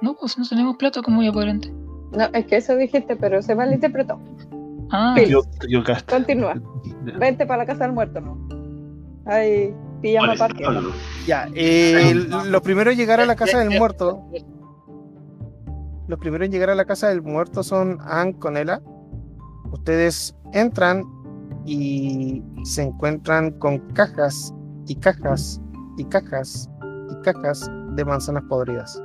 No, 0.00 0.14
pues 0.14 0.32
si 0.32 0.40
no 0.40 0.46
tenemos 0.48 0.76
plata, 0.76 1.00
¿cómo 1.00 1.18
voy 1.18 1.28
a 1.28 1.32
pagar 1.32 1.50
antes? 1.50 1.70
No, 1.70 2.24
es 2.32 2.46
que 2.46 2.56
eso 2.56 2.74
dijiste, 2.74 3.14
pero 3.16 3.40
se 3.40 3.54
malinterpretó. 3.54 4.18
Ah. 4.90 5.14
Yo, 5.26 5.42
yo 5.68 5.82
gasto. 5.82 6.12
Continúa. 6.12 6.54
Vente 7.18 7.46
para 7.46 7.58
la 7.58 7.66
casa 7.66 7.84
del 7.84 7.92
muerto, 7.92 8.20
¿no? 8.20 8.36
Ay, 9.24 9.74
pijama. 10.00 10.34
Pablo. 10.34 10.92
Ya, 11.26 11.48
eh, 11.54 12.14
lo 12.14 12.62
primero 12.62 12.90
en 12.90 12.98
llegar 12.98 13.20
a 13.20 13.26
la 13.26 13.36
casa 13.36 13.60
del 13.60 13.78
muerto, 13.78 14.24
los 16.08 16.18
primeros 16.18 16.46
en 16.46 16.52
llegar 16.52 16.70
a 16.70 16.74
la 16.74 16.84
casa 16.84 17.08
del 17.08 17.22
muerto 17.22 17.62
son 17.62 17.98
Ann 18.02 18.32
con 18.34 18.56
Ella. 18.56 18.80
Ustedes 19.70 20.36
entran 20.52 21.02
y 21.64 22.42
se 22.64 22.82
encuentran 22.82 23.52
con 23.58 23.78
cajas 23.94 24.52
y 24.86 24.96
cajas 24.96 25.60
y 25.96 26.04
cajas 26.04 26.68
y 27.10 27.14
cajas 27.22 27.70
de 27.94 28.04
manzanas 28.04 28.42
podridas. 28.48 29.00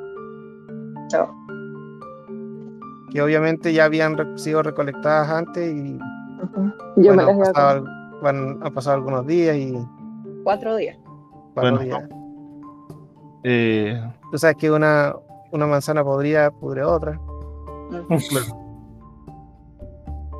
Chao. 1.09 1.29
Que 3.11 3.21
obviamente 3.21 3.71
ya 3.73 3.85
habían 3.85 4.37
sido 4.37 4.63
recolectadas 4.63 5.29
antes 5.29 5.73
y 5.73 5.97
Ujú. 6.43 6.71
Yo 6.97 7.13
bueno, 7.15 7.33
me 7.33 7.39
las 7.39 7.47
han, 7.47 7.53
pasado, 7.53 7.85
van- 8.21 8.59
han 8.63 8.73
pasado 8.73 8.95
algunos 8.97 9.25
días 9.25 9.55
y 9.55 9.73
cuatro 10.43 10.75
días. 10.75 10.97
cuatro 11.53 11.77
Bueno. 11.77 11.79
días. 11.79 12.09
Eh, 13.43 14.01
Tú 14.31 14.37
sabes 14.37 14.57
que 14.57 14.69
una, 14.69 15.15
una 15.51 15.67
manzana 15.67 16.03
podrida 16.03 16.51
pudre 16.51 16.83
otra. 16.83 17.19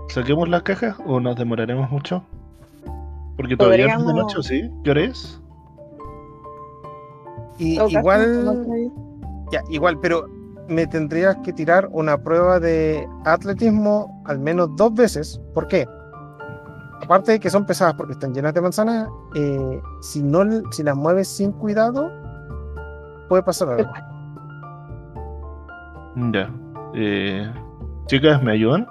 ¿Saquemos 0.10 0.50
las 0.50 0.64
cajas 0.64 0.96
o 1.06 1.20
nos 1.20 1.36
demoraremos 1.36 1.90
mucho? 1.90 2.24
Porque 3.36 3.56
todavía 3.56 3.98
no 3.98 4.02
es 4.02 4.08
de 4.08 4.14
noche, 4.14 4.44
¿sí? 4.44 4.72
¿Qué 4.84 4.92
hora 4.92 5.02
es? 5.02 5.42
Y 7.60 7.80
igual, 7.92 8.82
ya, 9.52 9.64
igual, 9.70 10.00
pero 10.00 10.28
me 10.68 10.86
tendrías 10.88 11.38
que 11.44 11.54
tirar 11.54 11.88
una 11.92 12.18
prueba 12.22 12.60
de 12.60 13.08
atletismo 13.26 14.22
al 14.26 14.40
menos 14.40 14.76
dos 14.76 14.94
veces. 14.94 15.42
¿Por 15.54 15.68
qué? 15.68 15.88
Aparte 17.04 17.34
de 17.34 17.40
que 17.40 17.50
son 17.50 17.66
pesadas 17.66 17.94
porque 17.96 18.14
están 18.14 18.34
llenas 18.34 18.54
de 18.54 18.62
manzanas, 18.62 19.08
eh, 19.36 19.82
si 20.02 20.22
no 20.22 20.44
si 20.72 20.84
las 20.84 20.96
mueves 20.96 21.28
sin 21.28 21.52
cuidado, 21.52 22.12
puede 23.30 23.44
pasar 23.44 23.70
algo. 23.70 23.92
Ya. 26.34 26.50
Eh, 26.96 27.52
Chicas, 28.08 28.42
¿me 28.42 28.54
ayudan? 28.54 28.88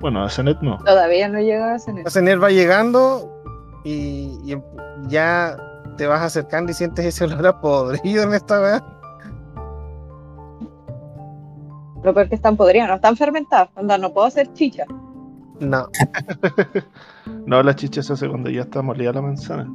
Bueno, 0.00 0.22
a 0.24 0.28
Zenet 0.30 0.60
no. 0.62 0.78
Todavía 0.78 1.28
no 1.28 1.38
llega 1.40 1.74
a 1.74 1.78
cenar. 1.78 2.06
Asener 2.06 2.42
va 2.42 2.50
llegando 2.50 3.30
y, 3.84 4.38
y 4.44 4.56
ya 5.08 5.56
te 5.96 6.06
vas 6.06 6.22
acercando 6.22 6.72
y 6.72 6.74
sientes 6.74 7.04
ese 7.04 7.24
olor 7.24 7.46
a 7.46 7.60
podrido 7.60 8.22
en 8.24 8.34
esta 8.34 8.60
weá. 8.60 8.84
Lo 12.02 12.12
peor 12.12 12.28
que 12.28 12.34
están 12.34 12.56
podridos, 12.56 12.88
no 12.88 12.94
están 12.96 13.16
fermentados. 13.16 13.70
Onda, 13.76 13.96
no 13.98 14.12
puedo 14.12 14.26
hacer 14.26 14.52
chicha. 14.52 14.84
No. 15.60 15.88
No, 17.46 17.62
la 17.62 17.74
chicha 17.74 18.02
se 18.02 18.12
hace 18.14 18.28
cuando 18.28 18.48
ya 18.50 18.62
está 18.62 18.80
molida 18.82 19.12
la 19.12 19.20
manzana. 19.22 19.70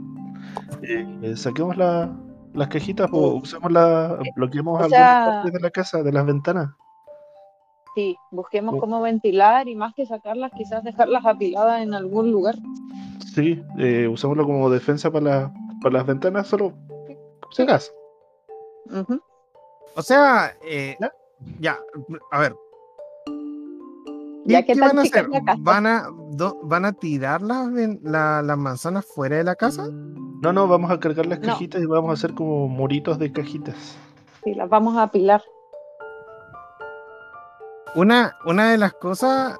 Eh, 0.81 1.05
eh, 1.21 1.35
saquemos 1.35 1.77
la- 1.77 2.11
las 2.53 2.67
cajitas 2.69 3.09
o 3.11 3.35
usemos 3.35 3.71
la, 3.71 4.17
bloqueemos 4.35 4.79
O 4.79 4.83
algunas 4.83 4.99
sea- 4.99 5.25
partes 5.25 5.53
de 5.53 5.59
la 5.59 5.69
casa, 5.69 6.03
de 6.03 6.11
las 6.11 6.25
ventanas. 6.25 6.69
Sí, 7.95 8.15
busquemos 8.31 8.75
Oh. 8.75 8.79
cómo 8.79 9.01
ventilar 9.01 9.67
y 9.67 9.75
más 9.75 9.93
que 9.95 10.05
sacarlas, 10.05 10.51
quizás 10.55 10.83
dejarlas 10.83 11.25
apiladas 11.25 11.81
en 11.81 11.93
algún 11.93 12.31
lugar. 12.31 12.55
Sí, 13.33 13.61
eh, 13.77 14.07
usémoslo 14.07 14.45
como 14.45 14.69
defensa 14.69 15.11
para, 15.11 15.25
la- 15.25 15.53
para 15.81 15.93
las 15.97 16.05
ventanas, 16.05 16.47
solo. 16.47 16.73
Ujú. 18.91 19.21
O 19.95 20.01
sea, 20.01 20.53
eh, 20.63 20.95
¿Ya? 20.99 21.11
ya, 21.59 21.79
a 22.31 22.39
ver. 22.39 22.55
Ya 24.49 24.63
¿Qué, 24.65 24.73
van 24.79 24.97
a 24.97 25.01
hacer? 25.03 25.27
¿Van 25.59 25.85
a, 25.85 26.07
do- 26.31 26.59
¿Van 26.63 26.85
a 26.85 26.93
tirar 26.93 27.41
las, 27.41 27.67
la- 28.01 28.41
las 28.41 28.57
manzanas 28.57 29.05
fuera 29.05 29.37
de 29.37 29.43
la 29.43 29.55
casa? 29.55 29.87
No, 30.41 30.53
no, 30.53 30.67
vamos 30.67 30.89
a 30.91 30.99
cargar 30.99 31.25
las 31.25 31.39
No. 31.39 31.47
cajitas 31.47 31.81
y 31.81 31.85
vamos 31.85 32.09
a 32.09 32.13
hacer 32.13 32.33
como 32.33 32.67
muritos 32.67 33.19
de 33.19 33.31
cajitas. 33.31 33.97
Sí, 34.43 34.53
las 34.55 34.69
vamos 34.69 34.97
a 34.97 35.03
apilar. 35.03 35.41
Una, 37.95 38.35
una 38.45 38.71
de 38.71 38.77
las 38.77 38.93
cosas, 38.93 39.57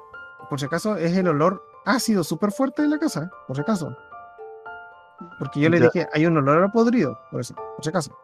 por 0.48 0.58
si 0.60 0.66
acaso, 0.66 0.96
es 0.96 1.16
el 1.16 1.28
olor 1.28 1.62
ácido 1.84 2.22
súper 2.24 2.52
fuerte 2.52 2.82
de 2.82 2.88
la 2.88 2.98
casa, 2.98 3.30
por 3.46 3.56
si 3.56 3.62
acaso. 3.62 3.96
Porque 5.38 5.60
yo 5.60 5.68
le 5.68 5.78
Ya. 5.78 5.84
dije, 5.86 6.08
hay 6.12 6.26
un 6.26 6.36
olor 6.36 6.62
a 6.64 6.72
podrido, 6.72 7.18
por 7.30 7.40
eso, 7.40 7.54
por 7.54 7.82
si 7.84 7.88
acaso. 7.90 8.16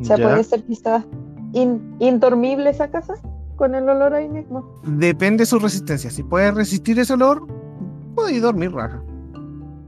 O 0.00 0.04
sea, 0.04 0.16
Ya. 0.16 0.28
puede 0.28 0.42
ser 0.44 0.64
quizás 0.64 1.04
in- 1.52 1.96
indormible 2.00 2.70
esa 2.70 2.90
casa 2.90 3.14
con 3.60 3.74
el 3.74 3.86
olor 3.88 4.14
ahí 4.14 4.26
mismo. 4.28 4.80
Depende 4.84 5.42
de 5.42 5.46
su 5.46 5.58
resistencia. 5.58 6.10
Si 6.10 6.22
puede 6.22 6.50
resistir 6.50 6.98
ese 6.98 7.12
olor, 7.12 7.46
puede 8.16 8.40
dormir 8.40 8.72
raja. 8.72 9.00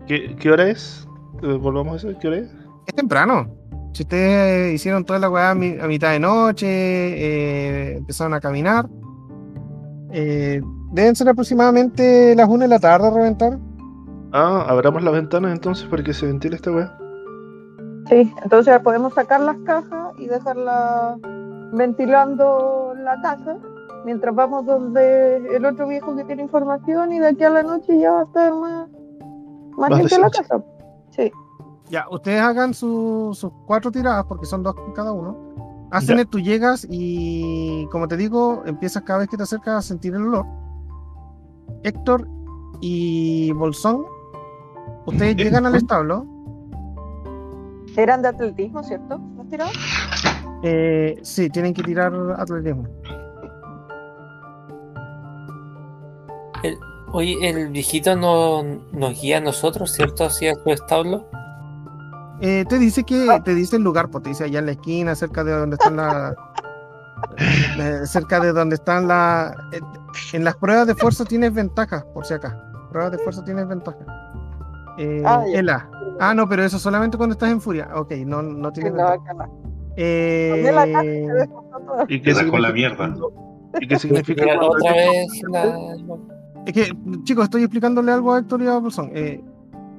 ¿Qué, 0.06 0.36
qué 0.38 0.50
hora 0.50 0.68
es? 0.68 1.08
Eh, 1.42 1.58
Volvamos 1.60 1.94
a 1.94 1.96
eso, 2.08 2.18
¿qué 2.20 2.28
hora 2.28 2.36
es? 2.36 2.50
Es 2.86 2.94
temprano. 2.94 3.46
Si 3.94 4.02
ustedes 4.02 4.74
hicieron 4.74 5.04
toda 5.04 5.18
la 5.18 5.30
weá 5.30 5.50
a, 5.50 5.54
mi- 5.54 5.78
a 5.80 5.86
mitad 5.86 6.12
de 6.12 6.20
noche, 6.20 6.66
eh, 6.68 7.96
empezaron 7.96 8.34
a 8.34 8.40
caminar, 8.40 8.88
eh, 10.10 10.60
deben 10.92 11.16
ser 11.16 11.28
aproximadamente 11.30 12.34
las 12.36 12.48
1 12.48 12.58
de 12.64 12.68
la 12.68 12.78
tarde 12.78 13.08
a 13.08 13.10
reventar. 13.10 13.58
Ah, 14.32 14.66
abramos 14.68 15.02
las 15.02 15.12
ventanas 15.14 15.52
entonces 15.52 15.86
para 15.88 16.02
que 16.02 16.12
se 16.12 16.26
ventile 16.26 16.56
esta 16.56 16.70
weá. 16.70 16.98
Sí, 18.08 18.32
entonces 18.42 18.78
podemos 18.80 19.14
sacar 19.14 19.40
las 19.40 19.56
cajas 19.64 20.12
y 20.18 20.26
dejarlas 20.26 21.16
ventilando 21.74 22.91
la 23.02 23.20
casa 23.20 23.58
mientras 24.04 24.34
vamos 24.34 24.64
donde 24.66 25.36
el 25.56 25.64
otro 25.64 25.86
viejo 25.88 26.14
que 26.16 26.24
tiene 26.24 26.42
información 26.42 27.12
y 27.12 27.18
de 27.20 27.28
aquí 27.28 27.44
a 27.44 27.50
la 27.50 27.62
noche 27.62 27.98
ya 27.98 28.10
va 28.12 28.20
a 28.20 28.24
estar 28.24 28.52
más, 28.54 28.88
más 29.76 29.90
Más 29.90 29.98
limpia 29.98 30.18
la 30.18 30.30
casa. 30.30 30.62
Sí, 31.10 31.30
Ya, 31.90 32.06
ustedes 32.10 32.40
hagan 32.40 32.72
su- 32.74 33.30
sus 33.34 33.52
cuatro 33.66 33.90
tiradas 33.90 34.24
porque 34.24 34.46
son 34.46 34.62
dos 34.62 34.74
cada 34.94 35.12
uno. 35.12 35.36
Hacen 35.90 36.26
tú 36.26 36.40
llegas 36.40 36.86
y, 36.88 37.86
como 37.92 38.08
te 38.08 38.16
digo, 38.16 38.62
empiezas 38.64 39.02
cada 39.02 39.18
vez 39.20 39.28
que 39.28 39.36
te 39.36 39.42
acercas 39.42 39.74
a 39.74 39.82
sentir 39.82 40.14
el 40.14 40.22
olor. 40.22 40.46
Héctor 41.82 42.26
y 42.80 43.52
Bolsón, 43.52 44.04
ustedes 45.04 45.36
llegan 45.36 45.66
al 45.66 45.74
establo. 45.74 46.24
eran 47.96 48.22
de 48.22 48.28
atletismo, 48.28 48.82
¿cierto? 48.82 49.20
¿Has 49.38 49.48
tirado? 49.48 49.70
Eh, 50.62 51.18
sí, 51.22 51.50
tienen 51.50 51.74
que 51.74 51.82
tirar 51.82 52.12
atletismo. 52.38 52.86
Oye, 57.14 57.36
el 57.46 57.68
viejito 57.68 58.16
no, 58.16 58.62
nos 58.92 59.20
guía 59.20 59.36
a 59.36 59.40
nosotros, 59.40 59.92
¿cierto? 59.92 60.24
Hacia 60.24 60.54
su 60.54 60.70
establo. 60.70 61.28
Eh, 62.40 62.64
te 62.68 62.78
dice 62.78 63.04
que 63.04 63.40
te 63.44 63.54
dice 63.54 63.76
el 63.76 63.82
lugar, 63.82 64.08
pues 64.10 64.24
te 64.24 64.30
dice 64.30 64.44
allá 64.44 64.60
en 64.60 64.66
la 64.66 64.72
esquina, 64.72 65.14
cerca 65.14 65.44
de 65.44 65.52
donde 65.52 65.74
están 65.74 65.96
la, 65.96 66.34
eh, 67.78 68.06
cerca 68.06 68.40
de 68.40 68.52
donde 68.52 68.76
están 68.76 69.08
la, 69.08 69.54
eh, 69.72 69.80
en 70.32 70.42
las 70.44 70.56
pruebas 70.56 70.86
de 70.86 70.94
fuerza 70.94 71.26
tienes 71.26 71.52
ventaja, 71.52 72.04
por 72.14 72.24
si 72.24 72.32
acá. 72.32 72.58
Pruebas 72.90 73.12
de 73.12 73.18
fuerza 73.18 73.44
tienes 73.44 73.68
ventaja. 73.68 73.98
Eh, 74.98 75.22
Ah. 75.24 75.44
Ela. 75.52 75.88
Ah, 76.18 76.34
no, 76.34 76.48
pero 76.48 76.64
eso 76.64 76.78
solamente 76.78 77.16
cuando 77.16 77.34
estás 77.34 77.50
en 77.50 77.60
furia. 77.60 77.90
Ok, 77.94 78.12
no, 78.24 78.42
no 78.42 78.72
tienes 78.72 78.94
no, 78.94 79.10
ventaja. 79.10 79.48
Eh, 79.96 80.70
la 80.72 80.86
y 80.86 80.92
se 80.92 81.32
descontó 81.34 81.78
todo. 81.80 82.02
¿Y 82.08 82.18
Te 82.18 82.22
qué 82.22 82.34
dejó 82.34 82.58
la 82.58 82.68
significa, 82.68 82.72
mierda. 82.72 83.14
¿Y 83.80 83.86
qué 83.88 83.98
significa 83.98 84.44
otra 84.60 84.92
vez 84.92 85.26
la... 85.50 85.96
Es 86.66 86.72
que, 86.72 86.92
chicos, 87.24 87.44
estoy 87.44 87.62
explicándole 87.62 88.12
algo 88.12 88.32
a 88.34 88.38
Héctor 88.38 88.62
y 88.62 88.66
a 88.68 88.78
Bolsón. 88.78 89.10
Eh, 89.14 89.40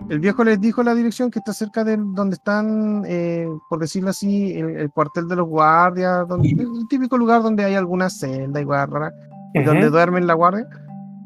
el 0.10 0.20
viejo 0.20 0.44
les 0.44 0.60
dijo 0.60 0.82
la 0.84 0.96
dirección 0.96 1.30
que 1.32 1.40
está 1.40 1.54
cerca 1.54 1.84
de 1.84 1.98
donde 1.98 2.36
están, 2.36 3.04
eh, 3.06 3.48
por 3.70 3.80
decirlo 3.80 4.10
así, 4.10 4.54
el, 4.54 4.78
el 4.78 4.90
cuartel 4.92 5.28
de 5.28 5.36
los 5.36 5.48
guardias, 5.48 6.28
donde- 6.28 6.50
el 6.50 6.88
típico 6.90 7.18
lugar 7.18 7.42
donde 7.42 7.64
hay 7.66 7.76
alguna 7.76 8.10
celda 8.10 8.60
y 8.62 8.64
guarda, 8.64 9.12
donde 9.66 9.90
duermen 9.90 10.26
la 10.28 10.34
guardia. 10.34 10.68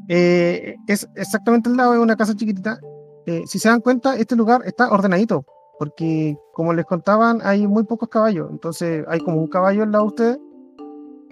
Eh, 0.09 0.75
es 0.87 1.07
exactamente 1.15 1.69
al 1.69 1.77
lado 1.77 1.93
de 1.93 1.99
una 1.99 2.15
casa 2.15 2.35
chiquitita. 2.35 2.79
Eh, 3.25 3.43
si 3.45 3.59
se 3.59 3.67
dan 3.69 3.81
cuenta, 3.81 4.15
este 4.15 4.35
lugar 4.35 4.61
está 4.65 4.89
ordenadito, 4.89 5.45
porque 5.79 6.37
como 6.53 6.73
les 6.73 6.85
contaban, 6.85 7.39
hay 7.43 7.67
muy 7.67 7.83
pocos 7.83 8.09
caballos. 8.09 8.49
Entonces 8.51 9.05
hay 9.07 9.19
como 9.19 9.37
un 9.37 9.47
caballo 9.47 9.83
al 9.83 9.91
lado 9.91 10.05
de 10.05 10.07
ustedes, 10.07 10.39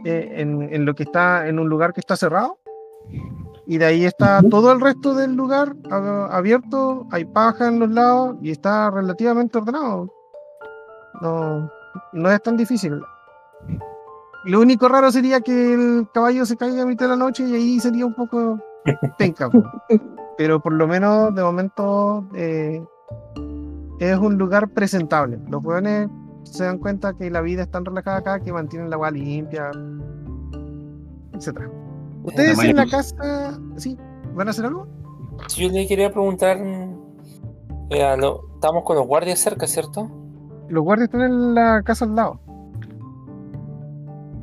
eh, 0.05 0.33
en, 0.37 0.61
en 0.61 0.85
lo 0.85 0.93
que 0.93 1.03
está 1.03 1.47
en 1.47 1.59
un 1.59 1.69
lugar 1.69 1.93
que 1.93 1.99
está 1.99 2.15
cerrado. 2.15 2.57
Y 3.67 3.77
de 3.77 3.85
ahí 3.85 4.05
está 4.05 4.41
todo 4.49 4.71
el 4.71 4.79
resto 4.79 5.15
del 5.15 5.35
lugar 5.35 5.75
abierto, 5.89 7.07
hay 7.11 7.25
paja 7.25 7.67
en 7.67 7.79
los 7.79 7.89
lados 7.89 8.35
y 8.41 8.51
está 8.51 8.91
relativamente 8.91 9.57
ordenado. 9.57 10.07
No, 11.21 11.69
no 12.13 12.31
es 12.31 12.41
tan 12.43 12.57
difícil. 12.57 13.01
Lo 14.45 14.61
único 14.61 14.87
raro 14.87 15.11
sería 15.11 15.41
que 15.41 15.73
el 15.73 16.07
caballo 16.13 16.45
se 16.45 16.55
caiga 16.55 16.83
a 16.83 16.85
mitad 16.85 17.05
de 17.05 17.09
la 17.09 17.15
noche 17.15 17.43
y 17.47 17.55
ahí 17.55 17.79
sería 17.79 18.05
un 18.05 18.13
poco 18.13 18.59
penca. 19.17 19.49
Pero 20.37 20.59
por 20.59 20.73
lo 20.73 20.87
menos 20.87 21.33
de 21.33 21.41
momento 21.41 22.25
eh, 22.35 22.85
es 23.99 24.17
un 24.17 24.37
lugar 24.37 24.69
presentable. 24.69 25.39
Los 25.49 25.63
jóvenes 25.63 26.09
se 26.43 26.63
dan 26.63 26.77
cuenta 26.77 27.13
que 27.13 27.29
la 27.29 27.41
vida 27.41 27.63
es 27.63 27.71
tan 27.71 27.85
relajada 27.85 28.17
acá 28.17 28.39
que 28.39 28.51
mantienen 28.53 28.89
la 28.89 28.95
agua 28.95 29.11
limpia, 29.11 29.71
etcétera. 31.33 31.69
Ustedes 32.23 32.57
en 32.63 32.75
la 32.75 32.85
casa, 32.87 33.59
sí, 33.77 33.97
van 34.33 34.47
a 34.47 34.51
hacer 34.51 34.65
algo. 34.65 34.87
Si 35.47 35.61
yo 35.63 35.69
le 35.71 35.87
quería 35.87 36.11
preguntar, 36.11 36.57
eh, 36.57 38.15
lo- 38.17 38.41
estamos 38.55 38.83
con 38.83 38.95
los 38.95 39.05
guardias 39.07 39.39
cerca, 39.39 39.67
¿cierto? 39.67 40.09
Los 40.69 40.83
guardias 40.83 41.09
están 41.09 41.21
en 41.21 41.53
la 41.53 41.81
casa 41.83 42.05
al 42.05 42.15
lado. 42.15 42.39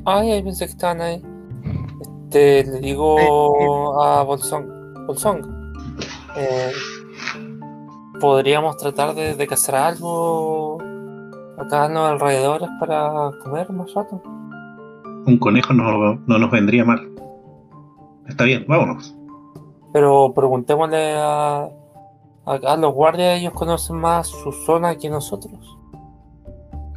Ay, 0.05 0.31
ahí 0.31 0.43
pensé 0.43 0.65
que 0.65 0.71
estaban 0.71 1.01
ahí. 1.01 1.21
Este, 2.23 2.63
le 2.71 2.79
digo 2.79 4.01
a 4.01 4.23
Bolsón, 4.23 4.67
Bolsón, 5.05 5.73
eh, 6.37 6.71
podríamos 8.23 8.77
tratar 8.77 9.15
de, 9.15 9.35
de 9.35 9.47
cazar 9.47 9.75
algo 9.75 10.77
acá 11.57 11.87
en 11.87 11.93
los 11.95 12.09
alrededores 12.09 12.69
para 12.79 13.31
comer 13.43 13.69
más 13.73 13.93
rato. 13.93 14.21
Un 15.25 15.37
conejo 15.37 15.73
no, 15.73 16.15
no 16.15 16.39
nos 16.39 16.49
vendría 16.49 16.85
mal. 16.85 17.01
Está 18.25 18.45
bien, 18.45 18.63
vámonos. 18.65 19.13
Pero 19.91 20.31
preguntémosle 20.33 21.15
a, 21.17 21.67
a, 22.45 22.53
a 22.65 22.77
los 22.77 22.93
guardias, 22.93 23.41
ellos 23.41 23.51
conocen 23.51 23.97
más 23.97 24.27
su 24.27 24.53
zona 24.53 24.95
que 24.95 25.09
nosotros. 25.09 25.77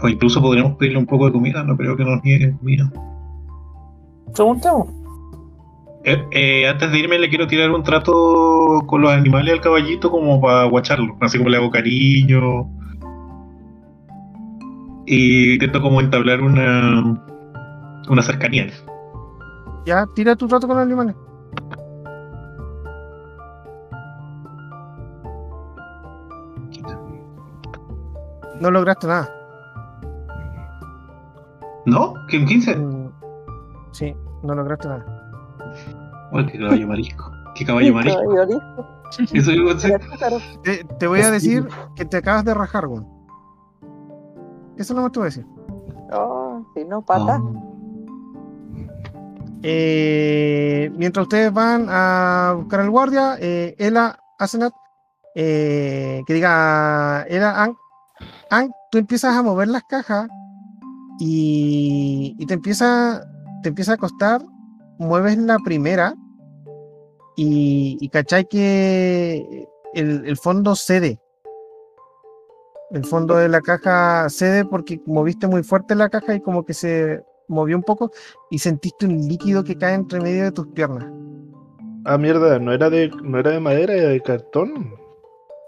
O 0.01 0.09
incluso 0.09 0.41
podríamos 0.41 0.77
pedirle 0.77 1.01
un 1.01 1.07
poco 1.07 1.27
de 1.27 1.33
comida, 1.33 1.65
no 1.65 1.77
creo 1.77 1.97
que 1.97 2.05
nos 2.05 2.23
nieguen 2.23 2.57
comida. 2.59 2.89
Preguntemos. 4.33 4.87
Eh, 6.09 6.25
eh, 6.31 6.69
antes 6.69 6.93
de 6.93 7.01
irme 7.01 7.19
le 7.19 7.29
quiero 7.29 7.49
tirar 7.49 7.69
un 7.73 7.83
trato 7.83 8.81
con 8.87 9.03
los 9.03 9.11
animales 9.11 9.55
al 9.55 9.61
caballito 9.61 10.09
como 10.09 10.41
para 10.41 10.63
guacharlo, 10.67 11.17
así 11.21 11.37
como 11.37 11.51
le 11.51 11.57
hago 11.57 11.69
cariño. 11.69 12.71
Y 15.05 15.55
intento 15.55 15.83
como 15.83 16.01
entablar 16.01 16.43
una 16.43 17.21
una 18.09 18.23
cercanía. 18.23 18.69
Ya, 19.85 20.07
tira 20.15 20.37
tu 20.37 20.47
trato 20.47 20.69
con 20.69 20.77
los 20.77 20.87
animales. 20.87 21.17
No 28.61 28.71
lograste 28.71 29.09
nada. 29.09 29.29
¿No? 31.85 32.15
¿Que 32.29 32.37
en 32.37 32.47
15? 32.47 32.77
Mm, 32.77 33.11
Sí. 33.91 34.15
No 34.43 34.55
lograste 34.55 34.89
nada. 34.89 35.16
Qué 36.33 36.59
caballo 36.59 36.89
marisco. 36.89 37.33
Qué 37.55 37.65
caballo 37.65 37.95
marisco. 37.95 38.21
Caballo 38.21 38.43
arisco. 38.43 38.97
Eso. 39.33 39.53
Claro. 40.19 40.39
Te, 40.63 40.85
te 40.85 41.07
voy 41.07 41.21
a 41.21 41.31
decir 41.31 41.67
que 41.95 42.05
te 42.05 42.17
acabas 42.17 42.45
de 42.45 42.55
rajar, 42.55 42.87
weón. 42.87 43.07
Eso 44.77 44.95
no 44.95 45.03
me 45.03 45.11
te 45.11 45.19
voy 45.19 45.27
a 45.27 45.31
decir. 45.31 45.47
Oh, 46.13 46.65
si 46.75 46.85
no, 46.85 47.03
pata. 47.03 47.43
Eh, 49.63 50.93
mientras 50.97 51.25
ustedes 51.25 51.53
van 51.53 51.87
a 51.89 52.55
buscar 52.57 52.81
al 52.81 52.91
guardia, 52.91 53.37
eh, 53.41 53.75
Ela, 53.79 54.19
Asenat, 54.39 54.73
eh, 55.35 56.23
que 56.27 56.35
diga, 56.35 57.23
Ela, 57.29 57.63
Ang, 57.63 57.75
Ang, 58.51 58.71
tú 58.91 58.99
empiezas 58.99 59.35
a 59.35 59.43
mover 59.43 59.69
las 59.69 59.83
cajas 59.85 60.29
y, 61.19 62.37
y 62.39 62.47
te 62.47 62.55
empieza, 62.55 63.25
te 63.63 63.71
empieza 63.71 63.95
a 63.95 63.97
costar, 63.97 64.43
mueves 64.99 65.39
la 65.39 65.59
primera 65.59 66.15
y, 67.37 67.99
y 68.01 68.09
cachai 68.09 68.47
que 68.47 69.67
el, 69.95 70.27
el 70.27 70.37
fondo 70.37 70.75
cede. 70.75 71.21
El 72.91 73.05
fondo 73.05 73.37
de 73.37 73.49
la 73.49 73.61
caja 73.61 74.29
cede 74.29 74.65
porque 74.65 75.01
moviste 75.07 75.47
muy 75.47 75.63
fuerte 75.63 75.95
la 75.95 76.09
caja 76.09 76.35
y 76.35 76.41
como 76.41 76.65
que 76.65 76.73
se 76.73 77.23
movió 77.49 77.77
un 77.77 77.83
poco 77.83 78.11
y 78.51 78.59
sentiste 78.59 79.07
un 79.07 79.27
líquido 79.27 79.65
que 79.65 79.77
cae 79.77 79.95
entre 79.95 80.21
medio 80.21 80.45
de 80.45 80.53
tus 80.53 80.69
piernas. 80.69 81.07
Ah, 82.05 82.19
mierda, 82.19 82.59
¿no 82.61 82.73
era 82.73 82.89
de, 82.89 83.11
no 83.23 83.39
era 83.39 83.51
de 83.51 83.61
madera, 83.61 83.95
era 83.95 84.09
de 84.11 84.21
cartón? 84.21 84.95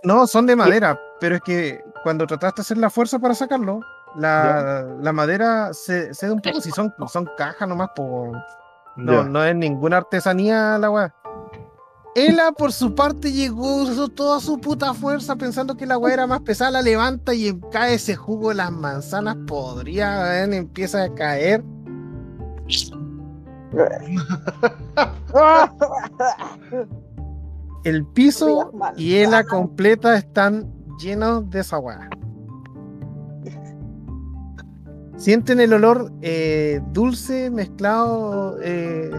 No, 0.04 0.26
son 0.28 0.46
de 0.46 0.54
madera, 0.54 1.00
pero 1.20 1.34
es 1.34 1.40
que 1.40 1.80
cuando 2.04 2.26
trataste 2.26 2.60
de 2.60 2.62
hacer 2.62 2.78
la 2.78 2.90
fuerza 2.90 3.18
para 3.18 3.34
sacarlo, 3.34 3.80
la, 4.16 4.86
la 5.00 5.12
madera 5.12 5.72
se 5.72 6.14
cede 6.14 6.32
un 6.32 6.40
poco. 6.40 6.60
Si 6.60 6.70
son, 6.70 6.94
son 7.08 7.28
cajas 7.36 7.68
nomás, 7.68 7.88
por 7.96 8.32
no, 8.98 9.24
no 9.24 9.44
es 9.44 9.54
ninguna 9.54 9.98
artesanía 9.98 10.76
la 10.78 10.90
weá. 10.90 11.14
Ela, 12.14 12.50
por 12.50 12.72
su 12.72 12.94
parte, 12.94 13.30
llegó, 13.30 13.82
usó 13.82 14.08
toda 14.08 14.40
su 14.40 14.58
puta 14.58 14.92
fuerza 14.92 15.36
pensando 15.36 15.76
que 15.76 15.86
la 15.86 15.98
weá 15.98 16.14
era 16.14 16.26
más 16.26 16.40
pesada, 16.40 16.72
la 16.72 16.82
levanta 16.82 17.32
y 17.32 17.56
cae 17.70 17.94
ese 17.94 18.16
jugo 18.16 18.48
de 18.48 18.56
las 18.56 18.72
manzanas 18.72 19.36
weón, 19.48 20.52
empieza 20.52 21.04
a 21.04 21.14
caer. 21.14 21.62
El 27.84 28.04
piso 28.06 28.72
y 28.96 29.16
Ela 29.16 29.38
manzanas. 29.38 29.46
completa 29.46 30.16
están 30.16 30.72
llenos 30.98 31.48
de 31.50 31.60
esa 31.60 31.78
weá. 31.78 32.08
Sienten 35.18 35.60
el 35.60 35.72
olor 35.72 36.10
eh, 36.22 36.80
dulce 36.92 37.50
mezclado 37.50 38.56
eh, 38.62 39.10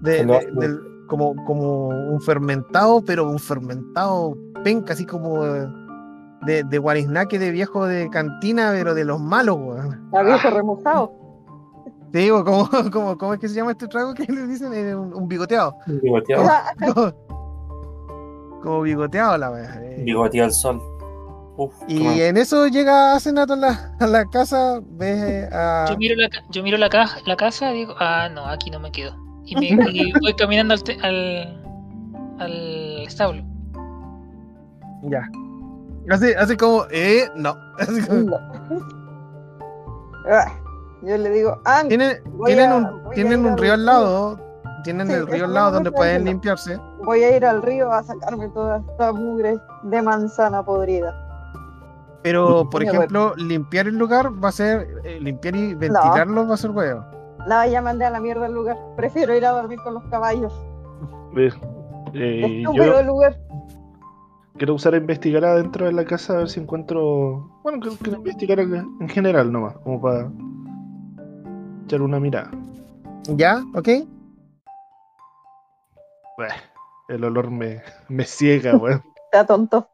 de, 0.00 0.24
del- 0.56 0.80
como, 1.06 1.34
como 1.44 1.88
un 1.88 2.20
fermentado, 2.22 3.02
pero 3.04 3.28
un 3.28 3.38
fermentado 3.38 4.34
penca, 4.64 4.94
así 4.94 5.04
como 5.04 5.44
de, 5.44 6.64
de 6.64 6.78
guariznaque 6.78 7.38
de 7.38 7.50
viejo 7.50 7.86
de 7.86 8.08
cantina, 8.08 8.70
pero 8.72 8.94
de 8.94 9.04
los 9.04 9.20
malos, 9.20 9.56
weón. 9.60 10.08
La 10.12 10.22
viejo 10.22 10.48
remojado. 10.50 11.12
Te 12.10 12.20
digo, 12.20 12.42
¿cómo, 12.44 12.68
cómo, 12.92 13.18
cómo 13.18 13.34
es 13.34 13.40
que 13.40 13.48
se 13.48 13.54
llama 13.56 13.72
este 13.72 13.86
trago 13.88 14.14
que 14.14 14.24
le 14.24 14.46
dicen? 14.46 14.72
Eh, 14.72 14.94
un, 14.96 15.12
un 15.14 15.28
bigoteado. 15.28 15.76
Bigoteado, 15.86 16.48
Como, 16.94 17.12
como 18.62 18.80
bigoteado 18.82 19.36
la 19.36 19.50
weá. 19.50 19.74
eh. 19.84 20.02
bigoteado 20.04 20.46
al 20.46 20.52
sol. 20.54 20.80
Uf, 21.56 21.72
Y 21.86 22.00
mal. 22.02 22.18
en 22.20 22.36
eso 22.36 22.66
llega 22.66 23.14
Asenat 23.14 23.48
a 23.50 23.56
la, 23.56 23.96
a 24.00 24.06
la 24.08 24.24
casa, 24.24 24.80
ves 24.82 25.48
a... 25.52 25.86
Yo 25.88 25.96
miro 25.96 26.16
la, 26.16 26.28
ca- 26.28 26.42
yo 26.50 26.62
miro 26.64 26.76
la, 26.78 26.88
caja, 26.88 27.18
la 27.26 27.36
casa 27.36 27.70
y 27.72 27.78
digo, 27.78 27.94
ah, 28.00 28.28
no, 28.32 28.44
aquí 28.46 28.70
no 28.70 28.80
me 28.80 28.90
quedo. 28.90 29.14
Y, 29.44 29.54
me, 29.56 29.66
y 29.92 30.12
voy 30.20 30.34
caminando 30.34 30.74
al, 30.74 30.82
te- 30.82 30.98
al, 31.00 31.62
al 32.40 32.52
establo. 33.06 33.42
Ya. 35.02 35.22
Hace, 36.10 36.36
hace 36.36 36.56
como, 36.56 36.84
eh, 36.90 37.28
no. 37.36 37.54
Así 37.78 38.00
como- 38.02 38.36
Ah, 40.28 40.58
Yo 41.02 41.16
le 41.18 41.30
digo, 41.30 41.60
Ang, 41.66 41.88
tienen 41.88 42.16
tienen 42.46 42.70
a- 42.70 42.76
un, 42.76 43.10
tienen 43.10 43.46
un 43.46 43.56
río 43.58 43.74
al 43.74 43.84
lado, 43.84 44.40
tienen 44.82 45.06
Sí, 45.06 45.12
el 45.12 45.26
río 45.26 45.44
al 45.44 45.54
lado 45.54 45.70
donde 45.72 45.92
pueden 45.92 46.24
limpiarse. 46.24 46.78
voy 47.04 47.22
a 47.22 47.36
ir 47.36 47.44
al 47.44 47.62
río 47.62 47.92
a 47.92 48.02
sacarme 48.02 48.48
toda 48.48 48.78
esta 48.90 49.12
mugre 49.12 49.56
de 49.84 50.02
manzana 50.02 50.64
podrida. 50.64 51.14
Pero, 52.24 52.70
por 52.70 52.82
ejemplo, 52.82 53.34
limpiar 53.36 53.86
el 53.86 53.98
lugar 53.98 54.32
va 54.42 54.48
a 54.48 54.52
ser, 54.52 54.88
eh, 55.04 55.20
limpiar 55.20 55.54
y 55.54 55.74
ventilarlo 55.74 56.48
va 56.48 56.54
a 56.54 56.56
ser 56.56 56.70
huevo. 56.70 57.04
Nada, 57.46 57.66
ya 57.66 57.82
mandé 57.82 58.06
a 58.06 58.10
la 58.10 58.18
mierda 58.18 58.46
el 58.46 58.54
lugar. 58.54 58.78
Prefiero 58.96 59.36
ir 59.36 59.44
a 59.44 59.50
dormir 59.50 59.78
con 59.84 59.92
los 59.92 60.02
caballos. 60.04 60.50
Eh, 61.36 61.50
Estúpido 62.62 62.72
yo 62.72 62.98
el 62.98 63.06
lugar. 63.06 63.36
quiero 64.56 64.72
usar 64.72 64.94
a 64.94 64.96
investigar 64.96 65.44
adentro 65.44 65.84
de 65.84 65.92
la 65.92 66.06
casa 66.06 66.32
a 66.32 66.36
ver 66.38 66.48
si 66.48 66.60
encuentro. 66.60 67.46
Bueno, 67.62 67.78
quiero, 67.80 67.96
quiero 67.98 68.18
investigar 68.18 68.58
en 68.58 68.74
en 68.74 69.08
general 69.10 69.52
nomás, 69.52 69.76
como 69.78 70.00
para 70.00 70.30
echar 71.84 72.00
una 72.00 72.18
mirada. 72.18 72.50
¿Ya? 73.36 73.62
¿Ok? 73.74 73.88
Bueh, 76.38 76.48
el 77.08 77.22
olor 77.24 77.50
me, 77.50 77.82
me 78.08 78.24
ciega, 78.24 78.76
weón. 78.76 79.02
Está 79.26 79.44
tonto. 79.44 79.86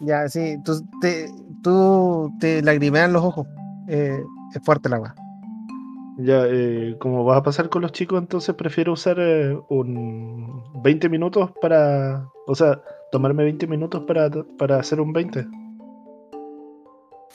Ya, 0.00 0.28
sí. 0.28 0.58
Tú 0.64 0.84
te, 1.00 1.30
tú 1.62 2.32
te 2.40 2.62
lagrimean 2.62 3.12
los 3.12 3.22
ojos. 3.22 3.46
Eh, 3.88 4.22
es 4.54 4.62
fuerte 4.64 4.88
el 4.88 4.94
agua. 4.94 5.14
Ya, 6.18 6.44
eh, 6.46 6.96
como 7.00 7.24
vas 7.24 7.38
a 7.38 7.42
pasar 7.42 7.68
con 7.68 7.82
los 7.82 7.92
chicos, 7.92 8.20
entonces 8.20 8.54
prefiero 8.54 8.92
usar 8.92 9.16
eh, 9.18 9.58
un 9.68 10.62
20 10.82 11.08
minutos 11.08 11.50
para. 11.60 12.28
O 12.46 12.54
sea, 12.54 12.82
tomarme 13.10 13.44
20 13.44 13.66
minutos 13.66 14.02
para, 14.02 14.30
para 14.58 14.78
hacer 14.78 15.00
un 15.00 15.12
20. 15.12 15.46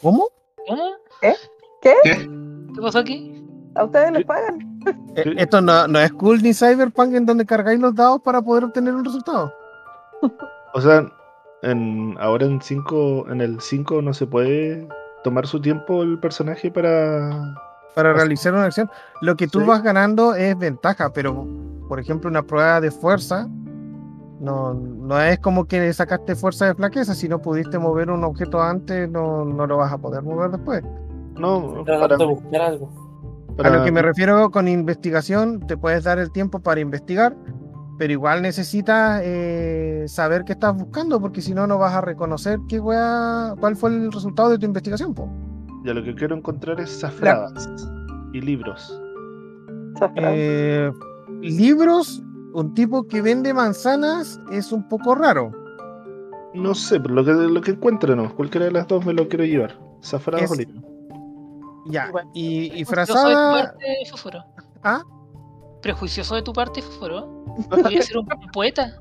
¿Cómo? 0.01 0.29
¿Cómo? 0.67 0.83
¿Qué? 1.21 1.33
¿Qué? 1.81 1.93
¿Qué 2.03 2.81
pasó 2.81 2.99
aquí? 2.99 3.43
¿A 3.75 3.85
ustedes 3.85 4.11
les 4.11 4.25
pagan? 4.25 4.59
Eh, 5.15 5.35
esto 5.37 5.59
no, 5.59 5.87
no 5.87 5.99
es 5.99 6.11
cool 6.13 6.41
ni 6.41 6.53
cyberpunk 6.53 7.13
en 7.13 7.25
donde 7.25 7.45
cargáis 7.45 7.79
los 7.79 7.95
dados 7.95 8.21
para 8.21 8.41
poder 8.41 8.63
obtener 8.63 8.93
un 8.93 9.03
resultado. 9.03 9.51
O 10.73 10.81
sea, 10.81 11.05
en, 11.61 12.15
ahora 12.19 12.45
en 12.45 12.61
5, 12.61 13.25
en 13.29 13.41
el 13.41 13.59
5 13.59 14.01
no 14.01 14.13
se 14.13 14.27
puede 14.27 14.87
tomar 15.23 15.47
su 15.47 15.59
tiempo 15.61 16.03
el 16.03 16.19
personaje 16.19 16.71
para. 16.71 17.55
para 17.95 18.13
realizar 18.13 18.53
una 18.53 18.65
acción. 18.65 18.89
Lo 19.21 19.35
que 19.35 19.47
tú 19.47 19.61
Sí. 19.61 19.65
vas 19.65 19.81
ganando 19.83 20.35
es 20.35 20.57
ventaja, 20.57 21.11
pero 21.11 21.47
por 21.87 21.99
ejemplo, 21.99 22.29
una 22.29 22.43
prueba 22.43 22.79
de 22.81 22.91
fuerza 22.91 23.47
no, 24.39 24.73
no 24.73 25.19
es 25.19 25.39
como 25.39 25.65
que 25.65 25.91
sacaste 25.93 26.35
fuerza 26.35 26.67
de 26.67 26.75
flaqueza. 26.75 27.15
Si 27.15 27.27
no 27.27 27.41
pudiste 27.41 27.79
mover 27.79 28.11
un 28.11 28.23
objeto 28.23 28.61
antes, 28.61 29.09
no, 29.09 29.45
no 29.45 29.65
lo 29.65 29.77
vas 29.77 29.91
a 29.91 29.97
poder 29.97 30.21
mover 30.21 30.51
después. 30.51 30.83
No, 31.35 31.83
para, 31.85 32.17
de 32.17 32.25
buscar 32.25 32.61
algo. 32.61 32.89
A 33.63 33.69
lo 33.69 33.83
que 33.83 33.91
me 33.91 34.03
refiero 34.03 34.51
con 34.51 34.67
investigación, 34.67 35.65
te 35.65 35.77
puedes 35.77 36.03
dar 36.03 36.19
el 36.19 36.31
tiempo 36.31 36.59
para 36.59 36.79
investigar, 36.79 37.35
pero 37.97 38.13
igual 38.13 38.41
necesitas 38.41 39.21
eh, 39.23 40.05
saber 40.07 40.43
qué 40.45 40.53
estás 40.53 40.75
buscando, 40.75 41.19
porque 41.19 41.41
si 41.41 41.53
no, 41.53 41.65
no 41.67 41.77
vas 41.77 41.93
a 41.93 42.01
reconocer 42.01 42.59
qué 42.69 42.79
wea- 42.79 43.55
cuál 43.59 43.75
fue 43.75 43.89
el 43.89 44.11
resultado 44.11 44.49
de 44.49 44.57
tu 44.59 44.65
investigación. 44.65 45.13
po. 45.13 45.29
Ya 45.83 45.93
lo 45.93 46.03
que 46.03 46.13
quiero 46.15 46.35
encontrar 46.35 46.79
es 46.79 46.99
zafradas 46.99 47.69
y 48.33 48.41
libros. 48.41 49.01
Eh, 50.17 50.91
libros, 51.41 52.21
un 52.53 52.73
tipo 52.73 53.07
que 53.07 53.21
vende 53.21 53.53
manzanas 53.53 54.39
es 54.51 54.71
un 54.71 54.87
poco 54.87 55.15
raro. 55.15 55.51
No 56.53 56.73
sé, 56.75 56.99
pero 56.99 57.13
lo 57.15 57.25
que, 57.25 57.31
lo 57.33 57.61
que 57.61 57.71
encuentre, 57.71 58.15
no. 58.15 58.33
Cualquiera 58.35 58.65
de 58.65 58.71
las 58.71 58.87
dos 58.87 59.05
me 59.05 59.13
lo 59.13 59.27
quiero 59.27 59.45
llevar. 59.45 59.77
Zafradas 60.03 60.45
Es- 60.45 60.51
o 60.51 60.55
libros. 60.55 60.83
Ya, 61.89 62.11
y, 62.33 62.65
y 62.65 62.83
Prejuicioso 62.85 62.85
de 62.85 62.85
tu 62.85 62.91
frazada. 62.91 63.51
parte, 63.63 63.85
Fósforo. 64.11 64.43
¿Ah? 64.83 65.01
Prejuicioso 65.81 66.35
de 66.35 66.41
tu 66.41 66.51
parte, 66.51 66.81
Fósforo. 66.81 67.36
Podría 67.69 68.01
ser 68.01 68.17
un, 68.17 68.27
poeta. 68.53 68.91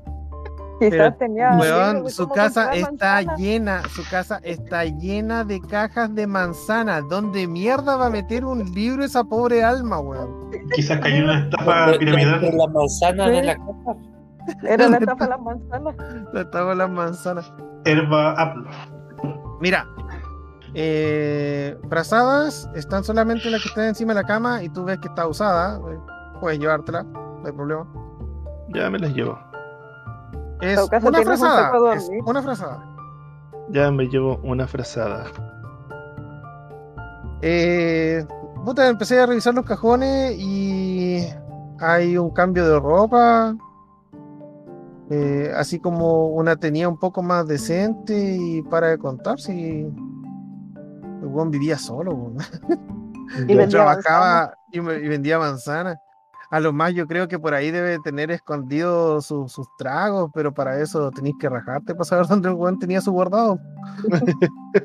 Quizás 0.79 0.91
Pero, 0.91 1.13
tenía. 1.15 1.51
libros 1.51 1.71
Weón, 1.71 2.03
de 2.03 2.09
su 2.11 2.29
casa 2.29 2.71
está 2.73 3.35
llena, 3.35 3.81
su 3.95 4.03
casa 4.11 4.39
está 4.43 4.85
llena 4.85 5.43
de 5.43 5.59
cajas 5.59 6.13
de 6.13 6.27
manzanas. 6.27 7.03
¿Dónde 7.09 7.47
mierda 7.47 7.95
va 7.97 8.05
a 8.07 8.09
meter 8.11 8.45
un 8.45 8.63
libro 8.73 9.03
esa 9.03 9.23
pobre 9.23 9.63
alma, 9.63 9.99
weón? 9.99 10.51
Quizás 10.75 10.99
cayó 10.99 11.23
una 11.23 11.39
estafa 11.45 11.85
De- 11.87 11.91
de- 11.93 11.97
piramidal. 11.99 12.41
de 12.41 12.51
las 12.53 12.69
manzanas 12.69 13.27
Sí. 13.27 13.33
de 13.35 13.43
la 13.43 13.55
casa. 13.55 13.95
Era 14.63 14.87
la 14.89 14.97
estafa 14.97 15.23
de 15.23 15.29
las 15.31 15.41
manzanas. 15.41 15.95
Le 16.33 16.41
estaba 16.41 16.75
las 16.75 16.89
manzanas. 16.91 17.53
Herba 17.85 18.31
Apple. 18.33 18.63
Mira, 19.59 19.87
eh, 20.75 21.75
brazadas 21.85 22.69
están 22.75 23.03
solamente 23.03 23.49
las 23.49 23.63
que 23.63 23.69
están 23.69 23.85
encima 23.85 24.13
de 24.13 24.21
la 24.21 24.27
cama 24.27 24.61
y 24.61 24.69
tú 24.69 24.83
ves 24.83 24.99
que 24.99 25.07
está 25.07 25.27
usada. 25.27 25.79
Puedes 26.39 26.59
llevártela, 26.59 27.01
no 27.03 27.41
hay 27.45 27.51
problema. 27.51 27.87
Ya 28.77 28.89
me 28.91 28.99
las 28.99 29.11
llevo. 29.13 29.39
Es 30.61 30.77
una 31.01 31.17
un 31.19 31.25
frazada. 31.25 31.93
Es 31.95 32.09
una 32.25 32.41
frazada. 32.43 32.95
Ya 33.69 33.91
me 33.91 34.05
llevo 34.07 34.37
una 34.43 34.67
frazada. 34.67 35.25
Eh, 37.41 38.25
puta, 38.65 38.87
empecé 38.87 39.19
a 39.19 39.25
revisar 39.25 39.53
los 39.53 39.65
cajones 39.65 40.35
y 40.37 41.27
hay 41.79 42.17
un 42.17 42.29
cambio 42.31 42.67
de 42.67 42.79
ropa, 42.79 43.55
eh, 45.09 45.51
así 45.55 45.79
como 45.79 46.27
una 46.27 46.55
tenía 46.55 46.89
un 46.89 46.97
poco 46.99 47.21
más 47.21 47.47
decente 47.47 48.35
y 48.39 48.61
para 48.63 48.89
de 48.89 48.97
contar 48.97 49.39
si 49.39 49.81
el 49.81 51.49
vivía 51.49 51.77
solo, 51.77 52.11
weón. 52.13 52.37
Y 53.47 53.53
Yo 53.53 53.57
vendía 53.57 53.67
trabajaba 53.69 54.53
y, 54.71 54.81
me- 54.81 54.97
y 54.97 55.07
vendía 55.07 55.39
manzanas. 55.39 55.97
A 56.49 56.59
lo 56.61 56.71
más 56.71 56.93
yo 56.93 57.07
creo 57.07 57.27
que 57.27 57.37
por 57.39 57.53
ahí 57.53 57.71
debe 57.71 57.99
tener 57.99 58.31
escondido 58.31 59.19
su- 59.21 59.49
sus 59.49 59.67
tragos, 59.77 60.31
pero 60.33 60.53
para 60.53 60.79
eso 60.81 61.11
tenéis 61.11 61.35
que 61.39 61.49
rajarte 61.49 61.93
para 61.93 62.05
saber 62.05 62.27
dónde 62.29 62.49
el 62.49 62.55
weón 62.55 62.79
tenía 62.79 63.01
su 63.01 63.11
guardado. 63.11 63.59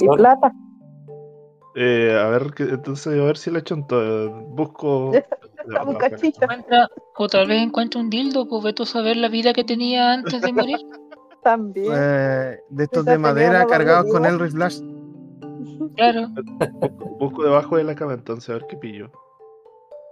Y 0.00 0.08
plata. 0.08 0.50
Eh, 1.74 2.18
a 2.18 2.28
ver, 2.28 2.54
que- 2.54 2.62
entonces 2.62 3.06
a 3.20 3.24
ver 3.24 3.36
si 3.36 3.50
le 3.50 3.58
echo 3.58 3.74
un 3.76 3.86
to- 3.86 4.30
Busco. 4.48 5.12
O 7.16 7.28
tal 7.28 7.46
vez 7.46 7.62
encuentra 7.62 8.00
un 8.00 8.08
dildo, 8.08 8.48
pues 8.48 8.64
vete 8.64 8.82
a 8.84 8.86
saber 8.86 9.18
la 9.18 9.28
vida 9.28 9.52
que 9.52 9.64
tenía 9.64 10.14
antes 10.14 10.40
de 10.40 10.52
morir. 10.52 10.78
También. 11.42 11.92
Eh, 11.94 12.58
de 12.70 12.84
estos 12.84 13.02
Esa 13.02 13.12
de 13.12 13.18
madera 13.18 13.58
la 13.60 13.66
cargados 13.66 14.10
con 14.10 14.24
el 14.24 14.38
Flash. 14.50 14.80
Claro. 15.96 16.28
Busco 17.18 17.44
debajo 17.44 17.76
de 17.76 17.84
la 17.84 17.94
cama 17.94 18.14
entonces 18.14 18.48
a 18.48 18.54
ver 18.54 18.64
qué 18.68 18.76
pillo. 18.78 19.10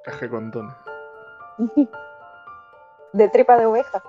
Caja 0.06 0.20
de 0.20 0.30
condones. 0.30 0.74
De 3.12 3.28
tripa 3.28 3.56
de 3.58 3.66
oveja. 3.66 4.02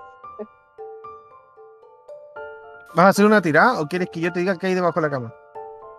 ¿Vas 2.94 3.06
a 3.06 3.08
hacer 3.08 3.26
una 3.26 3.42
tirada 3.42 3.80
o 3.80 3.86
quieres 3.86 4.08
que 4.10 4.20
yo 4.20 4.32
te 4.32 4.40
diga 4.40 4.56
qué 4.56 4.68
hay 4.68 4.74
debajo 4.74 5.00
de 5.00 5.06
la 5.08 5.10
cama? 5.10 5.34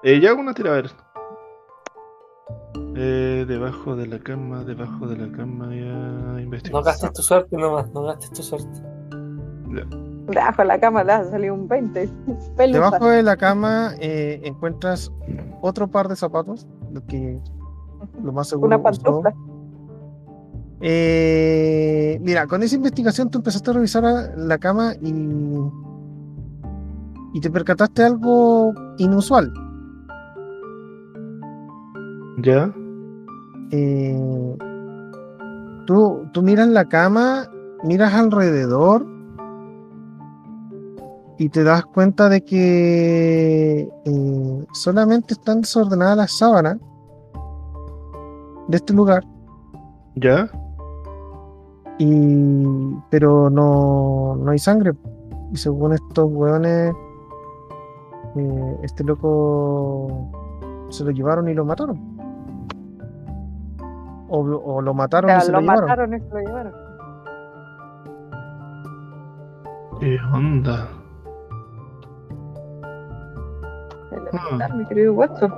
Eh, 0.03 0.19
ya 0.21 0.29
hago 0.31 0.39
una 0.41 0.53
tira, 0.53 0.71
a 0.71 0.75
ver. 0.75 0.91
Eh, 2.95 3.45
debajo 3.47 3.95
de 3.95 4.07
la 4.07 4.19
cama, 4.19 4.63
debajo 4.63 5.05
de 5.07 5.17
la 5.17 5.31
cama, 5.37 5.67
ya 5.75 5.83
No 5.93 6.39
investigación. 6.39 6.83
gastes 6.83 7.13
tu 7.13 7.21
suerte 7.21 7.55
nomás, 7.57 7.89
no 7.91 8.03
gastes 8.03 8.31
tu 8.31 8.41
suerte. 8.41 8.81
Debajo 10.27 10.61
de 10.61 10.65
la 10.67 10.79
cama 10.79 11.03
le 11.03 11.11
ha 11.13 11.23
salido 11.25 11.53
un 11.53 11.67
20. 11.67 12.09
Pelusa. 12.57 12.79
Debajo 12.79 13.07
de 13.09 13.23
la 13.23 13.35
cama 13.37 13.91
eh, 13.99 14.39
encuentras 14.43 15.11
otro 15.61 15.87
par 15.89 16.07
de 16.07 16.15
zapatos, 16.15 16.67
lo 16.91 17.05
que 17.05 17.37
lo 18.23 18.31
más 18.31 18.47
seguro 18.47 18.67
Una 18.67 18.77
usó. 18.77 18.83
pantufla. 19.03 19.33
Eh, 20.81 22.17
mira, 22.21 22.47
con 22.47 22.63
esa 22.63 22.75
investigación 22.75 23.29
tú 23.29 23.39
empezaste 23.39 23.69
a 23.69 23.73
revisar 23.73 24.05
a- 24.05 24.35
la 24.37 24.57
cama 24.57 24.93
y, 25.01 25.13
y 27.33 27.41
te 27.41 27.49
percataste 27.51 28.01
de 28.01 28.07
algo 28.07 28.73
inusual. 28.97 29.51
¿Ya? 32.41 32.73
Eh, 33.71 34.57
tú, 35.85 36.25
tú 36.31 36.41
miras 36.41 36.67
la 36.69 36.85
cama, 36.85 37.45
miras 37.83 38.13
alrededor 38.13 39.05
y 41.37 41.49
te 41.49 41.63
das 41.63 41.85
cuenta 41.85 42.29
de 42.29 42.41
que 42.43 43.89
eh, 44.05 44.65
solamente 44.73 45.33
están 45.33 45.61
desordenadas 45.61 46.17
las 46.17 46.31
sábanas 46.37 46.77
de 48.69 48.77
este 48.77 48.93
lugar, 48.93 49.23
¿Ya? 50.15 50.49
Y, 51.99 52.95
pero 53.11 53.49
no, 53.49 54.35
no 54.35 54.51
hay 54.51 54.57
sangre. 54.59 54.93
Y 55.51 55.57
según 55.57 55.93
estos 55.93 56.25
hueones, 56.31 56.95
eh, 58.35 58.77
este 58.83 59.03
loco 59.03 60.29
se 60.89 61.03
lo 61.03 61.11
llevaron 61.11 61.47
y 61.49 61.53
lo 61.53 61.65
mataron. 61.65 61.99
O, 64.29 64.39
o 64.39 64.81
lo 64.81 64.91
O 64.91 64.93
mataron 64.93 65.29
y 65.29 65.33
sea, 65.33 65.41
se 65.41 65.51
lo 65.51 65.57
lo 65.57 65.61
llevaron. 65.61 65.83
mataron 65.89 66.13
y 66.13 66.19
se 66.19 66.29
lo 66.29 66.39
llevaron. 66.39 66.73
¿Qué 69.99 70.17
onda? 70.33 70.87
Elemental, 74.11 74.77
mi 74.77 74.85
querido 74.85 75.13
Watson. 75.13 75.53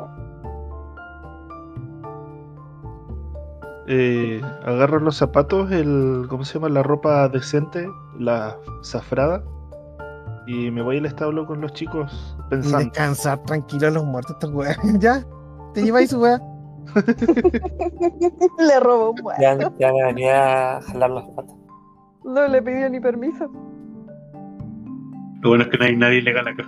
Eh, 3.94 4.42
agarro 4.64 5.02
los 5.02 5.18
zapatos, 5.18 5.70
el. 5.70 6.26
¿Cómo 6.30 6.46
se 6.46 6.54
llama? 6.54 6.70
La 6.70 6.82
ropa 6.82 7.28
decente, 7.28 7.90
la 8.18 8.56
zafrada. 8.84 9.44
Y 10.48 10.72
me 10.72 10.82
voy 10.82 10.98
al 11.00 11.06
establo 11.06 11.46
con 11.46 11.60
los 11.60 11.74
chicos 11.74 12.38
Y 12.48 12.50
pensando. 12.52 12.78
descansar 12.80 13.44
tranquilo 13.44 13.88
a 13.88 13.92
los 13.92 14.06
muertos 14.06 14.32
estos 14.36 14.52
weas. 14.52 14.78
ya, 15.00 15.26
te 15.74 15.84
lleváis 15.84 16.12
su 16.12 16.22
wea. 16.22 16.40
Le 18.60 18.80
robó 18.80 19.12
un 19.12 19.22
muerto. 19.24 19.42
Ya, 19.42 19.58
ya 19.78 19.92
me 19.92 20.04
venía 20.06 20.78
a 20.78 20.82
jalar 20.84 21.10
las 21.10 21.26
patas. 21.36 21.56
No 22.24 22.48
le 22.48 22.62
pidió 22.62 22.90
ni 22.90 23.02
permiso. 23.02 23.52
Lo 25.42 25.50
bueno 25.50 25.66
es 25.66 25.70
que 25.70 25.78
no 25.78 25.84
hay 25.86 25.98
nadie 25.98 26.22
legal 26.22 26.48
acá. 26.48 26.64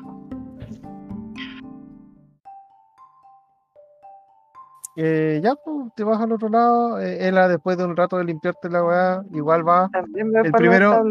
Eh, 4.96 5.40
ya, 5.44 5.56
pues, 5.56 5.88
te 5.96 6.04
vas 6.04 6.22
al 6.22 6.32
otro 6.32 6.50
lado. 6.50 7.00
Eh, 7.00 7.28
Ela, 7.28 7.48
después 7.48 7.78
de 7.78 7.86
un 7.86 7.96
rato 7.96 8.18
de 8.18 8.26
limpiarte 8.26 8.70
la 8.70 8.84
weá, 8.84 9.24
igual 9.34 9.68
va. 9.68 9.90
También 9.92 10.30
me 10.30 10.42
El 10.42 10.52
primero-. 10.52 11.04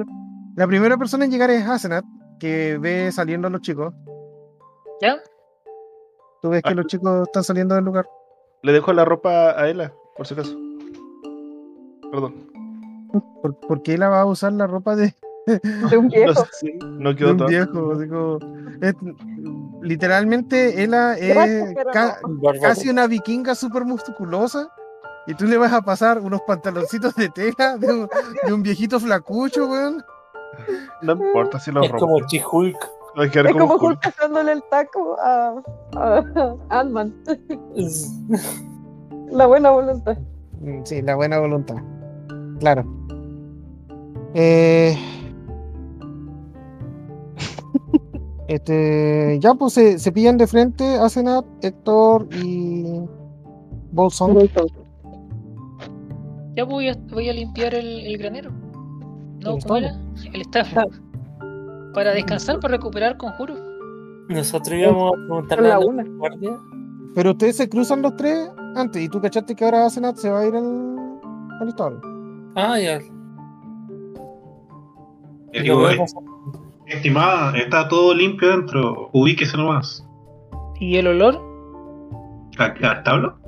La 0.56 0.66
primera 0.66 0.96
persona 0.96 1.24
en 1.24 1.30
llegar 1.30 1.50
es 1.50 1.66
Asenat, 1.66 2.04
que 2.38 2.78
ve 2.78 3.10
saliendo 3.10 3.48
a 3.48 3.50
los 3.50 3.60
chicos. 3.62 3.92
¿Ya? 5.00 5.16
Tú 6.42 6.50
ves 6.50 6.62
que 6.62 6.70
Ah. 6.70 6.74
los 6.74 6.86
chicos 6.86 7.22
están 7.22 7.42
saliendo 7.44 7.74
del 7.74 7.84
lugar. 7.84 8.06
Le 8.62 8.72
dejo 8.72 8.92
la 8.92 9.04
ropa 9.04 9.50
a 9.60 9.68
Ela, 9.68 9.92
por 10.16 10.26
si 10.26 10.34
acaso. 10.34 10.56
Perdón. 12.10 12.34
¿Por, 13.42 13.58
por 13.60 13.82
qué 13.82 13.94
Ela 13.94 14.08
va 14.08 14.20
a 14.20 14.26
usar 14.26 14.52
la 14.52 14.66
ropa 14.66 14.94
de, 14.94 15.14
De 15.90 15.96
un 15.98 16.04
No, 16.06 16.10
viejo. 16.10 16.44
no 16.98 17.14
de 17.26 17.32
un 17.32 17.36
todo. 17.38 17.48
viejo? 17.48 18.38
Es- 18.80 18.94
literalmente, 19.82 20.82
Gracias, 21.34 21.68
es 21.70 21.74
ca- 21.92 22.18
no. 22.28 22.60
Casi 22.60 22.88
una 22.90 23.06
vikinga 23.06 23.54
súper 23.54 23.84
musculosa. 23.84 24.68
Y 25.26 25.34
tú 25.34 25.46
le 25.46 25.56
vas 25.56 25.72
a 25.72 25.82
pasar 25.82 26.18
unos 26.20 26.40
pantaloncitos 26.42 27.14
de 27.14 27.28
tela 27.28 27.76
de 27.78 27.92
un, 27.92 28.08
de 28.44 28.52
un 28.52 28.62
viejito 28.62 28.98
flacucho, 28.98 29.66
weón. 29.68 30.02
No 31.02 31.12
importa 31.12 31.58
si 31.60 31.70
lo 31.70 31.82
Es 31.82 31.90
como 31.92 32.16
quedar 33.30 33.46
Es 33.46 33.52
como 33.52 33.66
como 33.68 33.74
Hulk. 33.74 33.98
Hulk 34.04 34.14
pasándole 34.16 34.52
el 34.52 34.62
taco 34.70 35.16
a, 35.20 35.62
a 35.94 36.54
Ant-Man. 36.70 37.14
La 39.30 39.46
buena 39.46 39.70
voluntad. 39.70 40.18
Mm, 40.60 40.82
Sí, 40.84 41.02
la 41.02 41.14
buena 41.14 41.38
voluntad. 41.38 41.76
Claro. 42.58 42.84
Eh, 44.34 44.96
este, 48.54 49.38
ya 49.40 49.54
pues 49.54 49.72
se, 49.74 49.98
se 49.98 50.12
pillan 50.12 50.36
de 50.36 50.46
frente 50.46 50.84
Asenat, 50.96 51.44
Héctor 51.62 52.28
y 52.44 53.00
Bolson. 53.92 54.36
Ya 56.54 56.64
voy 56.64 56.88
a, 56.88 56.96
voy 57.10 57.28
a 57.28 57.32
limpiar 57.32 57.74
el, 57.74 58.06
el 58.06 58.18
granero. 58.18 58.50
No, 59.40 59.56
¿El 59.56 59.62
¿cómo 59.62 59.76
era? 59.78 59.98
El 60.32 60.40
establo. 60.42 60.90
Para 61.94 62.12
descansar, 62.12 62.60
para 62.60 62.76
recuperar 62.76 63.16
conjuros. 63.16 63.58
Nosotros 64.28 64.78
íbamos 64.78 65.12
a 65.12 65.16
preguntarle 65.16 65.68
la 65.68 65.76
a 65.76 65.80
la 65.80 65.86
una. 65.86 66.04
guardia. 66.04 66.58
Pero 67.14 67.30
ustedes 67.32 67.56
se 67.56 67.68
cruzan 67.68 68.02
los 68.02 68.16
tres 68.16 68.50
antes 68.76 69.02
y 69.02 69.08
tú 69.08 69.20
cachaste 69.20 69.54
que 69.54 69.64
ahora 69.64 69.86
Asenat 69.86 70.16
se 70.16 70.30
va 70.30 70.40
a 70.40 70.46
ir 70.46 70.54
al, 70.54 71.20
al 71.60 71.68
establo. 71.68 72.00
Ah, 72.54 72.78
ya. 72.78 72.98
Estimada, 76.86 77.56
está 77.56 77.88
todo 77.88 78.14
limpio 78.14 78.48
dentro. 78.50 79.10
Ubíquese 79.12 79.56
nomás. 79.56 80.06
¿Y 80.80 80.96
el 80.96 81.06
olor? 81.06 81.40
¿A- 82.58 82.64
¿Al 82.88 83.02
tablo? 83.02 83.38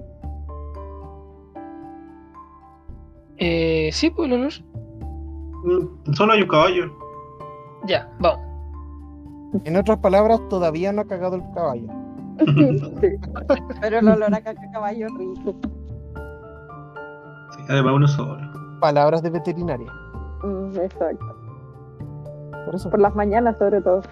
Eh, 3.39 3.91
sí, 3.93 4.11
pues 4.11 4.31
el 4.31 4.41
olor. 4.41 4.53
Mm, 5.65 6.13
Solo 6.15 6.33
hay 6.33 6.43
un 6.43 6.49
caballo. 6.49 6.85
Ya, 7.87 8.09
vamos. 8.21 8.41
En 9.65 9.77
otras 9.77 9.99
palabras, 9.99 10.41
todavía 10.49 10.93
no 10.93 11.03
ha 11.03 11.07
cagado 11.07 11.37
el 11.37 11.43
caballo. 11.55 11.89
Pero 13.81 13.99
el 13.99 14.09
olor 14.09 14.35
a 14.35 14.41
caca 14.41 14.61
caballo 14.73 15.07
rico. 15.17 15.55
Sí, 17.57 17.63
además 17.69 17.93
uno 17.95 18.09
solo. 18.09 18.79
Palabras 18.81 19.23
de 19.23 19.31
veterinaria. 19.31 19.93
Mm, 20.43 20.77
Exacto. 20.79 21.34
Por 22.65 22.75
eso. 22.75 22.91
Por 22.91 23.01
las 23.01 23.15
mañanas, 23.15 23.57
sobre 23.59 23.81
todo. 23.81 24.03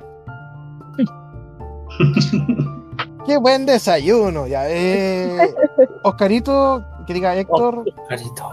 ¡Qué 3.26 3.36
buen 3.36 3.66
desayuno! 3.66 4.46
Ya, 4.46 4.68
eh, 4.68 5.54
Oscarito, 6.02 6.82
que 7.06 7.14
diga 7.14 7.36
Héctor, 7.36 7.84
Carito. 8.08 8.48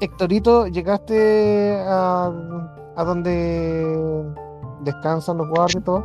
Héctorito, 0.00 0.66
llegaste 0.66 1.82
a, 1.86 2.30
a 2.96 3.04
donde 3.04 4.24
descansan 4.82 5.38
los 5.38 5.48
guardias 5.48 5.76
y 5.76 5.84
todo. 5.84 6.04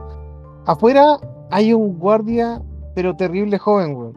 Afuera 0.66 1.18
hay 1.51 1.74
un 1.74 2.00
guardia, 2.00 2.61
pero 2.95 3.16
terrible 3.16 3.58
joven, 3.58 3.93
güey. 3.93 4.14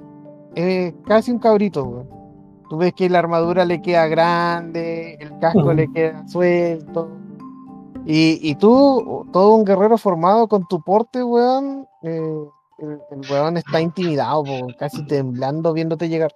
Es 0.55 0.95
casi 1.07 1.33
un 1.33 1.39
cabrito, 1.39 1.85
güey. 1.85 2.05
Tú 2.69 2.79
ves 2.79 2.93
que 2.95 3.11
la 3.11 3.19
armadura 3.19 3.65
le 3.65 3.83
queda 3.83 4.07
grande, 4.07 5.15
el 5.21 5.39
casco 5.39 5.73
le 5.73 5.91
queda 5.93 6.27
suelto. 6.29 7.11
Y, 8.05 8.39
y 8.43 8.55
tú, 8.57 9.29
todo 9.33 9.55
un 9.55 9.65
guerrero 9.65 9.97
formado 9.97 10.49
con 10.49 10.67
tu 10.67 10.83
porte, 10.83 11.23
weón, 11.23 11.87
eh, 12.03 12.45
el, 12.79 13.01
el 13.11 13.31
weón 13.31 13.57
está 13.57 13.81
intimidado, 13.81 14.43
po, 14.43 14.67
casi 14.79 15.07
temblando 15.07 15.73
viéndote 15.73 16.09
llegar. 16.09 16.33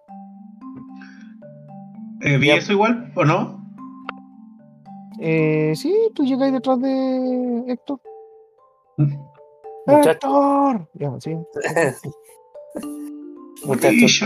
Eh, 2.22 2.38
¿Vi 2.38 2.46
Ya. 2.48 2.56
eso 2.56 2.72
igual 2.72 3.12
o 3.16 3.24
no? 3.24 3.64
Eh, 5.18 5.72
sí, 5.76 5.94
tú 6.14 6.24
llegas 6.24 6.52
detrás 6.52 6.80
de 6.80 7.64
Héctor. 7.68 8.00
Muchacho. 9.86 10.10
¡Héctor! 10.10 10.88
Ya, 10.94 11.12
sí. 11.20 11.34
Muchachos, 13.66 14.22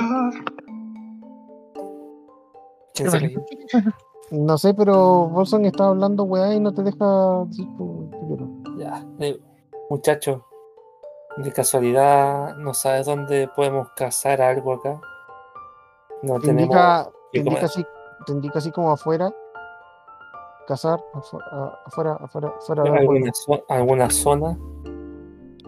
No 4.31 4.57
sé, 4.59 4.75
pero 4.75 5.26
Bolson 5.28 5.65
está 5.65 5.89
hablando, 5.89 6.25
weá, 6.25 6.55
y 6.55 6.60
no 6.60 6.73
te 6.73 6.83
deja 6.83 7.44
decir 7.47 7.67
tu, 7.76 8.09
tu 8.10 8.26
quiero. 8.28 8.49
Ya, 8.78 9.05
eh, 9.18 9.41
muchacho, 9.89 10.44
de 11.39 11.52
casualidad, 11.52 12.55
¿no 12.57 12.73
sabes 12.75 13.07
dónde 13.07 13.49
podemos 13.57 13.89
cazar 13.97 14.41
algo 14.41 14.75
acá? 14.75 15.00
No 16.23 16.34
Te 16.34 16.47
tenemos. 16.49 16.65
indica, 16.67 17.10
te 17.33 17.39
indica 17.41 17.65
así, 17.67 17.84
te 18.26 18.33
indica 18.33 18.59
así 18.59 18.70
como 18.70 18.92
afuera. 18.92 19.34
Cazar, 20.68 21.00
afuera, 21.15 22.12
afuera, 22.23 22.52
afuera 22.57 22.83
pueblo. 22.83 22.99
alguna, 23.00 23.33
zo- 23.33 23.65
alguna 23.68 24.10
zona. 24.10 24.59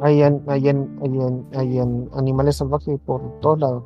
Hay, 0.01 0.23
an- 0.23 0.45
hay, 0.47 0.69
an- 0.69 0.99
hay, 1.03 1.21
an- 1.21 1.49
hay 1.57 1.79
an- 1.81 2.09
animales 2.15 2.57
salvajes 2.59 3.01
por 3.05 3.21
todos 3.41 3.59
lados. 3.59 3.83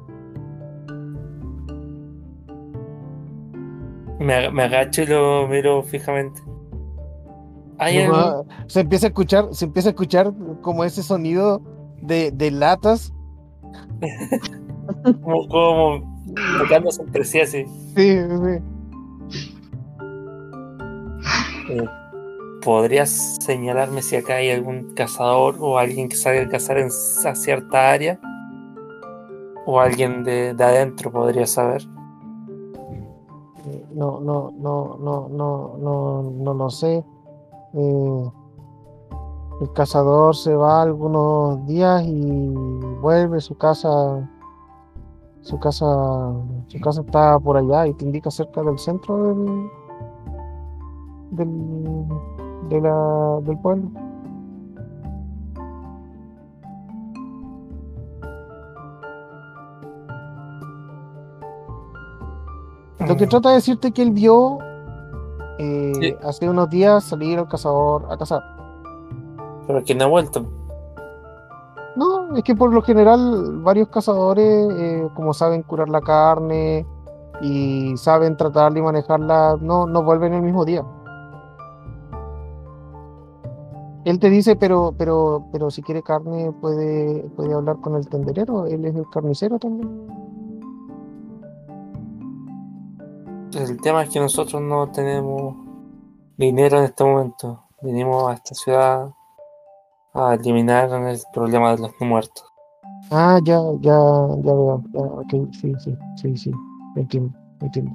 Me, 4.18 4.50
me 4.50 4.62
agacho 4.64 5.02
y 5.02 5.06
lo 5.06 5.46
miro 5.48 5.82
fijamente. 5.82 6.40
Hay 7.78 8.06
No, 8.06 8.14
algún- 8.14 8.46
se 8.68 8.80
empieza 8.80 9.06
a 9.06 9.08
escuchar, 9.08 9.48
se 9.52 9.64
empieza 9.66 9.90
a 9.90 9.92
escuchar 9.92 10.32
como 10.62 10.84
ese 10.84 11.02
sonido 11.02 11.60
de, 12.00 12.30
de 12.30 12.50
latas. 12.50 13.12
como, 15.22 15.48
como 15.48 16.02
tocándose 16.58 17.02
entre 17.02 17.24
sí 17.24 17.40
así. 17.40 17.64
Sí, 17.94 18.18
sí. 18.18 18.62
Eh, 21.70 21.84
¿Podrías 22.62 23.36
señalarme 23.44 24.02
si 24.02 24.16
acá 24.16 24.36
hay 24.36 24.50
algún 24.50 24.94
cazador 24.94 25.56
o 25.60 25.78
alguien 25.78 26.08
que 26.08 26.16
salga 26.16 26.42
a 26.42 26.48
cazar 26.48 26.78
en 26.78 26.90
cierta 26.90 27.92
área? 27.92 28.18
¿O 29.66 29.80
alguien 29.80 30.22
de, 30.24 30.54
de 30.54 30.64
adentro 30.64 31.10
podría 31.12 31.46
saber? 31.46 31.82
No, 33.94 34.20
no, 34.20 34.52
no, 34.58 34.96
no, 34.98 35.28
no, 35.28 35.76
no, 35.78 36.22
no 36.22 36.54
lo 36.54 36.70
sé. 36.70 37.04
Eh, 37.74 38.30
el 39.60 39.72
cazador 39.72 40.36
se 40.36 40.54
va 40.54 40.82
algunos 40.82 41.66
días 41.66 42.02
y 42.04 42.50
vuelve 43.00 43.40
su 43.40 43.56
casa. 43.56 44.28
Su 45.40 45.58
casa, 45.60 45.86
su 46.66 46.80
casa 46.80 47.02
está 47.02 47.38
por 47.38 47.56
allá 47.56 47.86
y 47.86 47.94
te 47.94 48.04
indica 48.04 48.30
cerca 48.32 48.62
del 48.62 48.78
centro 48.78 49.34
del, 51.30 51.46
del, 52.68 52.82
del 53.44 53.58
pueblo. 53.60 54.05
Lo 63.08 63.16
que 63.16 63.26
trata 63.26 63.50
de 63.50 63.56
decirte 63.56 63.92
que 63.92 64.02
él 64.02 64.10
vio 64.12 64.58
eh, 65.58 65.92
Sí. 66.00 66.14
hace 66.22 66.48
unos 66.48 66.68
días 66.68 67.04
salir 67.04 67.38
al 67.38 67.48
cazador 67.48 68.06
a 68.10 68.16
cazar. 68.16 68.42
Pero 69.66 69.82
que 69.84 69.94
no 69.94 70.04
ha 70.04 70.08
vuelto. 70.08 70.44
No, 71.96 72.36
es 72.36 72.42
que 72.44 72.54
por 72.54 72.72
lo 72.74 72.82
general 72.82 73.60
varios 73.62 73.88
cazadores, 73.88 74.68
eh, 74.78 75.08
como 75.14 75.32
saben 75.32 75.62
curar 75.62 75.88
la 75.88 76.02
carne 76.02 76.86
y 77.40 77.96
saben 77.96 78.36
tratarla 78.36 78.78
y 78.78 78.82
manejarla, 78.82 79.56
no, 79.60 79.86
no 79.86 80.02
vuelven 80.02 80.34
el 80.34 80.42
mismo 80.42 80.64
día. 80.64 80.84
Él 84.04 84.20
te 84.20 84.30
dice, 84.30 84.54
pero, 84.56 84.94
pero, 84.96 85.46
pero 85.50 85.70
si 85.70 85.82
quiere 85.82 86.02
carne 86.02 86.52
puede, 86.60 87.28
puede 87.34 87.54
hablar 87.54 87.76
con 87.80 87.96
el 87.96 88.06
tenderero, 88.08 88.66
él 88.66 88.84
es 88.84 88.94
el 88.94 89.04
carnicero 89.10 89.58
también. 89.58 90.06
El 93.56 93.80
tema 93.80 94.02
es 94.02 94.10
que 94.10 94.20
nosotros 94.20 94.60
no 94.60 94.90
tenemos 94.90 95.56
dinero 96.36 96.76
en 96.76 96.84
este 96.84 97.02
momento. 97.04 97.62
Vinimos 97.80 98.28
a 98.28 98.34
esta 98.34 98.54
ciudad 98.54 99.10
a 100.12 100.34
eliminar 100.34 100.90
el 100.92 101.18
problema 101.32 101.74
de 101.74 101.82
los 101.82 101.92
no 101.98 102.06
muertos. 102.06 102.44
Ah, 103.10 103.40
ya, 103.44 103.58
ya, 103.80 103.98
ya 104.42 104.52
veo. 104.52 104.82
Ya, 104.92 105.00
ok, 105.00 105.30
sí, 105.52 105.72
sí, 105.78 105.96
sí, 106.16 106.36
sí. 106.36 106.50
Entiendo, 106.96 107.34
entiendo. 107.62 107.92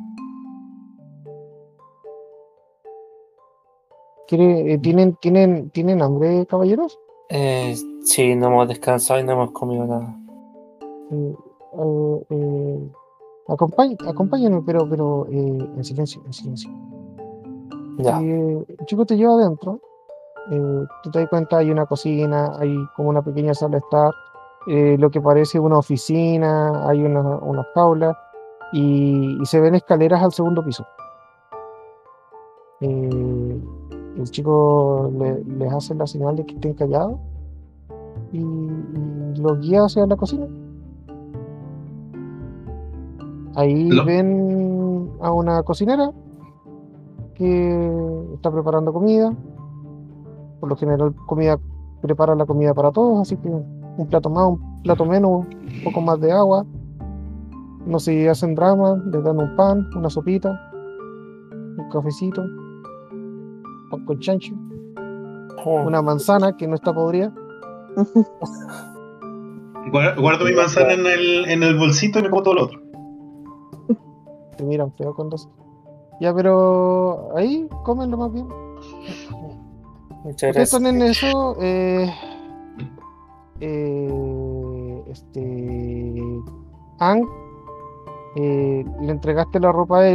¿Quiere, 4.27 4.73
eh, 4.73 4.77
¿tienen, 4.79 5.15
tienen, 5.17 5.69
¿Tienen 5.69 6.01
hambre, 6.01 6.47
caballeros? 6.47 6.97
Eh, 7.29 7.75
sí, 8.03 8.35
no 8.35 8.47
hemos 8.47 8.67
descansado 8.67 9.19
y 9.19 9.23
no 9.23 9.33
hemos 9.33 9.51
comido 9.51 9.85
nada. 9.85 10.17
Eh, 11.11 11.35
eh, 11.73 12.25
eh, 12.29 12.91
acompañ- 13.55 13.97
acompáñenme, 14.09 14.61
pero, 14.65 14.87
pero 14.89 15.25
eh, 15.27 15.69
en 15.77 15.83
silencio, 15.83 16.21
en 16.25 16.33
silencio. 16.33 16.69
Ya, 17.97 18.19
Eh, 18.21 18.65
el 18.67 18.85
chico 18.85 19.05
te 19.05 19.15
lleva 19.17 19.33
adentro. 19.33 19.79
eh, 20.51 20.85
tú 21.03 21.11
te 21.11 21.19
das 21.19 21.29
cuenta, 21.29 21.57
hay 21.57 21.69
una 21.71 21.85
cocina, 21.85 22.53
hay 22.57 22.75
como 22.95 23.09
una 23.09 23.21
pequeña 23.21 23.53
sala 23.53 23.73
de 23.73 23.77
estar, 23.77 24.11
eh, 24.67 24.97
lo 24.97 25.09
que 25.11 25.21
parece 25.21 25.59
una 25.59 25.77
oficina, 25.77 26.87
hay 26.89 27.03
una, 27.03 27.21
una 27.21 27.63
jaula 27.75 28.17
y, 28.73 29.37
y 29.41 29.45
se 29.45 29.59
ven 29.59 29.75
escaleras 29.75 30.21
al 30.23 30.31
segundo 30.31 30.63
piso. 30.65 30.83
Eh, 32.79 33.61
el 34.17 34.31
chico 34.31 35.11
le- 35.13 35.43
les 35.43 35.71
hace 35.73 35.93
la 35.95 36.07
señal 36.07 36.35
de 36.35 36.45
que 36.45 36.55
estén 36.55 36.73
callados 36.73 37.19
y, 38.31 38.39
y 38.39 39.35
los 39.37 39.59
guía 39.59 39.83
hacia 39.85 40.05
la 40.07 40.15
cocina. 40.15 40.47
Ahí 43.55 43.89
Lo- 43.89 44.05
ven 44.05 45.09
a 45.21 45.31
una 45.31 45.63
cocinera 45.63 46.11
que 47.35 48.33
está 48.35 48.51
preparando 48.51 48.93
comida. 48.93 49.33
Por 50.59 50.69
lo 50.69 50.75
general, 50.75 51.13
comida 51.27 51.59
prepara 52.01 52.35
la 52.35 52.45
comida 52.45 52.73
para 52.73 52.91
todos, 52.91 53.21
así 53.21 53.35
que 53.37 53.49
un 53.49 54.07
plato 54.09 54.29
más, 54.29 54.47
un 54.47 54.81
plato 54.83 55.05
menos, 55.05 55.31
un 55.31 55.83
poco 55.83 56.01
más 56.01 56.19
de 56.19 56.31
agua. 56.31 56.65
No 57.85 57.99
se 57.99 58.29
hacen 58.29 58.53
drama, 58.55 59.01
les 59.11 59.23
dan 59.23 59.39
un 59.39 59.55
pan, 59.55 59.87
una 59.95 60.09
sopita, 60.09 60.49
un 61.51 61.89
cafecito, 61.91 62.43
pan 63.89 64.05
con 64.05 64.19
chancho, 64.19 64.53
Oh, 65.65 65.81
una 65.83 66.01
manzana 66.01 66.55
que 66.57 66.67
no 66.67 66.75
está 66.75 66.93
podrida. 66.93 67.31
Guar- 69.91 70.19
Guardo 70.19 70.45
mi 70.45 70.53
manzana 70.55 70.93
en 70.93 71.05
el, 71.05 71.45
en 71.49 71.63
el 71.63 71.77
bolsito 71.77 72.19
y 72.19 72.23
me 72.23 72.29
como 72.29 72.43
todo 72.43 72.53
lo 72.55 72.63
otro. 72.65 72.79
Te 74.57 74.63
miran 74.63 74.91
feo 74.93 75.13
con 75.13 75.29
dos. 75.29 75.49
Ya, 76.19 76.33
pero 76.33 77.35
ahí 77.35 77.67
comen 77.83 78.11
lo 78.11 78.17
más 78.17 78.31
bien. 78.31 78.47
muchas 80.23 80.53
gracias. 80.53 80.73
están 80.73 80.85
en 80.85 81.01
eso. 81.01 81.55
eh, 81.59 82.13
eh, 83.59 85.03
este. 85.07 86.21
Ang, 86.99 87.25
eh, 88.35 88.85
le 89.01 89.11
entregaste 89.11 89.59
la 89.59 89.71
ropa 89.71 89.99
a 89.99 90.07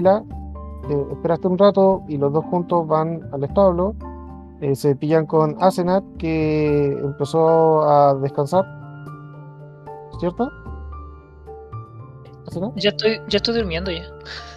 eh, 0.88 1.06
esperaste 1.10 1.48
un 1.48 1.58
rato 1.58 2.02
y 2.08 2.16
los 2.16 2.32
dos 2.32 2.44
juntos 2.46 2.86
van 2.86 3.20
al 3.32 3.42
establo. 3.44 3.94
eh, 4.60 4.74
se 4.74 4.94
pillan 4.96 5.26
con 5.26 5.56
Asenat, 5.60 6.04
que 6.18 6.92
empezó 6.92 7.82
a 7.82 8.14
descansar. 8.14 8.64
¿Cierto? 10.20 10.48
Ya 12.76 12.90
estoy, 12.90 13.20
ya 13.28 13.36
estoy 13.36 13.54
durmiendo 13.54 13.90
ya. 13.90 14.04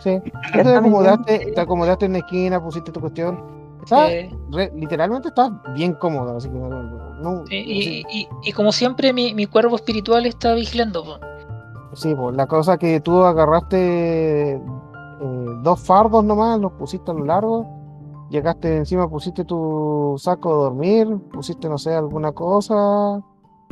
Sí. 0.03 0.19
Ya 0.55 0.63
te 0.63 0.75
acomodaste, 0.75 1.51
te 1.53 1.61
acomodaste 1.61 2.05
en 2.05 2.13
la 2.13 2.17
esquina, 2.19 2.61
pusiste 2.63 2.91
tu 2.91 2.99
cuestión. 2.99 3.39
Está, 3.83 4.11
Eh, 4.11 4.29
re- 4.51 4.71
literalmente 4.75 5.29
estás 5.29 5.51
bien 5.73 5.93
cómodo, 5.93 6.37
así 6.37 6.49
que 6.49 6.55
no, 6.57 6.69
no- 7.21 7.43
y- 7.49 8.03
y- 8.11 8.27
y 8.43 8.51
como 8.51 8.71
siempre, 8.71 9.13
mi, 9.13 9.33
mi 9.33 9.45
cuervo 9.45 9.75
espiritual 9.77 10.25
está 10.25 10.53
vigilando. 10.53 11.03
po. 11.03 11.17
sí, 11.95 12.13
pues, 12.13 12.35
la 12.35 12.45
cosa 12.45 12.77
que 12.77 12.99
tú 12.99 13.23
agarraste 13.23 14.53
eh, 14.53 14.61
dos 15.63 15.79
fardos 15.81 16.23
nomás, 16.23 16.59
los 16.59 16.71
pusiste 16.73 17.09
a 17.11 17.13
lo 17.13 17.25
largo, 17.25 17.65
llegaste 18.29 18.77
encima, 18.77 19.09
pusiste 19.09 19.43
tu 19.43 20.15
saco 20.19 20.49
de 20.49 20.63
dormir, 20.65 21.17
pusiste, 21.33 21.67
no 21.67 21.77
sé, 21.77 21.93
alguna 21.95 22.31
cosa 22.31 23.19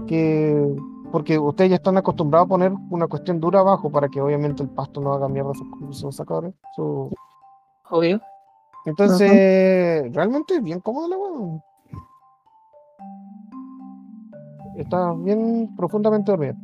que 0.08 0.76
porque 1.12 1.38
ustedes 1.40 1.70
ya 1.72 1.76
están 1.78 1.98
acostumbrados 1.98 2.46
a 2.46 2.50
poner 2.50 2.72
una 2.90 3.08
cuestión 3.08 3.40
dura 3.40 3.60
abajo 3.62 3.90
para 3.90 4.08
que 4.10 4.22
obviamente 4.22 4.62
el 4.64 4.70
pasto 4.70 5.00
no 5.02 5.14
haga 5.14 5.28
mierda 5.28 5.52
sus, 5.54 5.98
sus 6.00 6.16
sacadores. 6.16 6.54
su- 6.76 7.10
Obvio. 7.90 8.20
Entonces, 8.86 10.14
realmente 10.14 10.56
es 10.56 10.64
bien 10.64 10.80
cómodo 10.82 11.08
la 11.08 11.18
weá. 11.18 11.64
Está 14.78 15.14
bien 15.14 15.74
profundamente 15.76 16.32
dormido. 16.32 16.56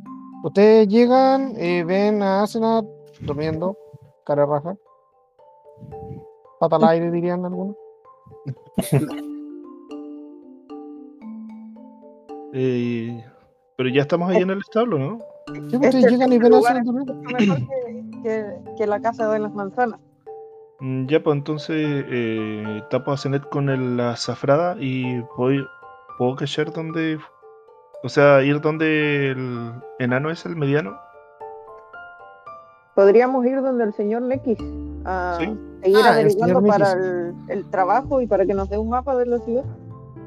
Ustedes 0.42 0.86
llegan, 0.88 1.54
eh, 1.56 1.84
ven 1.84 2.22
a 2.22 2.42
Asenat 2.42 2.84
durmiendo, 3.20 3.76
cara 4.24 4.46
raja. 4.46 4.76
Pata 6.60 6.76
al 6.76 6.84
aire, 6.84 7.10
dirían 7.10 7.44
algunos. 7.44 7.76
Eh, 12.56 13.24
pero 13.76 13.88
ya 13.88 14.02
estamos 14.02 14.30
ahí 14.30 14.42
en 14.42 14.50
el 14.50 14.58
establo, 14.58 14.98
¿no? 14.98 15.18
Sí, 15.70 15.76
pues, 15.78 15.94
Este 15.94 16.10
llegan 16.10 16.32
y 16.32 16.38
ven 16.38 16.52
lugar. 16.52 16.82
Mucho 16.84 16.92
mejor 16.92 17.36
que, 17.36 17.64
que- 18.22 18.54
que 18.78 18.86
la 18.86 19.00
casa 19.00 19.30
de 19.30 19.38
las 19.38 19.52
manzanas. 19.54 20.00
Mm, 20.80 21.06
Ya, 21.06 21.22
pues 21.22 21.36
entonces 21.36 21.76
eh, 22.08 22.82
tapo 22.90 23.12
a 23.12 23.16
Zenet 23.18 23.48
con 23.48 23.68
el- 23.68 23.96
la 23.96 24.10
azafrada 24.12 24.76
y 24.80 25.20
voy, 25.36 25.64
puedo 26.18 26.36
callar 26.36 26.72
donde, 26.72 27.18
o 28.02 28.08
sea, 28.08 28.42
ir 28.42 28.60
donde 28.60 29.30
el 29.32 29.72
enano 29.98 30.30
es 30.30 30.44
el 30.46 30.56
mediano. 30.56 30.96
Podríamos 32.94 33.44
ir 33.46 33.60
donde 33.60 33.84
el 33.84 33.92
señor 33.94 34.22
Lex 34.22 34.42
a 35.04 35.36
Sí. 35.40 35.46
seguir 35.82 35.98
Ah, 36.04 36.12
averiguando 36.12 36.62
para 36.62 36.92
el, 36.92 37.34
el 37.48 37.70
trabajo 37.70 38.20
y 38.20 38.26
para 38.26 38.46
que 38.46 38.54
nos 38.54 38.68
dé 38.70 38.78
un 38.78 38.88
mapa 38.90 39.16
de 39.16 39.26
la 39.26 39.38
ciudad. 39.40 39.64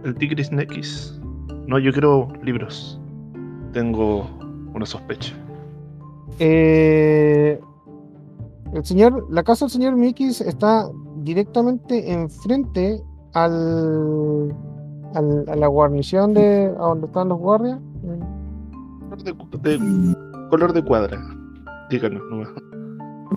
El 0.03 0.15
Tigris 0.15 0.51
Nex. 0.51 1.19
No, 1.65 1.79
yo 1.79 1.91
quiero 1.91 2.27
libros. 2.43 2.99
Tengo 3.73 4.27
una 4.73 4.85
sospecha. 4.85 5.33
Eh, 6.39 7.59
el 8.73 8.85
señor, 8.85 9.25
la 9.29 9.43
casa 9.43 9.65
del 9.65 9.71
señor 9.71 9.95
Mikis 9.95 10.41
está 10.41 10.89
directamente 11.17 12.11
enfrente 12.11 13.01
al, 13.33 14.53
al- 15.15 15.45
a 15.49 15.55
la 15.55 15.67
guarnición 15.67 16.33
de 16.33 16.67
a 16.77 16.83
donde 16.83 17.07
están 17.07 17.29
los 17.29 17.39
guardias. 17.39 17.79
Color 19.09 19.23
de, 19.23 19.33
cu- 19.33 19.47
de- 19.61 20.15
color 20.49 20.73
de 20.73 20.83
cuadra. 20.83 21.17
Díganos, 21.89 22.21
nomás. 22.29 22.49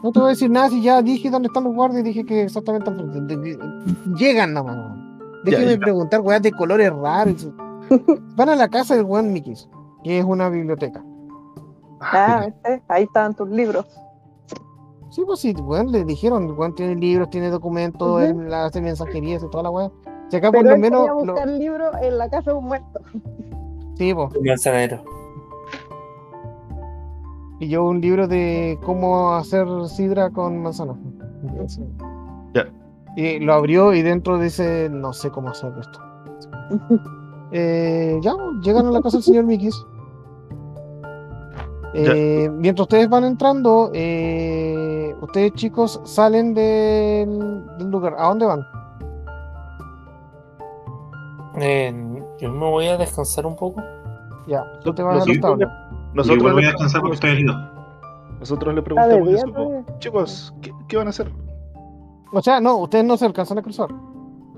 No 0.02 0.12
te 0.12 0.18
voy 0.20 0.26
a 0.28 0.31
decir 0.31 0.50
nada 0.50 0.68
si 0.68 0.83
ya 0.83 1.02
dije 1.02 1.31
dónde 1.31 1.47
están 1.49 1.65
los 1.65 1.75
guardias, 1.75 2.05
dije 2.05 2.25
que 2.25 2.42
exactamente 2.42 2.91
al 2.91 2.97
frente. 2.97 3.20
De- 3.36 3.36
de- 3.57 3.59
Llegan 4.17 4.52
nomás. 4.55 4.76
Déjenme 5.44 5.78
preguntar 5.78 6.20
weas 6.20 6.42
de 6.42 6.52
colores 6.52 6.92
raros. 6.92 7.49
Van 8.36 8.49
a 8.50 8.57
la 8.57 8.68
casa 8.68 8.94
del 8.94 9.05
weón 9.05 9.33
Mikis, 9.33 9.68
que 10.02 10.18
es 10.18 10.24
una 10.24 10.48
biblioteca. 10.48 11.02
Ah, 12.00 12.44
¿viste? 12.46 12.82
Ahí 12.88 13.04
están 13.04 13.34
tus 13.34 13.48
libros. 13.50 13.86
Sí, 15.10 15.22
pues 15.26 15.40
sí, 15.40 15.52
weón, 15.54 15.90
le 15.90 16.04
dijeron, 16.04 16.54
weón 16.56 16.74
tiene 16.74 16.94
libros, 16.94 17.28
tiene 17.30 17.50
documentos, 17.50 18.22
él 18.22 18.52
hace 18.54 18.80
mensajerías 18.80 19.42
y 19.42 19.50
toda 19.50 19.64
la 19.64 19.70
weá. 19.70 19.90
Si 20.28 20.36
acá 20.36 20.52
por 20.52 20.60
Pero 20.60 20.68
lo 20.70 20.74
él 20.76 20.80
menos. 20.80 21.00
quería 21.00 21.12
lo- 21.14 21.32
buscar 21.32 21.48
libros 21.48 21.90
en 22.02 22.18
la 22.18 22.30
casa 22.30 22.52
de 22.52 22.56
un 22.56 22.64
muerto. 22.66 23.00
Sí, 23.96 24.14
manzanero. 24.46 25.02
Y 27.58 27.68
yo 27.68 27.84
un 27.84 28.00
libro 28.00 28.26
de 28.26 28.78
cómo 28.84 29.34
hacer 29.34 29.66
sidra 29.88 30.30
con 30.30 30.62
manzana. 30.62 30.94
Ya. 32.54 32.66
Y 33.16 33.40
lo 33.40 33.52
abrió 33.54 33.92
y 33.92 34.00
dentro 34.02 34.38
dice, 34.38 34.88
no 34.90 35.12
sé 35.12 35.30
cómo 35.30 35.50
hacer 35.50 35.72
esto. 35.78 36.00
Eh, 37.52 38.18
ya, 38.22 38.32
llegan 38.62 38.86
a 38.86 38.90
la 38.90 39.00
casa 39.00 39.16
del 39.18 39.24
señor 39.24 39.44
Mikis. 39.44 39.86
Eh, 41.92 42.48
mientras 42.52 42.84
ustedes 42.84 43.08
van 43.08 43.24
entrando, 43.24 43.90
eh, 43.92 45.14
ustedes 45.20 45.52
chicos 45.54 46.00
salen 46.04 46.54
del, 46.54 47.66
del 47.78 47.90
lugar. 47.90 48.14
¿A 48.16 48.28
dónde 48.28 48.46
van? 48.46 48.64
Eh, 51.60 52.22
yo 52.38 52.52
me 52.52 52.70
voy 52.70 52.86
a 52.86 52.96
descansar 52.96 53.44
un 53.44 53.56
poco. 53.56 53.82
Ya, 54.46 54.64
tú 54.82 54.94
te 54.94 55.02
vas 55.02 55.14
al 55.14 55.18
Nosotros, 55.18 55.36
establo. 55.36 55.58
Yo 55.58 56.14
nosotros 56.14 56.38
igual 56.38 56.52
voy 56.54 56.62
le 56.62 56.68
a 56.68 56.70
descansar 56.70 57.00
porque 57.00 57.14
estoy 57.14 57.30
herido. 57.30 57.54
Nosotros 58.38 58.74
le 58.74 58.82
preguntamos 58.82 59.28
eso. 59.28 59.84
Chicos, 59.98 60.54
¿qué, 60.62 60.72
qué 60.88 60.96
van 60.96 61.08
a 61.08 61.10
hacer? 61.10 61.30
O 62.32 62.40
sea, 62.40 62.60
no, 62.60 62.76
ustedes 62.76 63.04
no 63.04 63.16
se 63.16 63.26
alcanzan 63.26 63.58
a 63.58 63.62
cruzar. 63.62 63.88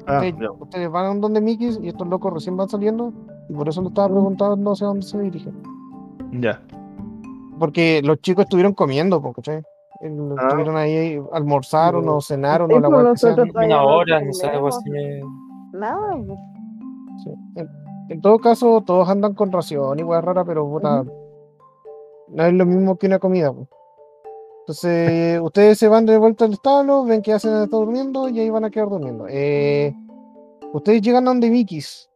Ah, 0.06 0.14
Ustedes, 0.16 0.34
ya. 0.40 0.50
ustedes 0.50 0.90
van 0.90 1.20
donde 1.20 1.40
Mikis 1.40 1.78
y 1.82 1.88
estos 1.88 2.06
locos 2.08 2.32
recién 2.32 2.56
van 2.56 2.68
saliendo. 2.68 3.12
Y 3.48 3.52
por 3.54 3.68
eso 3.68 3.82
le 3.82 3.88
estaba 3.88 4.08
preguntando 4.08 4.56
no 4.56 4.74
sé 4.74 4.84
a 4.84 4.88
dónde 4.88 5.06
se 5.06 5.18
dirigen. 5.20 5.54
ya. 6.40 6.60
Porque 7.58 8.00
los 8.02 8.20
chicos 8.20 8.44
estuvieron 8.44 8.72
comiendo, 8.72 9.20
¿cachai? 9.32 9.62
El- 10.00 10.34
Ah. 10.36 10.46
Estuvieron 10.48 10.76
ahí, 10.76 11.20
almorzaron 11.32 12.08
o 12.08 12.20
cenaron 12.20 12.68
Sí, 12.68 12.74
o 12.74 12.80
la 12.80 12.88
pues 12.88 13.20
todavía 13.20 13.52
Una 13.54 13.76
no 13.76 13.86
hora, 13.86 14.20
no 14.20 14.32
sé, 14.32 14.46
algo 14.48 14.68
así. 14.68 14.90
me- 14.90 15.20
Nada. 15.78 16.16
pues. 16.26 16.38
Sí. 17.22 17.30
En, 17.56 17.68
en 18.08 18.20
todo 18.20 18.38
caso, 18.40 18.82
todos 18.84 19.08
andan 19.08 19.34
con 19.34 19.52
ración 19.52 20.00
y 20.00 20.02
rara, 20.02 20.44
pero 20.44 20.68
puta, 20.68 21.04
no 22.28 22.44
es 22.44 22.52
lo 22.52 22.66
mismo 22.66 22.96
que 22.96 23.06
una 23.06 23.18
comida. 23.20 23.52
po. 23.52 23.68
Entonces, 24.62 25.40
ustedes 25.40 25.78
se 25.78 25.88
van 25.88 26.06
de 26.06 26.16
vuelta 26.18 26.44
al 26.44 26.52
establo, 26.52 27.04
ven 27.04 27.20
que 27.20 27.32
hacen 27.32 27.62
está 27.62 27.76
durmiendo 27.76 28.28
y 28.28 28.38
ahí 28.38 28.48
van 28.48 28.64
a 28.64 28.70
quedar 28.70 28.88
durmiendo. 28.88 29.26
Eh, 29.28 29.92
ustedes 30.72 31.02
llegan 31.02 31.26
a 31.26 31.30
donde 31.30 31.50
Mikis. 31.50 32.08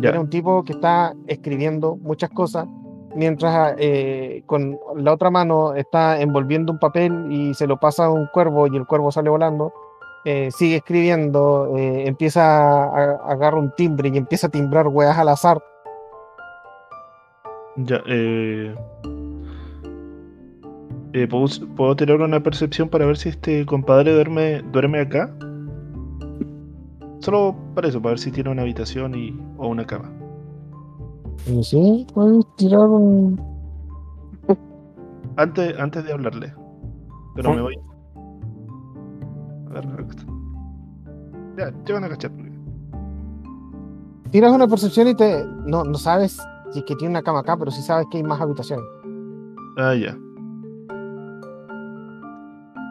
Ya. 0.00 0.08
Era 0.10 0.20
un 0.20 0.28
tipo 0.28 0.64
que 0.64 0.72
está 0.72 1.14
escribiendo 1.28 1.96
muchas 1.96 2.30
cosas, 2.30 2.66
mientras 3.14 3.76
eh, 3.78 4.42
con 4.46 4.76
la 4.96 5.12
otra 5.12 5.30
mano 5.30 5.74
está 5.74 6.20
envolviendo 6.20 6.72
un 6.72 6.80
papel 6.80 7.30
y 7.30 7.54
se 7.54 7.68
lo 7.68 7.78
pasa 7.78 8.06
a 8.06 8.10
un 8.10 8.26
cuervo 8.32 8.66
y 8.66 8.76
el 8.76 8.86
cuervo 8.86 9.12
sale 9.12 9.30
volando. 9.30 9.72
Eh, 10.24 10.50
sigue 10.50 10.76
escribiendo, 10.76 11.76
eh, 11.76 12.08
empieza 12.08 12.42
a, 12.42 13.12
a 13.12 13.32
agarrar 13.32 13.60
un 13.60 13.72
timbre 13.76 14.10
y 14.12 14.16
empieza 14.16 14.48
a 14.48 14.50
timbrar 14.50 14.88
weas 14.88 15.16
al 15.16 15.28
azar. 15.28 15.62
Ya, 17.76 18.02
eh, 18.06 18.74
eh, 21.14 21.28
¿puedo, 21.28 21.46
puedo 21.76 21.94
tirar 21.94 22.20
una 22.20 22.42
percepción 22.42 22.88
para 22.88 23.06
ver 23.06 23.16
si 23.16 23.28
este 23.28 23.64
compadre 23.64 24.12
duerme, 24.12 24.62
duerme 24.72 24.98
acá? 24.98 25.32
Solo 27.20 27.54
para 27.74 27.86
eso, 27.86 28.02
para 28.02 28.10
ver 28.10 28.18
si 28.18 28.32
tiene 28.32 28.50
una 28.50 28.62
habitación 28.62 29.14
y, 29.14 29.30
o 29.56 29.68
una 29.68 29.86
cama. 29.86 30.10
Sí, 31.62 32.04
puedes 32.12 32.44
tirar 32.56 32.80
un. 32.80 33.40
Antes, 35.36 35.78
antes 35.78 36.04
de 36.04 36.12
hablarle. 36.12 36.52
Pero 37.36 37.54
me 37.54 37.62
voy. 37.62 37.78
A 39.70 39.74
ver, 39.74 39.86
acá 39.86 40.06
está. 40.10 40.24
Ya, 41.56 41.72
ya 41.84 41.94
van 41.94 42.04
a 42.04 42.08
cachar. 42.08 42.32
Tiras 44.30 44.52
una 44.52 44.66
percepción 44.66 45.06
y 45.06 45.14
te. 45.14 45.44
No, 45.64 45.84
no 45.84 45.94
sabes 45.94 46.40
si 46.72 46.80
es 46.80 46.84
que 46.84 46.96
tiene 46.96 47.12
una 47.12 47.22
cama 47.22 47.40
acá, 47.40 47.56
pero 47.56 47.70
sí 47.70 47.82
sabes 47.82 48.06
que 48.10 48.16
hay 48.16 48.24
más 48.24 48.40
habitaciones. 48.40 48.84
Ah, 49.76 49.94
ya. 49.94 50.18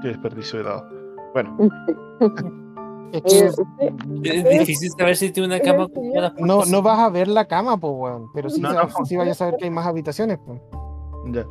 Qué 0.04 0.10
desperdicio 0.10 0.60
de 0.60 0.66
dado. 0.66 0.86
Bueno, 1.34 1.58
Es 3.14 3.22
que 3.22 3.40
Eh, 3.40 3.48
usted- 3.50 3.64
Es 3.80 3.94
¿Ustedes- 4.06 4.60
difícil 4.60 4.90
saber 4.98 5.16
si 5.16 5.32
tiene 5.32 5.48
una 5.48 5.60
cama 5.60 5.88
con 5.88 6.48
no, 6.48 6.66
no 6.66 6.82
vas 6.82 7.00
a 7.00 7.10
ver 7.10 7.28
la 7.28 7.46
cama, 7.46 7.78
pues, 7.78 7.94
weón. 7.96 8.26
Pero 8.34 8.50
sí, 8.50 8.60
No, 8.62 8.74
sabes- 8.74 8.94
no. 9.00 9.06
sí 9.06 9.16
vayas 9.16 9.38
a 9.38 9.46
saber 9.46 9.56
que 9.58 9.66
hay 9.66 9.72
más 9.72 9.86
habitaciones, 9.88 10.40
pues. 10.46 10.60
ya. 11.32 11.46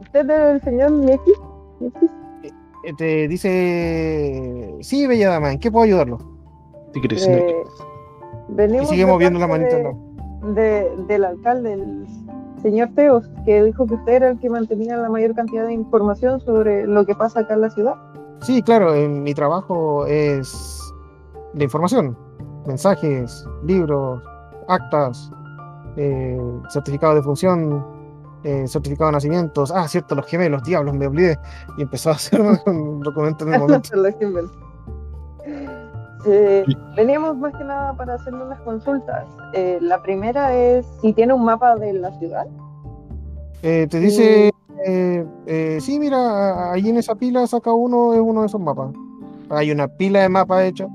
¿Usted 0.00 0.30
es 0.30 0.40
el 0.54 0.60
señor 0.62 0.90
Lex? 0.90 1.22
Eh, 2.84 2.92
Te 2.96 3.28
dice. 3.28 4.74
Sí, 4.80 5.06
bella 5.06 5.30
dama, 5.30 5.52
¿en 5.52 5.58
qué 5.58 5.70
puedo 5.70 5.84
ayudarlo? 5.84 6.18
Tigres 6.92 7.26
Eh, 7.26 7.30
Neck. 7.30 7.54
Y 8.48 8.52
Venimos 8.54 8.88
sigue 8.88 9.06
moviendo 9.06 9.38
la 9.38 9.46
manita. 9.48 9.76
de- 9.76 9.82
¿no? 9.84 10.14
de- 10.54 10.94
del 11.08 11.24
alcalde, 11.24 11.72
el 11.74 12.06
señor 12.64 12.88
Teos, 12.96 13.28
que 13.44 13.62
dijo 13.62 13.86
que 13.86 13.94
usted 13.94 14.12
era 14.14 14.30
el 14.30 14.40
que 14.40 14.48
mantenía 14.48 14.96
la 14.96 15.10
mayor 15.10 15.34
cantidad 15.34 15.66
de 15.66 15.74
información 15.74 16.40
sobre 16.40 16.86
lo 16.86 17.04
que 17.04 17.14
pasa 17.14 17.40
acá 17.40 17.54
en 17.54 17.60
la 17.60 17.68
ciudad. 17.68 17.94
Sí, 18.40 18.62
claro, 18.62 18.94
en 18.94 19.22
mi 19.22 19.34
trabajo 19.34 20.06
es 20.06 20.80
de 21.52 21.64
información, 21.64 22.16
mensajes, 22.66 23.46
libros, 23.64 24.22
actas, 24.68 25.30
eh, 25.96 26.40
certificado 26.70 27.14
de 27.14 27.22
función, 27.22 27.84
eh, 28.44 28.66
certificado 28.66 29.10
de 29.10 29.12
nacimientos. 29.12 29.70
Ah, 29.70 29.86
cierto, 29.86 30.14
los 30.14 30.26
gemelos, 30.26 30.62
diablos, 30.62 30.94
me 30.94 31.06
olvidé. 31.06 31.38
Y 31.76 31.82
empezó 31.82 32.10
a 32.10 32.12
hacer 32.14 32.40
un 32.66 33.00
documento 33.00 33.46
en 33.46 33.54
el 33.54 33.60
momento. 33.60 33.90
Los 33.94 34.14
gemelos. 34.18 34.50
Eh, 36.26 36.64
veníamos 36.96 37.36
más 37.36 37.54
que 37.56 37.64
nada 37.64 37.94
para 37.96 38.14
hacerle 38.14 38.44
unas 38.44 38.60
consultas. 38.62 39.24
Eh, 39.52 39.78
la 39.80 40.02
primera 40.02 40.54
es 40.54 40.86
si 41.00 41.12
tiene 41.12 41.34
un 41.34 41.44
mapa 41.44 41.76
de 41.76 41.92
la 41.94 42.10
ciudad. 42.18 42.46
Eh, 43.62 43.86
te 43.88 43.98
dice, 44.00 44.50
eh, 44.86 45.26
eh, 45.46 45.78
sí, 45.80 45.98
mira, 45.98 46.72
ahí 46.72 46.88
en 46.88 46.96
esa 46.98 47.14
pila 47.14 47.46
saca 47.46 47.72
uno, 47.72 48.14
es 48.14 48.20
uno 48.20 48.40
de 48.42 48.46
esos 48.46 48.60
mapas. 48.60 48.90
Hay 49.50 49.70
una 49.70 49.88
pila 49.88 50.20
de 50.22 50.28
mapas 50.28 50.64
hechos. 50.64 50.88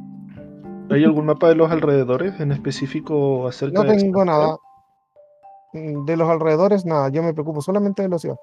¿Hay 0.91 1.03
algún 1.03 1.25
mapa 1.27 1.49
de 1.49 1.55
los 1.55 1.71
alrededores 1.71 2.39
en 2.39 2.51
específico 2.51 3.47
acerca 3.47 3.83
No 3.83 3.89
de 3.89 3.95
tengo 3.97 4.23
esa 4.23 4.31
nada. 4.31 4.57
mm, 5.73 6.05
de 6.05 6.17
los 6.17 6.27
alrededores, 6.29 6.85
nada, 6.85 7.09
yo 7.09 7.21
me 7.21 7.33
preocupo 7.33 7.61
solamente 7.61 8.01
de 8.01 8.09
la 8.09 8.17
ciudad. 8.17 8.37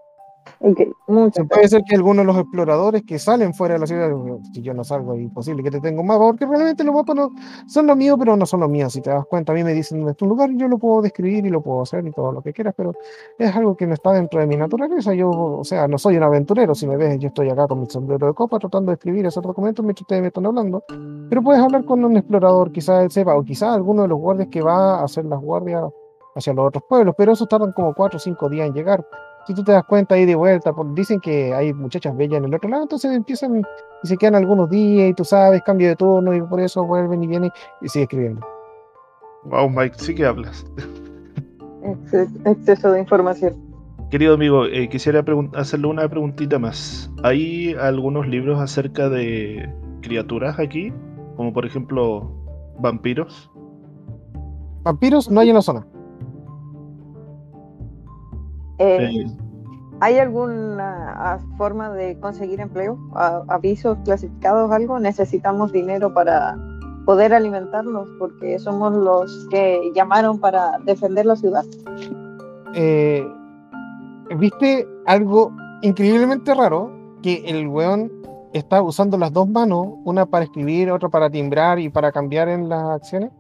Ok, 0.61 0.81
muchas 1.09 1.35
Se 1.35 1.45
puede 1.45 1.69
ser 1.69 1.83
que 1.85 1.97
algunos 1.97 2.25
de 2.25 2.33
los 2.33 2.39
exploradores 2.39 3.03
que 3.03 3.19
salen 3.19 3.53
fuera 3.55 3.75
de 3.75 3.81
la 3.81 3.87
ciudad, 3.87 4.11
si 4.53 4.63
yo 4.63 4.75
no 4.75 4.85
salgo, 4.85 5.15
es 5.15 5.21
imposible 5.21 5.63
que 5.63 5.71
te 5.71 5.81
tenga 5.81 6.01
un 6.01 6.07
mapa, 6.07 6.25
porque 6.27 6.47
realmente 6.47 6.83
los 6.85 6.95
mapas 6.95 7.17
no 7.17 7.31
son 7.67 7.87
los 7.87 7.97
míos, 7.97 8.17
pero 8.19 8.37
no 8.37 8.47
son 8.47 8.61
los 8.61 8.71
míos. 8.71 8.93
Si 8.93 9.01
te 9.01 9.11
das 9.11 9.25
cuenta, 9.27 9.53
a 9.53 9.55
mí 9.55 9.65
me 9.65 9.73
dicen 9.73 9.99
dónde 9.99 10.13
está 10.13 10.25
un 10.25 10.31
lugar, 10.31 10.51
yo 10.55 10.69
lo 10.69 10.79
puedo 10.79 11.03
describir 11.03 11.47
y 11.47 11.51
lo 11.51 11.61
puedo 11.63 11.83
hacer 11.83 12.07
y 12.07 12.13
todo 12.13 12.33
lo 12.33 12.43
que 12.43 12.53
quieras, 12.53 12.75
pero 12.77 12.93
es 13.39 13.55
algo 13.55 13.77
que 13.77 13.87
no 13.87 13.95
está 13.95 14.13
dentro 14.13 14.41
de 14.41 14.47
mi 14.47 14.57
naturaleza. 14.57 15.15
Yo, 15.15 15.31
o 15.31 15.65
sea, 15.65 15.87
no 15.89 15.99
soy 15.99 16.17
un 16.17 16.23
aventurero. 16.23 16.75
Si 16.75 16.87
me 16.87 16.97
ves, 16.97 17.19
yo 17.19 17.29
estoy 17.29 17.51
acá 17.51 17.67
con 17.67 17.81
mi 17.81 17.87
sombrero 17.87 18.27
de 18.27 18.35
copa 18.35 18.59
tratando 18.59 18.91
de 18.91 18.95
escribir 18.95 19.27
esos 19.27 19.43
documentos 19.43 19.85
mientras 19.85 20.03
ustedes 20.03 20.23
me 20.23 20.29
están 20.29 20.47
hablando. 20.47 20.83
Pero 21.29 21.43
puedes 21.43 21.63
hablar 21.63 21.85
con 21.85 22.05
un 22.05 22.17
explorador, 22.17 22.73
quizás 22.73 23.03
él 23.03 23.11
sepa, 23.11 23.37
o 23.37 23.45
quizás 23.45 23.75
alguno 23.75 24.03
de 24.03 24.09
los 24.09 24.19
guardias 24.19 24.49
que 24.51 24.63
va 24.63 25.01
a 25.01 25.05
hacer 25.05 25.25
las 25.25 25.41
guardias 25.41 25.85
hacia 26.35 26.53
los 26.53 26.67
otros 26.67 26.85
pueblos, 26.89 27.15
pero 27.17 27.33
esos 27.33 27.49
tardan 27.49 27.73
como 27.73 27.95
cuatro 27.95 28.19
o 28.19 28.21
cinco 28.21 28.49
días 28.49 28.69
en 28.69 28.75
llegar 28.75 29.05
si 29.47 29.55
tú 29.55 29.63
te 29.65 29.73
das 29.73 29.85
cuenta 29.85 30.15
ahí 30.15 30.25
de 30.27 30.35
vuelta, 30.35 30.73
por- 30.73 30.93
dicen 30.95 31.21
que 31.21 31.55
hay 31.55 31.73
muchachas 31.73 32.17
bellas 32.17 32.39
en 32.39 32.45
el 32.47 32.55
otro 32.55 32.69
lado, 32.69 32.83
entonces 32.83 33.13
empiezan 33.13 33.63
y 34.03 34.07
se 34.07 34.17
quedan 34.17 34.35
algunos 34.35 34.69
días 34.69 35.11
y 35.11 35.15
tú 35.15 35.25
sabes, 35.25 35.63
cambio 35.63 35.89
de 35.89 35.97
turno 35.97 36.35
y 36.35 36.43
por 36.43 36.61
eso 36.61 36.85
vuelven 36.85 37.23
y 37.23 37.27
vienen 37.27 37.51
y 37.81 37.89
sigue 37.89 38.05
escribiendo. 38.05 38.47
Wow, 39.45 39.71
Mike, 39.71 39.95
sí 39.99 40.15
que 40.15 40.27
hablas. 40.27 40.67
Exce- 41.83 42.29
exceso 42.45 42.91
de 42.93 43.01
información. 43.01 43.55
Querido 44.11 44.35
amigo, 44.35 44.67
eh, 44.67 44.89
quisiera 44.89 45.25
hacerle 45.55 45.87
una 45.89 46.09
preguntita 46.09 46.59
más. 46.59 47.11
¿Hay 47.23 47.75
algunos 47.75 48.27
libros 48.29 48.61
acerca 48.61 49.09
de 49.09 49.69
criaturas 50.01 50.59
aquí? 50.59 50.93
Como 51.37 51.53
por 51.53 51.67
ejemplo 51.67 52.31
vampiros. 52.79 53.51
Vampiros 54.83 55.31
no 55.31 55.41
hay 55.41 55.49
en 55.51 55.57
la 55.57 55.63
zona. 55.63 55.87
Eh, 58.79 59.27
¿Hay 60.01 60.19
alguna 60.19 61.15
ah, 61.17 61.39
forma 61.57 61.91
de 61.91 62.19
conseguir 62.21 62.61
empleo? 62.61 62.99
¿Avisos 63.15 63.97
clasificados, 64.05 64.71
algo? 64.71 64.99
Necesitamos 64.99 65.73
dinero 65.73 66.13
para 66.13 66.57
poder 67.07 67.33
alimentarnos 67.33 68.07
porque 68.19 68.59
somos 68.59 68.93
los 68.93 69.47
que 69.51 69.91
llamaron 69.95 70.39
para 70.39 70.79
defender 70.85 71.25
la 71.25 71.37
ciudad. 71.37 71.65
Eh, 72.75 73.27
¿Viste 74.37 74.87
algo 75.07 75.51
increíblemente 75.81 76.53
raro? 76.55 76.93
Que 77.23 77.45
el 77.47 77.69
weón 77.69 78.13
está 78.53 78.83
usando 78.83 79.17
las 79.17 79.33
dos 79.33 79.49
manos, 79.49 79.89
una 80.05 80.27
para 80.27 80.45
escribir, 80.45 80.91
otra 80.91 81.09
para 81.09 81.31
timbrar 81.31 81.79
y 81.79 81.89
para 81.89 82.13
cambiar 82.13 82.49
en 82.49 82.69
las 82.69 82.83
acciones. 82.83 83.31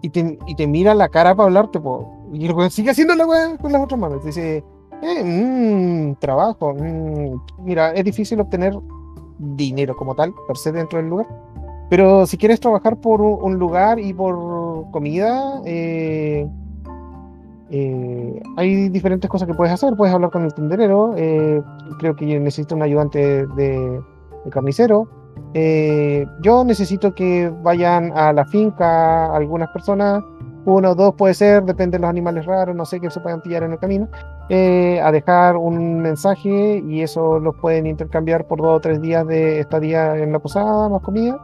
Y 0.00 0.08
te, 0.08 0.38
y 0.46 0.54
te 0.54 0.66
mira 0.66 0.94
la 0.94 1.08
cara 1.08 1.34
para 1.34 1.48
hablarte, 1.48 1.80
po. 1.80 2.15
Y 2.32 2.46
el 2.46 2.52
weón 2.52 2.70
sigue 2.70 2.90
haciendo 2.90 3.14
la 3.14 3.56
con 3.58 3.72
las 3.72 3.82
otras 3.82 4.00
manos. 4.00 4.24
Dice, 4.24 4.64
eh, 5.02 5.24
mm, 5.24 6.16
trabajo. 6.16 6.74
mm". 6.74 7.40
Mira, 7.64 7.92
es 7.92 8.04
difícil 8.04 8.40
obtener 8.40 8.74
dinero 9.38 9.96
como 9.96 10.14
tal, 10.14 10.34
per 10.46 10.56
se, 10.56 10.72
dentro 10.72 10.98
del 10.98 11.08
lugar. 11.08 11.26
Pero 11.90 12.26
si 12.26 12.36
quieres 12.36 12.60
trabajar 12.60 12.96
por 13.00 13.20
un 13.22 13.58
lugar 13.58 13.98
y 14.00 14.12
por 14.14 14.90
comida, 14.90 15.60
eh, 15.64 16.48
eh, 17.70 18.42
hay 18.56 18.88
diferentes 18.88 19.28
cosas 19.30 19.46
que 19.48 19.54
puedes 19.54 19.72
hacer. 19.74 19.94
Puedes 19.96 20.14
hablar 20.14 20.30
con 20.30 20.44
el 20.44 20.54
tenderero. 20.54 21.14
eh, 21.16 21.62
creo 21.98 22.16
que 22.16 22.26
necesito 22.40 22.74
un 22.74 22.82
ayudante 22.82 23.46
de, 23.46 24.00
de 24.44 24.50
carnicero. 24.50 25.08
eh, 25.54 26.26
yo 26.42 26.64
necesito 26.64 27.14
que 27.14 27.50
vayan 27.62 28.12
a 28.16 28.32
la 28.32 28.44
finca 28.46 29.26
algunas 29.34 29.68
personas, 29.70 30.22
uno 30.66 30.90
o 30.90 30.94
dos 30.94 31.14
puede 31.14 31.32
ser, 31.32 31.64
depende 31.64 31.96
de 31.96 32.02
los 32.02 32.10
animales 32.10 32.44
raros, 32.44 32.74
no 32.74 32.84
sé, 32.84 33.00
que 33.00 33.08
se 33.08 33.20
puedan 33.20 33.40
pillar 33.40 33.62
en 33.62 33.72
el 33.72 33.78
camino, 33.78 34.08
eh, 34.48 35.00
a 35.00 35.12
dejar 35.12 35.56
un 35.56 36.00
mensaje 36.00 36.82
y 36.86 37.02
eso 37.02 37.38
los 37.38 37.54
pueden 37.56 37.86
intercambiar 37.86 38.46
por 38.46 38.60
dos 38.60 38.76
o 38.76 38.80
tres 38.80 39.00
días 39.00 39.26
de 39.26 39.60
estadía 39.60 40.16
en 40.16 40.32
la 40.32 40.40
posada, 40.40 40.88
más 40.88 41.02
comida. 41.02 41.38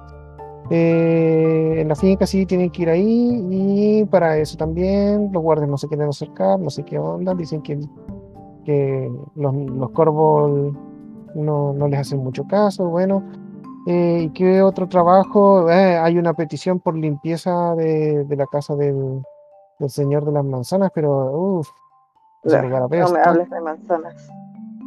Eh, 0.70 1.76
en 1.78 1.88
la 1.88 1.94
finca 1.94 2.26
sí 2.26 2.46
tienen 2.46 2.70
que 2.70 2.82
ir 2.82 2.90
ahí 2.90 3.46
y 3.50 4.04
para 4.06 4.38
eso 4.38 4.56
también 4.56 5.30
los 5.32 5.42
guardias 5.42 5.68
no 5.68 5.78
se 5.78 5.86
quieren 5.86 6.08
acercar, 6.08 6.58
no 6.58 6.70
sé 6.70 6.82
qué 6.84 6.98
onda, 6.98 7.34
dicen 7.34 7.62
que, 7.62 7.78
que 8.64 9.10
los, 9.36 9.54
los 9.54 9.90
corvos 9.90 10.72
no, 11.34 11.72
no 11.72 11.88
les 11.88 12.00
hacen 12.00 12.22
mucho 12.22 12.44
caso, 12.44 12.88
bueno. 12.88 13.22
Eh, 13.86 14.22
¿y 14.24 14.30
qué 14.30 14.62
otro 14.62 14.88
trabajo? 14.88 15.68
Eh, 15.70 15.96
hay 15.96 16.18
una 16.18 16.34
petición 16.34 16.78
por 16.78 16.96
limpieza 16.96 17.74
de, 17.74 18.24
de 18.24 18.36
la 18.36 18.46
casa 18.46 18.76
del, 18.76 19.22
del 19.78 19.90
señor 19.90 20.24
de 20.24 20.32
las 20.32 20.44
manzanas, 20.44 20.90
pero 20.94 21.32
uff, 21.32 21.68
No 22.44 22.60
me 23.10 23.20
hables 23.20 23.50
de 23.50 23.60
manzanas. 23.60 24.30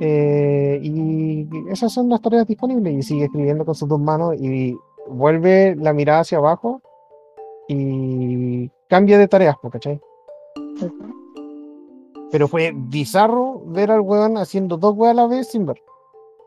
Eh, 0.02 0.80
y 0.82 1.48
esas 1.70 1.92
son 1.92 2.10
las 2.10 2.22
tareas 2.22 2.48
disponibles. 2.48 2.94
Y 2.94 3.04
sigue 3.04 3.26
escribiendo 3.26 3.66
con 3.66 3.76
sus 3.76 3.88
dos 3.88 4.00
manos 4.00 4.36
y 4.36 4.78
vuelve 5.08 5.76
la 5.76 5.94
mirada 5.94 6.22
hacia 6.22 6.38
abajo 6.38 6.82
y 7.68 8.70
cambia 8.88 9.18
de 9.18 9.28
tareas, 9.28 9.56
¿cachai? 9.72 10.00
Pero 12.32 12.48
fue 12.48 12.74
bizarro 12.76 13.62
ver 13.68 13.92
al 13.92 14.02
weón 14.02 14.38
haciendo 14.38 14.78
dos 14.78 14.96
weas 14.96 15.12
a 15.12 15.22
la 15.22 15.28
vez 15.28 15.50
sin 15.50 15.66
ver. 15.66 15.82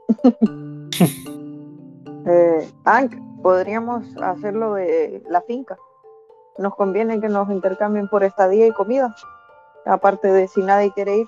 Eh, 2.28 2.70
Hank, 2.84 3.14
podríamos 3.42 4.04
hacerlo 4.22 4.74
de 4.74 5.22
la 5.28 5.40
finca. 5.42 5.76
Nos 6.58 6.74
conviene 6.74 7.20
que 7.20 7.28
nos 7.28 7.48
intercambien 7.50 8.08
por 8.08 8.22
estadía 8.24 8.66
y 8.66 8.72
comida. 8.72 9.14
Aparte 9.86 10.28
de 10.28 10.48
si 10.48 10.62
nadie 10.62 10.92
quiere 10.92 11.18
ir. 11.18 11.26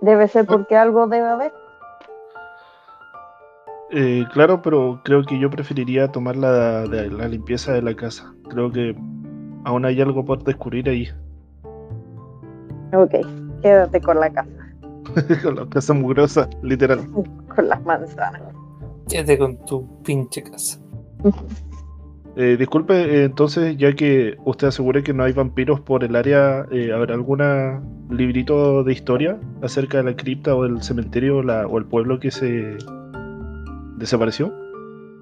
Debe 0.00 0.28
ser 0.28 0.46
porque 0.46 0.76
algo 0.76 1.06
debe 1.06 1.26
haber. 1.28 1.52
eh, 3.92 4.24
claro, 4.32 4.60
pero 4.60 5.00
creo 5.04 5.22
que 5.24 5.38
yo 5.38 5.48
preferiría 5.48 6.10
tomar 6.10 6.36
la, 6.36 6.82
de 6.82 7.08
la 7.10 7.28
limpieza 7.28 7.72
de 7.72 7.82
la 7.82 7.94
casa. 7.94 8.34
Creo 8.50 8.70
que 8.70 8.94
aún 9.64 9.84
hay 9.86 10.00
algo 10.02 10.24
por 10.24 10.42
descubrir 10.42 10.88
ahí. 10.88 11.08
Ok, 12.92 13.14
quédate 13.62 14.00
con 14.00 14.20
la 14.20 14.30
casa, 14.30 14.50
Con 15.42 15.56
la 15.56 15.66
casa 15.68 15.94
mugrosa, 15.94 16.48
literal. 16.62 17.00
con 17.54 17.68
las 17.68 17.82
manzanas. 17.84 18.42
Quédate 19.08 19.38
con 19.38 19.56
tu 19.64 20.02
pinche 20.02 20.42
casa. 20.42 20.80
Eh, 22.36 22.56
disculpe, 22.58 22.92
eh, 22.94 23.24
entonces, 23.24 23.76
ya 23.78 23.94
que 23.94 24.36
usted 24.44 24.68
asegura 24.68 25.02
que 25.02 25.14
no 25.14 25.22
hay 25.24 25.32
vampiros 25.32 25.80
por 25.80 26.04
el 26.04 26.14
área, 26.16 26.66
eh, 26.70 26.92
¿habrá 26.92 27.14
algún 27.14 27.40
librito 28.10 28.84
de 28.84 28.92
historia 28.92 29.38
acerca 29.62 29.98
de 29.98 30.04
la 30.10 30.16
cripta 30.16 30.54
o 30.54 30.64
del 30.64 30.82
cementerio 30.82 31.38
o, 31.38 31.42
la- 31.42 31.66
o 31.66 31.78
el 31.78 31.86
pueblo 31.86 32.18
que 32.20 32.30
se 32.30 32.76
desapareció? 33.96 34.52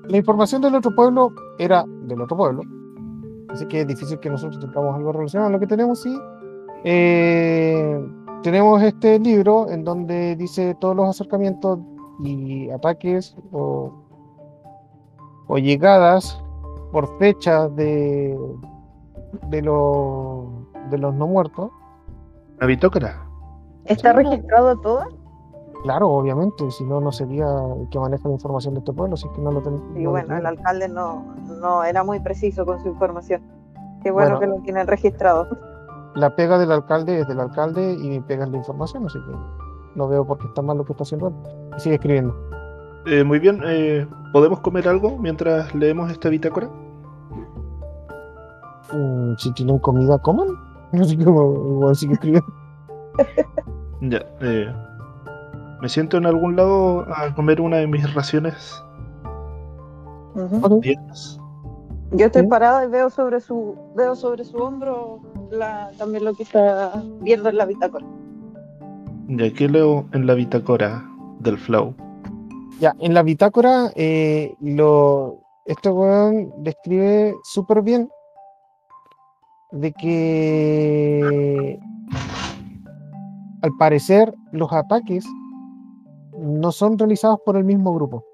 La 0.09 0.17
información 0.17 0.61
del 0.63 0.75
otro 0.75 0.95
pueblo 0.95 1.33
era 1.59 1.85
del 2.07 2.21
otro 2.21 2.37
pueblo. 2.37 2.63
Así 3.49 3.67
que 3.67 3.83
es 3.83 3.87
difícil 3.87 4.19
que 4.19 4.29
nosotros 4.29 4.59
tengamos 4.61 4.97
algo 4.97 5.13
relacionado. 5.13 5.51
Lo 5.53 5.61
que 5.61 5.67
tenemos 5.69 6.03
sí. 6.03 6.19
eh, 6.85 8.05
tenemos 8.43 8.83
este 8.83 9.19
libro 9.21 9.71
en 9.71 9.85
donde 9.85 10.37
dice 10.37 10.77
todos 10.81 10.95
los 10.97 11.09
acercamientos 11.09 11.79
y 12.21 12.71
ataques 12.71 13.37
o, 13.53 13.93
o 15.49 15.59
llegadas 15.59 16.43
por 16.93 17.19
fecha 17.19 17.69
de, 17.69 18.39
de, 19.49 19.63
los 19.63 20.45
de 20.91 20.99
los 20.99 21.15
no 21.15 21.27
muertos. 21.27 21.71
¿La 22.61 22.67
bitócora? 22.67 23.27
¿Está 23.85 24.13
Sí, 24.13 24.17
no. 24.17 24.31
registrado 24.31 24.77
todo? 24.81 25.03
Claro, 25.83 26.09
obviamente, 26.09 26.71
si 26.71 26.83
no, 26.85 26.99
no 27.01 27.13
sería 27.13 27.47
el 27.79 27.89
que 27.91 27.99
maneja 27.99 28.27
la 28.29 28.35
información 28.35 28.73
de 28.75 28.79
este 28.81 28.93
pueblo, 28.95 29.15
así 29.15 29.27
que 29.35 29.41
no 29.43 29.51
lo 29.53 29.61
tenemos. 29.61 29.97
Y 29.99 30.07
bueno, 30.07 30.35
el 30.37 30.47
alcalde 30.47 30.89
no, 30.89 31.23
no 31.61 31.85
era 31.85 32.03
muy 32.03 32.21
preciso 32.21 32.65
con 32.65 32.81
su 32.81 32.89
información. 32.89 33.43
Qué 34.03 34.11
bueno, 34.11 34.39
Bueno. 34.39 34.41
que 34.41 34.47
lo 34.47 34.63
tienen 34.65 34.87
registrado. 34.87 35.47
la 36.15 36.35
pega 36.37 36.57
del 36.59 36.73
alcalde 36.73 37.21
es 37.21 37.29
del 37.29 37.41
alcalde 37.41 37.93
y 37.93 38.09
mi 38.09 38.21
pega 38.21 38.45
es 38.45 38.51
la 38.51 38.57
información, 38.59 39.05
así 39.05 39.19
que 39.19 39.37
no 39.97 40.09
veo 40.09 40.25
por 40.27 40.39
qué 40.39 40.47
está 40.47 40.63
mal 40.63 40.79
lo 40.79 40.85
que 40.85 40.93
está 40.93 41.03
haciendo 41.03 41.29
él. 41.29 41.35
Y 41.77 41.81
sigue 41.81 41.97
escribiendo. 41.97 42.35
Eh, 43.07 43.23
muy 43.23 43.39
bien, 43.39 43.61
eh, 43.65 44.07
¿podemos 44.33 44.61
comer 44.61 44.89
algo 44.89 45.19
mientras 45.19 45.75
leemos 45.75 46.11
esta 46.11 46.29
bitácora? 46.29 46.69
Mm, 48.93 49.35
si 49.39 49.53
tienen 49.53 49.79
comida, 49.79 50.19
coman. 50.19 50.49
Así 50.93 51.17
como 51.17 51.53
igual 51.77 51.97
sigue 51.97 52.15
escribiendo. 52.15 52.53
Ya, 54.01 54.21
eh, 54.43 54.71
me 55.81 55.89
siento 55.89 56.19
en 56.19 56.27
algún 56.27 56.57
lado 56.57 57.07
a 57.15 57.35
comer 57.35 57.61
una 57.61 57.79
de 57.79 57.87
mis 57.87 58.13
raciones. 58.13 58.83
Yo 62.13 62.27
estoy 62.27 62.43
¿Sí? 62.43 62.49
parada 62.49 62.85
y 62.85 62.89
veo 62.91 63.09
sobre 63.09 63.41
su 63.41 63.77
veo 63.97 64.15
sobre 64.15 64.45
su 64.45 64.59
hombro 64.59 65.21
la, 65.51 65.91
también 65.97 66.25
lo 66.25 66.35
que 66.35 66.43
está 66.43 67.03
viendo 67.23 67.49
en 67.49 67.57
la 67.57 67.65
bitácora. 67.65 68.05
Ya 69.29 69.51
que 69.55 69.69
leo 69.69 70.05
en 70.13 70.27
la 70.27 70.35
bitácora 70.35 71.09
del 71.45 71.59
flow. 71.59 71.95
Ya, 72.81 72.97
en 72.99 73.15
la 73.15 73.23
bitácora, 73.23 73.93
eh, 73.95 74.57
lo, 74.61 75.39
este 75.67 75.91
weón 75.91 76.53
describe 76.65 77.37
súper 77.45 77.83
bien 77.83 78.11
de 79.71 79.93
que 79.93 81.79
al 83.63 83.71
parecer 83.79 84.35
los 84.53 84.73
ataques 84.73 85.25
no 86.39 86.73
son 86.73 86.99
realizados 86.99 87.39
por 87.45 87.57
el 87.57 87.65
mismo 87.65 87.95
grupo. 87.95 88.25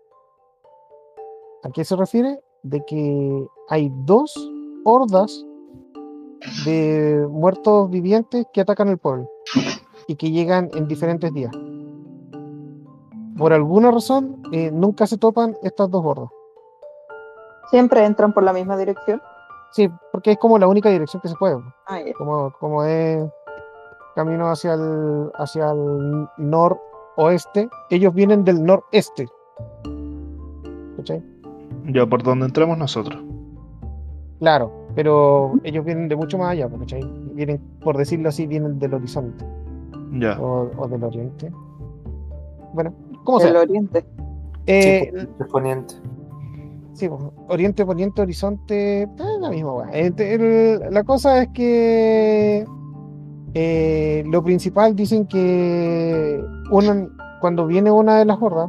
¿A 1.63 1.71
qué 1.71 1.85
se 1.85 1.97
refiere? 1.97 2.41
De 2.63 2.83
que 2.87 3.47
hay 3.69 3.91
dos 4.07 4.35
hordas 4.85 5.45
de 6.65 7.27
muertos 7.31 7.91
vivientes 7.91 8.47
que 8.53 8.63
atacan 8.63 8.89
el 8.89 8.99
pueblo 8.99 9.29
y 10.09 10.17
que 10.17 10.31
llegan 10.31 10.71
en 10.75 10.89
diferentes 10.89 11.33
días. 11.33 11.53
Por 13.36 13.52
alguna 13.52 13.91
razón, 13.91 14.42
eh, 14.52 14.70
nunca 14.73 15.07
se 15.07 15.17
topan 15.17 15.57
estas 15.62 15.91
dos 15.91 16.05
hordas. 16.05 16.28
Siempre 17.70 18.05
entran 18.05 18.33
por 18.33 18.42
la 18.42 18.52
misma 18.52 18.76
dirección. 18.76 19.20
Sí, 19.73 19.89
porque 20.12 20.33
es 20.33 20.39
como 20.39 20.59
la 20.59 20.67
única 20.67 20.89
dirección 20.91 21.20
que 21.23 21.28
se 21.28 21.36
puede. 21.36 21.57
Ah. 21.86 21.99
Como, 22.18 22.52
como 22.59 22.83
es 22.84 23.25
camino 24.17 24.50
hacia 24.50 24.75
el, 24.75 25.31
hacia 25.34 25.70
el 25.70 26.26
noroeste, 26.39 27.68
ellos 27.91 28.12
vienen 28.12 28.44
del 28.44 28.65
noreste. 28.65 29.28
¿Cachai? 30.97 31.23
Ya 31.86 32.05
por 32.07 32.23
donde 32.23 32.47
entramos 32.47 32.76
nosotros. 32.76 33.23
Claro, 34.41 34.70
pero 34.94 35.52
ellos 35.65 35.84
vienen 35.84 36.09
de 36.09 36.17
mucho 36.17 36.39
más 36.39 36.50
allá, 36.50 36.68
¿cachai? 36.68 37.02
Vienen, 37.34 37.60
por 37.83 37.97
decirlo 37.97 38.28
así, 38.31 38.47
vienen 38.47 38.78
del 38.78 38.94
horizonte 38.94 39.44
Ya. 40.12 40.39
o, 40.41 40.70
o 40.76 40.89
del 40.89 41.05
oriente. 41.05 41.52
Bueno, 42.73 42.92
¿cómo 43.24 43.40
El 43.40 43.49
sea? 43.52 43.60
oriente. 43.60 44.05
Eh, 44.66 45.10
El 45.15 45.47
poniente. 45.47 45.94
Sí, 46.92 47.08
pues, 47.08 47.23
Oriente, 47.49 47.86
Poniente, 47.86 48.20
Horizonte, 48.20 49.02
es 49.05 49.08
la 49.40 49.49
misma 49.49 49.73
weá. 49.73 49.89
Eh, 49.92 50.10
te- 50.10 50.34
el- 50.34 50.92
La 50.92 51.02
cosa 51.05 51.42
es 51.42 51.49
que 51.49 52.66
eh, 53.55 54.23
lo 54.26 54.42
principal 54.44 54.94
dicen 54.94 55.26
que 55.26 56.40
una- 56.70 57.08
cuando 57.40 57.66
viene 57.66 57.90
una 57.90 58.18
de 58.18 58.24
las 58.26 58.40
hordas, 58.40 58.68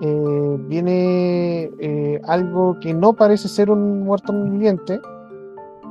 eh, 0.00 0.56
viene 0.66 1.70
eh, 1.80 2.20
algo 2.24 2.78
que 2.80 2.94
no 2.94 3.12
parece 3.12 3.48
ser 3.48 3.70
un 3.70 4.02
muerto 4.04 4.32
viviente, 4.32 4.98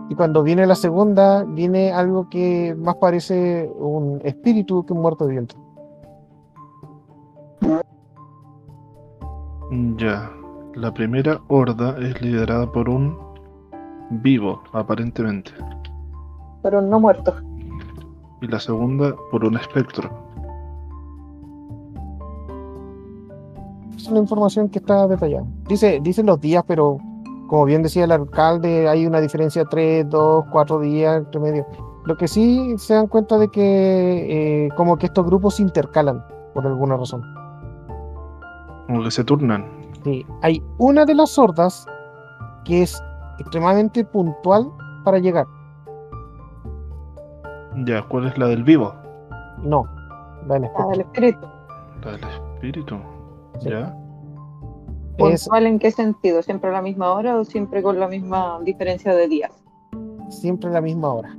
y 0.09 0.15
cuando 0.15 0.41
viene 0.41 0.65
la 0.65 0.75
segunda, 0.75 1.43
viene 1.43 1.91
algo 1.91 2.27
que 2.29 2.75
más 2.79 2.95
parece 2.95 3.69
un 3.77 4.19
espíritu 4.23 4.85
que 4.85 4.93
un 4.93 5.01
muerto 5.01 5.25
viviente. 5.27 5.55
Ya. 9.97 10.31
La 10.75 10.93
primera 10.93 11.41
horda 11.47 11.97
es 11.99 12.21
liderada 12.21 12.71
por 12.71 12.87
un 12.87 13.17
vivo, 14.09 14.61
aparentemente. 14.73 15.51
Pero 16.61 16.81
no 16.81 16.99
muertos. 16.99 17.33
Y 18.41 18.47
la 18.47 18.59
segunda 18.59 19.15
por 19.31 19.43
un 19.43 19.57
espectro. 19.57 20.09
Es 23.95 24.07
una 24.07 24.19
información 24.19 24.69
que 24.69 24.77
está 24.77 25.07
detallada. 25.07 25.45
Dice, 25.67 25.99
dice 26.03 26.21
los 26.21 26.39
días, 26.39 26.63
pero 26.67 26.99
como 27.47 27.65
bien 27.65 27.81
decía 27.81 28.03
el 28.03 28.11
alcalde, 28.11 28.87
hay 28.87 29.07
una 29.07 29.19
diferencia 29.19 29.63
de 29.63 29.69
3, 29.69 30.09
2, 30.09 30.45
4 30.51 30.79
días 30.79 31.17
entre 31.17 31.41
medio. 31.41 31.65
Lo 32.05 32.15
que 32.17 32.27
sí 32.27 32.75
se 32.77 32.93
dan 32.93 33.07
cuenta 33.07 33.37
de 33.37 33.49
que 33.49 34.65
eh, 34.65 34.69
como 34.75 34.97
que 34.97 35.07
estos 35.07 35.25
grupos 35.25 35.55
se 35.55 35.63
intercalan 35.63 36.23
por 36.53 36.67
alguna 36.67 36.97
razón. 36.97 37.23
Como 38.87 39.03
que 39.03 39.11
se 39.11 39.23
turnan. 39.23 39.65
Sí, 40.03 40.25
hay 40.41 40.63
una 40.77 41.05
de 41.05 41.15
las 41.15 41.37
hordas 41.37 41.85
que 42.65 42.81
es 42.83 43.01
extremadamente 43.39 44.03
puntual 44.05 44.71
para 45.03 45.19
llegar. 45.19 45.45
Ya, 47.85 48.01
¿cuál 48.07 48.27
es 48.27 48.37
la 48.37 48.47
del 48.47 48.63
vivo? 48.63 48.93
No, 49.63 49.85
la 50.47 50.53
del 50.55 50.61
La 50.63 50.67
espectro. 50.67 50.89
del 50.89 50.99
espíritu. 51.01 51.47
La 52.03 52.11
del 52.11 52.23
espíritu. 52.23 52.97
Sí. 53.59 53.69
Ya. 53.69 53.95
¿Puntual 55.17 55.65
en 55.65 55.79
qué 55.79 55.91
sentido? 55.91 56.41
¿Siempre 56.43 56.69
a 56.69 56.73
la 56.73 56.81
misma 56.81 57.11
hora 57.11 57.35
o 57.37 57.43
siempre 57.43 57.81
con 57.81 57.99
la 57.99 58.07
misma 58.07 58.59
diferencia 58.63 59.13
de 59.13 59.27
días? 59.27 59.51
siempre 60.29 60.69
la 60.69 60.81
misma 60.81 61.13
hora. 61.13 61.37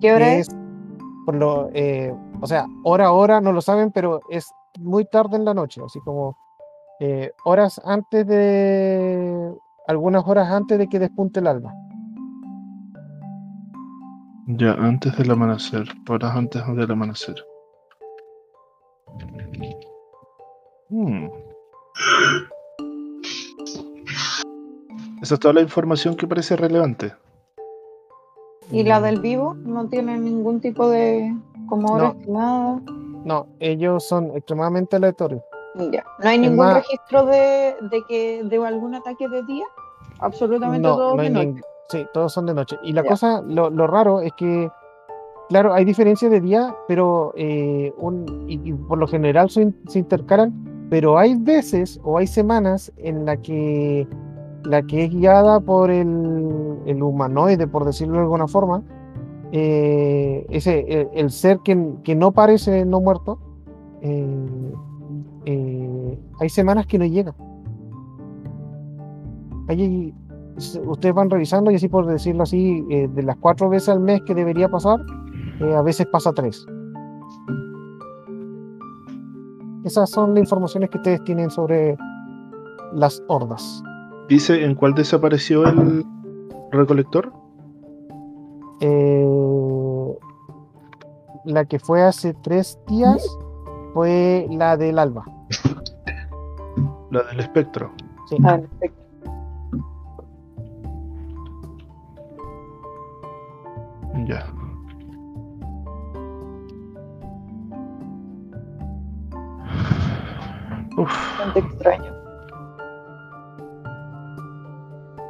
¿Qué 0.00 0.12
hora 0.12 0.34
es? 0.34 0.48
por 1.24 1.36
lo, 1.36 1.68
eh, 1.72 2.12
o 2.40 2.46
sea, 2.46 2.66
hora 2.84 3.06
a 3.06 3.12
hora 3.12 3.40
no 3.40 3.52
lo 3.52 3.60
saben, 3.60 3.92
pero 3.92 4.20
es 4.30 4.50
muy 4.78 5.04
tarde 5.04 5.36
en 5.36 5.44
la 5.44 5.54
noche, 5.54 5.80
así 5.84 6.00
como 6.00 6.36
eh, 7.00 7.32
horas 7.44 7.80
antes 7.84 8.26
de, 8.26 9.54
algunas 9.86 10.26
horas 10.26 10.48
antes 10.48 10.78
de 10.78 10.88
que 10.88 10.98
despunte 10.98 11.40
el 11.40 11.46
alba. 11.46 11.72
Ya, 14.46 14.72
antes 14.72 15.16
del 15.16 15.30
amanecer. 15.30 15.86
Horas 16.08 16.34
antes 16.34 16.66
del 16.66 16.90
amanecer. 16.90 17.36
Hmm. 20.88 21.28
Esa 25.20 25.34
es 25.34 25.40
toda 25.40 25.54
la 25.54 25.60
información 25.60 26.16
que 26.16 26.26
parece 26.26 26.56
relevante. 26.56 27.12
¿Y 28.70 28.84
la 28.84 29.00
del 29.00 29.20
vivo? 29.20 29.54
¿No 29.54 29.88
tiene 29.88 30.18
ningún 30.18 30.60
tipo 30.60 30.88
de 30.88 31.34
como 31.68 31.92
hora 31.92 32.04
No. 32.04 32.20
estimada? 32.20 32.80
No, 33.24 33.46
ellos 33.60 34.04
son 34.06 34.30
extremadamente 34.36 34.96
aleatorios. 34.96 35.42
Ya. 35.92 36.04
¿No 36.22 36.28
hay 36.28 36.38
ningún 36.38 36.58
más- 36.58 36.76
registro 36.76 37.24
de, 37.26 37.76
de 37.90 38.02
que 38.08 38.42
de 38.44 38.66
algún 38.66 38.94
ataque 38.94 39.28
de 39.28 39.42
día? 39.44 39.64
Absolutamente 40.20 40.86
No, 40.88 40.96
todo 40.96 41.14
no 41.14 41.22
hay 41.22 41.28
de 41.28 41.46
noche. 41.46 41.62
sí, 41.88 42.06
todos 42.12 42.32
son 42.32 42.46
de 42.46 42.54
noche. 42.54 42.76
Y 42.82 42.92
la 42.92 43.02
Ya. 43.02 43.08
cosa, 43.10 43.42
lo, 43.42 43.70
lo 43.70 43.86
raro 43.86 44.20
es 44.20 44.32
que, 44.32 44.68
claro, 45.48 45.72
hay 45.74 45.84
diferencias 45.84 46.30
de 46.30 46.40
día, 46.40 46.74
pero 46.88 47.32
eh, 47.36 47.92
un, 47.98 48.44
y, 48.48 48.60
y 48.68 48.72
por 48.72 48.98
lo 48.98 49.06
general 49.06 49.50
se, 49.50 49.72
se 49.88 49.98
intercalan, 50.00 50.86
pero 50.90 51.18
hay 51.18 51.36
veces 51.36 52.00
o 52.02 52.18
hay 52.18 52.26
semanas 52.26 52.90
en 52.96 53.24
la 53.26 53.36
que 53.36 54.08
la 54.64 54.82
que 54.82 55.04
es 55.04 55.10
guiada 55.10 55.60
por 55.60 55.90
el, 55.90 56.78
el 56.86 57.02
humanoide, 57.02 57.68
por 57.68 57.84
decirlo 57.84 58.14
de 58.14 58.22
alguna 58.22 58.48
forma, 58.48 58.82
eh, 59.52 60.46
ese, 60.50 61.08
el, 61.14 61.30
ser 61.30 61.60
que, 61.60 61.94
que 62.04 62.14
no 62.14 62.32
parece 62.32 62.84
no 62.84 63.00
muerto, 63.00 63.38
eh, 64.02 64.72
eh, 65.46 66.18
hay 66.40 66.48
semanas 66.48 66.86
que 66.86 66.98
no 66.98 67.06
llega. 67.06 67.34
Hay, 69.68 70.14
ustedes 70.86 71.14
van 71.14 71.30
revisando 71.30 71.70
y 71.70 71.76
así 71.76 71.88
por 71.88 72.06
decirlo 72.06 72.42
así, 72.42 72.82
de 72.82 73.22
las 73.22 73.36
cuatro 73.36 73.68
veces 73.68 73.90
al 73.90 74.00
mes 74.00 74.22
que 74.22 74.34
debería 74.34 74.68
pasar, 74.68 74.98
a 75.60 75.82
veces 75.82 76.06
pasa 76.06 76.32
tres. 76.32 76.66
Esas 79.84 80.10
son 80.10 80.34
las 80.34 80.40
informaciones 80.40 80.90
que 80.90 80.98
ustedes 80.98 81.22
tienen 81.24 81.50
sobre 81.50 81.96
las 82.92 83.22
hordas. 83.28 83.82
Dice 84.28 84.64
en 84.64 84.74
cuál 84.74 84.94
desapareció 84.94 85.66
el 85.66 86.04
recolector. 86.72 87.32
Eh, 88.80 90.18
la 91.44 91.64
que 91.64 91.78
fue 91.78 92.02
hace 92.02 92.34
tres 92.34 92.78
días 92.86 93.26
fue 93.94 94.46
la 94.50 94.76
del 94.76 94.98
alba. 94.98 95.24
La 97.10 97.22
del 97.24 97.40
espectro. 97.40 97.90
Sí. 98.28 98.36
Ah. 98.44 98.60
Ya. 104.26 104.46
Uf. 110.96 111.08
Bastante 111.08 111.60
extraño. 111.60 112.12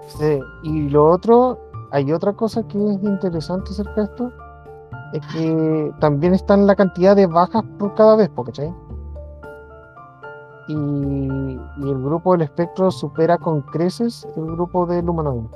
Sí, 0.09 0.41
Y 0.65 0.89
lo 0.89 1.11
otro, 1.11 1.59
hay 1.91 2.13
otra 2.13 2.33
cosa 2.33 2.63
que 2.67 2.79
es 2.79 3.03
interesante 3.03 3.71
acerca 3.71 3.95
de 3.95 4.03
esto, 4.03 4.33
es 5.13 5.27
que 5.33 5.93
también 6.01 6.35
están 6.35 6.67
la 6.67 6.77
cantidad 6.77 7.17
de 7.17 7.27
bajas 7.27 7.65
por 7.79 7.95
cada 7.95 8.17
vez, 8.17 8.31
¿cachai? 8.45 8.75
Y, 10.69 10.75
y 10.75 11.91
el 11.91 12.03
grupo 12.03 12.33
del 12.33 12.43
espectro 12.43 12.91
supera 12.91 13.39
con 13.39 13.63
creces 13.63 14.27
el 14.37 14.45
grupo 14.45 14.85
del 14.87 15.09
humanoide. 15.09 15.49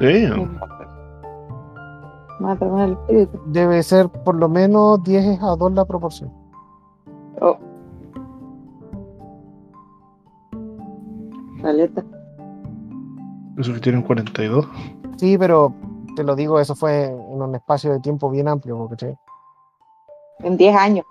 Damn. 0.00 0.58
Debe 3.46 3.82
ser 3.82 4.08
por 4.08 4.34
lo 4.34 4.48
menos 4.48 5.02
10 5.04 5.42
a 5.42 5.56
2 5.56 5.72
la 5.72 5.84
proporción. 5.84 6.30
Oh. 7.40 7.56
Eso 13.58 13.72
que 13.74 13.80
tienen 13.80 14.02
42. 14.02 14.66
Sí, 15.18 15.36
pero 15.38 15.74
te 16.16 16.24
lo 16.24 16.34
digo, 16.34 16.58
eso 16.60 16.74
fue 16.74 17.04
en 17.06 17.42
un 17.42 17.54
espacio 17.54 17.92
de 17.92 18.00
tiempo 18.00 18.30
bien 18.30 18.48
amplio, 18.48 18.88
¿cachai? 18.88 19.16
En 20.40 20.56
10 20.56 20.76
años. 20.76 21.04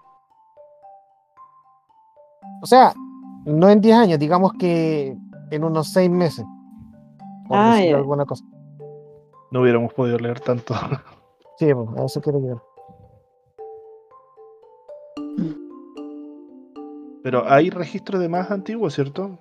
O 2.62 2.66
sea, 2.66 2.94
no 3.46 3.70
en 3.70 3.82
10 3.82 3.96
años, 3.98 4.20
digamos 4.20 4.54
que 4.54 5.16
en 5.52 5.64
unos 5.64 5.92
6 5.94 6.10
meses. 6.10 6.46
Por 7.48 7.58
Ah, 7.58 7.76
decir 7.76 7.96
alguna 7.96 8.26
cosa. 8.26 8.44
No 9.52 9.62
hubiéramos 9.62 9.94
podido 9.94 10.18
leer 10.18 10.40
tanto. 10.40 10.74
Sí, 11.58 11.72
pues, 11.76 11.90
a 11.96 12.06
eso 12.06 12.20
quiero 12.22 12.40
llegar. 12.40 12.58
Pero 17.24 17.48
hay 17.48 17.70
registro 17.70 18.18
de 18.18 18.30
más 18.30 18.50
antiguos, 18.50 18.96
¿cierto? 18.96 19.38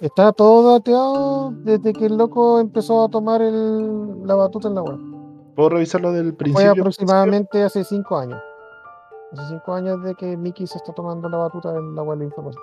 Está 0.00 0.32
todo 0.32 0.72
dateado 0.72 1.52
desde 1.64 1.92
que 1.92 2.06
el 2.06 2.16
loco 2.16 2.58
empezó 2.58 3.04
a 3.04 3.08
tomar 3.08 3.40
el- 3.40 4.26
la 4.26 4.34
batuta 4.34 4.68
en 4.68 4.74
la 4.74 4.82
web. 4.82 4.98
¿Puedo 5.54 5.68
revisarlo 5.68 6.12
del 6.12 6.28
Fue 6.30 6.36
principio? 6.38 6.70
aproximadamente 6.72 7.62
hace 7.62 7.84
cinco 7.84 8.16
años. 8.16 8.40
Hace 9.32 9.42
cinco 9.48 9.74
años 9.74 10.02
de 10.02 10.14
que 10.14 10.36
Mickey 10.36 10.66
se 10.66 10.78
está 10.78 10.92
tomando 10.92 11.28
la 11.28 11.38
batuta 11.38 11.74
en 11.76 11.94
la 11.94 12.02
web 12.02 12.18
de 12.18 12.24
información. 12.26 12.62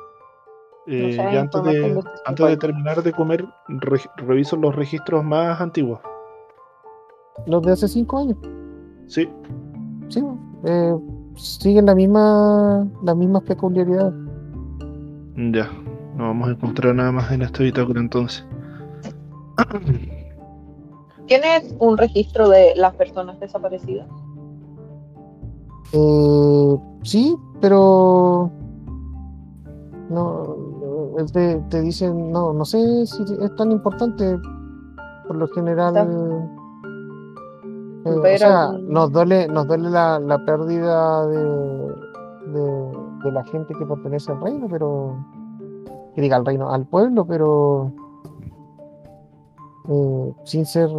Eh, 0.87 1.15
No 1.17 1.31
ya 1.31 1.41
antes 1.41 1.63
de, 1.63 2.03
antes 2.25 2.47
de 2.47 2.57
terminar 2.57 3.03
de 3.03 3.11
comer, 3.13 3.45
re- 3.67 3.99
reviso 4.17 4.55
los 4.55 4.75
registros 4.75 5.23
más 5.23 5.61
antiguos. 5.61 5.99
Los 7.45 7.61
de 7.61 7.71
hace 7.73 7.87
cinco 7.87 8.17
años, 8.17 8.37
Sí, 9.07 9.29
sí, 10.09 10.23
eh, 10.65 10.95
siguen 11.35 11.85
la 11.85 11.95
misma, 11.95 12.87
las 13.03 13.15
mismas 13.15 13.43
peculiaridades. 13.43 14.13
ya. 15.53 15.69
No 16.19 16.25
vamos 16.25 16.49
a 16.49 16.51
encontrar 16.51 16.93
nada 16.93 17.13
más 17.13 17.31
en 17.31 17.43
esta 17.43 17.63
bitácora 17.63 18.01
entonces. 18.01 18.45
¿Tienes 21.27 21.73
un 21.79 21.97
registro 21.97 22.49
de 22.49 22.73
las 22.75 22.93
personas 22.95 23.39
desaparecidas? 23.39 24.05
Eh, 25.93 26.77
sí, 27.03 27.37
pero 27.61 28.51
no, 30.09 30.57
te, 31.31 31.55
te 31.69 31.81
dicen, 31.81 32.33
no, 32.33 32.51
no 32.51 32.65
sé 32.65 33.05
si 33.05 33.23
es 33.23 33.55
tan 33.55 33.71
importante. 33.71 34.37
Por 35.25 35.37
lo 35.37 35.47
general, 35.47 35.95
eh, 38.03 38.09
o 38.09 38.37
sea, 38.37 38.73
nos 38.73 39.09
duele, 39.13 39.47
nos 39.47 39.67
duele 39.67 39.89
la, 39.89 40.19
la 40.19 40.43
pérdida 40.43 41.25
de, 41.27 41.45
de, 42.51 42.91
de 43.23 43.31
la 43.31 43.45
gente 43.45 43.73
que 43.73 43.85
pertenece 43.85 44.33
al 44.33 44.41
reino, 44.41 44.67
pero 44.69 45.15
diga 46.19 46.35
al 46.35 46.45
reino, 46.45 46.71
al 46.71 46.85
pueblo, 46.85 47.25
pero 47.25 47.91
eh, 49.89 50.33
sin 50.43 50.65
ser 50.65 50.89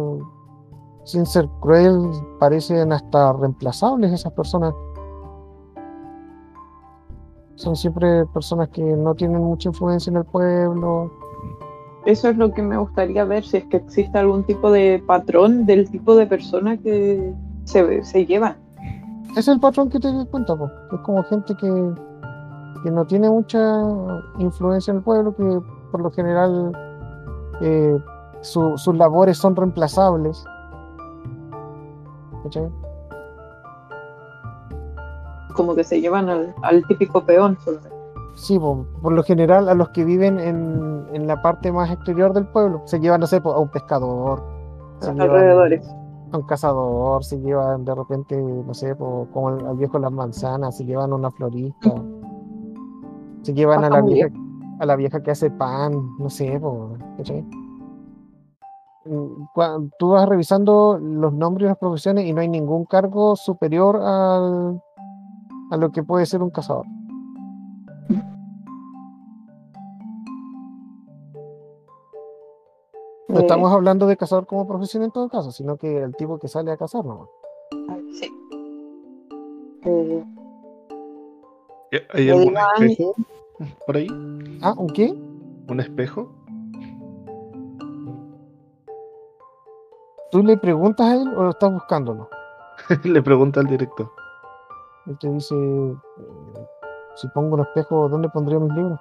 sin 1.03 1.25
ser 1.25 1.47
cruel, 1.59 2.11
parecen 2.39 2.93
hasta 2.93 3.33
reemplazables 3.33 4.11
esas 4.11 4.31
personas. 4.33 4.73
Son 7.55 7.75
siempre 7.75 8.25
personas 8.27 8.69
que 8.69 8.81
no 8.81 9.13
tienen 9.15 9.41
mucha 9.41 9.69
influencia 9.69 10.09
en 10.09 10.17
el 10.17 10.25
pueblo. 10.25 11.11
Eso 12.05 12.29
es 12.29 12.37
lo 12.37 12.51
que 12.51 12.61
me 12.61 12.77
gustaría 12.77 13.25
ver, 13.25 13.43
si 13.43 13.57
es 13.57 13.65
que 13.65 13.77
existe 13.77 14.17
algún 14.17 14.43
tipo 14.43 14.71
de 14.71 15.03
patrón 15.05 15.65
del 15.65 15.89
tipo 15.89 16.15
de 16.15 16.25
persona 16.25 16.77
que 16.77 17.33
se, 17.65 18.03
se 18.03 18.25
llevan. 18.25 18.55
Es 19.35 19.47
el 19.47 19.59
patrón 19.59 19.89
que 19.89 19.99
te 19.99 20.11
das 20.11 20.25
cuenta, 20.27 20.55
po. 20.55 20.69
Es 20.91 20.99
como 21.01 21.23
gente 21.23 21.55
que, 21.55 21.93
que 22.83 22.91
no 22.91 23.05
tiene 23.05 23.29
mucha 23.29 23.59
influencia 24.39 24.91
en 24.91 24.97
el 24.97 25.03
pueblo, 25.03 25.35
que 25.35 25.59
por 25.91 26.01
lo 26.01 26.11
general 26.11 26.71
eh, 27.61 27.97
su- 28.41 28.77
sus 28.77 28.95
labores 28.95 29.37
son 29.37 29.55
reemplazables. 29.55 30.43
¿Cachai? 32.43 32.69
Como 35.55 35.75
que 35.75 35.83
se 35.83 35.99
llevan 36.01 36.29
al, 36.29 36.55
al 36.63 36.83
típico 36.87 37.23
peón. 37.25 37.57
solamente. 37.63 37.95
Sí, 38.35 38.57
po, 38.57 38.85
por 39.01 39.11
lo 39.11 39.23
general 39.23 39.67
a 39.67 39.73
los 39.73 39.89
que 39.89 40.05
viven 40.05 40.39
en, 40.39 41.05
en 41.13 41.27
la 41.27 41.41
parte 41.41 41.71
más 41.71 41.91
exterior 41.91 42.31
del 42.33 42.47
pueblo 42.47 42.81
se 42.85 42.99
llevan, 42.99 43.19
no 43.19 43.27
sé, 43.27 43.41
a 43.43 43.59
un 43.59 43.67
pescador, 43.67 44.41
se 44.99 45.07
Los 45.07 45.15
llevan 45.17 45.29
alrededores. 45.37 45.95
a 46.31 46.37
un 46.37 46.43
cazador, 46.43 47.23
se 47.25 47.39
llevan 47.41 47.83
de 47.83 47.93
repente, 47.93 48.41
no 48.41 48.73
sé, 48.73 48.95
como 48.95 49.49
al, 49.49 49.75
viejo 49.75 49.99
las 49.99 50.13
manzanas, 50.13 50.77
se 50.77 50.85
llevan 50.85 51.11
a 51.11 51.15
una 51.15 51.29
florista, 51.29 51.91
se 53.41 53.53
llevan 53.53 53.83
a 53.83 53.89
la 53.89 54.01
vieja, 54.01 54.29
a 54.79 54.85
la 54.85 54.95
vieja 54.95 55.21
que 55.21 55.31
hace 55.31 55.49
pan, 55.49 55.93
no 56.19 56.29
sé, 56.29 56.59
po, 56.59 56.97
¿cachai? 57.17 57.45
Mm, 59.05 59.89
Tú 59.97 60.09
vas 60.09 60.29
revisando 60.29 60.99
los 61.01 61.33
nombres 61.33 61.65
y 61.65 61.69
las 61.69 61.77
profesiones 61.77 62.25
y 62.25 62.33
no 62.33 62.41
hay 62.41 62.47
ningún 62.47 62.85
cargo 62.85 63.35
superior 63.35 63.97
al, 63.97 64.81
a 65.71 65.77
lo 65.77 65.91
que 65.91 66.03
puede 66.03 66.25
ser 66.25 66.43
un 66.43 66.51
cazador. 66.51 66.85
No 73.27 73.39
Eh, 73.39 73.41
estamos 73.41 73.71
hablando 73.71 74.07
de 74.07 74.17
cazador 74.17 74.45
como 74.45 74.67
profesión 74.67 75.03
en 75.03 75.11
todo 75.11 75.29
caso, 75.29 75.51
sino 75.51 75.77
que 75.77 75.97
el 76.03 76.15
tipo 76.15 76.37
que 76.37 76.47
sale 76.47 76.71
a 76.71 76.77
cazar, 76.77 77.05
¿no? 77.05 77.29
Sí. 78.19 78.29
Eh, 79.83 80.25
¿Hay 81.91 82.25
Le 82.25 82.31
algún 82.31 82.57
espejo 82.57 83.15
por 83.85 83.97
ahí? 83.97 84.07
Ah, 84.61 84.73
¿un 84.77 84.87
qué? 84.87 85.13
¿Un 85.67 85.79
espejo? 85.79 86.31
¿Tú 90.31 90.41
le 90.43 90.57
preguntas 90.57 91.05
a 91.05 91.15
él 91.15 91.27
o 91.35 91.49
estás 91.49 91.73
buscándolo? 91.73 92.29
Le 93.03 93.21
pregunta 93.21 93.59
al 93.59 93.67
director. 93.67 94.09
Él 95.07 95.17
te 95.19 95.29
dice, 95.29 95.53
eh, 95.55 95.95
si 97.15 97.27
pongo 97.29 97.55
un 97.55 97.61
espejo, 97.61 98.07
¿dónde 98.07 98.29
pondría 98.29 98.57
mis 98.57 98.73
libros? 98.73 98.99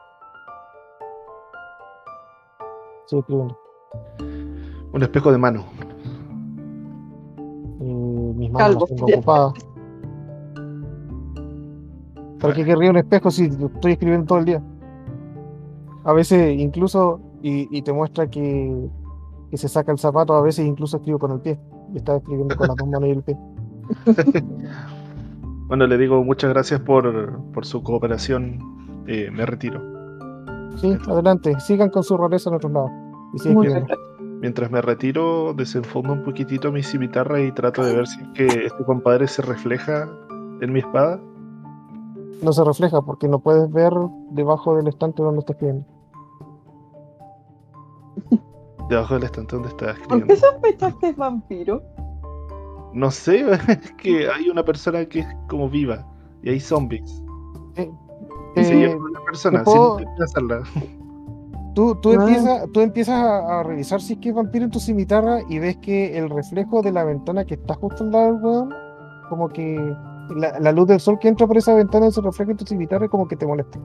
Sigue 3.06 3.20
escribiendo. 3.20 3.56
Un 4.92 5.02
espejo 5.02 5.30
de 5.30 5.38
mano. 5.38 5.64
Eh, 7.80 8.32
mis 8.34 8.50
manos 8.50 8.68
Calvo. 8.68 8.80
las 8.80 8.88
tengo 8.88 9.06
ocupadas. 9.06 9.52
¿Para 12.40 12.54
qué 12.54 12.64
querría 12.64 12.90
un 12.90 12.96
espejo 12.96 13.30
si 13.30 13.44
estoy 13.44 13.92
escribiendo 13.92 14.26
todo 14.26 14.38
el 14.38 14.44
día? 14.46 14.62
A 16.04 16.12
veces 16.12 16.58
incluso, 16.58 17.20
y, 17.42 17.68
y 17.76 17.82
te 17.82 17.92
muestra 17.92 18.28
que, 18.28 18.88
que 19.50 19.56
se 19.56 19.68
saca 19.68 19.92
el 19.92 19.98
zapato, 19.98 20.34
a 20.34 20.42
veces 20.42 20.66
incluso 20.66 20.96
escribo 20.96 21.18
con 21.18 21.32
el 21.32 21.40
pie. 21.40 21.58
Y 21.92 21.98
está 21.98 22.16
escribiendo 22.16 22.56
con 22.56 22.68
las 22.68 22.76
dos 22.76 22.88
manos 22.88 23.08
y 23.08 23.12
el 23.12 23.22
pie. 23.22 23.36
Bueno, 25.70 25.86
le 25.86 25.98
digo 25.98 26.24
muchas 26.24 26.50
gracias 26.50 26.80
por, 26.80 27.40
por 27.52 27.64
su 27.64 27.80
cooperación. 27.84 28.58
Eh, 29.06 29.30
me 29.30 29.46
retiro. 29.46 29.80
Sí, 30.74 30.98
adelante, 31.06 31.60
sigan 31.60 31.90
con 31.90 32.02
su 32.02 32.16
rareza 32.16 32.50
en 32.50 32.56
otros 32.56 32.72
lados. 32.72 32.90
Y 33.32 33.38
sigue 33.38 33.54
muy 33.54 33.68
escribiendo. 33.68 33.86
bien. 33.86 34.40
Mientras 34.40 34.68
me 34.72 34.82
retiro, 34.82 35.54
desenfundo 35.54 36.14
un 36.14 36.24
poquitito 36.24 36.72
mi 36.72 36.82
cimitarra 36.82 37.40
y 37.40 37.52
trato 37.52 37.84
de 37.84 37.94
ver 37.94 38.08
si 38.08 38.20
es 38.20 38.28
que 38.34 38.46
este 38.66 38.84
compadre 38.84 39.28
se 39.28 39.42
refleja 39.42 40.08
en 40.60 40.72
mi 40.72 40.80
espada. 40.80 41.20
No 42.42 42.52
se 42.52 42.64
refleja 42.64 43.02
porque 43.02 43.28
no 43.28 43.38
puedes 43.40 43.70
ver 43.70 43.92
debajo 44.30 44.76
del 44.76 44.88
estante 44.88 45.22
donde 45.22 45.40
está 45.40 45.52
escribiendo. 45.52 45.84
Debajo 48.88 49.14
del 49.14 49.24
estante 49.24 49.54
donde 49.56 49.68
está 49.68 49.86
¿Por 49.86 49.94
qué 49.94 50.32
escribiendo. 50.32 50.36
sospechas 50.36 50.94
que 50.96 51.08
es 51.10 51.16
vampiro? 51.16 51.82
No 52.92 53.10
sé, 53.10 53.44
es 53.68 53.92
que 53.92 54.28
hay 54.28 54.48
una 54.48 54.64
persona 54.64 55.04
que 55.06 55.20
es 55.20 55.26
como 55.48 55.68
viva 55.68 56.04
y 56.42 56.50
hay 56.50 56.60
zombies. 56.60 57.22
Y 58.56 58.64
se 58.64 58.72
Eh, 58.72 58.76
lleva 58.78 58.94
a 58.94 58.96
una 58.96 59.20
persona 59.24 59.58
¿te 59.62 59.70
sin 59.70 59.78
puedo- 59.78 59.96
amenazarla. 59.98 60.62
Tú, 61.74 61.94
tú, 62.00 62.10
Ah. 62.10 62.14
empiezas, 62.14 62.72
tú 62.72 62.80
empiezas 62.80 63.14
a, 63.22 63.60
a 63.60 63.62
revisar 63.62 64.00
si 64.00 64.14
es 64.14 64.18
que 64.18 64.30
es 64.30 64.34
vampiro 64.34 64.64
en 64.64 64.72
tu 64.72 64.80
cimitarra 64.80 65.38
y 65.48 65.60
ves 65.60 65.76
que 65.76 66.18
el 66.18 66.28
reflejo 66.28 66.82
de 66.82 66.90
la 66.90 67.04
ventana 67.04 67.44
que 67.44 67.54
está 67.54 67.74
justo 67.74 68.02
al 68.02 68.10
lado 68.10 68.24
del 68.32 68.42
weón, 68.42 68.74
como 69.28 69.48
que 69.50 69.76
la, 70.31 70.59
la 70.59 70.73
luz 70.73 70.89
del 70.89 71.00
sol 71.00 71.18
que 71.18 71.28
entra 71.28 71.47
por 71.47 71.57
esa 71.57 71.75
ventana 71.75 72.10
se 72.10 72.20
refleja 72.20 72.52
en 72.52 72.57
tu 72.57 72.65
cimitarra 72.65 73.07
y 73.07 73.09
como 73.09 73.28
que 73.28 73.36
te 73.36 73.47
molesta. 73.47 73.78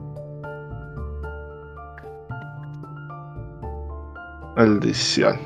Maldición. 4.56 5.36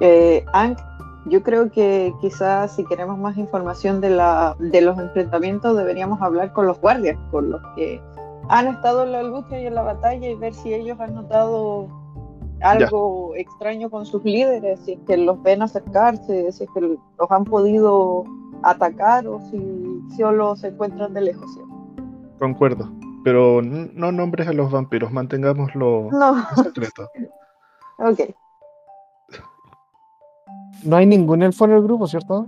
Eh, 0.00 0.44
Hank, 0.52 0.78
yo 1.26 1.42
creo 1.42 1.70
que 1.70 2.14
quizás 2.20 2.76
si 2.76 2.84
queremos 2.84 3.18
más 3.18 3.36
información 3.38 4.00
de, 4.00 4.10
la, 4.10 4.54
de 4.58 4.82
los 4.82 4.98
enfrentamientos 4.98 5.76
deberíamos 5.76 6.20
hablar 6.20 6.52
con 6.52 6.66
los 6.66 6.78
guardias, 6.80 7.16
con 7.30 7.50
los 7.50 7.62
que 7.74 8.02
han 8.48 8.66
estado 8.68 9.04
en 9.04 9.12
la 9.12 9.22
lucha 9.22 9.58
y 9.58 9.66
en 9.66 9.74
la 9.74 9.82
batalla 9.82 10.28
y 10.28 10.34
ver 10.34 10.54
si 10.54 10.74
ellos 10.74 11.00
han 11.00 11.14
notado 11.14 11.88
algo 12.62 13.34
extraño 13.36 13.90
con 13.90 14.06
sus 14.06 14.24
líderes, 14.24 14.80
si 14.80 14.92
es 14.92 15.00
que 15.06 15.16
los 15.16 15.42
ven 15.42 15.62
acercarse, 15.62 16.50
si 16.52 16.64
es 16.64 16.70
que 16.72 16.80
los 16.80 17.30
han 17.30 17.44
podido 17.44 18.24
atacar 18.62 19.26
o 19.26 19.40
si 19.50 20.00
solo 20.16 20.56
se 20.56 20.68
encuentran 20.68 21.12
de 21.14 21.20
lejos. 21.20 21.52
¿sí? 21.54 21.60
Concuerdo. 22.38 22.90
Pero 23.24 23.60
no 23.62 24.12
nombres 24.12 24.46
a 24.48 24.52
los 24.52 24.70
vampiros, 24.70 25.10
mantengámoslo 25.12 26.08
No, 26.12 26.36
secreto. 26.62 27.08
ok. 27.98 28.20
No 30.84 30.96
hay 30.96 31.06
ningún 31.06 31.42
elfo 31.42 31.64
en 31.64 31.72
el 31.72 31.82
grupo, 31.82 32.06
¿cierto? 32.06 32.46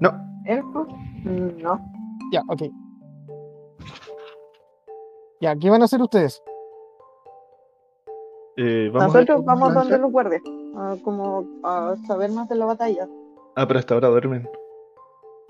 No, 0.00 0.10
¿Elfo? 0.44 0.86
Mm, 1.24 1.62
No. 1.62 1.78
Ya, 2.32 2.42
ok. 2.48 2.62
Ya, 5.40 5.54
¿qué 5.56 5.70
van 5.70 5.82
a 5.82 5.84
hacer 5.84 6.02
ustedes? 6.02 6.42
Eh, 8.62 8.90
vamos 8.92 9.02
a 9.02 9.18
Nosotros 9.18 9.36
con 9.38 9.46
vamos 9.46 9.74
donde 9.74 9.98
los 9.98 10.12
guardias. 10.12 10.42
a 10.76 10.96
como 11.02 11.44
a 11.64 11.94
saber 12.06 12.30
más 12.32 12.48
de 12.48 12.54
la 12.56 12.66
batalla. 12.66 13.08
Ah, 13.56 13.66
pero 13.66 13.78
hasta 13.80 13.94
ahora 13.94 14.08
duermen. 14.08 14.48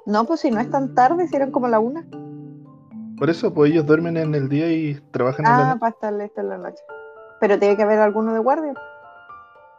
No, 0.06 0.24
pues 0.24 0.40
si 0.40 0.50
no 0.50 0.60
es 0.60 0.70
tan 0.70 0.94
tarde, 0.94 1.28
si 1.28 1.36
eran 1.36 1.50
como 1.50 1.68
la 1.68 1.78
una. 1.78 2.06
Por 3.18 3.28
eso, 3.28 3.52
pues 3.52 3.70
ellos 3.70 3.84
duermen 3.84 4.16
en 4.16 4.34
el 4.34 4.48
día 4.48 4.72
y 4.72 4.94
trabajan 5.10 5.44
en 5.46 5.52
la 5.52 5.58
Ah, 5.58 5.64
noche. 5.68 5.80
para 5.80 5.90
estar 5.90 6.12
listo 6.14 6.40
en 6.40 6.48
la 6.48 6.58
noche. 6.58 6.82
Pero 7.40 7.58
tiene 7.58 7.76
que 7.76 7.82
haber 7.82 7.98
alguno 7.98 8.32
de 8.32 8.38
guardia. 8.38 8.72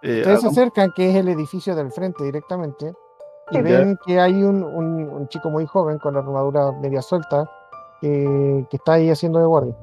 Eh, 0.03 0.19
Ustedes 0.19 0.41
se 0.41 0.47
ah, 0.47 0.49
acercan, 0.51 0.91
que 0.95 1.09
es 1.09 1.15
el 1.15 1.27
edificio 1.29 1.75
del 1.75 1.91
frente 1.91 2.23
directamente, 2.23 2.93
y 3.51 3.55
Sí. 3.55 3.61
ven 3.61 3.97
que 4.05 4.19
hay 4.19 4.43
un, 4.43 4.63
un- 4.63 5.09
un 5.09 5.27
chico 5.27 5.49
muy 5.49 5.65
joven 5.65 5.97
con 5.99 6.13
la 6.13 6.19
armadura 6.21 6.71
media 6.71 7.01
suelta 7.01 7.49
que, 7.99 8.65
que 8.69 8.77
está 8.77 8.93
ahí 8.93 9.09
haciendo 9.09 9.39
de 9.39 9.45
guardia. 9.45 9.75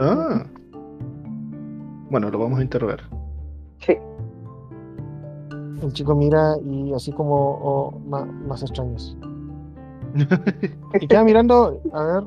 ah. 0.00 0.42
Bueno, 2.10 2.28
lo 2.30 2.38
vamos 2.38 2.58
a 2.58 2.62
interrogar. 2.62 3.00
Sí. 3.78 3.96
El 5.82 5.92
chico 5.92 6.14
mira 6.14 6.56
y 6.64 6.92
así 6.92 7.12
como 7.12 7.58
oh, 7.62 7.98
más 8.46 8.62
extraños. 8.62 9.16
Y 11.00 11.06
queda 11.06 11.22
mirando, 11.22 11.80
a 11.92 12.02
ver. 12.02 12.24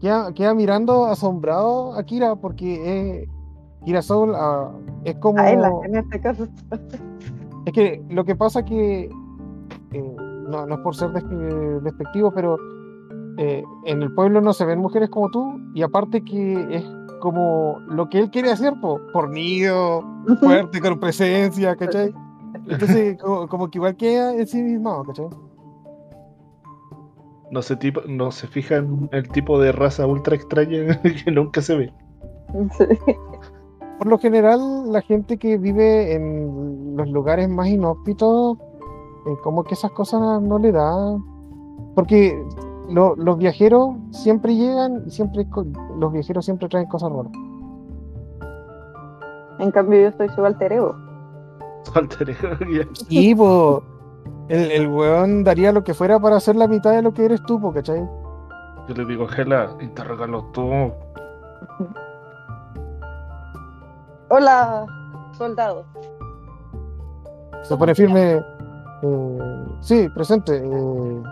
Queda, 0.00 0.32
queda 0.32 0.54
mirando 0.54 1.06
asombrado 1.06 1.94
a 1.94 2.04
Kira 2.04 2.36
porque 2.36 3.20
eh, 3.20 3.28
Kira 3.84 4.00
Soul 4.00 4.32
ah, 4.36 4.70
es 5.04 5.16
como. 5.16 5.40
A 5.40 5.50
él, 5.50 5.60
en 5.84 5.96
este 5.96 6.20
caso. 6.20 6.46
Es 7.64 7.72
que 7.72 8.00
lo 8.10 8.24
que 8.24 8.36
pasa 8.36 8.64
que, 8.64 9.10
eh, 9.92 10.16
no, 10.48 10.66
no 10.66 10.74
es 10.74 10.80
por 10.82 10.94
ser 10.94 11.10
des- 11.10 11.82
despectivo, 11.82 12.30
pero 12.32 12.56
eh, 13.38 13.64
en 13.86 14.02
el 14.02 14.14
pueblo 14.14 14.40
no 14.40 14.52
se 14.52 14.64
ven 14.64 14.78
mujeres 14.78 15.10
como 15.10 15.30
tú, 15.30 15.60
y 15.74 15.82
aparte 15.82 16.22
que 16.22 16.66
es 16.70 16.84
como 17.20 17.80
lo 17.88 18.08
que 18.08 18.18
él 18.18 18.30
quiere 18.30 18.50
hacer, 18.50 18.74
po, 18.80 19.00
fornido, 19.12 20.02
fuerte, 20.40 20.80
con 20.80 20.98
presencia, 20.98 21.76
¿cachai? 21.76 22.14
Entonces, 22.68 23.18
como, 23.22 23.48
como 23.48 23.70
que 23.70 23.78
igual 23.78 23.96
queda 23.96 24.34
en 24.34 24.46
sí 24.46 24.62
mismo, 24.62 25.04
¿cachai? 25.04 25.28
No 27.50 27.62
se, 27.62 27.76
tipo, 27.76 28.00
no 28.08 28.32
se 28.32 28.46
fija 28.48 28.76
en 28.76 29.08
el 29.12 29.28
tipo 29.28 29.60
de 29.60 29.72
raza 29.72 30.06
ultra 30.06 30.34
extraña 30.34 31.00
que 31.24 31.30
nunca 31.30 31.60
se 31.60 31.76
ve. 31.76 31.92
Por 33.98 34.08
lo 34.08 34.18
general, 34.18 34.92
la 34.92 35.00
gente 35.00 35.38
que 35.38 35.56
vive 35.56 36.14
en 36.14 36.96
los 36.96 37.08
lugares 37.08 37.48
más 37.48 37.68
inhóspitos, 37.68 38.58
eh, 39.26 39.36
como 39.42 39.64
que 39.64 39.74
esas 39.74 39.90
cosas 39.92 40.42
no 40.42 40.58
le 40.58 40.72
da. 40.72 41.16
Porque 41.94 42.36
lo- 42.88 43.16
los 43.16 43.38
viajeros 43.38 43.90
siempre 44.10 44.54
llegan 44.54 45.02
y 45.06 45.10
siempre 45.10 45.46
los 45.98 46.12
viajeros 46.12 46.44
siempre 46.44 46.68
traen 46.68 46.86
cosas 46.88 47.10
raras. 47.12 47.32
En 49.58 49.70
cambio, 49.70 50.00
yo 50.02 50.08
estoy 50.08 50.28
su 50.30 50.44
alter 50.44 50.72
ego. 50.72 50.94
Alter 51.94 52.30
ego. 52.30 52.88
Y 53.08 53.34
po, 53.34 53.82
el, 54.48 54.70
el 54.70 54.88
weón 54.88 55.44
daría 55.44 55.72
lo 55.72 55.82
que 55.84 55.94
fuera 55.94 56.18
para 56.20 56.36
hacer 56.36 56.56
la 56.56 56.68
mitad 56.68 56.92
de 56.92 57.02
lo 57.02 57.12
que 57.14 57.24
eres 57.24 57.42
tú, 57.44 57.60
po, 57.60 57.72
¿cachai? 57.72 58.06
Yo 58.88 58.94
le 58.94 59.04
digo, 59.06 59.26
Gela, 59.26 59.70
interrogalo 59.80 60.44
tú. 60.52 60.70
Hola, 64.28 64.86
soldado. 65.32 65.84
Se 67.62 67.76
pone 67.76 67.94
firme. 67.94 68.42
eh, 69.02 69.38
sí, 69.80 70.08
presente. 70.14 70.56
eh, 70.56 71.22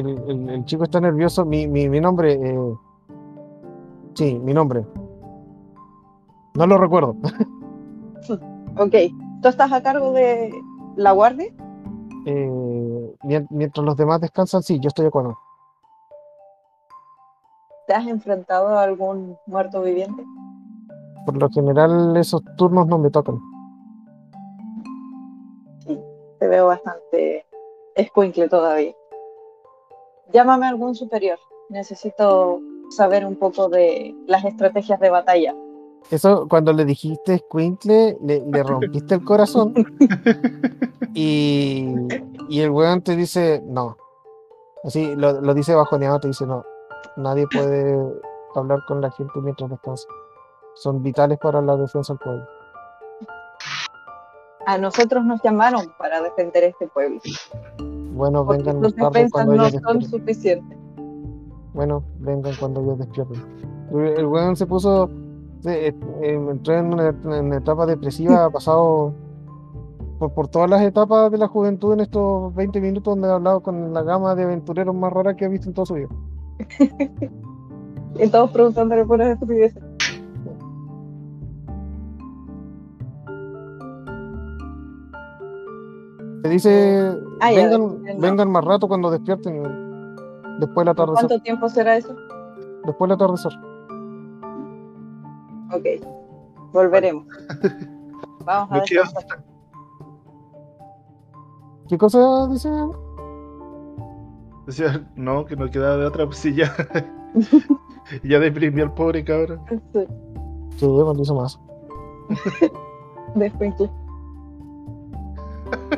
el, 0.00 0.18
el- 0.28 0.48
el 0.50 0.64
chico 0.64 0.84
está 0.84 1.00
nervioso. 1.00 1.44
Mi, 1.44 1.66
mi, 1.66 1.88
mi 1.88 2.00
nombre. 2.00 2.32
eh, 2.34 2.74
sí, 4.14 4.38
mi 4.38 4.52
nombre. 4.52 4.84
No 6.54 6.66
lo 6.66 6.78
recuerdo. 6.78 7.16
Ok, 8.78 8.94
¿tú 9.42 9.48
estás 9.48 9.72
a 9.72 9.82
cargo 9.82 10.12
de 10.12 10.52
la 10.96 11.10
guardia? 11.12 11.52
Eh, 12.24 13.16
mien- 13.24 13.46
mientras 13.50 13.84
los 13.84 13.96
demás 13.96 14.20
descansan, 14.20 14.62
sí, 14.62 14.78
yo 14.78 14.88
estoy 14.88 15.02
de 15.04 15.08
acuerdo. 15.08 15.36
¿Te 17.88 17.94
has 17.94 18.06
enfrentado 18.06 18.68
a 18.68 18.84
algún 18.84 19.36
muerto 19.46 19.82
viviente? 19.82 20.22
Por 21.26 21.36
lo 21.36 21.48
general, 21.50 22.16
esos 22.16 22.42
turnos 22.56 22.86
no 22.86 22.98
me 22.98 23.10
tocan. 23.10 23.38
Te 26.38 26.46
veo 26.48 26.68
bastante 26.68 27.44
escuincle 27.96 28.48
todavía. 28.48 28.92
Llámame 30.32 30.66
a 30.66 30.70
algún 30.70 30.94
superior. 30.94 31.38
Necesito 31.68 32.60
saber 32.90 33.24
un 33.24 33.36
poco 33.36 33.68
de 33.68 34.14
las 34.26 34.44
estrategias 34.44 35.00
de 35.00 35.10
batalla. 35.10 35.54
Eso, 36.10 36.46
cuando 36.48 36.72
le 36.72 36.84
dijiste 36.84 37.38
Squinkle, 37.38 38.18
le, 38.22 38.40
le 38.40 38.62
rompiste 38.62 39.14
el 39.14 39.24
corazón. 39.24 39.74
Y, 41.14 41.88
y 42.48 42.60
el 42.60 42.70
weón 42.70 43.02
te 43.02 43.16
dice, 43.16 43.62
no. 43.66 43.96
Así, 44.84 45.14
lo, 45.14 45.40
lo 45.40 45.54
dice 45.54 45.74
bajoneado, 45.74 46.20
te 46.20 46.28
dice, 46.28 46.46
no. 46.46 46.64
Nadie 47.16 47.46
puede 47.48 47.98
hablar 48.54 48.80
con 48.86 49.00
la 49.00 49.10
gente 49.10 49.32
mientras 49.40 49.70
descansa. 49.70 50.06
Son 50.74 51.02
vitales 51.02 51.38
para 51.38 51.60
la 51.60 51.76
defensa 51.76 52.12
del 52.12 52.20
pueblo. 52.20 52.46
A 54.66 54.78
nosotros 54.78 55.24
nos 55.24 55.42
llamaron 55.42 55.92
para 55.98 56.22
defender 56.22 56.64
este 56.64 56.86
pueblo. 56.86 57.20
Bueno, 58.20 58.44
Porque 58.44 58.62
vengan 58.64 58.82
tarde 58.82 58.94
defensas 58.96 59.32
cuando 59.32 59.54
no 59.54 59.66
ellos 59.66 59.82
son 59.82 60.02
suficientes. 60.02 60.78
Bueno, 61.72 62.04
vengan 62.18 62.52
cuando 62.60 62.82
ellos 62.82 62.98
despierten. 62.98 63.40
El 63.92 64.26
weón 64.26 64.56
se 64.56 64.66
puso, 64.66 65.08
eh, 65.64 65.94
eh, 66.20 66.34
entró 66.50 66.74
en 66.74 66.92
una, 66.92 67.08
en 67.08 67.46
una 67.46 67.56
etapa 67.56 67.86
depresiva, 67.86 68.44
ha 68.44 68.50
pasado 68.50 69.14
por, 70.18 70.34
por 70.34 70.48
todas 70.48 70.68
las 70.68 70.82
etapas 70.82 71.32
de 71.32 71.38
la 71.38 71.48
juventud 71.48 71.94
en 71.94 72.00
estos 72.00 72.54
20 72.54 72.78
minutos 72.82 73.12
donde 73.12 73.28
he 73.28 73.30
hablado 73.30 73.62
con 73.62 73.94
la 73.94 74.02
gama 74.02 74.34
de 74.34 74.42
aventureros 74.42 74.94
más 74.94 75.10
rara 75.14 75.34
que 75.34 75.46
ha 75.46 75.48
visto 75.48 75.68
en 75.68 75.74
todo 75.74 75.86
su 75.86 75.94
vida. 75.94 76.08
Y 78.18 78.28
todos 78.28 78.50
preguntándole 78.50 79.04
por 79.06 79.18
las 79.18 79.28
estupideces. 79.28 79.82
Te 86.42 86.48
dice, 86.48 87.12
Ah, 87.40 87.50
vengan, 87.50 88.02
vengan 88.18 88.50
más 88.50 88.64
rato 88.64 88.88
cuando 88.88 89.10
despierten, 89.10 89.62
después 90.58 90.84
del 90.84 90.88
atardecer. 90.88 91.28
¿Cuánto 91.28 91.42
tiempo 91.42 91.68
será 91.68 91.96
eso? 91.96 92.14
Después 92.84 93.08
del 93.08 93.12
atardecer. 93.14 93.52
Ok, 95.72 95.86
volveremos. 96.72 97.26
Vamos 98.44 98.72
a 98.72 98.80
descansar. 98.80 99.44
¿Qué 101.88 101.98
cosa 101.98 102.46
dice? 102.48 102.70
Decía, 104.66 105.04
no, 105.16 105.44
que 105.44 105.56
no 105.56 105.68
quedaba 105.70 105.96
de 105.96 106.06
otra, 106.06 106.24
pues 106.26 106.38
sí, 106.38 106.54
ya. 106.54 106.72
ya 108.24 108.38
deprimió 108.38 108.84
al 108.84 108.94
pobre 108.94 109.24
cabrón. 109.24 109.60
Sí, 109.92 110.06
Sí, 110.76 110.86
bueno, 110.86 111.20
hizo 111.20 111.34
más. 111.34 111.60
después 113.34 113.76
tú. 113.76 113.90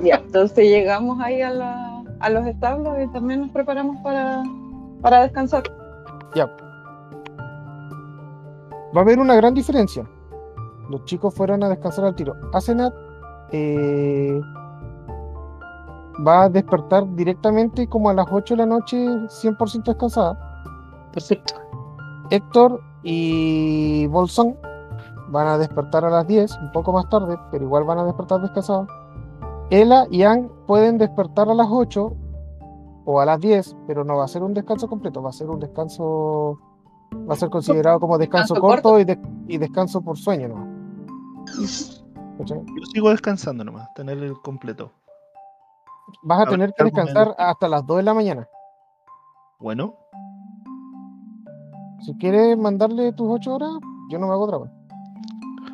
Ya, 0.02 0.17
entonces 0.17 0.65
llegamos 0.65 1.20
ahí 1.20 1.42
a, 1.42 1.51
la, 1.51 2.02
a 2.20 2.31
los 2.31 2.47
establos 2.47 2.97
y 3.02 3.07
también 3.12 3.42
nos 3.42 3.51
preparamos 3.51 3.97
para, 4.02 4.42
para 5.01 5.23
descansar. 5.23 5.62
Va 8.94 9.01
a 9.01 9.05
haber 9.05 9.18
una 9.18 9.34
gran 9.34 9.55
diferencia. 9.55 10.07
Los 10.91 11.05
chicos 11.07 11.34
fueron 11.34 11.62
a 11.65 11.68
descansar 11.70 12.05
al 12.05 12.15
tiro. 12.15 12.34
Asenat 12.52 12.92
eh, 13.51 14.39
va 16.26 16.44
a 16.44 16.49
despertar 16.51 17.09
directamente 17.15 17.89
como 17.89 18.10
a 18.10 18.15
las 18.15 18.26
8 18.31 18.55
de 18.55 18.59
la 18.59 18.67
noche, 18.67 18.97
100% 18.99 19.84
descansada. 19.84 20.39
Perfecto. 21.12 21.55
Héctor 22.31 22.83
y 23.02 24.07
Bolsón 24.09 24.57
van 25.28 25.49
a 25.49 25.57
despertar 25.57 26.05
a 26.05 26.10
las 26.10 26.26
10, 26.26 26.55
un 26.59 26.73
poco 26.73 26.92
más 26.92 27.09
tarde, 27.09 27.39
pero 27.51 27.65
igual 27.65 27.84
van 27.84 27.99
a 27.99 28.05
despertar 28.05 28.42
descansados. 28.42 28.89
Ela 29.73 30.07
y 30.10 30.23
Ann 30.23 30.51
pueden 30.67 30.99
despertar 30.99 31.49
a 31.49 31.55
las 31.55 31.67
8 31.70 32.15
o 33.07 33.20
a 33.20 33.25
las 33.25 33.41
10, 33.41 33.75
pero 33.86 34.05
no 34.05 34.17
va 34.18 34.25
a 34.25 34.28
ser 34.28 34.42
un 34.42 34.52
descanso 34.52 34.86
completo, 34.86 35.23
va 35.23 35.31
a 35.31 35.33
ser 35.33 35.49
un 35.49 35.59
descanso, 35.60 36.59
va 37.28 37.33
a 37.33 37.36
ser 37.36 37.49
considerado 37.49 37.99
como 37.99 38.18
descanso, 38.18 38.55
Descanso 38.55 38.60
corto, 38.68 38.89
corto. 38.91 39.01
Y, 39.01 39.05
de- 39.05 39.18
y 39.49 39.57
descanso 39.59 40.02
por 40.02 40.18
sueño, 40.18 40.49
¿no? 40.49 40.67
¿Cachai? 42.39 42.59
Yo 42.67 42.84
sigo 42.92 43.10
descansando 43.10 43.65
nomás, 43.65 43.89
tener 43.94 44.18
el 44.18 44.34
completo. 44.42 44.91
Vas 46.23 46.39
a 46.39 46.42
A 46.42 46.44
ver, 46.44 46.51
tener 46.51 46.75
que 46.75 46.84
descansar 46.84 47.34
hasta 47.39 47.67
las 47.68 47.86
2 47.86 47.97
de 47.97 48.02
la 48.02 48.15
mañana. 48.15 48.47
Bueno, 49.59 49.94
Si 52.01 52.15
quieres 52.18 52.59
mandarle 52.59 53.12
tus 53.12 53.28
8 53.31 53.55
horas, 53.55 53.70
yo 54.10 54.18
no 54.18 54.26
me 54.26 54.33
hago 54.34 54.47
drama. 54.49 54.70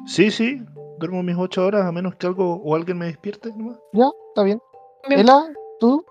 sí, 0.06 0.30
sí, 0.30 0.62
duermo 0.98 1.22
mis 1.22 1.36
ocho 1.36 1.64
horas 1.64 1.86
a 1.86 1.92
menos 1.92 2.14
que 2.16 2.26
algo 2.26 2.60
o 2.62 2.74
alguien 2.74 2.98
me 2.98 3.06
despierte 3.06 3.50
nomás. 3.54 3.78
Ya, 3.92 4.10
está 4.28 4.42
bien. 4.42 4.60
Bien. 5.08 5.20
Ela, 5.20 5.46
tú, 5.80 6.04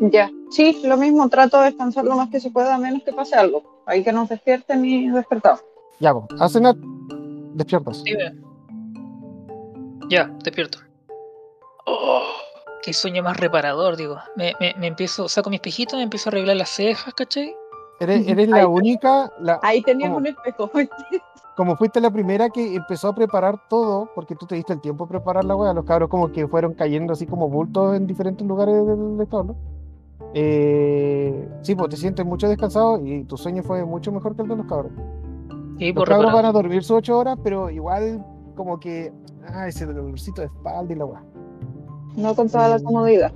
Ya, 0.00 0.30
sí, 0.50 0.80
lo 0.84 0.96
mismo, 0.96 1.28
trato 1.28 1.58
de 1.58 1.66
descansar 1.66 2.04
lo 2.04 2.16
más 2.16 2.28
que 2.30 2.40
se 2.40 2.50
pueda, 2.50 2.74
a 2.74 2.78
menos 2.78 3.02
que 3.02 3.12
pase 3.12 3.36
algo. 3.36 3.62
Hay 3.86 4.04
que 4.04 4.12
nos 4.12 4.28
despierten 4.28 4.84
y 4.84 5.10
despertamos. 5.10 5.64
Ya, 6.00 6.12
pues, 6.12 6.40
Asenat, 6.40 6.76
despiertas. 7.54 8.04
Ya, 10.08 10.26
despierto. 10.44 10.78
Oh, 11.86 12.22
qué 12.82 12.92
sueño 12.92 13.22
más 13.22 13.36
reparador, 13.36 13.96
digo. 13.96 14.18
Me, 14.36 14.52
me, 14.60 14.74
me 14.78 14.86
empiezo, 14.88 15.28
saco 15.28 15.50
mi 15.50 15.56
espejito, 15.56 15.96
me 15.96 16.02
empiezo 16.02 16.28
a 16.28 16.30
arreglar 16.30 16.56
las 16.56 16.70
cejas, 16.70 17.14
¿cachai? 17.14 17.54
Eres, 18.00 18.28
eres 18.28 18.52
Ahí 18.52 18.60
la 18.60 18.68
única, 18.68 19.32
la, 19.40 19.58
Ahí 19.62 19.82
tenías 19.82 20.10
¿Cómo? 20.10 20.18
un 20.18 20.26
espejo. 20.26 20.70
como 21.58 21.74
fuiste 21.74 22.00
la 22.00 22.12
primera 22.12 22.50
que 22.50 22.76
empezó 22.76 23.08
a 23.08 23.14
preparar 23.16 23.60
todo, 23.68 24.08
porque 24.14 24.36
tú 24.36 24.46
te 24.46 24.54
diste 24.54 24.72
el 24.74 24.80
tiempo 24.80 25.06
de 25.06 25.08
preparar 25.08 25.44
la 25.44 25.56
wea, 25.56 25.72
los 25.74 25.84
cabros 25.84 26.08
como 26.08 26.30
que 26.30 26.46
fueron 26.46 26.72
cayendo 26.72 27.12
así 27.14 27.26
como 27.26 27.48
bultos 27.48 27.96
en 27.96 28.06
diferentes 28.06 28.46
lugares 28.46 28.86
del 28.86 28.96
del 29.16 29.20
establo. 29.20 29.56
Eh, 30.34 31.48
sí, 31.62 31.74
pues 31.74 31.88
te 31.88 31.96
sientes 31.96 32.24
mucho 32.24 32.48
descansado 32.48 33.04
y 33.04 33.24
tu 33.24 33.36
sueño 33.36 33.64
fue 33.64 33.84
mucho 33.84 34.12
mejor 34.12 34.36
que 34.36 34.42
el 34.42 34.48
de 34.48 34.54
los 34.54 34.66
cabros. 34.66 34.92
Sí, 35.80 35.92
Los 35.92 35.94
por 35.96 36.08
cabros 36.08 36.32
van 36.32 36.44
a 36.44 36.52
dormir 36.52 36.84
sus 36.84 36.96
ocho 36.98 37.18
horas, 37.18 37.36
pero 37.42 37.70
igual 37.70 38.24
como 38.54 38.78
que, 38.78 39.12
ah, 39.48 39.66
ese 39.66 39.84
dolorcito 39.84 40.42
de 40.42 40.46
espalda 40.46 40.92
y 40.92 40.96
la 40.96 41.06
wea. 41.06 41.24
No 42.16 42.36
con 42.36 42.48
toda 42.48 42.68
la 42.68 42.78
comodidad. 42.78 43.32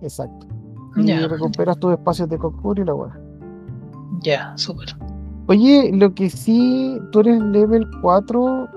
Exacto. 0.00 0.46
Y 0.96 1.08
Ya, 1.08 1.28
recuperas 1.28 1.78
tus 1.78 1.92
espacios 1.92 2.26
de 2.30 2.38
confort 2.38 2.78
y 2.78 2.84
la 2.84 2.94
wea. 2.94 3.20
ya, 4.22 4.56
súper. 4.56 4.96
Oye, 5.48 5.90
lo 5.94 6.12
que 6.14 6.28
sí, 6.28 7.00
tú 7.10 7.20
eres 7.20 7.40
level 7.40 7.88
4. 8.02 8.68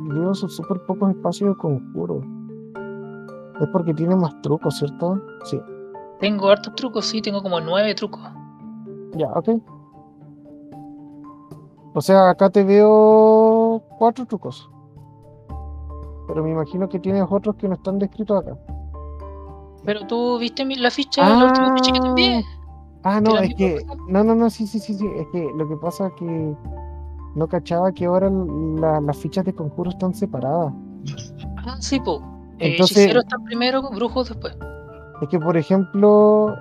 y 0.00 0.08
Veo 0.08 0.34
son 0.34 0.48
súper 0.48 0.80
pocos 0.86 1.10
espacios 1.10 1.50
de 1.50 1.56
conjuro. 1.56 2.20
Es 3.60 3.68
porque 3.72 3.92
tiene 3.92 4.14
más 4.14 4.40
trucos, 4.42 4.78
¿cierto? 4.78 5.20
Sí. 5.44 5.60
Tengo 6.20 6.48
hartos 6.48 6.74
trucos, 6.76 7.06
sí, 7.06 7.20
tengo 7.20 7.42
como 7.42 7.60
nueve 7.60 7.94
trucos. 7.94 8.20
Ya, 9.16 9.28
ok. 9.32 9.48
O 11.94 12.00
sea, 12.00 12.30
acá 12.30 12.48
te 12.48 12.62
veo 12.62 13.82
cuatro 13.98 14.26
trucos. 14.26 14.70
Pero 16.28 16.44
me 16.44 16.52
imagino 16.52 16.88
que 16.88 17.00
tienes 17.00 17.24
otros 17.28 17.56
que 17.56 17.68
no 17.68 17.74
están 17.74 17.98
descritos 17.98 18.42
acá. 18.42 18.56
Pero 19.84 20.06
tú 20.06 20.38
viste 20.38 20.64
la 20.64 20.90
ficha, 20.90 21.28
la 21.28 21.46
última 21.46 21.74
ficha 21.74 21.92
que 21.92 22.00
te 22.00 22.06
envié. 22.06 22.44
Ah, 23.08 23.20
¿Te 23.22 23.30
no, 23.30 23.38
es 23.38 23.54
que. 23.54 23.86
No, 24.08 24.24
no, 24.24 24.34
no, 24.34 24.50
sí, 24.50 24.66
sí, 24.66 24.80
sí, 24.80 24.94
sí. 24.94 25.06
Es 25.16 25.26
que 25.28 25.48
lo 25.56 25.68
que 25.68 25.76
pasa 25.76 26.08
es 26.08 26.12
que 26.14 26.56
no 27.36 27.46
cachaba 27.46 27.92
que 27.92 28.06
ahora 28.06 28.28
la- 28.30 29.00
las 29.00 29.16
fichas 29.16 29.44
de 29.44 29.54
conjuro 29.54 29.90
están 29.90 30.12
separadas. 30.12 30.72
Ah, 31.58 31.76
sí, 31.78 32.00
po. 32.00 32.16
Eh, 32.58 32.72
Entonces- 32.72 32.96
hechiceros 32.98 33.24
están 33.24 33.44
primero, 33.44 33.82
brujos 33.90 34.28
después. 34.28 34.56
Es 35.22 35.28
que, 35.28 35.38
por 35.38 35.56
ejemplo, 35.56 36.52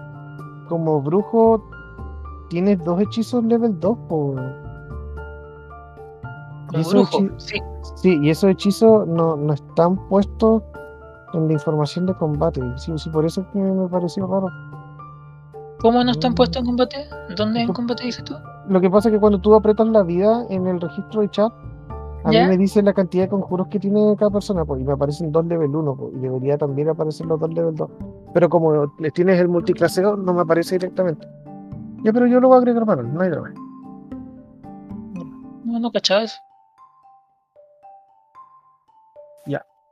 como 0.70 1.02
brujo, 1.02 1.64
tienes 2.50 2.84
dos 2.84 3.02
hechizos 3.02 3.44
level 3.44 3.80
2, 3.80 3.98
por. 4.08 4.36
Como 6.68 6.80
esos 6.82 6.94
brujo, 6.94 7.40
sí. 7.40 7.60
Sí, 7.96 8.20
y 8.22 8.30
esos 8.30 8.50
hechizos 8.52 9.08
no, 9.08 9.36
no 9.36 9.54
están 9.54 9.96
puestos 10.10 10.62
en 11.34 11.48
la 11.48 11.54
información 11.54 12.06
de 12.06 12.14
combate. 12.16 12.62
Sí, 12.78 12.92
sí, 12.98 13.10
por 13.10 13.26
eso 13.26 13.42
es 13.42 13.48
que 13.48 13.60
me 13.60 13.88
pareció 13.88 14.28
raro. 14.28 14.48
¿Cómo 15.80 16.04
no 16.04 16.12
están 16.12 16.32
Mm. 16.32 16.36
puestos 16.36 16.60
en 16.62 16.66
combate? 16.66 17.06
¿Dónde 17.36 17.62
en 17.62 17.74
combate 17.74 18.04
dices 18.06 18.24
tú? 18.24 18.36
Lo 18.68 18.82
que 18.82 18.90
pasa 18.90 19.10
es 19.10 19.14
que 19.14 19.20
cuando 19.20 19.40
tú 19.40 19.54
apretas 19.54 19.88
la 19.88 20.04
vida 20.04 20.46
en 20.50 20.68
el 20.68 20.80
registro 20.82 21.22
de 21.22 21.30
chat, 21.30 21.52
a 22.24 22.32
¿Ya? 22.32 22.44
mí 22.44 22.50
me 22.50 22.58
dice 22.58 22.82
la 22.82 22.94
cantidad 22.94 23.26
de 23.26 23.30
conjuros 23.30 23.68
que 23.68 23.80
tiene 23.80 24.16
cada 24.18 24.32
persona, 24.32 24.66
pues, 24.66 24.82
y 24.82 24.84
me 24.84 24.94
aparecen 24.94 25.32
dos 25.32 25.46
level 25.46 25.76
1, 25.76 25.96
pues, 25.96 26.14
y 26.16 26.20
debería 26.20 26.58
también 26.58 26.90
aparecer 26.90 27.28
los 27.28 27.40
dos 27.40 27.54
level 27.54 27.76
2. 27.76 27.90
Pero 28.34 28.50
como 28.50 28.92
les 29.00 29.14
tienes 29.14 29.40
el 29.40 29.48
multiclaseo, 29.48 30.16
no 30.18 30.34
me 30.34 30.42
aparece 30.42 30.76
directamente. 30.76 31.28
Ya, 32.04 32.12
pero 32.12 32.26
yo 32.26 32.40
lo 32.40 32.48
voy 32.48 32.56
a 32.56 32.60
agregar 32.60 32.86
para 32.86 33.04
no 33.04 33.22
hay 33.22 33.30
drama. 33.30 33.54
No, 35.66 35.80
no 35.80 35.92
cachaba 35.92 36.24
eso. 36.24 36.38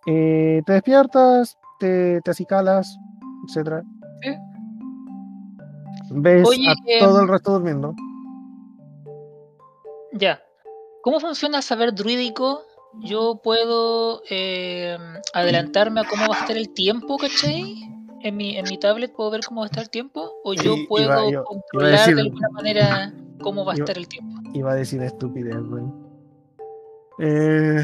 Eh, 0.06 0.62
te 0.66 0.74
despiertas, 0.74 1.58
te, 1.80 2.20
te 2.20 2.32
acicalas, 2.32 3.00
etcétera. 3.48 3.84
Sí. 4.22 4.36
Ves 6.16 6.48
Oye, 6.48 6.69
a 6.69 6.74
em, 6.88 7.00
todo 7.00 7.22
el 7.22 7.27
resto 7.27 7.51
durmiendo. 7.53 7.93
Ya. 10.14 10.42
¿Cómo 11.01 11.19
funciona 11.19 11.61
saber 11.61 11.93
druídico? 11.93 12.61
Yo 13.01 13.40
puedo 13.43 14.22
eh, 14.30 14.98
adelantarme 15.33 16.01
a 16.01 16.03
cómo 16.03 16.27
va 16.27 16.35
a 16.35 16.40
estar 16.42 16.56
el 16.56 16.72
tiempo, 16.74 17.17
¿cachai? 17.17 17.75
En 18.22 18.38
mi, 18.38 18.56
en 18.58 18.66
mi 18.69 18.77
tablet 18.80 19.11
puedo 19.14 19.32
ver 19.32 19.42
cómo 19.45 19.61
va 19.61 19.66
a 19.66 19.69
estar 19.69 19.83
el 19.83 19.90
tiempo. 19.90 20.32
O 20.43 20.53
yo 20.53 20.75
puedo 20.88 21.30
iba 21.30 21.43
controlar 21.43 21.92
decir- 22.00 22.16
de 22.16 22.22
alguna 22.22 22.50
manera 22.50 23.14
cómo 23.42 23.66
va 23.66 23.74
a 23.74 23.75
estar 23.75 23.98
el 23.98 24.08
tiempo. 24.08 24.40
Iba 24.53 24.72
a 24.72 24.75
decir 24.75 25.01
estupidez, 25.01 25.58
güey. 25.67 25.83
Eh, 27.19 27.83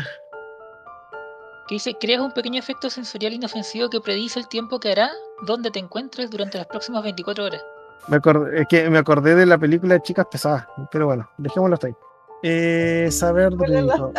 Que 1.68 1.76
dice, 1.76 1.96
creas 2.00 2.22
un 2.22 2.32
pequeño 2.32 2.60
efecto 2.60 2.90
sensorial 2.90 3.34
inofensivo 3.34 3.90
que 3.90 4.00
predice 4.02 4.40
el 4.40 4.48
tiempo 4.48 4.80
que 4.80 4.92
hará 4.92 5.12
donde 5.46 5.70
te 5.72 5.80
encuentres 5.80 6.30
durante 6.32 6.58
las 6.58 6.68
próximas 6.68 7.04
24 7.04 7.44
horas. 7.46 7.64
Me 8.08 8.18
acordé, 8.18 8.62
es 8.62 8.68
que 8.68 8.90
me 8.90 8.98
acordé 8.98 9.36
de 9.36 9.46
la 9.46 9.58
película 9.58 9.96
de 9.96 10.02
Chicas 10.02 10.26
Pesadas, 10.32 10.66
pero 10.92 11.06
bueno, 11.08 11.30
dejémoslo 11.38 11.74
hasta 11.76 11.88
ahí. 11.88 11.94
Eh, 12.42 13.10
saber 13.12 13.52
druídico. 13.56 14.14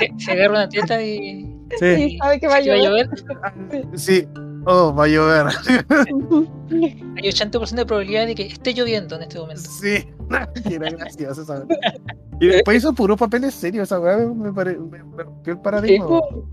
Se, 0.00 0.12
se 0.24 0.32
agarra 0.32 0.50
una 0.54 0.68
teta 0.68 1.00
y... 1.00 1.44
Sí, 1.78 1.96
Sí, 1.96 2.18
sabe 2.18 2.40
que 2.40 2.48
va 2.48 2.56
a 2.56 2.62
¿Sí 2.62 2.68
va 2.68 2.74
a 2.74 2.78
llover. 2.78 3.08
sí. 3.94 4.28
Oh, 4.66 4.92
va 4.94 5.04
a 5.04 5.08
llover. 5.08 5.46
Hay 6.70 7.30
80% 7.30 7.74
de 7.76 7.86
probabilidad 7.86 8.26
de 8.26 8.34
que 8.34 8.46
esté 8.46 8.74
lloviendo 8.74 9.14
en 9.16 9.22
este 9.22 9.38
momento. 9.38 9.62
Sí, 9.62 10.06
era 10.70 10.90
gracioso. 10.90 11.66
Y 12.40 12.48
después 12.48 12.78
hizo 12.78 12.92
puro 12.92 13.16
papeles 13.16 13.54
serios, 13.54 13.84
esa 13.88 14.00
weá 14.00 14.16
me, 14.18 14.50
me- 14.50 15.02
me 15.04 15.22
rompió 15.22 15.52
el 15.54 15.60
paradigma. 15.60 16.06
Sí, 16.06 16.12
weón. 16.12 16.50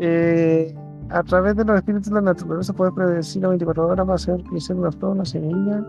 Eh, 0.00 0.74
a 1.10 1.22
través 1.22 1.56
de 1.56 1.64
los 1.64 1.76
espíritus 1.76 2.08
de 2.08 2.14
la 2.16 2.20
naturaleza 2.20 2.72
puede 2.72 2.92
predecir 2.92 3.44
a 3.44 3.48
24 3.48 3.86
horas 3.88 4.08
va 4.08 4.12
a 4.12 4.16
hacer 4.16 4.42
crecer 4.44 4.76
una 4.76 4.90
flor, 4.92 5.12
una 5.12 5.24
semilla. 5.24 5.84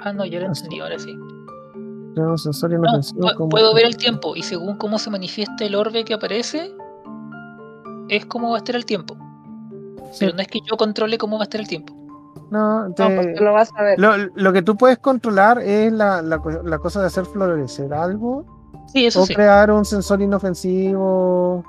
Ah, 0.00 0.12
no, 0.12 0.24
yo 0.24 0.40
lo 0.40 0.46
entendí, 0.46 0.80
ahora 0.80 0.98
sí. 0.98 1.12
un 2.16 2.38
sensor 2.38 2.70
No, 2.72 3.28
como. 3.36 3.48
puedo 3.48 3.74
ver 3.74 3.86
el 3.86 3.96
tiempo 3.96 4.36
y 4.36 4.42
según 4.42 4.76
cómo 4.76 4.98
se 4.98 5.10
manifiesta 5.10 5.64
el 5.64 5.74
orbe 5.74 6.04
que 6.04 6.14
aparece, 6.14 6.74
es 8.08 8.26
cómo 8.26 8.50
va 8.50 8.56
a 8.56 8.58
estar 8.58 8.76
el 8.76 8.84
tiempo. 8.86 9.16
Sí, 10.12 10.18
Pero 10.20 10.34
no 10.34 10.40
es 10.42 10.48
que 10.48 10.60
yo 10.68 10.76
controle 10.76 11.18
cómo 11.18 11.36
va 11.36 11.42
a 11.42 11.44
estar 11.44 11.60
el 11.60 11.66
tiempo. 11.68 11.92
no, 12.50 12.88
No, 12.88 12.94
te- 12.94 13.16
pues 13.16 13.40
lo 13.40 13.52
vas 13.52 13.70
a 13.76 13.82
ver. 13.82 13.98
lo, 13.98 14.12
lo 14.34 14.52
que 14.52 14.62
tú 14.62 14.76
puedes 14.76 14.98
controlar 14.98 15.58
es 15.58 15.92
la, 15.92 16.22
la, 16.22 16.38
co- 16.38 16.62
la 16.62 16.78
cosa 16.78 17.00
de 17.00 17.06
hacer 17.06 17.24
florecer 17.24 17.92
algo 17.92 18.44
Sí, 18.86 19.06
eso 19.06 19.22
o 19.22 19.26
sí. 19.26 19.34
crear 19.34 19.70
un 19.72 19.84
sensor 19.84 20.22
inofensivo. 20.22 21.64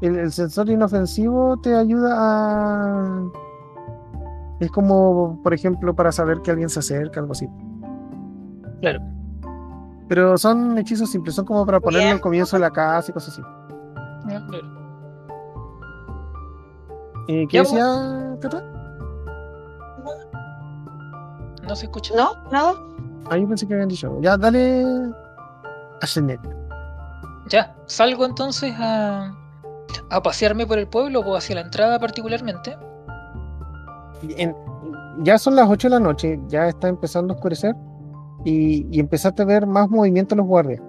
El, 0.00 0.16
el 0.18 0.32
sensor 0.32 0.68
inofensivo 0.70 1.58
te 1.60 1.74
ayuda 1.74 2.14
a. 2.16 3.30
Es 4.60 4.70
como, 4.70 5.40
por 5.42 5.54
ejemplo, 5.54 5.94
para 5.94 6.12
saber 6.12 6.42
que 6.42 6.50
alguien 6.50 6.68
se 6.68 6.80
acerca, 6.80 7.20
algo 7.20 7.32
así. 7.32 7.48
Claro. 8.80 9.00
Pero 10.08 10.36
son 10.36 10.76
hechizos 10.76 11.10
simples, 11.10 11.34
son 11.34 11.44
como 11.44 11.64
para 11.64 11.80
ponerlo 11.80 12.10
al 12.10 12.20
comienzo 12.20 12.56
de 12.56 12.60
la 12.60 12.70
casa 12.70 13.10
y 13.10 13.14
cosas 13.14 13.34
así. 13.34 13.42
Ya, 14.28 14.44
claro. 14.46 14.80
¿Y 17.28 17.46
qué 17.46 17.58
Ya, 17.58 17.62
decía 17.62 18.36
Cata? 18.40 18.64
No 21.62 21.76
se 21.76 21.84
escucha. 21.84 22.14
¿No? 22.16 22.32
¿Nada? 22.50 22.74
Ah, 23.30 23.36
yo 23.36 23.46
pensé 23.46 23.66
que 23.68 23.74
habían 23.74 23.88
dicho. 23.88 24.18
Ya, 24.20 24.36
dale. 24.36 24.84
A 26.02 26.06
Shenet. 26.06 26.40
Ya, 27.48 27.74
salgo 27.86 28.24
entonces 28.24 28.74
a, 28.78 29.32
a 30.10 30.22
pasearme 30.22 30.66
por 30.66 30.78
el 30.78 30.86
pueblo 30.88 31.20
o 31.20 31.36
hacia 31.36 31.54
la 31.56 31.62
entrada 31.62 31.98
particularmente. 31.98 32.76
En- 34.36 34.54
ya 35.22 35.38
son 35.38 35.56
las 35.56 35.68
8 35.68 35.88
de 35.88 35.94
la 35.94 36.00
noche, 36.00 36.40
ya 36.48 36.68
está 36.68 36.88
empezando 36.88 37.32
a 37.32 37.36
oscurecer 37.36 37.74
y, 38.44 38.86
y 38.94 39.00
empezaste 39.00 39.42
a 39.42 39.46
ver 39.46 39.66
más 39.66 39.90
movimiento 39.90 40.34
en 40.34 40.38
los 40.38 40.46
guardias. 40.46 40.80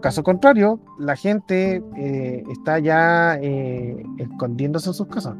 Caso 0.00 0.22
contrario, 0.22 0.78
la 0.98 1.16
gente 1.16 1.82
eh, 1.96 2.44
está 2.50 2.78
ya 2.78 3.36
eh, 3.40 4.04
escondiéndose 4.18 4.90
en 4.90 4.94
sus 4.94 5.06
casas. 5.06 5.34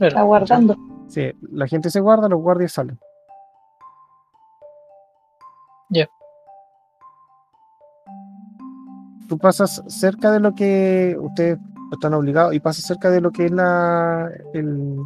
Está 0.00 0.22
guardando. 0.22 0.76
Sí, 1.08 1.30
la 1.52 1.66
gente 1.68 1.90
se 1.90 2.00
guarda, 2.00 2.28
los 2.28 2.40
guardias 2.40 2.72
salen. 2.72 2.98
Tú 9.28 9.38
pasas 9.38 9.82
cerca 9.88 10.30
de 10.30 10.40
lo 10.40 10.54
que 10.54 11.16
ustedes 11.20 11.58
están 11.92 12.14
obligados 12.14 12.54
y 12.54 12.60
pasas 12.60 12.84
cerca 12.84 13.10
de 13.10 13.20
lo 13.20 13.30
que 13.30 13.46
es 13.46 13.50
la 13.52 14.30
el, 14.54 14.98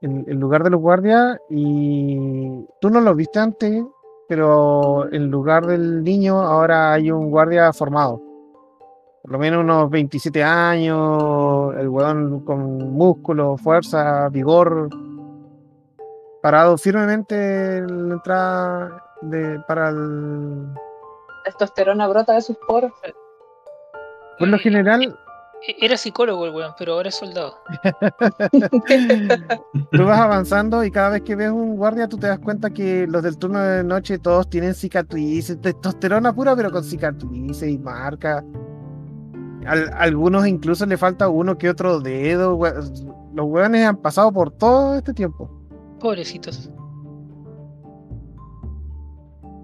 el- 0.00 0.36
lugar 0.38 0.62
de 0.62 0.70
los 0.70 0.80
guardias 0.80 1.38
y 1.50 2.64
tú 2.80 2.90
no 2.90 3.00
lo 3.00 3.14
viste 3.14 3.38
antes, 3.38 3.84
pero 4.28 5.10
en 5.12 5.30
lugar 5.30 5.66
del 5.66 6.02
niño 6.02 6.40
ahora 6.40 6.92
hay 6.92 7.10
un 7.10 7.30
guardia 7.30 7.72
formado. 7.72 8.20
Por 9.22 9.32
lo 9.32 9.38
menos 9.38 9.62
unos 9.64 9.90
27 9.90 10.42
años, 10.44 11.74
el 11.76 11.88
weón 11.88 12.40
con 12.44 12.92
músculo, 12.92 13.56
fuerza, 13.58 14.28
vigor, 14.30 14.88
parado 16.40 16.78
firmemente 16.78 17.78
en 17.78 18.08
la 18.08 18.14
entrada 18.14 19.02
de, 19.22 19.60
para 19.66 19.88
el... 19.90 20.68
Testosterona 21.48 22.06
brota 22.06 22.34
de 22.34 22.42
sus 22.42 22.56
poros. 22.66 22.92
Por 24.38 24.48
lo 24.48 24.56
Eh, 24.56 24.60
general, 24.60 25.02
e- 25.02 25.14
Era 25.80 25.96
psicólogo 25.96 26.44
el 26.46 26.54
weón, 26.54 26.72
pero 26.78 26.92
ahora 26.92 27.08
es 27.08 27.16
soldado. 27.16 27.56
tú 29.92 30.04
vas 30.04 30.20
avanzando 30.20 30.84
y 30.84 30.90
cada 30.90 31.10
vez 31.10 31.22
que 31.22 31.34
ves 31.34 31.50
un 31.50 31.76
guardia 31.76 32.08
tú 32.08 32.16
te 32.18 32.26
das 32.28 32.38
cuenta 32.38 32.70
que 32.70 33.06
los 33.08 33.22
del 33.22 33.38
turno 33.38 33.60
de 33.60 33.82
noche 33.82 34.18
todos 34.18 34.48
tienen 34.48 34.74
cicatrices, 34.74 35.60
testosterona 35.60 36.32
pura 36.34 36.54
pero 36.54 36.70
con 36.70 36.84
cicatrices 36.84 37.68
y 37.68 37.78
marcas. 37.78 38.44
Al- 39.66 39.90
algunos 39.94 40.46
incluso 40.46 40.86
le 40.86 40.96
falta 40.96 41.28
uno 41.28 41.58
que 41.58 41.68
otro 41.70 42.00
dedo. 42.00 42.54
we- 42.54 42.72
Los 43.34 43.46
hueones 43.46 43.86
han 43.86 43.96
pasado 43.96 44.32
por 44.32 44.50
todo 44.52 44.94
este 44.96 45.12
tiempo. 45.14 45.50
Pobrecitos. 46.00 46.70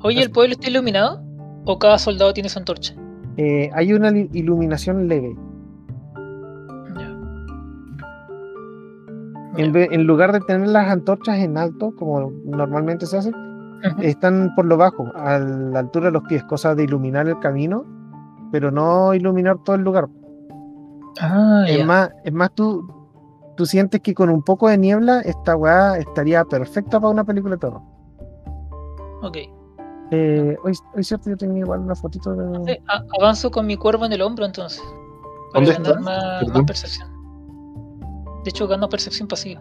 Oye, 0.02 0.22
¿el 0.22 0.30
pueblo 0.30 0.52
está 0.54 0.68
iluminado? 0.68 1.22
¿O 1.66 1.78
cada 1.78 1.98
soldado 1.98 2.32
tiene 2.32 2.48
su 2.48 2.58
antorcha? 2.58 2.94
Eh, 3.36 3.70
hay 3.74 3.92
una 3.92 4.10
iluminación 4.10 5.08
leve. 5.08 5.36
Ya. 6.96 7.16
En, 9.56 10.06
lugar 10.06 10.32
de 10.32 10.40
tener 10.40 10.68
las 10.68 10.88
antorchas 10.90 11.38
en 11.38 11.56
alto, 11.56 11.94
como 11.96 12.30
normalmente 12.44 13.06
se 13.06 13.18
hace, 13.18 13.32
están 14.00 14.54
por 14.54 14.66
lo 14.66 14.76
bajo, 14.76 15.10
a 15.14 15.38
la 15.38 15.80
altura 15.80 16.06
de 16.06 16.12
los 16.12 16.22
pies, 16.24 16.44
cosa 16.44 16.74
de 16.74 16.84
iluminar 16.84 17.28
el 17.28 17.38
camino, 17.40 17.84
pero 18.52 18.70
no 18.70 19.14
iluminar 19.14 19.58
todo 19.64 19.76
el 19.76 19.82
lugar. 19.82 20.08
Ah, 21.20 21.64
Es 21.66 21.84
más, 21.86 22.10
es 22.24 22.32
más 22.32 22.52
tú, 22.54 22.86
tú 23.56 23.66
sientes 23.66 24.00
que 24.00 24.14
con 24.14 24.30
un 24.30 24.42
poco 24.42 24.68
de 24.68 24.78
niebla 24.78 25.20
esta 25.20 25.56
weá 25.56 25.98
estaría 25.98 26.44
perfecta 26.44 27.00
para 27.00 27.12
una 27.12 27.24
película 27.24 27.54
de 27.54 27.60
terror. 27.60 27.82
Ok. 29.22 29.38
Eh, 30.10 30.56
hoy, 30.62 30.74
hoy 30.94 31.04
cierto, 31.04 31.30
yo 31.30 31.36
tenía 31.36 31.60
igual 31.60 31.80
una 31.80 31.94
fotito 31.94 32.34
de... 32.34 32.82
Avanzo 33.18 33.50
con 33.50 33.66
mi 33.66 33.76
cuervo 33.76 34.04
en 34.04 34.12
el 34.12 34.22
hombro 34.22 34.44
entonces. 34.44 34.82
Para 35.52 35.66
¿Dónde 35.66 35.90
ganar 35.90 36.00
más, 36.00 36.64
percepción. 36.66 37.08
De 38.44 38.50
hecho, 38.50 38.68
gano 38.68 38.88
percepción 38.88 39.28
pasiva. 39.28 39.60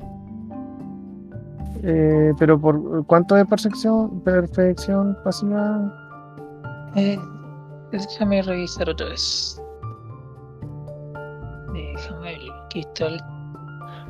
Eh, 1.84 2.34
pero 2.38 2.60
por 2.60 3.06
cuánto 3.06 3.36
de 3.36 3.46
perfección, 3.46 4.22
perfección 4.22 5.18
pasiva. 5.24 5.94
Eh, 6.96 7.20
déjame 7.92 8.42
revisar 8.42 8.90
otra 8.90 9.10
vez. 9.10 9.62
Déjame 11.74 12.22
ver. 12.22 12.40
Aquí 12.66 12.80
está 12.82 13.08
el 13.08 13.22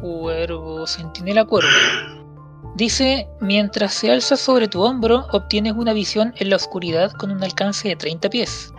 cuervo, 0.01 0.85
centinela 0.87 1.45
cuervo. 1.45 1.69
Dice, 2.75 3.27
mientras 3.39 3.93
se 3.93 4.11
alza 4.11 4.35
sobre 4.35 4.67
tu 4.67 4.81
hombro, 4.81 5.27
obtienes 5.31 5.73
una 5.73 5.93
visión 5.93 6.33
en 6.37 6.49
la 6.49 6.55
oscuridad 6.55 7.11
con 7.11 7.31
un 7.31 7.43
alcance 7.43 7.87
de 7.87 7.95
30 7.95 8.29
pies 8.29 8.73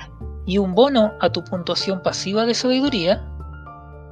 y 0.47 0.59
un 0.59 0.75
bono 0.75 1.13
a 1.21 1.31
tu 1.31 1.45
puntuación 1.45 2.03
pasiva 2.03 2.45
de 2.45 2.55
sabiduría 2.55 3.25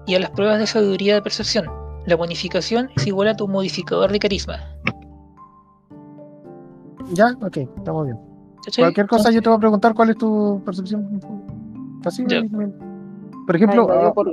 y 0.06 0.14
a 0.14 0.20
las 0.20 0.30
pruebas 0.30 0.58
de 0.58 0.66
sabiduría 0.66 1.14
de 1.14 1.22
percepción. 1.22 1.66
La 2.06 2.16
bonificación 2.16 2.90
es 2.96 3.06
igual 3.06 3.28
a 3.28 3.36
tu 3.36 3.48
modificador 3.48 4.10
de 4.12 4.18
carisma. 4.18 4.56
Ya, 7.12 7.36
ok, 7.40 7.56
estamos 7.56 8.06
bien. 8.06 8.18
¿Cachai? 8.64 8.84
Cualquier 8.84 9.06
cosa 9.08 9.30
yo 9.30 9.42
te 9.42 9.48
voy 9.48 9.56
a 9.56 9.60
preguntar 9.60 9.94
cuál 9.94 10.10
es 10.10 10.16
tu 10.16 10.62
percepción 10.64 11.20
pasiva. 12.02 12.28
Ya. 12.28 12.42
Por 13.46 13.56
ejemplo, 13.56 13.88
Ay, 13.90 13.98
ah, 14.02 14.12
por 14.12 14.32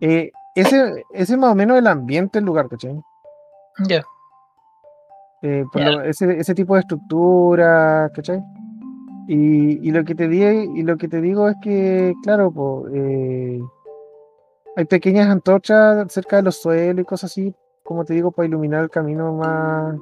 eh, 0.00 0.30
ese, 0.54 1.04
ese 1.12 1.32
es 1.32 1.38
más 1.38 1.52
o 1.52 1.54
menos 1.54 1.76
el 1.78 1.86
ambiente 1.86 2.38
del 2.38 2.46
lugar, 2.46 2.68
¿cachai? 2.68 3.00
Ya. 3.88 4.04
Eh, 5.42 5.64
ese, 6.04 6.38
ese 6.38 6.54
tipo 6.54 6.74
de 6.74 6.80
estructura, 6.80 8.10
¿cachai? 8.14 8.42
Y, 9.28 9.88
y 9.88 9.90
lo 9.90 10.04
que 10.04 10.14
te 10.14 10.28
di, 10.28 10.42
y 10.42 10.82
lo 10.82 10.96
que 10.96 11.08
te 11.08 11.20
digo 11.20 11.48
es 11.48 11.56
que, 11.62 12.14
claro, 12.22 12.50
po, 12.50 12.86
eh, 12.92 13.60
hay 14.76 14.84
pequeñas 14.86 15.28
antorchas 15.28 16.12
cerca 16.12 16.36
de 16.36 16.42
los 16.42 16.56
suelos 16.60 17.02
y 17.02 17.04
cosas 17.06 17.30
así, 17.30 17.54
como 17.82 18.04
te 18.04 18.14
digo, 18.14 18.30
para 18.32 18.48
iluminar 18.48 18.82
el 18.84 18.90
camino 18.90 19.34
más 19.34 19.96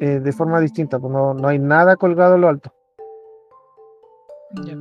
eh, 0.00 0.20
de 0.20 0.32
forma 0.32 0.60
distinta, 0.60 0.98
pues 0.98 1.12
no, 1.12 1.34
no 1.34 1.48
hay 1.48 1.58
nada 1.58 1.96
colgado 1.96 2.34
a 2.34 2.38
lo 2.38 2.48
alto. 2.48 2.72
Ya. 4.64 4.76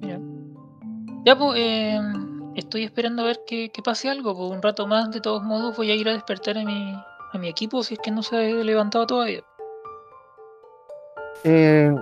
Ya. 0.00 0.20
Ya, 1.24 1.38
pues, 1.38 1.54
eh, 1.56 1.98
estoy 2.56 2.84
esperando 2.84 3.22
a 3.22 3.26
ver 3.26 3.40
que, 3.46 3.70
que 3.70 3.82
pase 3.82 4.08
algo. 4.08 4.36
Pues 4.36 4.50
un 4.50 4.62
rato 4.62 4.86
más, 4.86 5.10
de 5.12 5.20
todos 5.20 5.42
modos, 5.42 5.76
voy 5.76 5.90
a 5.90 5.94
ir 5.94 6.08
a 6.08 6.12
despertar 6.12 6.58
a 6.58 6.64
mi, 6.64 6.94
a 7.32 7.38
mi 7.38 7.48
equipo 7.48 7.82
si 7.82 7.94
es 7.94 8.00
que 8.00 8.10
no 8.10 8.22
se 8.22 8.36
ha 8.36 8.40
levantado 8.64 9.06
todavía. 9.06 9.42
Eh, 11.44 11.94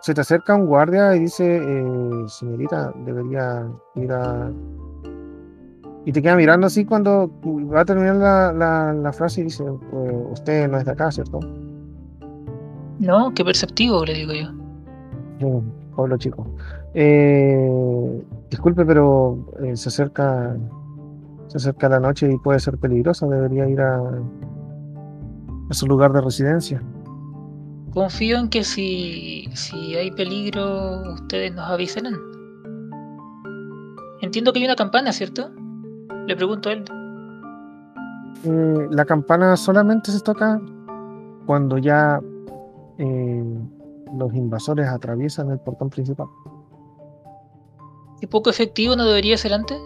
se 0.00 0.14
te 0.14 0.20
acerca 0.20 0.54
un 0.54 0.66
guardia 0.66 1.14
y 1.16 1.20
dice, 1.20 1.56
eh, 1.56 2.24
señorita, 2.28 2.92
debería 3.04 3.66
ir 3.96 4.12
a... 4.12 4.50
Y 6.04 6.12
te 6.12 6.22
queda 6.22 6.36
mirando 6.36 6.68
así 6.68 6.84
cuando 6.84 7.28
va 7.44 7.80
a 7.80 7.84
terminar 7.84 8.14
la, 8.16 8.52
la- 8.52 8.92
la 8.92 9.12
frase 9.12 9.40
y 9.40 9.44
dice, 9.44 9.64
"Pues, 9.90 10.12
usted 10.34 10.68
no 10.70 10.78
es 10.78 10.84
de 10.84 10.92
acá, 10.92 11.10
¿cierto? 11.10 11.40
No, 13.00 13.32
qué 13.34 13.44
perceptivo, 13.44 14.04
le 14.04 14.14
digo 14.14 14.32
yo. 14.32 14.52
Yo, 15.40 15.62
pueblo 15.96 16.16
chico. 16.16 16.46
Eh, 16.94 18.22
disculpe, 18.50 18.84
pero 18.84 19.52
eh, 19.62 19.76
se 19.76 19.88
acerca 19.88 20.56
se 21.48 21.58
acerca 21.58 21.88
la 21.88 22.00
noche 22.00 22.30
y 22.30 22.38
puede 22.38 22.58
ser 22.58 22.76
peligrosa. 22.78 23.26
Debería 23.26 23.68
ir 23.68 23.80
a, 23.80 23.98
a 25.70 25.74
su 25.74 25.86
lugar 25.86 26.12
de 26.12 26.20
residencia. 26.20 26.82
Confío 27.92 28.38
en 28.38 28.48
que 28.48 28.62
si, 28.62 29.48
si 29.54 29.94
hay 29.94 30.10
peligro, 30.10 31.14
ustedes 31.14 31.54
nos 31.54 31.70
avisarán. 31.70 32.14
Entiendo 34.20 34.52
que 34.52 34.58
hay 34.58 34.64
una 34.64 34.76
campana, 34.76 35.12
¿cierto? 35.12 35.50
Le 36.26 36.36
pregunto 36.36 36.68
a 36.68 36.72
él. 36.72 36.84
Eh, 38.44 38.88
la 38.90 39.04
campana 39.04 39.56
solamente 39.56 40.10
se 40.10 40.20
toca 40.20 40.60
cuando 41.46 41.78
ya 41.78 42.20
eh, 42.98 43.44
los 44.14 44.34
invasores 44.34 44.88
atraviesan 44.88 45.50
el 45.50 45.58
portón 45.58 45.88
principal. 45.88 46.26
¿Es 48.20 48.28
poco 48.28 48.50
efectivo 48.50 48.96
no 48.96 49.04
debería 49.04 49.36
ser 49.36 49.52
antes? 49.52 49.78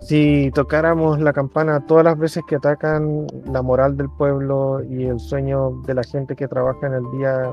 Si 0.00 0.50
tocáramos 0.54 1.20
la 1.20 1.32
campana 1.32 1.84
todas 1.86 2.04
las 2.04 2.18
veces 2.18 2.42
que 2.48 2.56
atacan 2.56 3.26
la 3.52 3.60
moral 3.62 3.96
del 3.96 4.08
pueblo 4.08 4.82
y 4.82 5.04
el 5.04 5.20
sueño 5.20 5.82
de 5.86 5.94
la 5.94 6.02
gente 6.02 6.34
que 6.34 6.48
trabaja 6.48 6.86
en 6.86 6.94
el 6.94 7.10
día, 7.18 7.50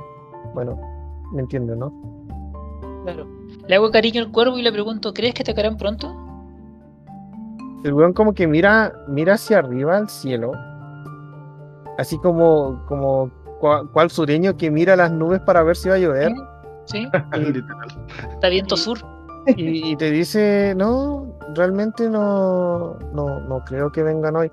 bueno, 0.54 0.80
me 1.34 1.42
entienden, 1.42 1.80
¿no? 1.80 1.92
Claro. 3.04 3.28
Le 3.68 3.76
hago 3.76 3.92
cariño 3.92 4.22
al 4.22 4.32
cuervo 4.32 4.58
y 4.58 4.62
le 4.62 4.72
pregunto, 4.72 5.14
¿crees 5.14 5.34
que 5.34 5.44
atacarán 5.44 5.76
pronto? 5.78 6.16
El 7.84 7.94
weón 7.94 8.14
como 8.14 8.34
que 8.34 8.48
mira, 8.48 8.94
mira 9.10 9.34
hacia 9.34 9.60
arriba 9.60 9.98
al 9.98 10.10
cielo, 10.10 10.54
así 11.98 12.18
como, 12.20 12.82
como 12.88 13.30
cua- 13.60 13.90
cual 13.92 14.10
sureño 14.10 14.56
que 14.58 14.72
mira 14.72 14.96
las 14.96 15.12
nubes 15.12 15.42
para 15.42 15.64
ver 15.64 15.76
si 15.76 15.90
va 15.90 15.96
a 15.96 16.00
llover 16.00 16.32
¿Sí? 16.32 16.42
Literal. 16.94 18.08
Está 18.32 18.50
viento 18.50 18.76
Y- 18.76 18.78
sur. 18.78 19.00
y, 19.56 19.92
y 19.92 19.96
te 19.96 20.12
dice, 20.12 20.74
no, 20.76 21.26
realmente 21.56 22.10
no, 22.10 22.96
no, 23.14 23.40
no 23.42 23.60
creo 23.66 23.92
que 23.92 24.04
vengan 24.04 24.36
hoy. 24.36 24.52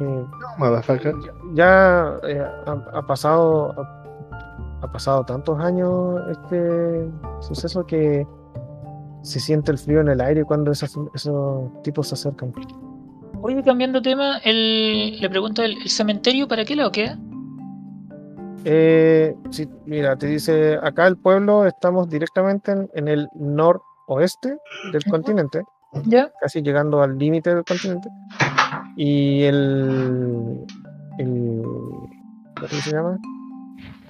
Eh, 0.00 0.24
Motherfucker. 0.58 1.14
ya 1.54 2.14
eh, 2.26 2.42
ha, 2.66 2.72
ha 2.98 3.02
pasado 3.06 3.72
ha, 3.80 4.82
ha 4.82 4.90
pasado 4.92 5.24
tantos 5.24 5.58
años 5.60 6.20
este 6.32 7.08
suceso 7.40 7.86
que 7.86 8.26
se 9.22 9.38
siente 9.40 9.70
el 9.72 9.78
frío 9.78 10.00
en 10.00 10.08
el 10.08 10.20
aire 10.20 10.44
cuando 10.44 10.70
esos 10.72 10.98
tipos 11.82 12.08
se 12.08 12.14
acercan. 12.14 12.52
Oye, 13.42 13.62
cambiando 13.62 14.00
de 14.00 14.10
tema, 14.10 14.38
el, 14.44 15.20
le 15.20 15.30
pregunto, 15.30 15.62
¿el, 15.62 15.72
el 15.82 15.88
cementerio 15.88 16.46
para 16.48 16.64
qué 16.64 16.74
lado 16.76 16.90
queda? 16.90 17.18
Eh, 18.64 19.34
sí, 19.50 19.68
mira, 19.84 20.16
te 20.16 20.26
dice, 20.26 20.78
acá 20.82 21.06
el 21.06 21.18
pueblo 21.18 21.66
estamos 21.66 22.08
directamente 22.08 22.72
en, 22.72 22.90
en 22.94 23.08
el 23.08 23.28
noroeste 23.34 24.58
del 24.92 25.04
continente, 25.04 25.62
¿Ya? 26.06 26.32
casi 26.40 26.62
llegando 26.62 27.02
al 27.02 27.18
límite 27.18 27.54
del 27.54 27.64
continente. 27.64 28.08
Y 28.96 29.42
el, 29.42 30.64
el 31.18 31.62
¿cómo 31.62 32.68
se 32.68 32.90
llama? 32.90 33.18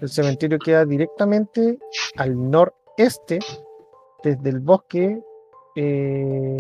El 0.01 0.09
cementerio 0.09 0.59
queda 0.59 0.85
directamente 0.85 1.79
al 2.17 2.51
noreste, 2.51 3.41
desde 4.23 4.51
el 4.51 4.61
bosque, 4.61 5.21
eh, 5.77 6.57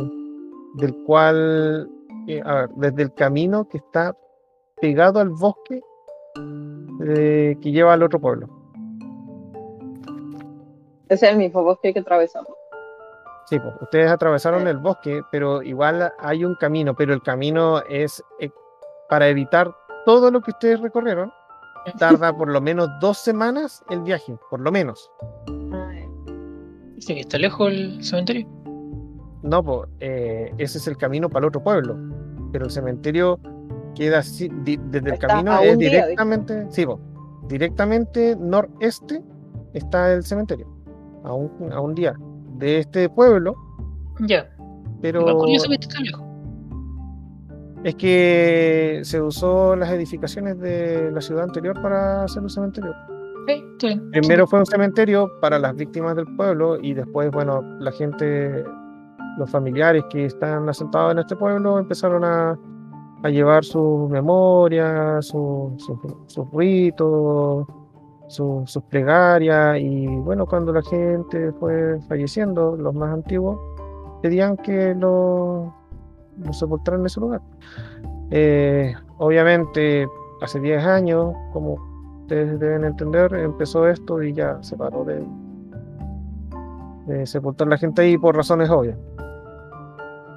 del 0.77 0.95
cual, 1.07 1.89
eh, 2.27 2.43
a 2.45 2.55
ver, 2.55 2.71
desde 2.77 3.03
el 3.03 3.15
camino 3.15 3.69
que 3.69 3.79
está 3.79 4.17
pegado 4.81 5.21
al 5.21 5.29
bosque 5.31 5.81
eh, 7.01 7.57
que 7.61 7.73
lleva 7.73 7.93
al 7.93 8.03
otro 8.03 8.21
pueblo. 8.21 8.49
Ese 11.09 11.27
es 11.27 11.33
el 11.33 11.39
mismo 11.39 11.63
bosque 11.63 11.93
que 11.93 12.01
atravesamos. 12.01 12.53
Sí, 13.47 13.59
pues, 13.59 13.75
ustedes 13.81 14.11
atravesaron 14.11 14.67
el 14.69 14.79
bosque, 14.79 15.23
pero 15.31 15.63
igual 15.63 16.13
hay 16.19 16.45
un 16.45 16.55
camino, 16.55 16.95
pero 16.95 17.13
el 17.13 17.23
camino 17.23 17.83
es 17.89 18.23
eh, 18.41 18.51
para 19.09 19.29
evitar 19.29 19.75
todo 20.07 20.31
lo 20.31 20.41
que 20.41 20.53
ustedes 20.53 20.81
recorrieron, 20.81 21.31
tarda 21.99 22.35
por 22.37 22.51
lo 22.51 22.61
menos 22.61 22.89
dos 23.01 23.19
semanas 23.19 23.85
el 23.91 24.01
viaje, 24.01 24.37
por 24.51 24.61
lo 24.61 24.73
menos. 24.73 25.11
Dice 26.95 27.15
que 27.15 27.21
está 27.21 27.39
lejos 27.39 27.71
el 27.71 28.03
cementerio. 28.03 28.49
No, 29.43 29.63
pues 29.63 29.91
ese 30.01 30.79
es 30.79 30.87
el 30.89 30.97
camino 30.97 31.29
para 31.29 31.45
el 31.45 31.49
otro 31.49 31.63
pueblo. 31.63 31.99
Pero 32.51 32.65
el 32.65 32.71
cementerio 32.71 33.39
queda 33.95 34.19
así, 34.19 34.51
di- 34.63 34.79
desde 34.91 35.09
el 35.09 35.15
Está 35.15 35.27
camino 35.29 35.59
es 35.61 35.79
día, 35.79 35.91
directamente, 35.91 36.67
sí, 36.71 36.85
po, 36.87 37.01
directamente 37.49 38.37
noreste 38.39 39.23
está 39.73 40.13
el 40.13 40.23
cementerio. 40.25 40.67
A 41.25 41.33
un, 41.33 41.73
a 41.73 41.81
un 41.81 41.95
día 41.95 42.15
de 42.59 42.79
este 42.81 43.09
pueblo, 43.09 43.55
Ya. 44.21 44.49
pero 45.01 45.21
Igual 45.21 45.47
lejos. 45.51 46.23
es 47.85 47.95
que 47.97 49.01
se 49.05 49.21
usó 49.21 49.77
las 49.77 49.91
edificaciones 49.91 50.59
de 50.61 51.11
la 51.13 51.21
ciudad 51.21 51.45
anterior 51.45 51.81
para 51.83 52.25
hacer 52.25 52.43
un 52.43 52.49
cementerio. 52.51 52.93
Está 53.47 53.89
bien. 53.89 54.11
Primero 54.11 54.47
fue 54.47 54.59
un 54.61 54.67
cementerio 54.67 55.31
para 55.41 55.59
las 55.59 55.75
víctimas 55.77 56.17
del 56.17 56.25
pueblo 56.37 56.79
y 56.81 56.95
después, 56.95 57.31
bueno, 57.31 57.63
la 57.81 57.93
gente, 57.93 58.65
los 59.39 59.51
familiares 59.51 60.05
que 60.09 60.25
están 60.27 60.67
asentados 60.69 61.13
en 61.13 61.19
este 61.19 61.37
pueblo 61.37 61.79
empezaron 61.79 62.25
a, 62.25 62.59
a 63.25 63.31
llevar 63.31 63.65
sus 63.65 64.09
memorias, 64.11 65.27
su- 65.27 65.73
su- 65.79 66.25
sus 66.27 66.51
ritos, 66.53 67.67
su- 68.29 68.63
sus 68.67 68.83
plegarias 68.85 69.79
y 69.81 70.07
bueno, 70.07 70.47
cuando 70.47 70.73
la 70.73 70.83
gente 70.83 71.51
fue 71.53 71.99
falleciendo, 72.09 72.77
los 72.77 72.95
más 72.95 73.13
antiguos, 73.13 73.59
pedían 74.23 74.57
que 74.59 74.95
lo, 74.95 75.75
lo 76.39 76.53
sepultaran 76.53 77.01
en 77.01 77.07
ese 77.07 77.21
lugar. 77.21 77.41
Eh, 78.31 78.95
obviamente, 79.19 80.07
hace 80.43 80.61
10 80.61 80.85
años, 80.85 81.35
como 81.53 81.77
ustedes 82.23 82.59
deben 82.61 82.85
entender, 82.85 83.33
empezó 83.35 83.87
esto 83.89 84.23
y 84.23 84.33
ya 84.35 84.63
se 84.63 84.77
paró 84.77 85.05
de, 85.05 85.25
sepultar 87.27 87.69
la 87.69 87.77
gente 87.79 88.03
ahí 88.03 88.17
por 88.19 88.35
razones 88.37 88.71
obvias. 88.71 88.97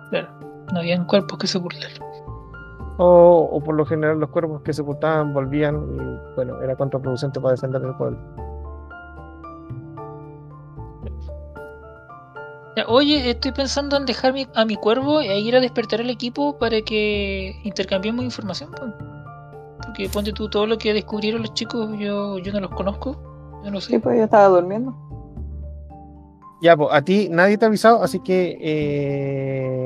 Claro. 0.09 0.27
No 0.73 0.79
habían 0.79 1.05
cuerpos 1.05 1.37
que 1.39 1.47
sepultar. 1.47 1.89
O, 2.99 3.49
o 3.51 3.63
por 3.63 3.75
lo 3.75 3.85
general 3.85 4.19
los 4.19 4.29
cuerpos 4.29 4.61
que 4.61 4.73
sepultaban 4.73 5.33
volvían 5.33 5.75
y 5.75 6.35
bueno, 6.35 6.61
era 6.61 6.75
contraproducente 6.75 7.39
para 7.39 7.51
defender 7.53 7.81
el 7.83 7.95
pueblo. 7.95 8.17
Oye, 12.87 13.31
estoy 13.31 13.51
pensando 13.53 13.97
en 13.97 14.05
dejar 14.05 14.33
mi- 14.33 14.47
a 14.53 14.63
mi 14.63 14.75
cuervo 14.75 15.19
e 15.21 15.39
ir 15.39 15.55
a 15.55 15.59
despertar 15.59 15.99
al 15.99 16.09
equipo 16.11 16.57
para 16.59 16.79
que 16.81 17.55
intercambiemos 17.63 18.23
información. 18.23 18.69
po. 18.71 18.85
Porque 19.83 20.07
ponte 20.09 20.31
tú 20.31 20.47
todo 20.47 20.67
lo 20.67 20.77
que 20.77 20.93
descubrieron 20.93 21.41
los 21.41 21.53
chicos, 21.55 21.89
yo, 21.97 22.37
yo 22.37 22.53
no 22.53 22.59
los 22.59 22.69
conozco. 22.71 23.15
Yo 23.63 23.71
no 23.71 23.81
sé. 23.81 23.93
Sí, 23.93 23.99
pues 23.99 24.17
yo 24.17 24.23
estaba 24.25 24.47
durmiendo. 24.47 24.95
Ya, 26.61 26.77
pues 26.77 26.89
a 26.91 27.01
ti 27.01 27.29
nadie 27.31 27.57
te 27.57 27.65
ha 27.65 27.67
avisado, 27.67 28.03
así 28.03 28.19
que 28.19 28.57
eh, 28.61 29.76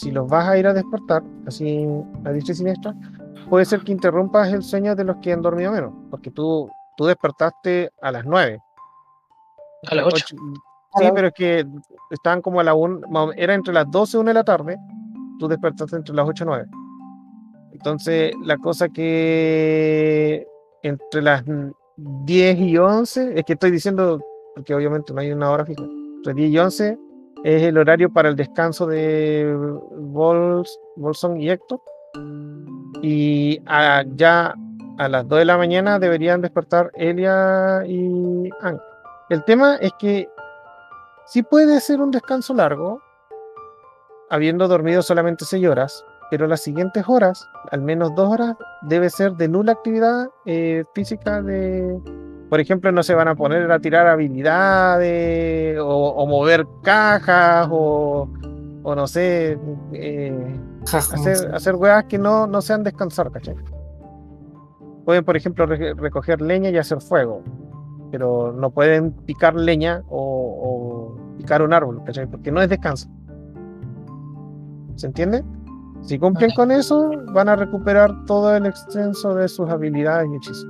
si 0.00 0.12
los 0.12 0.28
vas 0.28 0.48
a 0.48 0.56
ir 0.56 0.66
a 0.68 0.72
despertar, 0.72 1.24
así 1.46 1.84
a 2.24 2.30
diestra 2.30 2.52
y 2.52 2.56
siniestra, 2.56 2.94
puede 3.50 3.64
ser 3.64 3.80
que 3.80 3.90
interrumpas 3.90 4.52
el 4.52 4.62
sueño 4.62 4.94
de 4.94 5.02
los 5.02 5.16
que 5.16 5.32
han 5.32 5.42
dormido 5.42 5.72
menos, 5.72 5.92
porque 6.10 6.30
tú, 6.30 6.70
tú 6.96 7.06
despertaste 7.06 7.90
a 8.00 8.12
las 8.12 8.24
9. 8.24 8.60
A 9.90 9.94
las 9.96 10.06
8. 10.06 10.16
Ocho- 10.36 10.36
Sí, 11.00 11.04
pero 11.14 11.26
es 11.28 11.34
que 11.34 11.66
estaban 12.10 12.40
como 12.42 12.60
a 12.60 12.64
la 12.64 12.74
1, 12.74 13.32
era 13.36 13.54
entre 13.54 13.74
las 13.74 13.90
12 13.90 14.16
y 14.16 14.20
1 14.20 14.28
de 14.30 14.34
la 14.34 14.44
tarde, 14.44 14.78
tú 15.40 15.48
despertaste 15.48 15.96
entre 15.96 16.14
las 16.14 16.28
8 16.28 16.44
y 16.44 16.46
9. 16.46 16.66
Entonces, 17.72 18.32
la 18.44 18.56
cosa 18.56 18.88
que 18.88 20.46
entre 20.82 21.22
las 21.22 21.42
10 21.96 22.58
y 22.58 22.78
11, 22.78 23.32
es 23.38 23.44
que 23.44 23.54
estoy 23.54 23.70
diciendo, 23.72 24.20
porque 24.54 24.74
obviamente 24.74 25.12
no 25.12 25.20
hay 25.20 25.32
una 25.32 25.50
hora 25.50 25.64
fija, 25.66 25.82
entre 26.18 26.34
10 26.34 26.50
y 26.50 26.58
11 26.58 26.98
es 27.44 27.62
el 27.62 27.78
horario 27.78 28.12
para 28.12 28.28
el 28.28 28.36
descanso 28.36 28.86
de 28.86 29.54
Bols, 29.92 30.78
Bolson 30.96 31.40
y 31.40 31.50
Héctor. 31.50 31.80
Y 33.02 33.62
ya 34.16 34.54
a 34.98 35.08
las 35.08 35.28
2 35.28 35.38
de 35.38 35.44
la 35.44 35.56
mañana 35.56 35.98
deberían 35.98 36.40
despertar 36.40 36.90
Elia 36.94 37.84
y 37.86 38.50
Ang. 38.60 38.80
El 39.30 39.44
tema 39.44 39.76
es 39.76 39.92
que 39.98 40.28
sí 41.26 41.42
puede 41.42 41.80
ser 41.80 42.00
un 42.00 42.10
descanso 42.10 42.54
largo, 42.54 43.00
habiendo 44.30 44.66
dormido 44.66 45.02
solamente 45.02 45.44
6 45.44 45.66
horas, 45.68 46.04
pero 46.30 46.46
las 46.46 46.62
siguientes 46.62 47.04
horas, 47.06 47.46
al 47.70 47.82
menos 47.82 48.14
2 48.16 48.28
horas, 48.28 48.56
debe 48.82 49.08
ser 49.10 49.32
de 49.32 49.48
nula 49.48 49.72
actividad 49.72 50.28
eh, 50.46 50.84
física 50.94 51.40
de... 51.42 52.00
Por 52.48 52.60
ejemplo, 52.60 52.90
no 52.92 53.02
se 53.02 53.14
van 53.14 53.28
a 53.28 53.34
poner 53.34 53.70
a 53.70 53.78
tirar 53.78 54.06
habilidades 54.06 55.78
o, 55.80 55.86
o 55.86 56.26
mover 56.26 56.66
cajas 56.82 57.68
o, 57.70 58.28
o 58.82 58.94
no 58.94 59.06
sé, 59.06 59.58
eh, 59.92 60.56
hacer, 61.12 61.54
hacer 61.54 61.74
weas 61.76 62.04
que 62.04 62.18
no, 62.18 62.46
no 62.46 62.62
sean 62.62 62.82
descansar, 62.84 63.30
¿cachai? 63.30 63.54
Pueden, 65.04 65.24
por 65.24 65.36
ejemplo, 65.36 65.66
re- 65.66 65.92
recoger 65.94 66.40
leña 66.40 66.70
y 66.70 66.78
hacer 66.78 67.00
fuego, 67.02 67.42
pero 68.10 68.52
no 68.52 68.70
pueden 68.70 69.12
picar 69.12 69.54
leña 69.54 70.02
o, 70.08 71.16
o 71.18 71.36
picar 71.36 71.60
un 71.62 71.74
árbol, 71.74 72.02
¿cachai? 72.04 72.26
Porque 72.26 72.50
no 72.50 72.62
es 72.62 72.70
descanso. 72.70 73.08
¿Se 74.96 75.06
entiende? 75.06 75.44
Si 76.00 76.18
cumplen 76.18 76.50
con 76.56 76.70
eso, 76.70 77.10
van 77.32 77.48
a 77.48 77.56
recuperar 77.56 78.24
todo 78.24 78.56
el 78.56 78.66
extenso 78.66 79.34
de 79.34 79.48
sus 79.48 79.68
habilidades 79.68 80.28
y 80.32 80.36
hechizos. 80.36 80.66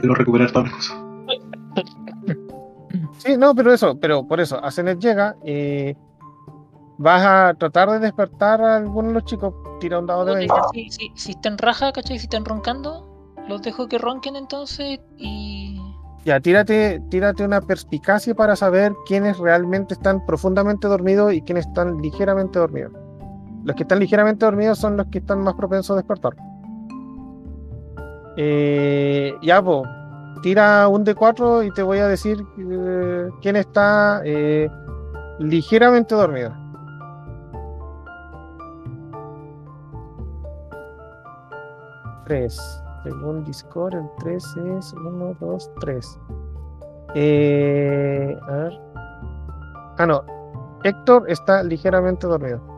Quiero 0.00 0.14
recuperar 0.14 0.50
todas 0.50 0.70
las 0.70 0.76
cosas. 0.76 0.96
Sí, 3.18 3.36
no, 3.36 3.54
pero 3.54 3.72
eso, 3.72 3.98
pero 3.98 4.26
por 4.26 4.40
eso, 4.40 4.62
a 4.64 4.70
Zenet 4.70 4.98
llega 4.98 5.36
y 5.44 5.94
vas 6.98 7.22
a 7.24 7.54
tratar 7.54 7.90
de 7.90 7.98
despertar 7.98 8.60
a 8.60 8.76
alguno 8.76 9.08
de 9.08 9.14
los 9.14 9.24
chicos, 9.24 9.54
tira 9.80 9.98
un 9.98 10.06
dado 10.06 10.24
de 10.24 10.34
20. 10.34 10.54
Si, 10.72 10.90
si, 10.90 11.12
si 11.14 11.30
están 11.32 11.58
raja, 11.58 11.92
¿cachai? 11.92 12.18
Si 12.18 12.24
están 12.24 12.44
roncando, 12.44 13.08
los 13.48 13.62
dejo 13.62 13.88
que 13.88 13.98
ronquen 13.98 14.36
entonces 14.36 15.00
y. 15.16 15.80
Ya, 16.24 16.40
tírate, 16.40 17.00
tírate 17.08 17.44
una 17.44 17.60
perspicacia 17.60 18.34
para 18.34 18.56
saber 18.56 18.92
quiénes 19.06 19.38
realmente 19.38 19.94
están 19.94 20.24
profundamente 20.26 20.88
dormidos 20.88 21.32
y 21.32 21.42
quiénes 21.42 21.66
están 21.66 22.02
ligeramente 22.02 22.58
dormidos. 22.58 22.92
Los 23.64 23.76
que 23.76 23.84
están 23.84 24.00
ligeramente 24.00 24.44
dormidos 24.44 24.78
son 24.78 24.96
los 24.96 25.06
que 25.06 25.18
están 25.18 25.40
más 25.40 25.54
propensos 25.54 25.94
a 25.94 25.96
despertar. 25.96 26.34
Eh, 28.40 29.36
ya, 29.42 29.60
pues, 29.60 29.82
tira 30.42 30.86
un 30.86 31.04
D4 31.04 31.66
y 31.66 31.72
te 31.72 31.82
voy 31.82 31.98
a 31.98 32.06
decir 32.06 32.46
eh, 32.56 33.28
quién 33.42 33.56
está 33.56 34.22
eh, 34.24 34.70
ligeramente 35.40 36.14
dormido. 36.14 36.54
Tres. 42.26 42.82
Según 43.02 43.42
Discord, 43.42 43.94
el 43.94 44.08
3 44.20 44.44
es 44.78 44.92
1, 44.92 45.36
2, 45.40 45.70
3. 45.80 46.20
Eh, 47.16 48.38
a 48.40 48.52
ver. 48.52 48.80
Ah, 49.98 50.06
no. 50.06 50.22
Héctor 50.84 51.24
está 51.28 51.64
ligeramente 51.64 52.28
dormido. 52.28 52.77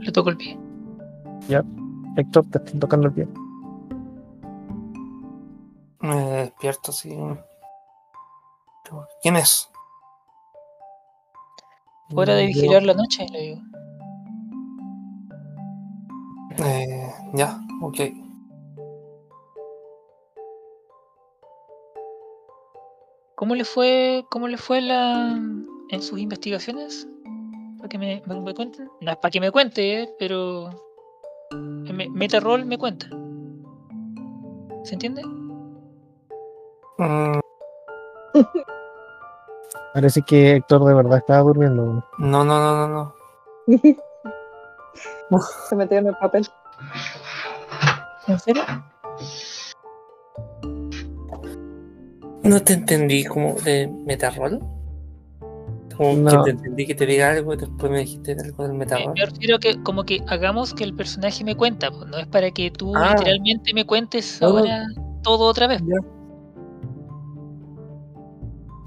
Le 0.00 0.12
toco 0.12 0.30
el 0.30 0.36
pie. 0.36 0.58
Héctor, 2.16 2.46
te 2.50 2.58
está 2.58 2.78
tocando 2.78 3.08
el 3.08 3.14
pie. 3.14 3.28
Me 6.00 6.16
despierto 6.16 6.90
así. 6.90 7.16
¿Quién 9.22 9.36
es? 9.36 9.70
Hora 12.14 12.34
de 12.34 12.46
vigilar 12.46 12.82
la 12.82 12.94
noche, 12.94 13.26
le 13.30 13.40
digo. 13.40 13.60
Eh, 16.58 17.12
ya, 17.34 17.60
ok. 17.80 18.00
¿Cómo 23.36 23.54
le 23.54 23.64
fue, 23.64 24.26
cómo 24.28 24.48
le 24.48 24.58
fue 24.58 24.80
la, 24.80 25.38
en 25.90 26.02
sus 26.02 26.18
investigaciones? 26.18 27.08
Para 27.80 27.88
que 27.88 27.98
me, 27.98 28.22
me-. 28.26 28.34
No 28.42 28.50
es 29.10 29.16
para 29.16 29.30
que 29.30 29.40
me 29.40 29.50
cuente, 29.50 30.02
eh, 30.02 30.14
pero 30.18 30.70
me- 31.54 32.10
Metarroll 32.10 32.64
me 32.66 32.76
cuenta. 32.78 33.06
¿Se 34.84 34.94
entiende? 34.94 35.22
Mm, 36.98 37.40
Parece 39.94 40.22
que 40.22 40.56
Héctor 40.56 40.84
de 40.84 40.94
verdad 40.94 41.18
estaba 41.18 41.40
durmiendo. 41.40 42.04
no, 42.18 42.44
no, 42.44 42.44
no, 42.44 42.88
no, 42.88 42.88
no. 42.88 43.14
Se 45.68 45.76
metió 45.76 45.98
en 45.98 46.08
el 46.08 46.16
papel. 46.16 46.46
¿En 48.26 48.38
serio? 48.38 48.62
No 52.42 52.62
te 52.62 52.72
entendí 52.74 53.24
como 53.24 53.54
de 53.54 53.88
metarrol. 54.06 54.60
Como 56.00 56.14
No. 56.14 56.30
que 56.30 56.44
te 56.44 56.50
entendí 56.56 56.86
que 56.86 56.94
te 56.94 57.04
diga 57.04 57.30
algo 57.30 57.52
y 57.52 57.58
después 57.58 57.92
me 57.92 57.98
dijiste 57.98 58.32
algo 58.42 58.62
del 58.62 58.72
Me, 58.72 58.78
metarrol. 58.78 59.12
me 59.14 59.26
refiero 59.26 59.56
a 59.56 59.58
que 59.58 59.82
como 59.82 60.04
que 60.04 60.22
hagamos 60.28 60.72
que 60.72 60.84
el 60.84 60.94
personaje 60.94 61.44
me 61.44 61.54
cuenta, 61.54 61.90
pues, 61.90 62.06
no 62.10 62.16
es 62.16 62.26
para 62.26 62.50
que 62.52 62.70
tú 62.70 62.94
Ah. 62.96 63.10
literalmente 63.18 63.74
me 63.74 63.84
cuentes 63.84 64.38
no. 64.40 64.48
ahora 64.48 64.86
todo 65.22 65.44
otra 65.44 65.66
vez. 65.66 65.82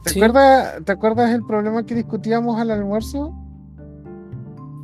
¿Te, 0.03 0.09
Sí. 0.09 0.19
acuerdas, 0.19 0.83
¿Te 0.83 0.91
acuerdas 0.91 1.29
el 1.31 1.45
problema 1.45 1.85
que 1.85 1.93
discutíamos 1.95 2.59
al 2.59 2.71
almuerzo? 2.71 3.27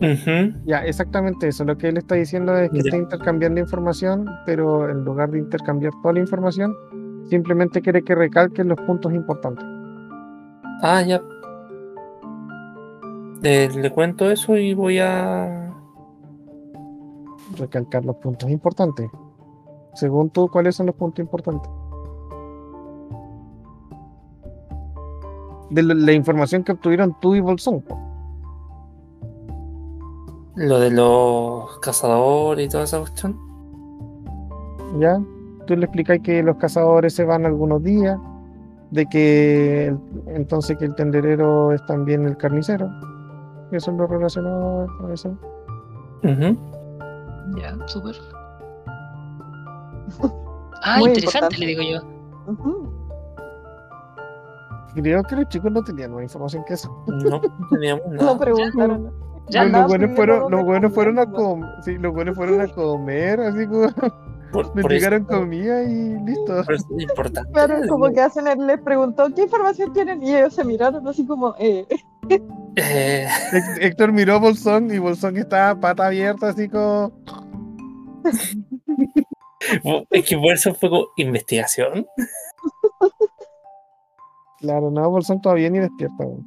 Ujú. 0.01 0.53
Ya, 0.65 0.85
exactamente 0.85 1.47
eso. 1.47 1.65
Lo 1.65 1.77
que 1.77 1.87
él 1.89 1.97
está 1.97 2.13
diciendo 2.15 2.55
es 2.57 2.69
que 2.69 2.77
Ya. 2.77 2.83
está 2.85 2.97
intercambiando 2.97 3.59
información, 3.59 4.29
pero 4.45 4.87
en 4.89 5.03
lugar 5.03 5.31
de 5.31 5.39
intercambiar 5.39 5.91
toda 6.03 6.13
la 6.13 6.19
información, 6.19 6.73
simplemente 7.27 7.81
quiere 7.81 8.03
que 8.03 8.13
recalquen 8.15 8.69
los 8.69 8.79
puntos 8.81 9.13
importantes. 9.13 9.65
Ah, 10.83 11.01
ya. 11.01 11.19
Le, 13.41 13.69
le 13.69 13.91
cuento 13.91 14.29
eso 14.29 14.57
y 14.57 14.73
voy 14.73 14.99
a. 14.99 15.73
Recalcar 17.57 18.05
los 18.05 18.15
puntos 18.17 18.49
importantes. 18.49 19.09
Según 19.93 20.29
tú, 20.29 20.49
¿cuáles 20.49 20.75
son 20.75 20.85
los 20.85 20.95
puntos 20.95 21.23
importantes? 21.23 21.69
De 25.71 25.83
la, 25.83 26.11
información 26.13 26.63
que 26.63 26.73
obtuvieron 26.73 27.15
tú 27.19 27.35
y 27.35 27.39
Bolsón. 27.41 27.83
Lo 30.55 30.79
de 30.79 30.91
los 30.91 31.79
cazadores 31.79 32.67
y 32.67 32.69
toda 32.69 32.83
esa 32.83 32.99
cuestión. 32.99 33.37
¿Ya? 34.99 35.19
Tú 35.65 35.75
le 35.75 35.85
explicas 35.85 36.19
que 36.19 36.43
los 36.43 36.57
cazadores 36.57 37.13
se 37.13 37.23
van 37.23 37.45
algunos 37.45 37.83
días, 37.83 38.19
de 38.91 39.05
que 39.05 39.87
el- 39.87 39.99
entonces 40.27 40.77
que 40.77 40.85
el 40.85 40.95
tenderero 40.95 41.71
es 41.71 41.85
también 41.85 42.25
el 42.25 42.37
carnicero. 42.37 42.89
Eso 43.71 43.91
es 43.91 43.97
lo 43.97 44.07
relacionado 44.07 44.87
a 45.07 45.13
eso. 45.13 45.29
Ujú. 46.23 46.57
Ya, 47.57 47.75
súper. 47.87 48.15
Ah, 50.81 50.95
Muy 50.99 51.09
interesante, 51.09 51.55
importante. 51.55 51.57
le 51.59 51.65
digo 51.67 51.81
yo. 51.83 51.99
Creo 54.95 55.23
que 55.23 55.35
los 55.35 55.49
chicos 55.49 55.71
no 55.73 55.83
tenían 55.83 56.13
más 56.13 56.23
información 56.23 56.63
que 56.65 56.73
eso. 56.75 57.03
No, 57.07 57.41
no 57.41 57.41
teníamos 57.69 58.05
No 58.07 58.13
nada. 58.23 58.39
preguntaron. 58.39 59.11
Ya, 59.49 59.65
los 59.65 59.87
buenos 59.87 60.15
fueron, 60.15 60.49
los 60.51 60.63
buenos 60.63 60.93
fueron 60.93 61.19
a 61.19 61.25
comer, 61.25 61.35
comer, 61.67 61.83
sí, 61.83 61.97
los 61.97 62.13
buenos 62.13 62.35
fueron 62.35 62.61
a 62.61 62.67
comer, 62.67 63.39
así 63.41 63.67
como 63.67 63.87
Por, 64.51 64.73
me 64.75 64.81
por 64.81 64.93
eso, 64.93 65.09
comida 65.27 65.83
y 65.83 66.17
listo. 66.25 66.63
por 66.65 66.73
eso 66.73 66.87
es 66.97 67.03
importante. 67.03 67.51
Claro, 67.51 67.75
como 67.87 68.09
que 68.09 68.21
hacen, 68.21 68.47
él 68.47 68.65
les 68.65 68.79
preguntó 68.81 69.33
qué 69.35 69.43
información 69.43 69.93
tienen 69.93 70.23
y 70.23 70.35
ellos 70.35 70.55
se 70.55 70.63
miraron 70.63 71.07
así 71.07 71.25
como, 71.25 71.55
eh, 71.59 71.85
Eh, 72.75 73.27
Héctor 73.81 74.11
miró 74.11 74.35
a 74.35 74.39
Bolsón 74.39 74.93
y 74.93 74.99
Bolsón 74.99 75.37
estaba 75.37 75.79
pata 75.79 76.07
abierta, 76.07 76.49
así 76.49 76.69
como. 76.69 77.11
es 80.11 80.25
que 80.25 80.39
eso 80.53 80.73
fue 80.73 80.89
como 80.89 81.07
investigación. 81.17 82.05
Claro, 84.59 84.91
no, 84.91 85.09
Bolsón 85.09 85.41
todavía 85.41 85.69
ni 85.69 85.79
despierta. 85.79 86.15
weón. 86.19 86.45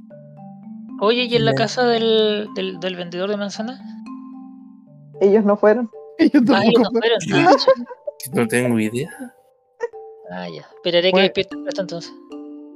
Oye, 1.00 1.24
¿y 1.24 1.34
en 1.34 1.44
la 1.44 1.54
casa 1.54 1.84
del, 1.84 2.48
del, 2.54 2.78
del 2.78 2.96
vendedor 2.96 3.28
de 3.30 3.36
manzana? 3.36 3.80
ellos 5.20 5.44
no 5.44 5.56
fueron. 5.56 5.88
No. 6.32 6.54
Ah. 6.54 7.56
No 8.32 8.46
tengo 8.46 8.78
idea. 8.78 9.10
Ah, 10.30 10.46
ya. 10.48 10.62
Esperaré 10.76 11.08
que 11.08 11.12
Pues- 11.12 11.22
despierte 11.24 11.56
el 11.56 11.64
resto 11.64 11.80
entonces. 11.82 12.12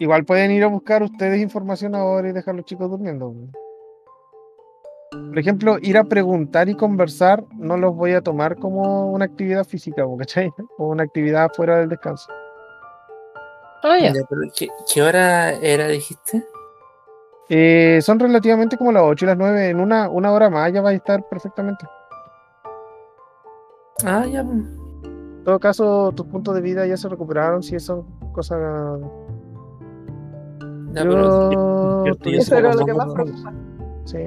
Igual 0.01 0.25
pueden 0.25 0.51
ir 0.51 0.65
a 0.65 0.67
buscar 0.67 1.03
ustedes 1.03 1.41
información 1.41 1.95
ahora 1.95 2.29
y 2.29 2.33
dejar 2.33 2.55
a 2.55 2.57
los 2.59 2.67
chicos 2.67 2.91
durmiendo. 2.91 3.33
Por 5.11 5.39
ejemplo, 5.39 5.79
ir 5.81 5.97
a 5.97 6.05
preguntar 6.05 6.69
y 6.69 6.75
conversar 6.75 7.45
no 7.57 7.77
los 7.77 7.95
voy 7.95 8.13
a 8.13 8.21
tomar 8.21 8.57
como 8.57 9.11
una 9.13 9.25
actividad 9.25 9.65
física, 9.65 10.05
¿cachai? 10.19 10.51
Como 10.77 10.91
una 10.91 11.05
actividad 11.05 11.49
fuera 11.55 11.79
del 11.79 11.89
descanso. 11.89 12.27
Ah, 13.85 13.97
ya. 14.01 14.13
Ya, 14.13 14.21
pero 14.29 14.41
¿qué, 14.55 14.69
qué 14.93 15.01
hora 15.03 15.53
era, 15.53 15.87
dijiste? 15.87 16.45
Eh, 17.49 18.01
son 18.03 18.19
relativamente 18.19 18.77
como 18.77 18.91
las 18.91 19.05
8 19.05 19.25
y 19.25 19.29
las 19.29 19.37
9. 19.39 19.69
En 19.69 19.79
una, 19.81 20.09
una 20.11 20.33
hora 20.33 20.51
más 20.51 20.73
ya 20.73 20.83
va 20.83 20.91
a 20.91 20.95
estar 20.95 21.27
perfectamente. 21.29 21.87
Ah, 24.05 24.27
ya. 24.27 24.41
En 24.41 25.43
todo 25.45 25.59
caso, 25.59 26.13
tus 26.13 26.27
puntos 26.27 26.55
de 26.55 26.61
vida 26.61 26.87
ya 26.87 26.97
se 26.97 27.09
recuperaron, 27.09 27.63
si 27.63 27.79
son 27.81 28.05
cosas. 28.33 29.01
Ya, 30.93 31.05
Yo 31.05 31.11
pero 31.11 32.39
Eso 32.39 32.57
era 32.57 32.75
lo 32.75 32.85
que 32.85 32.95
más 32.95 33.13
preocupa. 33.13 33.53
Sí. 34.05 34.19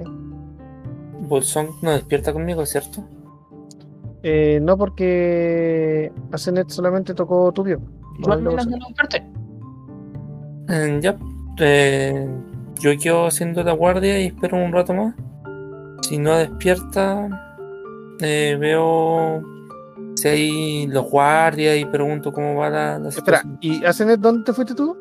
Bolsón 1.21 1.69
no 1.81 1.91
despierta 1.91 2.33
conmigo, 2.33 2.65
¿cierto? 2.65 3.03
Eh, 4.23 4.59
no 4.61 4.77
porque 4.77 6.11
Asenet 6.31 6.69
solamente 6.69 7.13
tocó 7.13 7.51
tu 7.51 7.63
menos 7.63 8.67
no 8.67 8.87
desperté. 8.87 9.25
Eh, 10.67 10.99
ya. 11.01 11.17
eh, 11.59 12.27
yo 12.79 12.91
quedo 13.01 13.27
haciendo 13.27 13.63
la 13.63 13.73
guardia 13.73 14.21
y 14.21 14.27
espero 14.27 14.57
un 14.57 14.71
rato 14.71 14.93
más. 14.93 15.15
Si 16.01 16.17
no 16.17 16.35
despierta, 16.35 17.27
eh, 18.21 18.57
veo 18.59 19.41
si 20.21 20.27
hay 20.27 20.87
los 20.87 21.09
guardias 21.09 21.77
y 21.77 21.85
pregunto 21.85 22.31
cómo 22.33 22.55
va 22.55 22.69
la, 22.69 22.99
la 22.99 23.09
Espera, 23.09 23.37
situación. 23.39 23.57
¿y 23.61 23.85
Asenet 23.85 24.19
dónde 24.19 24.43
te 24.43 24.53
fuiste 24.53 24.75
tú? 24.75 24.97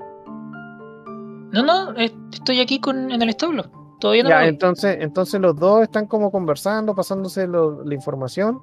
No, 1.53 1.63
no, 1.65 1.93
estoy 1.97 2.61
aquí 2.61 2.79
con, 2.81 3.11
en 3.11 3.23
el 3.23 3.29
establo. 3.31 3.65
Todavía 4.01 4.23
no 4.23 4.29
ya, 4.29 4.37
me 4.37 4.43
voy. 4.43 4.49
entonces, 4.51 4.97
entonces 5.01 5.41
los 5.41 5.57
dos 5.57 5.83
están 5.83 6.07
como 6.07 6.31
conversando, 6.31 6.95
pasándose 6.95 7.47
lo- 7.47 7.83
la 7.85 7.95
información 7.95 8.61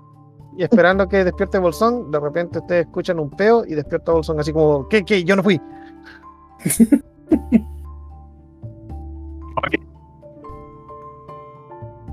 y 0.58 0.64
esperando 0.64 1.08
que 1.10 1.24
despierte 1.26 1.58
Bolsón. 1.58 2.10
De 2.12 2.20
repente 2.20 2.60
ustedes 2.60 2.86
escuchan 2.86 3.20
un 3.20 3.30
peo 3.32 3.66
y 3.66 3.74
despierta 3.74 4.12
Bolsón 4.14 4.40
así 4.40 4.54
como, 4.54 4.88
¿qué, 4.88 5.04
qué? 5.04 5.24
Yo 5.24 5.36
no 5.36 5.44
fui. 5.44 5.60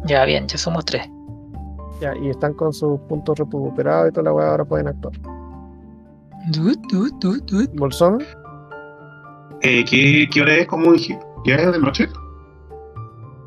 Ya, 0.05 0.25
bien, 0.25 0.47
ya 0.49 0.59
somos 0.59 0.85
tres. 0.85 1.09
Ya, 2.03 2.17
y 2.17 2.31
están 2.31 2.55
con 2.55 2.73
sus 2.73 2.99
puntos 3.03 3.39
recuperados 3.39 4.09
y 4.09 4.13
toda 4.13 4.25
la 4.25 4.33
weá, 4.33 4.51
ahora 4.51 4.65
pueden 4.65 4.89
actuar. 4.89 5.15
Dut, 6.51 6.77
dut, 6.91 7.13
dut, 7.21 7.45
dut. 7.49 7.71
Bolsón, 7.79 8.19
Eh, 9.61 9.85
¿qué, 9.89 10.27
¿Qué 10.33 10.43
hora 10.43 10.55
es? 10.57 10.67
¿Cómo 10.67 10.91
dije? 10.93 11.17
¿Ya 11.47 11.55
es 11.55 11.71
de 11.73 11.79
noche? 11.79 12.09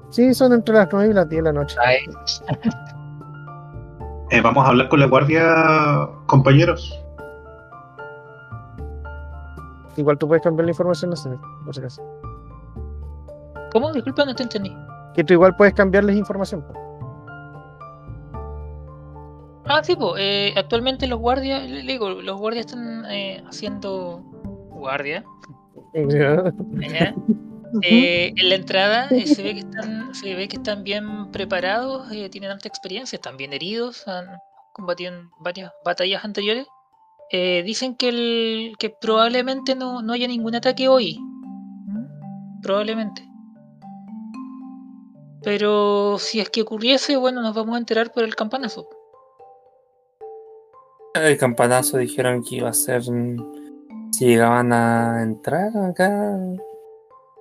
sí, 0.09 0.33
son 0.33 0.53
entre 0.53 0.73
las 0.75 0.87
9 0.89 1.09
y 1.09 1.13
las 1.13 1.27
10 1.27 1.43
de 1.43 1.51
la 1.51 1.59
noche. 1.59 1.75
Ay, 1.85 1.97
Eh, 4.31 4.39
vamos 4.41 4.65
a 4.65 4.69
hablar 4.69 4.87
con 4.87 5.01
la 5.01 5.07
guardia, 5.07 6.09
compañeros. 6.27 6.97
Igual 9.97 10.17
tú 10.17 10.29
puedes 10.29 10.41
cambiar 10.43 10.65
la 10.65 10.71
información, 10.71 11.11
Asenet, 11.11 11.39
por 11.65 11.75
si 11.75 11.81
acaso. 11.81 12.01
¿Cómo? 13.73 13.91
Disculpa, 13.91 14.23
no 14.25 14.33
te 14.33 14.43
entendí. 14.43 14.73
Que 15.13 15.25
tú 15.25 15.33
igual 15.33 15.53
puedes 15.57 15.73
cambiarles 15.73 16.15
información. 16.15 16.63
Ah, 19.67 19.83
sí, 19.83 19.95
pues, 19.95 20.13
eh, 20.17 20.53
actualmente 20.55 21.07
los 21.07 21.19
guardias, 21.19 21.67
le 21.69 21.81
digo, 21.81 22.09
los 22.09 22.37
guardias 22.37 22.67
están 22.67 23.05
eh, 23.09 23.43
haciendo 23.47 24.19
guardia. 24.69 25.23
Eh, 27.81 28.33
en 28.35 28.49
la 28.49 28.55
entrada 28.55 29.07
eh, 29.09 29.27
se 29.27 29.43
ve 29.43 29.53
que 29.53 29.59
están, 29.59 30.15
se 30.15 30.35
ve 30.35 30.47
que 30.47 30.57
están 30.57 30.83
bien 30.83 31.31
preparados, 31.31 32.09
tienen 32.31 32.51
alta 32.51 32.67
experiencia, 32.67 33.17
están 33.17 33.37
bien 33.37 33.53
heridos, 33.53 34.07
han 34.07 34.25
combatido 34.73 35.13
en 35.13 35.29
varias 35.39 35.71
batallas 35.83 36.23
anteriores. 36.23 36.67
Eh, 37.31 37.63
dicen 37.63 37.95
que, 37.95 38.09
el, 38.09 38.75
que 38.77 38.91
probablemente 38.91 39.75
no, 39.75 40.01
no 40.01 40.13
haya 40.13 40.27
ningún 40.27 40.55
ataque 40.55 40.87
hoy. 40.87 41.17
¿Mm? 41.19 42.61
Probablemente. 42.61 43.27
Pero 45.41 46.17
si 46.19 46.39
es 46.39 46.49
que 46.49 46.61
ocurriese, 46.61 47.17
bueno, 47.17 47.41
nos 47.41 47.55
vamos 47.55 47.75
a 47.75 47.79
enterar 47.79 48.11
por 48.11 48.23
el 48.23 48.35
campanazo. 48.35 48.87
El 51.15 51.37
campanazo 51.37 51.97
dijeron 51.97 52.43
que 52.43 52.57
iba 52.57 52.69
a 52.69 52.73
ser 52.73 53.09
mm, 53.09 54.11
si 54.11 54.25
llegaban 54.25 54.73
a 54.73 55.23
entrar 55.23 55.75
acá. 55.77 56.37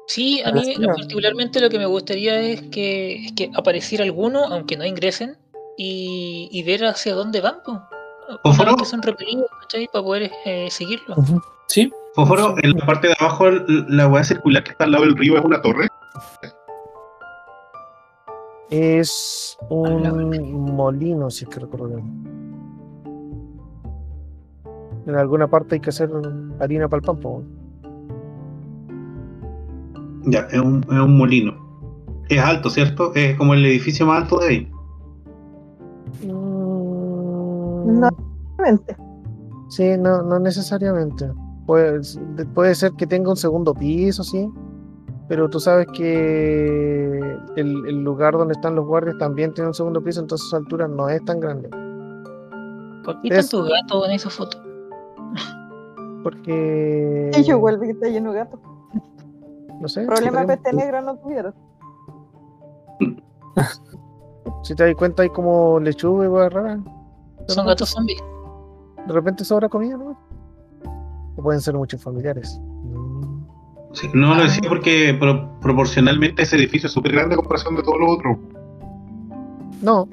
Sí, 0.07 0.43
a 0.45 0.53
mí 0.53 0.75
particularmente 0.85 1.61
lo 1.61 1.71
que 1.71 1.79
me 1.79 1.87
gustaría 1.87 2.41
es 2.41 2.63
que, 2.63 3.27
es 3.27 3.33
que 3.33 3.51
apareciera 3.55 4.05
alguno, 4.05 4.45
aunque 4.45 4.77
no 4.77 4.85
ingresen, 4.85 5.37
y, 5.77 6.49
y 6.53 6.63
ver 6.63 6.85
hacia 6.85 7.15
dónde 7.15 7.41
van. 7.41 7.57
vez 8.45 8.77
que 8.79 8.85
son 8.85 9.03
repelidos, 9.03 9.47
¿cachai? 9.63 9.89
Para 9.93 10.05
poder 10.05 10.31
eh, 10.45 10.69
seguirlos. 10.71 11.19
Sí, 11.69 11.91
Fósforo, 12.15 12.55
en 12.63 12.73
la 12.73 12.87
parte 12.87 13.09
de 13.09 13.17
abajo, 13.19 13.51
la 13.51 14.07
hueá 14.07 14.23
circular 14.23 14.63
que 14.63 14.71
está 14.71 14.85
al 14.85 14.93
lado 14.93 15.05
del 15.05 15.17
río 15.17 15.37
es 15.37 15.45
una 15.45 15.61
torre. 15.61 15.89
Es 18.71 19.59
un 19.69 20.75
molino, 20.75 21.31
si 21.31 21.45
es 21.45 21.51
que 21.51 21.61
recuerdo 21.61 21.89
bien. 21.89 22.34
En 25.07 25.15
alguna 25.17 25.47
parte 25.49 25.75
hay 25.77 25.81
que 25.81 25.91
hacer 25.91 26.11
harina 26.61 26.89
para 26.89 27.01
el 27.01 27.05
pan. 27.17 27.43
Ya, 30.27 30.41
es 30.51 30.59
un, 30.61 30.83
es 30.85 30.99
un 30.99 31.17
molino. 31.19 31.55
Es 32.31 32.41
alto, 32.41 32.71
¿cierto? 32.71 33.13
Es 33.15 33.37
como 33.37 33.53
el 33.55 33.65
edificio 33.67 34.07
más 34.07 34.23
alto 34.23 34.39
de 34.39 34.49
ahí. 34.49 34.73
Mm, 36.23 38.01
No, 38.01 38.09
realmente. 38.57 38.97
Sí, 39.69 39.97
no, 39.99 40.23
no 40.23 40.39
necesariamente. 40.39 41.31
Puede, 41.67 42.01
puede 42.55 42.75
ser 42.75 42.93
que 42.93 43.07
tenga 43.07 43.31
un 43.31 43.37
segundo 43.37 43.75
piso, 43.75 44.23
sí. 44.25 44.49
Pero 45.29 45.49
tú 45.49 45.59
sabes 45.59 45.87
que 45.95 47.19
el, 47.57 47.87
el 47.87 48.05
lugar 48.05 48.35
donde 48.35 48.53
están 48.53 48.75
los 48.75 48.87
guardias 48.87 49.17
también 49.19 49.53
tiene 49.55 49.69
un 49.69 49.75
segundo 49.75 50.03
piso, 50.03 50.21
entonces 50.21 50.49
su 50.49 50.57
altura 50.57 50.87
no 50.87 51.09
es 51.09 51.25
tan 51.25 51.41
grande. 51.41 51.69
¿Por 53.05 53.21
qué 53.23 53.29
Es- 53.29 53.49
tanto 53.51 53.65
gato 53.71 54.05
en 54.07 54.13
esa 54.13 54.29
foto? 54.31 54.59
Porque. 56.23 57.31
Y 57.37 57.43
yo 57.45 57.59
vuelvo 57.59 57.85
y 57.85 57.91
está 57.91 58.09
lleno 58.09 58.33
de 58.33 58.39
gatos. 58.39 58.61
No 59.81 59.89
sé. 59.89 60.05
Problema 60.07 60.41
de 60.41 60.47
podríamos- 60.47 60.63
peste 60.63 60.73
negra 60.77 61.01
no 61.03 61.17
tuvieron. 61.17 61.55
Si 64.63 64.75
te 64.75 64.85
das 64.87 64.95
cuenta, 64.97 65.23
hay 65.23 65.29
como 65.31 65.79
lechuga 65.81 66.27
y 66.27 66.29
cosas 66.29 66.53
raras. 66.53 66.79
Son 67.49 67.67
gatos 67.67 67.91
zombies. 67.91 68.23
De 69.07 69.13
repente 69.13 69.45
sobra 69.45 69.69
comida, 69.69 69.97
¿no? 69.97 70.17
O 71.37 71.43
pueden 71.43 71.61
ser 71.61 71.75
muchos 71.75 72.03
familiares. 72.03 72.59
Mm. 72.83 73.45
Sí, 73.93 74.09
no 74.15 74.35
lo 74.35 74.43
decía 74.43 74.69
porque 74.69 75.15
pro- 75.21 75.51
proporcionalmente 75.61 76.43
ese 76.43 76.57
edificio 76.57 76.87
es 76.87 76.93
súper 76.93 77.13
grande 77.13 77.35
a 77.35 77.37
comparación 77.37 77.77
de 77.77 77.83
todos 77.83 77.99
los 78.01 78.11
otros. 78.17 78.39
No. 79.83 80.09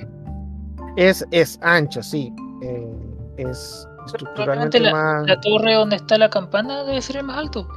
Es, 0.98 1.26
es 1.32 1.58
ancho, 1.64 2.04
sí. 2.04 2.34
Eh, 2.62 3.16
es 3.38 3.88
estructuralmente 4.06 4.80
la, 4.80 4.92
más. 4.92 5.28
la 5.28 5.40
torre 5.40 5.74
donde 5.76 5.96
está 5.98 6.18
la 6.18 6.30
campana 6.30 6.84
debe 6.84 7.02
ser 7.02 7.18
el 7.18 7.24
más 7.24 7.38
alto. 7.38 7.68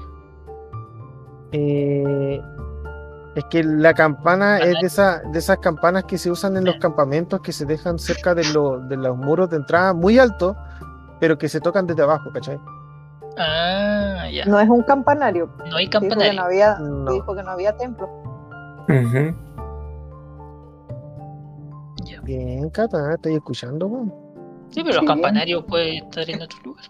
eh, 1.52 2.40
es 3.36 3.44
que 3.50 3.64
la 3.64 3.94
campana 3.94 4.58
es 4.60 4.78
de, 4.80 4.86
esa, 4.86 5.18
de 5.32 5.38
esas 5.40 5.58
campanas 5.58 6.04
que 6.04 6.18
se 6.18 6.30
usan 6.30 6.56
en 6.56 6.64
los 6.64 6.76
campamentos 6.76 7.40
que 7.40 7.50
se 7.52 7.64
dejan 7.66 7.98
cerca 7.98 8.32
de, 8.32 8.44
lo- 8.52 8.78
de 8.78 8.96
los 8.96 9.16
muros 9.16 9.50
de 9.50 9.56
entrada 9.56 9.92
muy 9.92 10.20
altos, 10.20 10.56
pero 11.18 11.36
que 11.36 11.48
se 11.48 11.60
tocan 11.60 11.84
desde 11.84 12.02
abajo, 12.04 12.30
¿cachai? 12.32 12.60
Ah, 13.36 14.28
ya. 14.32 14.44
No 14.46 14.60
es 14.60 14.68
un 14.68 14.82
campanario. 14.84 15.50
No 15.68 15.76
hay 15.76 15.86
Dijo 15.88 15.98
que 16.00 16.06
no 16.06 16.10
campanario. 16.14 16.42
había, 16.44 16.78
No. 16.78 17.10
dijo 17.12 17.34
que 17.34 17.42
no 17.42 17.50
había 17.50 17.76
templo. 17.76 18.08
Bien, 22.22 22.70
Cata, 22.70 23.14
estoy 23.14 23.34
escuchando, 23.34 23.86
weón. 23.86 24.14
Sí, 24.74 24.82
pero 24.82 24.96
los 24.96 25.04
campanarios 25.06 25.64
pueden 25.64 26.04
estar 26.04 26.28
en 26.28 26.42
otro 26.42 26.58
lugar. 26.64 26.84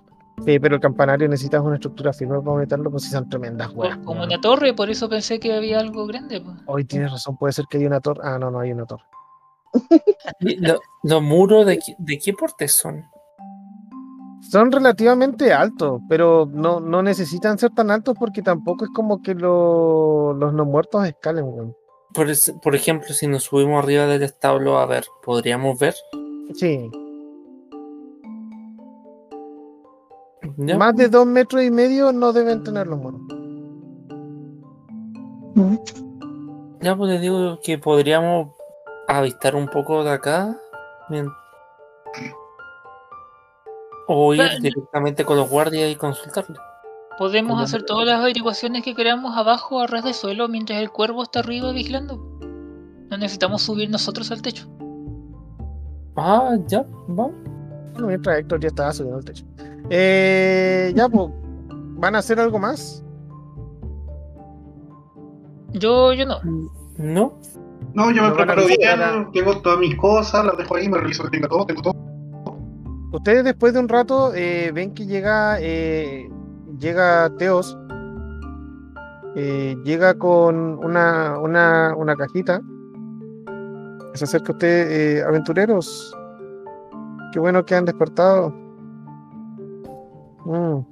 Sí, 0.45 0.59
pero 0.59 0.75
el 0.75 0.81
campanario 0.81 1.29
necesitas 1.29 1.61
una 1.63 1.75
estructura 1.77 2.13
firme 2.13 2.41
para 2.41 2.57
meterlo, 2.57 2.91
pues 2.91 3.05
si 3.05 3.11
son 3.11 3.29
tremendas 3.29 3.71
weas. 3.75 3.99
Como 3.99 4.23
una 4.25 4.41
torre, 4.41 4.75
por 4.75 4.91
eso 4.91 5.09
pensé 5.09 5.39
que 5.39 5.53
había 5.55 5.79
algo 5.81 6.07
grande. 6.07 6.41
pues. 6.41 6.57
Hoy 6.67 6.85
tienes 6.85 7.13
razón, 7.13 7.37
puede 7.37 7.53
ser 7.53 7.67
que 7.69 7.79
haya 7.79 7.87
una 7.87 8.01
torre. 8.01 8.21
Ah, 8.25 8.39
no, 8.39 8.51
no 8.51 8.61
hay 8.61 8.73
una 8.73 8.85
torre. 8.87 9.05
Lo- 10.41 10.81
¿Los 11.03 11.23
muros 11.23 11.67
de, 11.67 11.79
qué- 11.79 11.95
de 11.99 12.19
qué 12.19 12.33
porte 12.33 12.69
son? 12.69 13.05
Son 14.51 14.71
relativamente 14.71 15.53
altos, 15.53 16.01
pero 16.09 16.47
no, 16.51 16.79
no 16.81 17.03
necesitan 17.03 17.59
ser 17.59 17.71
tan 17.71 17.91
altos 17.91 18.15
porque 18.19 18.43
tampoco 18.43 18.85
es 18.85 18.91
como 18.95 19.23
que 19.23 19.35
lo- 19.35 20.35
los 20.35 20.53
no 20.53 20.65
muertos 20.65 21.07
escalen, 21.07 21.45
weón. 21.45 21.75
Por, 22.13 22.29
por 22.63 22.75
ejemplo, 22.75 23.09
si 23.15 23.27
nos 23.27 23.45
subimos 23.45 23.83
arriba 23.83 24.07
del 24.07 24.23
establo 24.23 24.79
a 24.79 24.87
ver, 24.87 25.05
¿podríamos 25.25 25.79
ver? 25.79 25.95
Sí, 26.55 26.91
¿Ya? 30.57 30.77
más 30.77 30.95
de 30.97 31.09
dos 31.09 31.27
metros 31.27 31.63
y 31.63 31.71
medio 31.71 32.13
no 32.13 32.33
deben 32.33 32.63
tener 32.63 32.87
los 32.87 32.99
muros. 32.99 33.21
Ya, 36.81 36.97
pues 36.97 37.13
les 37.13 37.21
digo 37.21 37.59
que 37.63 37.79
podríamos 37.79 38.49
avistar 39.09 39.55
un 39.55 39.69
poco 39.69 40.05
de 40.05 40.11
acá. 40.11 40.57
O 44.07 44.35
ir 44.35 44.43
directamente 44.61 45.25
con 45.25 45.37
los 45.37 45.49
guardias 45.49 45.91
y 45.91 45.97
consultarle. 45.97 46.59
Podemos 47.17 47.63
hacer 47.63 47.85
todas 47.85 48.07
las 48.07 48.21
averiguaciones 48.21 48.83
que 48.83 48.95
queramos 48.95 49.37
abajo 49.37 49.81
a 49.81 49.87
ras 49.87 50.05
de 50.05 50.13
suelo 50.13 50.49
mientras 50.49 50.81
el 50.81 50.91
cuervo 50.91 51.23
está 51.23 51.41
arriba 51.41 51.73
vigilando. 51.73 52.17
No 53.11 53.17
necesitamos 53.17 53.63
subir 53.63 53.89
nosotros 53.89 54.31
al 54.33 54.43
techo. 54.43 54.67
Ah, 56.17 56.57
ya, 56.67 56.85
vamos. 57.09 57.33
Bueno, 57.93 58.09
mientras 58.09 58.39
Héctor 58.39 58.61
ya 58.61 58.69
estaba 58.69 58.93
subiendo 58.93 59.19
al 59.19 59.25
techo. 59.25 59.45
Eh, 59.91 60.93
ya, 60.95 61.09
pues, 61.09 61.31
¿van 61.71 62.15
a 62.17 62.19
hacer 62.19 62.41
algo 62.41 62.59
más? 62.59 63.05
Yo, 65.73 66.13
yo 66.13 66.27
no. 66.27 66.39
¿No? 66.97 67.39
No, 67.95 68.11
yo 68.11 68.23
me 68.23 68.29
No 68.29 68.35
preparo 68.37 68.67
bien, 68.67 69.31
tengo 69.33 69.61
todas 69.61 69.79
mis 69.79 69.97
cosas, 69.97 70.45
las 70.45 70.57
dejo 70.57 70.77
ahí, 70.77 70.89
me 70.89 70.99
reviso 70.99 71.25
que 71.25 71.31
tenga 71.31 71.49
todo, 71.49 71.67
tengo 71.67 71.83
todo. 71.83 71.95
Ustedes 73.13 73.45
después 73.45 73.73
de 73.75 73.81
un 73.81 73.89
rato 73.89 74.35
eh, 74.35 74.73
ven 74.73 74.93
que 74.95 75.07
llega 75.07 75.59
eh, 75.61 76.29
llega 76.79 77.31
Teos, 77.39 77.77
eh, 79.37 79.77
llega 79.85 80.15
con 80.15 80.85
una, 80.85 81.39
una, 81.39 81.95
una 81.97 82.17
cajita. 82.17 82.61
Se 84.15 84.25
acerca 84.25 84.53
a 84.53 84.55
usted, 84.55 84.91
eh, 84.91 85.23
aventureros. 85.25 86.17
Qué 87.33 87.41
bueno 87.41 87.65
que 87.65 87.75
han 87.75 87.85
despertado. 87.85 88.55
Mm. 90.45 90.85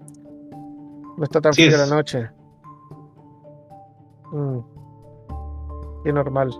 No 1.17 1.25
está 1.25 1.41
tan 1.41 1.51
Así 1.51 1.67
fría 1.67 1.79
la 1.79 1.87
noche. 1.87 2.31
Mm. 4.33 4.59
Qué 6.05 6.13
normal. 6.13 6.51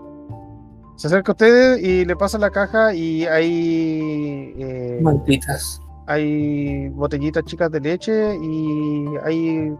Se 0.95 1.07
acerca 1.07 1.31
a 1.31 1.33
ustedes 1.33 1.81
y 1.83 2.05
le 2.05 2.15
pasa 2.15 2.37
la 2.37 2.51
caja 2.51 2.93
y 2.93 3.25
hay 3.25 4.53
eh, 4.57 4.99
Malditas. 5.01 5.81
hay 6.05 6.87
botellitas 6.89 7.43
chicas 7.45 7.71
de 7.71 7.79
leche 7.81 8.35
y 8.35 9.05
hay 9.23 9.75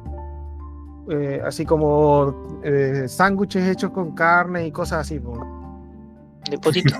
eh, 1.10 1.42
así 1.46 1.66
como 1.66 2.62
eh, 2.64 3.04
sándwiches 3.08 3.64
hechos 3.70 3.92
con 3.92 4.12
carne 4.16 4.66
y 4.68 4.72
cosas 4.72 5.02
así. 5.02 5.20
po. 5.20 5.40
De 6.50 6.58
potito. 6.58 6.96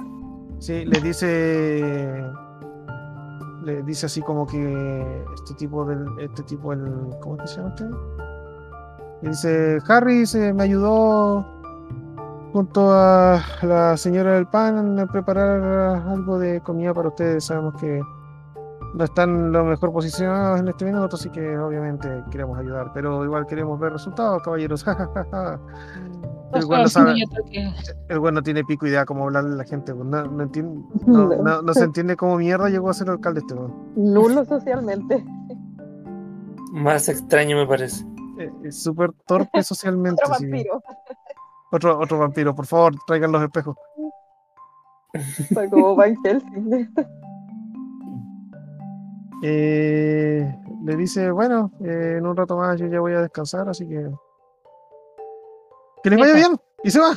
Sí, 0.60 0.86
le 0.86 1.02
dice 1.02 2.14
le 3.64 3.84
dice 3.84 4.06
así 4.06 4.22
como 4.22 4.46
que 4.46 5.26
este 5.34 5.54
tipo 5.56 5.86
del 5.86 6.06
este 6.20 6.44
tipo 6.44 6.74
el 6.74 7.10
¿cómo 7.22 7.38
se 7.46 7.58
llama 7.58 7.70
usted? 7.70 7.90
Le 9.22 9.30
dice 9.30 9.78
Harry 9.88 10.26
se 10.26 10.54
me 10.54 10.64
ayudó 10.64 11.46
junto 12.54 12.94
a 12.94 13.42
la 13.64 13.98
señora 13.98 14.34
del 14.34 14.46
pan 14.48 15.00
a 15.00 15.08
preparar 15.08 16.06
algo 16.08 16.38
de 16.38 16.62
comida 16.62 16.94
para 16.94 17.08
ustedes. 17.08 17.46
Sabemos 17.46 17.74
que 17.82 18.00
no 18.94 19.04
están 19.04 19.52
lo 19.52 19.66
mejor 19.66 19.92
posicionados 19.92 20.60
en 20.60 20.68
este 20.68 20.86
minuto, 20.86 21.16
así 21.16 21.30
que 21.32 21.58
obviamente 21.58 22.24
queremos 22.30 22.60
ayudar, 22.60 22.92
pero 22.94 23.26
igual 23.26 23.48
queremos 23.48 23.80
ver 23.80 23.94
resultados, 23.94 24.44
caballeros. 24.44 24.86
el 26.56 26.66
güey 26.66 26.82
no 26.84 26.88
sabe, 26.90 27.14
el 28.10 28.20
güey 28.20 28.34
no 28.34 28.42
tiene 28.42 28.64
pico 28.64 28.86
idea 28.88 29.06
cómo 29.06 29.24
hablarle 29.26 29.54
a 29.54 29.58
la 29.58 29.64
gente, 29.64 29.94
no, 29.94 30.04
no 30.04 30.44
entiende, 30.44 30.82
no, 31.08 31.28
no- 31.28 31.62
no 31.62 31.74
se 31.74 31.84
entiende 31.84 32.16
cómo 32.16 32.38
mierda 32.38 32.70
llegó 32.70 32.90
a 32.90 32.94
ser 32.94 33.10
alcalde 33.10 33.40
este 33.42 33.54
güey. 33.56 33.72
Nulo 33.96 34.46
socialmente. 34.46 35.24
Más 36.72 37.08
extraño 37.10 37.56
me 37.58 37.68
parece. 37.68 38.06
Eh, 38.40 38.52
Es 38.64 38.82
súper 38.82 39.12
torpe 39.28 39.62
socialmente. 39.64 40.22
Otro 40.26 40.36
sí. 40.36 40.50
vampiro. 40.50 40.82
Otro, 41.72 42.00
otro 42.00 42.20
vampiro, 42.20 42.54
por 42.56 42.66
favor, 42.66 42.94
traigan 43.08 43.32
los 43.32 43.42
espejos. 43.44 43.76
Fue 45.54 45.70
como 45.70 45.96
Van 45.96 46.16
Helsing. 46.24 46.90
Eh, 49.44 50.56
le 50.86 50.96
dice, 50.96 51.30
bueno, 51.32 51.72
eh, 51.82 52.16
en 52.18 52.26
un 52.26 52.36
rato 52.36 52.58
más 52.58 52.80
yo 52.80 52.88
ya 52.88 53.00
voy 53.00 53.14
a 53.14 53.22
descansar, 53.22 53.68
así 53.70 53.88
que... 53.88 54.10
Que 56.04 56.10
les 56.10 56.20
vaya 56.20 56.34
bien. 56.34 56.60
Y 56.84 56.92
se 56.92 57.00
va. 57.00 57.14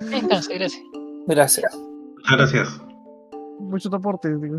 Descanse, 0.00 0.54
gracias. 0.54 0.82
Gracias. 1.26 1.76
Muchas 1.76 2.36
gracias. 2.36 2.80
Mucho 3.58 3.88
soporte. 3.90 4.28
digo. 4.36 4.58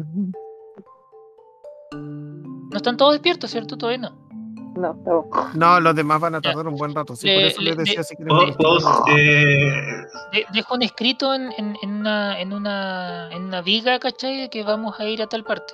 No 1.94 2.78
están 2.78 2.98
todos 2.98 3.14
despiertos, 3.14 3.52
¿cierto? 3.52 3.78
Todavía 3.78 4.10
no. 4.10 4.32
No, 4.76 4.94
no. 5.06 5.26
No, 5.54 5.80
los 5.82 5.94
demás 5.96 6.22
van 6.22 6.36
a 6.36 6.42
tardar 6.42 6.66
un 6.68 6.78
buen 6.78 6.96
rato. 6.96 7.14
Sí, 7.16 7.28
por 7.28 7.36
Le- 7.42 7.48
eso 7.48 7.62
les 7.62 7.76
le- 7.76 7.84
decía 7.84 8.00
le- 8.00 8.04
si 8.06 8.16
quieren- 8.16 8.56
¿Puedo, 8.56 8.80
puedo, 8.80 9.06
eh, 9.18 10.06
De- 10.32 10.46
dejo 10.54 10.76
un 10.76 10.82
escrito 10.82 11.34
en, 11.34 11.52
en, 11.58 11.76
en 11.82 11.90
una, 11.92 12.40
en, 12.40 12.54
una, 12.54 13.30
en 13.34 13.44
una 13.44 13.62
viga, 13.62 14.00
¿cachai? 14.00 14.50
Que 14.50 14.64
vamos 14.64 14.98
a 15.00 15.06
ir 15.06 15.22
a 15.22 15.28
tal 15.28 15.44
parte. 15.44 15.74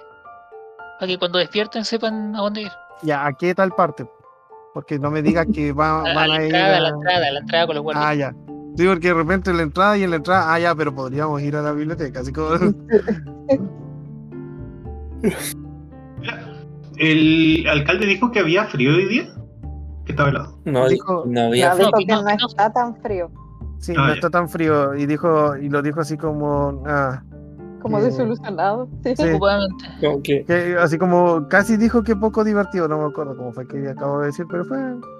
Para 0.99 1.07
que 1.07 1.19
cuando 1.19 1.37
despierten 1.37 1.85
sepan 1.85 2.35
a 2.35 2.39
dónde 2.39 2.61
ir. 2.63 2.71
Ya, 3.03 3.23
¿a 3.27 3.33
qué 3.33 3.53
tal 3.53 3.71
parte? 3.71 4.09
Porque 4.77 4.99
no 4.99 5.09
me 5.09 5.23
digas 5.23 5.47
que 5.51 5.71
va- 5.73 6.01
A, 6.05 6.11
a 6.11 6.13
van 6.13 6.29
la 6.29 6.35
a 6.35 6.37
ir. 6.37 6.43
entrada, 6.53 6.77
a 6.77 6.79
la 6.81 6.89
entrada, 6.89 7.31
la 7.31 7.39
entrada 7.39 7.65
con 7.65 7.75
los 7.77 7.83
guardias. 7.83 8.05
Ah, 8.07 8.13
ya. 8.13 8.35
Sí, 8.77 8.85
porque 8.85 9.07
de 9.07 9.13
repente 9.15 9.49
en 9.49 9.57
la 9.57 9.63
entrada 9.63 9.97
y 9.97 10.03
en 10.03 10.11
la 10.11 10.17
entrada, 10.17 10.53
ah, 10.53 10.59
ya, 10.59 10.75
pero 10.75 10.93
podríamos 10.93 11.41
ir 11.41 11.55
a 11.55 11.63
la 11.63 11.71
biblioteca, 11.71 12.19
así 12.19 12.31
como. 12.31 12.49
el 16.97 17.65
alcalde 17.67 18.05
dijo 18.05 18.31
que 18.31 18.39
había 18.39 18.65
frío 18.65 18.91
hoy 18.95 19.07
día, 19.07 19.27
que 20.05 20.11
estaba 20.11 20.29
helado. 20.29 20.59
No, 20.65 20.87
Dijo- 20.87 21.23
no 21.25 21.41
había 21.47 21.69
no, 21.69 21.77
dijo 21.77 21.91
que 21.97 22.05
no, 22.05 22.21
no 22.21 22.27
que 22.27 22.37
no. 22.37 22.47
está 22.47 22.71
tan 22.71 22.95
frío, 23.01 23.31
Sí, 23.79 23.93
Ah, 23.97 24.01
no 24.01 24.07
ya. 24.09 24.13
está 24.13 24.29
tan 24.29 24.47
frío. 24.49 24.95
Y 24.95 25.05
dijo, 25.07 25.55
y 25.57 25.69
lo 25.69 25.81
dijo 25.81 26.01
así 26.01 26.17
como, 26.17 26.83
ah, 26.87 27.23
como 27.81 27.99
Eh, 27.99 28.03
desilusionado. 28.03 28.87
Sí. 29.03 29.15
sí, 29.15 29.39
que 30.23 30.43
que 30.45 30.77
así 30.79 30.97
como 30.97 31.47
casi 31.47 31.77
dijo 31.77 32.03
que 32.03 32.15
poco 32.15 32.43
divertido, 32.43 32.87
no 32.87 32.97
me 32.99 33.05
acuerdo 33.05 33.35
cómo 33.37 33.51
fue 33.53 33.67
que 33.67 33.87
acabo 33.89 34.19
de 34.19 34.27
decir, 34.27 34.45
pero 34.49 34.65
fue 34.65 34.77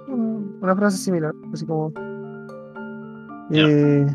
un- 0.08 0.58
una 0.60 0.74
frase 0.76 0.96
similar, 0.98 1.32
así 1.52 1.64
como. 1.66 1.92
Eh, 3.50 4.06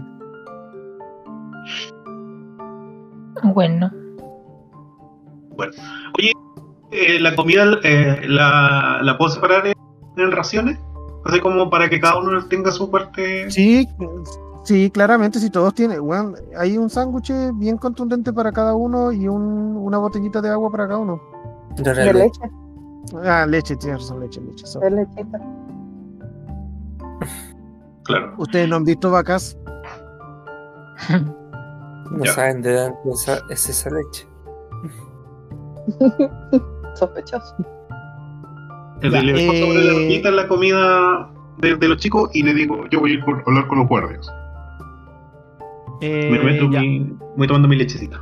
Bueno. 3.43 3.91
Eh, 6.91 7.19
la 7.19 7.35
comida 7.35 7.65
eh, 7.83 8.21
la, 8.27 8.99
la 9.01 9.17
puedo 9.17 9.31
separar 9.31 9.65
en, 9.65 9.73
en 10.17 10.31
raciones, 10.31 10.77
así 11.25 11.39
como 11.39 11.69
para 11.71 11.89
que 11.89 11.99
cada 11.99 12.19
uno 12.19 12.45
tenga 12.47 12.71
su 12.71 12.89
parte. 12.91 13.49
sí, 13.49 13.87
sí, 14.63 14.89
claramente, 14.91 15.39
si 15.39 15.49
todos 15.49 15.73
tienen, 15.73 16.01
bueno, 16.01 16.33
hay 16.57 16.77
un 16.77 16.89
sándwich 16.89 17.31
bien 17.55 17.77
contundente 17.77 18.31
para 18.33 18.51
cada 18.51 18.75
uno 18.75 19.11
y 19.11 19.27
un- 19.27 19.77
una 19.77 19.97
botellita 19.97 20.41
de 20.41 20.49
agua 20.49 20.69
para 20.71 20.87
cada 20.87 20.99
uno. 20.99 21.21
de 21.77 22.13
leche, 22.13 22.41
Ah, 23.25 23.45
leche, 23.47 23.75
tienes 23.75 24.01
razón, 24.01 24.19
leche, 24.21 24.39
leche. 24.41 24.65
de 24.79 24.89
lechita. 24.91 25.39
Claro. 28.03 28.33
Ustedes 28.37 28.67
no 28.69 28.75
han 28.77 28.83
visto 28.85 29.09
vacas, 29.11 29.57
No 32.11 32.23
Ya. 32.23 32.33
saben 32.33 32.61
de 32.61 32.73
dónde 32.75 32.95
esa- 33.13 33.39
es 33.49 33.67
esa 33.69 33.89
leche. 33.89 34.27
Sospechoso. 36.95 37.55
Le 39.01 39.09
Ya, 39.09 39.21
le 39.21 39.33
dejo 39.33 39.53
sobre 39.53 39.83
la 39.83 39.93
eh, 40.29 40.31
la 40.31 40.47
comida 40.47 41.29
de, 41.57 41.75
de 41.75 41.87
los 41.87 41.97
chicos 41.97 42.29
y 42.33 42.43
le 42.43 42.53
digo, 42.53 42.85
yo 42.91 42.99
voy 42.99 43.11
a 43.11 43.13
ir 43.15 43.25
por- 43.25 43.39
a 43.39 43.43
hablar 43.47 43.67
con 43.67 43.79
los 43.79 43.87
guardias. 43.87 44.29
Eh, 46.01 46.29
Me 46.31 46.39
meto 46.43 46.67
mi, 46.67 47.15
voy 47.37 47.47
tomando 47.47 47.67
mi 47.67 47.75
lechecita. 47.75 48.21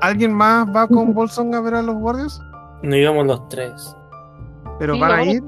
¿alguien 0.00 0.32
más 0.34 0.66
va 0.74 0.88
con 0.88 1.14
Bolsón 1.14 1.54
a 1.54 1.60
ver 1.60 1.74
a 1.74 1.82
los 1.82 1.96
guardias? 1.96 2.40
No 2.82 2.96
íbamos 2.96 3.26
los 3.26 3.48
tres. 3.48 3.96
Pero 4.78 4.94
Sí, 4.94 5.00
van 5.00 5.10
a 5.12 5.24
ir, 5.24 5.42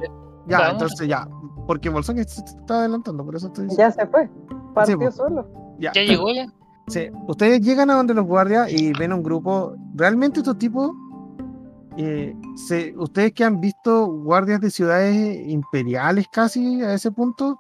ya, 0.46 0.58
vamos. 0.58 0.72
entonces 0.74 1.08
ya, 1.08 1.26
porque 1.66 1.88
Bolsón 1.88 2.16
se 2.16 2.22
está 2.44 2.78
adelantando, 2.80 3.24
por 3.24 3.34
eso 3.34 3.48
estoy 3.48 3.64
diciendo. 3.66 3.94
Ya 3.96 4.02
se 4.02 4.06
fue. 4.10 4.28
Partió 4.74 5.10
solo. 5.10 5.48
Ya, 5.80 5.90
¿Ya 5.92 6.02
llegó 6.02 6.32
ya? 6.32 6.46
Sí, 6.86 7.08
ustedes 7.26 7.60
llegan 7.62 7.90
a 7.90 7.94
donde 7.94 8.14
los 8.14 8.26
guardias 8.26 8.70
y 8.70 8.92
ven 8.92 9.12
un 9.12 9.22
grupo. 9.22 9.74
Realmente 9.94 10.40
estos 10.40 10.58
tipos, 10.58 10.92
eh, 11.96 12.36
se- 12.56 12.94
ustedes 12.96 13.32
que 13.32 13.42
han 13.44 13.60
visto 13.60 14.06
guardias 14.06 14.60
de 14.60 14.70
ciudades 14.70 15.48
imperiales 15.48 16.26
casi 16.30 16.82
a 16.82 16.94
ese 16.94 17.10
punto, 17.10 17.58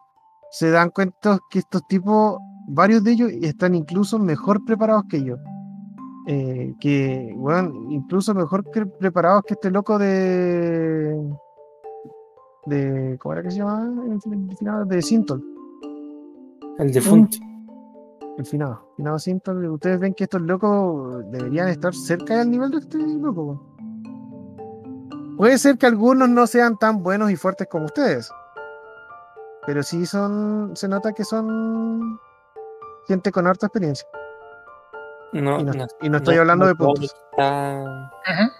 se 0.50 0.70
dan 0.70 0.90
cuenta 0.90 1.38
que 1.50 1.60
estos 1.60 1.86
tipos, 1.88 2.38
varios 2.68 3.04
de 3.04 3.12
ellos 3.12 3.32
están 3.42 3.74
incluso 3.74 4.18
mejor 4.18 4.64
preparados 4.64 5.04
que 5.08 5.18
ellos. 5.18 5.38
Eh, 6.26 6.74
que, 6.80 7.34
bueno, 7.36 7.90
incluso 7.90 8.34
mejor 8.34 8.70
que 8.70 8.86
preparados 8.86 9.42
que 9.46 9.54
este 9.54 9.70
loco 9.70 9.98
de... 9.98 11.14
de 12.66 13.18
¿Cómo 13.20 13.34
era 13.34 13.42
que 13.42 13.50
se 13.50 13.58
llamaba? 13.58 13.84
El 13.84 14.88
de 14.88 15.02
Sintol. 15.02 15.44
El 16.78 16.92
defunto. 16.92 17.36
El 18.36 18.44
finado, 18.46 18.88
finado 18.96 19.18
Sinton, 19.20 19.64
ustedes 19.66 20.00
ven 20.00 20.12
que 20.12 20.24
estos 20.24 20.42
locos 20.42 21.24
deberían 21.30 21.68
estar 21.68 21.94
cerca 21.94 22.38
del 22.38 22.50
nivel 22.50 22.70
de 22.72 22.78
este 22.78 22.98
loco. 22.98 23.62
Puede 25.36 25.56
ser 25.58 25.78
que 25.78 25.86
algunos 25.86 26.28
no 26.28 26.46
sean 26.48 26.76
tan 26.76 27.02
buenos 27.02 27.30
y 27.30 27.36
fuertes 27.36 27.68
como 27.70 27.84
ustedes. 27.84 28.28
Pero 29.66 29.82
sí 29.82 30.04
son. 30.04 30.72
Se 30.74 30.88
nota 30.88 31.12
que 31.12 31.24
son 31.24 32.18
gente 33.08 33.30
con 33.32 33.46
harta 33.46 33.66
experiencia. 33.66 34.06
No, 35.32 35.58
Y 35.58 35.64
no, 35.64 35.72
no, 35.72 35.86
y 36.00 36.08
no 36.08 36.16
estoy 36.18 36.36
no 36.36 36.40
hablando 36.42 36.66
de 36.66 36.74
puntos. 36.76 37.14
está- 37.32 38.06
Ajá. 38.26 38.52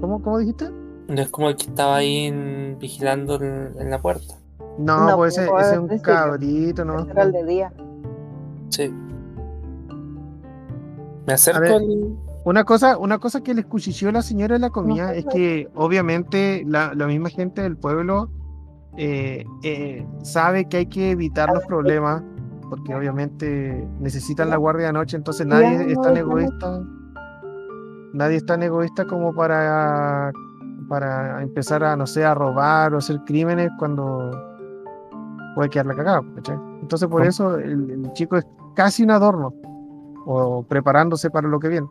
¿Cómo, 0.00 0.22
cómo 0.22 0.38
dijiste? 0.38 0.70
no 1.06 1.20
es 1.20 1.30
como 1.30 1.50
el 1.50 1.56
que 1.56 1.64
estaba 1.66 1.96
ahí 1.96 2.26
en- 2.26 2.78
vigilando 2.78 3.34
en, 3.36 3.74
en 3.78 3.90
la 3.90 3.98
puerta. 4.00 4.34
No, 4.78 5.08
No, 5.10 5.16
pues 5.16 5.36
ese, 5.36 5.50
ese 5.60 5.72
es 5.72 5.78
un 5.78 5.98
cabrito, 5.98 6.84
¿no? 6.84 7.00
El 7.00 7.32
de 7.32 7.44
día. 7.44 7.72
Sí. 8.70 8.90
Me 11.26 11.32
acerco 11.34 11.60
ver. 11.60 11.72
al. 11.72 12.16
Una 12.44 12.64
cosa, 12.64 12.96
una 12.98 13.18
cosa 13.18 13.42
que 13.42 13.54
le 13.54 13.64
cuchicheó 13.64 14.10
la 14.12 14.20
señora 14.22 14.54
de 14.54 14.58
la 14.60 14.70
comida 14.70 15.14
es 15.14 15.24
que 15.26 15.68
obviamente 15.74 16.62
la, 16.66 16.92
la 16.94 17.06
misma 17.06 17.30
gente 17.30 17.62
del 17.62 17.76
pueblo 17.76 18.28
eh, 18.96 19.44
eh, 19.62 20.06
sabe 20.22 20.68
que 20.68 20.78
hay 20.78 20.86
que 20.86 21.10
evitar 21.10 21.52
los 21.52 21.64
problemas 21.64 22.22
porque 22.70 22.94
obviamente 22.94 23.86
necesitan 24.00 24.50
la 24.50 24.56
guardia 24.56 24.86
de 24.86 24.92
noche, 24.92 25.16
entonces 25.16 25.46
nadie 25.46 25.92
es 25.92 26.00
tan 26.00 26.16
egoísta, 26.16 26.80
nadie 28.12 28.36
es 28.36 28.46
tan 28.46 28.62
egoísta 28.62 29.04
como 29.04 29.34
para, 29.34 30.32
para 30.88 31.42
empezar 31.42 31.84
a, 31.84 31.94
no 31.94 32.06
sé, 32.06 32.24
a 32.24 32.34
robar 32.34 32.94
o 32.94 32.98
hacer 32.98 33.20
crímenes 33.26 33.70
cuando 33.78 34.30
puede 35.54 35.68
quedar 35.70 35.86
la 35.86 35.94
cagada, 35.94 36.22
¿cachai? 36.36 36.58
Entonces 36.80 37.08
por 37.08 37.20
¿Cómo? 37.20 37.28
eso 37.28 37.58
el, 37.58 37.90
el 37.90 38.12
chico 38.12 38.36
es 38.36 38.46
casi 38.74 39.02
un 39.04 39.10
adorno 39.10 39.52
o 40.26 40.62
preparándose 40.62 41.30
para 41.30 41.48
lo 41.48 41.60
que 41.60 41.68
viene. 41.68 41.86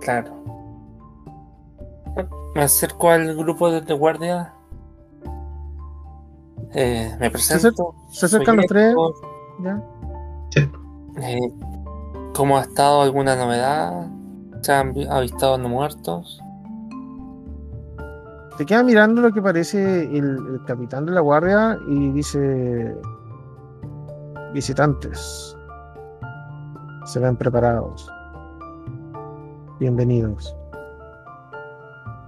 Claro. 0.00 0.59
Me 2.54 2.62
acerco 2.62 3.10
al 3.10 3.36
grupo 3.36 3.70
de, 3.70 3.80
de 3.80 3.94
guardia. 3.94 4.52
Eh, 6.72 7.14
me 7.18 7.30
presento. 7.30 7.94
se 8.10 8.26
acercan 8.26 8.56
los 8.56 8.66
tres. 8.66 8.94
¿ya? 9.62 9.82
Eh, 11.22 11.38
¿Cómo 12.34 12.58
ha 12.58 12.62
estado? 12.62 13.02
¿Alguna 13.02 13.36
novedad? 13.36 14.08
¿Se 14.62 14.72
han 14.72 14.92
vi- 14.92 15.06
avistado 15.06 15.58
no 15.58 15.68
muertos? 15.68 16.40
Te 18.56 18.66
queda 18.66 18.82
mirando 18.82 19.22
lo 19.22 19.32
que 19.32 19.40
parece 19.40 20.02
el, 20.04 20.36
el 20.36 20.60
capitán 20.66 21.06
de 21.06 21.12
la 21.12 21.20
guardia 21.20 21.78
y 21.88 22.10
dice: 22.12 22.94
Visitantes, 24.52 25.56
se 27.06 27.18
ven 27.20 27.36
preparados. 27.36 28.10
Bienvenidos. 29.78 30.54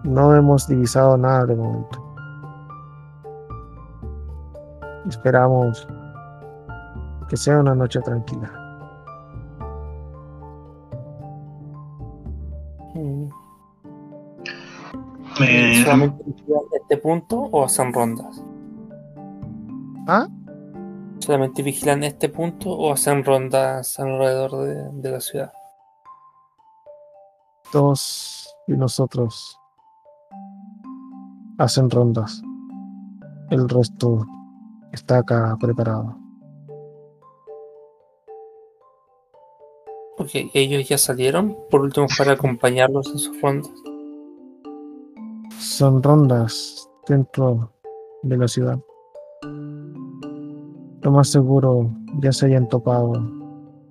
No 0.04 0.34
hemos 0.34 0.66
divisado 0.66 1.16
nada 1.16 1.46
de 1.46 1.54
momento. 1.56 1.98
Esperamos 5.08 5.86
que 7.28 7.36
sea 7.36 7.58
una 7.60 7.74
noche 7.74 8.00
tranquila. 8.00 8.50
Mm. 12.94 13.28
Me- 15.40 15.82
¿Solamente 15.84 16.22
vigilan 16.24 16.60
este 16.80 16.96
punto 16.98 17.36
o 17.40 17.64
hacen 17.64 17.92
rondas? 17.92 18.44
¿Ah? 20.06 20.26
¿Solamente 21.20 21.62
vigilan 21.62 22.02
este 22.04 22.28
punto 22.28 22.70
o 22.70 22.92
hacen 22.92 23.24
rondas 23.24 23.98
alrededor 23.98 24.56
de, 24.64 24.90
de 25.00 25.10
la 25.10 25.20
ciudad? 25.20 25.52
Todos 27.70 28.54
y 28.66 28.72
nosotros 28.72 29.58
hacen 31.58 31.90
rondas. 31.90 32.42
El 33.50 33.68
resto 33.68 34.26
está 34.92 35.18
acá 35.18 35.56
preparado. 35.60 36.16
Ok, 40.18 40.30
ellos 40.54 40.88
ya 40.88 40.98
salieron, 40.98 41.56
por 41.70 41.80
último 41.80 42.06
para 42.16 42.32
acompañarlos 42.34 43.08
en 43.08 43.18
sus 43.18 43.40
rondas. 43.40 43.72
Son 45.58 46.02
rondas 46.02 46.88
dentro 47.08 47.72
de 48.22 48.36
la 48.36 48.48
ciudad. 48.48 48.78
Lo 51.02 51.10
más 51.10 51.30
seguro 51.30 51.90
ya 52.20 52.32
se 52.32 52.46
hayan 52.46 52.68
topado 52.68 53.12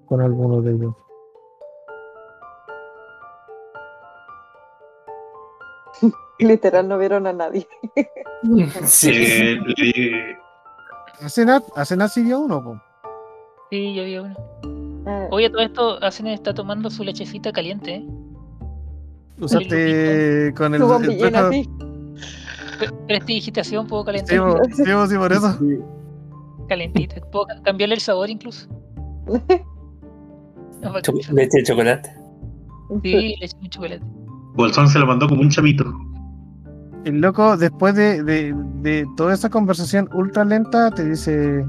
con 0.05 0.21
alguno 0.21 0.61
de 0.61 0.71
ellos. 0.71 0.95
Literal, 6.41 6.87
no 6.87 6.97
vieron 6.97 7.27
a 7.27 7.33
nadie. 7.33 7.67
Sí. 8.85 9.11
Asenat, 11.21 11.63
Asenat 11.75 12.09
sí 12.11 12.23
vio 12.23 12.39
uno, 12.39 12.63
po. 12.63 12.81
Sí, 13.69 13.93
yo 13.93 14.03
vi 14.03 14.17
uno. 14.17 14.35
Eh, 15.07 15.27
Oye, 15.31 15.49
todo 15.49 15.61
esto, 15.61 16.03
Asen 16.03 16.27
está 16.27 16.53
tomando 16.53 16.89
su 16.89 17.03
lechecita 17.03 17.51
caliente, 17.51 17.95
¿eh? 17.95 18.05
Usaste 19.39 20.53
con 20.57 20.73
el, 20.75 20.81
el 20.81 21.17
plato- 21.17 21.47
así. 21.47 21.69
Pre- 22.79 22.91
Prestidigitación, 23.07 23.87
puedo 23.87 24.01
Sí, 24.03 24.05
calentar. 24.25 24.65
sí, 24.73 24.83
po, 24.91 25.07
sí, 25.07 25.15
por 25.17 25.31
eso. 25.33 25.59
Calentita. 26.67 27.21
Puedo 27.31 27.45
ca- 27.45 27.61
cambiarle 27.63 27.95
el 27.95 28.01
sabor 28.01 28.29
incluso. 28.29 28.67
No, 30.81 30.93
Leche 31.33 31.59
de 31.59 31.63
chocolate. 31.63 32.09
Sí, 33.03 33.35
leche 33.39 33.55
con 33.55 33.69
chocolate. 33.69 34.01
Bolsón 34.55 34.87
se 34.87 34.97
lo 34.97 35.05
mandó 35.05 35.27
como 35.29 35.41
un 35.41 35.49
chamito. 35.51 35.85
El 37.03 37.19
loco, 37.21 37.57
después 37.57 37.95
de, 37.95 38.23
de- 38.23 38.53
de 38.81 39.07
toda 39.17 39.33
esa 39.33 39.49
conversación 39.49 40.07
ultra 40.13 40.45
lenta, 40.45 40.91
te 40.91 41.03
dice: 41.05 41.65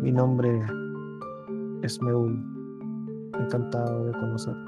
Mi 0.00 0.10
nombre 0.12 0.60
es 1.82 2.00
Meul. 2.02 2.42
Encantado 3.38 4.06
de 4.06 4.12
conocerlo. 4.12 4.64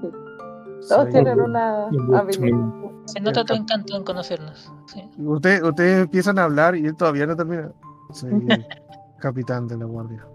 Todos 0.00 1.04
Soy- 1.04 1.12
tienen 1.12 1.40
una 1.40 1.84
habilidad. 2.18 2.58
Se 3.04 3.20
nota 3.20 3.44
tu 3.44 3.54
encanto 3.54 3.96
en 3.96 4.02
conocernos. 4.04 4.72
sí. 4.86 5.08
Usted- 5.18 5.62
ustedes 5.62 6.02
empiezan 6.04 6.38
a 6.40 6.44
hablar 6.44 6.74
y 6.74 6.86
él 6.86 6.96
todavía 6.96 7.26
no 7.26 7.36
termina. 7.36 7.70
Soy 8.12 8.32
el 8.32 8.66
capitán 9.20 9.68
de 9.68 9.76
la 9.78 9.84
guardia. 9.84 10.26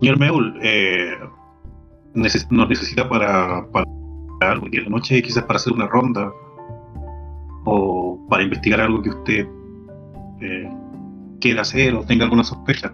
Señor 0.00 0.18
Meul, 0.20 0.54
eh, 0.62 1.10
nos 2.14 2.68
necesita 2.68 3.08
para, 3.08 3.66
para 3.70 3.84
algo 4.40 4.66
día 4.68 4.80
de 4.80 4.90
la 4.90 4.96
noche, 4.96 5.22
quizás 5.22 5.42
para 5.44 5.56
hacer 5.56 5.72
una 5.72 5.86
ronda 5.86 6.30
o 7.64 8.18
para 8.28 8.42
investigar 8.42 8.80
algo 8.80 9.02
que 9.02 9.10
usted 9.10 9.46
eh, 10.40 10.70
quiera 11.40 11.62
hacer 11.62 11.94
o 11.94 12.02
tenga 12.02 12.24
alguna 12.24 12.44
sospecha. 12.44 12.92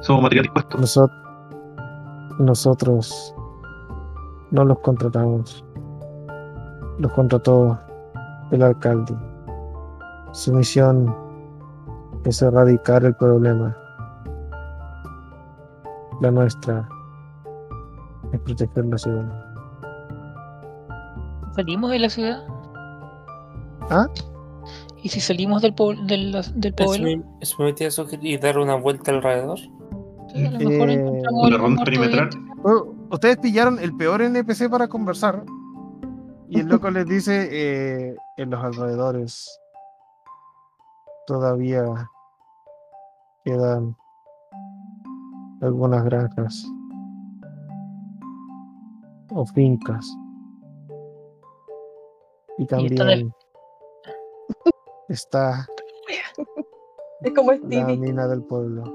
Somos 0.00 0.22
material 0.22 0.44
dispuesto. 0.44 0.78
Nosot- 0.78 2.36
nosotros 2.38 3.34
no 4.50 4.64
los 4.64 4.78
contratamos. 4.80 5.64
Los 6.98 7.12
contrató 7.12 7.78
el 8.50 8.62
alcalde. 8.62 9.14
Su 10.32 10.52
misión 10.52 11.14
es 12.24 12.42
erradicar 12.42 13.04
el 13.04 13.14
problema. 13.16 13.76
La 16.20 16.30
nuestra 16.30 16.88
es 18.32 18.40
proteger 18.40 18.84
la 18.86 18.98
ciudad. 18.98 19.44
¿Salimos 21.54 21.90
de 21.90 21.98
la 21.98 22.10
ciudad? 22.10 22.44
¿Ah? 23.90 24.06
¿Y 25.02 25.08
si 25.08 25.20
salimos 25.20 25.62
del, 25.62 25.74
pueblo 25.74 26.02
del, 26.04 26.36
del 26.54 26.74
pueblo? 26.74 27.22
metía 27.60 27.88
a 27.88 27.90
sugerir 27.90 28.26
y 28.26 28.36
dar 28.36 28.58
una 28.58 28.74
vuelta 28.76 29.10
alrededor. 29.12 29.58
Sí, 29.58 30.44
a 30.44 30.50
lo 30.50 30.58
mejor 30.58 30.90
Eh, 30.90 30.94
encontramos 30.94 31.58
ronda 31.58 31.84
perimetral. 31.84 32.28
viviente. 32.28 32.54
Bueno, 32.62 32.94
ustedes 33.10 33.36
pillaron 33.38 33.78
el 33.78 33.96
peor 33.96 34.20
NPC 34.22 34.68
para 34.68 34.88
conversar. 34.88 35.44
Y 36.50 36.60
el 36.60 36.66
loco 36.66 36.90
les 36.90 37.06
dice, 37.06 37.48
eh, 37.50 38.16
en 38.38 38.50
los 38.50 38.62
alrededores 38.64 39.60
todavía 41.26 41.84
quedan 43.44 43.94
algunas 45.60 46.04
granjas 46.04 46.66
o 49.30 49.46
fincas. 49.46 50.06
Y 52.58 52.66
también 52.66 53.32
está 55.08 55.66
Es 57.22 57.32
como 57.32 57.52
la 57.52 57.58
Stevie. 57.58 57.96
mina 57.96 58.26
del 58.26 58.42
pueblo. 58.42 58.94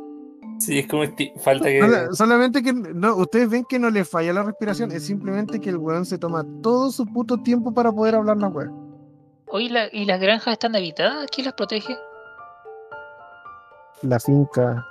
Sí, 0.60 0.80
es 0.80 0.88
como 0.88 1.04
esti- 1.04 1.38
falta 1.40 1.66
que. 1.66 1.82
Sola- 1.82 2.12
solamente 2.14 2.62
que 2.64 2.72
no, 2.74 3.16
ustedes 3.16 3.50
ven 3.50 3.66
que 3.66 3.80
no 3.80 3.90
le 3.90 4.06
falla 4.06 4.32
la 4.34 4.44
respiración, 4.44 4.92
es 4.92 5.06
simplemente 5.06 5.60
que 5.60 5.70
el 5.70 5.78
weón 5.78 6.06
se 6.06 6.18
toma 6.18 6.46
todo 6.62 6.90
su 6.92 7.06
puto 7.06 7.38
tiempo 7.38 7.74
para 7.74 7.92
poder 7.92 8.16
hablar 8.16 8.38
la. 8.38 8.52
Oye, 9.48 9.70
la- 9.70 9.88
¿y 9.92 10.06
las 10.06 10.20
granjas 10.20 10.54
están 10.54 10.76
habitadas? 10.76 11.28
¿Quién 11.34 11.46
las 11.46 11.54
protege? 11.56 11.98
La 14.04 14.20
finca 14.20 14.86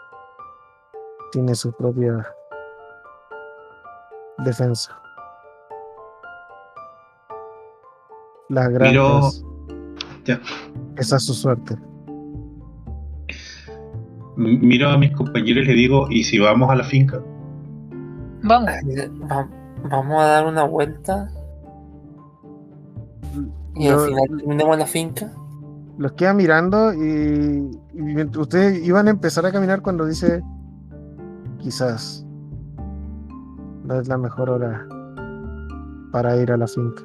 tiene 1.32 1.54
su 1.54 1.72
propia 1.72 2.26
defensa. 4.38 4.98
Las 8.52 8.68
Miro- 8.68 9.08
granjas, 9.08 9.44
Ya. 10.26 10.40
esa 10.96 11.16
es 11.16 11.24
su 11.24 11.32
suerte. 11.34 11.74
Miro 14.36 14.88
a 14.90 14.96
mis 14.98 15.12
compañeros 15.12 15.64
y 15.64 15.68
le 15.68 15.74
digo, 15.74 16.06
¿y 16.10 16.24
si 16.24 16.38
vamos 16.38 16.70
a 16.70 16.74
la 16.76 16.84
finca? 16.84 17.22
Vamos. 18.42 18.70
Va- 19.30 19.48
Vamos 19.90 20.20
a 20.22 20.26
dar 20.26 20.46
una 20.46 20.62
vuelta 20.64 21.28
y 23.74 23.88
al 23.88 23.98
final 24.00 24.24
terminamos 24.38 24.78
la 24.78 24.86
finca. 24.86 25.32
los 25.98 26.12
queda 26.12 26.34
mirando 26.34 26.94
y, 26.94 27.68
y 27.94 28.38
ustedes 28.38 28.86
iban 28.86 29.08
a 29.08 29.10
empezar 29.10 29.44
a 29.44 29.50
caminar 29.50 29.82
cuando 29.82 30.06
dice 30.06 30.40
quizás 31.58 32.24
no 33.84 33.94
es 34.00 34.06
la 34.06 34.18
mejor 34.18 34.50
hora 34.50 34.86
para 36.12 36.36
ir 36.36 36.52
a 36.52 36.56
la 36.56 36.68
finca. 36.68 37.02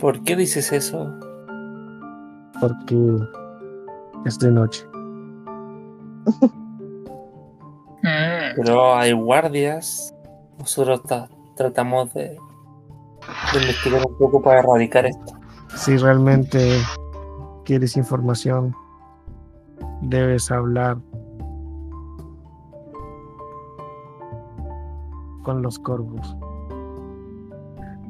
¿Por 0.00 0.22
qué 0.22 0.36
dices 0.36 0.72
eso? 0.72 1.12
porque 2.58 2.96
es 4.24 4.38
de 4.38 4.50
noche. 4.50 4.82
Mm, 8.02 8.54
Pero 8.56 8.94
hay 8.94 9.12
guardias. 9.12 10.14
Nosotros 10.58 11.02
ta- 11.02 11.28
tratamos 11.54 12.14
de, 12.14 12.30
de 13.52 13.60
investigar 13.60 14.02
un 14.06 14.16
poco 14.16 14.40
para 14.40 14.60
erradicar 14.60 15.04
esto. 15.04 15.34
Si 15.74 15.98
realmente 15.98 16.78
quieres 17.66 17.96
información, 17.98 18.74
debes 20.00 20.50
hablar 20.50 20.96
con 25.42 25.60
los 25.62 25.78
corvos. 25.78 26.36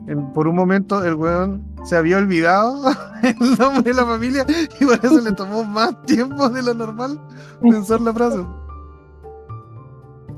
En- 0.07 0.33
por 0.33 0.47
un 0.49 0.57
momento 0.57 1.05
el 1.05 1.15
weón 1.15 1.65
se 1.85 1.97
había 1.97 2.18
olvidado 2.18 2.76
el 3.23 3.59
nombre 3.59 3.83
de 3.83 3.94
la 3.94 4.07
familia 4.07 4.47
y 4.81 4.85
por 4.85 4.94
eso 5.05 5.20
le 5.20 5.33
tomó 5.33 5.65
más 5.65 6.01
tiempo 6.02 6.49
de 6.49 6.62
lo 6.62 6.75
normal 6.75 7.20
pensar 7.60 8.01
la 8.01 8.12
frase. 8.12 8.39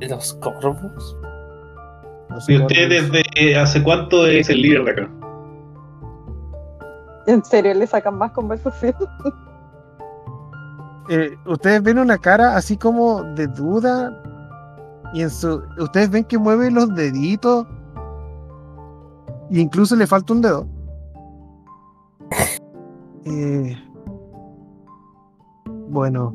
¿Los 0.00 0.34
corvos? 0.34 1.16
¿Y 2.46 2.56
usted 2.58 2.88
desde 2.88 3.56
hace 3.58 3.82
cuánto 3.82 4.26
es 4.26 4.48
el 4.48 4.62
líder 4.62 4.84
de 4.84 4.90
acá? 4.92 5.10
En 7.26 7.44
serio, 7.44 7.74
le 7.74 7.86
sacan 7.86 8.16
más 8.16 8.32
conversación. 8.32 8.94
Eh, 11.10 11.38
ustedes 11.46 11.82
ven 11.82 11.98
una 11.98 12.18
cara 12.18 12.54
así 12.54 12.76
como 12.76 13.22
de 13.34 13.46
duda 13.46 14.12
y 15.14 15.22
en 15.22 15.30
su 15.30 15.62
ustedes 15.78 16.10
ven 16.10 16.22
que 16.24 16.36
mueve 16.36 16.70
los 16.70 16.94
deditos 16.94 17.66
e 19.50 19.60
incluso 19.60 19.96
le 19.96 20.06
falta 20.06 20.32
un 20.32 20.40
dedo 20.40 20.66
Eh, 23.24 23.76
bueno 25.88 26.34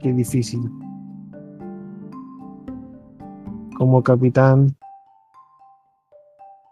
qué 0.00 0.12
difícil 0.12 0.68
como 3.76 4.02
capitán 4.02 4.74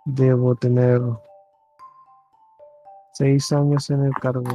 debo 0.07 0.57
tener 0.57 1.01
seis 3.13 3.53
años 3.53 3.89
en 3.91 4.07
el 4.07 4.13
cargo 4.15 4.51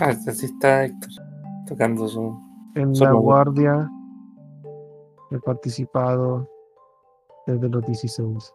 Ah, 0.00 0.14
así 0.28 0.46
está 0.46 0.84
Héctor. 0.84 1.10
Tocando 1.66 2.06
su. 2.06 2.40
En 2.76 2.92
la 2.94 3.12
guardia 3.12 3.90
he 5.32 5.38
participado 5.40 6.48
desde 7.46 7.68
los 7.68 7.84
16. 7.84 8.54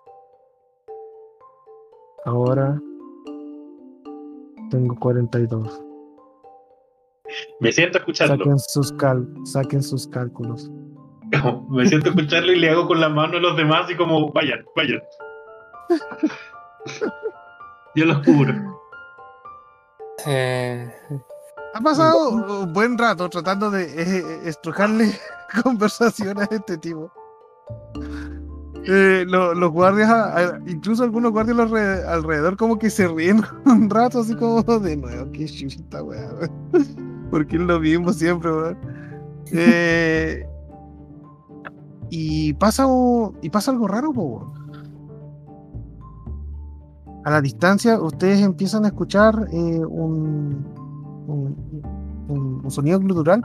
Ahora 2.26 2.80
tengo 4.70 4.96
42. 5.00 5.84
Me 7.60 7.72
siento 7.72 7.98
a 7.98 8.02
escucharlo. 8.02 8.38
Saquen 8.38 8.60
sus, 8.60 8.92
cal 8.94 9.28
saquen 9.46 9.84
sus 9.84 10.08
cálculos. 10.08 10.72
Me 11.70 11.88
siento 11.88 12.10
a 12.10 12.14
escucharlo 12.14 12.52
y 12.52 12.60
le 12.60 12.70
hago 12.70 12.88
con 12.88 13.00
la 13.00 13.10
mano 13.10 13.38
a 13.38 13.42
los 13.42 13.58
demás 13.58 13.90
y 13.90 13.96
como, 13.96 14.32
vayan, 14.32 14.64
vayan. 14.76 15.02
Yo 17.96 18.06
los 18.06 18.20
cubro. 18.26 18.54
Eh, 20.26 20.92
Ha 21.74 21.82
pasado 21.82 22.30
un 22.30 22.74
buen 22.74 22.98
rato 22.98 23.30
tratando 23.30 23.70
de 23.70 23.84
eh, 23.84 24.42
estrujarle 24.46 25.12
conversación 25.64 26.40
a 26.40 26.46
este 26.46 26.78
tipo. 26.78 27.12
Eh, 28.86 29.24
lo- 29.28 29.54
los 29.54 29.72
guardias, 29.72 30.10
incluso 30.68 31.04
algunos 31.04 31.32
guardias 31.32 31.58
alrededor, 32.08 32.58
como 32.58 32.78
que 32.78 32.90
se 32.90 33.08
ríen 33.08 33.42
un 33.66 33.90
rato, 33.90 34.20
así 34.20 34.36
como 34.36 34.62
de 34.80 34.98
nuevo, 34.98 35.32
qué 35.32 35.46
chuta, 35.46 36.04
weá. 36.04 36.30
Porque 37.32 37.56
es 37.56 37.62
lo 37.62 37.80
mismo 37.80 38.12
siempre, 38.14 38.52
weón. 38.52 38.78
Eh, 39.52 40.46
y 42.10 42.54
pasa 42.54 42.86
y 43.42 43.50
pasa 43.50 43.72
algo 43.72 43.88
raro. 43.88 44.12
A 47.26 47.30
la 47.32 47.42
distancia, 47.42 48.02
ustedes 48.02 48.42
empiezan 48.42 48.84
a 48.86 48.90
escuchar 48.90 49.48
eh, 49.52 49.80
un- 49.86 50.66
un 52.28 52.66
sonido 52.70 53.00
glutural. 53.00 53.42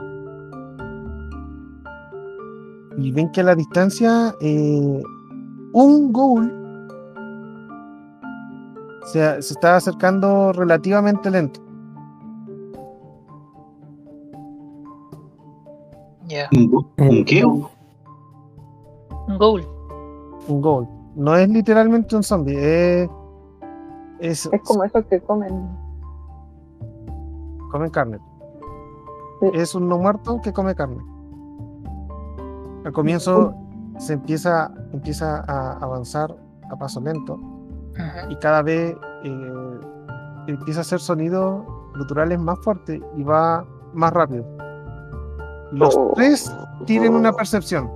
y 2.97 3.11
ven 3.13 3.31
que 3.31 3.39
a 3.39 3.43
la 3.45 3.55
distancia 3.55 4.35
eh, 4.41 5.01
un 5.73 6.11
ghoul 6.11 6.59
se, 9.05 9.41
se 9.41 9.53
está 9.53 9.75
acercando 9.75 10.53
relativamente 10.53 11.29
lento. 11.31 11.61
Ya. 16.27 16.47
¿Un, 16.51 16.85
un 16.97 17.25
qué? 17.25 17.43
Un 17.43 17.67
goal. 19.37 19.67
Un 20.47 20.61
ghoul. 20.61 20.87
No 21.15 21.35
es 21.35 21.49
literalmente 21.49 22.15
un 22.15 22.23
zombie, 22.23 22.55
es, 22.55 23.09
es, 24.19 24.49
Es 24.51 24.61
como 24.61 24.83
esos 24.83 25.05
que 25.05 25.19
comen. 25.21 25.67
comen 27.71 27.89
carne. 27.89 28.19
Sí. 29.41 29.49
Es 29.53 29.73
un 29.73 29.89
no 29.89 29.97
muerto 29.97 30.39
que 30.41 30.53
come 30.53 30.75
carne. 30.75 31.03
Al 32.85 32.93
comienzo 32.93 33.53
se 33.99 34.13
empieza, 34.13 34.71
empieza 34.91 35.43
a 35.47 35.73
avanzar 35.83 36.35
a 36.71 36.75
paso 36.75 36.99
lento 37.01 37.37
y 38.29 38.35
cada 38.37 38.61
vez 38.63 38.95
eh, 39.23 39.79
empieza 40.47 40.79
a 40.79 40.81
hacer 40.81 40.99
sonidos 40.99 41.63
guturales 41.97 42.39
más 42.39 42.57
fuertes 42.63 42.99
y 43.17 43.23
va 43.23 43.63
más 43.93 44.11
rápido. 44.13 44.45
Los 45.71 45.95
Oh. 45.95 46.13
tres 46.15 46.51
tienen 46.85 47.13
una 47.13 47.31
percepción. 47.33 47.91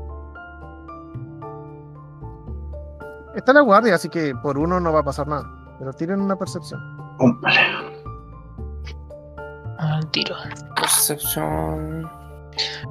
Está 3.35 3.51
la 3.53 3.61
guardia, 3.61 3.95
así 3.95 4.09
que 4.09 4.35
por 4.35 4.57
uno 4.59 4.79
no 4.79 4.93
va 4.93 4.99
a 4.99 5.03
pasar 5.03 5.27
nada. 5.27 5.43
Pero 5.79 5.91
tienen 5.93 6.21
una 6.21 6.35
percepción. 6.35 6.79
Hombre. 7.19 7.51
Al 9.79 10.05
tiro. 10.11 10.35
Percepción. 10.75 12.07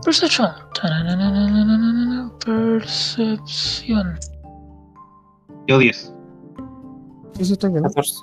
Percepción. 0.04 0.50
Percepción. 2.44 4.18
Yo 5.66 5.78
10. 5.78 6.14
Sí, 7.34 7.44
sí, 7.44 7.52
estoy 7.52 7.70
viendo. 7.70 7.88
14. 7.88 8.14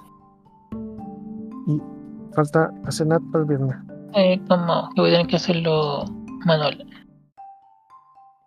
Falta 2.36 2.72
hacer 2.86 3.08
nada 3.08 3.22
para 3.32 3.44
el 3.44 3.48
viernes. 3.50 3.76
Eh, 4.16 4.42
como 4.48 4.90
que 4.94 5.02
voy 5.02 5.10
a 5.10 5.14
tener 5.14 5.28
que 5.28 5.36
hacerlo 5.38 6.06
manual. 6.46 6.86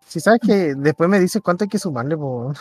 Si 0.06 0.20
sabes 0.20 0.40
que 0.40 0.74
después 0.76 1.08
me 1.08 1.18
dices 1.18 1.40
cuánto 1.42 1.64
hay 1.64 1.68
que 1.70 1.78
sumarle, 1.78 2.16
po. 2.16 2.52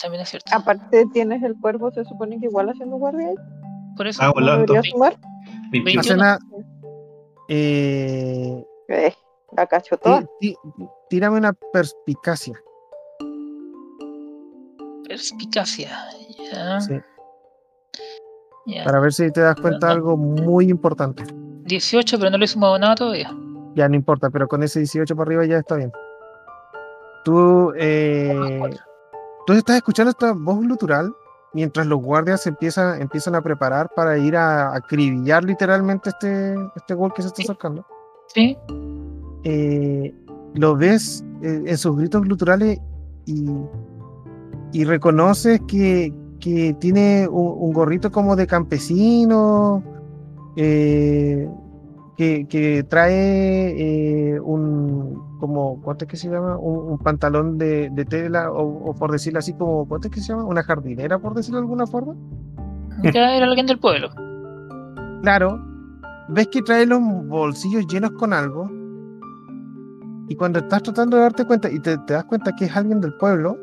También 0.00 0.22
es 0.22 0.28
cierto. 0.30 0.50
Aparte 0.54 1.06
tienes 1.12 1.42
el 1.42 1.58
cuervo, 1.58 1.90
se 1.90 2.04
supone 2.04 2.38
que 2.38 2.46
igual 2.46 2.68
haciendo 2.68 2.96
guardia 2.96 3.28
ahí. 3.28 3.34
Por 3.96 4.06
eso. 4.06 4.22
Ah, 4.22 4.26
¿No 4.26 4.32
volando. 4.34 4.72
debería 4.72 4.90
sumar? 4.90 5.16
21. 5.70 6.38
Hace 7.48 7.54
21. 7.54 8.56
nada. 8.56 8.64
Eh, 8.66 8.66
Eh, 8.88 9.14
la 9.56 9.66
tí- 10.40 10.56
tí- 10.76 10.88
tírame 11.08 11.38
una 11.38 11.52
perspicacia. 11.72 12.54
Perspicacia. 15.08 15.90
Ya. 16.52 16.80
Sí, 16.80 16.94
ya. 18.66 18.84
para 18.84 19.00
ver 19.00 19.12
si 19.12 19.30
te 19.32 19.40
das 19.40 19.56
cuenta 19.60 19.88
de 19.88 19.92
algo 19.94 20.16
muy 20.16 20.68
importante. 20.70 21.24
18, 21.64 22.18
pero 22.18 22.30
no 22.30 22.38
le 22.38 22.44
he 22.44 22.48
sumado 22.48 22.78
nada 22.78 22.94
todavía. 22.94 23.30
Ya 23.74 23.88
no 23.88 23.94
importa, 23.96 24.30
pero 24.30 24.46
con 24.48 24.62
ese 24.62 24.80
18 24.80 25.14
para 25.16 25.28
arriba 25.28 25.44
ya 25.46 25.58
está 25.58 25.76
bien. 25.76 25.92
Tú, 27.24 27.72
eh, 27.76 28.60
tú 29.46 29.52
estás 29.52 29.76
escuchando 29.76 30.10
esta 30.10 30.32
voz 30.32 30.58
glutural 30.60 31.14
mientras 31.54 31.86
los 31.86 32.00
guardias 32.00 32.46
empiezan, 32.46 33.00
empiezan 33.00 33.34
a 33.34 33.42
preparar 33.42 33.90
para 33.94 34.18
ir 34.18 34.36
a 34.36 34.74
acribillar 34.74 35.44
literalmente 35.44 36.10
este, 36.10 36.54
este 36.76 36.94
gol 36.94 37.12
que 37.14 37.22
se 37.22 37.28
está 37.28 37.42
acercando. 37.42 37.84
Sí. 38.34 38.56
eh, 39.44 40.14
lo 40.54 40.76
ves 40.76 41.24
eh, 41.42 41.62
en 41.66 41.78
sus 41.78 41.96
gritos 41.96 42.22
gluturales 42.22 42.78
y, 43.26 43.46
y 44.72 44.84
reconoces 44.84 45.60
que, 45.66 46.12
que 46.40 46.74
tiene 46.80 47.28
un, 47.28 47.54
un 47.58 47.72
gorrito 47.72 48.10
como 48.10 48.36
de 48.36 48.46
campesino, 48.46 49.82
eh, 50.56 51.48
que, 52.16 52.46
que 52.46 52.84
trae 52.84 54.40
un, 54.40 55.31
como, 55.42 55.82
¿cuánto 55.82 56.04
es 56.04 56.08
que 56.08 56.16
se 56.16 56.30
llama? 56.30 56.56
Un, 56.56 56.92
un 56.92 56.98
pantalón 56.98 57.58
de, 57.58 57.90
de 57.90 58.04
tela, 58.04 58.52
o, 58.52 58.90
o 58.90 58.94
por 58.94 59.10
decirlo 59.10 59.40
así, 59.40 59.54
como, 59.54 59.88
¿cuánto 59.88 60.06
es 60.06 60.14
que 60.14 60.20
se 60.20 60.28
llama? 60.28 60.44
Una 60.44 60.62
jardinera, 60.62 61.18
por 61.18 61.34
decirlo 61.34 61.58
de 61.58 61.64
alguna 61.64 61.84
forma. 61.84 62.14
Ya 63.02 63.34
era 63.34 63.46
alguien 63.46 63.66
del 63.66 63.80
pueblo. 63.80 64.08
Claro, 65.22 65.58
ves 66.28 66.46
que 66.46 66.62
trae 66.62 66.86
los 66.86 67.00
bolsillos 67.26 67.88
llenos 67.88 68.12
con 68.12 68.32
algo. 68.32 68.70
Y 70.28 70.36
cuando 70.36 70.60
estás 70.60 70.84
tratando 70.84 71.16
de 71.16 71.24
darte 71.24 71.44
cuenta 71.44 71.68
y 71.68 71.80
te, 71.80 71.98
te 71.98 72.12
das 72.12 72.24
cuenta 72.26 72.54
que 72.54 72.66
es 72.66 72.76
alguien 72.76 73.00
del 73.00 73.14
pueblo, 73.14 73.56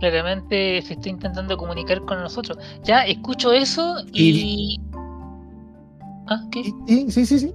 Claramente 0.00 0.82
se 0.82 0.94
está 0.94 1.08
intentando 1.08 1.56
comunicar 1.56 2.00
con 2.02 2.20
nosotros. 2.20 2.58
Ya 2.82 3.04
escucho 3.06 3.52
eso 3.52 3.96
y. 4.12 4.80
Ah, 6.28 6.40
¿qué? 6.50 6.60
Y- 6.86 6.94
y- 7.06 7.10
sí, 7.10 7.26
sí, 7.26 7.38
sí. 7.38 7.54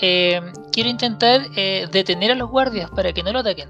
Eh, 0.00 0.40
quiero 0.72 0.88
intentar 0.88 1.42
eh, 1.56 1.86
detener 1.92 2.30
a 2.30 2.34
los 2.36 2.50
guardias 2.50 2.90
para 2.90 3.12
que 3.12 3.22
no 3.22 3.32
lo 3.32 3.40
ataquen. 3.40 3.68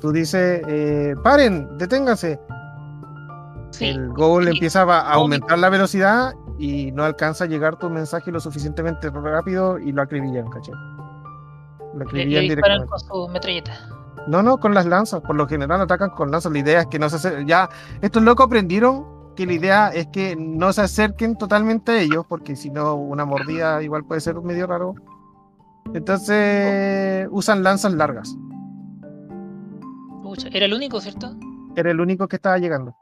Tú 0.00 0.12
dices, 0.12 0.62
eh, 0.68 1.14
paren, 1.24 1.78
deténganse. 1.78 2.38
Sí. 3.70 3.84
el 3.86 4.08
goal 4.14 4.44
Sí. 4.44 4.50
empieza 4.50 4.82
a 4.82 5.12
aumentar 5.12 5.58
la 5.58 5.68
velocidad 5.68 6.32
y 6.58 6.90
no 6.92 7.04
alcanza 7.04 7.44
a 7.44 7.46
llegar 7.46 7.76
tu 7.78 7.88
mensaje 7.88 8.30
lo 8.32 8.40
suficientemente 8.40 9.10
rápido 9.10 9.78
y 9.78 9.92
lo 9.92 10.02
acribillan, 10.02 10.48
¿cachai? 10.50 10.74
Lo 10.74 11.98
Le, 12.00 12.04
acribillan 12.04 12.42
le 12.46 12.54
disparan 12.54 12.78
directamente. 12.80 12.88
con 12.88 13.00
su 13.26 13.28
metralleta. 13.32 13.72
No, 14.26 14.42
no, 14.42 14.58
con 14.58 14.74
las 14.74 14.84
lanzas. 14.84 15.20
Por 15.22 15.36
lo 15.36 15.46
general 15.48 15.80
atacan 15.80 16.10
con 16.10 16.30
lanzas. 16.30 16.52
La 16.52 16.58
idea 16.58 16.80
es 16.80 16.86
que 16.88 16.98
no 16.98 17.08
se 17.08 17.16
acer- 17.16 17.46
Ya, 17.46 17.68
estos 18.02 18.22
locos 18.22 18.46
aprendieron 18.46 19.06
que 19.36 19.46
la 19.46 19.52
idea 19.52 19.88
es 19.88 20.08
que 20.08 20.34
no 20.36 20.72
se 20.72 20.82
acerquen 20.82 21.36
totalmente 21.38 21.92
a 21.92 22.00
ellos, 22.00 22.26
porque 22.28 22.56
si 22.56 22.70
no, 22.70 22.94
una 22.96 23.24
mordida 23.24 23.80
igual 23.82 24.04
puede 24.04 24.20
ser 24.20 24.34
medio 24.42 24.66
raro. 24.66 24.94
Entonces, 25.94 27.28
usan 27.30 27.62
lanzas 27.62 27.92
largas. 27.94 28.36
Pucha, 30.22 30.48
era 30.52 30.66
el 30.66 30.74
único, 30.74 31.00
¿cierto? 31.00 31.34
Era 31.76 31.90
el 31.90 32.00
único 32.00 32.26
que 32.28 32.36
estaba 32.36 32.58
llegando. 32.58 32.94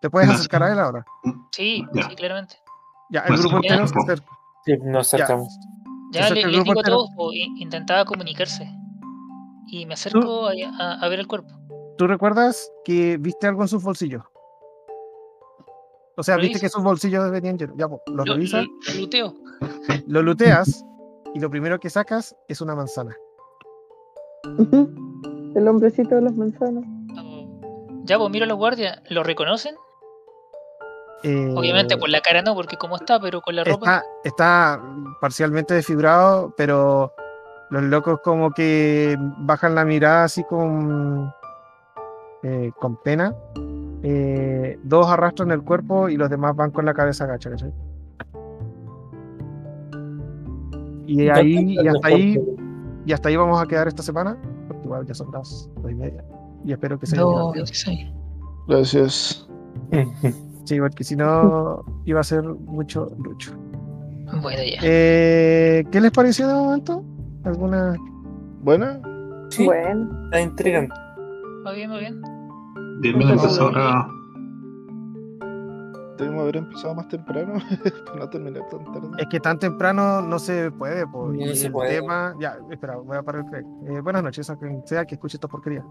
¿Te 0.00 0.10
puedes 0.10 0.28
acercar 0.30 0.62
a 0.62 0.72
él 0.72 0.78
ahora? 0.78 1.04
Sí, 1.52 1.84
sí, 1.92 2.16
claramente. 2.16 2.56
Ya, 3.14 3.20
el 3.20 3.26
Pues, 3.28 3.40
grupo 3.40 3.56
entero 3.56 3.86
se 3.86 3.94
acerca. 3.98 4.26
Sí, 4.66 4.72
nos 4.82 5.10
Ya. 5.12 5.16
acercamos. 5.18 5.58
Ya 6.12 6.24
acerca 6.24 6.46
le, 6.48 6.52
les 6.56 6.64
digo 6.64 6.80
a 6.80 6.82
todos, 6.82 7.08
i- 7.32 7.62
intentaba 7.62 8.04
comunicarse. 8.04 8.68
Y 9.68 9.86
me 9.86 9.94
acerco 9.94 10.46
a, 10.48 10.52
a- 10.78 10.94
a 11.00 11.08
ver 11.08 11.20
el 11.20 11.26
cuerpo. 11.26 11.54
¿Tú 11.96 12.06
recuerdas 12.08 12.70
que 12.84 13.16
viste 13.18 13.46
algo 13.46 13.62
en 13.62 13.68
sus 13.68 13.82
bolsillos? 13.84 14.22
O 16.16 16.22
sea, 16.22 16.36
viste 16.36 16.60
que 16.60 16.68
sus 16.68 16.82
bolsillos 16.82 17.30
venían 17.30 17.56
llenos. 17.58 17.76
Ya, 17.78 17.88
pues, 17.88 18.00
los 18.06 18.26
Lo, 18.26 18.34
revisas, 18.34 18.64
lo- 18.66 18.94
lo 18.94 19.00
luteo. 19.00 19.34
lo 20.08 20.22
luteas 20.22 20.84
y 21.34 21.40
lo 21.40 21.50
primero 21.50 21.78
que 21.80 21.90
sacas 21.90 22.36
es 22.48 22.60
una 22.60 22.74
manzana. 22.74 23.16
El 25.54 25.68
hombrecito 25.68 26.16
de 26.16 26.22
las 26.22 26.34
manzanas. 26.34 26.84
Ya, 28.04 28.18
pues 28.18 28.30
miro 28.30 28.44
a 28.44 28.48
los 28.48 28.58
guardias. 28.58 29.00
¿Lo 29.08 29.22
reconocen? 29.22 29.74
Eh, 31.24 31.54
Obviamente 31.56 31.96
por 31.96 32.10
la 32.10 32.20
cara 32.20 32.42
no, 32.42 32.54
porque 32.54 32.76
como 32.76 32.96
está, 32.96 33.18
pero 33.18 33.40
con 33.40 33.56
la 33.56 33.64
ropa. 33.64 33.96
Está, 33.96 34.04
está 34.24 34.82
parcialmente 35.22 35.72
desfibrado, 35.72 36.52
pero 36.54 37.14
los 37.70 37.82
locos 37.82 38.20
como 38.22 38.50
que 38.50 39.16
bajan 39.38 39.74
la 39.74 39.86
mirada 39.86 40.24
así 40.24 40.44
con, 40.44 41.32
eh, 42.42 42.70
con 42.78 42.96
pena. 43.02 43.34
Eh, 44.02 44.78
dos 44.82 45.06
arrastran 45.08 45.50
el 45.50 45.62
cuerpo 45.62 46.10
y 46.10 46.18
los 46.18 46.28
demás 46.28 46.54
van 46.54 46.70
con 46.70 46.84
la 46.84 46.92
cabeza 46.92 47.24
agacha, 47.24 47.48
¿cachai? 47.48 47.72
Y 51.06 51.28
ahí, 51.30 51.76
y 51.80 51.88
hasta 51.88 52.08
ahí, 52.08 52.38
y 53.06 53.12
hasta 53.12 53.30
ahí 53.30 53.36
vamos 53.36 53.62
a 53.62 53.66
quedar 53.66 53.88
esta 53.88 54.02
semana, 54.02 54.36
porque 54.68 54.84
igual 54.84 55.06
ya 55.06 55.14
son 55.14 55.30
las 55.32 55.70
dos 55.76 55.90
y 55.90 55.94
media. 55.94 56.22
Y 56.66 56.72
espero 56.72 56.98
que 56.98 57.06
se 57.06 57.16
No, 57.16 57.30
quedado. 57.30 57.52
26. 57.52 58.10
Gracias. 58.68 59.48
Sí, 60.64 60.78
porque 60.80 61.04
si 61.04 61.14
no 61.16 61.84
iba 62.04 62.20
a 62.20 62.24
ser 62.24 62.42
mucho 62.42 63.10
lucho. 63.22 63.52
Bueno, 64.42 64.62
ya. 64.62 64.80
Eh, 64.82 65.84
¿Qué 65.92 66.00
les 66.00 66.10
pareció 66.10 66.48
de 66.48 66.54
momento? 66.54 67.04
¿Alguna? 67.44 67.94
Buena. 68.62 69.00
Sí, 69.50 69.64
Bueno, 69.64 70.10
está 70.24 70.40
intrigante. 70.40 70.94
Va 71.66 71.72
bien, 71.72 71.90
va 71.90 71.98
bien. 71.98 72.20
Bien, 73.00 73.18
bien, 73.18 73.30
entonces 73.30 73.58
ahora 73.58 74.08
Debimos 76.16 76.42
haber 76.42 76.56
empezado 76.58 76.94
más 76.94 77.08
temprano 77.08 77.54
para 78.06 78.18
no 78.20 78.28
terminar 78.30 78.62
tan 78.70 78.84
tarde. 78.84 79.08
Es 79.18 79.26
que 79.28 79.40
tan 79.40 79.58
temprano 79.58 80.22
no 80.22 80.38
se 80.38 80.70
puede, 80.70 81.06
po, 81.08 81.26
No 81.32 81.34
y 81.34 81.56
se 81.56 81.66
el 81.66 81.72
puede. 81.72 82.00
tema. 82.00 82.34
Ya, 82.40 82.56
espera, 82.70 82.96
voy 82.96 83.16
a 83.16 83.22
parar 83.22 83.44
el. 83.52 83.96
Eh, 83.96 84.00
buenas 84.00 84.22
noches 84.22 84.48
a 84.48 84.56
quien 84.56 84.86
sea 84.86 85.04
que 85.04 85.16
escuche 85.16 85.36
esta 85.36 85.48
porquería. 85.48 85.84